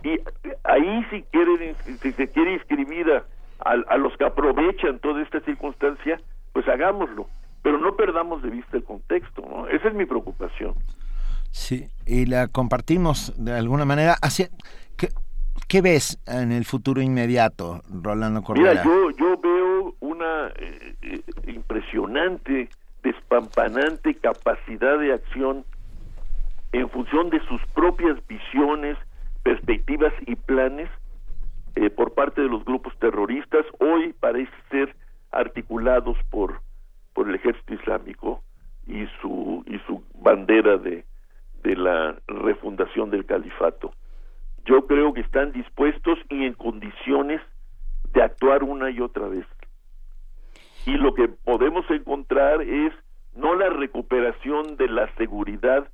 Y 0.02 0.10
eh, 0.10 0.22
ahí 0.64 1.04
si 1.10 1.22
quieren, 1.24 1.74
si 2.00 2.12
se 2.12 2.28
quiere 2.28 2.54
inscribir 2.54 3.10
a, 3.10 3.24
a- 3.68 3.84
a 3.94 3.96
los 3.98 4.16
que 4.16 4.24
aprovechan 4.24 4.98
toda 5.00 5.22
esta 5.22 5.40
circunstancia, 5.40 6.20
pues 6.52 6.66
hagámoslo. 6.68 7.26
Pero 7.62 7.78
no 7.78 7.94
perdamos 7.96 8.42
de 8.42 8.48
vista 8.50 8.76
el 8.78 8.84
contexto, 8.84 9.42
¿no? 9.42 9.68
Esa 9.68 9.88
es 9.88 9.94
mi 9.94 10.06
preocupación. 10.06 10.74
Sí, 11.50 11.88
y 12.06 12.26
la 12.26 12.46
compartimos 12.48 13.34
de 13.36 13.52
alguna 13.52 13.84
manera. 13.84 14.14
Hacia, 14.22 14.48
¿qué, 14.96 15.08
qué 15.68 15.82
ves 15.82 16.18
en 16.26 16.52
el 16.52 16.64
futuro 16.64 17.02
inmediato, 17.02 17.82
Rolando 17.90 18.42
Correa? 18.42 18.70
Mira, 18.70 18.84
yo, 18.84 19.10
yo 19.10 19.36
veo 19.36 19.59
eh, 20.56 21.20
impresionante, 21.46 22.68
despampanante 23.02 24.14
capacidad 24.14 24.98
de 24.98 25.12
acción 25.12 25.64
en 26.72 26.88
función 26.90 27.30
de 27.30 27.40
sus 27.46 27.60
propias 27.74 28.16
visiones, 28.28 28.96
perspectivas 29.42 30.12
y 30.26 30.36
planes 30.36 30.88
eh, 31.76 31.90
por 31.90 32.14
parte 32.14 32.42
de 32.42 32.48
los 32.48 32.64
grupos 32.64 32.96
terroristas, 32.98 33.64
hoy 33.78 34.12
parece 34.20 34.52
ser 34.70 34.94
articulados 35.32 36.16
por, 36.30 36.60
por 37.14 37.28
el 37.28 37.34
ejército 37.34 37.74
islámico 37.74 38.42
y 38.86 39.06
su, 39.20 39.64
y 39.66 39.78
su 39.86 40.02
bandera 40.14 40.76
de, 40.78 41.04
de 41.62 41.76
la 41.76 42.16
refundación 42.26 43.10
del 43.10 43.24
califato. 43.24 43.92
Yo 44.64 44.86
creo 44.86 45.12
que 45.12 45.20
están 45.20 45.52
dispuestos 45.52 46.18
y 46.28 46.44
en 46.44 46.54
condiciones 46.54 47.40
de 48.12 48.22
actuar 48.22 48.62
una 48.62 48.90
y 48.90 49.00
otra 49.00 49.28
vez. 49.28 49.46
Y 50.86 50.92
lo 50.92 51.14
que 51.14 51.28
podemos 51.28 51.84
encontrar 51.90 52.62
es 52.62 52.92
no 53.34 53.54
la 53.54 53.68
recuperación 53.70 54.76
de 54.76 54.88
la 54.88 55.12
seguridad 55.16 55.88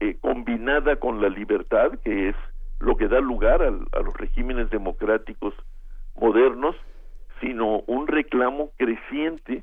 eh, 0.00 0.16
combinada 0.20 0.96
con 0.96 1.20
la 1.22 1.28
libertad, 1.28 1.92
que 2.04 2.28
es 2.30 2.36
lo 2.80 2.96
que 2.96 3.08
da 3.08 3.20
lugar 3.20 3.62
al- 3.62 3.86
a 3.92 4.00
los 4.00 4.14
regímenes 4.16 4.68
democráticos 4.70 5.54
modernos, 6.16 6.76
sino 7.40 7.80
un 7.86 8.06
reclamo 8.06 8.72
creciente 8.76 9.62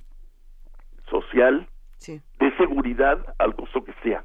social 1.10 1.68
de 2.40 2.56
seguridad 2.58 3.36
al 3.40 3.56
costo 3.56 3.84
que 3.84 3.94
sea. 4.04 4.24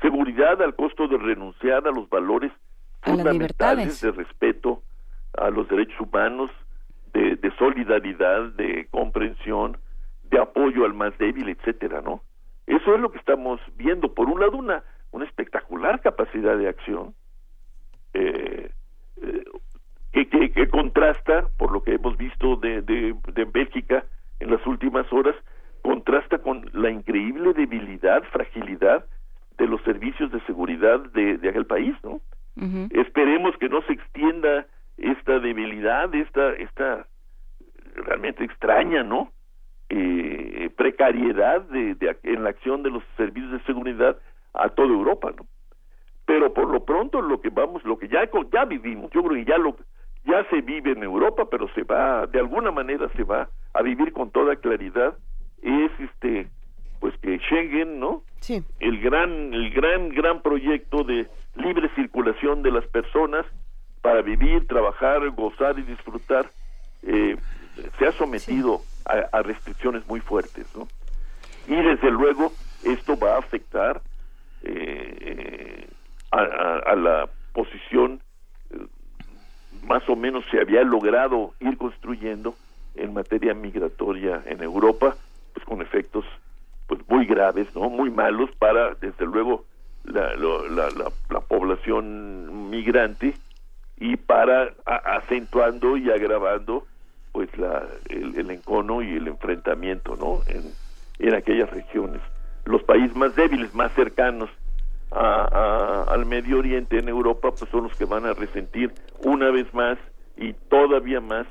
Seguridad 0.00 0.60
al 0.62 0.74
costo 0.74 1.08
de 1.08 1.18
renunciar 1.18 1.86
a 1.86 1.90
los 1.90 2.08
valores 2.08 2.52
A 3.02 3.10
fundamentales 3.10 4.00
de 4.00 4.10
respeto 4.12 4.82
a 5.38 5.50
los 5.50 5.68
derechos 5.68 6.00
humanos, 6.00 6.50
de, 7.12 7.36
de 7.36 7.50
solidaridad, 7.56 8.52
de 8.52 8.86
comprensión, 8.90 9.76
de 10.24 10.38
apoyo 10.38 10.84
al 10.84 10.94
más 10.94 11.16
débil, 11.18 11.48
etcétera, 11.48 12.00
¿no? 12.00 12.22
Eso 12.66 12.94
es 12.94 13.00
lo 13.00 13.10
que 13.10 13.18
estamos 13.18 13.60
viendo. 13.76 14.14
Por 14.14 14.28
un 14.28 14.40
lado, 14.40 14.56
una, 14.56 14.84
una 15.10 15.24
espectacular 15.24 16.00
capacidad 16.00 16.56
de 16.56 16.68
acción, 16.68 17.14
eh, 18.14 18.70
eh, 19.22 19.44
que, 20.12 20.28
que, 20.28 20.52
que 20.52 20.68
contrasta, 20.68 21.48
por 21.58 21.72
lo 21.72 21.82
que 21.82 21.94
hemos 21.94 22.16
visto 22.16 22.56
de, 22.56 22.82
de, 22.82 23.14
de 23.32 23.44
Bélgica 23.44 24.04
en 24.38 24.50
las 24.50 24.64
últimas 24.66 25.12
horas, 25.12 25.34
contrasta 25.82 26.38
con 26.38 26.70
la 26.72 26.90
increíble 26.90 27.52
debilidad, 27.54 28.22
fragilidad 28.24 29.04
de 29.58 29.66
los 29.66 29.82
servicios 29.82 30.30
de 30.32 30.40
seguridad 30.42 31.00
de, 31.12 31.38
de 31.38 31.48
aquel 31.48 31.66
país, 31.66 31.94
¿no? 32.02 32.20
Esperemos 32.90 33.56
que 33.56 33.70
no 33.70 33.80
se 33.82 33.94
extienda 33.94 34.66
esta 35.00 35.38
debilidad, 35.40 36.14
esta, 36.14 36.52
esta 36.52 37.06
realmente 37.94 38.44
extraña, 38.44 39.02
¿no? 39.02 39.32
Eh, 39.88 40.70
precariedad 40.76 41.62
de, 41.62 41.94
de, 41.96 42.16
en 42.22 42.44
la 42.44 42.50
acción 42.50 42.82
de 42.82 42.90
los 42.90 43.02
servicios 43.16 43.52
de 43.52 43.62
seguridad 43.64 44.16
a 44.54 44.68
toda 44.68 44.88
Europa, 44.88 45.32
¿no? 45.36 45.46
Pero 46.26 46.54
por 46.54 46.70
lo 46.70 46.84
pronto 46.84 47.20
lo 47.20 47.40
que 47.40 47.50
vamos, 47.50 47.84
lo 47.84 47.98
que 47.98 48.08
ya 48.08 48.28
ya 48.52 48.64
vivimos, 48.64 49.10
yo 49.10 49.22
creo 49.22 49.34
que 49.34 49.50
ya 49.50 49.58
lo 49.58 49.76
ya 50.24 50.44
se 50.50 50.60
vive 50.60 50.92
en 50.92 51.02
Europa, 51.02 51.48
pero 51.50 51.68
se 51.74 51.82
va 51.82 52.26
de 52.26 52.38
alguna 52.38 52.70
manera 52.70 53.08
se 53.16 53.24
va 53.24 53.48
a 53.74 53.82
vivir 53.82 54.12
con 54.12 54.30
toda 54.30 54.54
claridad 54.56 55.16
es 55.62 55.90
este 55.98 56.48
pues 57.00 57.16
que 57.22 57.38
Schengen, 57.38 57.98
¿no? 57.98 58.22
Sí. 58.40 58.62
El 58.78 59.00
gran 59.00 59.52
el 59.54 59.70
gran 59.70 60.10
gran 60.10 60.42
proyecto 60.42 61.02
de 61.02 61.26
libre 61.56 61.90
circulación 61.96 62.62
de 62.62 62.70
las 62.70 62.86
personas 62.88 63.44
para 64.02 64.22
vivir, 64.22 64.66
trabajar, 64.66 65.28
gozar 65.30 65.78
y 65.78 65.82
disfrutar 65.82 66.50
eh, 67.02 67.36
se 67.98 68.06
ha 68.06 68.12
sometido 68.12 68.82
a, 69.04 69.36
a, 69.36 69.42
restricciones 69.42 70.06
muy 70.06 70.20
fuertes, 70.20 70.66
¿no? 70.74 70.88
Y 71.66 71.76
desde 71.76 72.10
luego 72.10 72.52
esto 72.84 73.18
va 73.18 73.36
a 73.36 73.38
afectar 73.38 74.02
eh, 74.62 75.86
a, 76.30 76.40
a, 76.40 76.78
a, 76.78 76.96
la 76.96 77.28
posición 77.52 78.20
eh, 78.70 78.86
más 79.82 80.06
o 80.08 80.16
menos 80.16 80.44
se 80.50 80.60
había 80.60 80.82
logrado 80.82 81.54
ir 81.60 81.76
construyendo 81.78 82.54
en 82.96 83.14
materia 83.14 83.54
migratoria 83.54 84.42
en 84.46 84.62
Europa, 84.62 85.16
pues 85.54 85.64
con 85.64 85.80
efectos 85.80 86.24
pues 86.86 87.00
muy 87.08 87.24
graves, 87.24 87.68
no, 87.74 87.88
muy 87.88 88.10
malos 88.10 88.50
para 88.58 88.94
desde 88.94 89.24
luego 89.24 89.64
la, 90.04 90.34
la, 90.34 90.90
la, 90.90 91.12
la 91.30 91.40
población 91.40 92.68
migrante 92.68 93.34
y 94.00 94.16
para 94.16 94.72
a, 94.86 94.96
acentuando 95.18 95.96
y 95.96 96.10
agravando 96.10 96.86
pues 97.32 97.56
la, 97.56 97.86
el, 98.08 98.36
el, 98.36 98.50
encono 98.50 99.02
y 99.02 99.14
el 99.14 99.28
enfrentamiento 99.28 100.16
no 100.16 100.40
en, 100.48 100.64
en 101.20 101.34
aquellas 101.34 101.70
regiones. 101.70 102.20
Los 102.64 102.82
países 102.82 103.14
más 103.14 103.36
débiles 103.36 103.72
más 103.74 103.92
cercanos 103.92 104.50
a, 105.12 106.06
al 106.08 106.26
Medio 106.26 106.58
Oriente 106.58 106.98
en 106.98 107.08
Europa 107.08 107.52
pues 107.56 107.70
son 107.70 107.84
los 107.84 107.96
que 107.96 108.04
van 108.04 108.26
a 108.26 108.32
resentir 108.32 108.92
una 109.20 109.50
vez 109.50 109.72
más 109.74 109.98
y 110.36 110.54
todavía 110.54 111.20
más 111.20 111.46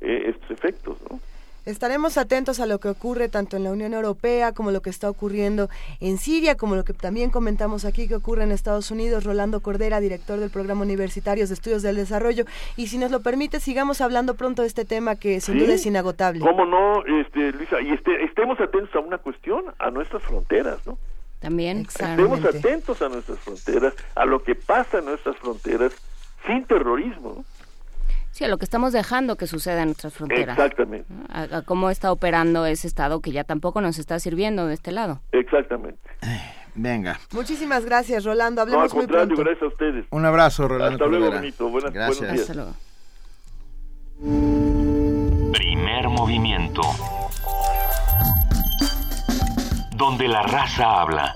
eh, 0.00 0.24
estos 0.26 0.50
efectos 0.50 0.98
no 1.10 1.18
Estaremos 1.66 2.18
atentos 2.18 2.60
a 2.60 2.66
lo 2.66 2.78
que 2.78 2.88
ocurre 2.88 3.28
tanto 3.28 3.56
en 3.56 3.64
la 3.64 3.72
Unión 3.72 3.94
Europea 3.94 4.52
como 4.52 4.70
lo 4.70 4.82
que 4.82 4.90
está 4.90 5.08
ocurriendo 5.08 5.70
en 6.00 6.18
Siria, 6.18 6.56
como 6.56 6.76
lo 6.76 6.84
que 6.84 6.92
también 6.92 7.30
comentamos 7.30 7.86
aquí 7.86 8.06
que 8.06 8.16
ocurre 8.16 8.44
en 8.44 8.52
Estados 8.52 8.90
Unidos. 8.90 9.24
Rolando 9.24 9.60
Cordera, 9.60 10.00
director 10.00 10.38
del 10.38 10.50
Programa 10.50 10.82
Universitario 10.82 11.46
de 11.46 11.54
Estudios 11.54 11.82
del 11.82 11.96
Desarrollo. 11.96 12.44
Y 12.76 12.88
si 12.88 12.98
nos 12.98 13.10
lo 13.10 13.20
permite, 13.20 13.60
sigamos 13.60 14.00
hablando 14.00 14.34
pronto 14.34 14.62
de 14.62 14.68
este 14.68 14.84
tema 14.84 15.16
que 15.16 15.40
sin 15.40 15.54
¿Sí? 15.54 15.60
duda 15.60 15.74
es 15.74 15.86
inagotable. 15.86 16.40
¿Cómo 16.40 16.66
no, 16.66 17.04
este, 17.06 17.52
Luisa? 17.52 17.80
Y 17.80 17.92
este, 17.92 18.24
estemos 18.24 18.60
atentos 18.60 18.94
a 18.94 18.98
una 19.00 19.18
cuestión, 19.18 19.64
a 19.78 19.90
nuestras 19.90 20.22
fronteras, 20.22 20.86
¿no? 20.86 20.98
También. 21.40 21.86
Estemos 21.88 22.44
atentos 22.44 23.00
a 23.02 23.08
nuestras 23.08 23.38
fronteras, 23.40 23.94
a 24.14 24.24
lo 24.24 24.42
que 24.42 24.54
pasa 24.54 24.98
en 24.98 25.06
nuestras 25.06 25.36
fronteras 25.36 25.92
sin 26.46 26.64
terrorismo, 26.64 27.34
¿no? 27.36 27.53
Sí, 28.34 28.42
a 28.42 28.48
lo 28.48 28.58
que 28.58 28.64
estamos 28.64 28.92
dejando 28.92 29.36
que 29.36 29.46
suceda 29.46 29.82
en 29.82 29.90
nuestras 29.90 30.12
fronteras. 30.12 30.58
Exactamente. 30.58 31.06
A, 31.28 31.58
a, 31.58 31.62
cómo 31.62 31.88
está 31.88 32.10
operando 32.10 32.66
ese 32.66 32.88
Estado 32.88 33.20
que 33.20 33.30
ya 33.30 33.44
tampoco 33.44 33.80
nos 33.80 34.00
está 34.00 34.18
sirviendo 34.18 34.66
de 34.66 34.74
este 34.74 34.90
lado. 34.90 35.20
Exactamente. 35.30 36.00
Venga. 36.74 37.20
Muchísimas 37.30 37.84
gracias, 37.84 38.24
Rolando. 38.24 38.60
Hablemos 38.60 38.92
no, 38.92 39.00
al 39.00 39.06
contrario, 39.06 39.26
muy 39.28 39.36
pronto. 39.36 39.50
gracias 39.50 39.62
a 39.62 39.66
ustedes. 39.68 40.06
Un 40.10 40.24
abrazo, 40.24 40.66
Rolando. 40.66 41.04
Hasta 41.04 41.06
luego, 41.06 41.30
bonito. 41.30 41.68
Buenas, 41.68 41.92
gracias. 41.92 42.18
buenos 42.18 42.34
días. 42.34 42.50
Hasta 42.50 42.62
luego. 44.24 45.52
Primer 45.52 46.08
movimiento. 46.08 46.82
Donde 49.96 50.26
la 50.26 50.42
raza 50.42 51.02
habla. 51.02 51.32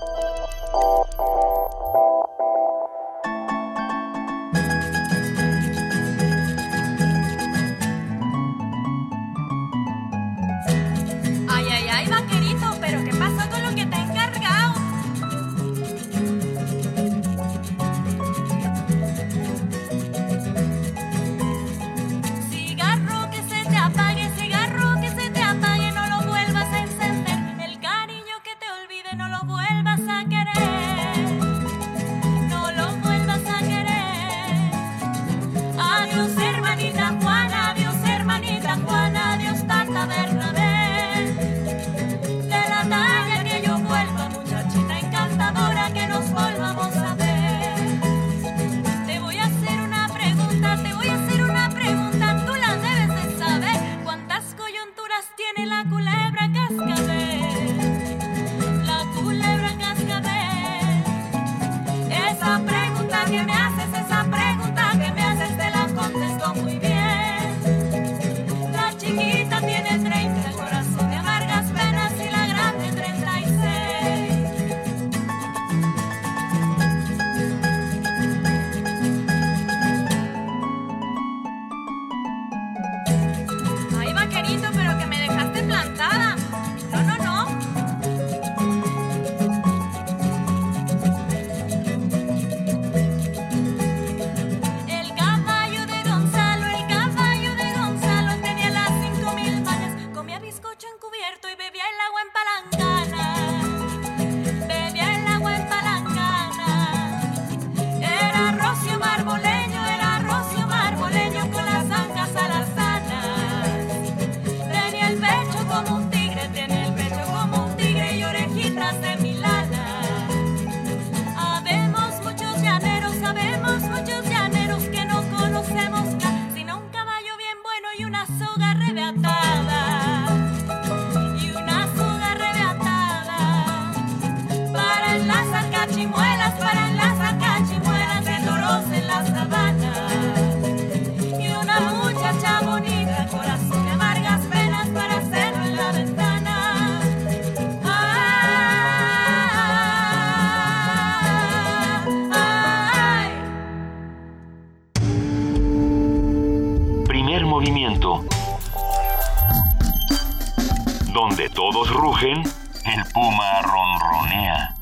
El 162.21 163.05
puma 163.13 163.61
ronronea. 163.61 164.75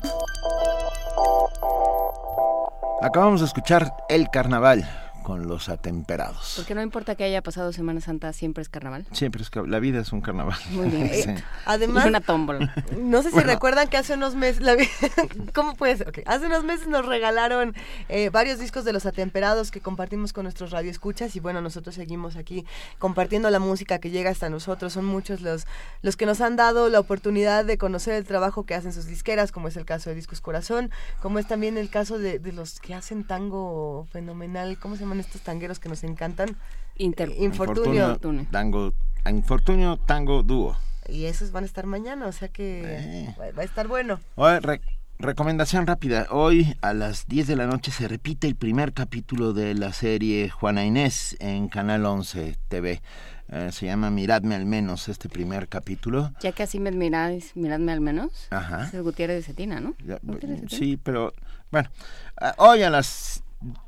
Acabamos 3.00 3.40
de 3.40 3.46
escuchar 3.46 3.94
El 4.08 4.28
Carnaval 4.28 4.88
con 5.28 5.46
los 5.46 5.68
atemperados. 5.68 6.54
Porque 6.56 6.74
no 6.74 6.80
importa 6.80 7.14
que 7.14 7.22
haya 7.22 7.42
pasado 7.42 7.70
Semana 7.74 8.00
Santa, 8.00 8.32
siempre 8.32 8.62
es 8.62 8.70
carnaval. 8.70 9.04
Siempre 9.12 9.42
es 9.42 9.50
que 9.50 9.60
la 9.60 9.78
vida 9.78 10.00
es 10.00 10.10
un 10.10 10.22
carnaval. 10.22 10.58
Muy 10.70 10.88
bien. 10.88 11.08
Sí. 11.18 11.28
Eh, 11.30 11.44
Además, 11.66 12.06
una 12.06 12.22
tómbola. 12.22 12.72
No 12.98 13.22
sé 13.22 13.28
si 13.28 13.34
Bueno. 13.34 13.52
recuerdan 13.52 13.88
que 13.88 13.98
hace 13.98 14.14
unos 14.14 14.34
meses, 14.34 14.62
la 14.62 14.74
¿cómo 15.54 15.74
puede 15.74 15.98
ser? 15.98 16.22
Hace 16.24 16.46
unos 16.46 16.64
meses 16.64 16.86
nos 16.88 17.04
regalaron 17.04 17.74
eh, 18.08 18.30
varios 18.30 18.58
discos 18.58 18.86
de 18.86 18.94
los 18.94 19.04
atemperados 19.04 19.70
que 19.70 19.80
compartimos 19.82 20.32
con 20.32 20.44
nuestros 20.44 20.70
radioescuchas 20.70 21.36
y 21.36 21.40
bueno, 21.40 21.60
nosotros 21.60 21.94
seguimos 21.94 22.36
aquí 22.36 22.64
compartiendo 22.98 23.50
la 23.50 23.58
música 23.58 23.98
que 23.98 24.08
llega 24.10 24.30
hasta 24.30 24.48
nosotros. 24.48 24.94
Son 24.94 25.04
muchos 25.04 25.42
los, 25.42 25.66
los 26.00 26.16
que 26.16 26.24
nos 26.24 26.40
han 26.40 26.56
dado 26.56 26.88
la 26.88 27.00
oportunidad 27.00 27.66
de 27.66 27.76
conocer 27.76 28.14
el 28.14 28.24
trabajo 28.24 28.64
que 28.64 28.74
hacen 28.74 28.94
sus 28.94 29.04
disqueras, 29.04 29.52
como 29.52 29.68
es 29.68 29.76
el 29.76 29.84
caso 29.84 30.08
de 30.08 30.16
Discos 30.16 30.40
Corazón, 30.40 30.90
como 31.20 31.38
es 31.38 31.46
también 31.46 31.76
el 31.76 31.90
caso 31.90 32.18
de, 32.18 32.38
de 32.38 32.52
los 32.52 32.80
que 32.80 32.94
hacen 32.94 33.24
tango 33.24 34.06
fenomenal, 34.10 34.78
¿cómo 34.78 34.96
se 34.96 35.04
estos 35.20 35.40
tangueros 35.42 35.78
que 35.78 35.88
nos 35.88 36.04
encantan? 36.04 36.56
Inter 36.96 37.30
Infortunio. 37.38 38.18
Tango, 38.50 38.92
Infortunio 39.28 39.96
Tango 39.98 40.42
Dúo. 40.42 40.76
Y 41.08 41.24
esos 41.24 41.52
van 41.52 41.64
a 41.64 41.66
estar 41.66 41.86
mañana, 41.86 42.26
o 42.26 42.32
sea 42.32 42.48
que 42.48 43.34
va- 43.38 43.50
va 43.52 43.62
a 43.62 43.64
estar 43.64 43.88
bueno. 43.88 44.20
Oye, 44.34 44.60
re- 44.60 44.80
recomendación 45.18 45.86
rápida. 45.86 46.26
Hoy 46.30 46.76
a 46.82 46.92
las 46.92 47.26
10 47.28 47.46
de 47.46 47.56
la 47.56 47.66
noche 47.66 47.90
se 47.90 48.06
repite 48.08 48.46
el 48.46 48.56
primer 48.56 48.92
capítulo 48.92 49.52
de 49.52 49.74
la 49.74 49.92
serie 49.92 50.50
Juana 50.50 50.84
Inés 50.84 51.36
en 51.40 51.68
Canal 51.68 52.04
11 52.04 52.56
TV. 52.68 53.00
Eh, 53.50 53.70
se 53.72 53.86
llama 53.86 54.10
Miradme 54.10 54.54
al 54.56 54.66
menos 54.66 55.08
este 55.08 55.30
primer 55.30 55.68
capítulo. 55.68 56.30
Ya 56.42 56.52
que 56.52 56.62
así 56.64 56.78
me 56.78 56.90
miráis, 56.92 57.56
miradme 57.56 57.92
al 57.92 58.02
menos. 58.02 58.46
Ajá. 58.50 58.84
Es 58.84 58.92
el 58.94 59.02
Gutiérrez 59.02 59.36
de 59.38 59.42
Cetina, 59.44 59.80
¿no? 59.80 59.94
Ya, 60.04 60.18
Gutiérrez 60.22 60.60
de 60.60 60.68
Cetina. 60.68 60.78
Sí, 60.78 60.98
pero 61.02 61.32
bueno, 61.70 61.88
hoy 62.58 62.82
a 62.82 62.90
las 62.90 63.42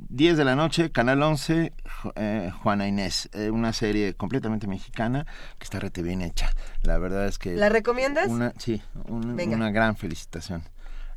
10 0.08 0.36
de 0.36 0.44
la 0.44 0.56
noche, 0.56 0.90
Canal 0.90 1.22
11, 1.22 1.72
Ju- 2.02 2.12
eh, 2.16 2.50
Juana 2.62 2.88
Inés, 2.88 3.28
eh, 3.32 3.50
una 3.50 3.72
serie 3.72 4.14
completamente 4.14 4.66
mexicana 4.66 5.26
que 5.58 5.64
está 5.64 5.78
rete 5.78 6.02
bien 6.02 6.22
hecha. 6.22 6.50
La 6.82 6.98
verdad 6.98 7.26
es 7.26 7.38
que... 7.38 7.54
¿La 7.54 7.68
recomiendas? 7.68 8.26
Una, 8.28 8.52
sí, 8.58 8.82
un- 9.06 9.38
una 9.40 9.70
gran 9.70 9.96
felicitación 9.96 10.64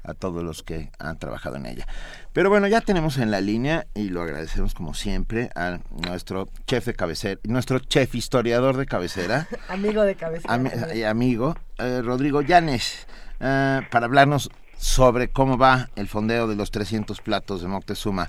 a 0.05 0.13
todos 0.13 0.43
los 0.43 0.63
que 0.63 0.91
han 0.99 1.17
trabajado 1.17 1.55
en 1.55 1.65
ella. 1.65 1.87
Pero 2.33 2.49
bueno, 2.49 2.67
ya 2.67 2.81
tenemos 2.81 3.17
en 3.17 3.31
la 3.31 3.39
línea 3.39 3.87
y 3.95 4.09
lo 4.09 4.21
agradecemos 4.21 4.73
como 4.73 4.93
siempre 4.93 5.49
a 5.55 5.79
nuestro 6.07 6.49
chef 6.67 6.85
de 6.87 6.93
cabecera, 6.93 7.39
nuestro 7.45 7.79
chef 7.79 8.13
historiador 8.13 8.75
de 8.77 8.85
cabecera, 8.85 9.47
Amigo 9.69 10.03
de 10.03 10.15
cabeza. 10.15 10.47
ami- 10.49 10.71
eh, 10.93 11.07
amigo 11.07 11.55
eh, 11.79 12.01
Rodrigo 12.03 12.41
Llanes, 12.41 13.07
eh, 13.39 13.79
para 13.89 14.05
hablarnos 14.07 14.49
sobre 14.83 15.29
cómo 15.29 15.57
va 15.57 15.87
el 15.95 16.07
fondeo 16.09 16.45
de 16.45 16.57
los 16.57 16.69
300 16.69 17.21
platos 17.21 17.61
de 17.61 17.69
Moctezuma. 17.69 18.27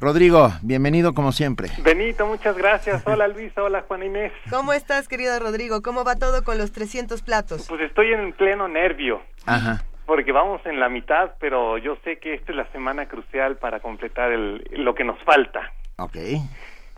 Rodrigo, 0.00 0.50
bienvenido 0.60 1.14
como 1.14 1.32
siempre. 1.32 1.68
Benito, 1.82 2.26
muchas 2.26 2.58
gracias. 2.58 3.02
Hola 3.06 3.26
Luisa, 3.26 3.62
hola 3.62 3.82
Juan 3.88 4.02
Inés. 4.02 4.32
¿Cómo 4.50 4.74
estás, 4.74 5.08
querido 5.08 5.38
Rodrigo? 5.38 5.80
¿Cómo 5.80 6.04
va 6.04 6.16
todo 6.16 6.44
con 6.44 6.58
los 6.58 6.72
300 6.72 7.22
platos? 7.22 7.66
Pues 7.68 7.80
estoy 7.80 8.12
en 8.12 8.32
pleno 8.34 8.68
nervio, 8.68 9.22
Ajá. 9.46 9.82
porque 10.04 10.30
vamos 10.32 10.60
en 10.66 10.78
la 10.78 10.90
mitad, 10.90 11.32
pero 11.40 11.78
yo 11.78 11.96
sé 12.04 12.18
que 12.18 12.34
esta 12.34 12.52
es 12.52 12.56
la 12.56 12.70
semana 12.72 13.06
crucial 13.06 13.56
para 13.56 13.80
completar 13.80 14.30
el, 14.30 14.62
lo 14.72 14.94
que 14.94 15.04
nos 15.04 15.18
falta. 15.22 15.72
Ok. 15.96 16.16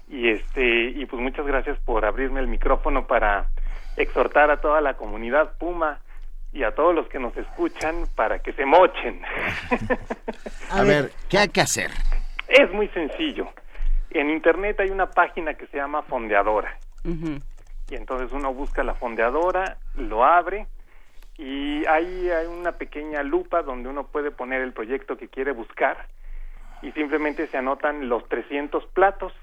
Y 0.09 0.31
este 0.31 0.91
y 0.91 1.07
pues 1.07 1.23
muchas 1.23 1.47
gracias 1.47 1.79
por 1.85 2.05
abrirme 2.05 2.41
el 2.41 2.49
micrófono 2.49 3.07
para 3.07 3.51
exhortar 3.97 4.51
a 4.51 4.61
toda 4.61 4.81
la 4.81 4.95
comunidad 4.95 5.53
Puma 5.59 6.01
y 6.55 6.63
a 6.63 6.71
todos 6.71 6.95
los 6.95 7.09
que 7.09 7.19
nos 7.19 7.37
escuchan 7.37 8.07
para 8.15 8.39
que 8.39 8.53
se 8.53 8.65
mochen. 8.65 9.21
A, 10.71 10.83
ver, 10.83 11.11
¿qué 11.29 11.39
hay 11.39 11.49
que 11.49 11.61
hacer? 11.61 11.91
Es 12.49 12.73
muy 12.73 12.89
sencillo. 12.89 13.49
En 14.11 14.31
internet 14.31 14.79
hay 14.79 14.91
una 14.91 15.11
página 15.11 15.55
que 15.55 15.67
se 15.67 15.79
llama 15.79 16.03
Fondeadora. 16.03 16.79
Y 17.05 17.97
entonces 17.97 18.31
uno 18.33 18.55
busca 18.55 18.83
la 18.83 18.95
fondeadora, 18.95 19.77
lo 19.97 20.25
abre 20.25 20.69
y 21.37 21.85
ahí 21.87 22.31
hay 22.31 22.47
una 22.47 22.73
pequeña 22.73 23.23
lupa 23.23 23.63
donde 23.63 23.89
uno 23.89 24.07
puede 24.07 24.31
poner 24.31 24.63
el 24.63 24.73
proyecto 24.73 25.19
que 25.19 25.29
quiere 25.29 25.53
buscar 25.53 26.07
y 26.81 26.93
simplemente 26.93 27.47
se 27.49 27.59
anotan 27.59 28.09
los 28.09 28.27
300 28.29 28.87
platos 28.87 29.35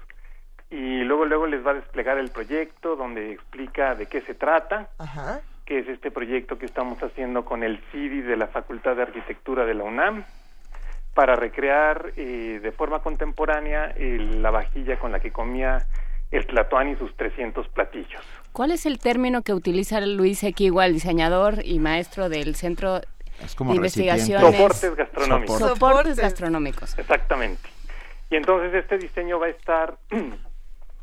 y 0.70 1.04
luego 1.04 1.26
luego 1.26 1.46
les 1.46 1.64
va 1.64 1.72
a 1.72 1.74
desplegar 1.74 2.18
el 2.18 2.30
proyecto 2.30 2.96
donde 2.96 3.32
explica 3.32 3.94
de 3.94 4.06
qué 4.06 4.22
se 4.22 4.34
trata, 4.34 4.88
Ajá. 4.98 5.40
Que 5.64 5.78
es 5.78 5.88
este 5.88 6.10
proyecto 6.10 6.58
que 6.58 6.66
estamos 6.66 7.02
haciendo 7.02 7.44
con 7.44 7.62
el 7.62 7.78
CIDI 7.90 8.22
de 8.22 8.36
la 8.36 8.48
Facultad 8.48 8.96
de 8.96 9.02
Arquitectura 9.02 9.64
de 9.64 9.74
la 9.74 9.84
UNAM 9.84 10.24
para 11.14 11.36
recrear 11.36 12.12
eh, 12.16 12.60
de 12.62 12.72
forma 12.72 13.00
contemporánea 13.00 13.92
eh, 13.96 14.18
la 14.18 14.50
vajilla 14.50 14.98
con 14.98 15.12
la 15.12 15.20
que 15.20 15.30
comía 15.30 15.86
el 16.30 16.46
Tlatoán 16.46 16.88
y 16.88 16.96
sus 16.96 17.14
300 17.16 17.68
platillos. 17.68 18.22
¿Cuál 18.52 18.70
es 18.70 18.86
el 18.86 18.98
término 18.98 19.42
que 19.42 19.52
utiliza 19.52 20.00
Luis 20.00 20.42
Equigua, 20.42 20.86
el 20.86 20.94
diseñador 20.94 21.64
y 21.64 21.78
maestro 21.78 22.28
del 22.28 22.54
Centro 22.54 23.00
como 23.56 23.72
de. 23.72 23.76
Investigaciones? 23.76 24.56
Soportes 24.56 24.96
gastronómicos. 24.96 25.58
Soportes. 25.58 25.78
Soportes. 25.78 26.16
gastronómicos. 26.16 26.98
Exactamente. 26.98 27.68
Y 28.30 28.36
entonces 28.36 28.72
este 28.74 28.96
diseño 28.96 29.38
va 29.38 29.46
a 29.46 29.50
estar 29.50 29.98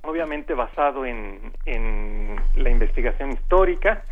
obviamente 0.10 0.53
basado 0.53 1.06
en, 1.06 1.53
en 1.65 2.36
la 2.56 2.69
investigación 2.69 3.31
histórica. 3.31 4.03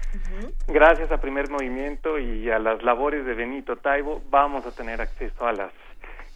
Gracias 0.68 1.12
a 1.12 1.20
Primer 1.20 1.50
Movimiento 1.50 2.20
y 2.20 2.50
a 2.50 2.60
las 2.60 2.84
labores 2.84 3.26
de 3.26 3.34
Benito 3.34 3.76
Taibo 3.78 4.22
vamos 4.30 4.66
a 4.66 4.72
tener 4.72 5.02
acceso 5.02 5.48
a 5.48 5.54
las 5.54 5.72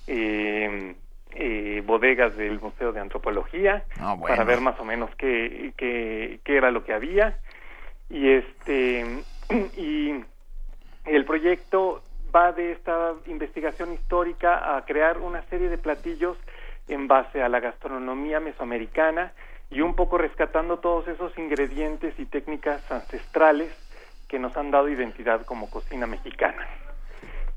eh, 0.07 0.95
eh, 1.33 1.81
bodegas 1.85 2.35
del 2.35 2.59
Museo 2.59 2.91
de 2.91 2.99
Antropología 2.99 3.83
Ah, 3.99 4.15
bueno. 4.17 4.35
para 4.35 4.43
ver 4.43 4.59
más 4.61 4.79
o 4.79 4.83
menos 4.85 5.09
qué, 5.15 5.73
qué, 5.77 6.39
qué 6.43 6.57
era 6.57 6.71
lo 6.71 6.83
que 6.83 6.93
había. 6.93 7.37
Y 8.09 8.29
este 8.29 9.05
y 9.77 10.13
el 11.05 11.25
proyecto 11.25 12.01
va 12.35 12.51
de 12.51 12.71
esta 12.73 13.13
investigación 13.27 13.93
histórica 13.93 14.75
a 14.75 14.85
crear 14.85 15.17
una 15.17 15.41
serie 15.43 15.69
de 15.69 15.77
platillos 15.77 16.37
en 16.87 17.07
base 17.07 17.41
a 17.41 17.49
la 17.49 17.59
gastronomía 17.59 18.39
mesoamericana 18.39 19.33
y 19.71 19.81
un 19.81 19.95
poco 19.95 20.17
rescatando 20.17 20.77
todos 20.77 21.07
esos 21.07 21.35
ingredientes 21.37 22.13
y 22.19 22.25
técnicas 22.25 22.91
ancestrales 22.91 23.71
que 24.27 24.37
nos 24.37 24.55
han 24.55 24.69
dado 24.69 24.89
identidad 24.89 25.45
como 25.45 25.69
cocina 25.69 26.05
mexicana. 26.05 26.67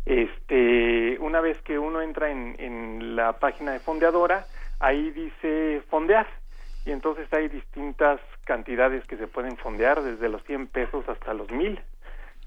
Este, 0.07 1.19
una 1.21 1.41
vez 1.41 1.61
que 1.63 1.79
uno 1.79 2.01
entra 2.01 2.31
en, 2.31 2.57
en 2.59 3.17
la 3.17 3.35
página 3.35 3.73
de 3.73 3.81
Fondeadora, 3.81 4.47
ahí 4.81 5.11
dice 5.11 5.83
fondear 5.91 6.27
y 6.87 6.93
entonces 6.93 7.31
hay 7.33 7.49
distintas 7.49 8.21
cantidades 8.45 9.05
que 9.07 9.17
se 9.17 9.27
pueden 9.27 9.57
fondear 9.57 10.03
desde 10.03 10.29
los 10.29 10.43
100 10.45 10.69
pesos 10.69 11.09
hasta 11.09 11.35
los 11.35 11.51
1000 11.51 11.81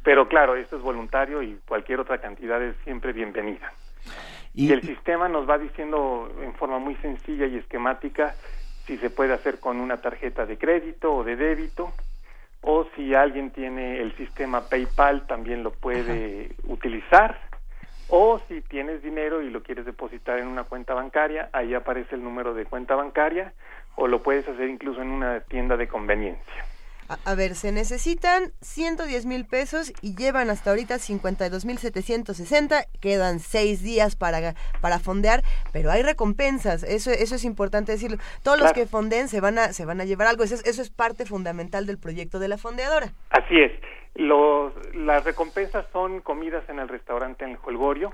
pero 0.08 0.30
claro, 0.30 0.56
esto 0.56 0.78
es 0.78 0.82
voluntario 0.82 1.44
y 1.44 1.60
cualquier 1.68 2.00
otra 2.00 2.20
cantidad 2.20 2.64
es 2.64 2.78
siempre 2.86 3.12
bienvenida. 3.12 3.74
Y, 4.54 4.72
el 4.72 4.82
sistema 4.82 5.28
nos 5.28 5.50
va 5.50 5.58
diciendo 5.58 6.32
en 6.42 6.54
forma 6.54 6.80
muy 6.80 6.96
sencilla 6.96 7.46
y 7.46 7.58
esquemática 7.58 8.34
si 8.88 8.98
se 8.98 9.10
puede 9.10 9.34
hacer 9.34 9.60
con 9.60 9.80
una 9.80 9.98
tarjeta 9.98 10.46
de 10.46 10.58
crédito 10.58 11.14
o 11.14 11.24
de 11.24 11.36
débito, 11.36 11.94
o 12.62 12.88
si 12.96 13.14
alguien 13.14 13.52
tiene 13.52 14.02
el 14.02 14.16
sistema 14.16 14.68
PayPal 14.68 15.28
también 15.28 15.62
lo 15.62 15.72
puede 15.72 16.56
utilizar, 16.64 17.40
o 18.10 18.40
si 18.48 18.62
tienes 18.62 19.04
dinero 19.04 19.42
y 19.42 19.50
lo 19.50 19.62
quieres 19.62 19.86
depositar 19.86 20.40
en 20.40 20.48
una 20.48 20.64
cuenta 20.64 20.94
bancaria, 20.94 21.50
ahí 21.52 21.74
aparece 21.74 22.16
el 22.16 22.24
número 22.24 22.54
de 22.54 22.66
cuenta 22.66 22.96
bancaria, 22.96 23.54
o 23.96 24.08
lo 24.08 24.24
puedes 24.24 24.48
hacer 24.48 24.70
incluso 24.70 25.02
en 25.02 25.10
una 25.10 25.42
tienda 25.42 25.76
de 25.76 25.88
conveniencia. 25.88 26.66
A, 27.10 27.18
a 27.32 27.36
ver, 27.36 27.56
se 27.56 27.72
necesitan 27.72 28.52
110 28.62 29.26
mil 29.26 29.46
pesos 29.46 29.94
y 30.02 30.16
llevan 30.16 30.50
hasta 30.50 30.72
ahorita 30.72 31.00
52 31.00 31.66
mil 31.66 31.78
760. 31.78 32.84
Quedan 33.02 33.40
seis 33.40 33.82
días 33.82 34.16
para, 34.16 34.56
para 34.82 35.00
fondear, 35.00 35.44
pero 35.72 35.92
hay 35.92 36.04
recompensas. 36.04 36.84
Eso, 36.84 37.12
eso 37.12 37.36
es 37.36 37.46
importante 37.46 37.92
decirlo. 37.92 38.18
Todos 38.44 38.60
los 38.60 38.74
que 38.74 38.86
fonden 38.86 39.28
se 39.28 39.42
van 39.42 39.58
a, 39.58 39.74
se 39.74 39.86
van 39.86 40.02
a 40.02 40.06
llevar 40.06 40.28
algo. 40.28 40.44
Eso 40.44 40.56
es, 40.56 40.66
eso 40.66 40.82
es 40.82 40.90
parte 40.90 41.26
fundamental 41.26 41.86
del 41.86 41.98
proyecto 41.98 42.40
de 42.40 42.48
la 42.48 42.58
fondeadora. 42.58 43.14
Así 43.30 43.60
es. 43.60 43.72
Los, 44.16 44.74
las 44.96 45.24
recompensas 45.24 45.86
son 45.94 46.22
comidas 46.22 46.68
en 46.70 46.80
el 46.80 46.88
restaurante 46.88 47.46
en 47.46 47.52
el 47.52 47.60
Holgorio, 47.64 48.14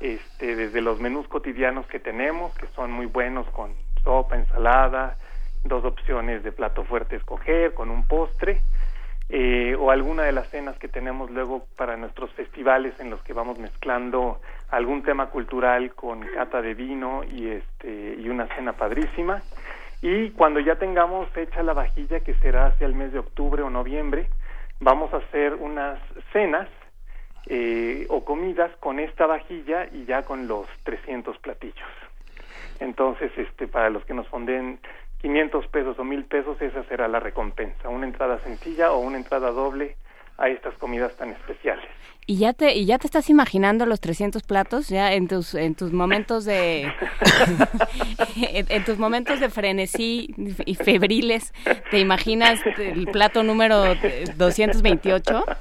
este, 0.00 0.54
desde 0.54 0.82
los 0.82 1.00
menús 1.00 1.26
cotidianos 1.28 1.86
que 1.86 1.98
tenemos, 1.98 2.54
que 2.58 2.66
son 2.74 2.92
muy 2.92 3.06
buenos 3.06 3.48
con 3.50 3.72
sopa, 4.04 4.36
ensalada, 4.36 5.16
dos 5.64 5.84
opciones 5.84 6.42
de 6.42 6.52
plato 6.52 6.84
fuerte 6.84 7.16
escoger, 7.16 7.74
con 7.74 7.90
un 7.90 8.06
postre, 8.06 8.60
eh, 9.28 9.76
o 9.78 9.90
alguna 9.90 10.24
de 10.24 10.32
las 10.32 10.48
cenas 10.48 10.76
que 10.78 10.88
tenemos 10.88 11.30
luego 11.30 11.64
para 11.76 11.96
nuestros 11.96 12.32
festivales 12.32 12.98
en 12.98 13.10
los 13.10 13.22
que 13.22 13.32
vamos 13.32 13.58
mezclando 13.58 14.40
algún 14.70 15.04
tema 15.04 15.26
cultural 15.26 15.94
con 15.94 16.20
cata 16.20 16.60
de 16.60 16.74
vino 16.74 17.22
y 17.22 17.48
este 17.48 18.16
y 18.18 18.28
una 18.28 18.48
cena 18.56 18.72
padrísima. 18.72 19.42
Y 20.02 20.30
cuando 20.30 20.58
ya 20.60 20.76
tengamos 20.76 21.28
hecha 21.36 21.62
la 21.62 21.74
vajilla, 21.74 22.20
que 22.20 22.34
será 22.34 22.66
hacia 22.66 22.86
el 22.86 22.94
mes 22.94 23.12
de 23.12 23.20
octubre 23.20 23.62
o 23.62 23.70
noviembre, 23.70 24.28
vamos 24.80 25.12
a 25.12 25.18
hacer 25.18 25.54
unas 25.54 26.00
cenas 26.32 26.68
eh, 27.46 28.06
o 28.08 28.24
comidas 28.24 28.70
con 28.80 28.98
esta 28.98 29.26
vajilla 29.26 29.86
y 29.92 30.06
ya 30.06 30.22
con 30.22 30.48
los 30.48 30.66
300 30.84 31.38
platillos. 31.38 31.88
Entonces, 32.80 33.30
este, 33.36 33.68
para 33.68 33.90
los 33.90 34.04
que 34.06 34.14
nos 34.14 34.26
fonden 34.28 34.80
500 35.20 35.66
pesos 35.68 35.98
o 35.98 36.04
1000 36.04 36.24
pesos, 36.24 36.60
esa 36.60 36.82
será 36.84 37.08
la 37.08 37.20
recompensa, 37.20 37.88
una 37.88 38.06
entrada 38.06 38.38
sencilla 38.40 38.92
o 38.92 38.98
una 38.98 39.18
entrada 39.18 39.50
doble 39.50 39.96
a 40.38 40.48
estas 40.48 40.74
comidas 40.74 41.14
tan 41.16 41.30
especiales. 41.30 41.84
¿Y 42.26 42.38
ya 42.38 42.52
te 42.52 42.74
y 42.74 42.86
ya 42.86 42.98
te 42.98 43.06
estás 43.06 43.28
imaginando 43.28 43.86
los 43.86 44.00
300 44.00 44.42
platos 44.44 44.88
ya 44.88 45.12
en 45.12 45.26
tus 45.26 45.54
en 45.54 45.74
tus 45.74 45.92
momentos 45.92 46.44
de 46.44 46.82
en, 48.36 48.66
en 48.68 48.84
tus 48.84 48.98
momentos 48.98 49.40
de 49.40 49.50
frenesí 49.50 50.32
y 50.64 50.74
febriles 50.76 51.52
te 51.90 51.98
imaginas 51.98 52.60
el 52.78 53.06
plato 53.06 53.42
número 53.42 53.94
228? 54.36 55.44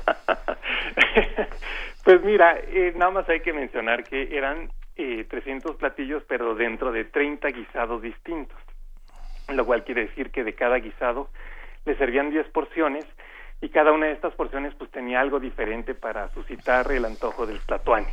Pues 2.09 2.23
mira, 2.23 2.57
eh, 2.69 2.93
nada 2.95 3.11
más 3.11 3.29
hay 3.29 3.41
que 3.41 3.53
mencionar 3.53 4.03
que 4.03 4.35
eran 4.35 4.71
eh, 4.95 5.25
300 5.29 5.75
platillos, 5.75 6.23
pero 6.27 6.55
dentro 6.55 6.91
de 6.91 7.05
30 7.05 7.49
guisados 7.49 8.01
distintos, 8.01 8.57
lo 9.57 9.65
cual 9.65 9.83
quiere 9.83 10.07
decir 10.07 10.31
que 10.31 10.43
de 10.43 10.53
cada 10.53 10.77
guisado 10.77 11.29
le 11.85 11.95
servían 11.95 12.29
10 12.29 12.47
porciones 12.49 13.05
y 13.61 13.69
cada 13.69 13.91
una 13.91 14.07
de 14.07 14.13
estas 14.13 14.33
porciones 14.33 14.73
pues 14.75 14.89
tenía 14.91 15.19
algo 15.19 15.39
diferente 15.39 15.93
para 15.93 16.29
suscitar 16.29 16.91
el 16.91 17.05
antojo 17.05 17.45
del 17.45 17.59
tlatoani. 17.61 18.07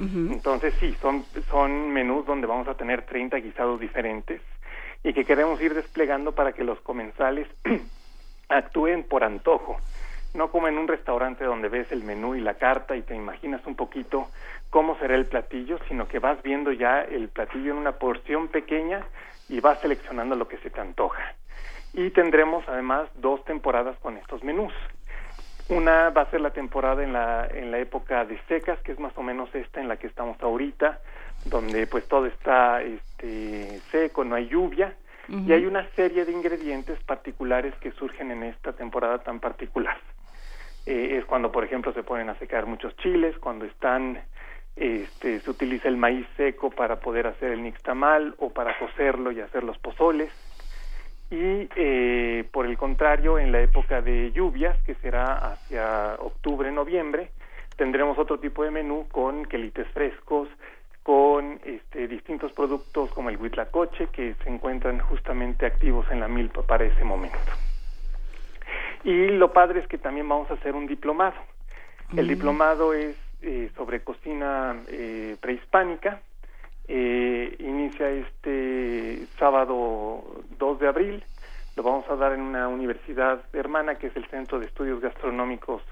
Entonces 0.00 0.74
sí, 0.80 0.96
son, 1.00 1.24
son 1.48 1.92
menús 1.92 2.26
donde 2.26 2.46
vamos 2.46 2.66
a 2.66 2.74
tener 2.74 3.02
30 3.02 3.36
guisados 3.36 3.78
diferentes 3.78 4.40
y 5.04 5.12
que 5.12 5.24
queremos 5.24 5.60
ir 5.60 5.74
desplegando 5.74 6.32
para 6.32 6.52
que 6.52 6.64
los 6.64 6.80
comensales 6.80 7.46
actúen 8.48 9.04
por 9.04 9.22
antojo, 9.22 9.76
no 10.34 10.50
como 10.50 10.68
en 10.68 10.78
un 10.78 10.88
restaurante 10.88 11.44
donde 11.44 11.68
ves 11.68 11.92
el 11.92 12.02
menú 12.04 12.34
y 12.34 12.40
la 12.40 12.54
carta 12.54 12.96
y 12.96 13.02
te 13.02 13.14
imaginas 13.14 13.64
un 13.66 13.76
poquito 13.76 14.28
cómo 14.70 14.98
será 14.98 15.14
el 15.14 15.26
platillo, 15.26 15.78
sino 15.88 16.08
que 16.08 16.18
vas 16.18 16.42
viendo 16.42 16.72
ya 16.72 17.02
el 17.02 17.28
platillo 17.28 17.72
en 17.72 17.78
una 17.78 17.92
porción 17.92 18.48
pequeña 18.48 19.04
y 19.52 19.60
vas 19.60 19.78
seleccionando 19.80 20.34
lo 20.34 20.48
que 20.48 20.56
se 20.58 20.70
te 20.70 20.80
antoja. 20.80 21.34
Y 21.92 22.08
tendremos 22.10 22.66
además 22.66 23.10
dos 23.16 23.44
temporadas 23.44 23.98
con 23.98 24.16
estos 24.16 24.42
menús. 24.42 24.72
Una 25.68 26.08
va 26.08 26.22
a 26.22 26.30
ser 26.30 26.40
la 26.40 26.52
temporada 26.52 27.04
en 27.04 27.12
la, 27.12 27.46
en 27.52 27.70
la 27.70 27.78
época 27.78 28.24
de 28.24 28.40
secas, 28.48 28.80
que 28.80 28.92
es 28.92 28.98
más 28.98 29.12
o 29.16 29.22
menos 29.22 29.54
esta 29.54 29.78
en 29.78 29.88
la 29.88 29.98
que 29.98 30.06
estamos 30.06 30.40
ahorita, 30.40 31.00
donde 31.44 31.86
pues 31.86 32.08
todo 32.08 32.24
está 32.24 32.80
este, 32.80 33.78
seco, 33.90 34.24
no 34.24 34.36
hay 34.36 34.48
lluvia, 34.48 34.96
y 35.28 35.52
hay 35.52 35.66
una 35.66 35.86
serie 35.90 36.24
de 36.24 36.32
ingredientes 36.32 36.98
particulares 37.04 37.74
que 37.80 37.92
surgen 37.92 38.30
en 38.30 38.42
esta 38.42 38.72
temporada 38.72 39.18
tan 39.18 39.38
particular. 39.38 39.98
Eh, 40.86 41.18
es 41.18 41.26
cuando, 41.26 41.52
por 41.52 41.62
ejemplo, 41.62 41.92
se 41.92 42.02
ponen 42.02 42.28
a 42.30 42.38
secar 42.38 42.66
muchos 42.66 42.96
chiles, 42.96 43.38
cuando 43.38 43.66
están, 43.66 44.20
este, 44.76 45.40
se 45.40 45.50
utiliza 45.50 45.88
el 45.88 45.96
maíz 45.96 46.26
seco 46.36 46.70
para 46.70 47.00
poder 47.00 47.26
hacer 47.26 47.52
el 47.52 47.62
nixtamal 47.62 48.34
o 48.38 48.50
para 48.50 48.78
cocerlo 48.78 49.30
y 49.32 49.40
hacer 49.40 49.64
los 49.64 49.78
pozoles. 49.78 50.30
Y 51.30 51.68
eh, 51.76 52.44
por 52.52 52.66
el 52.66 52.76
contrario, 52.76 53.38
en 53.38 53.52
la 53.52 53.60
época 53.60 54.02
de 54.02 54.32
lluvias, 54.32 54.76
que 54.84 54.94
será 54.96 55.52
hacia 55.52 56.16
octubre, 56.18 56.70
noviembre, 56.70 57.30
tendremos 57.76 58.18
otro 58.18 58.38
tipo 58.38 58.64
de 58.64 58.70
menú 58.70 59.06
con 59.10 59.46
quelites 59.46 59.88
frescos, 59.88 60.48
con 61.02 61.58
este, 61.64 62.06
distintos 62.06 62.52
productos 62.52 63.10
como 63.12 63.28
el 63.30 63.36
huitlacoche, 63.38 64.08
que 64.08 64.34
se 64.44 64.50
encuentran 64.50 65.00
justamente 65.00 65.66
activos 65.66 66.06
en 66.10 66.20
la 66.20 66.28
milpa 66.28 66.62
para 66.62 66.84
ese 66.84 67.02
momento. 67.02 67.38
Y 69.04 69.28
lo 69.28 69.52
padre 69.52 69.80
es 69.80 69.86
que 69.88 69.98
también 69.98 70.28
vamos 70.28 70.50
a 70.50 70.54
hacer 70.54 70.74
un 70.74 70.86
diplomado. 70.86 71.34
El 72.16 72.26
Mm. 72.26 72.28
diplomado 72.28 72.94
es 72.94 73.16
eh, 73.42 73.70
sobre 73.76 74.02
cocina 74.02 74.80
eh, 74.88 75.36
prehispánica. 75.40 76.20
Eh, 76.86 77.56
inicia 77.58 78.08
este 78.08 79.26
sábado 79.38 80.22
2 80.58 80.78
de 80.78 80.88
abril. 80.88 81.24
Lo 81.76 81.82
vamos 81.82 82.08
a 82.08 82.16
dar 82.16 82.32
en 82.32 82.40
una 82.40 82.68
universidad 82.68 83.42
hermana 83.52 83.96
que 83.96 84.08
es 84.08 84.16
el 84.16 84.26
Centro 84.26 84.60
de 84.60 84.66
Estudios 84.66 85.00
Gastronómicos 85.00 85.82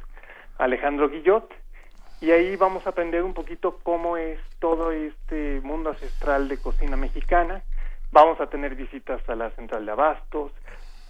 Alejandro 0.59 1.09
Guillot. 1.09 1.52
Y 2.20 2.32
ahí 2.32 2.55
vamos 2.56 2.86
a 2.86 2.90
aprender 2.90 3.22
un 3.22 3.35
poquito 3.35 3.78
cómo 3.82 4.16
es 4.16 4.39
todo 4.59 4.93
este 4.93 5.60
mundo 5.62 5.90
ancestral 5.90 6.48
de 6.48 6.59
cocina 6.59 6.97
mexicana. 6.97 7.62
Vamos 8.12 8.40
a 8.40 8.48
tener 8.48 8.74
visitas 8.74 9.27
a 9.28 9.35
la 9.35 9.51
Central 9.51 9.86
de 9.86 9.93
Abastos, 9.93 10.52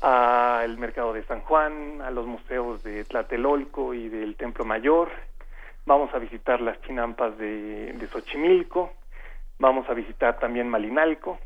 al 0.01 0.79
Mercado 0.79 1.12
de 1.12 1.25
San 1.25 1.41
Juan, 1.41 2.01
a 2.01 2.11
los 2.11 2.27
museos 2.27 2.83
de 2.83 3.05
Tlatelolco 3.05 3.93
y 3.93 4.09
del 4.09 4.37
Templo 4.37 4.65
Mayor. 4.65 5.11
Vamos 5.86 6.12
a 6.15 6.19
visitar 6.19 6.61
las 6.61 6.81
chinampas 6.82 7.36
de, 7.39 7.94
Xochimilco. 8.11 8.93
Vamos 9.59 9.89
a 9.89 9.94
visitar 9.94 10.39
también 10.39 10.69
Malinalco. 10.69 11.39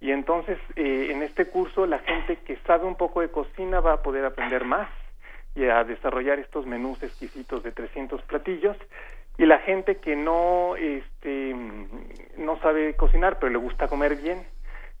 Y 0.00 0.12
entonces, 0.12 0.58
eh, 0.76 1.08
en 1.10 1.22
este 1.22 1.46
curso, 1.46 1.86
la 1.86 1.98
gente 1.98 2.36
que 2.36 2.56
sabe 2.66 2.86
un 2.86 2.96
poco 2.96 3.20
de 3.20 3.30
cocina 3.30 3.80
va 3.80 3.94
a 3.94 4.02
poder 4.02 4.24
aprender 4.24 4.64
más 4.64 4.88
y 5.54 5.64
a 5.64 5.84
desarrollar 5.84 6.38
estos 6.38 6.66
menús 6.66 7.02
exquisitos 7.02 7.62
de 7.62 7.72
300 7.72 8.22
platillos. 8.22 8.76
Y 9.36 9.46
la 9.46 9.58
gente 9.58 9.96
que 9.96 10.16
no, 10.16 10.76
este, 10.76 11.54
no 12.36 12.58
sabe 12.60 12.94
cocinar, 12.94 13.38
pero 13.38 13.50
le 13.50 13.58
gusta 13.58 13.88
comer 13.88 14.16
bien, 14.16 14.46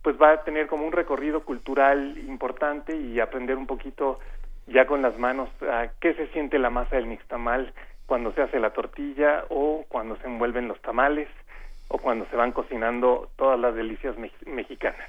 pues 0.02 0.20
va 0.20 0.32
a 0.32 0.44
tener 0.44 0.66
como 0.66 0.86
un 0.86 0.92
recorrido 0.92 1.44
cultural 1.44 2.16
importante 2.26 2.96
y 2.96 3.20
aprender 3.20 3.56
un 3.56 3.66
poquito 3.66 4.18
ya 4.66 4.86
con 4.86 5.02
las 5.02 5.18
manos 5.18 5.50
a 5.62 5.88
qué 6.00 6.14
se 6.14 6.28
siente 6.28 6.58
la 6.58 6.70
masa 6.70 6.96
del 6.96 7.08
nixtamal 7.08 7.72
cuando 8.10 8.32
se 8.32 8.42
hace 8.42 8.58
la 8.58 8.70
tortilla 8.70 9.44
o 9.50 9.84
cuando 9.88 10.16
se 10.16 10.26
envuelven 10.26 10.66
los 10.66 10.82
tamales 10.82 11.28
o 11.86 11.96
cuando 11.96 12.26
se 12.28 12.34
van 12.34 12.50
cocinando 12.50 13.30
todas 13.36 13.56
las 13.56 13.72
delicias 13.76 14.16
mex- 14.16 14.46
mexicanas. 14.48 15.08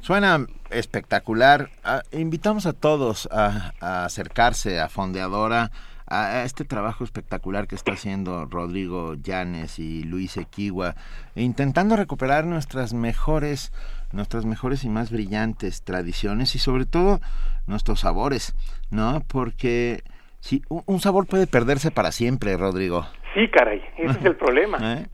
Suena 0.00 0.46
espectacular. 0.70 1.68
Ah, 1.84 2.00
invitamos 2.10 2.64
a 2.64 2.72
todos 2.72 3.28
a, 3.30 3.74
acercarse 3.80 4.80
a 4.80 4.88
Fondeadora, 4.88 5.70
a, 6.06 6.24
a 6.38 6.44
este 6.44 6.64
trabajo 6.64 7.04
espectacular 7.04 7.66
que 7.66 7.74
está 7.74 7.92
haciendo 7.92 8.46
Rodrigo 8.46 9.12
Llanes 9.12 9.78
y 9.78 10.04
Luis 10.04 10.38
Equigua, 10.38 10.94
intentando 11.34 11.96
recuperar 11.96 12.46
nuestras 12.46 12.94
mejores, 12.94 13.74
nuestras 14.10 14.46
mejores 14.46 14.84
y 14.84 14.88
más 14.88 15.10
brillantes 15.10 15.82
tradiciones 15.82 16.54
y 16.54 16.58
sobre 16.58 16.86
todo 16.86 17.20
nuestros 17.66 18.00
sabores, 18.00 18.54
¿no? 18.90 19.20
Porque 19.28 20.02
si 20.42 20.60
un, 20.68 20.98
sabor 20.98 21.26
puede 21.26 21.46
perderse 21.46 21.92
para 21.92 22.10
siempre, 22.10 22.56
Rodrigo. 22.56 23.06
Sí, 23.32 23.48
caray, 23.48 23.80
ese 23.96 24.18
es 24.18 24.24
el 24.24 24.34
problema. 24.44 24.78
¿Eh? 24.98 25.06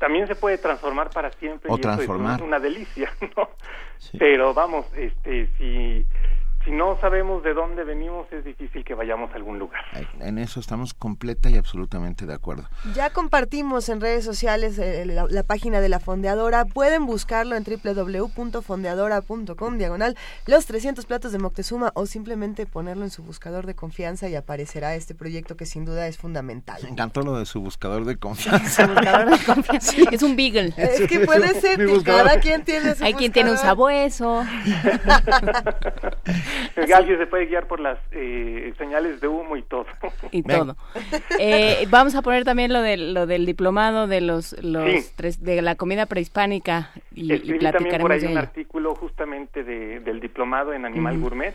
También 0.00 0.26
se 0.26 0.34
puede 0.34 0.56
transformar 0.56 1.10
para 1.10 1.30
siempre 1.32 1.70
O 1.70 1.76
y 1.76 1.80
eso 1.80 1.90
es 1.90 1.96
transformar. 1.96 2.40
un- 2.40 2.48
una 2.48 2.58
delicia, 2.58 3.12
¿no? 3.36 3.50
Pero 4.18 4.54
vamos, 4.54 4.86
este, 4.96 5.48
si, 5.58 6.06
si 6.66 6.72
no 6.72 6.98
sabemos 7.00 7.42
de 7.44 7.54
dónde 7.54 7.84
venimos 7.84 8.26
es 8.32 8.44
difícil 8.44 8.84
que 8.84 8.94
vayamos 8.94 9.30
a 9.30 9.36
algún 9.36 9.60
lugar. 9.60 9.82
En 10.20 10.38
eso 10.38 10.58
estamos 10.58 10.94
completa 10.94 11.48
y 11.48 11.56
absolutamente 11.56 12.26
de 12.26 12.34
acuerdo. 12.34 12.64
Ya 12.92 13.10
compartimos 13.10 13.88
en 13.88 14.00
redes 14.00 14.24
sociales 14.24 14.76
eh, 14.78 15.06
la, 15.06 15.26
la 15.30 15.44
página 15.44 15.80
de 15.80 15.88
la 15.88 16.00
fondeadora. 16.00 16.64
Pueden 16.64 17.06
buscarlo 17.06 17.54
en 17.54 17.62
www.fondeadora.com 17.62 19.78
diagonal 19.78 20.16
los 20.46 20.66
300 20.66 21.06
platos 21.06 21.30
de 21.30 21.38
Moctezuma 21.38 21.92
o 21.94 22.06
simplemente 22.06 22.66
ponerlo 22.66 23.04
en 23.04 23.10
su 23.10 23.22
buscador 23.22 23.64
de 23.64 23.76
confianza 23.76 24.28
y 24.28 24.34
aparecerá 24.34 24.96
este 24.96 25.14
proyecto 25.14 25.56
que 25.56 25.66
sin 25.66 25.84
duda 25.84 26.08
es 26.08 26.18
fundamental. 26.18 26.80
Me 26.82 26.88
encantó 26.88 27.22
lo 27.22 27.38
de 27.38 27.46
su 27.46 27.60
buscador 27.60 28.04
de 28.04 28.16
confianza. 28.18 28.88
Es 30.10 30.22
un 30.24 30.34
beagle. 30.34 30.74
Es 30.76 31.08
que 31.08 31.20
puede 31.20 31.60
ser 31.60 31.78
que 31.78 32.02
cada 32.02 32.40
quien 32.40 32.64
tiene 32.64 32.96
su 32.96 33.04
Hay 33.04 33.14
quien 33.14 33.30
tiene 33.30 33.52
un 33.52 33.56
buscador. 33.56 33.76
sabueso. 36.74 36.96
Alguien 36.96 37.18
se 37.18 37.26
puede 37.26 37.46
guiar 37.46 37.66
por 37.66 37.80
las 37.80 37.98
eh, 38.12 38.72
señales 38.78 39.20
de 39.20 39.28
humo 39.28 39.56
y 39.56 39.62
todo. 39.62 39.86
y 40.30 40.42
todo. 40.42 40.76
Eh, 41.38 41.86
vamos 41.90 42.14
a 42.14 42.22
poner 42.22 42.44
también 42.44 42.72
lo 42.72 42.80
del, 42.82 43.14
lo 43.14 43.26
del 43.26 43.46
diplomado 43.46 44.06
de 44.06 44.20
los, 44.20 44.54
los 44.62 44.84
Sí. 45.04 45.10
tres, 45.16 45.42
de 45.42 45.60
la 45.62 45.74
comida 45.74 46.06
prehispánica 46.06 46.90
y, 47.14 47.30
y 47.30 47.32
Escribí 47.34 47.58
también 47.58 47.72
por 47.72 47.80
platicaremos 47.80 48.10
ahí 48.12 48.20
de 48.20 48.26
un 48.26 48.30
ello. 48.32 48.40
artículo 48.40 48.94
justamente 48.94 49.64
de, 49.64 50.00
del 50.00 50.20
diplomado 50.20 50.72
en 50.72 50.84
Animal. 50.84 51.18
Gourmet. 51.20 51.54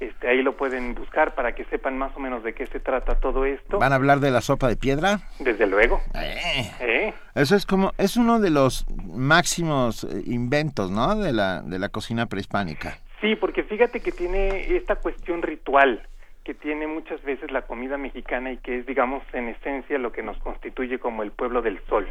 Este, 0.00 0.28
ahí 0.28 0.42
lo 0.42 0.56
pueden 0.56 0.94
buscar 0.94 1.34
para 1.34 1.54
que 1.54 1.64
sepan 1.66 1.96
más 1.98 2.12
o 2.16 2.20
menos 2.20 2.42
de 2.44 2.54
qué 2.54 2.66
se 2.66 2.80
trata 2.80 3.14
todo 3.20 3.44
esto. 3.44 3.78
¿Van 3.78 3.92
a 3.92 3.96
hablar 3.96 4.20
de 4.20 4.30
la 4.30 4.40
sopa 4.40 4.68
de 4.68 4.76
piedra? 4.76 5.20
Desde 5.38 5.66
luego. 5.66 6.00
¿Eh? 6.14 7.12
Eso 7.34 7.54
es 7.56 7.66
como, 7.66 7.92
es 7.98 8.16
uno 8.16 8.40
de 8.40 8.50
los 8.50 8.86
máximos 9.04 10.04
eh, 10.04 10.22
inventos, 10.26 10.90
¿no? 10.90 11.16
De 11.16 11.32
la, 11.32 11.62
de 11.62 11.78
la 11.78 11.88
cocina 11.88 12.26
prehispánica. 12.26 12.98
Sí, 13.20 13.34
porque 13.36 13.62
fíjate 13.62 14.00
que 14.00 14.12
tiene 14.12 14.76
esta 14.76 14.96
cuestión 14.96 15.42
ritual 15.42 16.06
que 16.46 16.54
tiene 16.54 16.86
muchas 16.86 17.20
veces 17.24 17.50
la 17.50 17.62
comida 17.62 17.98
mexicana 17.98 18.52
y 18.52 18.58
que 18.58 18.78
es, 18.78 18.86
digamos, 18.86 19.24
en 19.32 19.48
esencia 19.48 19.98
lo 19.98 20.12
que 20.12 20.22
nos 20.22 20.38
constituye 20.38 21.00
como 21.00 21.24
el 21.24 21.32
pueblo 21.32 21.60
del 21.60 21.80
sol. 21.86 22.08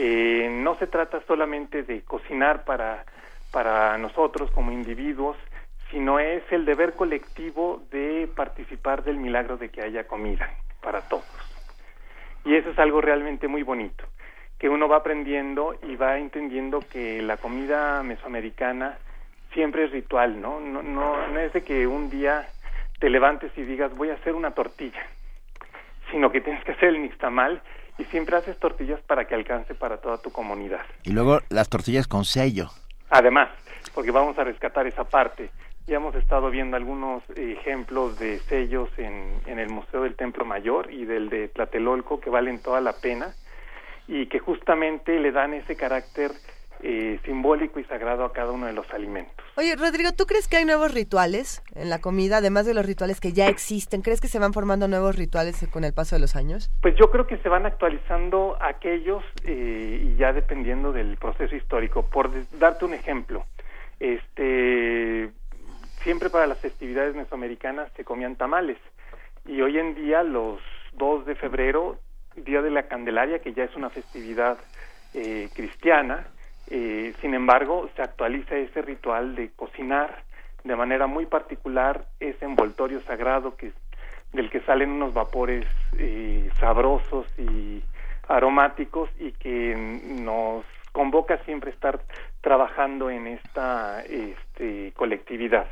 Eh, 0.00 0.48
no 0.50 0.76
se 0.78 0.88
trata 0.88 1.22
solamente 1.28 1.84
de 1.84 2.02
cocinar 2.02 2.64
para, 2.64 3.04
para 3.52 3.98
nosotros 3.98 4.50
como 4.50 4.72
individuos, 4.72 5.36
sino 5.92 6.18
es 6.18 6.42
el 6.50 6.64
deber 6.64 6.94
colectivo 6.94 7.82
de 7.92 8.28
participar 8.34 9.04
del 9.04 9.18
milagro 9.18 9.58
de 9.58 9.68
que 9.68 9.82
haya 9.82 10.08
comida 10.08 10.50
para 10.80 11.02
todos. 11.02 11.24
Y 12.44 12.56
eso 12.56 12.70
es 12.70 12.78
algo 12.80 13.00
realmente 13.00 13.46
muy 13.46 13.62
bonito, 13.62 14.04
que 14.58 14.68
uno 14.68 14.88
va 14.88 14.96
aprendiendo 14.96 15.76
y 15.84 15.94
va 15.94 16.18
entendiendo 16.18 16.80
que 16.80 17.22
la 17.22 17.36
comida 17.36 18.02
mesoamericana 18.02 18.98
siempre 19.52 19.84
es 19.84 19.90
ritual, 19.90 20.40
¿no? 20.40 20.60
No, 20.60 20.82
no, 20.82 21.28
no 21.28 21.40
es 21.40 21.52
de 21.52 21.62
que 21.62 21.86
un 21.86 22.10
día 22.10 22.46
te 22.98 23.10
levantes 23.10 23.50
y 23.56 23.62
digas 23.62 23.94
voy 23.96 24.10
a 24.10 24.14
hacer 24.14 24.34
una 24.34 24.52
tortilla, 24.52 25.02
sino 26.10 26.30
que 26.30 26.40
tienes 26.40 26.62
que 26.64 26.72
hacer 26.72 26.90
el 26.90 27.02
nixtamal 27.02 27.62
y 27.98 28.04
siempre 28.04 28.36
haces 28.36 28.58
tortillas 28.58 29.00
para 29.00 29.26
que 29.26 29.34
alcance 29.34 29.74
para 29.74 29.98
toda 29.98 30.18
tu 30.18 30.30
comunidad. 30.30 30.82
Y 31.02 31.12
luego 31.12 31.40
las 31.50 31.68
tortillas 31.68 32.08
con 32.08 32.24
sello. 32.24 32.68
Además, 33.10 33.50
porque 33.94 34.10
vamos 34.10 34.38
a 34.38 34.44
rescatar 34.44 34.86
esa 34.86 35.04
parte. 35.04 35.50
Ya 35.86 35.96
hemos 35.96 36.14
estado 36.14 36.50
viendo 36.50 36.76
algunos 36.76 37.22
ejemplos 37.36 38.18
de 38.18 38.38
sellos 38.40 38.88
en, 38.98 39.40
en 39.46 39.58
el 39.58 39.68
Museo 39.68 40.02
del 40.02 40.14
Templo 40.14 40.44
Mayor 40.44 40.92
y 40.92 41.04
del 41.04 41.28
de 41.28 41.48
Tlatelolco 41.48 42.20
que 42.20 42.30
valen 42.30 42.62
toda 42.62 42.80
la 42.80 42.92
pena 42.92 43.34
y 44.06 44.26
que 44.26 44.38
justamente 44.38 45.18
le 45.18 45.32
dan 45.32 45.54
ese 45.54 45.76
carácter 45.76 46.30
eh, 46.82 47.20
simbólico 47.24 47.78
y 47.78 47.84
sagrado 47.84 48.24
a 48.24 48.32
cada 48.32 48.50
uno 48.52 48.66
de 48.66 48.72
los 48.72 48.90
alimentos. 48.92 49.44
Oye, 49.56 49.76
Rodrigo, 49.76 50.10
¿tú 50.12 50.26
crees 50.26 50.48
que 50.48 50.56
hay 50.56 50.64
nuevos 50.64 50.92
rituales 50.92 51.62
en 51.74 51.90
la 51.90 52.00
comida, 52.00 52.38
además 52.38 52.66
de 52.66 52.74
los 52.74 52.84
rituales 52.84 53.20
que 53.20 53.32
ya 53.32 53.48
existen? 53.48 54.02
¿Crees 54.02 54.20
que 54.20 54.28
se 54.28 54.38
van 54.38 54.52
formando 54.52 54.88
nuevos 54.88 55.16
rituales 55.16 55.66
con 55.70 55.84
el 55.84 55.92
paso 55.92 56.16
de 56.16 56.20
los 56.20 56.34
años? 56.34 56.70
Pues 56.80 56.94
yo 56.96 57.10
creo 57.10 57.26
que 57.26 57.38
se 57.38 57.48
van 57.48 57.66
actualizando 57.66 58.56
aquellos 58.60 59.22
eh, 59.44 60.02
y 60.02 60.16
ya 60.16 60.32
dependiendo 60.32 60.92
del 60.92 61.16
proceso 61.16 61.54
histórico. 61.54 62.02
Por 62.02 62.30
darte 62.58 62.84
un 62.84 62.94
ejemplo, 62.94 63.44
este 64.00 65.30
siempre 66.02 66.30
para 66.30 66.48
las 66.48 66.58
festividades 66.58 67.14
mesoamericanas 67.14 67.92
se 67.96 68.04
comían 68.04 68.34
tamales 68.34 68.78
y 69.46 69.60
hoy 69.60 69.78
en 69.78 69.94
día 69.94 70.22
los 70.22 70.60
2 70.94 71.26
de 71.26 71.34
febrero, 71.34 71.98
Día 72.36 72.62
de 72.62 72.70
la 72.70 72.84
Candelaria, 72.84 73.40
que 73.40 73.52
ya 73.52 73.64
es 73.64 73.76
una 73.76 73.90
festividad 73.90 74.58
eh, 75.14 75.48
cristiana, 75.54 76.26
eh, 76.68 77.14
sin 77.20 77.34
embargo 77.34 77.88
se 77.96 78.02
actualiza 78.02 78.56
ese 78.56 78.82
ritual 78.82 79.34
de 79.34 79.50
cocinar 79.50 80.22
de 80.64 80.76
manera 80.76 81.06
muy 81.06 81.26
particular 81.26 82.06
ese 82.20 82.44
envoltorio 82.44 83.00
sagrado 83.02 83.56
que 83.56 83.72
del 84.32 84.48
que 84.48 84.60
salen 84.60 84.90
unos 84.90 85.12
vapores 85.12 85.66
eh, 85.98 86.48
sabrosos 86.58 87.26
y 87.38 87.82
aromáticos 88.28 89.10
y 89.18 89.32
que 89.32 89.74
nos 89.76 90.64
convoca 90.92 91.38
siempre 91.44 91.70
estar 91.70 92.00
trabajando 92.40 93.10
en 93.10 93.26
esta 93.26 94.02
este, 94.04 94.92
colectividad. 94.96 95.66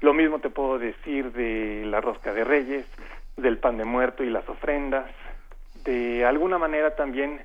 Lo 0.00 0.14
mismo 0.14 0.38
te 0.38 0.50
puedo 0.50 0.78
decir 0.78 1.32
de 1.32 1.84
la 1.86 2.00
rosca 2.00 2.32
de 2.32 2.44
reyes, 2.44 2.86
del 3.36 3.58
pan 3.58 3.78
de 3.78 3.84
muerto 3.84 4.22
y 4.22 4.30
las 4.30 4.48
ofrendas. 4.48 5.06
De 5.84 6.24
alguna 6.24 6.58
manera 6.58 6.94
también 6.94 7.40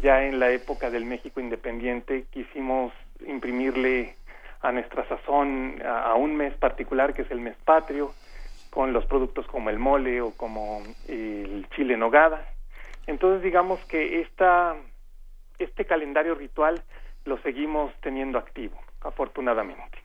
ya 0.00 0.24
en 0.24 0.38
la 0.38 0.50
época 0.50 0.90
del 0.90 1.04
México 1.04 1.40
independiente 1.40 2.26
quisimos 2.30 2.92
imprimirle 3.26 4.14
a 4.60 4.72
nuestra 4.72 5.06
sazón 5.08 5.80
a, 5.84 6.10
a 6.10 6.14
un 6.14 6.36
mes 6.36 6.54
particular 6.54 7.14
que 7.14 7.22
es 7.22 7.30
el 7.30 7.40
mes 7.40 7.56
patrio, 7.64 8.12
con 8.70 8.92
los 8.92 9.06
productos 9.06 9.46
como 9.46 9.70
el 9.70 9.78
mole 9.78 10.20
o 10.20 10.32
como 10.32 10.82
el 11.08 11.66
chile 11.74 11.96
nogada. 11.96 12.46
Entonces 13.06 13.42
digamos 13.42 13.80
que 13.86 14.20
esta, 14.20 14.76
este 15.58 15.84
calendario 15.84 16.34
ritual 16.34 16.82
lo 17.24 17.40
seguimos 17.42 17.92
teniendo 18.02 18.38
activo, 18.38 18.78
afortunadamente. 19.00 19.98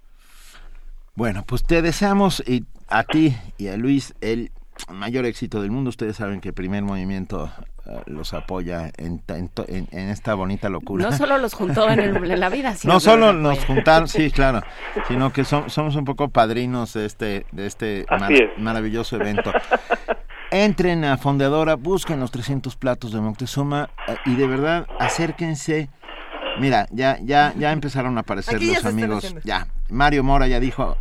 Bueno, 1.15 1.43
pues 1.47 1.65
te 1.65 1.81
deseamos 1.81 2.41
y 2.47 2.65
a 2.89 3.03
ti 3.03 3.35
y 3.57 3.67
a 3.67 3.77
Luis 3.77 4.15
el 4.21 4.51
mayor 4.89 5.25
éxito 5.25 5.61
del 5.61 5.71
mundo. 5.71 5.89
Ustedes 5.89 6.17
saben 6.17 6.41
que 6.41 6.49
el 6.49 6.53
primer 6.53 6.83
movimiento 6.83 7.51
uh, 7.85 7.99
los 8.05 8.33
apoya 8.33 8.91
en, 8.97 9.21
en, 9.27 9.49
en, 9.67 10.09
esta 10.09 10.33
bonita 10.33 10.69
locura. 10.69 11.09
No 11.09 11.15
solo 11.15 11.37
los 11.37 11.53
juntó 11.53 11.89
en, 11.89 11.99
el, 11.99 12.31
en 12.31 12.39
la 12.39 12.49
vida, 12.49 12.75
sino 12.75 12.93
no 12.93 12.99
solo 12.99 13.33
nos 13.33 13.63
juntaron, 13.65 14.07
sí, 14.07 14.31
claro, 14.31 14.61
sino 15.07 15.31
que 15.31 15.43
son, 15.43 15.69
somos 15.69 15.95
un 15.95 16.05
poco 16.05 16.29
padrinos 16.29 16.93
de 16.93 17.05
este, 17.05 17.45
de 17.51 17.65
este 17.65 18.05
mar, 18.09 18.31
maravilloso 18.57 19.15
evento. 19.15 19.51
Entren 20.51 21.03
a 21.03 21.17
Fondeadora, 21.17 21.75
busquen 21.75 22.19
los 22.19 22.29
300 22.31 22.75
platos 22.75 23.11
de 23.11 23.21
Moctezuma 23.21 23.89
uh, 24.07 24.29
y 24.29 24.35
de 24.35 24.47
verdad 24.47 24.87
acérquense. 24.99 25.89
Mira, 26.59 26.85
ya, 26.91 27.17
ya, 27.21 27.51
ya 27.57 27.71
empezaron 27.71 28.15
a 28.17 28.21
aparecer 28.21 28.57
Aquí 28.57 28.73
los 28.73 28.85
amigos. 28.85 29.35
Ya, 29.43 29.67
Mario 29.89 30.23
Mora 30.23 30.47
ya 30.47 30.59
dijo, 30.59 30.97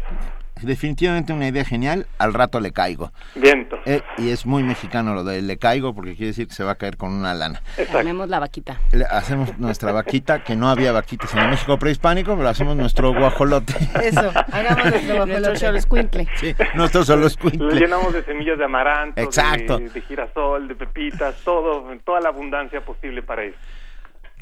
definitivamente 0.65 1.33
una 1.33 1.49
idea 1.49 1.65
genial, 1.65 2.07
al 2.19 2.35
rato 2.35 2.61
le 2.61 2.73
caigo. 2.73 3.13
Viento. 3.35 3.79
Eh, 3.87 4.03
y 4.19 4.31
es 4.31 4.47
muy 4.47 4.63
mexicano 4.63 5.15
lo 5.15 5.25
de 5.25 5.43
le 5.43 5.57
caigo 5.57 5.95
porque 5.95 6.15
quiere 6.15 6.29
decir 6.29 6.47
que 6.47 6.55
se 6.55 6.65
va 6.65 6.73
a 6.73 6.75
caer 6.77 6.97
con 6.97 7.13
una 7.13 7.35
lana. 7.35 7.63
Ponemos 7.91 8.29
la 8.29 8.39
vaquita. 8.39 8.81
Le 8.93 9.05
hacemos 9.05 9.59
nuestra 9.59 9.93
vaquita, 9.93 10.45
que 10.45 10.57
no 10.57 10.69
había 10.69 10.93
vaquitas 10.93 11.33
en 11.35 11.41
el 11.41 11.49
México 11.51 11.79
prehispánico, 11.79 12.37
pero 12.37 12.49
hacemos 12.49 12.77
nuestro 12.77 13.13
guajolote. 13.15 13.75
Eso, 14.03 14.33
hagamos 14.53 14.85
nuestro 14.91 15.17
guajolote. 15.27 16.29
Sí, 16.37 16.55
nuestro 16.75 17.05
solo. 17.05 17.29
Lo 17.59 17.71
llenamos 17.71 18.13
de 18.13 18.25
semillas 18.25 18.59
de 18.59 18.65
amaranto, 18.65 19.21
Exacto. 19.21 19.79
De, 19.79 19.89
de 19.89 20.01
girasol, 20.03 20.69
de 20.69 20.75
pepitas, 20.75 21.37
todo, 21.45 21.87
toda 22.05 22.21
la 22.21 22.29
abundancia 22.29 22.81
posible 22.81 23.23
para 23.23 23.45
eso. 23.45 23.57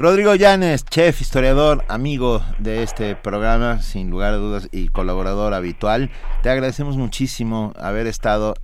Rodrigo 0.01 0.35
Llanes, 0.35 0.86
chef, 0.86 1.20
historiador, 1.20 1.85
amigo 1.89 2.40
de 2.59 2.82
este 2.82 3.16
programa, 3.16 3.81
sin 3.81 4.09
lugar 4.09 4.32
a 4.32 4.36
dudas, 4.39 4.66
y 4.72 4.89
colaborador 4.89 5.52
habitual. 5.52 6.09
Te 6.43 6.48
agradecemos 6.48 6.97
muchísimo 6.97 7.74
haber 7.78 8.06
estado 8.06 8.55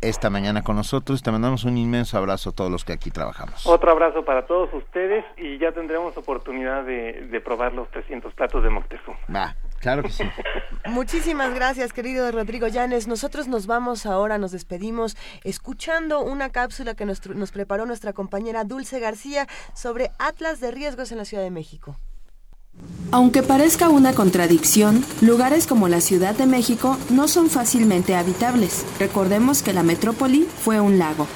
esta 0.00 0.30
mañana 0.30 0.62
con 0.62 0.74
nosotros. 0.74 1.22
Te 1.22 1.30
mandamos 1.30 1.64
un 1.64 1.76
inmenso 1.76 2.16
abrazo 2.16 2.48
a 2.48 2.52
todos 2.54 2.70
los 2.70 2.86
que 2.86 2.94
aquí 2.94 3.10
trabajamos. 3.10 3.66
Otro 3.66 3.90
abrazo 3.90 4.24
para 4.24 4.46
todos 4.46 4.72
ustedes 4.72 5.22
y 5.36 5.58
ya 5.58 5.72
tendremos 5.72 6.16
oportunidad 6.16 6.84
de, 6.84 7.28
de 7.30 7.40
probar 7.42 7.74
los 7.74 7.90
300 7.90 8.32
platos 8.32 8.62
de 8.62 8.70
Moctezuma. 8.70 9.18
Va, 9.34 9.54
claro 9.86 10.02
que 10.02 10.10
sí. 10.10 10.24
Muchísimas 10.88 11.54
gracias, 11.54 11.92
querido 11.92 12.30
Rodrigo 12.32 12.66
Llanes. 12.66 13.06
Nosotros 13.06 13.46
nos 13.46 13.68
vamos 13.68 14.04
ahora, 14.04 14.36
nos 14.36 14.50
despedimos 14.50 15.16
escuchando 15.44 16.22
una 16.22 16.50
cápsula 16.50 16.94
que 16.94 17.06
nos, 17.06 17.24
nos 17.26 17.52
preparó 17.52 17.86
nuestra 17.86 18.12
compañera 18.12 18.64
Dulce 18.64 18.98
García 18.98 19.46
sobre 19.74 20.10
Atlas 20.18 20.58
de 20.58 20.72
Riesgos 20.72 21.12
en 21.12 21.18
la 21.18 21.24
Ciudad 21.24 21.44
de 21.44 21.52
México. 21.52 21.96
Aunque 23.12 23.44
parezca 23.44 23.88
una 23.88 24.12
contradicción, 24.12 25.04
lugares 25.20 25.68
como 25.68 25.86
la 25.86 26.00
Ciudad 26.00 26.34
de 26.34 26.46
México 26.46 26.98
no 27.10 27.28
son 27.28 27.48
fácilmente 27.48 28.16
habitables. 28.16 28.84
Recordemos 28.98 29.62
que 29.62 29.72
la 29.72 29.84
metrópoli 29.84 30.42
fue 30.42 30.80
un 30.80 30.98
lago. 30.98 31.28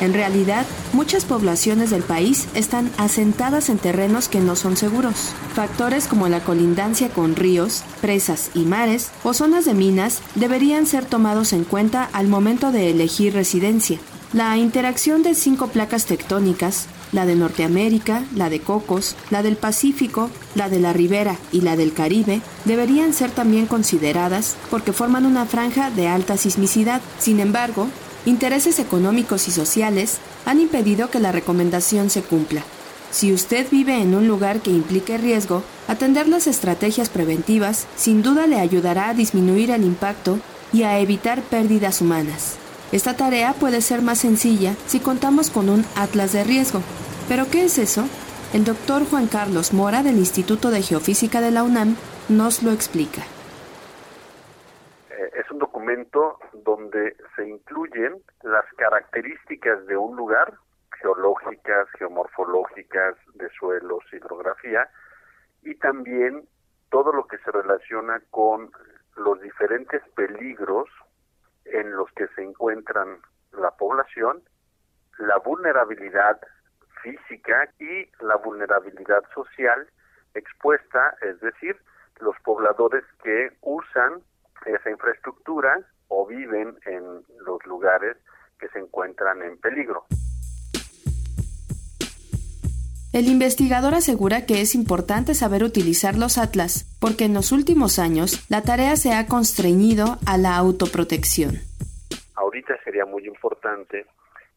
En 0.00 0.14
realidad, 0.14 0.64
muchas 0.92 1.24
poblaciones 1.24 1.90
del 1.90 2.02
país 2.02 2.46
están 2.54 2.90
asentadas 2.98 3.68
en 3.68 3.78
terrenos 3.78 4.28
que 4.28 4.40
no 4.40 4.54
son 4.54 4.76
seguros. 4.76 5.32
Factores 5.54 6.06
como 6.06 6.28
la 6.28 6.40
colindancia 6.40 7.08
con 7.08 7.34
ríos, 7.34 7.82
presas 8.00 8.50
y 8.54 8.60
mares 8.60 9.10
o 9.24 9.34
zonas 9.34 9.64
de 9.64 9.74
minas 9.74 10.20
deberían 10.36 10.86
ser 10.86 11.04
tomados 11.04 11.52
en 11.52 11.64
cuenta 11.64 12.08
al 12.12 12.28
momento 12.28 12.70
de 12.70 12.90
elegir 12.90 13.34
residencia. 13.34 13.98
La 14.32 14.56
interacción 14.56 15.22
de 15.22 15.34
cinco 15.34 15.68
placas 15.68 16.04
tectónicas, 16.04 16.86
la 17.12 17.24
de 17.24 17.34
Norteamérica, 17.34 18.24
la 18.36 18.50
de 18.50 18.60
Cocos, 18.60 19.16
la 19.30 19.42
del 19.42 19.56
Pacífico, 19.56 20.30
la 20.54 20.68
de 20.68 20.78
la 20.78 20.92
Ribera 20.92 21.38
y 21.50 21.62
la 21.62 21.76
del 21.76 21.94
Caribe, 21.94 22.42
deberían 22.66 23.14
ser 23.14 23.30
también 23.30 23.66
consideradas 23.66 24.54
porque 24.70 24.92
forman 24.92 25.24
una 25.24 25.46
franja 25.46 25.90
de 25.90 26.08
alta 26.08 26.36
sismicidad. 26.36 27.00
Sin 27.18 27.40
embargo, 27.40 27.88
intereses 28.26 28.78
económicos 28.78 29.48
y 29.48 29.50
sociales 29.50 30.18
han 30.44 30.60
impedido 30.60 31.10
que 31.10 31.20
la 31.20 31.32
recomendación 31.32 32.10
se 32.10 32.22
cumpla. 32.22 32.62
Si 33.10 33.32
usted 33.32 33.66
vive 33.70 34.00
en 34.00 34.14
un 34.14 34.28
lugar 34.28 34.60
que 34.60 34.70
implique 34.70 35.16
riesgo, 35.16 35.62
atender 35.86 36.28
las 36.28 36.46
estrategias 36.46 37.08
preventivas 37.08 37.86
sin 37.96 38.22
duda 38.22 38.46
le 38.46 38.60
ayudará 38.60 39.08
a 39.08 39.14
disminuir 39.14 39.70
el 39.70 39.84
impacto 39.84 40.38
y 40.72 40.82
a 40.82 40.98
evitar 40.98 41.40
pérdidas 41.42 42.02
humanas. 42.02 42.56
Esta 42.92 43.16
tarea 43.16 43.54
puede 43.54 43.80
ser 43.80 44.02
más 44.02 44.18
sencilla 44.18 44.74
si 44.86 45.00
contamos 45.00 45.50
con 45.50 45.68
un 45.68 45.84
atlas 45.94 46.32
de 46.32 46.44
riesgo. 46.44 46.82
¿Pero 47.28 47.50
qué 47.50 47.64
es 47.64 47.78
eso? 47.78 48.04
El 48.52 48.64
doctor 48.64 49.06
Juan 49.08 49.26
Carlos 49.26 49.72
Mora 49.72 50.02
del 50.02 50.16
Instituto 50.16 50.70
de 50.70 50.82
Geofísica 50.82 51.40
de 51.40 51.50
la 51.50 51.62
UNAM 51.62 51.96
nos 52.28 52.62
lo 52.62 52.72
explica. 52.72 53.24
Eh, 55.18 55.30
es 55.34 55.50
un 55.50 55.58
documento 55.58 56.38
donde 56.52 57.16
se 57.34 57.48
incluyen 57.48 58.22
las 58.42 58.64
características 58.76 59.84
de 59.86 59.96
un 59.96 60.16
lugar, 60.16 60.54
geológicas, 61.00 61.88
geomorfológicas, 61.98 63.16
de 63.34 63.50
suelos, 63.50 64.04
hidrografía, 64.12 64.88
y 65.62 65.74
también 65.74 66.46
todo 66.90 67.12
lo 67.12 67.26
que 67.26 67.38
se 67.38 67.50
relaciona 67.50 68.22
con 68.30 68.70
los 69.16 69.40
diferentes 69.40 70.02
peligros 70.14 70.88
en 71.64 71.96
los 71.96 72.10
que 72.12 72.28
se 72.28 72.42
encuentran 72.44 73.18
la 73.52 73.72
población, 73.72 74.42
la 75.18 75.38
vulnerabilidad 75.38 76.40
física 77.02 77.68
y 77.80 78.08
la 78.20 78.36
vulnerabilidad 78.36 79.24
social 79.34 79.88
expuesta, 80.34 81.16
es 81.22 81.40
decir, 81.40 81.76
los 82.20 82.36
pobladores 82.44 83.04
que 83.24 83.50
usan 83.62 84.22
esa 84.74 84.90
infraestructura 84.90 85.78
o 86.08 86.26
viven 86.26 86.76
en 86.86 87.02
los 87.44 87.64
lugares 87.66 88.16
que 88.58 88.68
se 88.68 88.78
encuentran 88.78 89.42
en 89.42 89.58
peligro. 89.58 90.04
El 93.12 93.26
investigador 93.26 93.94
asegura 93.94 94.44
que 94.44 94.60
es 94.60 94.74
importante 94.74 95.32
saber 95.32 95.64
utilizar 95.64 96.16
los 96.16 96.36
atlas 96.36 96.84
porque 97.00 97.24
en 97.24 97.32
los 97.32 97.52
últimos 97.52 97.98
años 97.98 98.44
la 98.50 98.62
tarea 98.62 98.96
se 98.96 99.14
ha 99.14 99.26
constreñido 99.26 100.18
a 100.26 100.36
la 100.36 100.56
autoprotección. 100.56 101.54
Ahorita 102.34 102.74
sería 102.84 103.06
muy 103.06 103.26
importante 103.26 104.06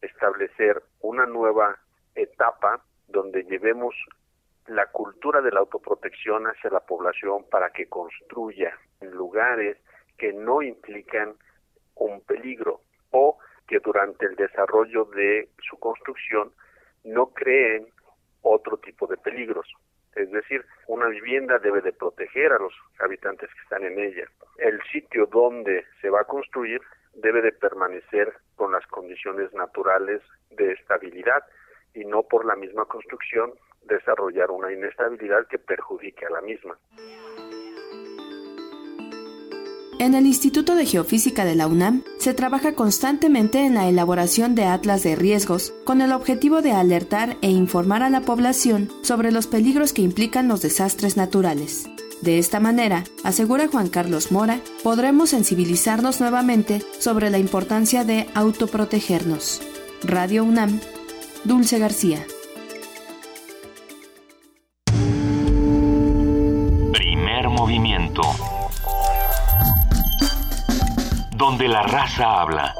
establecer 0.02 0.82
una 1.00 1.24
nueva 1.24 1.78
etapa 2.14 2.84
donde 3.08 3.42
llevemos 3.44 3.94
la 4.66 4.86
cultura 4.86 5.40
de 5.40 5.50
la 5.50 5.60
autoprotección 5.60 6.44
hacia 6.44 6.70
la 6.70 6.80
población 6.80 7.44
para 7.50 7.70
que 7.70 7.88
construya 7.88 8.76
en 9.00 9.10
lugares 9.12 9.78
que 10.22 10.32
no 10.32 10.62
implican 10.62 11.34
un 11.96 12.20
peligro 12.20 12.82
o 13.10 13.38
que 13.66 13.80
durante 13.80 14.24
el 14.24 14.36
desarrollo 14.36 15.06
de 15.06 15.48
su 15.68 15.76
construcción 15.80 16.52
no 17.02 17.32
creen 17.34 17.88
otro 18.42 18.76
tipo 18.76 19.08
de 19.08 19.16
peligros. 19.16 19.66
Es 20.14 20.30
decir, 20.30 20.64
una 20.86 21.08
vivienda 21.08 21.58
debe 21.58 21.80
de 21.80 21.92
proteger 21.92 22.52
a 22.52 22.60
los 22.60 22.72
habitantes 23.00 23.50
que 23.52 23.62
están 23.62 23.82
en 23.82 23.98
ella. 23.98 24.26
El 24.58 24.80
sitio 24.92 25.26
donde 25.26 25.86
se 26.00 26.08
va 26.08 26.20
a 26.20 26.24
construir 26.24 26.80
debe 27.14 27.42
de 27.42 27.50
permanecer 27.50 28.32
con 28.54 28.70
las 28.70 28.86
condiciones 28.86 29.52
naturales 29.54 30.22
de 30.50 30.70
estabilidad 30.70 31.42
y 31.94 32.04
no 32.04 32.22
por 32.22 32.44
la 32.44 32.54
misma 32.54 32.84
construcción 32.84 33.54
desarrollar 33.82 34.52
una 34.52 34.72
inestabilidad 34.72 35.48
que 35.48 35.58
perjudique 35.58 36.26
a 36.26 36.30
la 36.30 36.42
misma. 36.42 36.78
En 40.02 40.16
el 40.16 40.26
Instituto 40.26 40.74
de 40.74 40.84
Geofísica 40.84 41.44
de 41.44 41.54
la 41.54 41.68
UNAM 41.68 42.02
se 42.18 42.34
trabaja 42.34 42.74
constantemente 42.74 43.64
en 43.64 43.74
la 43.74 43.88
elaboración 43.88 44.56
de 44.56 44.64
atlas 44.64 45.04
de 45.04 45.14
riesgos 45.14 45.72
con 45.84 46.00
el 46.00 46.10
objetivo 46.10 46.60
de 46.60 46.72
alertar 46.72 47.36
e 47.40 47.50
informar 47.50 48.02
a 48.02 48.10
la 48.10 48.22
población 48.22 48.90
sobre 49.02 49.30
los 49.30 49.46
peligros 49.46 49.92
que 49.92 50.02
implican 50.02 50.48
los 50.48 50.60
desastres 50.60 51.16
naturales. 51.16 51.88
De 52.20 52.40
esta 52.40 52.58
manera, 52.58 53.04
asegura 53.22 53.68
Juan 53.68 53.88
Carlos 53.88 54.32
Mora, 54.32 54.60
podremos 54.82 55.30
sensibilizarnos 55.30 56.18
nuevamente 56.18 56.82
sobre 56.98 57.30
la 57.30 57.38
importancia 57.38 58.02
de 58.02 58.26
autoprotegernos. 58.34 59.62
Radio 60.02 60.42
UNAM, 60.42 60.80
Dulce 61.44 61.78
García. 61.78 62.26
Donde 71.42 71.66
la 71.66 71.82
raza 71.82 72.40
habla. 72.40 72.72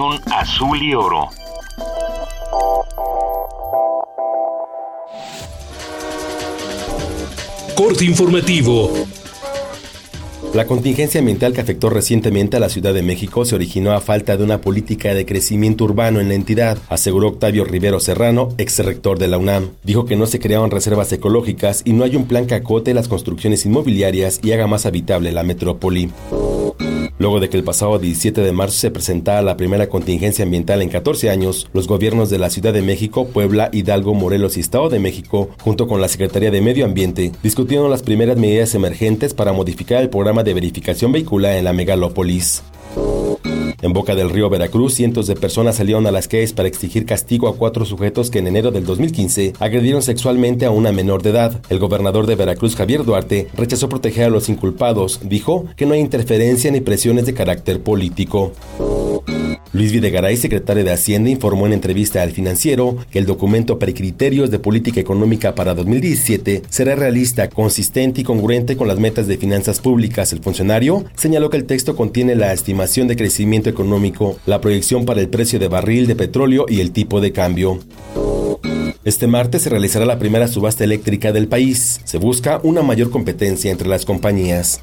Azul 0.00 0.82
y 0.82 0.94
oro. 0.94 1.28
Corte 7.76 8.06
informativo. 8.06 8.90
La 10.54 10.66
contingencia 10.66 11.18
ambiental 11.18 11.52
que 11.52 11.60
afectó 11.60 11.90
recientemente 11.90 12.56
a 12.56 12.60
la 12.60 12.70
Ciudad 12.70 12.94
de 12.94 13.02
México 13.02 13.44
se 13.44 13.54
originó 13.54 13.92
a 13.92 14.00
falta 14.00 14.38
de 14.38 14.44
una 14.44 14.62
política 14.62 15.12
de 15.12 15.26
crecimiento 15.26 15.84
urbano 15.84 16.20
en 16.20 16.28
la 16.28 16.34
entidad, 16.34 16.78
aseguró 16.88 17.28
Octavio 17.28 17.64
Rivero 17.64 18.00
Serrano, 18.00 18.48
ex 18.56 18.78
rector 18.78 19.18
de 19.18 19.28
la 19.28 19.36
UNAM. 19.36 19.72
Dijo 19.82 20.06
que 20.06 20.16
no 20.16 20.24
se 20.24 20.40
crearon 20.40 20.70
reservas 20.70 21.12
ecológicas 21.12 21.82
y 21.84 21.92
no 21.92 22.04
hay 22.04 22.16
un 22.16 22.26
plan 22.26 22.46
que 22.46 22.54
acote 22.54 22.94
las 22.94 23.08
construcciones 23.08 23.66
inmobiliarias 23.66 24.40
y 24.42 24.52
haga 24.52 24.66
más 24.66 24.86
habitable 24.86 25.32
la 25.32 25.42
metrópoli. 25.42 26.10
Luego 27.22 27.38
de 27.38 27.48
que 27.48 27.56
el 27.56 27.62
pasado 27.62 28.00
17 28.00 28.40
de 28.40 28.50
marzo 28.50 28.78
se 28.78 28.90
presentara 28.90 29.42
la 29.42 29.56
primera 29.56 29.88
contingencia 29.88 30.44
ambiental 30.44 30.82
en 30.82 30.88
14 30.88 31.30
años, 31.30 31.68
los 31.72 31.86
gobiernos 31.86 32.30
de 32.30 32.38
la 32.40 32.50
Ciudad 32.50 32.72
de 32.72 32.82
México, 32.82 33.28
Puebla, 33.28 33.70
Hidalgo, 33.72 34.12
Morelos 34.12 34.56
y 34.56 34.60
Estado 34.60 34.88
de 34.88 34.98
México, 34.98 35.48
junto 35.60 35.86
con 35.86 36.00
la 36.00 36.08
Secretaría 36.08 36.50
de 36.50 36.60
Medio 36.60 36.84
Ambiente, 36.84 37.30
discutieron 37.40 37.90
las 37.90 38.02
primeras 38.02 38.38
medidas 38.38 38.74
emergentes 38.74 39.34
para 39.34 39.52
modificar 39.52 40.02
el 40.02 40.10
programa 40.10 40.42
de 40.42 40.52
verificación 40.52 41.12
vehicular 41.12 41.54
en 41.54 41.62
la 41.62 41.72
megalópolis. 41.72 42.64
En 43.82 43.92
Boca 43.92 44.14
del 44.14 44.30
Río 44.30 44.48
Veracruz, 44.48 44.94
cientos 44.94 45.26
de 45.26 45.34
personas 45.34 45.74
salieron 45.74 46.06
a 46.06 46.12
las 46.12 46.28
calles 46.28 46.52
para 46.52 46.68
exigir 46.68 47.04
castigo 47.04 47.48
a 47.48 47.56
cuatro 47.56 47.84
sujetos 47.84 48.30
que 48.30 48.38
en 48.38 48.46
enero 48.46 48.70
del 48.70 48.86
2015 48.86 49.54
agredieron 49.58 50.02
sexualmente 50.02 50.66
a 50.66 50.70
una 50.70 50.92
menor 50.92 51.22
de 51.22 51.30
edad. 51.30 51.60
El 51.68 51.80
gobernador 51.80 52.28
de 52.28 52.36
Veracruz, 52.36 52.76
Javier 52.76 53.04
Duarte, 53.04 53.48
rechazó 53.54 53.88
proteger 53.88 54.26
a 54.26 54.30
los 54.30 54.48
inculpados. 54.48 55.18
Dijo 55.24 55.66
que 55.76 55.84
no 55.84 55.94
hay 55.94 56.00
interferencia 56.00 56.70
ni 56.70 56.80
presiones 56.80 57.26
de 57.26 57.34
carácter 57.34 57.82
político. 57.82 58.52
Luis 59.72 59.90
Videgaray, 59.90 60.36
secretario 60.36 60.84
de 60.84 60.92
Hacienda, 60.92 61.30
informó 61.30 61.66
en 61.66 61.72
entrevista 61.72 62.22
al 62.22 62.32
financiero 62.32 62.98
que 63.10 63.18
el 63.18 63.24
documento 63.24 63.78
Precriterios 63.78 64.50
de 64.50 64.58
Política 64.58 65.00
Económica 65.00 65.54
para 65.54 65.74
2017 65.74 66.62
será 66.68 66.94
realista, 66.94 67.48
consistente 67.48 68.20
y 68.20 68.24
congruente 68.24 68.76
con 68.76 68.86
las 68.86 68.98
metas 68.98 69.26
de 69.26 69.38
finanzas 69.38 69.80
públicas. 69.80 70.30
El 70.34 70.42
funcionario 70.42 71.06
señaló 71.14 71.48
que 71.48 71.56
el 71.56 71.64
texto 71.64 71.96
contiene 71.96 72.34
la 72.34 72.52
estimación 72.52 73.08
de 73.08 73.16
crecimiento 73.16 73.70
económico, 73.70 74.36
la 74.44 74.60
proyección 74.60 75.06
para 75.06 75.22
el 75.22 75.30
precio 75.30 75.58
de 75.58 75.68
barril 75.68 76.06
de 76.06 76.16
petróleo 76.16 76.66
y 76.68 76.80
el 76.80 76.92
tipo 76.92 77.22
de 77.22 77.32
cambio. 77.32 77.78
Este 79.04 79.26
martes 79.26 79.62
se 79.62 79.70
realizará 79.70 80.04
la 80.04 80.18
primera 80.18 80.48
subasta 80.48 80.84
eléctrica 80.84 81.32
del 81.32 81.48
país. 81.48 82.02
Se 82.04 82.18
busca 82.18 82.60
una 82.62 82.82
mayor 82.82 83.10
competencia 83.10 83.72
entre 83.72 83.88
las 83.88 84.04
compañías. 84.04 84.82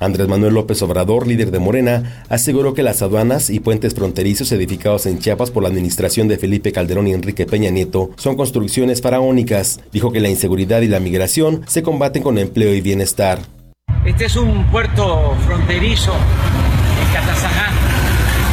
Andrés 0.00 0.28
Manuel 0.28 0.54
López 0.54 0.80
Obrador, 0.82 1.26
líder 1.26 1.50
de 1.50 1.58
Morena, 1.58 2.24
aseguró 2.28 2.74
que 2.74 2.82
las 2.82 3.02
aduanas 3.02 3.50
y 3.50 3.60
puentes 3.60 3.94
fronterizos 3.94 4.50
edificados 4.50 5.06
en 5.06 5.18
Chiapas 5.18 5.50
por 5.50 5.62
la 5.62 5.68
administración 5.68 6.26
de 6.26 6.38
Felipe 6.38 6.72
Calderón 6.72 7.06
y 7.06 7.12
Enrique 7.12 7.46
Peña 7.46 7.70
Nieto 7.70 8.10
son 8.16 8.36
construcciones 8.36 9.02
faraónicas. 9.02 9.80
Dijo 9.92 10.10
que 10.10 10.20
la 10.20 10.30
inseguridad 10.30 10.80
y 10.80 10.88
la 10.88 11.00
migración 11.00 11.62
se 11.66 11.82
combaten 11.82 12.22
con 12.22 12.38
empleo 12.38 12.74
y 12.74 12.80
bienestar. 12.80 13.40
Este 14.04 14.24
es 14.24 14.36
un 14.36 14.64
puerto 14.70 15.36
fronterizo 15.46 16.12
en 16.12 17.14
Catazajá, 17.14 17.70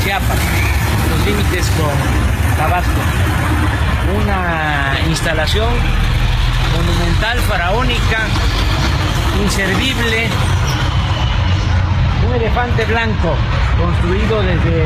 Chiapas, 0.04 0.40
los 1.10 1.26
límites 1.26 1.66
con 1.78 2.58
Tabasco 2.58 3.38
una 4.16 4.98
instalación 5.10 5.74
monumental, 6.76 7.38
faraónica, 7.40 8.28
inservible, 9.44 10.30
elefante 12.38 12.86
blanco 12.86 13.36
construido 13.80 14.42
desde 14.42 14.86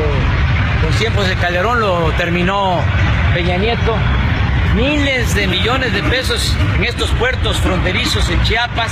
los 0.82 0.96
tiempos 0.98 1.28
de 1.28 1.36
Calderón, 1.36 1.80
lo 1.80 2.10
terminó 2.16 2.78
Peña 3.34 3.56
Nieto. 3.58 3.94
Miles 4.74 5.34
de 5.34 5.46
millones 5.46 5.92
de 5.92 6.02
pesos 6.04 6.56
en 6.76 6.84
estos 6.84 7.10
puertos 7.12 7.58
fronterizos 7.58 8.28
en 8.30 8.42
Chiapas. 8.42 8.90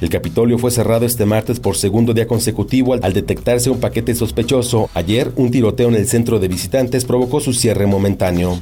El 0.00 0.10
Capitolio 0.10 0.58
fue 0.58 0.72
cerrado 0.72 1.06
este 1.06 1.26
martes 1.26 1.60
por 1.60 1.76
segundo 1.76 2.12
día 2.12 2.26
consecutivo 2.26 2.94
al 2.94 3.12
detectarse 3.12 3.70
un 3.70 3.78
paquete 3.78 4.16
sospechoso. 4.16 4.90
Ayer, 4.94 5.30
un 5.36 5.52
tiroteo 5.52 5.88
en 5.88 5.94
el 5.94 6.08
centro 6.08 6.40
de 6.40 6.48
visitantes 6.48 7.04
provocó 7.04 7.40
su 7.40 7.52
cierre 7.52 7.86
momentáneo. 7.86 8.58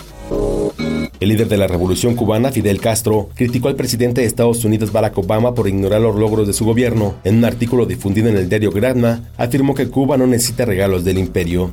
El 1.18 1.30
líder 1.30 1.48
de 1.48 1.56
la 1.56 1.66
revolución 1.66 2.14
cubana, 2.14 2.52
Fidel 2.52 2.80
Castro, 2.80 3.30
criticó 3.34 3.68
al 3.68 3.76
presidente 3.76 4.20
de 4.20 4.26
Estados 4.26 4.64
Unidos 4.64 4.92
Barack 4.92 5.16
Obama 5.16 5.54
por 5.54 5.66
ignorar 5.66 6.00
los 6.02 6.16
logros 6.16 6.46
de 6.46 6.52
su 6.52 6.64
gobierno. 6.64 7.14
En 7.24 7.36
un 7.36 7.44
artículo 7.44 7.86
difundido 7.86 8.28
en 8.28 8.36
el 8.36 8.48
diario 8.48 8.70
Granma, 8.70 9.22
afirmó 9.38 9.74
que 9.74 9.88
Cuba 9.88 10.18
no 10.18 10.26
necesita 10.26 10.66
regalos 10.66 11.04
del 11.04 11.18
imperio. 11.18 11.72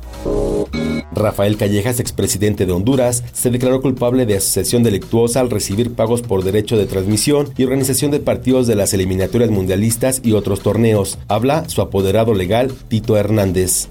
Rafael 1.12 1.56
Callejas, 1.56 2.00
expresidente 2.00 2.66
de 2.66 2.72
Honduras, 2.72 3.22
se 3.32 3.50
declaró 3.50 3.80
culpable 3.80 4.26
de 4.26 4.36
asociación 4.36 4.82
delictuosa 4.82 5.40
al 5.40 5.50
recibir 5.50 5.94
pagos 5.94 6.22
por 6.22 6.42
derecho 6.42 6.76
de 6.76 6.86
transmisión 6.86 7.48
y 7.56 7.64
organización 7.64 8.10
de 8.10 8.20
partidos 8.20 8.66
de 8.66 8.74
las 8.74 8.94
eliminatorias 8.94 9.50
mundialistas 9.50 10.20
y 10.24 10.32
otros 10.32 10.60
torneos. 10.60 11.18
Habla 11.28 11.68
su 11.68 11.82
apoderado 11.82 12.34
legal, 12.34 12.72
Tito 12.88 13.16
Hernández 13.16 13.88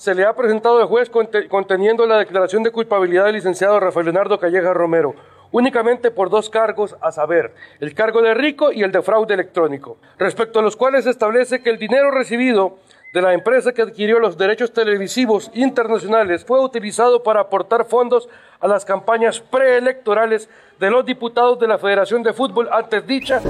se 0.00 0.14
le 0.14 0.24
ha 0.24 0.32
presentado 0.32 0.78
al 0.78 0.86
juez 0.86 1.10
conteniendo 1.10 2.06
la 2.06 2.16
declaración 2.16 2.62
de 2.62 2.70
culpabilidad 2.70 3.26
del 3.26 3.34
licenciado 3.34 3.78
Rafael 3.78 4.06
Leonardo 4.06 4.40
Calleja 4.40 4.72
Romero, 4.72 5.14
únicamente 5.52 6.10
por 6.10 6.30
dos 6.30 6.48
cargos, 6.48 6.96
a 7.02 7.12
saber, 7.12 7.52
el 7.80 7.92
cargo 7.92 8.22
de 8.22 8.32
rico 8.32 8.72
y 8.72 8.82
el 8.82 8.92
de 8.92 9.02
fraude 9.02 9.34
electrónico, 9.34 9.98
respecto 10.18 10.58
a 10.58 10.62
los 10.62 10.74
cuales 10.74 11.04
se 11.04 11.10
establece 11.10 11.62
que 11.62 11.68
el 11.68 11.78
dinero 11.78 12.10
recibido 12.10 12.78
de 13.12 13.20
la 13.20 13.34
empresa 13.34 13.72
que 13.72 13.82
adquirió 13.82 14.18
los 14.20 14.38
derechos 14.38 14.72
televisivos 14.72 15.50
internacionales 15.52 16.46
fue 16.46 16.64
utilizado 16.64 17.22
para 17.22 17.40
aportar 17.40 17.84
fondos 17.84 18.26
a 18.58 18.66
las 18.68 18.86
campañas 18.86 19.40
preelectorales 19.40 20.48
de 20.78 20.90
los 20.90 21.04
diputados 21.04 21.58
de 21.58 21.68
la 21.68 21.76
Federación 21.76 22.22
de 22.22 22.32
Fútbol 22.32 22.70
antes 22.72 23.06
dicha. 23.06 23.42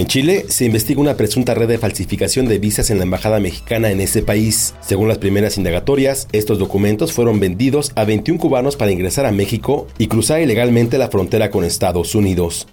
En 0.00 0.06
Chile 0.06 0.46
se 0.48 0.64
investiga 0.64 0.98
una 0.98 1.18
presunta 1.18 1.52
red 1.52 1.68
de 1.68 1.76
falsificación 1.76 2.48
de 2.48 2.58
visas 2.58 2.88
en 2.88 2.96
la 2.96 3.04
embajada 3.04 3.38
mexicana 3.38 3.90
en 3.90 4.00
ese 4.00 4.22
país. 4.22 4.74
Según 4.80 5.08
las 5.08 5.18
primeras 5.18 5.58
indagatorias, 5.58 6.26
estos 6.32 6.58
documentos 6.58 7.12
fueron 7.12 7.38
vendidos 7.38 7.92
a 7.96 8.06
21 8.06 8.40
cubanos 8.40 8.76
para 8.76 8.92
ingresar 8.92 9.26
a 9.26 9.30
México 9.30 9.88
y 9.98 10.06
cruzar 10.06 10.40
ilegalmente 10.40 10.96
la 10.96 11.10
frontera 11.10 11.50
con 11.50 11.64
Estados 11.64 12.14
Unidos. 12.14 12.66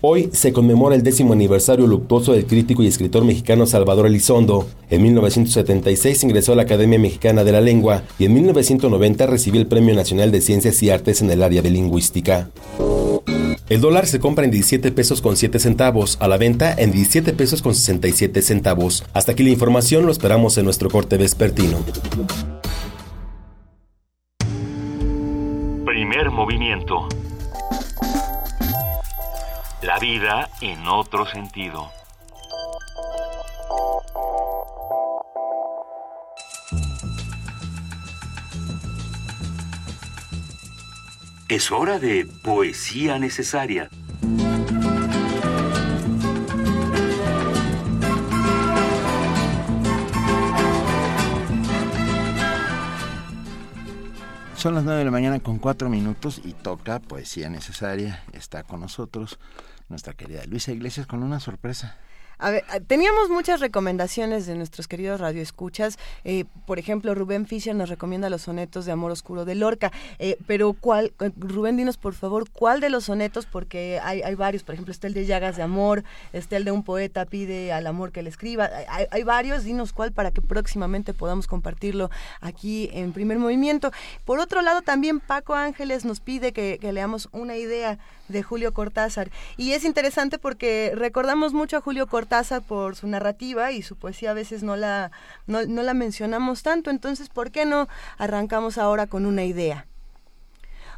Hoy 0.00 0.30
se 0.32 0.52
conmemora 0.52 0.96
el 0.96 1.04
décimo 1.04 1.32
aniversario 1.32 1.86
luctuoso 1.86 2.32
del 2.32 2.44
crítico 2.44 2.82
y 2.82 2.88
escritor 2.88 3.24
mexicano 3.24 3.64
Salvador 3.66 4.08
Elizondo. 4.08 4.66
En 4.90 5.04
1976 5.04 6.24
ingresó 6.24 6.54
a 6.54 6.56
la 6.56 6.62
Academia 6.62 6.98
Mexicana 6.98 7.44
de 7.44 7.52
la 7.52 7.60
Lengua 7.60 8.02
y 8.18 8.24
en 8.24 8.34
1990 8.34 9.28
recibió 9.28 9.60
el 9.60 9.68
Premio 9.68 9.94
Nacional 9.94 10.32
de 10.32 10.40
Ciencias 10.40 10.82
y 10.82 10.90
Artes 10.90 11.22
en 11.22 11.30
el 11.30 11.40
área 11.40 11.62
de 11.62 11.70
lingüística. 11.70 12.50
El 13.70 13.80
dólar 13.80 14.08
se 14.08 14.18
compra 14.18 14.44
en 14.44 14.50
17 14.50 14.90
pesos 14.90 15.22
con 15.22 15.36
7 15.36 15.60
centavos, 15.60 16.18
a 16.20 16.26
la 16.26 16.38
venta 16.38 16.74
en 16.76 16.90
17 16.90 17.32
pesos 17.34 17.62
con 17.62 17.72
67 17.72 18.42
centavos. 18.42 19.04
Hasta 19.14 19.30
aquí 19.30 19.44
la 19.44 19.50
información, 19.50 20.06
lo 20.06 20.10
esperamos 20.10 20.58
en 20.58 20.64
nuestro 20.64 20.90
corte 20.90 21.16
vespertino. 21.16 21.78
Primer 25.86 26.30
movimiento. 26.32 27.08
La 29.82 30.00
vida 30.00 30.50
en 30.60 30.88
otro 30.88 31.24
sentido. 31.26 31.92
Es 41.50 41.72
hora 41.72 41.98
de 41.98 42.28
poesía 42.44 43.18
necesaria. 43.18 43.90
Son 54.54 54.76
las 54.76 54.84
9 54.84 55.00
de 55.00 55.04
la 55.04 55.10
mañana 55.10 55.40
con 55.40 55.58
4 55.58 55.88
minutos 55.88 56.40
y 56.44 56.52
toca 56.52 57.00
poesía 57.00 57.48
necesaria. 57.48 58.22
Está 58.32 58.62
con 58.62 58.78
nosotros 58.78 59.40
nuestra 59.88 60.12
querida 60.12 60.46
Luisa 60.46 60.70
Iglesias 60.70 61.08
con 61.08 61.24
una 61.24 61.40
sorpresa. 61.40 61.98
A 62.42 62.50
ver, 62.50 62.64
teníamos 62.86 63.28
muchas 63.28 63.60
recomendaciones 63.60 64.46
de 64.46 64.54
nuestros 64.54 64.88
queridos 64.88 65.20
radioescuchas. 65.20 65.98
Eh, 66.24 66.46
por 66.66 66.78
ejemplo, 66.78 67.14
Rubén 67.14 67.46
Fischer 67.46 67.74
nos 67.74 67.90
recomienda 67.90 68.30
los 68.30 68.42
sonetos 68.42 68.86
de 68.86 68.92
Amor 68.92 69.10
Oscuro 69.10 69.44
de 69.44 69.54
Lorca. 69.54 69.92
Eh, 70.18 70.38
pero, 70.46 70.72
¿cuál, 70.72 71.12
Rubén, 71.36 71.76
dinos 71.76 71.98
por 71.98 72.14
favor, 72.14 72.48
¿cuál 72.48 72.80
de 72.80 72.88
los 72.88 73.04
sonetos? 73.04 73.44
Porque 73.44 74.00
hay, 74.02 74.22
hay, 74.22 74.34
varios. 74.36 74.62
Por 74.62 74.74
ejemplo, 74.74 74.90
está 74.90 75.06
el 75.06 75.12
de 75.12 75.26
Llagas 75.26 75.56
de 75.56 75.62
Amor, 75.62 76.02
está 76.32 76.56
el 76.56 76.64
de 76.64 76.70
Un 76.70 76.82
poeta 76.82 77.26
pide 77.26 77.74
al 77.74 77.86
amor 77.86 78.10
que 78.10 78.22
le 78.22 78.30
escriba. 78.30 78.70
Hay, 78.88 79.04
hay 79.10 79.22
varios. 79.22 79.64
Dinos 79.64 79.92
cuál 79.92 80.12
para 80.12 80.30
que 80.30 80.40
próximamente 80.40 81.12
podamos 81.12 81.46
compartirlo 81.46 82.10
aquí 82.40 82.88
en 82.94 83.12
primer 83.12 83.38
movimiento. 83.38 83.92
Por 84.24 84.40
otro 84.40 84.62
lado, 84.62 84.80
también 84.80 85.20
Paco 85.20 85.52
Ángeles 85.52 86.06
nos 86.06 86.20
pide 86.20 86.52
que 86.52 86.78
leamos 86.90 87.28
una 87.32 87.56
idea 87.56 87.98
de 88.28 88.42
Julio 88.42 88.72
Cortázar. 88.72 89.30
Y 89.58 89.72
es 89.72 89.84
interesante 89.84 90.38
porque 90.38 90.92
recordamos 90.94 91.52
mucho 91.52 91.76
a 91.76 91.80
Julio 91.82 92.06
Cortázar 92.06 92.29
por 92.66 92.94
su 92.94 93.08
narrativa 93.08 93.72
y 93.72 93.82
su 93.82 93.96
poesía 93.96 94.30
a 94.30 94.34
veces 94.34 94.62
no 94.62 94.76
la, 94.76 95.10
no 95.46 95.64
la 95.64 95.94
mencionamos 95.94 96.62
tanto. 96.62 96.90
Entonces, 96.90 97.28
¿por 97.28 97.50
qué 97.50 97.64
no 97.64 97.88
arrancamos 98.18 98.78
ahora 98.78 99.06
con 99.06 99.26
una 99.26 99.44
idea? 99.44 99.86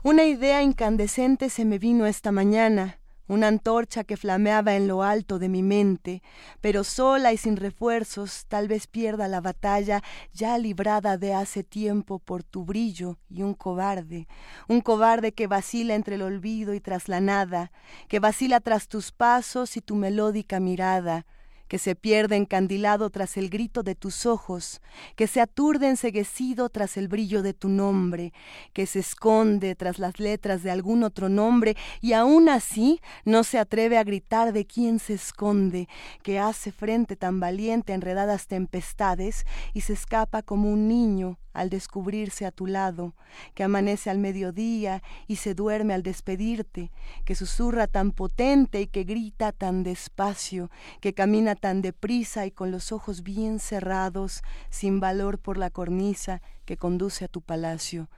Una 0.03 0.25
idea 0.25 0.63
incandescente 0.63 1.49
se 1.49 1.65
me 1.65 1.79
vino 1.79 2.07
esta 2.07 2.33
mañana 2.33 2.99
una 3.29 3.49
antorcha 3.49 4.05
que 4.05 4.17
flameaba 4.17 4.75
en 4.75 4.89
lo 4.89 5.03
alto 5.03 5.39
de 5.39 5.49
mi 5.49 5.63
mente, 5.63 6.23
pero 6.61 6.85
sola 6.85 7.33
y 7.33 7.37
sin 7.37 7.57
refuerzos 7.57 8.47
tal 8.49 8.69
vez 8.69 8.87
pierda 8.87 9.29
la 9.29 9.41
batalla 9.41 10.03
ya 10.33 10.59
librada 10.59 11.17
de 11.17 11.35
hace 11.35 11.63
tiempo 11.63 12.19
por 12.19 12.43
tu 12.43 12.65
brillo 12.65 13.19
y 13.29 13.43
un 13.43 13.55
cobarde, 13.55 14.29
un 14.69 14.81
cobarde 14.81 15.33
que 15.33 15.47
vacila 15.47 15.95
entre 15.95 16.17
el 16.17 16.23
olvido 16.23 16.75
y 16.75 16.81
tras 16.81 17.09
la 17.09 17.21
nada, 17.21 17.73
que 18.09 18.21
vacila 18.21 18.61
tras 18.61 18.89
tus 18.89 19.13
pasos 19.13 19.77
y 19.77 19.81
tu 19.81 19.95
melódica 19.95 20.61
mirada, 20.61 21.27
que 21.73 21.79
se 21.79 21.95
pierde 21.95 22.37
encandilado 22.37 23.09
tras 23.09 23.39
el 23.39 23.49
grito 23.49 23.83
de 23.83 23.95
tus 23.95 24.27
ojos, 24.27 24.83
que 25.17 25.27
se 25.27 25.41
aturde 25.41 25.89
enseguecido 25.89 26.69
tras 26.69 26.99
el 26.99 27.09
brillo 27.09 27.41
de 27.41 27.55
tu 27.55 27.71
nombre, 27.71 28.35
que 28.75 28.85
se 28.85 28.99
esconde 28.99 29.75
tras 29.75 29.99
las 29.99 30.21
letras 30.21 30.63
de 30.63 30.71
algún 30.71 31.03
otro 31.03 31.31
nombre 31.31 31.75
y 32.03 32.13
aún 32.13 32.51
así 32.51 33.01
no 33.25 33.43
se 33.43 33.59
atreve 33.59 33.97
a 33.97 34.05
gritar 34.05 34.53
de 34.53 34.67
quién 34.67 34.99
se 34.99 35.15
esconde, 35.15 35.89
que 36.23 36.39
hace 36.39 36.73
frente 36.73 37.17
tan 37.17 37.41
valiente 37.41 37.93
a 37.93 37.95
enredadas 37.95 38.49
tempestades 38.49 39.47
y 39.73 39.81
se 39.81 39.95
escapa 39.95 40.43
como 40.43 40.71
un 40.71 40.89
niño 40.89 41.39
al 41.53 41.71
descubrirse 41.71 42.47
a 42.47 42.51
tu 42.51 42.67
lado, 42.67 43.15
que 43.55 43.63
amanece 43.63 44.11
al 44.11 44.19
mediodía 44.19 45.03
y 45.27 45.37
se 45.37 45.55
duerme 45.55 45.95
al 45.95 46.03
despedirte, 46.03 46.91
que 47.25 47.35
susurra 47.35 47.87
tan 47.87 48.13
potente 48.13 48.81
y 48.81 48.87
que 48.87 49.05
grita 49.05 49.53
tan 49.53 49.83
despacio, 49.83 50.71
que 51.01 51.13
camina 51.13 51.55
tan 51.63 51.81
deprisa 51.81 52.45
y 52.45 52.51
con 52.51 52.73
los 52.73 52.91
ojos 52.91 53.23
bien 53.23 53.61
cerrados, 53.61 54.43
sin 54.69 54.99
valor 54.99 55.39
por 55.39 55.59
la 55.59 55.71
cornisa 55.71 56.43
que 56.65 56.77
conduce 56.77 57.25
a 57.25 57.29
tu 57.29 57.41
palacio. 57.41 58.11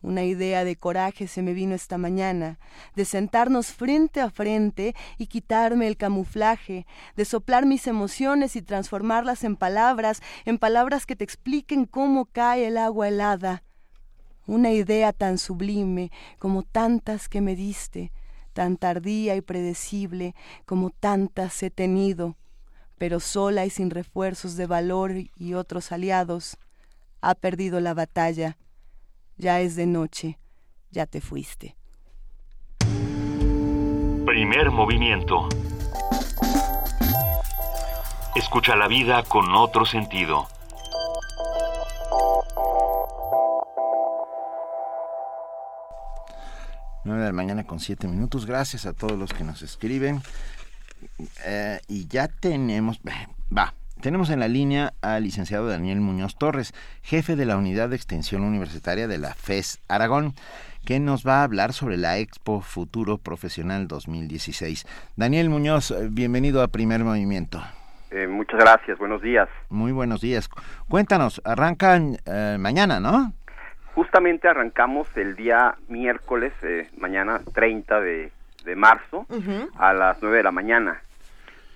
Una 0.00 0.24
idea 0.24 0.64
de 0.64 0.74
coraje 0.74 1.28
se 1.28 1.42
me 1.42 1.54
vino 1.54 1.76
esta 1.76 1.96
mañana, 1.96 2.58
de 2.96 3.04
sentarnos 3.04 3.68
frente 3.68 4.20
a 4.20 4.30
frente 4.30 4.96
y 5.16 5.28
quitarme 5.28 5.86
el 5.86 5.96
camuflaje, 5.96 6.84
de 7.14 7.24
soplar 7.24 7.66
mis 7.66 7.86
emociones 7.86 8.56
y 8.56 8.62
transformarlas 8.62 9.44
en 9.44 9.54
palabras, 9.54 10.20
en 10.44 10.58
palabras 10.58 11.06
que 11.06 11.14
te 11.14 11.22
expliquen 11.22 11.84
cómo 11.84 12.24
cae 12.24 12.66
el 12.66 12.78
agua 12.78 13.06
helada. 13.06 13.62
Una 14.44 14.72
idea 14.72 15.12
tan 15.12 15.38
sublime 15.38 16.10
como 16.40 16.64
tantas 16.64 17.28
que 17.28 17.40
me 17.40 17.54
diste, 17.54 18.10
tan 18.52 18.76
tardía 18.76 19.36
y 19.36 19.40
predecible 19.40 20.34
como 20.66 20.90
tantas 20.90 21.62
he 21.62 21.70
tenido, 21.70 22.36
pero 23.02 23.18
sola 23.18 23.66
y 23.66 23.70
sin 23.70 23.90
refuerzos 23.90 24.54
de 24.54 24.68
valor 24.68 25.10
y 25.34 25.54
otros 25.54 25.90
aliados, 25.90 26.56
ha 27.20 27.34
perdido 27.34 27.80
la 27.80 27.94
batalla 27.94 28.58
ya 29.36 29.58
es 29.58 29.74
de 29.74 29.86
noche, 29.86 30.38
ya 30.92 31.06
te 31.06 31.20
fuiste. 31.20 31.74
Primer 34.24 34.70
movimiento. 34.70 35.48
Escucha 38.36 38.76
la 38.76 38.86
vida 38.86 39.24
con 39.24 39.52
otro 39.52 39.84
sentido. 39.84 40.46
Nueve 47.02 47.22
de 47.22 47.26
la 47.26 47.32
mañana 47.32 47.64
con 47.64 47.80
siete 47.80 48.06
minutos. 48.06 48.46
Gracias 48.46 48.86
a 48.86 48.92
todos 48.92 49.18
los 49.18 49.32
que 49.32 49.42
nos 49.42 49.62
escriben. 49.62 50.22
Eh, 51.44 51.80
y 51.88 52.08
ya 52.08 52.28
tenemos, 52.28 53.00
va, 53.56 53.74
tenemos 54.02 54.30
en 54.30 54.40
la 54.40 54.48
línea 54.48 54.94
al 55.00 55.22
licenciado 55.22 55.68
Daniel 55.68 56.00
Muñoz 56.00 56.36
Torres, 56.36 56.74
jefe 57.02 57.36
de 57.36 57.46
la 57.46 57.56
Unidad 57.56 57.88
de 57.88 57.96
Extensión 57.96 58.42
Universitaria 58.42 59.06
de 59.06 59.16
la 59.18 59.32
FES 59.32 59.80
Aragón, 59.88 60.34
que 60.84 60.98
nos 60.98 61.24
va 61.24 61.40
a 61.40 61.44
hablar 61.44 61.72
sobre 61.72 61.96
la 61.96 62.18
Expo 62.18 62.60
Futuro 62.62 63.18
Profesional 63.18 63.86
2016. 63.86 64.86
Daniel 65.16 65.50
Muñoz, 65.50 65.92
eh, 65.92 66.08
bienvenido 66.10 66.62
a 66.62 66.68
Primer 66.68 67.04
Movimiento. 67.04 67.62
Eh, 68.10 68.26
muchas 68.26 68.58
gracias, 68.58 68.98
buenos 68.98 69.22
días. 69.22 69.48
Muy 69.70 69.92
buenos 69.92 70.20
días. 70.20 70.50
Cuéntanos, 70.88 71.40
arrancan 71.44 72.16
eh, 72.26 72.56
mañana, 72.58 72.98
¿no? 72.98 73.32
Justamente 73.94 74.48
arrancamos 74.48 75.06
el 75.16 75.36
día 75.36 75.76
miércoles, 75.86 76.52
mañana 76.96 77.40
30 77.54 78.00
de, 78.00 78.32
marzo, 78.74 79.26
a 79.78 79.92
las 79.92 80.20
9 80.20 80.38
de 80.38 80.42
la 80.42 80.50
mañana. 80.50 81.02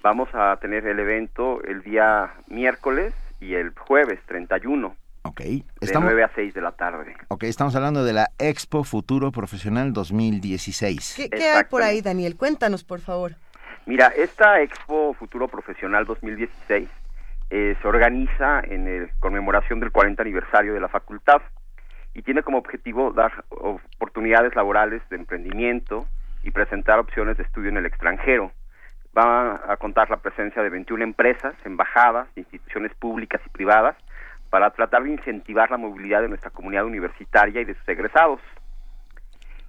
Vamos 0.06 0.28
a 0.34 0.56
tener 0.58 0.86
el 0.86 1.00
evento 1.00 1.60
el 1.64 1.82
día 1.82 2.32
miércoles 2.46 3.12
y 3.40 3.54
el 3.54 3.72
jueves 3.76 4.20
31. 4.28 4.94
Ok. 5.22 5.40
Estamos... 5.80 6.10
De 6.10 6.14
9 6.14 6.22
a 6.22 6.30
6 6.32 6.54
de 6.54 6.60
la 6.60 6.70
tarde. 6.70 7.16
Ok, 7.26 7.42
estamos 7.42 7.74
hablando 7.74 8.04
de 8.04 8.12
la 8.12 8.28
Expo 8.38 8.84
Futuro 8.84 9.32
Profesional 9.32 9.92
2016. 9.92 11.14
¿Qué, 11.16 11.28
qué 11.28 11.48
hay 11.48 11.64
por 11.64 11.82
ahí, 11.82 12.02
Daniel? 12.02 12.36
Cuéntanos, 12.36 12.84
por 12.84 13.00
favor. 13.00 13.32
Mira, 13.84 14.12
esta 14.16 14.60
Expo 14.60 15.12
Futuro 15.14 15.48
Profesional 15.48 16.04
2016 16.04 16.88
eh, 17.50 17.76
se 17.82 17.88
organiza 17.88 18.60
en 18.60 18.86
el 18.86 19.10
conmemoración 19.18 19.80
del 19.80 19.90
40 19.90 20.22
aniversario 20.22 20.72
de 20.72 20.78
la 20.78 20.88
facultad 20.88 21.42
y 22.14 22.22
tiene 22.22 22.44
como 22.44 22.58
objetivo 22.58 23.10
dar 23.10 23.44
oportunidades 23.48 24.54
laborales 24.54 25.02
de 25.10 25.16
emprendimiento 25.16 26.06
y 26.44 26.52
presentar 26.52 27.00
opciones 27.00 27.36
de 27.38 27.42
estudio 27.42 27.70
en 27.70 27.78
el 27.78 27.86
extranjero 27.86 28.52
va 29.16 29.72
a 29.72 29.76
contar 29.76 30.10
la 30.10 30.18
presencia 30.18 30.62
de 30.62 30.70
21 30.70 31.02
empresas, 31.04 31.54
embajadas, 31.64 32.28
instituciones 32.36 32.94
públicas 32.94 33.40
y 33.46 33.48
privadas 33.50 33.96
para 34.50 34.70
tratar 34.70 35.04
de 35.04 35.10
incentivar 35.10 35.70
la 35.70 35.76
movilidad 35.76 36.22
de 36.22 36.28
nuestra 36.28 36.50
comunidad 36.50 36.84
universitaria 36.84 37.60
y 37.60 37.64
de 37.64 37.74
sus 37.74 37.88
egresados. 37.88 38.40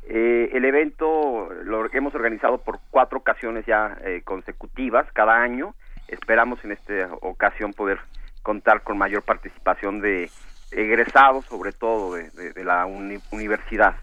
Eh, 0.10 0.52
el 0.54 0.64
evento 0.64 1.50
lo 1.64 1.92
hemos 1.94 2.16
organizado 2.16 2.60
por 2.60 2.80
cuatro 2.92 3.20
ocasiones 3.20 3.66
ya 3.66 3.98
eh, 4.06 4.22
consecutivas 4.24 5.06
cada 5.12 5.42
año. 5.42 5.74
Esperamos 6.08 6.64
en 6.64 6.72
esta 6.72 7.10
ocasión 7.22 7.74
poder 7.74 8.00
contar 8.42 8.84
con 8.84 8.98
mayor 8.98 9.24
participación 9.24 10.00
de 10.00 10.30
egresados, 10.72 11.46
sobre 11.46 11.74
todo 11.74 12.14
de, 12.16 12.64
la 12.64 12.86
universidad. 12.86 13.96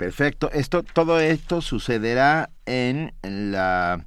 Perfecto. 0.00 0.48
Esto, 0.50 0.82
todo 0.82 1.20
esto 1.20 1.60
sucederá 1.60 2.48
en 2.64 3.12
la 3.22 3.98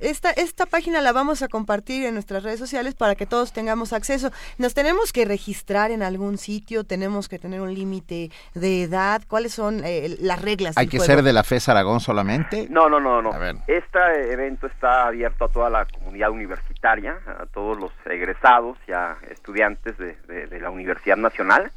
Esta, 0.00 0.30
esta 0.30 0.64
página 0.64 1.02
la 1.02 1.12
vamos 1.12 1.42
a 1.42 1.48
compartir 1.48 2.06
en 2.06 2.14
nuestras 2.14 2.42
redes 2.42 2.58
sociales 2.58 2.94
para 2.94 3.14
que 3.14 3.26
todos 3.26 3.52
tengamos 3.52 3.92
acceso. 3.92 4.30
¿Nos 4.56 4.72
tenemos 4.72 5.12
que 5.12 5.26
registrar 5.26 5.90
en 5.90 6.02
algún 6.02 6.38
sitio? 6.38 6.84
¿Tenemos 6.84 7.28
que 7.28 7.38
tener 7.38 7.60
un 7.60 7.74
límite 7.74 8.30
de 8.54 8.82
edad? 8.84 9.20
¿Cuáles 9.28 9.52
son 9.52 9.82
eh, 9.84 10.16
las 10.20 10.40
reglas? 10.40 10.78
¿Hay 10.78 10.88
que 10.88 11.00
ser 11.00 11.22
de 11.22 11.34
la 11.34 11.42
FES 11.42 11.68
Aragón 11.68 12.00
solamente? 12.00 12.66
No, 12.70 12.88
no, 12.88 12.98
no, 12.98 13.20
no. 13.20 13.30
Este 13.66 14.32
evento 14.32 14.66
está 14.66 15.08
abierto 15.08 15.44
a 15.44 15.48
toda 15.48 15.68
la 15.68 15.84
comunidad 15.84 16.30
universitaria, 16.30 17.18
a 17.26 17.44
todos 17.46 17.78
los 17.78 17.92
egresados 18.06 18.78
y 18.88 18.92
a 18.92 19.18
estudiantes 19.30 19.98
de, 19.98 20.16
de, 20.26 20.60
la 20.60 20.70
Universidad 20.70 21.18
Nacional. 21.18 21.70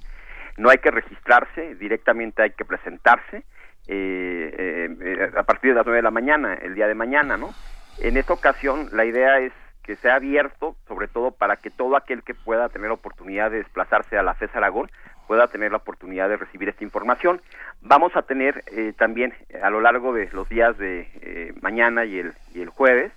No 0.56 0.70
hay 0.70 0.78
que 0.78 0.92
registrarse, 0.92 1.76
directamente 1.76 2.42
hay 2.42 2.52
que 2.52 2.64
presentarse. 2.64 3.44
Eh, 3.88 4.96
eh, 5.02 5.32
a 5.36 5.44
partir 5.44 5.72
de 5.72 5.76
las 5.76 5.86
9 5.86 5.98
de 5.98 6.04
la 6.04 6.12
mañana, 6.12 6.54
el 6.54 6.74
día 6.74 6.88
de 6.88 6.96
mañana, 6.96 7.36
¿no? 7.36 7.54
En 8.00 8.18
esta 8.18 8.34
ocasión 8.34 8.90
la 8.92 9.06
idea 9.06 9.40
es 9.40 9.54
que 9.84 9.96
sea 9.98 10.16
abierto, 10.16 10.76
sobre 10.88 11.08
todo 11.08 11.32
para 11.32 11.58
que 11.58 11.70
todo 11.70 11.96
aquel 11.96 12.24
que 12.24 12.34
pueda 12.34 12.70
tener 12.70 12.90
oportunidad 12.90 13.52
de 13.52 13.58
desplazarse 13.58 14.18
a 14.18 14.24
la 14.24 14.34
FES 14.34 14.56
Aragón 14.56 14.90
pueda 15.28 15.48
tener 15.48 15.72
la 15.72 15.78
oportunidad 15.78 16.30
de 16.30 16.38
recibir 16.38 16.70
esta 16.70 16.84
información. 16.84 17.42
Vamos 17.82 18.16
a 18.16 18.24
tener 18.24 18.64
eh, 18.68 18.94
también 18.98 19.34
a 19.62 19.70
lo 19.70 19.82
largo 19.82 20.14
de 20.14 20.30
los 20.32 20.48
días 20.50 20.78
de 20.78 21.08
eh, 21.22 21.54
mañana 21.62 22.06
y 22.06 22.20
el, 22.20 22.34
y 22.54 22.62
el 22.62 22.70
jueves 22.70 23.12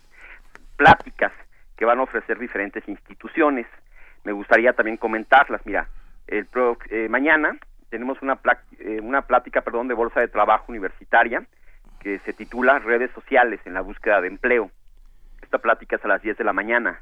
pláticas 0.76 1.32
que 1.76 1.84
van 1.84 1.98
a 1.98 2.02
ofrecer 2.02 2.38
diferentes 2.38 2.86
instituciones. 2.88 3.66
Me 4.24 4.32
gustaría 4.32 4.72
también 4.72 4.96
comentarlas. 4.96 5.64
Mira, 5.64 5.88
el 6.26 6.48
eh, 6.90 7.08
mañana 7.08 7.56
tenemos 7.90 8.20
una, 8.22 8.38
una 9.02 9.22
plática 9.22 9.60
perdón, 9.60 9.88
de 9.88 9.94
bolsa 9.94 10.20
de 10.20 10.28
trabajo 10.28 10.66
universitaria 10.68 11.44
que 12.06 12.20
se 12.20 12.32
titula 12.32 12.78
Redes 12.78 13.10
sociales 13.10 13.58
en 13.64 13.74
la 13.74 13.80
búsqueda 13.80 14.20
de 14.20 14.28
empleo. 14.28 14.70
Esta 15.42 15.58
plática 15.58 15.96
es 15.96 16.04
a 16.04 16.06
las 16.06 16.22
10 16.22 16.38
de 16.38 16.44
la 16.44 16.52
mañana. 16.52 17.00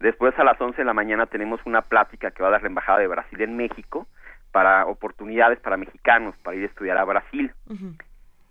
Después 0.00 0.36
a 0.40 0.42
las 0.42 0.60
11 0.60 0.76
de 0.76 0.84
la 0.84 0.92
mañana 0.92 1.26
tenemos 1.26 1.60
una 1.66 1.82
plática 1.82 2.32
que 2.32 2.42
va 2.42 2.48
a 2.48 2.50
dar 2.50 2.62
la 2.62 2.66
Embajada 2.66 2.98
de 2.98 3.06
Brasil 3.06 3.40
en 3.40 3.56
México 3.56 4.08
para 4.50 4.86
oportunidades 4.86 5.60
para 5.60 5.76
mexicanos 5.76 6.34
para 6.38 6.56
ir 6.56 6.64
a 6.64 6.66
estudiar 6.66 6.98
a 6.98 7.04
Brasil. 7.04 7.52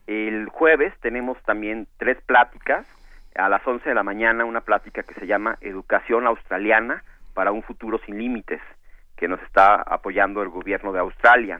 El 0.05 0.47
jueves 0.47 0.93
tenemos 1.01 1.37
también 1.43 1.85
tres 1.97 2.17
pláticas. 2.21 2.87
A 3.35 3.49
las 3.49 3.67
11 3.67 3.89
de 3.89 3.95
la 3.95 4.03
mañana 4.03 4.45
una 4.45 4.61
plática 4.61 5.03
que 5.03 5.15
se 5.15 5.27
llama 5.27 5.57
Educación 5.59 6.27
Australiana 6.27 7.03
para 7.33 7.51
un 7.51 7.61
futuro 7.61 7.99
sin 8.05 8.19
límites, 8.19 8.61
que 9.17 9.27
nos 9.27 9.41
está 9.41 9.81
apoyando 9.81 10.41
el 10.41 10.47
gobierno 10.47 10.93
de 10.93 10.99
Australia. 10.99 11.59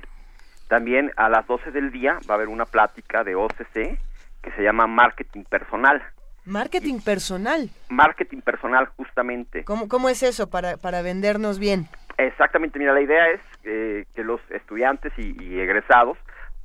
También 0.68 1.12
a 1.16 1.30
las 1.30 1.48
12 1.48 1.72
del 1.72 1.92
día 1.92 2.20
va 2.30 2.34
a 2.34 2.38
haber 2.38 2.50
una 2.50 2.66
plática 2.66 3.24
de 3.24 3.36
OCC 3.36 4.00
que 4.42 4.52
se 4.56 4.64
llama 4.64 4.88
Marketing 4.88 5.44
Personal. 5.44 6.04
Marketing 6.46 7.00
personal. 7.02 7.70
Marketing 7.90 8.40
personal, 8.40 8.88
justamente. 8.96 9.66
¿Cómo, 9.66 9.90
cómo 9.90 10.08
es 10.08 10.24
eso 10.24 10.50
para, 10.50 10.78
para 10.78 11.02
vendernos 11.02 11.60
bien? 11.60 11.88
Exactamente, 12.18 12.80
mira, 12.80 12.94
la 12.94 13.02
idea 13.02 13.28
es 13.28 13.42
eh, 13.66 14.06
que 14.16 14.24
los 14.24 14.40
estudiantes 14.52 15.12
y, 15.18 15.36
y 15.44 15.60
egresados 15.60 16.18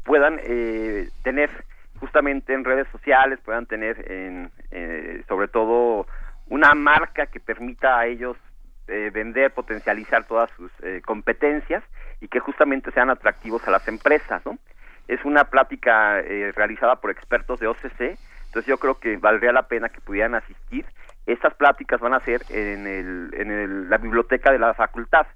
puedan 0.04 0.38
eh, 0.44 1.08
tener 1.24 1.50
justamente 1.98 2.52
en 2.54 2.64
redes 2.64 2.88
sociales, 2.92 3.38
puedan 3.44 3.66
tener 3.66 4.10
en, 4.10 4.50
eh, 4.70 5.22
sobre 5.28 5.48
todo 5.48 6.06
una 6.48 6.74
marca 6.74 7.26
que 7.26 7.40
permita 7.40 7.98
a 7.98 8.06
ellos 8.06 8.36
eh, 8.88 9.10
vender, 9.12 9.52
potencializar 9.52 10.24
todas 10.24 10.50
sus 10.56 10.70
eh, 10.82 11.00
competencias 11.04 11.84
y 12.22 12.28
que 12.28 12.38
justamente 12.38 12.92
sean 12.92 13.10
atractivos 13.10 13.66
a 13.66 13.72
las 13.72 13.86
empresas, 13.88 14.46
¿no? 14.46 14.56
Es 15.08 15.22
una 15.24 15.44
plática 15.44 16.20
eh, 16.20 16.52
realizada 16.54 16.96
por 16.96 17.10
expertos 17.10 17.58
de 17.58 17.66
OCC, 17.66 18.16
entonces 18.46 18.66
yo 18.66 18.78
creo 18.78 18.98
que 19.00 19.16
valdría 19.16 19.50
la 19.52 19.66
pena 19.66 19.88
que 19.88 20.00
pudieran 20.00 20.36
asistir. 20.36 20.86
Estas 21.26 21.52
pláticas 21.54 22.00
van 22.00 22.14
a 22.14 22.20
ser 22.20 22.42
en, 22.48 22.86
el, 22.86 23.34
en 23.36 23.50
el, 23.50 23.90
la 23.90 23.98
biblioteca 23.98 24.52
de 24.52 24.60
la 24.60 24.72
facultad, 24.72 25.26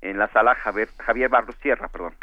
en 0.00 0.18
la 0.18 0.28
sala 0.28 0.54
Javier, 0.54 0.88
Javier 0.98 1.28
Barros 1.28 1.56
Sierra, 1.56 1.88
perdón. 1.88 2.14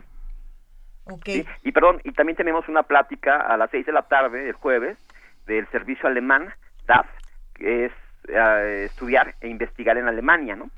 Okay. 1.05 1.43
¿Sí? 1.43 1.47
Y 1.63 1.71
perdón, 1.71 2.01
y 2.03 2.11
también 2.13 2.35
tenemos 2.35 2.67
una 2.67 2.83
plática 2.83 3.37
a 3.37 3.55
las 3.55 3.69
seis 3.69 3.85
de 3.85 3.91
la 3.91 4.01
tarde, 4.01 4.49
el 4.49 4.53
jueves, 4.53 4.97
del 5.45 5.67
servicio 5.67 6.09
alemán, 6.09 6.49
DAF, 6.87 7.07
que 7.53 7.85
es 7.85 7.91
eh, 8.29 8.85
estudiar 8.85 9.35
e 9.41 9.47
investigar 9.47 9.95
en 9.97 10.07
Alemania, 10.07 10.55
¿no? 10.55 10.71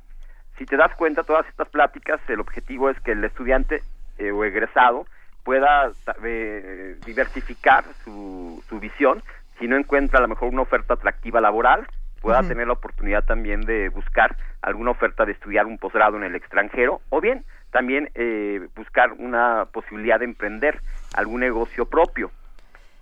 Si 0.60 0.66
te 0.66 0.76
das 0.76 0.94
cuenta, 0.96 1.24
todas 1.24 1.48
estas 1.48 1.70
pláticas, 1.70 2.20
el 2.28 2.42
objetivo 2.42 2.90
es 2.90 3.00
que 3.00 3.14
el 3.14 3.24
estudiante 3.24 3.82
eh, 4.18 4.32
o 4.32 4.44
egresado 4.44 5.08
pueda 5.46 5.90
eh, 6.24 6.98
diversificar 7.06 7.86
su, 8.04 8.62
su 8.68 8.80
visión, 8.80 9.24
si 9.58 9.70
no 9.70 9.78
encuentra 9.78 10.20
a 10.20 10.22
lo 10.22 10.28
mejor 10.28 10.50
una 10.50 10.62
oferta 10.62 10.96
atractiva 10.96 11.40
laboral, 11.40 11.88
pueda 12.22 12.44
tener 12.44 12.68
la 12.68 12.74
oportunidad 12.74 13.24
también 13.24 13.62
de 13.62 13.88
buscar 13.88 14.36
alguna 14.62 14.92
oferta 14.92 15.26
de 15.26 15.32
estudiar 15.32 15.66
un 15.66 15.78
posgrado 15.78 16.18
en 16.18 16.24
el 16.24 16.36
extranjero 16.36 17.02
o 17.10 17.22
bien 17.22 17.46
también 17.72 18.10
eh, 18.16 18.68
buscar 18.76 19.14
una 19.14 19.66
posibilidad 19.72 20.20
de 20.20 20.26
emprender 20.26 20.82
algún 21.16 21.40
negocio 21.40 21.86
propio. 21.86 22.32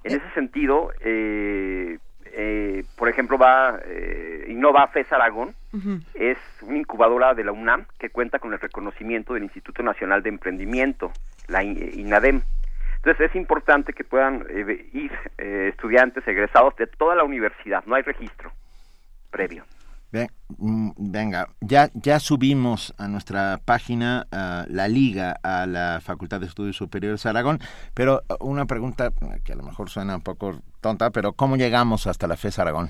En 0.04 0.16
ese 0.16 0.30
sentido, 0.36 0.92
eh, 1.02 1.98
eh, 2.34 2.84
por 2.96 3.10
ejemplo, 3.10 3.38
va 3.38 3.80
eh, 3.86 4.46
Innova 4.50 4.88
FES 4.88 5.12
Aragón, 5.12 5.56
es 6.16 6.38
una 6.62 6.78
incubadora 6.78 7.34
de 7.36 7.44
la 7.44 7.52
UNAM 7.52 7.86
que 8.00 8.10
cuenta 8.10 8.40
con 8.40 8.52
el 8.54 8.60
reconocimiento 8.60 9.34
del 9.34 9.44
Instituto 9.44 9.84
Nacional 9.84 10.24
de 10.24 10.30
Emprendimiento, 10.30 11.12
la 11.48 11.64
I- 11.64 11.92
INADEM. 12.00 12.42
Entonces 12.96 13.30
es 13.30 13.36
importante 13.36 13.94
que 13.94 14.04
puedan 14.04 14.46
eh, 14.50 14.90
ir 14.94 15.12
eh, 15.38 15.68
estudiantes 15.70 16.28
egresados 16.28 16.76
de 16.78 16.88
toda 16.88 17.16
la 17.16 17.24
universidad, 17.24 17.84
no 17.86 17.96
hay 17.96 18.02
registro 18.04 18.52
previo. 19.30 19.66
Mm, 20.58 20.92
venga, 20.98 21.50
ya, 21.60 21.90
ya 21.94 22.20
subimos 22.20 22.94
a 22.98 23.08
nuestra 23.08 23.60
página 23.66 24.26
la 24.32 24.88
liga 24.88 25.36
a 25.44 25.66
la 25.66 26.00
Facultad 26.02 26.40
de 26.40 26.48
Estudios 26.48 26.78
Superiores 26.78 27.26
Aragón, 27.26 27.60
pero 27.94 28.22
ah, 28.30 28.36
una 28.40 28.66
pregunta 28.66 29.08
eh, 29.08 29.42
que 29.44 29.54
a 29.54 29.56
lo 29.56 29.64
mejor 29.64 29.90
suena 29.90 30.16
un 30.16 30.24
poco 30.24 30.62
tonta, 30.82 31.10
pero 31.12 31.34
¿cómo 31.34 31.58
llegamos 31.58 32.08
hasta 32.08 32.28
la 32.28 32.38
FES 32.38 32.60
Aragón? 32.60 32.90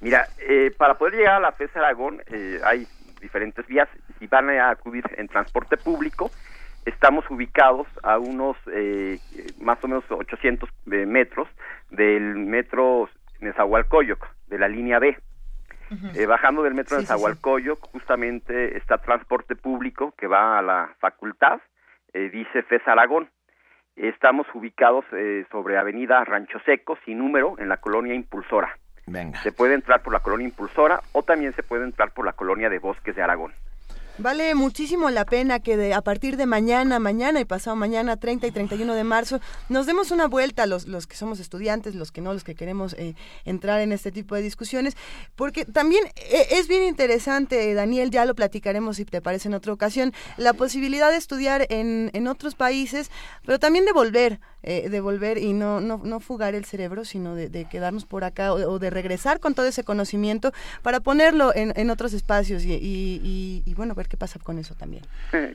Mira, 0.00 0.28
eh, 0.38 0.70
para 0.76 0.98
poder 0.98 1.14
llegar 1.14 1.36
a 1.36 1.40
la 1.40 1.52
FES 1.52 1.74
Aragón 1.76 2.22
eh, 2.26 2.60
hay 2.64 2.86
diferentes 3.20 3.66
vías. 3.66 3.88
Si 4.18 4.26
van 4.26 4.50
a 4.50 4.70
acudir 4.70 5.04
en 5.16 5.28
transporte 5.28 5.76
público, 5.76 6.30
estamos 6.84 7.24
ubicados 7.30 7.86
a 8.02 8.18
unos 8.18 8.56
eh, 8.72 9.18
más 9.60 9.82
o 9.82 9.88
menos 9.88 10.04
800 10.10 10.68
eh, 10.92 11.06
metros 11.06 11.48
del 11.90 12.36
metro 12.36 13.08
Nezahualcóyotl, 13.40 14.26
de 14.48 14.58
la 14.58 14.68
línea 14.68 14.98
B. 14.98 15.16
Eh, 16.14 16.26
bajando 16.26 16.62
del 16.62 16.74
metro 16.74 16.96
Sí, 16.96 17.02
de 17.02 17.06
sí, 17.06 17.12
sí. 17.12 17.18
Zahualcoyo, 17.18 17.76
justamente 17.76 18.76
está 18.76 18.98
transporte 18.98 19.56
público 19.56 20.12
que 20.16 20.26
va 20.26 20.58
a 20.58 20.62
la 20.62 20.94
facultad, 20.98 21.60
eh, 22.12 22.30
dice 22.30 22.62
FES 22.62 22.86
Aragón. 22.86 23.28
Estamos 23.96 24.46
ubicados 24.54 25.04
eh, 25.12 25.46
sobre 25.52 25.78
Avenida 25.78 26.24
Rancho 26.24 26.58
Seco, 26.64 26.98
sin 27.04 27.18
número, 27.18 27.54
en 27.58 27.68
la 27.68 27.76
colonia 27.76 28.14
Impulsora. 28.14 28.76
Venga. 29.06 29.40
Se 29.42 29.52
puede 29.52 29.74
entrar 29.74 30.02
por 30.02 30.12
la 30.12 30.20
colonia 30.20 30.48
Impulsora 30.48 31.00
o 31.12 31.22
también 31.22 31.54
se 31.54 31.62
puede 31.62 31.84
entrar 31.84 32.12
por 32.12 32.24
la 32.24 32.32
colonia 32.32 32.68
de 32.70 32.78
Bosques 32.78 33.14
de 33.14 33.22
Aragón. 33.22 33.52
Vale 34.16 34.54
muchísimo 34.54 35.10
la 35.10 35.24
pena 35.24 35.58
que 35.58 35.76
de, 35.76 35.92
a 35.92 36.00
partir 36.00 36.36
de 36.36 36.46
mañana, 36.46 37.00
mañana 37.00 37.40
y 37.40 37.44
pasado 37.44 37.74
mañana, 37.74 38.16
30 38.16 38.46
y 38.46 38.52
31 38.52 38.94
de 38.94 39.02
marzo, 39.02 39.40
nos 39.68 39.86
demos 39.86 40.12
una 40.12 40.28
vuelta 40.28 40.66
los, 40.66 40.86
los 40.86 41.08
que 41.08 41.16
somos 41.16 41.40
estudiantes, 41.40 41.96
los 41.96 42.12
que 42.12 42.20
no, 42.20 42.32
los 42.32 42.44
que 42.44 42.54
queremos 42.54 42.94
eh, 42.96 43.16
entrar 43.44 43.80
en 43.80 43.90
este 43.90 44.12
tipo 44.12 44.36
de 44.36 44.42
discusiones, 44.42 44.96
porque 45.34 45.64
también 45.64 46.04
eh, 46.14 46.46
es 46.52 46.68
bien 46.68 46.84
interesante, 46.84 47.74
Daniel, 47.74 48.12
ya 48.12 48.24
lo 48.24 48.36
platicaremos 48.36 48.98
si 48.98 49.04
te 49.04 49.20
parece 49.20 49.48
en 49.48 49.54
otra 49.54 49.72
ocasión, 49.72 50.12
la 50.36 50.52
posibilidad 50.52 51.10
de 51.10 51.16
estudiar 51.16 51.66
en, 51.70 52.10
en 52.12 52.28
otros 52.28 52.54
países, 52.54 53.10
pero 53.44 53.58
también 53.58 53.84
de 53.84 53.92
volver, 53.92 54.38
eh, 54.62 54.90
de 54.90 55.00
volver 55.00 55.38
y 55.38 55.54
no, 55.54 55.80
no, 55.80 56.00
no 56.04 56.20
fugar 56.20 56.54
el 56.54 56.64
cerebro, 56.64 57.04
sino 57.04 57.34
de, 57.34 57.64
quedarnos 57.68 58.04
por 58.04 58.22
acá 58.22 58.52
o, 58.52 58.58
o 58.74 58.78
de 58.78 58.90
regresar 58.90 59.40
con 59.40 59.54
todo 59.54 59.66
ese 59.66 59.82
conocimiento 59.82 60.52
para 60.82 61.00
ponerlo 61.00 61.52
en, 61.52 61.72
en 61.74 61.90
otros 61.90 62.12
espacios 62.12 62.64
y, 62.64 62.74
y, 62.74 63.20
y- 63.24 63.62
y, 63.66 63.74
bueno, 63.74 63.94
ver 64.04 64.08
qué 64.08 64.16
pasa 64.16 64.38
con 64.38 64.58
eso 64.58 64.74
también. 64.74 65.04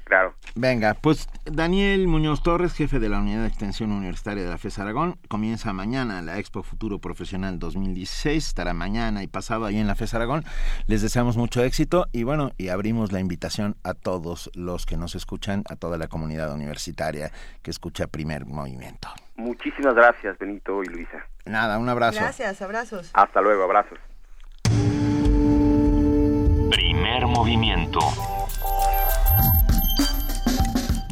claro. 0.04 0.34
Venga, 0.56 0.96
pues 0.96 1.28
Daniel 1.46 2.08
Muñoz 2.08 2.42
Torres, 2.42 2.74
jefe 2.74 3.00
de 3.00 3.10
la 3.10 3.20
Unidad 3.20 3.42
de 3.42 3.48
Extensión 3.48 3.92
Universitaria 3.92 4.44
de 4.44 4.50
la 4.50 4.58
FES 4.58 4.80
Aragón, 4.80 5.18
comienza 5.28 5.72
mañana 5.72 6.22
la 6.22 6.40
Expo 6.40 6.64
Futuro 6.64 7.00
Profesional 7.00 7.60
2016, 7.60 8.48
estará 8.48 8.74
mañana 8.74 9.24
y 9.24 9.28
pasado 9.28 9.66
ahí 9.66 9.78
en 9.78 9.88
la 9.88 9.96
FES 9.96 10.16
Aragón. 10.16 10.44
Les 10.88 11.02
deseamos 11.02 11.38
mucho 11.38 11.64
éxito 11.64 12.08
y 12.12 12.24
bueno, 12.24 12.52
y 12.58 12.70
abrimos 12.70 13.12
la 13.12 13.20
invitación 13.20 13.76
a 13.84 13.94
todos 13.94 14.50
los 14.56 14.86
que 14.86 14.98
nos 14.98 15.16
escuchan, 15.16 15.64
a 15.70 15.76
toda 15.76 15.98
la 15.98 16.08
comunidad 16.08 16.54
universitaria 16.54 17.32
que 17.62 17.72
escucha 17.72 18.08
Primer 18.08 18.46
Movimiento. 18.46 19.10
Muchísimas 19.36 19.94
gracias, 19.94 20.38
Benito 20.38 20.84
y 20.84 20.88
Luisa. 20.88 21.26
Nada, 21.46 21.78
un 21.78 21.88
abrazo. 21.88 22.20
Gracias, 22.20 22.62
abrazos. 22.62 23.12
Hasta 23.14 23.42
luego, 23.42 23.64
abrazos. 23.64 24.00
Primer 26.70 27.26
movimiento. 27.28 28.00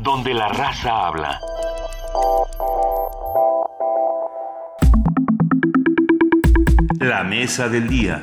Donde 0.01 0.33
la 0.33 0.47
raza 0.49 1.07
habla. 1.07 1.39
La 6.99 7.23
mesa 7.23 7.69
del 7.69 7.87
día. 7.87 8.21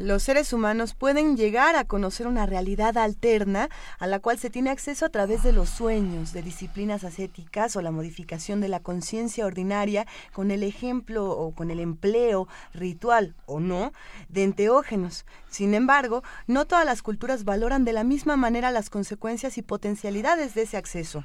Los 0.00 0.22
seres 0.22 0.54
humanos 0.54 0.94
pueden 0.94 1.36
llegar 1.36 1.76
a 1.76 1.84
conocer 1.84 2.26
una 2.26 2.46
realidad 2.46 2.96
alterna 2.96 3.68
a 3.98 4.06
la 4.06 4.18
cual 4.18 4.38
se 4.38 4.48
tiene 4.48 4.70
acceso 4.70 5.04
a 5.04 5.10
través 5.10 5.42
de 5.42 5.52
los 5.52 5.68
sueños, 5.68 6.32
de 6.32 6.40
disciplinas 6.40 7.04
ascéticas 7.04 7.76
o 7.76 7.82
la 7.82 7.90
modificación 7.90 8.62
de 8.62 8.68
la 8.68 8.80
conciencia 8.80 9.44
ordinaria 9.44 10.06
con 10.32 10.50
el 10.52 10.62
ejemplo 10.62 11.28
o 11.28 11.54
con 11.54 11.70
el 11.70 11.80
empleo 11.80 12.48
ritual 12.72 13.34
o 13.44 13.60
no 13.60 13.92
de 14.30 14.44
enteógenos. 14.44 15.26
Sin 15.50 15.74
embargo, 15.74 16.22
no 16.46 16.64
todas 16.64 16.86
las 16.86 17.02
culturas 17.02 17.44
valoran 17.44 17.84
de 17.84 17.92
la 17.92 18.02
misma 18.02 18.36
manera 18.36 18.70
las 18.70 18.88
consecuencias 18.88 19.58
y 19.58 19.62
potencialidades 19.62 20.54
de 20.54 20.62
ese 20.62 20.78
acceso. 20.78 21.24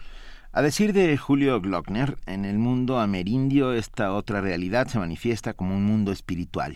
A 0.51 0.61
decir 0.61 0.91
de 0.91 1.15
Julio 1.15 1.61
Glockner, 1.61 2.17
en 2.25 2.43
el 2.43 2.57
mundo 2.57 2.99
amerindio 2.99 3.71
esta 3.71 4.11
otra 4.11 4.41
realidad 4.41 4.87
se 4.87 4.99
manifiesta 4.99 5.53
como 5.53 5.77
un 5.77 5.85
mundo 5.85 6.11
espiritual, 6.11 6.75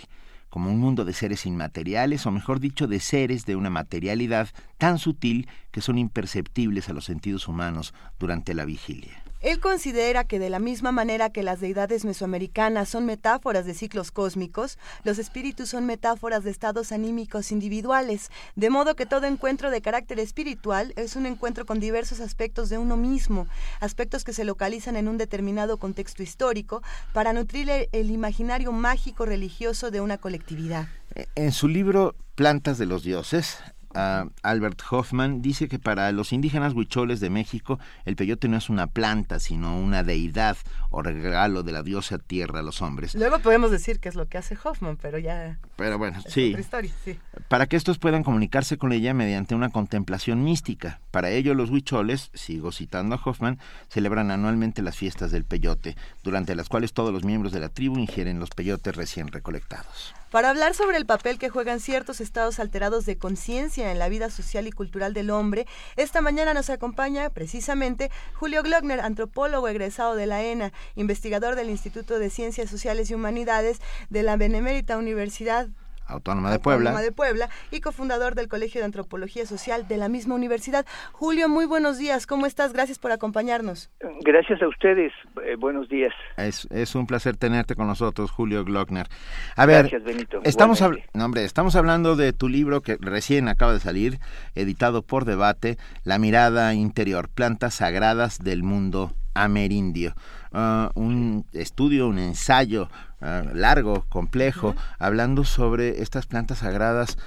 como 0.50 0.72
un 0.72 0.80
mundo 0.80 1.06
de 1.06 1.14
seres 1.14 1.46
inmateriales, 1.46 2.26
o 2.26 2.32
mejor 2.32 2.60
dicho, 2.60 2.88
de 2.88 3.00
seres 3.00 3.46
de 3.46 3.56
una 3.56 3.70
materialidad 3.70 4.50
tan 4.78 4.98
sutil 4.98 5.48
que 5.72 5.82
son 5.82 5.98
imperceptibles 5.98 6.90
a 6.90 6.94
los 6.94 7.06
sentidos 7.06 7.48
humanos 7.48 7.94
durante 8.20 8.54
la 8.54 8.66
vigilia. 8.66 9.24
Él 9.41 9.61
considera 9.61 10.26
que 10.26 10.38
de 10.38 10.49
la 10.49 10.60
misma 10.60 10.91
manera 10.91 11.30
que 11.30 11.44
las 11.44 11.61
deidades 11.61 12.03
mesoamericanas 12.03 12.90
son 12.90 13.06
metáforas 13.06 13.66
de 13.66 13.74
ciclos 13.74 14.11
cósmicos, 14.11 14.78
los 15.06 15.18
espíritus 15.18 15.70
son 15.70 15.86
metáforas 15.86 16.44
de 16.44 16.52
estados 16.52 16.91
anímicos 16.91 17.53
individuales, 17.53 18.32
de 18.56 18.70
modo 18.70 18.95
que 18.95 19.06
todo 19.06 19.28
encuentro 19.28 19.72
de 19.72 19.82
carácter 19.82 20.20
espiritual 20.20 20.91
es 20.98 21.16
un 21.16 21.26
encuentro 21.26 21.66
con 21.66 21.80
diversos 21.80 22.20
aspectos 22.20 22.68
de 22.68 22.78
uno 22.78 22.98
mismo, 22.98 23.48
aspectos 23.80 24.26
que 24.26 24.34
se 24.34 24.44
localizan 24.44 24.98
en 24.98 25.07
un 25.07 25.18
determinado 25.18 25.78
contexto 25.78 26.22
histórico 26.22 26.84
para 27.14 27.32
nutrir 27.32 27.70
el, 27.91 28.11
imaginario 28.11 28.74
mágico 28.74 29.26
religioso 29.26 29.90
de 29.90 30.02
una 30.02 30.18
colectividad. 30.18 30.88
En 31.36 31.53
su 31.53 31.70
libro 31.70 32.16
Plantas 32.36 32.78
de 32.78 32.86
los 32.86 33.03
Dioses, 33.03 33.57
Albert 33.94 34.82
Hoffman, 34.90 35.41
dice 35.41 35.68
que 35.68 35.80
para 35.80 36.11
los 36.11 36.32
indígenas 36.34 36.74
huicholes 36.74 37.20
de 37.20 37.30
México 37.30 37.80
el 38.06 38.16
peyote 38.16 38.48
no 38.48 38.57
es 38.57 38.70
una 38.70 38.88
planta, 38.88 39.40
sino 39.40 39.80
una 39.80 40.03
deidad 40.03 40.57
o 40.90 41.02
regalo 41.02 41.64
de 41.64 41.72
la 41.72 41.84
diosa 41.84 42.18
tierra 42.18 42.60
a 42.60 42.64
los 42.64 42.82
hombres. 42.82 43.16
Luego 43.16 43.40
podemos 43.40 43.72
decir 43.72 43.99
qué 43.99 44.10
es 44.10 44.16
lo 44.16 44.28
que 44.28 44.38
hace 44.38 44.57
Hoffman, 44.64 44.98
pero 44.98 45.18
ya... 45.18 45.60
Pero 45.76 45.98
bueno, 45.98 46.20
sí. 46.28 46.56
historia, 46.57 46.91
sí. 47.03 47.18
Para 47.48 47.68
que 47.68 47.76
estos 47.78 47.98
puedan 47.98 48.24
comunicarse 48.24 48.78
con 48.78 48.91
ella 48.91 49.14
mediante 49.14 49.56
una 49.56 49.70
contemplación 49.70 50.44
mística. 50.44 50.99
Para 51.11 51.30
ello 51.30 51.53
los 51.53 51.70
huicholes, 51.70 52.30
sigo 52.34 52.72
citando 52.72 53.16
a 53.16 53.22
Hoffman, 53.24 53.60
celebran 53.90 54.32
anualmente 54.32 54.82
las 54.82 54.98
fiestas 54.98 55.32
del 55.32 55.45
peyote, 55.45 55.95
durante 56.24 56.56
las 56.56 56.70
cuales 56.70 56.94
todos 56.94 57.14
los 57.14 57.24
miembros 57.24 57.52
de 57.53 57.60
la 57.60 57.70
tribu 57.70 57.98
ingieren 57.98 58.40
los 58.40 58.49
peyotes 58.49 58.95
recién 58.95 59.28
recolectados. 59.30 60.14
Para 60.32 60.52
hablar 60.52 60.76
sobre 60.76 60.98
el 60.98 61.08
papel 61.08 61.40
que 61.40 61.50
juegan 61.50 61.80
ciertos 61.80 62.22
estados 62.22 62.60
alterados 62.60 63.08
de 63.08 63.18
conciencia 63.18 63.92
en 63.92 63.98
la 63.98 64.10
vida 64.10 64.30
social 64.30 64.68
y 64.68 64.72
cultural 64.72 65.16
del 65.16 65.32
hombre, 65.32 65.66
esta 65.96 66.22
mañana 66.22 66.54
nos 66.54 66.70
acompaña 66.70 67.32
precisamente 67.32 68.12
Julio 68.36 68.62
Glockner, 68.62 69.00
antropólogo 69.00 69.68
egresado 69.68 70.16
de 70.16 70.28
la 70.28 70.44
ENA, 70.44 70.72
investigador 70.96 71.56
del 71.56 71.72
Instituto 71.72 72.20
de 72.20 72.30
Ciencias 72.30 72.70
Sociales 72.70 73.10
y 73.10 73.16
Humanidades 73.16 73.80
de 74.12 74.22
la 74.22 74.38
Benemérita 74.38 75.00
Universidad 75.00 75.68
Autónoma 76.10 76.52
de 76.52 76.60
Puebla. 76.60 76.90
Autónoma 76.90 77.03
de 77.03 77.11
Puebla 77.11 77.49
y 77.72 77.81
cofundador 77.81 78.36
del 78.36 78.48
Colegio 78.48 78.81
de 78.81 78.86
Antropología 78.86 79.45
Social 79.45 79.88
de 79.88 79.98
la 79.98 80.10
misma 80.10 80.36
universidad. 80.36 80.86
Julio, 81.14 81.48
muy 81.48 81.65
buenos 81.65 81.98
días. 81.98 82.27
¿Cómo 82.27 82.45
estás? 82.45 82.73
Gracias 82.73 82.99
por 82.99 83.11
acompañarnos. 83.11 83.90
Gracias 84.22 84.61
a 84.61 84.68
ustedes. 84.68 85.14
Eh, 85.45 85.56
buenos 85.56 85.88
días. 85.90 86.14
Es, 86.38 86.68
es, 86.72 86.95
un 86.95 87.07
placer 87.07 87.38
tenerte 87.38 87.76
con 87.76 87.88
nosotros, 87.88 88.31
Julio 88.31 88.65
Glockner. 88.65 89.07
A 89.56 89.65
ver, 89.65 89.90
Gracias, 89.90 90.03
Benito. 90.03 90.41
Estamos, 90.44 90.81
no, 91.14 91.26
hombre, 91.26 91.45
estamos 91.45 91.76
hablando 91.76 92.15
de 92.15 92.34
tu 92.34 92.49
libro 92.49 92.81
que 92.81 92.98
recién 92.99 93.48
acaba 93.48 93.73
de 93.73 93.80
salir, 93.80 94.19
editado 94.56 95.03
por 95.03 95.26
Debate, 95.26 95.77
La 96.03 96.18
mirada 96.18 96.73
interior, 96.73 97.30
plantas 97.30 97.76
sagradas 97.76 98.40
del 98.40 98.64
mundo 98.64 99.14
amerindio. 99.34 100.14
Uh, 100.52 100.90
un 100.99 101.45
estudio, 101.53 102.07
un 102.07 102.19
ensayo 102.19 102.90
uh, 103.22 103.56
largo, 103.56 104.06
complejo, 104.10 104.76
hablando 104.98 105.44
sobre 105.44 106.02
estas 106.02 106.26
plantas 106.28 106.60
sagradas. 106.60 107.18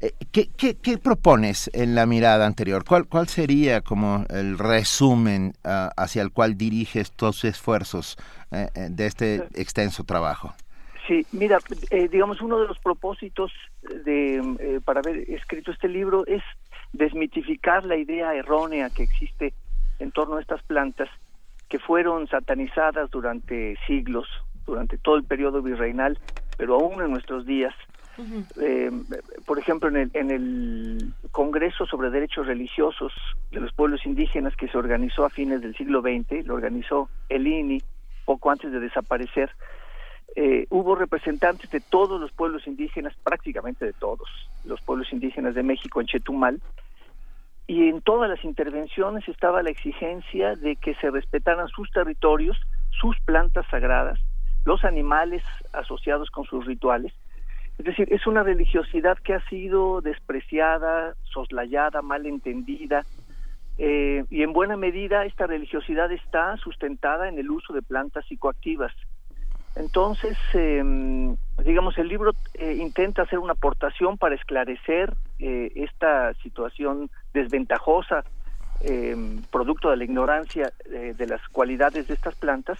Eh, 0.00 0.12
¿Qué, 0.30 0.48
qué, 0.56 0.76
qué, 0.76 0.96
propones 0.96 1.68
en 1.74 1.96
la 1.96 2.06
mirada 2.06 2.46
anterior? 2.46 2.84
¿Cuál, 2.84 3.08
cuál 3.08 3.26
sería 3.26 3.80
como 3.80 4.24
el 4.30 4.56
resumen 4.56 5.54
uh, 5.64 5.90
hacia 5.96 6.22
el 6.22 6.30
cual 6.30 6.56
diriges 6.56 7.10
tus 7.10 7.44
esfuerzos 7.44 8.16
eh, 8.52 8.68
eh, 8.76 8.88
de 8.90 9.06
este 9.06 9.48
extenso 9.54 10.04
trabajo? 10.04 10.54
Sí, 11.08 11.26
mira, 11.32 11.58
digamos, 12.10 12.40
uno 12.42 12.60
de 12.60 12.68
los 12.68 12.78
propósitos 12.80 13.50
de, 14.04 14.78
para 14.84 15.00
haber 15.00 15.28
escrito 15.30 15.70
este 15.72 15.88
libro 15.88 16.26
es 16.26 16.42
desmitificar 16.92 17.84
la 17.86 17.96
idea 17.96 18.34
errónea 18.34 18.90
que 18.90 19.04
existe 19.04 19.54
en 20.00 20.12
torno 20.12 20.36
a 20.36 20.42
estas 20.42 20.62
plantas 20.64 21.08
que 21.68 21.78
fueron 21.78 22.28
satanizadas 22.28 23.10
durante 23.10 23.78
siglos, 23.86 24.28
durante 24.68 24.98
todo 24.98 25.16
el 25.16 25.24
periodo 25.24 25.62
virreinal, 25.62 26.18
pero 26.56 26.76
aún 26.76 27.02
en 27.02 27.10
nuestros 27.10 27.46
días. 27.46 27.74
eh, 28.60 28.90
por 29.46 29.58
ejemplo, 29.58 29.88
en 29.88 29.96
el, 29.96 30.10
en 30.14 30.30
el 30.30 31.12
Congreso 31.30 31.86
sobre 31.86 32.10
Derechos 32.10 32.46
Religiosos 32.46 33.12
de 33.52 33.60
los 33.60 33.72
Pueblos 33.72 34.04
Indígenas 34.04 34.56
que 34.56 34.68
se 34.68 34.76
organizó 34.76 35.24
a 35.24 35.30
fines 35.30 35.60
del 35.60 35.76
siglo 35.76 36.00
XX, 36.00 36.44
lo 36.46 36.54
organizó 36.54 37.08
el 37.28 37.46
INI 37.46 37.82
poco 38.24 38.50
antes 38.50 38.70
de 38.70 38.80
desaparecer, 38.80 39.50
eh, 40.36 40.66
hubo 40.68 40.94
representantes 40.94 41.70
de 41.70 41.80
todos 41.80 42.20
los 42.20 42.30
pueblos 42.32 42.66
indígenas, 42.66 43.14
prácticamente 43.24 43.86
de 43.86 43.94
todos 43.94 44.28
los 44.64 44.80
pueblos 44.82 45.10
indígenas 45.12 45.54
de 45.54 45.62
México 45.62 46.00
en 46.00 46.06
Chetumal, 46.08 46.60
y 47.66 47.88
en 47.88 48.00
todas 48.02 48.28
las 48.28 48.44
intervenciones 48.44 49.26
estaba 49.28 49.62
la 49.62 49.70
exigencia 49.70 50.56
de 50.56 50.76
que 50.76 50.94
se 50.96 51.10
respetaran 51.10 51.68
sus 51.68 51.90
territorios, 51.90 52.58
sus 52.90 53.18
plantas 53.20 53.66
sagradas, 53.70 54.18
los 54.64 54.84
animales 54.84 55.42
asociados 55.72 56.30
con 56.30 56.44
sus 56.44 56.66
rituales. 56.66 57.12
Es 57.78 57.84
decir, 57.84 58.12
es 58.12 58.26
una 58.26 58.42
religiosidad 58.42 59.18
que 59.18 59.34
ha 59.34 59.48
sido 59.48 60.00
despreciada, 60.00 61.14
soslayada, 61.24 62.02
mal 62.02 62.26
entendida, 62.26 63.04
eh, 63.78 64.24
y 64.30 64.42
en 64.42 64.52
buena 64.52 64.76
medida 64.76 65.24
esta 65.24 65.46
religiosidad 65.46 66.10
está 66.10 66.56
sustentada 66.56 67.28
en 67.28 67.38
el 67.38 67.50
uso 67.50 67.72
de 67.72 67.82
plantas 67.82 68.26
psicoactivas. 68.26 68.92
Entonces, 69.76 70.36
eh, 70.54 71.36
digamos, 71.64 71.98
el 71.98 72.08
libro 72.08 72.32
eh, 72.54 72.74
intenta 72.74 73.22
hacer 73.22 73.38
una 73.38 73.52
aportación 73.52 74.18
para 74.18 74.34
esclarecer 74.34 75.14
eh, 75.38 75.72
esta 75.76 76.34
situación 76.34 77.10
desventajosa, 77.32 78.24
eh, 78.80 79.16
producto 79.50 79.90
de 79.90 79.96
la 79.96 80.04
ignorancia 80.04 80.72
de 80.88 81.26
las 81.26 81.46
cualidades 81.48 82.06
de 82.06 82.14
estas 82.14 82.36
plantas, 82.36 82.78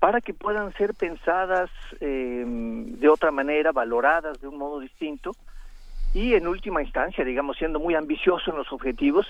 para 0.00 0.22
que 0.22 0.32
puedan 0.32 0.72
ser 0.72 0.94
pensadas 0.94 1.70
de 2.00 3.08
otra 3.08 3.30
manera, 3.30 3.70
valoradas 3.70 4.40
de 4.40 4.48
un 4.48 4.56
modo 4.56 4.80
distinto, 4.80 5.36
y 6.14 6.34
en 6.34 6.48
última 6.48 6.82
instancia, 6.82 7.24
digamos, 7.24 7.58
siendo 7.58 7.78
muy 7.78 7.94
ambicioso 7.94 8.50
en 8.50 8.56
los 8.56 8.72
objetivos, 8.72 9.26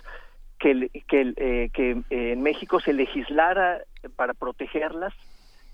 que, 0.59 0.91
que, 1.09 1.71
que 1.73 2.03
en 2.11 2.43
México 2.43 2.81
se 2.81 2.93
legislara 2.93 3.81
para 4.15 4.33
protegerlas, 4.33 5.13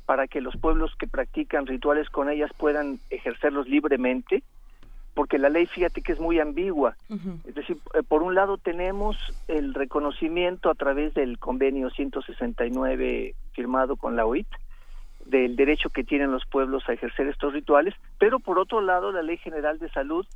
para 0.07 0.27
que 0.29 0.41
los 0.41 0.57
pueblos 0.57 0.95
que 0.99 1.07
practican 1.07 1.67
rituales 1.67 2.09
con 2.09 2.31
ellas 2.31 2.51
puedan 2.57 2.99
ejercerlos 3.11 3.69
libremente, 3.69 4.43
porque 5.15 5.39
la 5.39 5.51
ley, 5.51 5.67
fíjate 5.67 6.03
que 6.03 6.13
es 6.13 6.21
muy 6.21 6.41
ambigua. 6.41 6.97
Uh 7.09 7.17
-huh. 7.17 7.49
Es 7.49 7.55
decir, 7.55 7.77
por 8.09 8.23
un 8.23 8.35
lado 8.35 8.57
tenemos 8.57 9.17
el 9.49 9.75
reconocimiento 9.75 10.71
a 10.71 10.75
través 10.75 11.15
del 11.15 11.39
convenio 11.39 11.91
169 11.91 13.35
firmado 13.53 13.97
con 13.97 14.17
la 14.17 14.25
OIT 14.25 14.47
del 15.27 15.57
derecho 15.57 15.91
que 15.91 16.05
tienen 16.05 16.33
los 16.33 16.47
pueblos 16.47 16.89
a 16.89 16.93
ejercer 16.93 17.27
estos 17.29 17.53
rituales, 17.53 17.95
pero 18.19 18.39
por 18.39 18.59
otro 18.59 18.81
lado 18.81 19.13
la 19.13 19.23
Ley 19.23 19.37
General 19.39 19.79
de 19.79 19.89
Salud 19.91 20.27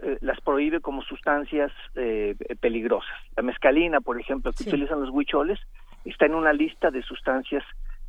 eh, 0.00 0.18
las 0.20 0.40
prohíbe 0.40 0.80
como 0.80 1.02
sustancias 1.02 1.72
eh, 1.94 2.36
peligrosas. 2.60 3.16
La 3.36 3.42
mescalina, 3.42 4.00
por 4.00 4.20
ejemplo, 4.20 4.52
que 4.52 4.64
sí. 4.64 4.68
utilizan 4.68 5.00
los 5.00 5.10
huicholes, 5.10 5.58
está 6.04 6.26
en 6.26 6.34
una 6.34 6.52
lista 6.52 6.90
de 6.90 7.02
sustancias 7.02 7.64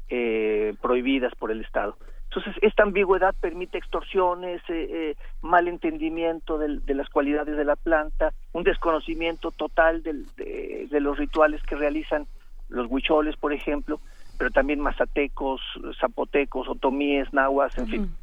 eh, 0.10 0.74
prohibidas 0.82 1.34
por 1.36 1.52
el 1.52 1.62
Estado. 1.62 1.98
Entonces, 2.26 2.56
esta 2.62 2.84
ambigüedad 2.84 3.34
permite 3.40 3.78
extorsiones, 3.78 4.62
eh, 4.68 4.88
eh, 4.92 5.16
mal 5.42 5.68
entendimiento 5.68 6.58
de, 6.58 6.80
de, 6.80 6.94
las 6.94 7.10
cualidades 7.10 7.56
de 7.56 7.64
la 7.64 7.76
planta, 7.76 8.34
un 8.52 8.64
desconocimiento 8.64 9.52
total 9.52 10.04
del, 10.04 10.26
de, 10.36 10.88
de, 10.92 11.00
los 11.00 11.18
rituales 11.18 11.64
que 11.64 11.76
realizan 11.76 12.28
los 12.68 12.88
huicholes, 12.90 13.38
por 13.38 13.54
ejemplo, 13.54 14.02
pero 14.38 14.52
también 14.52 14.80
mazatecos, 14.80 15.62
zapotecos, 16.00 16.68
otomíes, 16.68 17.32
nahuas, 17.34 17.78
en 17.78 17.84
uh 17.84 17.88
-huh. 17.88 17.92
fin. 17.92 18.16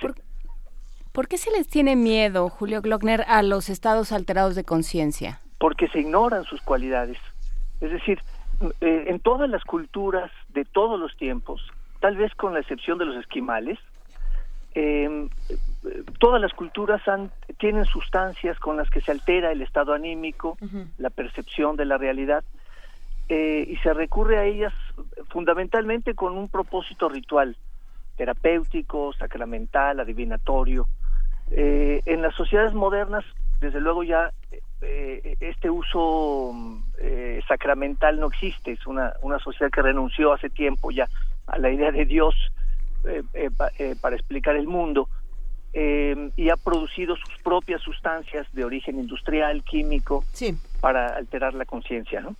¿Por, 0.00 0.14
¿Por 1.12 1.28
qué 1.28 1.38
se 1.38 1.50
les 1.50 1.66
tiene 1.68 1.96
miedo, 1.96 2.48
Julio 2.48 2.80
Glockner, 2.80 3.24
a 3.26 3.42
los 3.42 3.68
estados 3.68 4.12
alterados 4.12 4.54
de 4.54 4.64
conciencia? 4.64 5.40
Porque 5.58 5.88
se 5.88 6.00
ignoran 6.00 6.44
sus 6.44 6.60
cualidades. 6.62 7.18
Es 7.80 7.90
decir, 7.90 8.20
eh, 8.80 9.04
en 9.08 9.20
todas 9.20 9.48
las 9.48 9.64
culturas 9.64 10.30
de 10.50 10.64
todos 10.64 11.00
los 11.00 11.16
tiempos, 11.16 11.60
tal 12.00 12.16
vez 12.16 12.34
con 12.34 12.54
la 12.54 12.60
excepción 12.60 12.98
de 12.98 13.06
los 13.06 13.16
esquimales, 13.16 13.78
eh, 14.74 15.28
todas 16.18 16.40
las 16.40 16.52
culturas 16.52 17.06
han, 17.08 17.30
tienen 17.58 17.84
sustancias 17.86 18.58
con 18.58 18.76
las 18.76 18.88
que 18.88 19.00
se 19.00 19.10
altera 19.10 19.50
el 19.50 19.62
estado 19.62 19.92
anímico, 19.94 20.56
uh 20.60 20.64
-huh. 20.64 20.86
la 20.98 21.10
percepción 21.10 21.76
de 21.76 21.86
la 21.86 21.98
realidad, 21.98 22.44
eh, 23.30 23.64
y 23.68 23.76
se 23.76 23.94
recurre 23.94 24.38
a 24.38 24.44
ellas 24.44 24.72
fundamentalmente 25.28 26.14
con 26.14 26.36
un 26.36 26.48
propósito 26.48 27.08
ritual, 27.08 27.56
terapéutico, 28.16 29.12
sacramental, 29.12 30.00
adivinatorio. 30.00 30.88
Eh, 31.52 32.02
en 32.06 32.22
las 32.22 32.34
sociedades 32.34 32.74
modernas, 32.74 33.24
desde 33.60 33.80
luego 33.80 34.02
ya 34.02 34.32
eh, 34.80 35.36
este 35.38 35.70
uso 35.70 36.52
eh, 36.98 37.40
sacramental 37.46 38.18
no 38.18 38.26
existe, 38.26 38.72
es 38.72 38.84
una, 38.88 39.12
una 39.22 39.38
sociedad 39.38 39.70
que 39.70 39.82
renunció 39.82 40.32
hace 40.32 40.50
tiempo 40.50 40.90
ya 40.90 41.06
a 41.46 41.56
la 41.56 41.70
idea 41.70 41.92
de 41.92 42.06
Dios 42.06 42.34
eh, 43.04 43.22
eh 43.32 43.50
pa, 43.56 43.70
eh, 43.78 43.94
para 44.00 44.16
explicar 44.16 44.56
el 44.56 44.66
mundo 44.66 45.08
y 45.72 46.50
ha 46.50 46.56
producido 46.56 47.14
sus 47.14 47.40
propias 47.44 47.80
sustancias 47.80 48.44
de 48.52 48.64
origen 48.64 48.98
industrial, 48.98 49.62
químico, 49.62 50.24
sí. 50.32 50.58
para 50.80 51.14
alterar 51.14 51.54
la 51.54 51.64
conciencia, 51.64 52.20
¿no? 52.20 52.34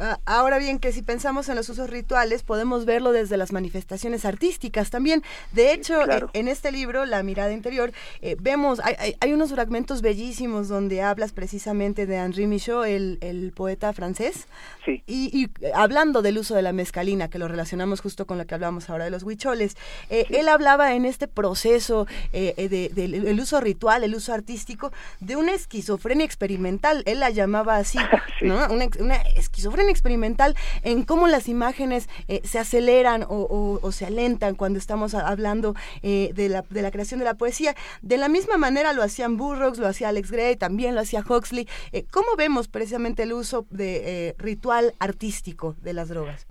Ah, 0.00 0.20
ahora 0.26 0.58
bien, 0.58 0.78
que 0.78 0.92
si 0.92 1.02
pensamos 1.02 1.48
en 1.48 1.56
los 1.56 1.68
usos 1.68 1.90
rituales, 1.90 2.42
podemos 2.42 2.84
verlo 2.84 3.12
desde 3.12 3.36
las 3.36 3.52
manifestaciones 3.52 4.24
artísticas 4.24 4.90
también. 4.90 5.22
De 5.52 5.72
hecho, 5.72 6.02
eh, 6.08 6.24
en 6.34 6.48
este 6.48 6.70
libro, 6.70 7.04
La 7.04 7.22
mirada 7.22 7.52
interior, 7.52 7.92
eh, 8.22 8.36
vemos, 8.40 8.80
hay, 8.80 9.32
unos 9.32 9.50
fragmentos 9.50 10.02
bellísimos 10.02 10.68
donde 10.68 11.02
hablas 11.02 11.32
precisamente 11.32 12.06
de 12.06 12.16
Henri 12.16 12.46
Michaud, 12.46 12.86
el, 12.86 13.52
poeta 13.54 13.92
francés, 13.92 14.46
sí. 14.84 15.02
y, 15.06 15.48
hablando 15.74 16.22
del 16.22 16.38
uso 16.38 16.54
de 16.54 16.62
la 16.62 16.72
mezcalina, 16.72 17.28
que 17.28 17.38
lo 17.38 17.48
relacionamos 17.48 18.00
justo 18.00 18.26
con 18.26 18.38
lo 18.38 18.46
que 18.46 18.54
hablamos 18.54 18.90
ahora 18.90 19.04
de 19.04 19.10
los 19.10 19.22
huicholes. 19.22 19.76
Eh, 20.10 20.26
él 20.30 20.48
hablaba 20.48 20.94
en 20.94 21.04
este 21.04 21.28
proceso 21.28 22.06
del 22.32 23.40
uso 23.40 23.60
ritual, 23.60 24.04
el 24.04 24.14
uso 24.14 24.32
artístico, 24.32 24.92
de 25.20 25.36
una 25.36 25.54
esquizofrenia 25.54 26.24
experimental. 26.24 27.02
Él 27.06 27.20
la 27.20 27.30
llamaba 27.30 27.76
así, 27.76 27.98
¿no? 28.42 28.66
Una, 28.70 28.86
una 29.00 29.16
esquizofrenia 29.36 29.87
experimental 29.88 30.54
en 30.82 31.04
cómo 31.04 31.26
las 31.28 31.48
imágenes 31.48 32.08
eh, 32.28 32.40
se 32.44 32.58
aceleran 32.58 33.24
o, 33.28 33.80
se 33.92 34.06
alentan 34.06 34.54
cuando 34.54 34.78
estamos 34.78 35.14
hablando 35.14 35.74
eh, 36.02 36.30
de, 36.34 36.48
la, 36.48 36.62
de 36.68 36.82
la 36.82 36.90
creación 36.90 37.18
de 37.18 37.24
la 37.24 37.34
poesía. 37.34 37.74
De 38.02 38.16
la 38.16 38.28
misma 38.28 38.56
manera 38.56 38.92
lo 38.92 39.02
hacían 39.02 39.36
Burroughs, 39.36 39.78
lo 39.78 39.86
hacía 39.86 40.08
Alex 40.08 40.30
Gray, 40.30 40.56
también 40.56 40.94
lo 40.94 41.00
hacía 41.00 41.24
Huxley. 41.26 41.68
Eh, 41.92 42.04
¿Cómo 42.10 42.28
vemos 42.36 42.68
precisamente 42.68 43.22
el 43.22 43.32
uso 43.32 43.66
de 43.70 44.34
ritual 44.38 44.94
artístico 44.98 45.74
de 45.82 45.92
las 45.92 46.08
drogas? 46.08 46.46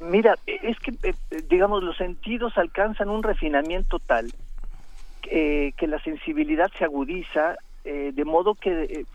mira, 0.00 0.36
es 0.46 0.78
que, 0.80 1.14
digamos, 1.48 1.82
los 1.82 1.96
sentidos 1.96 2.58
alcanzan 2.58 3.08
un 3.08 3.22
refinamiento 3.22 3.98
tal 3.98 4.32
que 5.22 5.86
la 5.86 5.98
sensibilidad 6.00 6.70
se 6.76 6.84
agudiza 6.84 7.56
de 7.84 8.24
modo 8.24 8.54
que 8.54 9.06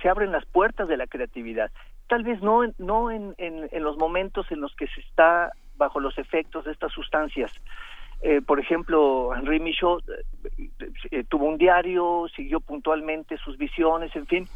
se 0.00 0.08
abren 0.08 0.32
las 0.32 0.46
puertas 0.46 0.88
de 0.88 0.96
la 0.96 1.06
creatividad 1.06 1.70
tal 2.08 2.24
vez 2.24 2.42
no, 2.42 2.62
no 2.78 3.10
en, 3.10 3.34
en, 3.38 3.82
los 3.82 3.96
momentos 3.96 4.50
en 4.50 4.60
los 4.60 4.74
que 4.74 4.86
se 4.88 5.00
está 5.02 5.52
bajo 5.76 6.00
los 6.00 6.18
efectos 6.18 6.64
de 6.64 6.72
estas 6.72 6.92
sustancias. 6.92 7.52
Eh, 8.22 8.40
por 8.42 8.58
ejemplo, 8.58 9.32
Henri 9.34 9.60
Michaud 9.60 10.02
eh, 10.10 10.70
eh, 11.10 11.24
tuvo 11.28 11.46
un 11.46 11.58
diario, 11.58 12.26
siguió 12.34 12.60
puntualmente 12.60 13.36
sus 13.38 13.56
visiones, 13.56 14.14
en 14.16 14.26
fin. 14.26 14.48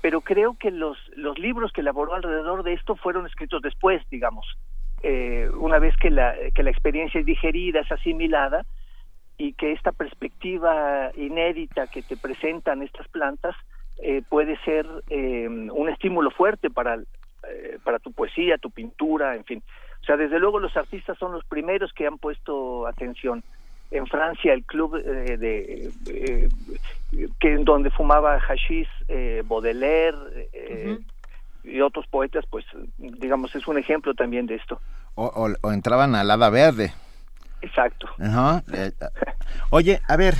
pero 0.00 0.20
creo 0.22 0.56
que 0.58 0.70
los, 0.70 0.96
los 1.16 1.38
libros 1.38 1.72
que 1.72 1.82
elaboró 1.82 2.14
alrededor 2.14 2.62
de 2.62 2.72
esto 2.72 2.96
fueron 2.96 3.26
escritos 3.26 3.62
después, 3.62 4.02
digamos. 4.10 4.46
una 5.58 5.78
vez 5.78 5.94
que 5.96 6.10
la, 6.10 6.34
que 6.54 6.62
la 6.62 6.70
experiencia 6.70 7.20
es 7.20 7.26
digerida, 7.26 7.80
es 7.80 7.92
asimilada, 7.92 8.66
y 9.38 9.52
que 9.52 9.72
esta 9.72 9.92
perspectiva 9.92 11.10
inédita 11.14 11.86
que 11.88 12.02
te 12.02 12.16
presentan 12.16 12.82
estas 12.82 13.06
plantas 13.08 13.54
eh, 13.98 14.22
puede 14.28 14.58
ser 14.58 14.86
eh, 15.08 15.48
un 15.48 15.88
estímulo 15.88 16.30
fuerte 16.30 16.70
para, 16.70 16.96
eh, 16.96 17.78
para 17.82 17.98
tu 17.98 18.12
poesía, 18.12 18.58
tu 18.58 18.70
pintura, 18.70 19.34
en 19.34 19.44
fin. 19.44 19.62
O 20.02 20.04
sea, 20.04 20.16
desde 20.16 20.38
luego 20.38 20.60
los 20.60 20.76
artistas 20.76 21.18
son 21.18 21.32
los 21.32 21.44
primeros 21.44 21.92
que 21.92 22.06
han 22.06 22.18
puesto 22.18 22.86
atención. 22.86 23.42
En 23.90 24.06
Francia, 24.06 24.52
el 24.52 24.64
club 24.64 25.00
de, 25.00 25.92
que 27.38 27.52
en 27.52 27.64
donde 27.64 27.90
fumaba 27.90 28.40
hashish, 28.40 28.88
Baudelaire 29.44 30.16
y 31.62 31.80
otros 31.80 32.04
poetas, 32.08 32.44
pues 32.50 32.64
digamos 32.98 33.54
es 33.54 33.66
un 33.68 33.78
ejemplo 33.78 34.12
también 34.14 34.46
de 34.46 34.56
esto. 34.56 34.80
O, 35.14 35.54
o, 35.62 35.72
entraban 35.72 36.16
al 36.16 36.30
hada 36.30 36.50
verde. 36.50 36.92
Exacto. 37.62 38.08
Oye, 39.70 40.00
a 40.08 40.16
ver, 40.16 40.34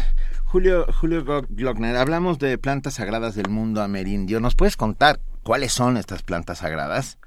Julio, 0.46 0.86
Julio 1.00 1.24
Glockner, 1.50 1.96
hablamos 1.96 2.38
de 2.38 2.56
plantas 2.56 2.94
sagradas 2.94 3.34
del 3.34 3.50
mundo 3.50 3.82
amerindio. 3.82 4.38
¿Nos 4.38 4.54
puedes 4.54 4.76
contar 4.76 5.16
cuáles 5.42 5.72
son 5.72 5.96
estas 5.96 6.22
plantas 6.22 6.58
sagradas? 6.58 7.18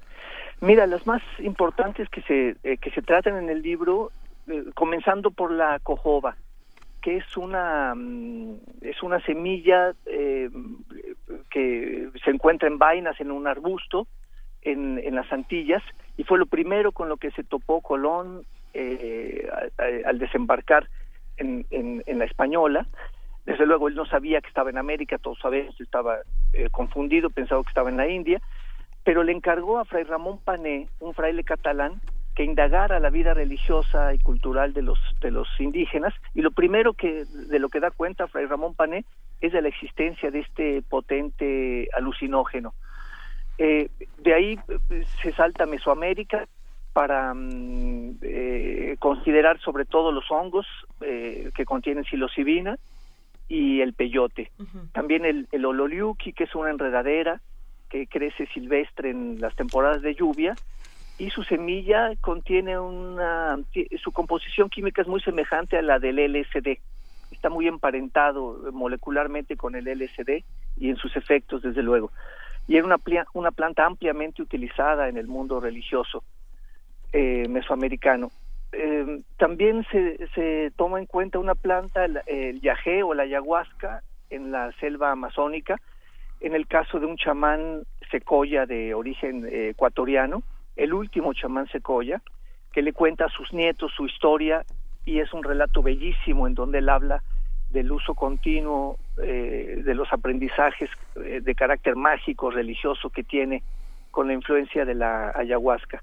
Mira, 0.62 0.86
las 0.86 1.06
más 1.06 1.22
importantes 1.38 2.08
que 2.08 2.22
se, 2.22 2.56
eh, 2.64 2.78
que 2.78 2.90
se 2.90 3.02
tratan 3.02 3.36
en 3.36 3.50
el 3.50 3.60
libro, 3.60 4.10
eh, 4.48 4.64
comenzando 4.74 5.30
por 5.30 5.52
la 5.52 5.78
cojoba, 5.80 6.36
que 7.02 7.18
es 7.18 7.36
una, 7.36 7.94
mm, 7.94 8.54
es 8.80 9.02
una 9.02 9.20
semilla 9.20 9.92
eh, 10.06 10.48
que 11.50 12.08
se 12.24 12.30
encuentra 12.30 12.68
en 12.68 12.78
vainas 12.78 13.20
en 13.20 13.30
un 13.30 13.46
arbusto 13.46 14.06
en, 14.62 14.98
en 14.98 15.14
las 15.14 15.30
Antillas 15.30 15.82
y 16.16 16.24
fue 16.24 16.38
lo 16.38 16.46
primero 16.46 16.92
con 16.92 17.10
lo 17.10 17.18
que 17.18 17.30
se 17.32 17.44
topó 17.44 17.82
Colón 17.82 18.44
al 20.06 20.18
desembarcar 20.18 20.88
en, 21.40 22.02
la 22.18 22.24
española. 22.24 22.86
Desde 23.46 23.66
luego 23.66 23.88
él 23.88 23.94
no 23.94 24.06
sabía 24.06 24.40
que 24.40 24.48
estaba 24.48 24.70
en 24.70 24.78
América, 24.78 25.18
todos 25.18 25.38
sabemos, 25.40 25.80
estaba 25.80 26.18
eh, 26.52 26.68
confundido, 26.70 27.30
pensaba 27.30 27.62
que 27.62 27.70
estaba 27.70 27.90
en 27.90 27.96
la 27.96 28.08
India, 28.08 28.40
pero 29.02 29.24
le 29.24 29.32
encargó 29.32 29.78
a 29.78 29.84
Fray 29.84 30.04
Ramón 30.04 30.38
Pané, 30.38 30.88
un 31.00 31.14
fraile 31.14 31.42
catalán, 31.42 32.00
que 32.34 32.44
indagara 32.44 33.00
la 33.00 33.10
vida 33.10 33.34
religiosa 33.34 34.14
y 34.14 34.18
cultural 34.18 34.72
de 34.72 34.82
los 34.82 34.98
de 35.20 35.32
los 35.32 35.48
indígenas 35.58 36.14
y 36.32 36.42
lo 36.42 36.52
primero 36.52 36.94
que 36.94 37.24
de 37.24 37.58
lo 37.58 37.68
que 37.68 37.80
da 37.80 37.90
cuenta 37.90 38.28
Fray 38.28 38.46
Ramón 38.46 38.74
Pané 38.74 39.04
es 39.40 39.52
de 39.52 39.62
la 39.62 39.68
existencia 39.68 40.30
de 40.30 40.40
este 40.40 40.82
potente 40.82 41.88
alucinógeno. 41.92 42.74
Eh, 43.58 43.90
de 44.18 44.34
ahí 44.34 44.58
eh, 44.90 45.04
se 45.22 45.32
salta 45.32 45.66
Mesoamérica, 45.66 46.46
para 46.92 47.34
mm, 47.34 48.18
eh, 48.22 48.96
considerar 48.98 49.60
sobre 49.60 49.84
todo 49.84 50.12
los 50.12 50.30
hongos 50.30 50.66
eh, 51.00 51.50
que 51.54 51.64
contienen 51.64 52.04
psilocibina 52.04 52.76
y 53.48 53.80
el 53.80 53.94
peyote. 53.94 54.50
También 54.92 55.24
el, 55.24 55.48
el 55.50 55.64
ololiuki, 55.64 56.32
que 56.32 56.44
es 56.44 56.54
una 56.54 56.70
enredadera 56.70 57.40
que 57.88 58.06
crece 58.06 58.46
silvestre 58.46 59.10
en 59.10 59.40
las 59.40 59.56
temporadas 59.56 60.02
de 60.02 60.14
lluvia 60.14 60.54
y 61.18 61.30
su 61.30 61.42
semilla 61.42 62.12
contiene 62.20 62.78
una 62.78 63.58
su 64.02 64.12
composición 64.12 64.70
química 64.70 65.02
es 65.02 65.08
muy 65.08 65.20
semejante 65.20 65.76
a 65.76 65.82
la 65.82 65.98
del 65.98 66.16
LSD. 66.16 66.78
Está 67.32 67.50
muy 67.50 67.66
emparentado 67.66 68.70
molecularmente 68.72 69.56
con 69.56 69.74
el 69.74 69.84
LSD 69.84 70.44
y 70.78 70.88
en 70.88 70.96
sus 70.96 71.14
efectos 71.16 71.62
desde 71.62 71.82
luego. 71.82 72.12
Y 72.68 72.76
era 72.76 72.86
una, 72.86 72.96
una 73.34 73.50
planta 73.50 73.84
ampliamente 73.84 74.42
utilizada 74.42 75.08
en 75.08 75.16
el 75.16 75.26
mundo 75.26 75.60
religioso 75.60 76.22
eh, 77.12 77.46
mesoamericano. 77.48 78.30
Eh, 78.72 79.22
también 79.36 79.84
se, 79.90 80.28
se 80.34 80.72
toma 80.76 80.98
en 81.00 81.06
cuenta 81.06 81.38
una 81.38 81.54
planta, 81.54 82.04
el, 82.04 82.20
el 82.26 82.60
o 83.04 83.14
la 83.14 83.24
ayahuasca, 83.24 84.02
en 84.30 84.52
la 84.52 84.72
selva 84.78 85.10
amazónica, 85.10 85.76
en 86.40 86.54
el 86.54 86.66
caso 86.66 86.98
de 86.98 87.06
un 87.06 87.16
chamán 87.16 87.82
secoya 88.10 88.66
de 88.66 88.94
origen 88.94 89.46
eh, 89.46 89.70
ecuatoriano, 89.70 90.42
el 90.76 90.94
último 90.94 91.34
chamán 91.34 91.66
secoya, 91.68 92.22
que 92.72 92.82
le 92.82 92.92
cuenta 92.92 93.26
a 93.26 93.28
sus 93.28 93.52
nietos 93.52 93.92
su 93.94 94.06
historia 94.06 94.64
y 95.04 95.18
es 95.18 95.32
un 95.32 95.42
relato 95.42 95.82
bellísimo 95.82 96.46
en 96.46 96.54
donde 96.54 96.78
él 96.78 96.88
habla 96.88 97.22
del 97.70 97.90
uso 97.92 98.14
continuo 98.14 98.98
eh, 99.22 99.82
de 99.84 99.94
los 99.94 100.12
aprendizajes 100.12 100.90
eh, 101.16 101.40
de 101.42 101.54
carácter 101.54 101.96
mágico, 101.96 102.50
religioso 102.50 103.10
que 103.10 103.22
tiene 103.22 103.62
con 104.10 104.26
la 104.26 104.34
influencia 104.34 104.84
de 104.84 104.94
la 104.94 105.30
ayahuasca. 105.34 106.02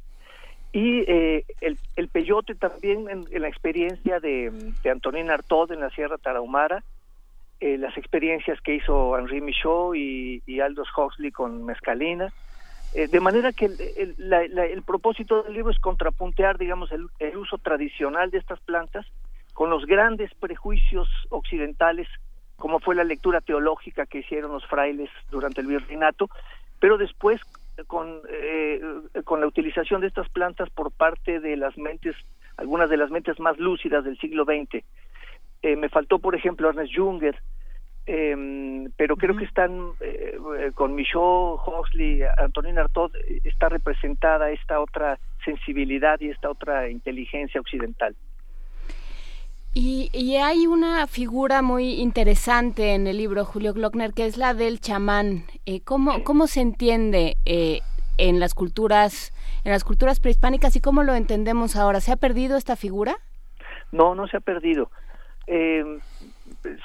Y 0.73 0.99
eh, 1.07 1.45
el, 1.61 1.77
el, 1.95 2.07
peyote 2.09 2.53
también 2.55 3.07
en, 3.09 3.41
la 3.41 3.47
experiencia 3.47 4.19
de, 4.19 4.51
de, 4.83 4.89
Antonín 4.89 5.31
Artaud 5.31 5.71
en 5.71 5.79
la 5.79 5.89
Sierra 5.89 6.17
Tarahumara, 6.17 6.83
eh, 7.59 7.77
las 7.77 7.97
experiencias 7.97 8.61
que 8.61 8.75
hizo 8.75 9.17
Henri 9.17 9.41
Michaud 9.41 9.95
y, 9.95 10.43
y 10.45 10.59
Aldous 10.59 10.89
Huxley 10.95 11.31
con 11.31 11.65
Mescalina. 11.65 12.31
Eh, 12.93 13.07
de 13.07 13.19
manera 13.19 13.51
que 13.51 13.65
el, 13.65 14.15
el, 14.17 14.81
propósito 14.83 15.43
del 15.43 15.53
libro 15.53 15.71
es 15.71 15.79
contrapuntear, 15.79 16.57
digamos, 16.57 16.91
el, 16.91 17.09
uso 17.37 17.57
tradicional 17.57 18.31
de 18.31 18.37
estas 18.37 18.59
plantas 18.61 19.05
con 19.53 19.69
los 19.69 19.85
grandes 19.85 20.33
prejuicios 20.35 21.09
occidentales, 21.29 22.07
como 22.55 22.79
fue 22.79 22.95
la 22.95 23.03
lectura 23.03 23.41
teológica 23.41 24.05
que 24.05 24.19
hicieron 24.19 24.51
los 24.51 24.65
frailes 24.67 25.09
durante 25.29 25.61
el 25.61 25.67
virreinato, 25.67 26.29
pero 26.79 26.97
después 26.97 27.41
con, 27.85 28.21
eh, 28.29 28.81
con 29.23 29.39
la 29.39 29.47
utilización 29.47 30.01
de 30.01 30.07
estas 30.07 30.29
plantas 30.29 30.69
por 30.71 30.91
parte 30.91 31.39
de 31.39 31.55
las 31.57 31.77
mentes, 31.77 32.15
algunas 32.57 32.89
de 32.89 32.97
las 32.97 33.11
mentes 33.11 33.39
más 33.39 33.57
lúcidas 33.57 34.03
del 34.03 34.17
siglo 34.17 34.45
XX. 34.45 34.83
Eh, 35.61 35.75
me 35.75 35.89
faltó, 35.89 36.19
por 36.19 36.35
ejemplo, 36.35 36.69
Ernest 36.69 36.93
Junger, 36.95 37.35
em, 38.05 38.91
pero 38.95 39.15
creo 39.15 39.35
que 39.35 39.45
están 39.45 39.91
eh, 39.99 40.37
con 40.73 40.95
Michaud, 40.95 41.59
Huxley, 41.65 42.21
Antonin 42.37 42.79
Artaud, 42.79 43.11
está 43.43 43.69
representada 43.69 44.51
esta 44.51 44.79
otra 44.79 45.19
sensibilidad 45.43 46.19
y 46.19 46.29
esta 46.29 46.49
otra 46.49 46.89
inteligencia 46.89 47.61
occidental. 47.61 48.15
Y, 49.79 50.37
hay 50.37 50.65
una 50.65 51.05
figura 51.05 51.61
muy 51.61 52.01
interesante 52.01 52.95
en 52.95 53.05
el 53.05 53.17
libro, 53.17 53.45
Julio 53.45 53.75
Glockner, 53.75 54.11
que 54.11 54.25
es 54.25 54.35
la 54.35 54.55
del 54.55 54.79
chamán. 54.79 55.43
Eh, 55.67 55.81
¿cómo, 55.81 56.23
¿Cómo 56.23 56.47
se 56.47 56.61
entiende 56.61 57.37
eh, 57.45 57.81
en 58.17 58.39
las 58.39 58.55
culturas 58.55 59.31
en 59.63 59.71
las 59.71 59.83
culturas 59.83 60.19
prehispánicas 60.19 60.75
y 60.75 60.81
cómo 60.81 61.03
lo 61.03 61.13
entendemos 61.13 61.75
ahora? 61.75 62.01
¿Se 62.01 62.11
ha 62.11 62.15
perdido 62.15 62.57
esta 62.57 62.75
figura? 62.75 63.17
No, 63.91 64.15
no 64.15 64.27
se 64.27 64.37
ha 64.37 64.39
perdido. 64.39 64.89
Eh, 65.45 65.99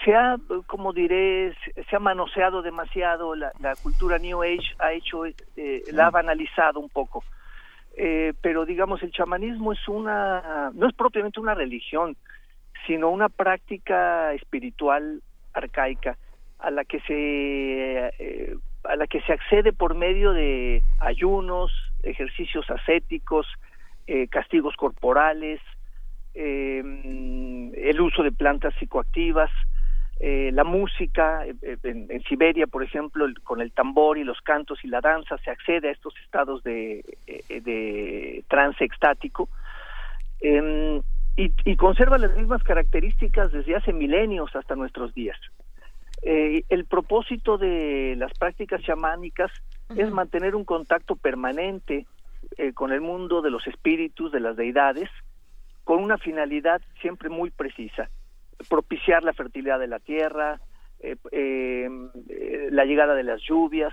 se 0.04 0.14
ha, 0.14 0.36
como 0.66 0.92
diré, 0.92 1.54
se 1.88 1.96
ha 1.96 1.98
manoseado 1.98 2.60
demasiado, 2.60 3.34
la, 3.34 3.52
cultura 3.82 4.18
New 4.18 4.42
Age 4.42 4.74
ha 4.78 4.92
hecho, 4.92 5.24
eh, 5.24 5.82
la 5.92 6.08
ha 6.08 6.10
banalizado 6.10 6.78
un 6.78 6.90
poco. 6.90 7.24
Eh, 7.96 8.34
pero 8.42 8.66
digamos, 8.66 9.02
el 9.02 9.12
chamanismo 9.12 9.72
es 9.72 9.88
una, 9.88 10.70
no 10.74 10.88
es 10.88 10.94
propiamente 10.94 11.40
una 11.40 11.54
religión, 11.54 12.16
sino 12.86 13.10
una 13.10 13.28
práctica 13.28 14.32
espiritual 14.34 15.22
arcaica 15.52 16.16
a 16.58 16.70
la 16.70 16.84
que 16.84 17.00
se 17.00 18.12
eh, 18.18 18.56
a 18.84 18.96
la 18.96 19.06
que 19.06 19.20
se 19.22 19.32
accede 19.32 19.72
por 19.72 19.94
medio 19.94 20.32
de 20.32 20.82
ayunos, 20.98 21.70
ejercicios 22.02 22.68
ascéticos, 22.68 23.46
castigos 24.30 24.74
corporales, 24.74 25.60
eh, 26.34 26.82
el 27.74 28.00
uso 28.00 28.24
de 28.24 28.32
plantas 28.32 28.74
psicoactivas, 28.74 29.50
eh, 30.24 30.50
la 30.52 30.62
música, 30.62 31.44
eh, 31.44 31.56
eh, 31.62 31.76
en, 31.82 32.22
Siberia, 32.28 32.68
por 32.68 32.84
ejemplo, 32.84 33.26
con 33.42 33.60
el 33.60 33.72
tambor 33.72 34.18
y 34.18 34.22
los 34.22 34.40
cantos 34.40 34.78
y 34.84 34.86
la 34.86 35.00
danza, 35.00 35.36
se 35.38 35.50
accede 35.50 35.88
a 35.88 35.90
estos 35.90 36.14
estados 36.24 36.62
de, 36.62 37.04
de 37.48 38.44
trance 38.48 38.84
extático 38.84 39.48
em, 41.36 41.52
y, 41.64 41.76
conserva 41.76 42.18
las 42.18 42.36
mismas 42.36 42.62
características 42.62 43.52
desde 43.52 43.76
hace 43.76 43.92
milenios 43.92 44.54
hasta 44.54 44.74
nuestros 44.74 45.14
días. 45.14 45.38
el 46.24 46.84
propósito 46.84 47.58
de 47.58 48.14
las 48.16 48.32
prácticas 48.38 48.80
chamánicas 48.82 49.50
es 49.96 50.08
mantener 50.12 50.54
un 50.54 50.64
contacto 50.64 51.16
permanente 51.16 52.06
con 52.74 52.92
el 52.92 53.00
mundo 53.00 53.42
de 53.42 53.50
los 53.50 53.66
espíritus, 53.66 54.30
de 54.30 54.38
las 54.38 54.56
deidades, 54.56 55.10
con 55.84 56.02
una 56.02 56.18
finalidad 56.18 56.80
siempre 57.00 57.28
muy 57.28 57.50
precisa, 57.50 58.08
propiciar 58.68 59.24
la 59.24 59.32
fertilidad 59.32 59.78
de 59.78 59.88
la 59.88 59.98
tierra, 59.98 60.60
eh, 61.00 61.16
eh, 61.32 61.88
la 62.70 62.84
llegada 62.84 63.14
de 63.14 63.24
las 63.24 63.40
lluvias, 63.42 63.92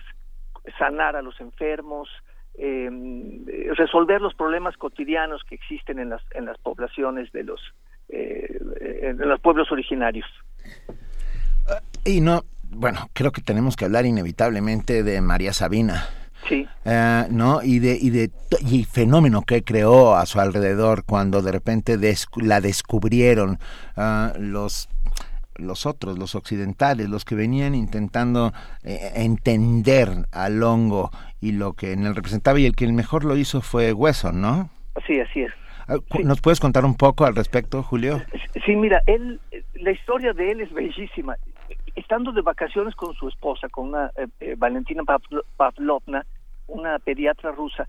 sanar 0.78 1.16
a 1.16 1.22
los 1.22 1.40
enfermos, 1.42 2.08
eh, 2.56 2.90
resolver 3.76 4.22
los 4.22 4.34
problemas 4.34 4.76
cotidianos 4.78 5.44
que 5.44 5.56
existen 5.56 6.00
en 6.00 6.10
las 6.10 6.22
en 6.32 6.46
las 6.46 6.58
poblaciones 6.58 7.32
de 7.32 7.44
los 7.44 7.62
en 8.10 9.18
los 9.20 9.40
pueblos 9.40 9.72
originarios. 9.72 10.26
Y 12.04 12.22
no, 12.22 12.44
bueno, 12.72 13.10
creo 13.14 13.32
que 13.32 13.42
tenemos 13.42 13.76
que 13.76 13.86
hablar 13.86 14.06
inevitablemente 14.06 15.04
de 15.04 15.22
María 15.22 15.54
Sabina. 15.54 16.08
Sí. 16.48 16.68
Eh, 16.86 17.26
¿No? 17.30 17.62
Y 17.62 17.80
de, 17.80 17.98
y 18.00 18.10
de 18.12 18.32
y 18.62 18.86
fenómeno 18.86 19.42
que 19.42 19.64
creó 19.64 20.16
a 20.16 20.26
su 20.26 20.40
alrededor 20.40 21.04
cuando 21.04 21.42
de 21.42 21.52
repente 21.52 21.98
la 22.38 22.62
descubrieron 22.62 23.60
ah, 23.98 24.34
los 24.40 24.90
los 25.60 25.86
otros, 25.86 26.18
los 26.18 26.36
occidentales, 26.36 27.10
los 27.10 27.26
que 27.26 27.36
venían 27.36 27.76
intentando 27.76 28.52
eh, 28.84 29.12
entender 29.16 30.10
al 30.32 30.62
hongo 30.64 31.12
y 31.42 31.52
lo 31.54 31.74
que 31.74 31.94
en 31.94 32.06
él 32.06 32.16
representaba 32.16 32.60
y 32.60 32.66
el 32.66 32.76
que 32.76 32.86
el 32.86 32.94
mejor 32.94 33.26
lo 33.26 33.38
hizo 33.38 33.62
fue 33.62 33.94
Wesson, 33.94 34.42
¿no? 34.42 34.70
Sí, 35.06 35.20
así 35.20 35.42
es. 35.42 35.52
Ah, 35.88 35.98
¿Nos 36.24 36.42
puedes 36.42 36.60
contar 36.60 36.86
un 36.86 36.96
poco 36.96 37.26
al 37.26 37.36
respecto, 37.36 37.82
Julio? 37.84 38.22
Sí, 38.66 38.76
mira, 38.76 39.02
él, 39.08 39.40
la 39.76 39.92
historia 39.92 40.34
de 40.34 40.52
él 40.52 40.62
es 40.62 40.72
bellísima 40.72 41.36
estando 41.96 42.32
de 42.32 42.42
vacaciones 42.42 42.96
con 42.96 43.14
su 43.14 43.28
esposa, 43.28 43.68
con 43.70 43.90
una 43.90 44.12
eh, 44.16 44.28
eh, 44.40 44.56
Valentina 44.58 45.04
Pavlovna, 45.58 46.26
una 46.68 47.00
pediatra 47.00 47.52
rusa, 47.52 47.88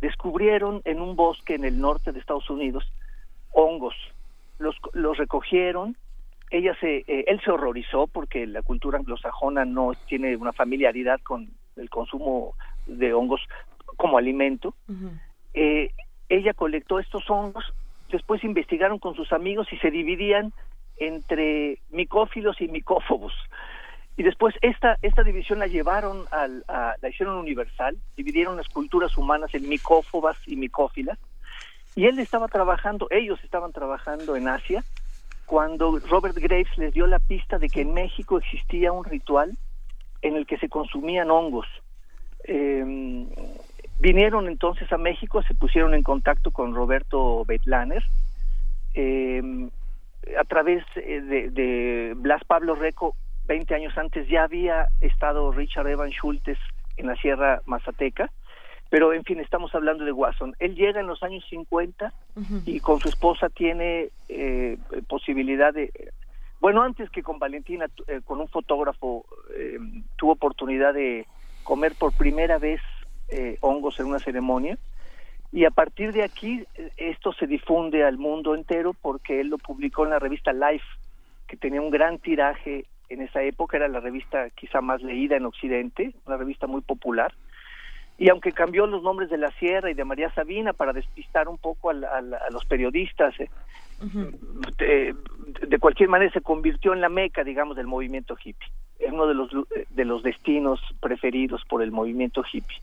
descubrieron 0.00 0.82
en 0.84 1.00
un 1.00 1.16
bosque 1.16 1.54
en 1.54 1.64
el 1.64 1.80
norte 1.80 2.12
de 2.12 2.20
Estados 2.20 2.48
Unidos 2.50 2.90
hongos. 3.52 3.94
Los, 4.58 4.76
los 4.92 5.16
recogieron. 5.18 5.96
Ella 6.52 6.76
se, 6.78 6.98
eh, 6.98 7.24
él 7.26 7.40
se 7.42 7.50
horrorizó 7.50 8.06
porque 8.06 8.46
la 8.46 8.60
cultura 8.60 8.98
anglosajona 8.98 9.64
no 9.64 9.92
tiene 10.06 10.36
una 10.36 10.52
familiaridad 10.52 11.18
con 11.22 11.48
el 11.76 11.88
consumo 11.88 12.54
de 12.86 13.14
hongos 13.14 13.40
como 13.96 14.18
alimento. 14.18 14.74
ella 15.54 16.54
colectó 16.54 16.98
estos 16.98 17.28
hongos, 17.30 17.64
después 18.10 18.44
investigaron 18.44 18.98
con 18.98 19.14
sus 19.14 19.32
amigos 19.32 19.66
y 19.72 19.78
se 19.78 19.90
dividían 19.90 20.52
entre 20.98 21.78
micófilos 21.90 22.60
y 22.60 22.68
micófobos. 22.68 23.32
Y 24.16 24.22
después 24.22 24.54
esta, 24.60 24.98
esta 25.00 25.22
división 25.22 25.58
la 25.58 25.66
llevaron 25.66 26.24
al, 26.30 26.64
a, 26.68 26.96
la 27.00 27.08
hicieron 27.08 27.36
universal, 27.36 27.96
dividieron 28.14 28.58
las 28.58 28.68
culturas 28.68 29.16
humanas 29.16 29.54
en 29.54 29.68
micófobas 29.68 30.36
y 30.46 30.56
micófilas. 30.56 31.18
Y 31.94 32.06
él 32.06 32.18
estaba 32.18 32.48
trabajando, 32.48 33.06
ellos 33.10 33.42
estaban 33.42 33.72
trabajando 33.72 34.36
en 34.36 34.48
Asia, 34.48 34.84
cuando 35.52 35.98
Robert 36.08 36.34
Graves 36.38 36.78
les 36.78 36.94
dio 36.94 37.06
la 37.06 37.18
pista 37.18 37.58
de 37.58 37.68
que 37.68 37.82
en 37.82 37.92
México 37.92 38.38
existía 38.38 38.90
un 38.90 39.04
ritual 39.04 39.58
en 40.22 40.34
el 40.34 40.46
que 40.46 40.56
se 40.56 40.70
consumían 40.70 41.30
hongos. 41.30 41.66
Eh, 42.44 43.26
vinieron 44.00 44.48
entonces 44.48 44.90
a 44.90 44.96
México, 44.96 45.42
se 45.42 45.52
pusieron 45.52 45.92
en 45.92 46.02
contacto 46.04 46.52
con 46.52 46.74
Roberto 46.74 47.44
Betlaner, 47.44 48.02
eh, 48.94 49.68
a 50.40 50.44
través 50.44 50.86
eh, 50.96 51.20
de, 51.20 52.14
Blas 52.16 52.42
Pablo 52.44 52.74
Reco, 52.74 53.14
20 53.46 53.74
años 53.74 53.92
antes 53.98 54.26
ya 54.28 54.44
había 54.44 54.86
estado 55.02 55.52
Richard 55.52 55.86
Evan 55.86 56.12
Schultes 56.12 56.56
en 56.96 57.08
la 57.08 57.16
Sierra 57.16 57.60
Mazateca, 57.66 58.30
pero 58.92 59.14
en 59.14 59.24
fin, 59.24 59.40
estamos 59.40 59.74
hablando 59.74 60.04
de 60.04 60.12
Watson. 60.12 60.54
Él 60.58 60.74
llega 60.74 61.00
en 61.00 61.06
los 61.06 61.22
años 61.22 61.42
50 61.48 62.12
y 62.66 62.78
con 62.80 63.00
su 63.00 63.08
esposa 63.08 63.48
tiene 63.48 64.10
eh, 64.28 64.76
posibilidad 65.08 65.72
de... 65.72 65.90
Bueno, 66.60 66.82
antes 66.82 67.08
que 67.08 67.22
con 67.22 67.38
Valentina, 67.38 67.86
eh, 68.06 68.20
con 68.22 68.38
un 68.38 68.48
fotógrafo, 68.48 69.24
tuvo 70.16 70.32
oportunidad 70.32 70.92
de 70.92 71.26
comer 71.62 71.94
por 71.98 72.12
primera 72.12 72.58
vez 72.58 72.82
hongos 73.62 73.98
en 73.98 74.08
una 74.08 74.18
ceremonia 74.18 74.76
y 75.52 75.66
a 75.66 75.70
partir 75.70 76.12
de 76.12 76.22
aquí 76.22 76.64
eh, 76.74 76.90
esto 76.98 77.32
se 77.32 77.46
difunde 77.46 78.04
al 78.04 78.18
mundo 78.18 78.54
entero 78.54 78.94
porque 78.94 79.40
él 79.40 79.48
lo 79.48 79.56
publicó 79.56 80.04
en 80.04 80.10
la 80.10 80.18
revista 80.18 80.52
Life, 80.52 80.84
que 81.46 81.56
tenía 81.56 81.80
un 81.80 81.90
gran 81.90 82.18
tiraje 82.18 82.84
en 83.10 83.20
esa 83.20 83.42
época, 83.42 83.78
era 83.78 83.88
la 83.88 84.00
revista 84.00 84.48
quizá 84.50 84.80
más 84.80 85.02
leída 85.02 85.36
en 85.36 85.44
Occidente, 85.44 86.14
una 86.26 86.38
revista 86.38 86.66
muy 86.66 86.80
popular. 86.80 87.34
Y 88.22 88.28
aunque 88.28 88.52
cambió 88.52 88.86
los 88.86 89.02
nombres 89.02 89.30
de 89.30 89.36
la 89.36 89.50
Sierra 89.58 89.90
y 89.90 89.94
de 89.94 90.04
María 90.04 90.32
Sabina 90.32 90.72
para 90.72 90.92
despistar 90.92 91.48
un 91.48 91.58
poco 91.58 91.90
a, 91.90 92.20
los 92.52 92.64
periodistas, 92.66 93.34
eh, 93.40 93.50
de, 94.78 95.16
de, 95.66 95.78
cualquier 95.80 96.08
manera 96.08 96.30
se 96.30 96.40
convirtió 96.40 96.92
en 96.92 97.00
la 97.00 97.08
meca, 97.08 97.42
digamos, 97.42 97.76
del 97.76 97.88
movimiento 97.88 98.36
hippie. 98.36 98.70
Es 99.00 99.10
uno 99.10 99.26
de 99.26 99.34
los, 99.34 99.50
de 99.90 100.04
los 100.04 100.22
destinos 100.22 100.78
preferidos 101.00 101.64
por 101.68 101.82
el 101.82 101.90
movimiento 101.90 102.44
hippie. 102.44 102.80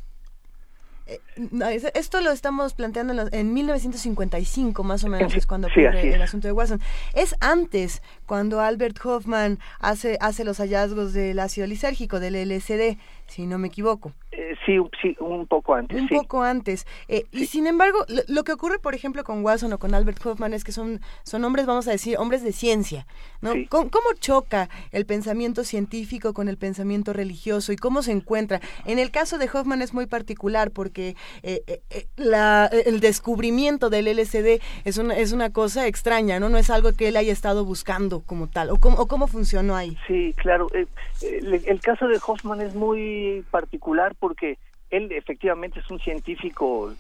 Eh, 1.08 1.92
esto 1.95 2.22
lo 2.22 2.32
estamos 2.32 2.74
planteando 2.74 3.30
en, 3.32 3.53
1955, 3.53 4.84
más 4.84 5.06
o 5.06 5.08
menos, 5.08 5.34
es 5.34 5.48
cuando 5.48 5.68
ocurre 5.69 6.14
el 6.14 6.22
asunto 6.22 6.48
de 6.48 6.51
Watson. 6.51 6.82
Es 7.16 7.34
antes, 7.40 8.03
cuando 8.26 8.59
Albert 8.59 8.98
Hoffman 9.06 9.58
hace, 9.80 10.18
hace 10.19 10.43
los 10.43 10.58
hallazgos 10.58 11.14
del 11.14 11.40
ácido 11.40 11.66
lisérgico, 11.66 12.19
del 12.19 12.35
LSD 12.35 12.98
si 13.30 13.45
no 13.45 13.58
me 13.58 13.67
equivoco. 13.67 14.14
Eh, 14.32 14.56
sí, 14.66 14.77
sí, 15.01 15.16
un 15.19 15.48
poco 15.48 15.75
antes. 15.75 15.99
Un 15.99 16.08
poco 16.08 16.43
antes. 16.43 16.85
Eh, 17.08 17.25
y 17.32 17.45
sin 17.45 17.67
embargo, 17.67 18.06
lo, 18.27 18.43
que 18.43 18.51
ocurre, 18.51 18.80
por 18.80 18.93
ejemplo, 18.93 19.24
con 19.24 19.43
Watson 19.43 19.74
o 19.74 19.80
con 19.80 19.93
Albert 19.93 20.25
Hoffman 20.25 20.53
es 20.53 20.64
que 20.64 20.72
son, 20.72 21.01
son 21.24 21.43
hombres, 21.43 21.66
vamos 21.66 21.88
a 21.88 21.91
decir, 21.91 22.17
hombres 22.17 22.43
de 22.43 22.51
ciencia. 22.51 23.06
¿no? 23.41 23.53
¿Cómo, 23.69 23.90
choca 24.19 24.69
el 24.91 25.06
pensamiento 25.06 25.64
científico 25.64 26.33
con 26.33 26.48
el 26.48 26.58
pensamiento 26.58 27.14
religioso 27.14 27.72
y 27.72 27.75
cómo 27.75 28.01
se 28.01 28.11
encuentra? 28.11 28.59
En 28.85 28.99
el 28.99 29.11
caso 29.11 29.38
de 29.38 29.49
Hoffman 29.51 29.82
es 29.82 29.93
muy 29.93 30.08
particular 30.08 30.72
porque 30.72 31.16
eh, 31.43 31.82
la, 32.16 32.67
el 32.67 32.99
descubrimiento 32.99 33.90
del 33.90 34.06
LSD 34.06 34.61
es 34.85 34.98
una, 34.98 35.17
es 35.17 35.32
una 35.32 35.51
cosa 35.51 35.88
extraña, 35.88 36.40
¿no? 36.40 36.49
No 36.49 36.58
es 36.58 36.69
algo 36.69 36.93
que 36.93 37.08
él 37.08 37.17
haya 37.17 37.33
estado 37.33 37.66
buscando 37.66 38.22
como 38.22 38.48
tal. 38.48 38.69
¿O 38.69 38.77
cómo, 38.77 38.98
o 38.98 39.08
cómo 39.08 39.27
funcionó 39.27 39.75
ahí? 39.75 39.98
Sí, 40.08 40.33
claro. 40.38 40.67
el 40.74 41.82
caso 41.82 42.08
de 42.08 42.19
Hoffman 42.25 42.61
es 42.61 42.74
muy 42.75 43.18
particular 43.51 44.15
porque 44.19 44.57
él 44.89 45.11
efectivamente 45.11 45.80
es 45.80 45.89
un 45.89 45.99
científico 45.99 46.93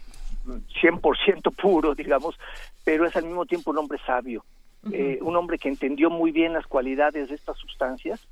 100% 0.45 1.55
puro, 1.55 1.95
digamos, 1.95 2.39
pero 2.83 3.05
es 3.05 3.15
al 3.15 3.25
mismo 3.25 3.45
tiempo 3.45 3.71
un 3.71 3.79
hombre 3.79 3.99
sabio, 4.05 4.43
eh, 4.91 5.19
un 5.21 5.35
hombre 5.35 5.57
que 5.57 5.69
entendió 5.69 6.09
muy 6.09 6.31
bien 6.31 6.53
las 6.53 6.65
cualidades 6.65 7.29
de 7.29 7.35
estas 7.35 7.57
sustancias, 7.57 8.25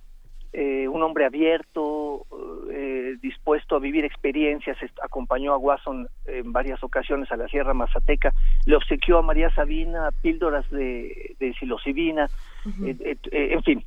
eh, 0.53 0.87
un 0.87 1.03
hombre 1.03 1.25
abierto, 1.25 2.25
eh, 2.71 3.17
dispuesto 3.21 3.75
a 3.75 3.79
vivir 3.79 4.05
experiencias, 4.05 4.77
acompañó 5.03 5.53
a 5.53 5.57
Watson 5.57 6.07
en 6.25 6.51
varias 6.53 6.81
ocasiones 6.83 7.31
a 7.31 7.37
la 7.37 7.47
Sierra 7.47 7.73
Mazateca, 7.73 8.33
le 8.65 8.75
obsequió 8.75 9.17
a 9.17 9.21
María 9.21 9.53
Sabina 9.53 10.09
píldoras 10.21 10.69
de, 10.71 11.35
de 11.39 11.53
psilocibina, 11.53 12.29
en 12.65 13.63
fin, 13.63 13.83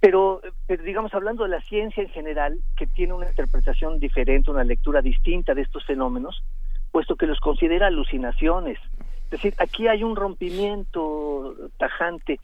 pero, 0.00 0.40
digamos, 0.84 1.14
hablando 1.14 1.44
de 1.44 1.50
la 1.50 1.60
ciencia 1.62 2.02
en 2.02 2.08
general, 2.10 2.60
que 2.76 2.86
tiene 2.86 3.12
una 3.12 3.28
interpretación 3.28 3.98
diferente, 3.98 4.50
una 4.50 4.64
lectura 4.64 5.02
distinta 5.02 5.54
de 5.54 5.62
estos 5.62 5.84
fenómenos, 5.84 6.42
puesto 6.90 7.16
que 7.16 7.26
los 7.26 7.40
considera 7.40 7.88
alucinaciones. 7.88 8.78
Es 9.24 9.30
decir, 9.30 9.54
aquí 9.58 9.88
hay 9.88 10.02
un 10.02 10.16
rompimiento 10.16 11.54
tajante 11.76 12.40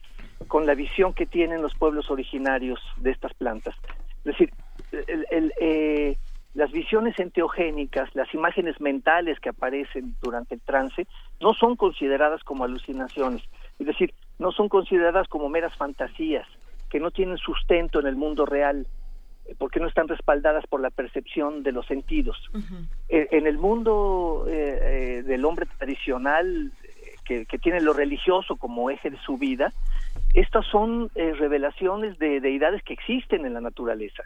con 0.49 0.67
la 0.67 0.75
visión 0.75 1.15
que 1.15 1.27
tienen 1.27 1.63
los 1.63 1.75
pueblos 1.75 2.11
originarios 2.11 2.79
de 2.99 3.11
estas 3.11 3.33
plantas. 3.35 3.75
Es 4.19 4.25
decir, 4.25 4.53
eh, 4.93 6.17
las 6.55 6.71
visiones 6.71 7.19
enteogénicas, 7.19 8.15
las 8.15 8.33
imágenes 8.33 8.81
mentales 8.81 9.41
que 9.41 9.49
aparecen 9.49 10.15
durante 10.23 10.55
el 10.55 10.61
trance, 10.61 11.07
no 11.41 11.55
son 11.55 11.77
consideradas 11.77 12.45
como 12.45 12.65
alucinaciones, 12.65 13.43
es 13.79 13.87
decir, 13.87 14.15
no 14.39 14.53
son 14.53 14.69
consideradas 14.69 15.27
como 15.29 15.49
meras 15.49 15.75
fantasías, 15.77 16.47
que 16.95 17.01
no 17.01 17.11
tienen 17.11 17.39
sustento 17.39 17.99
en 17.99 18.07
el 18.07 18.15
mundo 18.15 18.47
real, 18.47 18.87
eh, 19.47 19.57
porque 19.59 19.81
no 19.81 19.89
están 19.89 20.07
respaldadas 20.07 20.65
por 20.69 20.81
la 20.81 20.91
percepción 20.91 21.65
de 21.65 21.73
los 21.73 21.85
sentidos. 21.89 22.39
Eh, 23.09 23.27
en 23.33 23.49
el 23.49 23.59
mundo 23.59 24.45
del 24.47 25.45
hombre 25.45 25.67
tradicional, 25.77 26.71
que, 27.25 27.45
tiene 27.61 27.81
lo 27.81 27.95
religioso 27.95 28.55
como 28.55 28.91
eje 28.91 29.11
de 29.11 29.19
su 29.19 29.37
vida, 29.37 29.73
estas 30.35 30.65
son 30.67 31.11
revelaciones 31.15 32.17
de 32.21 32.39
deidades 32.41 32.85
que 32.85 32.93
existen 32.93 33.45
en 33.45 33.55
la 33.55 33.61
naturaleza. 33.61 34.23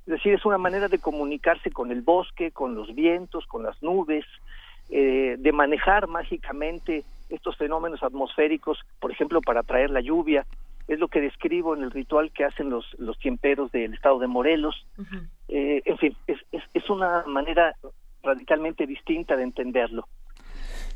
Es 0.00 0.12
decir, 0.12 0.34
es 0.34 0.44
una 0.44 0.58
manera 0.58 0.88
de 0.88 0.98
comunicarse 0.98 1.70
con 1.70 1.90
el 1.90 2.02
bosque, 2.02 2.50
con 2.50 2.74
los 2.74 2.94
vientos, 2.94 3.46
con 3.46 3.62
las 3.62 3.82
nubes, 3.82 4.26
eh, 4.92 5.36
de 5.38 5.52
manejar 5.52 6.08
mágicamente 6.08 7.04
estos 7.28 7.56
fenómenos 7.56 8.02
atmosféricos, 8.02 8.76
por 8.98 9.12
ejemplo, 9.12 9.40
para 9.40 9.62
traer 9.62 9.88
la 9.90 10.00
lluvia. 10.00 10.44
Es 10.90 10.98
lo 10.98 11.06
que 11.06 11.20
describo 11.20 11.76
en 11.76 11.84
el 11.84 11.92
ritual 11.92 12.32
que 12.32 12.44
hacen 12.44 12.68
los, 12.68 12.84
los 12.98 13.16
tiemperos 13.20 13.70
del 13.70 13.94
estado 13.94 14.18
de 14.18 14.26
Morelos. 14.26 14.74
Eh, 15.46 15.82
en 15.84 15.98
fin, 15.98 16.16
es, 16.26 16.38
es, 16.50 16.90
una 16.90 17.22
manera 17.28 17.76
radicalmente 18.24 18.88
distinta 18.88 19.36
de 19.36 19.44
entenderlo. 19.44 20.08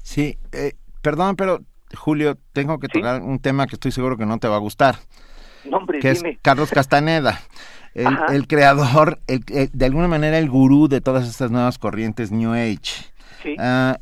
Sí, 0.03 0.37
eh, 0.51 0.73
perdón, 1.01 1.37
pero 1.37 1.61
Julio, 1.95 2.37
tengo 2.53 2.81
que 2.81 2.89
tocar 2.89 3.23
un 3.23 3.39
tema 3.39 3.69
que 3.69 3.77
estoy 3.77 3.93
seguro 3.93 4.17
que 4.17 4.27
no 4.27 4.39
te 4.39 4.49
va 4.49 4.57
a 4.57 4.59
gustar. 4.59 4.97
que 6.01 6.11
es 6.11 6.25
Carlos 6.43 6.73
Castaneda. 6.73 7.41
el, 7.95 8.49
creador, 8.49 9.21
el, 9.29 9.45
de 9.73 9.85
alguna 9.85 10.09
manera 10.09 10.39
el 10.39 10.51
gurú 10.51 10.89
de 10.89 11.01
todas 11.01 11.29
estas 11.29 11.53
nuevas 11.53 11.79
corrientes 11.79 12.33
New 12.33 12.53
Age. 12.53 13.14
Ah, 13.59 13.99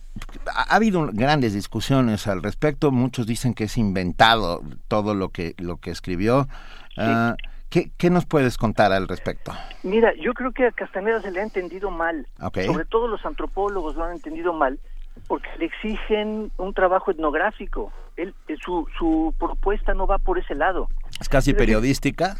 ha 0.47 0.75
habido 0.75 1.09
grandes 1.13 1.55
discusiones 1.55 2.27
al 2.27 2.43
respecto. 2.43 2.91
Muchos 2.91 3.27
dicen 3.27 3.55
que 3.55 3.65
es 3.65 3.77
inventado 3.77 4.63
todo 4.89 5.15
lo 5.15 5.31
que 5.31 5.55
lo 5.59 5.77
que 5.79 5.91
escribió. 5.91 6.49
Ah, 6.97 7.37
¿qué, 7.71 7.91
¿qué, 7.97 8.11
nos 8.11 8.27
puedes 8.27 8.59
contar 8.59 8.93
al 8.93 9.09
respecto? 9.09 9.53
Mira, 9.83 10.13
yo 10.21 10.35
creo 10.35 10.53
que 10.53 10.67
a 10.67 10.73
Castaneda 10.73 11.21
se 11.21 11.31
le 11.31 11.41
ha 11.41 11.43
entendido 11.45 11.91
mal. 11.91 12.27
Sobre 12.39 12.85
todo 12.85 13.09
los 13.09 13.25
antropólogos 13.25 13.97
lo 13.97 14.05
han 14.05 14.13
entendido 14.13 14.53
mal 14.53 14.79
porque 15.27 15.49
le 15.59 15.67
exigen 15.67 16.51
un 16.59 16.75
trabajo 16.75 17.11
etnográfico. 17.11 17.93
Él, 18.17 18.35
su, 18.63 18.87
su 18.99 19.35
propuesta 19.39 19.95
no 19.95 20.07
va 20.07 20.19
por 20.19 20.39
ese 20.39 20.55
lado. 20.55 20.89
¿Es 21.21 21.29
casi 21.29 21.55
periodística? 21.55 22.37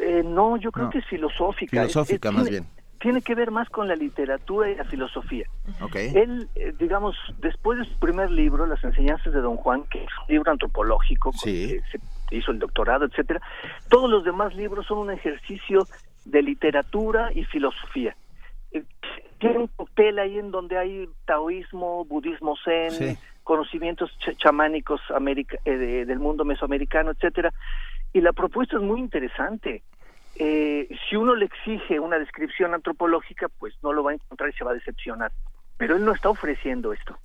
Eh, 0.00 0.22
no, 0.24 0.56
yo 0.56 0.72
creo 0.72 0.90
que 0.90 0.98
es 0.98 1.06
filosófica. 1.06 1.70
Filosófica, 1.70 2.30
más 2.30 2.48
bien. 2.48 2.66
Tiene 3.00 3.22
que 3.22 3.34
ver 3.34 3.50
más 3.50 3.68
con 3.70 3.88
la 3.88 3.96
literatura 3.96 4.70
y 4.70 4.74
la 4.74 4.84
filosofía. 4.84 5.46
Él, 5.94 6.48
eh, 6.54 6.74
digamos, 6.78 7.16
después 7.38 7.78
de 7.78 7.84
su 7.86 7.98
primer 7.98 8.30
libro, 8.30 8.66
Las 8.66 8.82
enseñanzas 8.84 9.32
de 9.32 9.40
Don 9.40 9.56
Juan, 9.56 9.84
que 9.84 10.04
es 10.04 10.10
un 10.28 10.34
libro 10.34 10.52
antropológico, 10.52 11.32
se 11.32 11.80
hizo 12.30 12.52
el 12.52 12.58
doctorado, 12.58 13.06
etcétera, 13.06 13.40
todos 13.88 14.10
los 14.10 14.24
demás 14.24 14.54
libros 14.54 14.86
son 14.86 14.98
un 14.98 15.10
ejercicio 15.10 15.86
de 16.24 16.42
literatura 16.42 17.30
y 17.34 17.44
filosofía. 17.44 18.14
Eh, 18.72 18.84
tiene 19.38 19.58
un 19.58 19.68
papel 19.68 20.18
ahí 20.18 20.38
en 20.38 20.50
donde 20.50 20.76
hay 20.76 21.08
taoísmo, 21.24 22.04
budismo 22.04 22.56
zen, 22.62 23.16
conocimientos 23.42 24.10
chamánicos 24.36 25.00
del 25.64 26.18
mundo 26.18 26.44
mesoamericano, 26.44 27.10
etcétera 27.12 27.50
y 28.12 28.20
la 28.20 28.32
propuesta 28.32 28.76
es 28.76 28.82
muy 28.82 29.00
interesante. 29.00 29.82
Eh, 30.42 30.88
si 31.06 31.16
uno 31.16 31.34
le 31.34 31.44
exige 31.44 32.00
una 32.00 32.18
descripción 32.18 32.72
antropológica, 32.72 33.48
pues 33.58 33.74
no 33.82 33.92
lo 33.92 34.02
va 34.02 34.12
a 34.12 34.14
encontrar 34.14 34.48
y 34.48 34.54
se 34.54 34.64
va 34.64 34.70
a 34.70 34.74
decepcionar. 34.74 35.30
Pero 35.76 35.96
él 35.96 36.04
no 36.04 36.12
está 36.12 36.30
ofreciendo 36.30 36.94
esto. 36.94 37.18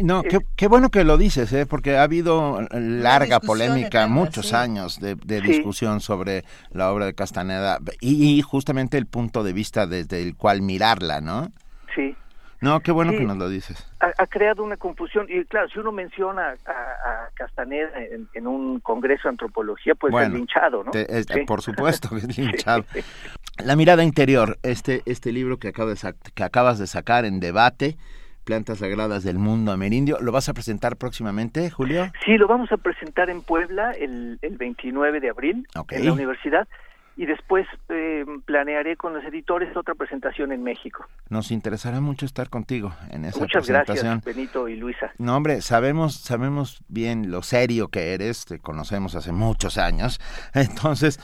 No, 0.00 0.22
qué, 0.56 0.66
bueno 0.66 0.88
que 0.88 1.04
lo 1.04 1.18
dices, 1.18 1.52
¿eh? 1.52 1.66
porque 1.66 1.96
ha 1.96 2.04
habido 2.04 2.58
larga 2.70 3.40
polémica, 3.40 4.06
muchos 4.06 4.54
años 4.54 4.98
de, 4.98 5.16
discusión 5.42 6.00
sobre 6.00 6.44
la 6.70 6.90
obra 6.90 7.04
de 7.04 7.14
Castaneda 7.14 7.78
y, 8.00 8.38
y, 8.38 8.40
justamente 8.40 8.96
el 8.96 9.06
punto 9.06 9.42
de 9.42 9.52
vista 9.52 9.86
desde 9.86 10.22
el 10.22 10.36
cual 10.36 10.62
mirarla, 10.62 11.20
¿no? 11.20 11.48
Sí. 11.94 12.16
No, 12.60 12.80
qué 12.80 12.90
bueno 12.90 13.12
que 13.12 13.20
nos 13.20 13.36
lo 13.36 13.48
dices. 13.48 13.86
Ha, 14.00 14.26
creado 14.26 14.64
una 14.64 14.76
confusión. 14.76 15.26
Y 15.28 15.44
claro, 15.44 15.68
si 15.68 15.78
uno 15.78 15.92
menciona 15.92 16.56
a, 16.66 17.27
Castaneda 17.38 17.90
en, 18.34 18.46
un 18.46 18.80
congreso 18.80 19.24
de 19.24 19.30
antropología, 19.30 19.94
pues 19.94 20.12
es 20.14 20.30
linchado, 20.32 20.82
¿no? 20.82 20.90
Por 21.46 21.62
supuesto 21.62 22.10
que 22.10 22.16
es 22.16 22.38
linchado. 22.38 22.84
La 23.64 23.76
mirada 23.76 24.02
interior, 24.02 24.58
este, 24.62 25.02
este 25.06 25.32
libro 25.32 25.58
que, 25.58 25.72
de 25.72 26.14
que 26.34 26.42
acabas 26.42 26.78
de 26.78 26.86
sacar 26.86 27.24
en 27.24 27.38
debate, 27.40 27.96
Plantas 28.44 28.78
Sagradas 28.78 29.24
del 29.24 29.38
Mundo 29.38 29.72
Amerindio. 29.72 30.18
¿Lo 30.20 30.32
vas 30.32 30.48
a 30.48 30.54
presentar 30.54 30.96
próximamente, 30.96 31.70
Julio? 31.70 32.10
Sí, 32.24 32.38
lo 32.38 32.48
vamos 32.48 32.72
a 32.72 32.78
presentar 32.78 33.28
en 33.28 33.42
Puebla 33.42 33.92
el, 33.92 34.38
el 34.40 34.56
29 34.56 35.20
de 35.20 35.28
abril 35.28 35.68
en 35.90 36.04
la 36.06 36.12
universidad 36.12 36.66
y 37.18 37.26
después 37.26 37.66
eh, 37.88 38.24
planearé 38.46 38.96
con 38.96 39.12
los 39.12 39.24
editores 39.24 39.76
otra 39.76 39.96
presentación 39.96 40.52
en 40.52 40.62
México. 40.62 41.04
Nos 41.28 41.50
interesará 41.50 42.00
mucho 42.00 42.24
estar 42.24 42.48
contigo 42.48 42.94
en 43.10 43.24
esa 43.24 43.40
Muchas 43.40 43.66
presentación. 43.66 44.20
gracias, 44.20 44.36
Benito 44.36 44.68
y 44.68 44.76
Luisa. 44.76 45.10
No, 45.18 45.36
hombre, 45.36 45.60
sabemos 45.60 46.14
sabemos 46.14 46.80
bien 46.86 47.32
lo 47.32 47.42
serio 47.42 47.88
que 47.88 48.14
eres, 48.14 48.44
te 48.44 48.60
conocemos 48.60 49.16
hace 49.16 49.32
muchos 49.32 49.78
años, 49.78 50.20
entonces 50.54 51.18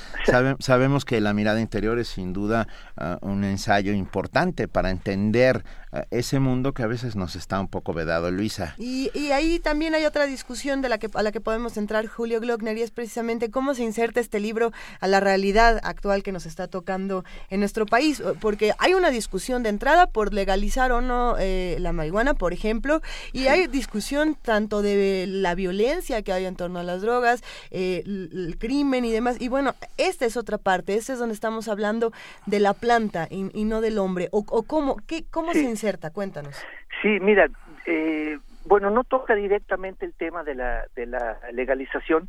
sabemos 0.59 1.05
que 1.05 1.21
la 1.21 1.33
mirada 1.33 1.61
interior 1.61 2.01
es 2.01 2.09
sin 2.09 2.33
duda 2.33 2.67
ah, 2.97 3.19
un 3.23 3.45
ensayo 3.45 3.93
importante 3.93 4.67
para 4.67 4.91
entender 4.91 5.63
ah, 5.93 6.07
ese 6.11 6.41
mundo 6.41 6.75
que 6.75 6.83
a 6.83 6.89
veces 6.89 7.15
nos 7.15 7.37
está 7.37 7.61
un 7.61 7.69
poco 7.69 7.93
vedado, 7.93 8.33
Luisa. 8.33 8.75
Y, 8.79 9.13
y 9.15 9.31
ahí 9.31 9.61
también 9.61 9.95
hay 9.95 10.07
otra 10.07 10.27
discusión 10.27 10.83
de 10.83 10.89
la 10.89 10.99
que 10.99 11.09
a 11.15 11.23
la 11.23 11.31
que 11.31 11.41
podemos 11.41 11.77
entrar, 11.77 12.09
Julio 12.09 12.41
Glockner, 12.41 12.77
y 12.77 12.83
es 12.83 12.91
precisamente 12.91 13.53
cómo 13.53 13.75
se 13.75 13.85
inserta 13.85 14.19
este 14.19 14.41
libro 14.41 14.73
a 14.99 15.07
la 15.07 15.21
realidad 15.21 15.84
actual 15.85 16.23
que 16.23 16.33
nos 16.33 16.47
está 16.47 16.69
tocando 16.69 17.25
en 17.51 17.61
nuestro 17.61 17.87
país, 17.87 18.23
porque 18.41 18.73
hay 18.79 18.95
una 18.95 19.11
discusión 19.11 19.63
de 19.63 19.69
entrada 19.69 20.07
por 20.07 20.35
legalizar 20.35 20.93
o 20.93 21.01
no 21.01 21.37
eh, 21.39 21.77
la 21.81 21.93
marihuana, 21.93 22.35
por 22.35 22.53
ejemplo, 22.53 23.01
y 23.33 23.47
hay 23.47 23.67
discusión 23.67 24.37
tanto 24.41 24.83
de 24.83 25.27
la 25.29 25.55
violencia 25.55 26.23
que 26.23 26.33
hay 26.33 26.47
en 26.47 26.57
torno 26.57 26.79
a 26.79 26.83
las 26.83 27.03
drogas, 27.03 27.43
eh, 27.71 28.03
el, 28.05 28.57
crimen 28.59 29.05
y 29.05 29.13
demás, 29.13 29.41
y 29.41 29.49
bueno, 29.49 29.75
esta 29.99 30.27
es 30.27 30.37
otra 30.37 30.59
parte, 30.59 30.95
esta 30.95 31.13
es 31.13 31.19
donde 31.19 31.35
estamos 31.35 31.69
hablando 31.69 32.13
de 32.47 32.61
la 32.61 32.75
planta 32.75 33.27
y, 33.31 33.65
no 33.65 33.81
del 33.81 33.99
hombre, 33.99 34.29
o, 34.33 34.45
cómo, 34.45 34.97
qué, 35.07 35.25
cómo 35.31 35.53
se 35.53 35.63
inserta, 35.63 36.11
cuéntanos. 36.11 36.55
Sí, 37.03 37.19
mira, 37.21 37.49
eh, 37.87 38.39
bueno, 38.65 38.91
no 38.91 39.05
toca 39.05 39.35
directamente 39.35 40.07
el 40.07 40.15
tema 40.15 40.45
de 40.45 40.55
la, 40.55 40.87
de 40.95 41.07
la 41.07 41.39
legalización, 41.53 42.29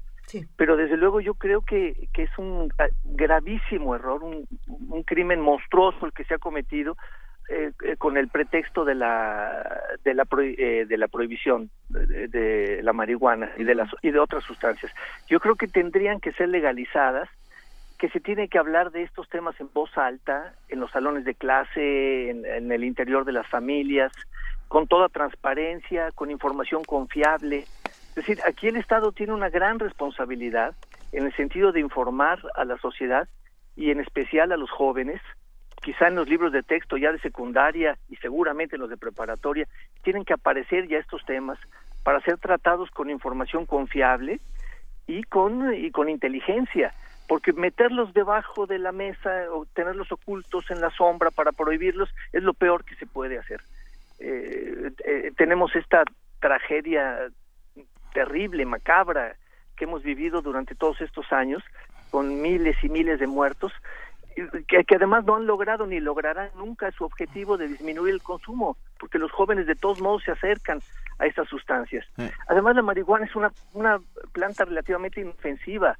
pero 0.55 0.77
desde 0.77 0.97
luego 0.97 1.21
yo 1.21 1.33
creo 1.35 1.61
que, 1.61 2.07
que 2.13 2.23
es 2.23 2.37
un 2.37 2.71
ah, 2.77 2.87
gravísimo 3.03 3.95
error, 3.95 4.23
un, 4.23 4.47
un 4.67 5.03
crimen 5.03 5.41
monstruoso 5.41 6.05
el 6.05 6.13
que 6.13 6.23
se 6.25 6.35
ha 6.35 6.37
cometido 6.37 6.95
eh, 7.47 7.73
eh, 7.83 7.95
con 7.97 8.17
el 8.17 8.27
pretexto 8.27 8.85
de 8.85 8.95
la 8.95 9.83
de 10.03 10.15
la 10.15 10.25
eh, 10.39 10.85
de 10.89 10.97
la 10.97 11.07
prohibición 11.07 11.69
de, 11.89 12.79
la 12.81 12.91
marihuana 12.91 13.51
y 13.55 13.63
de 13.63 13.75
las 13.75 13.87
y 14.01 14.09
de 14.09 14.17
otras 14.17 14.43
sustancias. 14.43 14.91
Yo 15.27 15.39
creo 15.39 15.53
que 15.53 15.67
tendrían 15.67 16.19
que 16.19 16.31
ser 16.31 16.49
legalizadas, 16.49 17.29
que 17.99 18.09
se 18.09 18.19
tiene 18.19 18.47
que 18.47 18.57
hablar 18.57 18.91
de 18.91 19.03
estos 19.03 19.29
temas 19.29 19.59
en 19.59 19.69
voz 19.71 19.95
alta, 19.95 20.55
en 20.69 20.79
los 20.79 20.89
salones 20.89 21.23
de 21.23 21.35
clase, 21.35 22.31
en 22.31 22.71
el 22.71 22.83
interior 22.83 23.25
de 23.25 23.33
las 23.33 23.47
familias, 23.47 24.11
con 24.67 24.87
toda 24.87 25.07
transparencia, 25.09 26.11
con 26.13 26.31
información 26.31 26.83
confiable 26.83 27.65
es 28.15 28.25
decir, 28.25 28.39
aquí 28.47 28.69
el 28.69 28.77
Estado 28.77 29.11
tiene 29.11 29.33
una 29.33 29.49
gran 29.49 29.77
responsabilidad 29.77 30.73
en 31.11 31.25
el 31.25 31.35
sentido 31.35 31.73
de 31.73 31.81
informar 31.81 32.39
a 32.55 32.63
la 32.63 32.77
sociedad 32.77 33.27
y 33.75 33.91
en 33.91 33.99
especial 33.99 34.53
a 34.53 34.57
los 34.57 34.71
jóvenes, 34.71 35.21
quizá 35.81 36.07
en 36.07 36.15
los 36.15 36.29
libros 36.29 36.53
de 36.53 36.63
texto 36.63 36.95
ya 36.95 37.11
de 37.11 37.19
secundaria 37.19 37.97
y 38.07 38.15
seguramente 38.15 38.77
en 38.77 38.81
los 38.81 38.89
de 38.89 38.95
preparatoria, 38.95 39.67
tienen 40.01 40.23
que 40.23 40.31
aparecer 40.31 40.87
ya 40.87 40.97
estos 40.97 41.25
temas 41.25 41.59
para 42.03 42.21
ser 42.21 42.37
tratados 42.37 42.89
con 42.89 43.09
información 43.09 43.65
confiable 43.65 44.39
y 45.07 45.23
con, 45.23 45.73
y 45.73 45.91
con 45.91 46.07
inteligencia, 46.07 46.93
porque 47.27 47.51
meterlos 47.51 48.13
debajo 48.13 48.65
de 48.65 48.79
la 48.79 48.93
mesa 48.93 49.29
o 49.51 49.65
tenerlos 49.65 50.09
ocultos 50.13 50.71
en 50.71 50.79
la 50.79 50.89
sombra 50.91 51.31
para 51.31 51.51
prohibirlos 51.51 52.09
es 52.31 52.43
lo 52.43 52.53
peor 52.53 52.85
que 52.85 52.95
se 52.95 53.07
puede 53.07 53.37
hacer. 53.37 53.59
Eh, 54.19 54.91
eh, 55.03 55.31
tenemos 55.35 55.75
esta 55.75 56.05
tragedia 56.39 57.29
terrible, 58.15 58.65
macabra 58.65 59.35
que 59.75 59.83
hemos 59.83 60.01
vivido 60.01 60.41
durante 60.41 60.73
todos 60.73 61.01
estos 61.01 61.31
años, 61.33 61.61
con 62.09 62.41
miles 62.41 62.77
y 62.81 62.87
miles 62.87 63.19
de 63.19 63.27
muertos, 63.27 63.73
que, 64.67 64.85
que, 64.85 64.95
además 64.95 65.25
no 65.25 65.35
han 65.35 65.45
logrado 65.45 65.85
ni 65.85 65.99
lograrán 65.99 66.49
nunca 66.55 66.91
su 66.91 67.03
objetivo 67.03 67.57
de 67.57 67.67
disminuir 67.67 68.13
el 68.13 68.21
consumo, 68.21 68.77
porque 68.97 69.19
los 69.19 69.31
jóvenes 69.31 69.67
de 69.67 69.75
todos 69.75 70.01
modos 70.01 70.23
se 70.23 70.31
acercan 70.31 70.79
a 71.19 71.25
estas 71.25 71.47
sustancias. 71.49 72.05
Además, 72.47 72.75
la 72.75 72.81
marihuana 72.81 73.25
es 73.25 73.35
una, 73.35 73.51
una 73.73 73.99
planta 74.31 74.63
relativamente 74.63 75.21
inofensiva. 75.21 75.97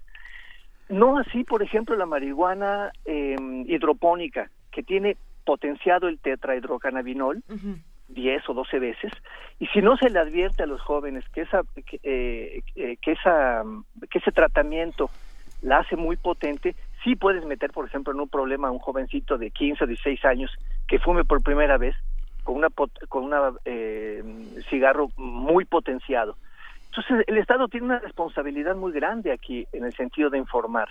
No 0.88 1.18
así, 1.18 1.44
por 1.44 1.64
ejemplo, 1.64 1.95
la 1.98 2.06
marihuana 2.06 2.92
eh, 3.06 3.35
hidropónica, 3.68 4.50
que 4.72 4.84
tiene 4.84 5.18
potenciado 5.45 6.08
el 6.08 6.19
tetrahidrocannabinol, 6.19 7.44
10 8.08 8.50
o 8.50 8.53
12 8.53 8.80
veces, 8.80 9.11
y 9.59 9.67
si 9.67 9.82
no 9.82 9.98
se 9.98 10.09
le 10.09 10.19
advierte 10.19 10.64
a 10.64 10.67
los 10.67 10.82
jóvenes 10.82 11.24
que, 11.30 11.42
esa, 11.42 11.61
que, 11.85 12.00
eh, 12.03 12.61
eh, 12.75 12.98
que, 13.01 13.11
esa, 13.14 13.64
que 14.09 14.19
ese 14.19 14.32
tratamiento 14.32 15.09
la 15.61 15.80
hace 15.80 15.95
muy 15.95 16.16
potente, 16.17 16.75
sí 17.03 17.16
puedes 17.16 17.45
meter, 17.45 17.72
por 17.72 17.85
ejemplo, 17.85 18.14
en 18.14 18.19
un 18.19 18.30
problema 18.30 18.67
a 18.67 18.72
un 18.72 18.80
jovencito 18.80 19.38
de 19.38 19.51
15 19.51 19.84
o 19.84 19.88
16 19.88 20.25
años 20.25 20.51
que 20.88 21.00
fume 21.00 21.24
por 21.24 21.42
primera 21.42 21.77
vez 21.77 21.95
con 22.43 22.56
una 22.56 22.69
con 23.09 23.24
una 23.24 23.53
eh, 23.66 24.24
cigarro 24.69 25.09
muy 25.17 25.66
potenciado. 25.66 26.38
Entonces, 26.90 27.25
el 27.27 27.38
Estado 27.38 27.67
tiene 27.67 27.88
una 27.88 28.00
responsabilidad 28.00 28.75
muy 28.75 28.92
grande 28.92 29.32
aquí 29.32 29.67
en 29.74 29.84
el 29.84 29.93
sentido 29.93 30.30
de 30.30 30.38
informar 30.38 30.88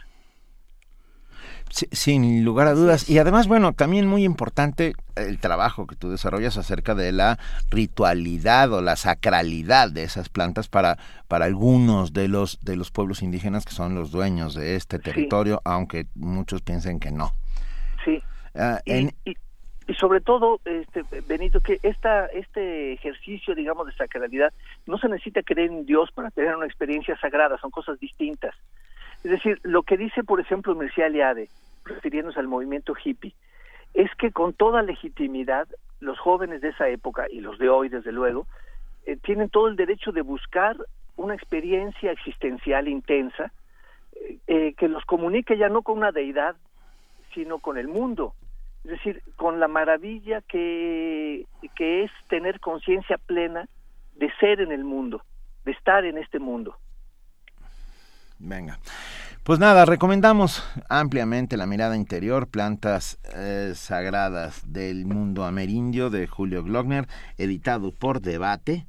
sin 1.70 2.44
lugar 2.44 2.68
a 2.68 2.74
dudas. 2.74 3.08
Y 3.08 3.18
además, 3.18 3.48
bueno, 3.48 3.72
también 3.72 4.06
muy 4.06 4.24
importante 4.24 4.94
el 5.16 5.38
trabajo 5.38 5.86
que 5.86 5.96
tú 5.96 6.10
desarrollas 6.10 6.56
acerca 6.56 6.94
de 6.94 7.12
la 7.12 7.38
ritualidad 7.70 8.72
o 8.72 8.80
la 8.80 8.96
sacralidad 8.96 9.90
de 9.90 10.04
esas 10.04 10.28
plantas 10.28 10.68
para, 10.68 10.98
para 11.28 11.46
algunos 11.46 12.12
de 12.12 12.28
los, 12.28 12.60
de 12.60 12.76
los 12.76 12.90
pueblos 12.90 13.22
indígenas 13.22 13.64
que 13.64 13.72
son 13.72 13.94
los 13.94 14.10
dueños 14.10 14.54
de 14.54 14.76
este 14.76 14.98
territorio, 14.98 15.60
aunque 15.64 16.06
muchos 16.14 16.62
piensen 16.62 17.00
que 17.00 17.10
no. 17.10 17.32
Sí. 18.04 18.22
Ah, 18.54 18.80
y, 18.84 19.10
sobre 19.98 20.20
todo, 20.20 20.60
este, 20.64 21.02
Benito, 21.26 21.60
que 21.60 21.78
esta, 21.82 22.26
este 22.26 22.94
ejercicio, 22.94 23.54
digamos, 23.54 23.86
de 23.86 23.92
sacralidad, 23.92 24.52
no 24.86 24.96
se 24.96 25.08
necesita 25.08 25.42
creer 25.42 25.70
en 25.70 25.84
Dios 25.84 26.10
para 26.12 26.30
tener 26.30 26.56
una 26.56 26.66
experiencia 26.66 27.18
sagrada, 27.18 27.58
son 27.58 27.70
cosas 27.70 28.00
distintas. 28.00 28.54
Es 29.24 29.30
decir, 29.30 29.58
lo 29.62 29.82
que 29.82 29.96
dice, 29.96 30.22
por 30.22 30.38
ejemplo, 30.38 30.74
Mircea 30.74 31.06
Eliade, 31.06 31.48
refiriéndose 31.84 32.38
al 32.38 32.46
movimiento 32.46 32.94
hippie, 33.02 33.34
es 33.94 34.14
que 34.16 34.30
con 34.32 34.52
toda 34.52 34.82
legitimidad 34.82 35.66
los 36.00 36.18
jóvenes 36.18 36.60
de 36.60 36.68
esa 36.68 36.88
época 36.88 37.26
y 37.30 37.40
los 37.40 37.58
de 37.58 37.70
hoy, 37.70 37.88
desde 37.88 38.12
luego, 38.12 38.46
eh, 39.06 39.16
tienen 39.16 39.48
todo 39.48 39.68
el 39.68 39.76
derecho 39.76 40.12
de 40.12 40.20
buscar 40.20 40.76
una 41.16 41.34
experiencia 41.34 42.12
existencial 42.12 42.86
intensa 42.86 43.50
eh, 44.12 44.38
eh, 44.46 44.74
que 44.74 44.88
los 44.88 45.04
comunique 45.06 45.56
ya 45.56 45.70
no 45.70 45.80
con 45.80 45.96
una 45.96 46.12
deidad, 46.12 46.56
sino 47.32 47.60
con 47.60 47.78
el 47.78 47.88
mundo. 47.88 48.34
Es 48.84 48.90
decir, 48.90 49.22
con 49.36 49.58
la 49.58 49.68
maravilla 49.68 50.42
que, 50.42 51.46
que 51.74 52.04
es 52.04 52.10
tener 52.28 52.60
conciencia 52.60 53.16
plena 53.16 53.66
de 54.16 54.30
ser 54.38 54.60
en 54.60 54.70
el 54.70 54.84
mundo, 54.84 55.22
de 55.64 55.72
estar 55.72 56.04
en 56.04 56.18
este 56.18 56.38
mundo. 56.38 56.76
Venga. 58.44 58.78
Pues 59.42 59.58
nada, 59.58 59.84
recomendamos 59.84 60.62
ampliamente 60.88 61.56
La 61.56 61.66
mirada 61.66 61.96
interior, 61.96 62.46
plantas 62.46 63.18
eh, 63.34 63.72
sagradas 63.74 64.62
del 64.66 65.06
mundo 65.06 65.44
amerindio 65.44 66.10
de 66.10 66.26
Julio 66.26 66.62
Glockner, 66.62 67.06
editado 67.38 67.92
por 67.92 68.20
Debate. 68.20 68.86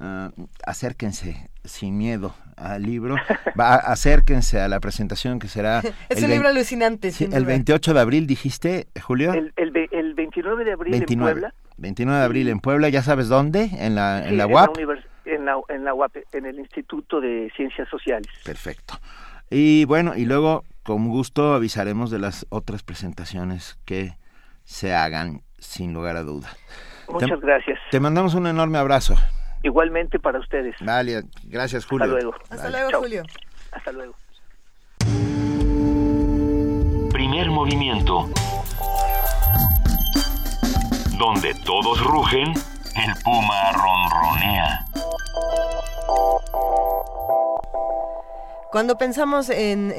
Ah, 0.00 0.30
acérquense 0.64 1.50
sin 1.64 1.98
miedo 1.98 2.34
al 2.56 2.82
libro, 2.82 3.16
Va, 3.58 3.74
acérquense 3.74 4.60
a 4.60 4.68
la 4.68 4.80
presentación 4.80 5.38
que 5.38 5.48
será... 5.48 5.82
es 6.08 6.22
un 6.22 6.30
libro 6.30 6.48
alucinante. 6.48 7.12
el 7.20 7.44
28 7.44 7.94
de 7.94 8.00
abril, 8.00 8.26
dijiste, 8.26 8.86
Julio. 9.02 9.32
El, 9.32 9.52
el, 9.56 10.14
29 10.14 10.64
de 10.64 10.72
abril 10.72 10.94
en 10.94 11.18
Puebla. 11.18 11.54
29 11.78 12.18
de 12.18 12.24
abril 12.24 12.48
en 12.48 12.60
Puebla, 12.60 12.88
¿ya 12.88 13.02
sabes 13.02 13.28
dónde? 13.28 13.70
En 13.78 13.94
la, 13.94 14.26
en 14.28 14.36
la 14.36 14.46
UAP. 14.46 14.78
En 14.78 14.86
la, 14.86 14.94
en 15.28 15.44
la 15.84 15.94
UAP, 15.94 16.16
en 16.32 16.46
el 16.46 16.58
Instituto 16.58 17.20
de 17.20 17.52
Ciencias 17.56 17.88
Sociales. 17.88 18.28
Perfecto. 18.44 18.94
Y 19.50 19.84
bueno, 19.84 20.14
y 20.16 20.24
luego 20.24 20.64
con 20.82 21.08
gusto 21.08 21.54
avisaremos 21.54 22.10
de 22.10 22.18
las 22.18 22.46
otras 22.50 22.82
presentaciones 22.82 23.78
que 23.84 24.16
se 24.64 24.94
hagan 24.94 25.42
sin 25.58 25.92
lugar 25.94 26.16
a 26.16 26.22
duda. 26.22 26.48
Muchas 27.08 27.40
gracias. 27.40 27.78
Te 27.90 28.00
mandamos 28.00 28.34
un 28.34 28.46
enorme 28.46 28.78
abrazo. 28.78 29.14
Igualmente 29.62 30.18
para 30.18 30.38
ustedes. 30.38 30.76
Vale, 30.80 31.22
gracias 31.44 31.86
Julio. 31.86 32.04
Hasta 32.04 32.14
luego. 32.14 32.34
Hasta 32.50 32.70
luego, 32.70 32.98
Julio. 33.00 33.22
Hasta 33.72 33.92
luego. 33.92 34.14
Primer 37.10 37.50
movimiento. 37.50 38.28
Donde 41.18 41.52
todos 41.64 42.00
rugen, 42.04 42.52
el 42.98 43.14
puma 43.22 43.72
ronronea. 43.72 44.84
Cuando 48.70 48.98
pensamos 48.98 49.48
en, 49.48 49.94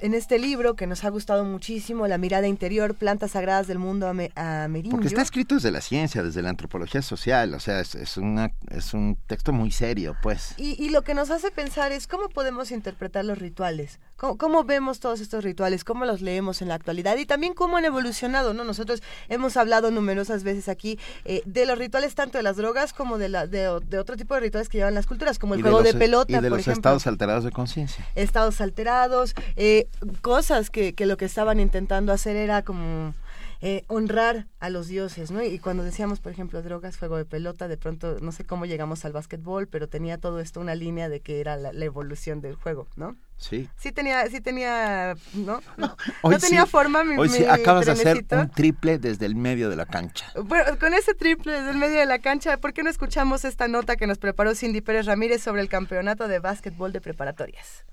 en, 0.00 0.14
este 0.14 0.38
libro 0.38 0.74
que 0.74 0.86
nos 0.86 1.04
ha 1.04 1.10
gustado 1.10 1.44
muchísimo, 1.44 2.08
La 2.08 2.16
mirada 2.16 2.46
interior, 2.46 2.94
plantas 2.94 3.32
sagradas 3.32 3.66
del 3.66 3.78
mundo 3.78 4.08
amerindio. 4.08 4.90
Porque 4.90 5.08
está 5.08 5.20
escrito 5.20 5.56
desde 5.56 5.70
la 5.70 5.82
ciencia, 5.82 6.22
desde 6.22 6.40
la 6.40 6.48
antropología 6.48 7.02
social, 7.02 7.52
o 7.52 7.60
sea, 7.60 7.80
es, 7.80 8.16
una, 8.16 8.52
es 8.70 8.94
un 8.94 9.18
texto 9.26 9.52
muy 9.52 9.70
serio, 9.70 10.16
pues. 10.22 10.54
Y, 10.56 10.82
y, 10.82 10.88
lo 10.88 11.02
que 11.02 11.12
nos 11.12 11.30
hace 11.30 11.50
pensar 11.50 11.92
es 11.92 12.06
cómo 12.06 12.30
podemos 12.30 12.70
interpretar 12.70 13.24
los 13.26 13.38
rituales, 13.38 14.00
cómo, 14.16 14.64
vemos 14.64 14.98
todos 14.98 15.20
estos 15.20 15.44
rituales, 15.44 15.84
cómo 15.84 16.06
los 16.06 16.22
leemos 16.22 16.62
en 16.62 16.68
la 16.68 16.74
actualidad 16.74 17.18
y 17.18 17.26
también 17.26 17.52
cómo 17.52 17.76
han 17.76 17.84
evolucionado, 17.84 18.54
¿no? 18.54 18.64
Nosotros 18.64 19.02
hemos 19.28 19.58
hablado 19.58 19.90
numerosas 19.90 20.42
veces 20.42 20.70
aquí 20.70 20.98
eh, 21.26 21.42
de 21.44 21.66
los 21.66 21.76
rituales 21.76 22.14
tanto 22.14 22.38
de 22.38 22.42
las 22.42 22.56
drogas 22.56 22.94
como 22.94 23.18
de, 23.18 23.28
la, 23.28 23.46
de, 23.46 23.68
otro 23.68 24.16
tipo 24.16 24.34
de 24.34 24.40
rituales 24.40 24.70
que 24.70 24.78
llevan 24.78 24.94
las 24.94 25.06
culturas, 25.06 25.38
como 25.38 25.54
el 25.54 25.60
juego 25.60 25.82
de, 25.82 25.92
pelota, 25.92 26.38
y 26.38 26.40
de 26.40 26.48
los 26.48 26.66
estados 26.66 27.06
alterados 27.06 27.44
de 27.44 27.50
conciencia 27.50 28.05
estados 28.14 28.60
alterados, 28.60 29.34
eh, 29.56 29.88
cosas 30.22 30.70
que, 30.70 30.94
que 30.94 31.06
lo 31.06 31.16
que 31.16 31.24
estaban 31.24 31.60
intentando 31.60 32.12
hacer 32.12 32.36
era 32.36 32.62
como 32.62 33.14
eh, 33.60 33.84
honrar 33.88 34.46
a 34.60 34.70
los 34.70 34.88
dioses, 34.88 35.30
¿no? 35.30 35.42
Y 35.42 35.58
cuando 35.58 35.82
decíamos, 35.82 36.20
por 36.20 36.32
ejemplo, 36.32 36.62
drogas, 36.62 36.98
juego 36.98 37.16
de 37.16 37.24
pelota, 37.24 37.68
de 37.68 37.76
pronto 37.76 38.18
no 38.20 38.32
sé 38.32 38.44
cómo 38.44 38.66
llegamos 38.66 39.04
al 39.04 39.12
básquetbol, 39.12 39.66
pero 39.66 39.88
tenía 39.88 40.18
todo 40.18 40.40
esto 40.40 40.60
una 40.60 40.74
línea 40.74 41.08
de 41.08 41.20
que 41.20 41.40
era 41.40 41.56
la, 41.56 41.70
evolución 41.84 42.40
del 42.40 42.56
juego, 42.56 42.88
¿no? 42.96 43.16
Sí. 43.36 43.68
Sí 43.76 43.92
tenía, 43.92 44.26
sí 44.28 44.40
tenía, 44.40 45.14
¿no? 45.34 45.60
No, 45.76 45.96
tenía 46.38 46.66
forma 46.66 47.04
mi, 47.04 47.16
Hoy 47.16 47.28
sí 47.28 47.44
acabas 47.44 47.86
de 47.86 47.92
hacer 47.92 48.24
un 48.30 48.50
triple 48.50 48.98
desde 48.98 49.26
el 49.26 49.36
medio 49.36 49.70
de 49.70 49.76
la 49.76 49.86
cancha. 49.86 50.26
Bueno, 50.42 50.78
con 50.78 50.94
ese 50.94 51.14
triple 51.14 51.52
desde 51.52 51.70
el 51.70 51.76
medio 51.76 51.98
de 51.98 52.06
la 52.06 52.18
cancha, 52.18 52.56
¿por 52.58 52.72
qué 52.72 52.82
no 52.82 52.90
escuchamos 52.90 53.44
esta 53.44 53.68
nota 53.68 53.96
que 53.96 54.06
nos 54.06 54.18
preparó 54.18 54.54
Cindy 54.54 54.80
Pérez 54.80 55.06
Ramírez 55.06 55.42
sobre 55.42 55.62
el 55.62 55.68
campeonato 55.68 56.28
de 56.28 56.38
básquetbol 56.38 56.92
de 56.92 57.00
preparatorias? 57.00 57.84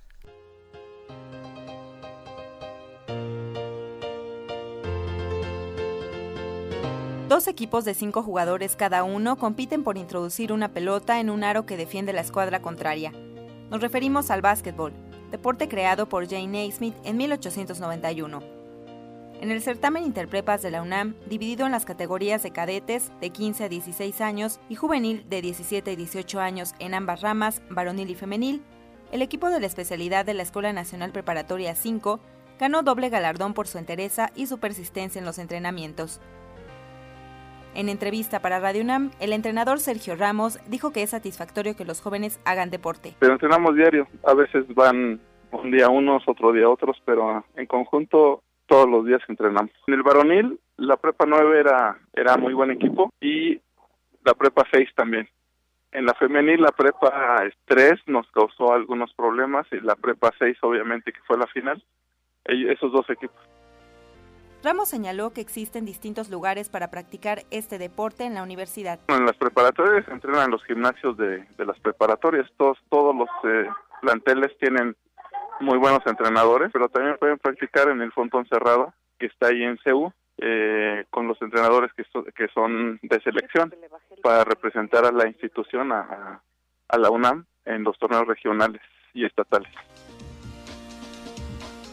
Dos 7.33 7.47
equipos 7.47 7.83
de 7.83 7.95
cinco 7.95 8.21
jugadores 8.21 8.75
cada 8.75 9.03
uno 9.03 9.37
compiten 9.37 9.83
por 9.83 9.97
introducir 9.97 10.53
una 10.53 10.71
pelota 10.71 11.19
en 11.19 11.31
un 11.31 11.43
aro 11.43 11.65
que 11.65 11.77
defiende 11.77 12.13
la 12.13 12.21
escuadra 12.21 12.61
contraria. 12.61 13.11
Nos 13.71 13.81
referimos 13.81 14.29
al 14.29 14.43
básquetbol, 14.43 14.93
deporte 15.31 15.67
creado 15.67 16.07
por 16.07 16.29
Jane 16.29 16.45
Naismith 16.45 16.93
en 17.03 17.17
1891. 17.17 18.39
En 19.41 19.49
el 19.49 19.63
certamen 19.63 20.03
Interprepas 20.03 20.61
de 20.61 20.69
la 20.69 20.83
UNAM, 20.83 21.15
dividido 21.27 21.65
en 21.65 21.71
las 21.71 21.85
categorías 21.85 22.43
de 22.43 22.51
cadetes 22.51 23.11
de 23.19 23.31
15 23.31 23.63
a 23.63 23.69
16 23.69 24.21
años 24.21 24.59
y 24.69 24.75
juvenil 24.75 25.25
de 25.27 25.41
17 25.41 25.89
a 25.89 25.95
18 25.95 26.39
años 26.39 26.75
en 26.77 26.93
ambas 26.93 27.21
ramas, 27.21 27.63
varonil 27.67 28.11
y 28.11 28.15
femenil, 28.15 28.61
el 29.11 29.23
equipo 29.23 29.49
de 29.49 29.59
la 29.59 29.65
especialidad 29.65 30.23
de 30.23 30.35
la 30.35 30.43
Escuela 30.43 30.71
Nacional 30.71 31.11
Preparatoria 31.11 31.73
5 31.73 32.19
ganó 32.59 32.83
doble 32.83 33.09
galardón 33.09 33.55
por 33.55 33.67
su 33.67 33.79
entereza 33.79 34.29
y 34.35 34.45
su 34.45 34.59
persistencia 34.59 35.17
en 35.17 35.25
los 35.25 35.39
entrenamientos. 35.39 36.21
En 37.75 37.89
entrevista 37.89 38.39
para 38.39 38.59
Radio 38.59 38.83
UNAM, 38.83 39.09
el 39.19 39.33
entrenador 39.33 39.79
Sergio 39.79 40.15
Ramos 40.15 40.59
dijo 40.69 40.93
que 40.93 41.01
es 41.01 41.09
satisfactorio 41.09 41.75
que 41.75 41.85
los 41.85 42.01
jóvenes 42.01 42.39
hagan 42.45 42.69
deporte. 42.69 43.15
Pero 43.17 43.33
entrenamos 43.33 43.75
diario, 43.75 44.07
a 44.23 44.35
veces 44.35 44.65
van 44.75 45.19
un 45.51 45.71
día 45.71 45.89
unos, 45.89 46.23
otro 46.27 46.51
día 46.51 46.69
otros, 46.69 47.01
pero 47.03 47.43
en 47.55 47.65
conjunto 47.65 48.43
todos 48.67 48.87
los 48.87 49.05
días 49.05 49.21
entrenamos. 49.27 49.71
En 49.87 49.95
el 49.95 50.03
varonil, 50.03 50.59
la 50.77 50.97
prepa 50.97 51.25
9 51.27 51.59
era, 51.59 51.97
era 52.13 52.37
muy 52.37 52.53
buen 52.53 52.69
equipo 52.69 53.11
y 53.19 53.59
la 54.23 54.35
prepa 54.35 54.63
6 54.71 54.89
también. 54.95 55.27
En 55.91 56.05
la 56.05 56.13
femenil, 56.13 56.61
la 56.61 56.71
prepa 56.71 57.43
3 57.65 58.01
nos 58.07 58.29
causó 58.31 58.73
algunos 58.73 59.13
problemas 59.13 59.67
y 59.71 59.79
la 59.79 59.95
prepa 59.95 60.31
6 60.37 60.57
obviamente 60.61 61.11
que 61.11 61.21
fue 61.25 61.37
la 61.37 61.47
final. 61.47 61.83
Esos 62.45 62.91
dos 62.91 63.09
equipos. 63.09 63.39
Ramos 64.63 64.87
señaló 64.87 65.33
que 65.33 65.41
existen 65.41 65.83
distintos 65.83 66.29
lugares 66.29 66.69
para 66.69 66.89
practicar 66.89 67.43
este 67.51 67.77
deporte 67.77 68.23
en 68.23 68.33
la 68.33 68.43
universidad. 68.43 68.97
En 69.09 69.25
las 69.25 69.35
preparatorias 69.35 70.07
entrenan 70.07 70.45
en 70.45 70.51
los 70.51 70.63
gimnasios 70.63 71.17
de, 71.17 71.45
las 71.57 71.77
preparatorias. 71.81 72.49
Todos, 72.55 72.77
todos 72.89 73.13
los 73.13 73.27
eh, 73.43 73.67
planteles 74.01 74.57
tienen 74.59 74.95
muy 75.59 75.77
buenos 75.77 75.99
entrenadores, 76.05 76.69
pero 76.71 76.87
también 76.87 77.17
pueden 77.19 77.39
practicar 77.39 77.89
en 77.89 78.01
el 78.01 78.13
frontón 78.13 78.45
cerrado 78.47 78.93
que 79.19 79.25
está 79.25 79.47
ahí 79.47 79.63
en 79.63 79.77
CEU 79.83 80.13
eh, 80.37 81.03
con 81.09 81.27
los 81.27 81.41
entrenadores 81.41 81.91
que, 81.93 82.05
que 82.33 82.47
son 82.53 82.99
de 83.01 83.21
selección. 83.21 83.73
para 84.21 84.45
representar 84.45 85.03
a 85.03 85.11
la 85.11 85.27
institución, 85.27 85.91
a 85.91 86.41
la 86.97 87.09
UNAM, 87.09 87.45
en 87.65 87.83
los 87.83 87.97
torneos 87.99 88.27
regionales 88.27 88.81
y 89.13 89.25
estatales. 89.25 89.71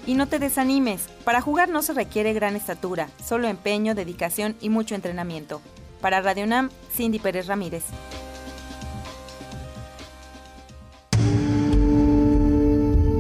Y 0.07 0.15
no 0.15 0.27
te 0.27 0.39
desanimes, 0.39 1.09
para 1.25 1.41
jugar 1.41 1.69
no 1.69 1.83
se 1.83 1.93
requiere 1.93 2.33
gran 2.33 2.57
estatura, 2.57 3.09
solo 3.25 3.49
empeño, 3.49 3.95
dedicación 3.95 4.57
y 4.61 4.69
mucho 4.69 4.95
entrenamiento. 4.95 5.61
Para 6.01 6.23
Radio 6.23 6.45
UNAM, 6.45 6.71
Cindy 6.93 7.19
Pérez 7.19 7.47
Ramírez. 7.47 7.85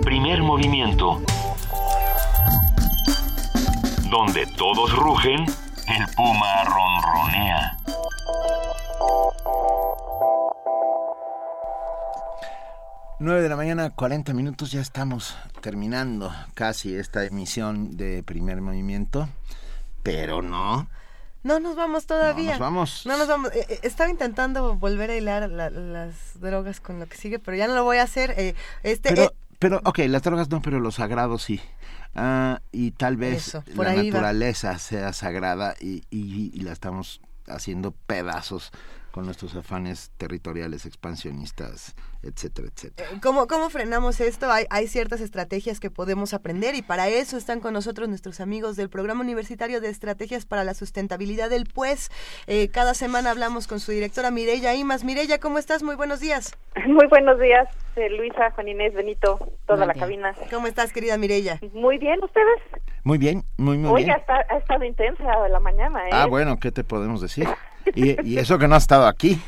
Primer 0.02 0.42
movimiento. 0.42 1.20
Donde 4.10 4.46
todos 4.56 4.92
rugen, 4.96 5.44
el 5.86 6.14
puma 6.16 6.64
ronronea. 6.64 7.76
Nueve 13.22 13.42
de 13.42 13.48
la 13.50 13.56
mañana, 13.56 13.90
40 13.90 14.32
minutos, 14.32 14.72
ya 14.72 14.80
estamos 14.80 15.36
terminando 15.60 16.32
casi 16.54 16.94
esta 16.94 17.24
emisión 17.26 17.96
de 17.98 18.22
primer 18.22 18.62
movimiento, 18.62 19.28
pero 20.02 20.40
no. 20.40 20.88
No 21.42 21.60
nos 21.60 21.76
vamos 21.76 22.06
todavía. 22.06 22.44
No 22.44 22.50
nos 22.52 22.58
vamos. 22.60 23.06
No 23.06 23.18
nos 23.18 23.28
vamos. 23.28 23.52
Eh, 23.54 23.66
eh, 23.68 23.80
estaba 23.82 24.08
intentando 24.10 24.74
volver 24.76 25.10
a 25.10 25.16
hilar 25.16 25.50
la- 25.50 25.68
las 25.70 26.40
drogas 26.40 26.80
con 26.80 26.98
lo 26.98 27.06
que 27.06 27.16
sigue, 27.18 27.38
pero 27.38 27.56
ya 27.58 27.66
no 27.66 27.74
lo 27.74 27.84
voy 27.84 27.98
a 27.98 28.04
hacer. 28.04 28.30
Eh, 28.38 28.54
este, 28.82 29.10
Pero, 29.10 29.22
eh, 29.24 29.30
pero, 29.58 29.80
ok, 29.84 29.98
las 30.08 30.22
drogas 30.22 30.48
no, 30.48 30.62
pero 30.62 30.80
los 30.80 30.94
sagrados 30.96 31.42
sí. 31.42 31.60
Ah, 32.14 32.60
y 32.72 32.92
tal 32.92 33.16
vez 33.18 33.48
Eso, 33.48 33.62
por 33.76 33.84
la 33.86 33.94
va. 33.96 34.02
naturaleza 34.02 34.78
sea 34.78 35.12
sagrada 35.12 35.74
y, 35.78 36.04
y- 36.10 36.50
y 36.54 36.60
la 36.60 36.72
estamos 36.72 37.20
haciendo 37.46 37.92
pedazos 37.92 38.70
con 39.10 39.24
nuestros 39.24 39.56
afanes 39.56 40.10
territoriales, 40.16 40.86
expansionistas, 40.86 41.94
etcétera, 42.22 42.68
etcétera. 42.74 43.08
¿Cómo, 43.22 43.46
¿Cómo 43.46 43.70
frenamos 43.70 44.20
esto? 44.20 44.50
Hay, 44.50 44.66
hay 44.70 44.86
ciertas 44.86 45.20
estrategias 45.20 45.80
que 45.80 45.90
podemos 45.90 46.34
aprender 46.34 46.74
y 46.74 46.82
para 46.82 47.08
eso 47.08 47.36
están 47.36 47.60
con 47.60 47.72
nosotros 47.74 48.08
nuestros 48.08 48.40
amigos 48.40 48.76
del 48.76 48.90
Programa 48.90 49.22
Universitario 49.22 49.80
de 49.80 49.88
Estrategias 49.88 50.46
para 50.46 50.64
la 50.64 50.74
Sustentabilidad 50.74 51.50
del 51.50 51.64
PUES. 51.66 52.10
Eh, 52.46 52.68
cada 52.68 52.94
semana 52.94 53.30
hablamos 53.30 53.66
con 53.66 53.80
su 53.80 53.92
directora 53.92 54.30
Mireya 54.30 54.74
Imas. 54.74 55.04
Mireya, 55.04 55.40
¿cómo 55.40 55.58
estás? 55.58 55.82
Muy 55.82 55.96
buenos 55.96 56.20
días. 56.20 56.56
Muy 56.86 57.06
buenos 57.08 57.38
días, 57.40 57.68
eh, 57.96 58.08
Luisa, 58.10 58.50
Juan 58.52 58.68
Inés, 58.68 58.94
Benito, 58.94 59.38
toda 59.66 59.86
la 59.86 59.94
cabina. 59.94 60.34
¿Cómo 60.50 60.66
estás, 60.66 60.92
querida 60.92 61.16
Mireya? 61.18 61.58
Muy 61.72 61.98
bien, 61.98 62.22
¿ustedes? 62.22 62.60
Muy 63.02 63.18
bien, 63.18 63.42
muy, 63.56 63.78
muy 63.78 63.90
Oiga, 63.90 64.14
bien. 64.14 64.20
está, 64.20 64.44
ha 64.48 64.58
estado 64.58 64.84
intensa 64.84 65.48
la 65.48 65.60
mañana, 65.60 66.06
¿eh? 66.06 66.10
Ah, 66.12 66.26
bueno, 66.26 66.58
¿qué 66.60 66.70
te 66.70 66.84
podemos 66.84 67.20
decir? 67.20 67.48
Y, 67.94 68.28
y 68.28 68.38
eso 68.38 68.58
que 68.58 68.68
no 68.68 68.74
ha 68.74 68.78
estado 68.78 69.06
aquí. 69.06 69.40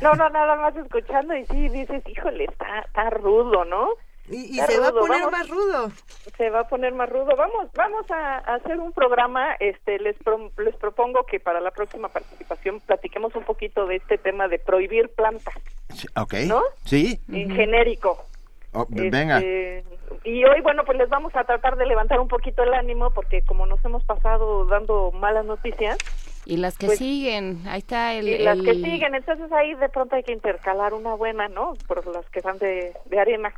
No, 0.00 0.14
no, 0.14 0.28
nada 0.30 0.56
más 0.56 0.76
escuchando 0.76 1.36
y 1.36 1.44
sí, 1.46 1.68
dices, 1.68 2.02
híjole, 2.08 2.44
está, 2.44 2.80
está 2.80 3.10
rudo, 3.10 3.64
¿no? 3.64 3.88
Y, 4.30 4.60
se 4.60 4.78
va 4.78 4.88
a 4.88 4.92
poner 4.92 5.20
vamos. 5.22 5.32
más 5.32 5.48
rudo. 5.48 5.92
Se 6.36 6.48
va 6.48 6.60
a 6.60 6.68
poner 6.68 6.94
más 6.94 7.08
rudo. 7.10 7.34
Vamos, 7.36 7.68
vamos 7.74 8.08
a, 8.10 8.38
a 8.38 8.54
hacer 8.54 8.78
un 8.78 8.92
programa. 8.92 9.54
Este, 9.58 9.98
les 9.98 10.16
pro- 10.18 10.50
les 10.58 10.74
propongo 10.76 11.24
que 11.26 11.40
para 11.40 11.60
la 11.60 11.70
próxima 11.72 12.08
participación 12.08 12.80
platiquemos 12.80 13.34
un 13.34 13.42
poquito 13.44 13.84
de 13.86 13.96
este 13.96 14.18
tema 14.18 14.48
de 14.48 14.58
prohibir 14.58 15.10
plantas 15.10 15.54
Sí, 15.94 16.06
Ok. 16.16 16.34
¿No? 16.46 16.62
Sí. 16.84 17.20
en 17.32 17.50
genérico. 17.54 18.24
Oh, 18.72 18.86
venga. 18.88 19.38
Este, 19.38 19.84
y 20.24 20.44
hoy, 20.44 20.60
bueno, 20.62 20.84
pues 20.84 20.96
les 20.98 21.08
vamos 21.08 21.34
a 21.36 21.44
tratar 21.44 21.76
de 21.76 21.86
levantar 21.86 22.20
un 22.20 22.28
poquito 22.28 22.62
el 22.62 22.72
ánimo 22.74 23.10
porque 23.10 23.42
como 23.42 23.66
nos 23.66 23.84
hemos 23.84 24.04
pasado 24.04 24.64
dando 24.66 25.10
malas 25.12 25.44
noticias, 25.44 25.98
Y 26.44 26.56
las 26.56 26.76
que 26.76 26.86
Pues- 26.86 26.98
siguen, 26.98 27.60
ahí 27.68 27.78
está 27.78 28.14
el... 28.14 28.28
y 28.28 28.38
las 28.38 28.60
que 28.60 28.74
siguen, 28.74 29.14
entonces 29.14 29.52
ahí 29.52 29.74
de 29.76 29.88
pronto 29.88 30.16
hay 30.16 30.24
que 30.24 30.32
intercalar 30.32 30.92
una 30.92 31.14
buena, 31.14 31.46
¿no? 31.48 31.74
Por 31.86 32.04
las 32.12 32.28
que 32.30 32.40
van 32.40 32.58
de, 32.58 32.92
de 33.06 33.20
arena. 33.20 33.52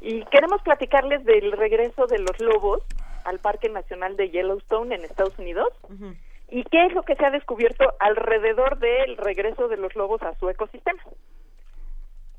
Y 0.00 0.24
queremos 0.26 0.62
platicarles 0.62 1.24
del 1.24 1.50
regreso 1.50 2.06
de 2.06 2.20
los 2.20 2.38
lobos 2.38 2.82
al 3.24 3.40
Parque 3.40 3.68
Nacional 3.68 4.16
de 4.16 4.30
Yellowstone 4.30 4.94
en 4.94 5.04
Estados 5.04 5.36
Unidos. 5.38 5.68
¿Y 6.48 6.62
qué 6.64 6.86
es 6.86 6.92
lo 6.92 7.02
que 7.02 7.16
se 7.16 7.24
ha 7.24 7.30
descubierto 7.30 7.92
alrededor 7.98 8.78
del 8.78 9.16
regreso 9.16 9.66
de 9.66 9.78
los 9.78 9.96
lobos 9.96 10.22
a 10.22 10.34
su 10.38 10.48
ecosistema? 10.48 11.02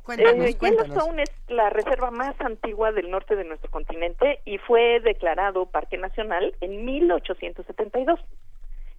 Cuéntanos, 0.03 0.45
Eh, 0.45 0.57
cuéntanos. 0.57 0.89
Yellowstone 0.89 1.23
es 1.23 1.31
la 1.47 1.69
reserva 1.69 2.11
más 2.11 2.39
antigua 2.41 2.91
del 2.91 3.09
norte 3.09 3.35
de 3.35 3.45
nuestro 3.45 3.71
continente 3.71 4.39
y 4.45 4.57
fue 4.57 4.99
declarado 4.99 5.65
Parque 5.67 5.97
Nacional 5.97 6.55
en 6.61 6.83
1872. 6.85 8.19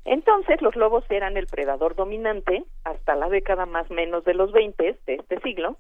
Entonces, 0.07 0.61
los 0.61 0.77
lobos 0.77 1.05
eran 1.11 1.37
el 1.37 1.47
predador 1.47 1.95
dominante 1.95 2.65
hasta 2.85 3.15
la 3.17 3.29
década 3.29 3.67
más 3.67 3.91
menos 3.91 4.25
de 4.25 4.35
los 4.35 4.53
20 4.53 4.99
de 5.07 5.15
este 5.15 5.41
siglo, 5.41 5.77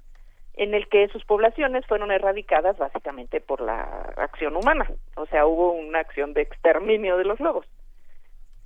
en 0.54 0.74
el 0.74 0.88
que 0.88 1.08
sus 1.08 1.24
poblaciones 1.24 1.84
fueron 1.86 2.10
erradicadas 2.10 2.78
básicamente 2.78 3.40
por 3.40 3.60
la 3.60 3.82
acción 4.16 4.56
humana. 4.56 4.90
O 5.16 5.26
sea, 5.26 5.46
hubo 5.46 5.72
una 5.72 6.00
acción 6.00 6.32
de 6.32 6.42
exterminio 6.42 7.16
de 7.16 7.24
los 7.24 7.40
lobos. 7.40 7.66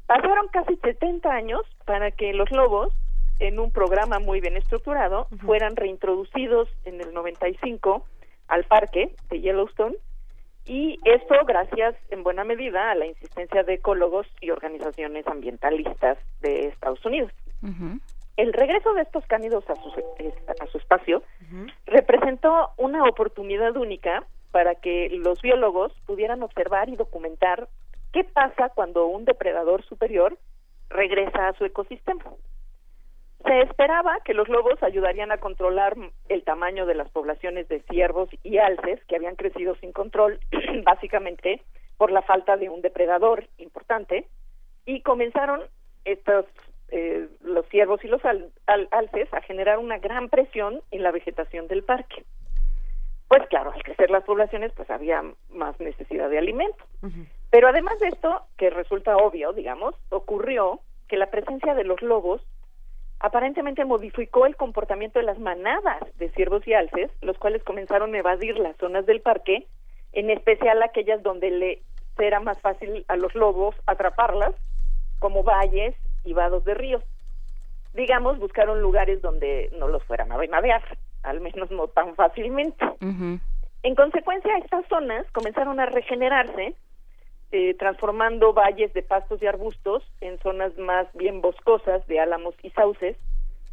Pasaron 0.07 0.49
casi 0.49 0.77
70 0.77 1.29
años 1.31 1.63
para 1.85 2.11
que 2.11 2.33
los 2.33 2.51
lobos, 2.51 2.93
en 3.39 3.59
un 3.59 3.71
programa 3.71 4.19
muy 4.19 4.41
bien 4.41 4.57
estructurado, 4.57 5.29
fueran 5.45 5.77
reintroducidos 5.77 6.69
en 6.85 7.01
el 7.01 7.13
95 7.15 8.05
al 8.49 8.65
parque 8.65 9.15
de 9.31 9.41
Yellowstone 9.41 9.97
y 10.65 10.99
esto 11.05 11.35
gracias 11.47 11.95
en 12.11 12.23
buena 12.23 12.45
medida 12.45 12.91
a 12.91 12.95
la 12.95 13.07
insistencia 13.07 13.63
de 13.63 13.75
ecólogos 13.75 14.27
y 14.41 14.51
organizaciones 14.51 15.27
ambientalistas 15.27 16.19
de 16.41 16.69
Estados 16.69 17.05
Unidos. 17.07 17.33
El 18.37 18.53
regreso 18.53 18.93
de 18.95 19.03
estos 19.03 19.27
cánidos 19.27 19.69
a 19.69 19.75
su, 19.77 19.89
a 19.89 20.67
su 20.67 20.79
espacio 20.79 21.23
representó 21.87 22.71
una 22.77 23.05
oportunidad 23.05 23.77
única 23.77 24.25
para 24.51 24.75
que 24.75 25.09
los 25.11 25.41
biólogos 25.43 25.93
pudieran 26.07 26.43
observar 26.43 26.89
y 26.89 26.97
documentar 26.97 27.69
qué 28.13 28.25
pasa 28.25 28.71
cuando 28.75 29.07
un 29.07 29.25
depredador 29.25 29.85
superior 29.85 30.39
regresa 30.89 31.49
a 31.49 31.53
su 31.55 31.65
ecosistema. 31.65 32.25
Se 33.45 33.61
esperaba 33.63 34.19
que 34.25 34.35
los 34.35 34.49
lobos 34.49 34.83
ayudarían 34.83 35.31
a 35.31 35.39
controlar 35.39 35.97
el 36.29 36.43
tamaño 36.45 36.87
de 36.87 36.95
las 36.95 37.09
poblaciones 37.11 37.69
de 37.69 37.81
ciervos 37.83 38.29
y 38.43 38.59
alces 38.59 39.03
que 39.05 39.17
habían 39.17 39.37
crecido 39.37 39.75
sin 39.77 39.93
control, 39.93 40.41
básicamente 40.85 41.63
por 41.97 42.11
la 42.11 42.23
falta 42.23 42.57
de 42.57 42.69
un 42.69 42.81
depredador 42.83 43.47
importante, 43.59 44.27
y 44.87 45.03
comenzaron 45.03 45.63
estos 46.05 46.47
eh, 46.91 47.29
los 47.43 47.67
ciervos 47.69 48.03
y 48.05 48.09
los 48.09 48.25
al- 48.25 48.51
al- 48.67 48.89
alces 48.93 49.33
a 49.35 49.43
generar 49.43 49.79
una 49.79 49.99
gran 49.99 50.29
presión 50.31 50.81
en 50.91 51.03
la 51.03 51.11
vegetación 51.11 51.69
del 51.69 51.85
parque. 51.85 52.25
Pues 53.29 53.47
claro, 53.49 53.73
al 53.73 53.83
crecer 53.83 54.11
las 54.11 54.25
poblaciones, 54.25 54.73
pues 54.73 54.89
había 54.91 55.23
más 55.51 55.79
necesidad 55.81 56.31
de 56.31 56.39
alimento. 56.39 56.83
Pero 57.51 57.69
además 57.69 57.99
de 58.01 58.09
esto, 58.09 58.43
que 58.57 58.71
resulta 58.71 59.17
obvio, 59.19 59.53
digamos, 59.53 59.95
ocurrió 60.09 60.81
que 61.09 61.19
la 61.19 61.31
presencia 61.31 61.75
de 61.75 61.85
los 61.85 62.01
lobos 62.01 62.41
aparentemente 63.21 63.85
modificó 63.85 64.47
el 64.47 64.57
comportamiento 64.57 65.19
de 65.19 65.25
las 65.25 65.39
manadas 65.39 66.01
de 66.19 66.31
ciervos 66.31 66.67
y 66.67 66.75
alces, 66.75 67.11
los 67.21 67.39
cuales 67.39 67.63
comenzaron 67.65 68.15
a 68.15 68.19
evadir 68.19 68.59
las 68.59 68.77
zonas 68.77 69.07
del 69.07 69.21
parque, 69.21 69.67
en 70.13 70.31
especial 70.31 70.83
aquellas 70.83 71.23
donde 71.23 71.51
le 71.51 71.83
era 72.19 72.41
más 72.41 72.61
fácil 72.61 73.05
a 73.09 73.17
los 73.17 73.35
lobos 73.35 73.77
atraparlas, 73.87 74.55
como 75.19 75.43
valles 75.43 75.95
y 76.25 76.33
vados 76.33 76.65
de 76.65 76.75
ríos. 76.75 77.03
Digamos, 77.95 78.39
buscaron 78.39 78.81
lugares 78.81 79.23
donde 79.23 79.71
no 79.79 79.89
los 79.89 80.03
fueran 80.05 80.33
a 80.33 80.37
venadear, 80.37 80.83
al 81.23 81.41
menos 81.41 81.71
no 81.71 81.89
tan 81.89 82.15
fácilmente. 82.15 82.85
En 83.83 83.95
consecuencia, 83.95 84.57
estas 84.59 84.87
zonas 84.89 85.27
comenzaron 85.33 85.81
a 85.81 85.87
regenerarse, 85.87 86.75
eh, 87.51 87.75
transformando 87.75 88.53
valles 88.53 88.93
de 88.93 89.03
pastos 89.03 89.43
y 89.43 89.47
arbustos 89.47 90.03
en 90.21 90.39
zonas 90.39 90.77
más 90.79 91.07
bien 91.15 91.41
boscosas 91.41 92.07
de 92.07 92.21
álamos 92.21 92.55
y 92.63 92.71
sauces 92.71 93.17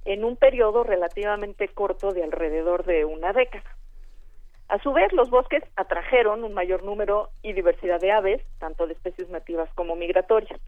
en 0.06 0.24
un 0.24 0.38
periodo 0.38 0.84
relativamente 0.84 1.68
corto 1.68 2.14
de 2.14 2.24
alrededor 2.24 2.86
de 2.86 3.06
una 3.06 3.34
década. 3.34 3.76
A 4.68 4.80
su 4.80 4.94
vez, 4.94 5.12
los 5.14 5.30
bosques 5.30 5.64
atrajeron 5.76 6.44
un 6.44 6.54
mayor 6.54 6.84
número 6.84 7.30
y 7.44 7.54
diversidad 7.54 8.00
de 8.00 8.12
aves, 8.12 8.42
tanto 8.60 8.88
de 8.88 8.94
especies 8.94 9.30
nativas 9.30 9.70
como 9.76 9.95
migratorias. 9.95 10.60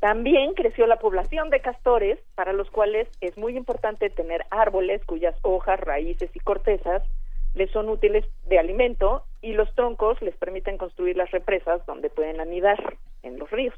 También 0.00 0.54
creció 0.54 0.86
la 0.86 0.96
población 0.96 1.50
de 1.50 1.60
castores, 1.60 2.18
para 2.34 2.52
los 2.52 2.70
cuales 2.70 3.08
es 3.20 3.36
muy 3.36 3.56
importante 3.56 4.08
tener 4.08 4.46
árboles 4.50 5.04
cuyas 5.04 5.36
hojas, 5.42 5.80
raíces 5.80 6.30
y 6.34 6.40
cortezas 6.40 7.02
les 7.54 7.70
son 7.70 7.88
útiles 7.88 8.24
de 8.46 8.58
alimento 8.58 9.24
y 9.42 9.52
los 9.52 9.72
troncos 9.74 10.20
les 10.22 10.36
permiten 10.36 10.78
construir 10.78 11.16
las 11.16 11.30
represas 11.30 11.84
donde 11.86 12.10
pueden 12.10 12.40
anidar 12.40 12.78
en 13.22 13.38
los 13.38 13.50
ríos. 13.50 13.74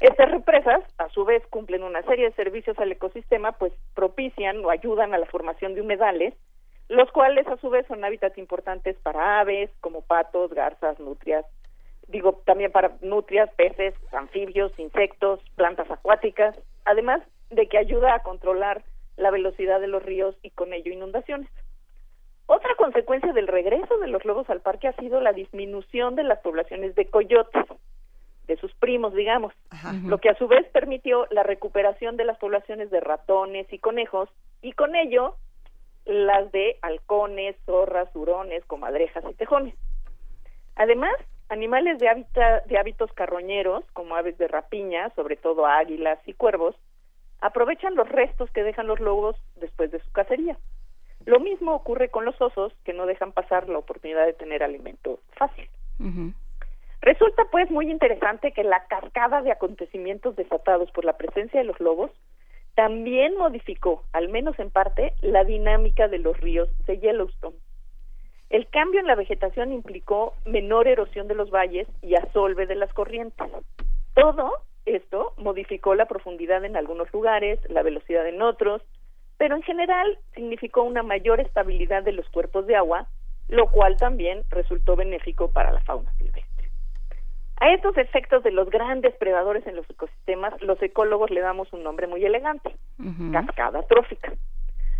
Estas 0.00 0.30
represas, 0.30 0.82
a 0.98 1.08
su 1.10 1.24
vez, 1.24 1.46
cumplen 1.48 1.84
una 1.84 2.02
serie 2.02 2.24
de 2.24 2.34
servicios 2.34 2.76
al 2.78 2.90
ecosistema, 2.90 3.52
pues 3.52 3.72
propician 3.94 4.64
o 4.64 4.70
ayudan 4.70 5.14
a 5.14 5.18
la 5.18 5.26
formación 5.26 5.74
de 5.74 5.80
humedales, 5.80 6.34
los 6.88 7.10
cuales 7.12 7.46
a 7.46 7.56
su 7.58 7.70
vez 7.70 7.86
son 7.86 8.04
hábitats 8.04 8.36
importantes 8.36 8.96
para 9.02 9.40
aves 9.40 9.70
como 9.80 10.02
patos, 10.02 10.52
garzas, 10.52 10.98
nutrias, 10.98 11.46
digo 12.08 12.42
también 12.44 12.72
para 12.72 12.96
nutrias, 13.00 13.48
peces, 13.54 13.94
anfibios, 14.12 14.76
insectos, 14.78 15.40
plantas 15.56 15.90
acuáticas. 15.90 16.58
Además, 16.84 17.22
de 17.50 17.68
que 17.68 17.78
ayuda 17.78 18.14
a 18.14 18.22
controlar 18.22 18.82
la 19.16 19.30
velocidad 19.30 19.80
de 19.80 19.86
los 19.86 20.02
ríos 20.02 20.34
y 20.42 20.50
con 20.50 20.72
ello 20.72 20.92
inundaciones. 20.92 21.48
Otra 22.46 22.74
consecuencia 22.76 23.32
del 23.32 23.46
regreso 23.46 23.98
de 23.98 24.08
los 24.08 24.24
lobos 24.24 24.48
al 24.50 24.60
parque 24.60 24.88
ha 24.88 24.92
sido 24.94 25.20
la 25.20 25.32
disminución 25.32 26.14
de 26.16 26.24
las 26.24 26.40
poblaciones 26.40 26.94
de 26.94 27.06
coyotes, 27.06 27.64
de 28.46 28.56
sus 28.56 28.74
primos, 28.74 29.14
digamos, 29.14 29.54
lo 30.04 30.18
que 30.18 30.28
a 30.28 30.34
su 30.34 30.48
vez 30.48 30.66
permitió 30.70 31.26
la 31.30 31.42
recuperación 31.42 32.16
de 32.16 32.24
las 32.24 32.38
poblaciones 32.38 32.90
de 32.90 33.00
ratones 33.00 33.72
y 33.72 33.78
conejos 33.78 34.28
y 34.60 34.72
con 34.72 34.96
ello 34.96 35.36
las 36.04 36.50
de 36.50 36.78
halcones, 36.82 37.56
zorras, 37.64 38.08
hurones, 38.14 38.64
comadrejas 38.66 39.24
y 39.30 39.34
tejones. 39.34 39.74
Además, 40.74 41.14
animales 41.48 41.98
de, 41.98 42.26
de 42.66 42.78
hábitos 42.78 43.12
carroñeros, 43.12 43.84
como 43.92 44.16
aves 44.16 44.36
de 44.38 44.48
rapiña, 44.48 45.10
sobre 45.14 45.36
todo 45.36 45.66
águilas 45.66 46.18
y 46.26 46.32
cuervos, 46.32 46.74
aprovechan 47.40 47.94
los 47.94 48.08
restos 48.08 48.50
que 48.50 48.62
dejan 48.62 48.86
los 48.86 49.00
lobos 49.00 49.36
después 49.56 49.90
de 49.90 50.00
su 50.00 50.10
cacería. 50.12 50.56
Lo 51.26 51.40
mismo 51.40 51.74
ocurre 51.74 52.08
con 52.08 52.24
los 52.24 52.40
osos, 52.40 52.72
que 52.84 52.92
no 52.92 53.06
dejan 53.06 53.32
pasar 53.32 53.68
la 53.68 53.78
oportunidad 53.78 54.26
de 54.26 54.32
tener 54.32 54.62
alimento 54.62 55.20
fácil. 55.36 55.68
Resulta 57.00 57.44
pues 57.50 57.70
muy 57.70 57.90
interesante 57.90 58.52
que 58.52 58.64
la 58.64 58.86
cascada 58.86 59.42
de 59.42 59.52
acontecimientos 59.52 60.36
desatados 60.36 60.90
por 60.92 61.04
la 61.04 61.16
presencia 61.16 61.60
de 61.60 61.66
los 61.66 61.78
lobos 61.80 62.10
también 62.74 63.36
modificó, 63.36 64.04
al 64.12 64.28
menos 64.28 64.58
en 64.58 64.70
parte, 64.70 65.12
la 65.20 65.44
dinámica 65.44 66.08
de 66.08 66.18
los 66.18 66.38
ríos 66.40 66.68
de 66.86 66.98
Yellowstone. 66.98 67.56
El 68.50 68.68
cambio 68.68 69.00
en 69.00 69.06
la 69.06 69.14
vegetación 69.14 69.72
implicó 69.72 70.34
menor 70.44 70.86
erosión 70.86 71.26
de 71.26 71.34
los 71.34 71.50
valles 71.50 71.88
y 72.02 72.14
asolve 72.14 72.66
de 72.66 72.74
las 72.74 72.92
corrientes. 72.92 73.50
Todo 74.14 74.52
esto 74.84 75.32
modificó 75.38 75.94
la 75.94 76.06
profundidad 76.06 76.64
en 76.64 76.76
algunos 76.76 77.12
lugares, 77.12 77.58
la 77.70 77.82
velocidad 77.82 78.26
en 78.26 78.42
otros, 78.42 78.82
pero 79.42 79.56
en 79.56 79.62
general 79.62 80.18
significó 80.36 80.82
una 80.82 81.02
mayor 81.02 81.40
estabilidad 81.40 82.04
de 82.04 82.12
los 82.12 82.28
cuerpos 82.28 82.64
de 82.68 82.76
agua, 82.76 83.08
lo 83.48 83.66
cual 83.72 83.96
también 83.96 84.44
resultó 84.50 84.94
benéfico 84.94 85.50
para 85.50 85.72
la 85.72 85.80
fauna 85.80 86.12
silvestre. 86.12 86.68
A 87.56 87.72
estos 87.72 87.98
efectos 87.98 88.44
de 88.44 88.52
los 88.52 88.70
grandes 88.70 89.16
predadores 89.16 89.66
en 89.66 89.74
los 89.74 89.90
ecosistemas, 89.90 90.54
los 90.62 90.80
ecólogos 90.80 91.32
le 91.32 91.40
damos 91.40 91.72
un 91.72 91.82
nombre 91.82 92.06
muy 92.06 92.24
elegante, 92.24 92.76
cascada 93.32 93.82
trófica. 93.82 94.32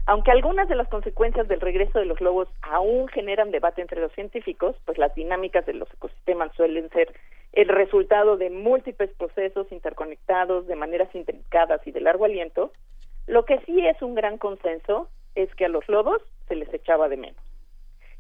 Aunque 0.06 0.32
algunas 0.32 0.68
de 0.68 0.74
las 0.74 0.88
consecuencias 0.88 1.46
del 1.46 1.60
regreso 1.60 2.00
de 2.00 2.06
los 2.06 2.20
lobos 2.20 2.48
aún 2.62 3.06
generan 3.06 3.52
debate 3.52 3.80
entre 3.80 4.00
los 4.00 4.10
científicos, 4.10 4.74
pues 4.84 4.98
las 4.98 5.14
dinámicas 5.14 5.64
de 5.66 5.74
los 5.74 5.88
ecosistemas 5.94 6.52
suelen 6.56 6.90
ser 6.90 7.14
el 7.52 7.68
resultado 7.68 8.36
de 8.36 8.50
múltiples 8.50 9.10
procesos 9.10 9.70
interconectados 9.70 10.66
de 10.66 10.74
maneras 10.74 11.14
intrincadas 11.14 11.86
y 11.86 11.92
de 11.92 12.00
largo 12.00 12.24
aliento, 12.24 12.72
lo 13.26 13.44
que 13.44 13.58
sí 13.60 13.86
es 13.86 14.00
un 14.02 14.14
gran 14.14 14.38
consenso 14.38 15.08
es 15.34 15.54
que 15.54 15.64
a 15.64 15.68
los 15.68 15.88
lobos 15.88 16.22
se 16.48 16.56
les 16.56 16.72
echaba 16.72 17.08
de 17.08 17.16
menos. 17.16 17.42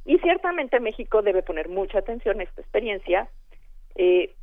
Y 0.04 0.18
ciertamente 0.18 0.80
México 0.80 1.22
debe 1.22 1.42
poner 1.42 1.68
mucha 1.68 1.98
atención 1.98 2.40
a 2.40 2.42
esta 2.44 2.60
experiencia 2.60 3.28
eh, 3.94 4.34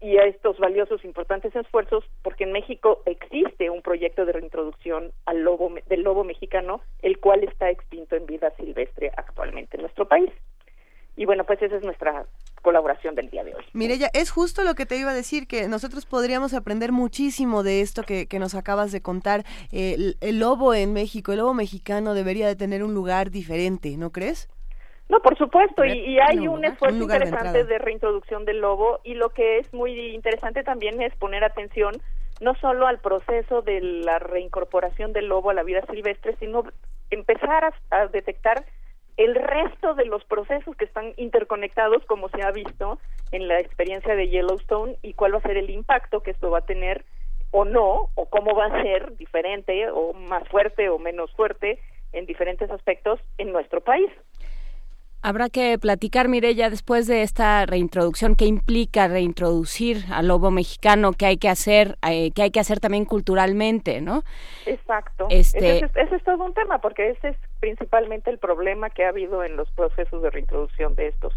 y 0.00 0.16
a 0.16 0.24
estos 0.24 0.58
valiosos, 0.58 1.04
importantes 1.04 1.54
esfuerzos, 1.54 2.04
porque 2.22 2.44
en 2.44 2.52
México 2.52 3.02
existe 3.06 3.70
un 3.70 3.82
proyecto 3.82 4.24
de 4.24 4.32
reintroducción 4.32 5.12
al 5.26 5.42
lobo, 5.42 5.72
del 5.86 6.02
lobo 6.02 6.24
mexicano, 6.24 6.80
el 7.02 7.18
cual 7.18 7.44
está 7.44 7.70
extinto 7.70 8.16
en 8.16 8.26
vida 8.26 8.50
silvestre 8.56 9.12
actualmente 9.16 9.76
en 9.76 9.82
nuestro 9.82 10.08
país. 10.08 10.30
Y 11.16 11.26
bueno, 11.26 11.44
pues 11.44 11.60
esa 11.60 11.76
es 11.76 11.84
nuestra 11.84 12.24
colaboración 12.62 13.14
del 13.14 13.28
día 13.28 13.44
de 13.44 13.54
hoy. 13.54 13.64
Mireya, 13.72 14.08
es 14.14 14.30
justo 14.30 14.64
lo 14.64 14.74
que 14.74 14.86
te 14.86 14.96
iba 14.96 15.10
a 15.10 15.14
decir, 15.14 15.46
que 15.46 15.68
nosotros 15.68 16.06
podríamos 16.06 16.54
aprender 16.54 16.92
muchísimo 16.92 17.62
de 17.62 17.80
esto 17.80 18.02
que, 18.02 18.26
que 18.26 18.38
nos 18.38 18.54
acabas 18.54 18.92
de 18.92 19.02
contar. 19.02 19.44
el, 19.72 20.16
el, 20.20 20.38
lobo 20.38 20.72
en 20.72 20.92
México, 20.92 21.32
el 21.32 21.38
lobo 21.38 21.54
mexicano 21.54 22.14
debería 22.14 22.46
de 22.46 22.56
tener 22.56 22.82
un 22.82 22.94
lugar 22.94 23.30
diferente, 23.30 23.96
¿no 23.96 24.10
crees? 24.10 24.48
No, 25.12 25.20
por 25.20 25.36
supuesto, 25.36 25.84
y, 25.84 26.18
hay 26.20 26.48
un 26.48 26.64
esfuerzo 26.64 27.02
interesante 27.02 27.64
de, 27.64 27.78
reintroducción 27.78 28.46
del 28.46 28.60
lobo 28.60 29.00
y 29.04 29.12
lo 29.12 29.28
que 29.28 29.58
es 29.58 29.70
muy 29.74 30.14
interesante 30.14 30.62
también 30.62 31.02
es 31.02 31.14
poner 31.16 31.44
atención 31.44 32.00
no 32.40 32.54
solo 32.54 32.86
al 32.86 32.98
proceso 32.98 33.60
de 33.60 33.82
la 33.82 34.18
reincorporación 34.18 35.12
del 35.12 35.26
lobo 35.26 35.50
a 35.50 35.54
la 35.54 35.64
vida 35.64 35.82
silvestre, 35.90 36.34
sino 36.40 36.64
empezar 37.10 37.74
a, 37.90 38.06
detectar 38.06 38.64
el 39.16 39.34
resto 39.34 39.94
de 39.94 40.06
los 40.06 40.24
procesos 40.24 40.76
que 40.76 40.84
están 40.84 41.12
interconectados, 41.16 42.04
como 42.06 42.28
se 42.30 42.42
ha 42.42 42.50
visto 42.50 42.98
en 43.30 43.48
la 43.48 43.60
experiencia 43.60 44.14
de 44.14 44.28
Yellowstone, 44.28 44.96
y 45.02 45.14
cuál 45.14 45.34
va 45.34 45.38
a 45.38 45.42
ser 45.42 45.56
el 45.56 45.70
impacto 45.70 46.22
que 46.22 46.30
esto 46.30 46.50
va 46.50 46.58
a 46.58 46.66
tener 46.66 47.04
o 47.50 47.64
no, 47.64 48.08
o 48.14 48.26
cómo 48.26 48.54
va 48.54 48.66
a 48.66 48.82
ser 48.82 49.16
diferente 49.16 49.90
o 49.90 50.14
más 50.14 50.48
fuerte 50.48 50.88
o 50.88 50.98
menos 50.98 51.30
fuerte 51.32 51.78
en 52.12 52.26
diferentes 52.26 52.70
aspectos 52.70 53.20
en 53.38 53.52
nuestro 53.52 53.80
país. 53.82 54.10
Habrá 55.24 55.48
que 55.48 55.78
platicar, 55.78 56.28
Mireya, 56.28 56.68
después 56.68 57.06
de 57.06 57.22
esta 57.22 57.64
reintroducción, 57.64 58.34
qué 58.34 58.44
implica 58.46 59.06
reintroducir 59.06 60.04
al 60.12 60.26
lobo 60.26 60.50
mexicano, 60.50 61.12
qué 61.12 61.26
hay 61.26 61.36
que 61.36 61.48
hacer, 61.48 61.96
eh, 62.08 62.32
qué 62.32 62.42
hay 62.42 62.50
que 62.50 62.58
hacer 62.58 62.80
también 62.80 63.04
culturalmente, 63.04 64.00
¿no? 64.00 64.24
Exacto. 64.66 65.28
Este... 65.30 65.76
Ese, 65.76 65.90
ese, 65.94 66.16
es 66.16 66.24
todo 66.24 66.44
un 66.44 66.54
tema, 66.54 66.80
porque 66.80 67.10
ese 67.10 67.28
es 67.28 67.36
principalmente 67.60 68.30
el 68.30 68.38
problema 68.38 68.90
que 68.90 69.04
ha 69.04 69.10
habido 69.10 69.44
en 69.44 69.56
los 69.56 69.70
procesos 69.70 70.22
de 70.22 70.30
reintroducción 70.30 70.96
de 70.96 71.06
estos 71.08 71.32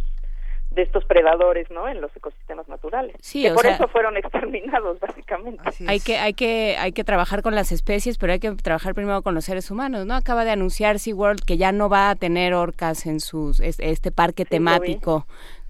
de 0.76 0.82
estos 0.82 1.06
predadores, 1.06 1.72
¿no? 1.72 1.88
En 1.88 2.02
los 2.02 2.16
ecosistemas 2.16 2.68
naturales. 2.68 3.16
Sí, 3.22 3.44
que 3.44 3.52
por 3.52 3.66
eso 3.66 3.88
fueron 3.88 4.18
exterminados, 4.18 5.00
básicamente. 5.02 5.64
Hay 5.88 6.00
que, 6.00 6.18
hay 6.18 6.34
que, 6.34 6.76
hay 6.78 6.92
que 6.92 7.04
trabajar 7.04 7.42
con 7.42 7.56
las 7.56 7.72
especies, 7.72 8.18
pero 8.18 8.34
hay 8.34 8.40
que 8.40 8.52
trabajar 8.52 8.94
primero 8.94 9.22
con 9.22 9.34
los 9.34 9.46
seres 9.46 9.72
humanos, 9.72 10.06
¿no? 10.06 10.16
Acaba 10.16 10.44
de 10.44 10.52
anunciar 10.52 11.00
SeaWorld 11.00 11.44
que 11.44 11.58
ya 11.58 11.72
no 11.72 11.90
va 11.90 12.10
a 12.10 12.16
tener 12.16 12.54
orcas 12.54 13.06
en 13.06 13.20
sus, 13.20 13.60
este 13.60 14.12
parque 14.12 14.46
temático 14.46 15.26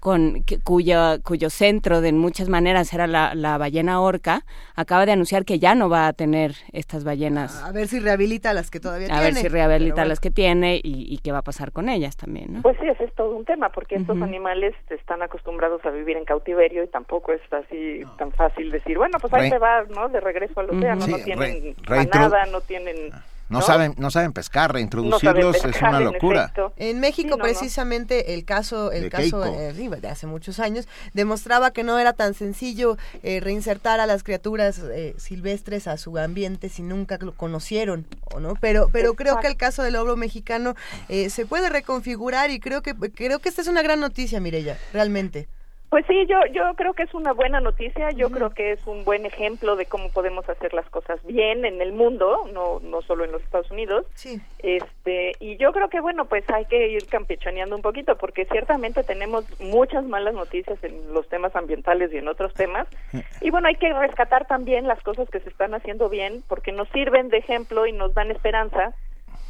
con 0.06 0.44
cuyo, 0.62 1.20
cuyo 1.24 1.50
centro 1.50 2.00
de 2.00 2.12
muchas 2.12 2.48
maneras 2.48 2.94
era 2.94 3.08
la, 3.08 3.58
ballena 3.58 4.00
orca, 4.00 4.44
acaba 4.76 5.04
de 5.04 5.10
anunciar 5.10 5.44
que 5.44 5.58
ya 5.58 5.74
no 5.74 5.88
va 5.88 6.06
a 6.06 6.12
tener 6.12 6.52
estas 6.72 7.02
ballenas. 7.02 7.60
A 7.64 7.72
ver 7.72 7.88
si 7.88 7.98
rehabilita 7.98 8.52
las 8.52 8.70
que 8.70 8.78
todavía 8.78 9.08
tiene. 9.08 9.20
A 9.20 9.24
ver 9.24 9.34
si 9.34 9.48
rehabilita 9.48 10.04
las 10.04 10.20
que 10.20 10.30
tiene 10.30 10.80
y, 10.80 11.18
qué 11.24 11.32
va 11.32 11.38
a 11.38 11.42
pasar 11.42 11.72
con 11.72 11.88
ellas 11.88 12.16
también, 12.16 12.52
¿no? 12.52 12.62
Pues 12.62 12.76
sí, 12.80 12.86
ese 12.86 13.02
es 13.02 13.12
todo 13.14 13.34
un 13.34 13.44
tema, 13.44 13.70
porque 13.70 13.96
estos 13.96 14.22
animales 14.22 14.76
están 14.90 15.22
acostumbrados 15.22 15.84
a 15.84 15.90
vivir 15.90 16.16
en 16.16 16.24
cautiverio 16.24 16.84
y 16.84 16.86
tampoco 16.86 17.32
es 17.32 17.40
así 17.52 18.02
tan 18.16 18.30
fácil 18.30 18.70
decir, 18.70 18.98
bueno, 18.98 19.18
pues 19.20 19.34
ahí 19.34 19.50
se 19.50 19.58
va, 19.58 19.82
¿no? 19.92 20.08
De 20.08 20.20
regreso 20.20 20.60
al 20.60 20.70
océano, 20.70 21.04
no 21.04 21.18
tienen 21.18 21.74
nada, 22.12 22.46
no 22.46 22.60
tienen 22.60 23.10
no, 23.48 23.62
saben 23.62 23.94
no 23.96 24.10
saben 24.10 24.32
pescar, 24.32 24.72
reintroducirlos 24.72 25.64
es 25.64 25.82
una 25.82 26.00
locura. 26.00 26.52
En, 26.76 27.00
México 27.00 27.38
precisamente 27.38 28.34
el 28.34 28.44
caso 28.44 28.90
el 28.92 29.10
caso 29.10 29.44
eh, 29.44 29.72
de 29.72 30.08
hace 30.08 30.26
muchos 30.26 30.58
años 30.58 30.88
demostraba 31.12 31.70
que 31.70 31.84
no 31.84 31.98
era 31.98 32.12
tan 32.12 32.34
sencillo 32.34 32.96
eh, 33.22 33.40
reinsertar 33.40 34.00
a 34.00 34.06
las 34.06 34.22
criaturas 34.22 34.78
eh, 34.78 35.14
silvestres 35.18 35.86
a 35.86 35.96
su 35.96 36.16
ambiente 36.18 36.68
si 36.68 36.82
nunca 36.82 37.18
lo 37.20 37.32
conocieron, 37.32 38.06
¿o 38.34 38.40
no? 38.40 38.54
Pero 38.60 38.88
pero 38.92 39.14
creo 39.14 39.38
que 39.40 39.46
el 39.46 39.56
caso 39.56 39.82
del 39.82 39.94
lobo 39.94 40.16
mexicano 40.16 40.74
se 41.08 41.46
puede 41.46 41.68
reconfigurar 41.68 42.50
y 42.50 42.60
creo 42.60 42.82
que 42.82 42.94
creo 42.94 43.38
que 43.38 43.48
esta 43.48 43.62
es 43.62 43.68
una 43.68 43.82
gran 43.82 44.00
noticia, 44.00 44.40
Mirella, 44.40 44.78
realmente. 44.92 45.48
Pues 45.96 46.04
sí, 46.08 46.26
yo 46.26 46.38
yo 46.52 46.74
creo 46.74 46.92
que 46.92 47.04
es 47.04 47.14
una 47.14 47.32
buena 47.32 47.58
noticia, 47.58 48.10
yo 48.10 48.28
creo 48.28 48.50
que 48.50 48.72
es 48.72 48.86
un 48.86 49.02
buen 49.06 49.24
ejemplo 49.24 49.76
de 49.76 49.86
cómo 49.86 50.10
podemos 50.10 50.46
hacer 50.46 50.74
las 50.74 50.84
cosas 50.90 51.24
bien 51.24 51.64
en 51.64 51.80
el 51.80 51.94
mundo, 51.94 52.46
no 52.52 52.80
no 52.80 53.00
solo 53.00 53.24
en 53.24 53.32
los 53.32 53.42
Estados 53.42 53.70
Unidos. 53.70 54.04
Sí. 54.12 54.38
Este, 54.58 55.32
y 55.40 55.56
yo 55.56 55.72
creo 55.72 55.88
que 55.88 56.00
bueno, 56.00 56.26
pues 56.26 56.44
hay 56.50 56.66
que 56.66 56.88
ir 56.88 57.06
campechaneando 57.06 57.76
un 57.76 57.80
poquito 57.80 58.18
porque 58.18 58.44
ciertamente 58.44 59.04
tenemos 59.04 59.46
muchas 59.58 60.04
malas 60.04 60.34
noticias 60.34 60.78
en 60.84 61.14
los 61.14 61.26
temas 61.30 61.56
ambientales 61.56 62.12
y 62.12 62.18
en 62.18 62.28
otros 62.28 62.52
temas. 62.52 62.86
Y 63.40 63.50
bueno, 63.50 63.68
hay 63.68 63.76
que 63.76 63.92
rescatar 63.92 64.46
también 64.46 64.86
las 64.86 65.00
cosas 65.02 65.30
que 65.30 65.40
se 65.40 65.48
están 65.48 65.72
haciendo 65.72 66.10
bien 66.10 66.42
porque 66.46 66.72
nos 66.72 66.88
sirven 66.90 67.28
de 67.28 67.38
ejemplo 67.38 67.86
y 67.86 67.92
nos 67.92 68.12
dan 68.12 68.30
esperanza 68.30 68.92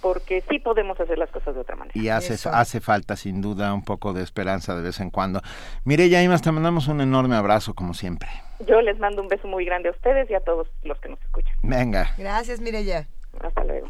porque 0.07 0.45
sí 0.49 0.61
podemos 0.61 1.01
hacer 1.01 1.19
las 1.19 1.29
cosas 1.31 1.57
de 1.57 1.63
otra 1.63 1.75
manera. 1.75 1.99
Y 1.99 2.11
hace, 2.11 2.49
hace 2.49 2.81
falta 2.81 3.17
sin 3.17 3.43
duda 3.43 3.75
un 3.75 3.85
poco 3.85 4.13
de 4.13 4.23
esperanza 4.23 4.77
de 4.77 4.83
vez 4.83 5.01
en 5.01 5.11
cuando. 5.11 5.41
Mireya 5.85 6.23
Imas, 6.23 6.43
te 6.43 6.53
mandamos 6.53 6.87
un 6.87 7.01
enorme 7.01 7.35
abrazo 7.35 7.75
como 7.75 7.93
siempre. 7.93 8.29
Yo 8.69 8.81
les 8.83 9.01
mando 9.01 9.21
un 9.21 9.27
beso 9.27 9.49
muy 9.49 9.65
grande 9.65 9.89
a 9.89 9.93
ustedes 9.93 10.31
y 10.31 10.35
a 10.35 10.41
todos 10.41 10.69
los 10.85 10.97
que 11.01 11.09
nos 11.09 11.21
escuchan. 11.23 11.53
Venga. 11.65 12.15
Gracias, 12.17 12.61
Mireya. 12.61 13.09
Hasta 13.41 13.65
luego. 13.65 13.89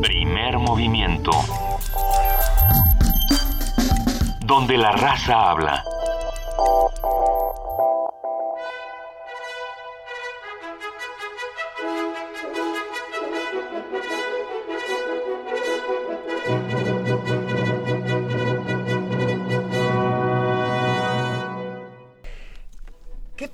Primer 0.00 0.58
movimiento. 0.58 1.32
Donde 4.46 4.78
la 4.78 4.92
raza 4.92 5.50
habla. 5.50 5.84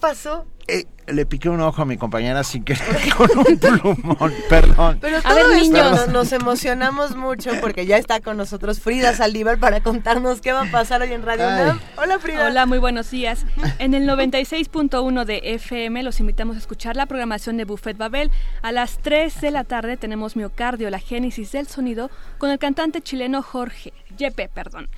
Pasó 0.00 0.46
Eh, 0.66 0.86
le 1.08 1.26
piqué 1.26 1.48
un 1.48 1.60
ojo 1.60 1.82
a 1.82 1.84
mi 1.84 1.96
compañera 1.96 2.44
sin 2.44 2.64
querer 2.64 2.84
con 3.16 3.28
un 3.38 3.58
plumón, 3.58 4.32
perdón. 4.48 4.98
Pero 5.00 5.18
a 5.24 5.34
ver, 5.34 5.48
niños, 5.60 6.08
nos, 6.08 6.32
emocionamos 6.32 7.16
mucho 7.16 7.50
porque 7.60 7.86
ya 7.86 7.96
está 7.96 8.20
con 8.20 8.36
nosotros 8.36 8.80
Frida 8.80 9.14
Saldívar 9.14 9.58
para 9.58 9.80
contarnos 9.82 10.40
qué 10.40 10.52
va 10.52 10.62
a 10.62 10.70
pasar 10.70 11.02
hoy 11.02 11.12
en 11.12 11.22
Radio 11.22 11.48
UNAM. 11.48 11.80
Hola 11.96 12.18
Frida. 12.20 12.46
Hola, 12.46 12.66
muy 12.66 12.78
buenos 12.78 13.10
días. 13.10 13.44
En 13.78 13.94
el 13.94 14.08
96.1 14.08 15.24
de 15.24 15.40
FM 15.42 16.02
los 16.04 16.20
invitamos 16.20 16.56
a 16.56 16.60
escuchar 16.60 16.96
la 16.96 17.06
programación 17.06 17.56
de 17.56 17.64
Buffet 17.64 17.96
Babel. 17.96 18.30
A 18.62 18.70
las 18.70 18.98
3 18.98 19.40
de 19.40 19.50
la 19.50 19.64
tarde 19.64 19.96
tenemos 19.96 20.36
Miocardio, 20.36 20.88
la 20.90 21.00
génesis 21.00 21.50
del 21.52 21.66
sonido, 21.66 22.10
con 22.38 22.50
el 22.50 22.58
cantante 22.58 23.00
chileno 23.02 23.42
Jorge, 23.42 23.92
Yepe, 24.16 24.48
perdón. 24.48 24.88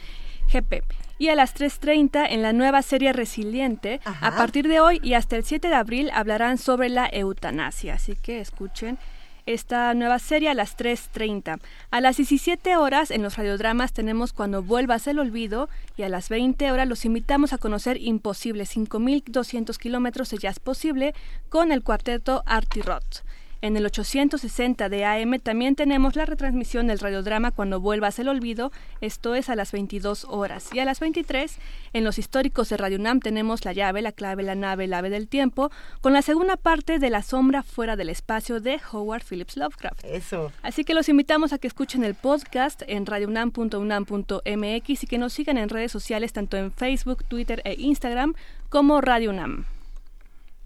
GP 0.53 0.83
y 1.23 1.29
a 1.29 1.37
las 1.37 1.55
3.30 1.55 2.27
en 2.31 2.43
la 2.43 2.53
nueva 2.53 2.83
serie 2.83 3.13
Resiliente. 3.13 4.01
A 4.05 4.35
partir 4.35 4.67
de 4.67 4.81
hoy 4.81 4.99
y 5.05 5.15
hasta 5.15 5.37
el 5.37 5.45
7 5.45 5.69
de 5.69 5.75
abril 5.77 6.11
hablarán 6.13 6.59
sobre 6.59 6.89
la 6.89 7.09
eutanasia, 7.13 7.95
así 7.95 8.17
que 8.17 8.41
escuchen 8.41 8.99
esta 9.47 9.95
nueva 9.95 10.19
serie 10.19 10.49
a 10.49 10.55
las 10.55 10.77
3.30. 10.77 11.61
A 11.93 12.01
las 12.01 12.17
17 12.17 12.77
horas 12.77 13.13
en 13.13 13.23
los 13.23 13.37
radiodramas 13.37 13.93
tenemos 13.93 14.33
Cuando 14.33 14.65
vuelvas 14.65 15.07
el 15.07 15.21
olvido 15.21 15.69
y 15.97 16.03
a 16.03 16.09
las 16.09 16.29
20 16.29 16.73
horas 16.73 16.89
los 16.89 17.05
invitamos 17.05 17.53
a 17.53 17.59
conocer 17.59 17.99
Imposible, 18.01 18.65
5.200 18.65 19.77
kilómetros 19.77 20.29
de 20.31 20.39
jazz 20.39 20.59
posible 20.59 21.15
con 21.49 21.71
el 21.71 21.85
cuarteto 21.85 22.43
Artirot. 22.47 23.23
En 23.63 23.77
el 23.77 23.87
860 23.87 24.89
de 24.89 25.05
AM 25.05 25.39
también 25.39 25.77
tenemos 25.77 26.17
la 26.17 26.27
retransmisión 26.27 26.89
del 26.89 26.99
radiodrama 26.99 27.53
Cuando 27.53 27.79
vuelvas 27.79 28.19
el 28.19 28.27
olvido, 28.27 28.73
esto 29.01 29.37
es 29.37 29.49
a 29.49 29.55
las 29.55 29.71
22 29.71 30.27
horas. 30.29 30.69
Y 30.73 30.81
a 30.81 30.85
las 30.85 30.99
23, 30.99 31.59
en 31.93 32.03
los 32.03 32.19
históricos 32.19 32.69
de 32.71 32.77
Radio 32.77 32.99
UNAM 32.99 33.21
tenemos 33.21 33.65
La 33.65 33.73
llave, 33.73 34.03
la 34.03 34.11
clave, 34.11 34.43
la 34.43 34.57
nave, 34.57 34.87
el 34.87 34.95
ave 34.95 35.11
del 35.11 35.29
tiempo, 35.29 35.71
con 36.01 36.13
la 36.13 36.23
segunda 36.23 36.57
parte 36.57 36.99
de 36.99 37.09
La 37.09 37.23
sombra 37.23 37.63
fuera 37.63 37.95
del 37.95 38.09
espacio 38.09 38.59
de 38.61 38.81
Howard 38.91 39.23
Phillips 39.23 39.57
Lovecraft. 39.57 40.03
Eso. 40.07 40.51
Así 40.63 40.83
que 40.83 40.95
los 40.95 41.09
invitamos 41.09 41.53
a 41.53 41.59
que 41.59 41.69
escuchen 41.69 42.03
el 42.03 42.17
podcast 42.17 42.83
en 42.89 43.07
radiounam.unam.mx 43.07 45.05
y 45.05 45.07
que 45.07 45.19
nos 45.19 45.35
sigan 45.35 45.57
en 45.57 45.69
redes 45.69 45.93
sociales 45.93 46.33
tanto 46.33 46.57
en 46.57 46.73
Facebook, 46.73 47.23
Twitter 47.27 47.63
e 47.65 47.77
Instagram 47.79 48.35
como 48.71 49.01
Radio 49.01 49.31
UNAM. 49.31 49.67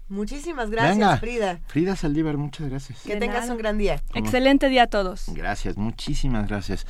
Muchísimas 0.09 0.69
gracias, 0.69 1.19
Frida. 1.19 1.59
Frida 1.67 1.95
Saldívar, 1.95 2.37
muchas 2.37 2.69
gracias. 2.69 3.01
Que 3.03 3.17
tengas 3.17 3.49
un 3.49 3.57
gran 3.57 3.77
día. 3.77 4.01
Excelente 4.15 4.69
día 4.69 4.83
a 4.83 4.87
todos. 4.87 5.25
Gracias, 5.33 5.77
muchísimas 5.77 6.47
gracias. 6.47 6.85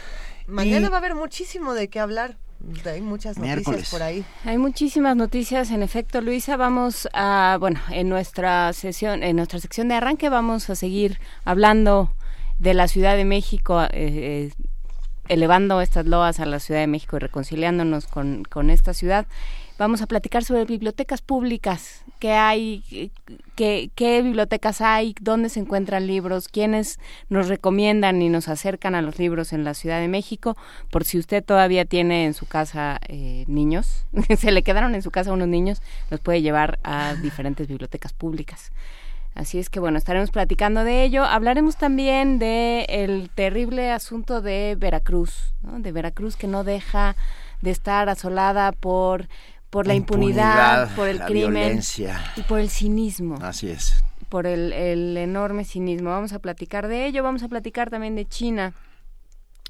Mañana 0.47 0.89
va 0.89 0.97
a 0.97 0.99
haber 0.99 1.15
muchísimo 1.15 1.73
de 1.73 1.89
qué 1.89 1.99
hablar. 1.99 2.37
Hay 2.85 3.01
muchas 3.01 3.37
noticias 3.37 3.89
por 3.89 4.01
ahí. 4.01 4.25
Hay 4.43 4.57
muchísimas 4.57 5.15
noticias, 5.15 5.71
en 5.71 5.83
efecto, 5.83 6.21
Luisa. 6.21 6.57
Vamos 6.57 7.07
a, 7.13 7.57
bueno, 7.59 7.79
en 7.91 8.09
nuestra 8.09 8.73
sesión, 8.73 9.23
en 9.23 9.35
nuestra 9.35 9.59
sección 9.59 9.87
de 9.87 9.95
arranque 9.95 10.29
vamos 10.29 10.69
a 10.69 10.75
seguir 10.75 11.19
hablando 11.45 12.13
de 12.59 12.73
la 12.73 12.87
Ciudad 12.87 13.15
de 13.15 13.25
México, 13.25 13.83
eh, 13.83 13.89
eh, 13.91 14.51
elevando 15.27 15.81
estas 15.81 16.05
loas 16.07 16.39
a 16.39 16.45
la 16.45 16.59
Ciudad 16.59 16.81
de 16.81 16.87
México 16.87 17.17
y 17.17 17.19
reconciliándonos 17.19 18.07
con, 18.07 18.43
con 18.43 18.69
esta 18.69 18.93
ciudad. 18.93 19.27
Vamos 19.77 20.01
a 20.01 20.07
platicar 20.07 20.43
sobre 20.43 20.65
bibliotecas 20.65 21.21
públicas, 21.21 22.03
qué 22.19 22.33
hay, 22.33 23.11
qué, 23.55 23.89
qué 23.95 24.21
bibliotecas 24.21 24.81
hay, 24.81 25.15
dónde 25.21 25.49
se 25.49 25.59
encuentran 25.59 26.07
libros, 26.07 26.47
quiénes 26.47 26.99
nos 27.29 27.47
recomiendan 27.47 28.21
y 28.21 28.29
nos 28.29 28.47
acercan 28.47 28.95
a 28.95 29.01
los 29.01 29.19
libros 29.19 29.53
en 29.53 29.63
la 29.63 29.73
Ciudad 29.73 29.99
de 29.99 30.07
México, 30.07 30.57
por 30.91 31.03
si 31.05 31.17
usted 31.17 31.43
todavía 31.43 31.85
tiene 31.85 32.25
en 32.25 32.33
su 32.33 32.45
casa 32.45 32.99
eh, 33.07 33.45
niños, 33.47 34.05
se 34.37 34.51
le 34.51 34.63
quedaron 34.63 34.95
en 34.95 35.01
su 35.01 35.11
casa 35.11 35.31
unos 35.31 35.47
niños, 35.47 35.81
los 36.09 36.19
puede 36.19 36.41
llevar 36.41 36.79
a 36.83 37.15
diferentes 37.15 37.67
bibliotecas 37.67 38.13
públicas. 38.13 38.71
Así 39.37 39.59
es 39.59 39.69
que 39.69 39.79
bueno, 39.79 39.99
estaremos 39.99 40.31
platicando 40.31 40.83
de 40.83 41.03
ello. 41.03 41.23
Hablaremos 41.23 41.77
también 41.77 42.39
de 42.39 42.87
el 42.89 43.29
terrible 43.29 43.91
asunto 43.91 44.41
de 44.41 44.75
Veracruz, 44.75 45.53
de 45.61 45.91
Veracruz 45.91 46.35
que 46.35 46.47
no 46.47 46.63
deja 46.63 47.15
de 47.61 47.69
estar 47.69 48.09
asolada 48.09 48.71
por 48.71 49.27
por 49.77 49.85
la 49.85 49.93
impunidad, 49.93 50.95
por 50.95 51.07
el 51.07 51.19
crimen 51.19 51.81
y 52.35 52.41
por 52.41 52.59
el 52.59 52.71
cinismo. 52.71 53.37
Así 53.43 53.69
es. 53.69 54.03
Por 54.27 54.47
el, 54.47 54.73
enorme 55.15 55.65
cinismo. 55.65 56.09
Vamos 56.09 56.33
a 56.33 56.39
platicar 56.39 56.87
de 56.87 57.05
ello, 57.05 57.21
vamos 57.21 57.43
a 57.43 57.47
platicar 57.47 57.91
también 57.91 58.15
de 58.15 58.25
China 58.25 58.73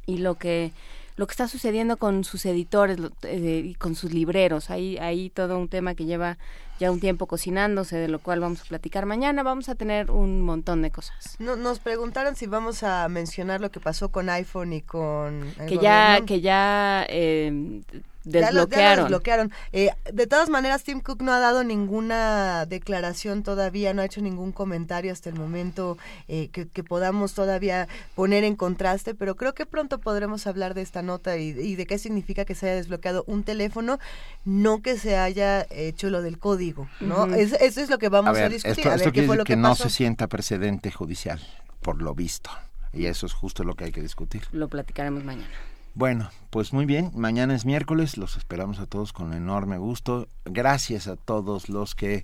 y 0.06 0.20
lo 0.20 0.36
que 0.36 0.72
lo 1.18 1.28
que 1.28 1.32
está 1.32 1.50
sucediendo 1.50 1.98
con 1.98 2.24
sus 2.24 2.46
editores 2.46 2.98
eh, 3.24 3.64
y 3.66 3.74
con 3.74 3.96
sus 3.96 4.14
libreros. 4.14 4.70
Hay, 4.70 4.98
hay 4.98 5.30
todo 5.30 5.58
un 5.58 5.68
tema 5.68 5.94
que 5.94 6.06
lleva 6.06 6.38
ya 6.80 6.90
un 6.90 7.02
tiempo 7.02 7.26
cocinándose, 7.26 7.98
de 7.98 8.08
lo 8.08 8.20
cual 8.20 8.40
vamos 8.40 8.62
a 8.62 8.66
platicar 8.66 9.06
mañana. 9.08 9.44
Vamos 9.44 9.68
a 9.68 9.76
tener 9.76 10.10
un 10.10 10.42
montón 10.42 10.84
de 10.84 10.92
cosas. 10.92 11.36
No, 11.40 11.58
nos 11.58 11.80
preguntaron 11.80 12.38
si 12.38 12.46
vamos 12.46 12.84
a 12.84 13.10
mencionar 13.10 13.60
lo 13.60 13.72
que 13.72 13.82
pasó 13.82 14.10
con 14.10 14.30
iPhone 14.30 14.72
y 14.72 14.82
con... 14.84 15.54
que 15.68 15.80
ya, 15.80 16.22
que 16.26 16.40
ya 16.40 17.06
eh, 17.10 17.82
desbloquearon. 18.28 19.52
Eh, 19.72 19.90
de 20.12 20.28
todas 20.28 20.50
maneras, 20.50 20.84
Tim 20.84 21.02
Cook 21.02 21.22
no 21.22 21.34
ha 21.34 21.40
dado 21.40 21.64
ninguna 21.64 22.66
declaración 22.66 23.44
todavía, 23.44 23.94
no 23.94 24.02
ha 24.02 24.06
hecho 24.06 24.22
ningún 24.22 24.52
comentario 24.52 25.12
hasta 25.12 25.30
el 25.30 25.36
momento 25.36 25.98
eh, 26.28 26.50
que, 26.50 26.66
podamos 26.84 27.34
todavía 27.34 27.88
poner 28.16 28.44
en 28.44 28.56
contraste, 28.56 29.14
pero 29.14 29.36
creo 29.36 29.54
que 29.54 29.66
pronto 29.66 30.00
podremos 30.00 30.48
hablar 30.48 30.74
de 30.74 30.82
esta 30.82 31.02
nota 31.02 31.38
y, 31.38 31.76
de 31.76 31.86
qué 31.86 31.98
significa 31.98 32.46
que 32.46 32.56
se 32.56 32.68
haya 32.68 32.76
desbloqueado 32.76 33.24
un 33.28 33.44
teléfono, 33.44 34.00
no 34.46 34.82
que 34.82 34.98
se 34.98 35.18
haya 35.18 35.66
hecho 35.70 36.10
lo 36.10 36.22
del 36.22 36.40
código, 36.40 36.88
¿no? 37.02 37.26
eso 37.34 37.58
es 37.60 37.90
lo 37.90 37.98
que 37.98 38.10
vamos 38.10 38.38
a, 38.38 38.50
discutir. 38.50 38.88
Esto, 38.88 39.12
quiere 39.12 39.44
que, 39.44 39.56
no 39.56 39.76
se 39.76 39.90
sienta 39.90 40.28
precedente 40.28 40.92
judicial, 40.92 41.42
por 41.82 42.02
lo 42.02 42.14
visto. 42.16 42.50
Y 42.94 43.06
eso 43.06 43.26
es 43.26 43.34
justo 43.34 43.64
lo 43.64 43.76
que 43.76 43.86
hay 43.86 43.92
que 43.92 44.02
discutir. 44.02 44.44
Lo 44.52 44.70
platicaremos 44.70 45.24
mañana. 45.24 45.52
Bueno, 45.98 46.30
pues 46.52 46.74
muy 46.74 46.86
bien, 46.86 47.10
mañana 47.16 47.56
es 47.56 47.66
miércoles, 47.66 48.18
los 48.18 48.38
esperamos 48.38 48.78
a 48.78 48.86
todos 48.86 49.14
con 49.14 49.34
enorme 49.34 49.80
gusto. 49.80 50.28
Gracias 50.46 51.08
a 51.08 51.16
todos 51.16 51.70
los 51.70 51.96
que 51.96 52.24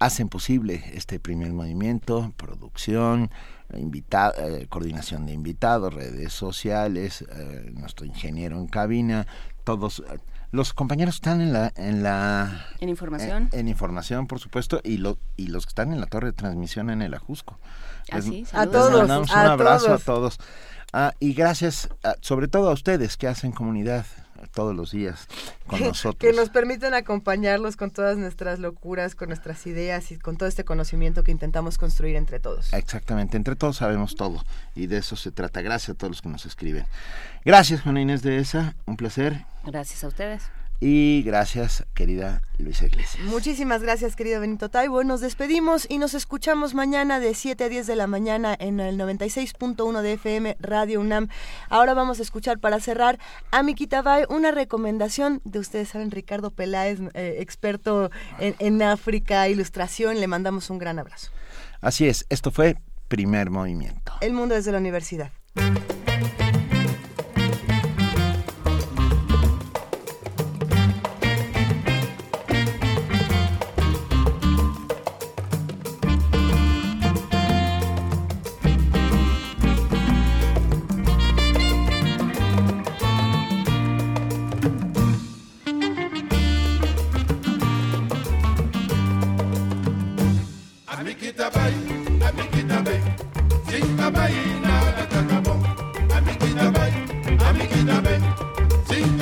hacen 0.00 0.28
posible 0.28 0.82
este 0.92 1.20
primer 1.20 1.52
movimiento, 1.52 2.32
producción, 2.36 3.30
eh, 3.70 4.66
coordinación 4.68 5.24
de 5.24 5.34
invitados, 5.34 5.94
redes 5.94 6.32
sociales, 6.32 7.24
eh, 7.30 7.70
nuestro 7.74 8.06
ingeniero 8.06 8.58
en 8.58 8.66
cabina, 8.66 9.28
todos 9.62 10.02
eh, 10.10 10.18
los 10.50 10.72
compañeros 10.72 11.14
están 11.14 11.40
en 11.40 11.52
la 11.52 11.72
en 11.76 12.02
la 12.02 12.66
en 12.80 12.88
información 12.88 13.50
en, 13.52 13.68
información 13.68 14.26
por 14.26 14.40
supuesto 14.40 14.80
y 14.82 14.96
lo, 14.96 15.18
y 15.36 15.46
los 15.46 15.66
que 15.66 15.70
están 15.70 15.92
en 15.92 16.00
la 16.00 16.06
torre 16.06 16.28
de 16.28 16.32
transmisión 16.32 16.90
en 16.90 17.02
el 17.02 17.14
Ajusco. 17.14 17.60
Así, 18.10 18.44
a 18.52 18.66
todos, 18.66 19.08
un 19.08 19.38
abrazo 19.38 19.94
a 19.94 19.98
todos. 19.98 20.40
Ah, 20.98 21.12
y 21.20 21.34
gracias 21.34 21.90
sobre 22.22 22.48
todo 22.48 22.70
a 22.70 22.72
ustedes 22.72 23.18
que 23.18 23.28
hacen 23.28 23.52
comunidad 23.52 24.06
todos 24.54 24.74
los 24.74 24.92
días 24.92 25.28
con 25.66 25.78
nosotros. 25.84 26.16
Que 26.18 26.34
nos 26.34 26.48
permiten 26.48 26.94
acompañarlos 26.94 27.76
con 27.76 27.90
todas 27.90 28.16
nuestras 28.16 28.60
locuras, 28.60 29.14
con 29.14 29.28
nuestras 29.28 29.66
ideas 29.66 30.10
y 30.10 30.18
con 30.18 30.38
todo 30.38 30.48
este 30.48 30.64
conocimiento 30.64 31.22
que 31.22 31.32
intentamos 31.32 31.76
construir 31.76 32.16
entre 32.16 32.40
todos. 32.40 32.72
Exactamente, 32.72 33.36
entre 33.36 33.56
todos 33.56 33.76
sabemos 33.76 34.16
todo 34.16 34.42
y 34.74 34.86
de 34.86 34.96
eso 34.96 35.16
se 35.16 35.30
trata. 35.32 35.60
Gracias 35.60 35.90
a 35.90 35.98
todos 35.98 36.12
los 36.12 36.22
que 36.22 36.30
nos 36.30 36.46
escriben. 36.46 36.86
Gracias, 37.44 37.82
Juana 37.82 38.00
Inés 38.00 38.22
de 38.22 38.38
esa, 38.38 38.74
un 38.86 38.96
placer. 38.96 39.44
Gracias 39.66 40.02
a 40.02 40.08
ustedes. 40.08 40.44
Y 40.80 41.22
gracias, 41.22 41.86
querida 41.94 42.42
Luisa 42.58 42.84
Iglesias. 42.84 43.24
Muchísimas 43.24 43.82
gracias, 43.82 44.14
querido 44.14 44.40
Benito 44.40 44.68
Taibo. 44.68 45.02
Nos 45.04 45.20
despedimos 45.20 45.86
y 45.88 45.98
nos 45.98 46.12
escuchamos 46.12 46.74
mañana 46.74 47.18
de 47.18 47.32
7 47.32 47.64
a 47.64 47.68
10 47.68 47.86
de 47.86 47.96
la 47.96 48.06
mañana 48.06 48.54
en 48.58 48.80
el 48.80 48.98
96.1 48.98 50.02
de 50.02 50.12
FM 50.14 50.56
Radio 50.60 51.00
UNAM. 51.00 51.28
Ahora 51.70 51.94
vamos 51.94 52.18
a 52.18 52.22
escuchar 52.22 52.58
para 52.58 52.78
cerrar 52.80 53.18
a 53.50 53.62
Mikita 53.62 54.02
Bay 54.02 54.24
una 54.28 54.50
recomendación 54.50 55.40
de 55.44 55.60
ustedes 55.60 55.88
saben, 55.88 56.10
Ricardo 56.10 56.50
Peláez, 56.50 56.98
eh, 57.14 57.36
experto 57.38 58.10
en, 58.38 58.54
en 58.58 58.82
África, 58.82 59.48
ilustración. 59.48 60.20
Le 60.20 60.26
mandamos 60.26 60.68
un 60.68 60.78
gran 60.78 60.98
abrazo. 60.98 61.30
Así 61.80 62.06
es, 62.06 62.26
esto 62.28 62.50
fue 62.50 62.76
Primer 63.08 63.48
Movimiento. 63.50 64.12
El 64.20 64.34
mundo 64.34 64.54
desde 64.54 64.72
la 64.72 64.78
universidad. 64.78 65.30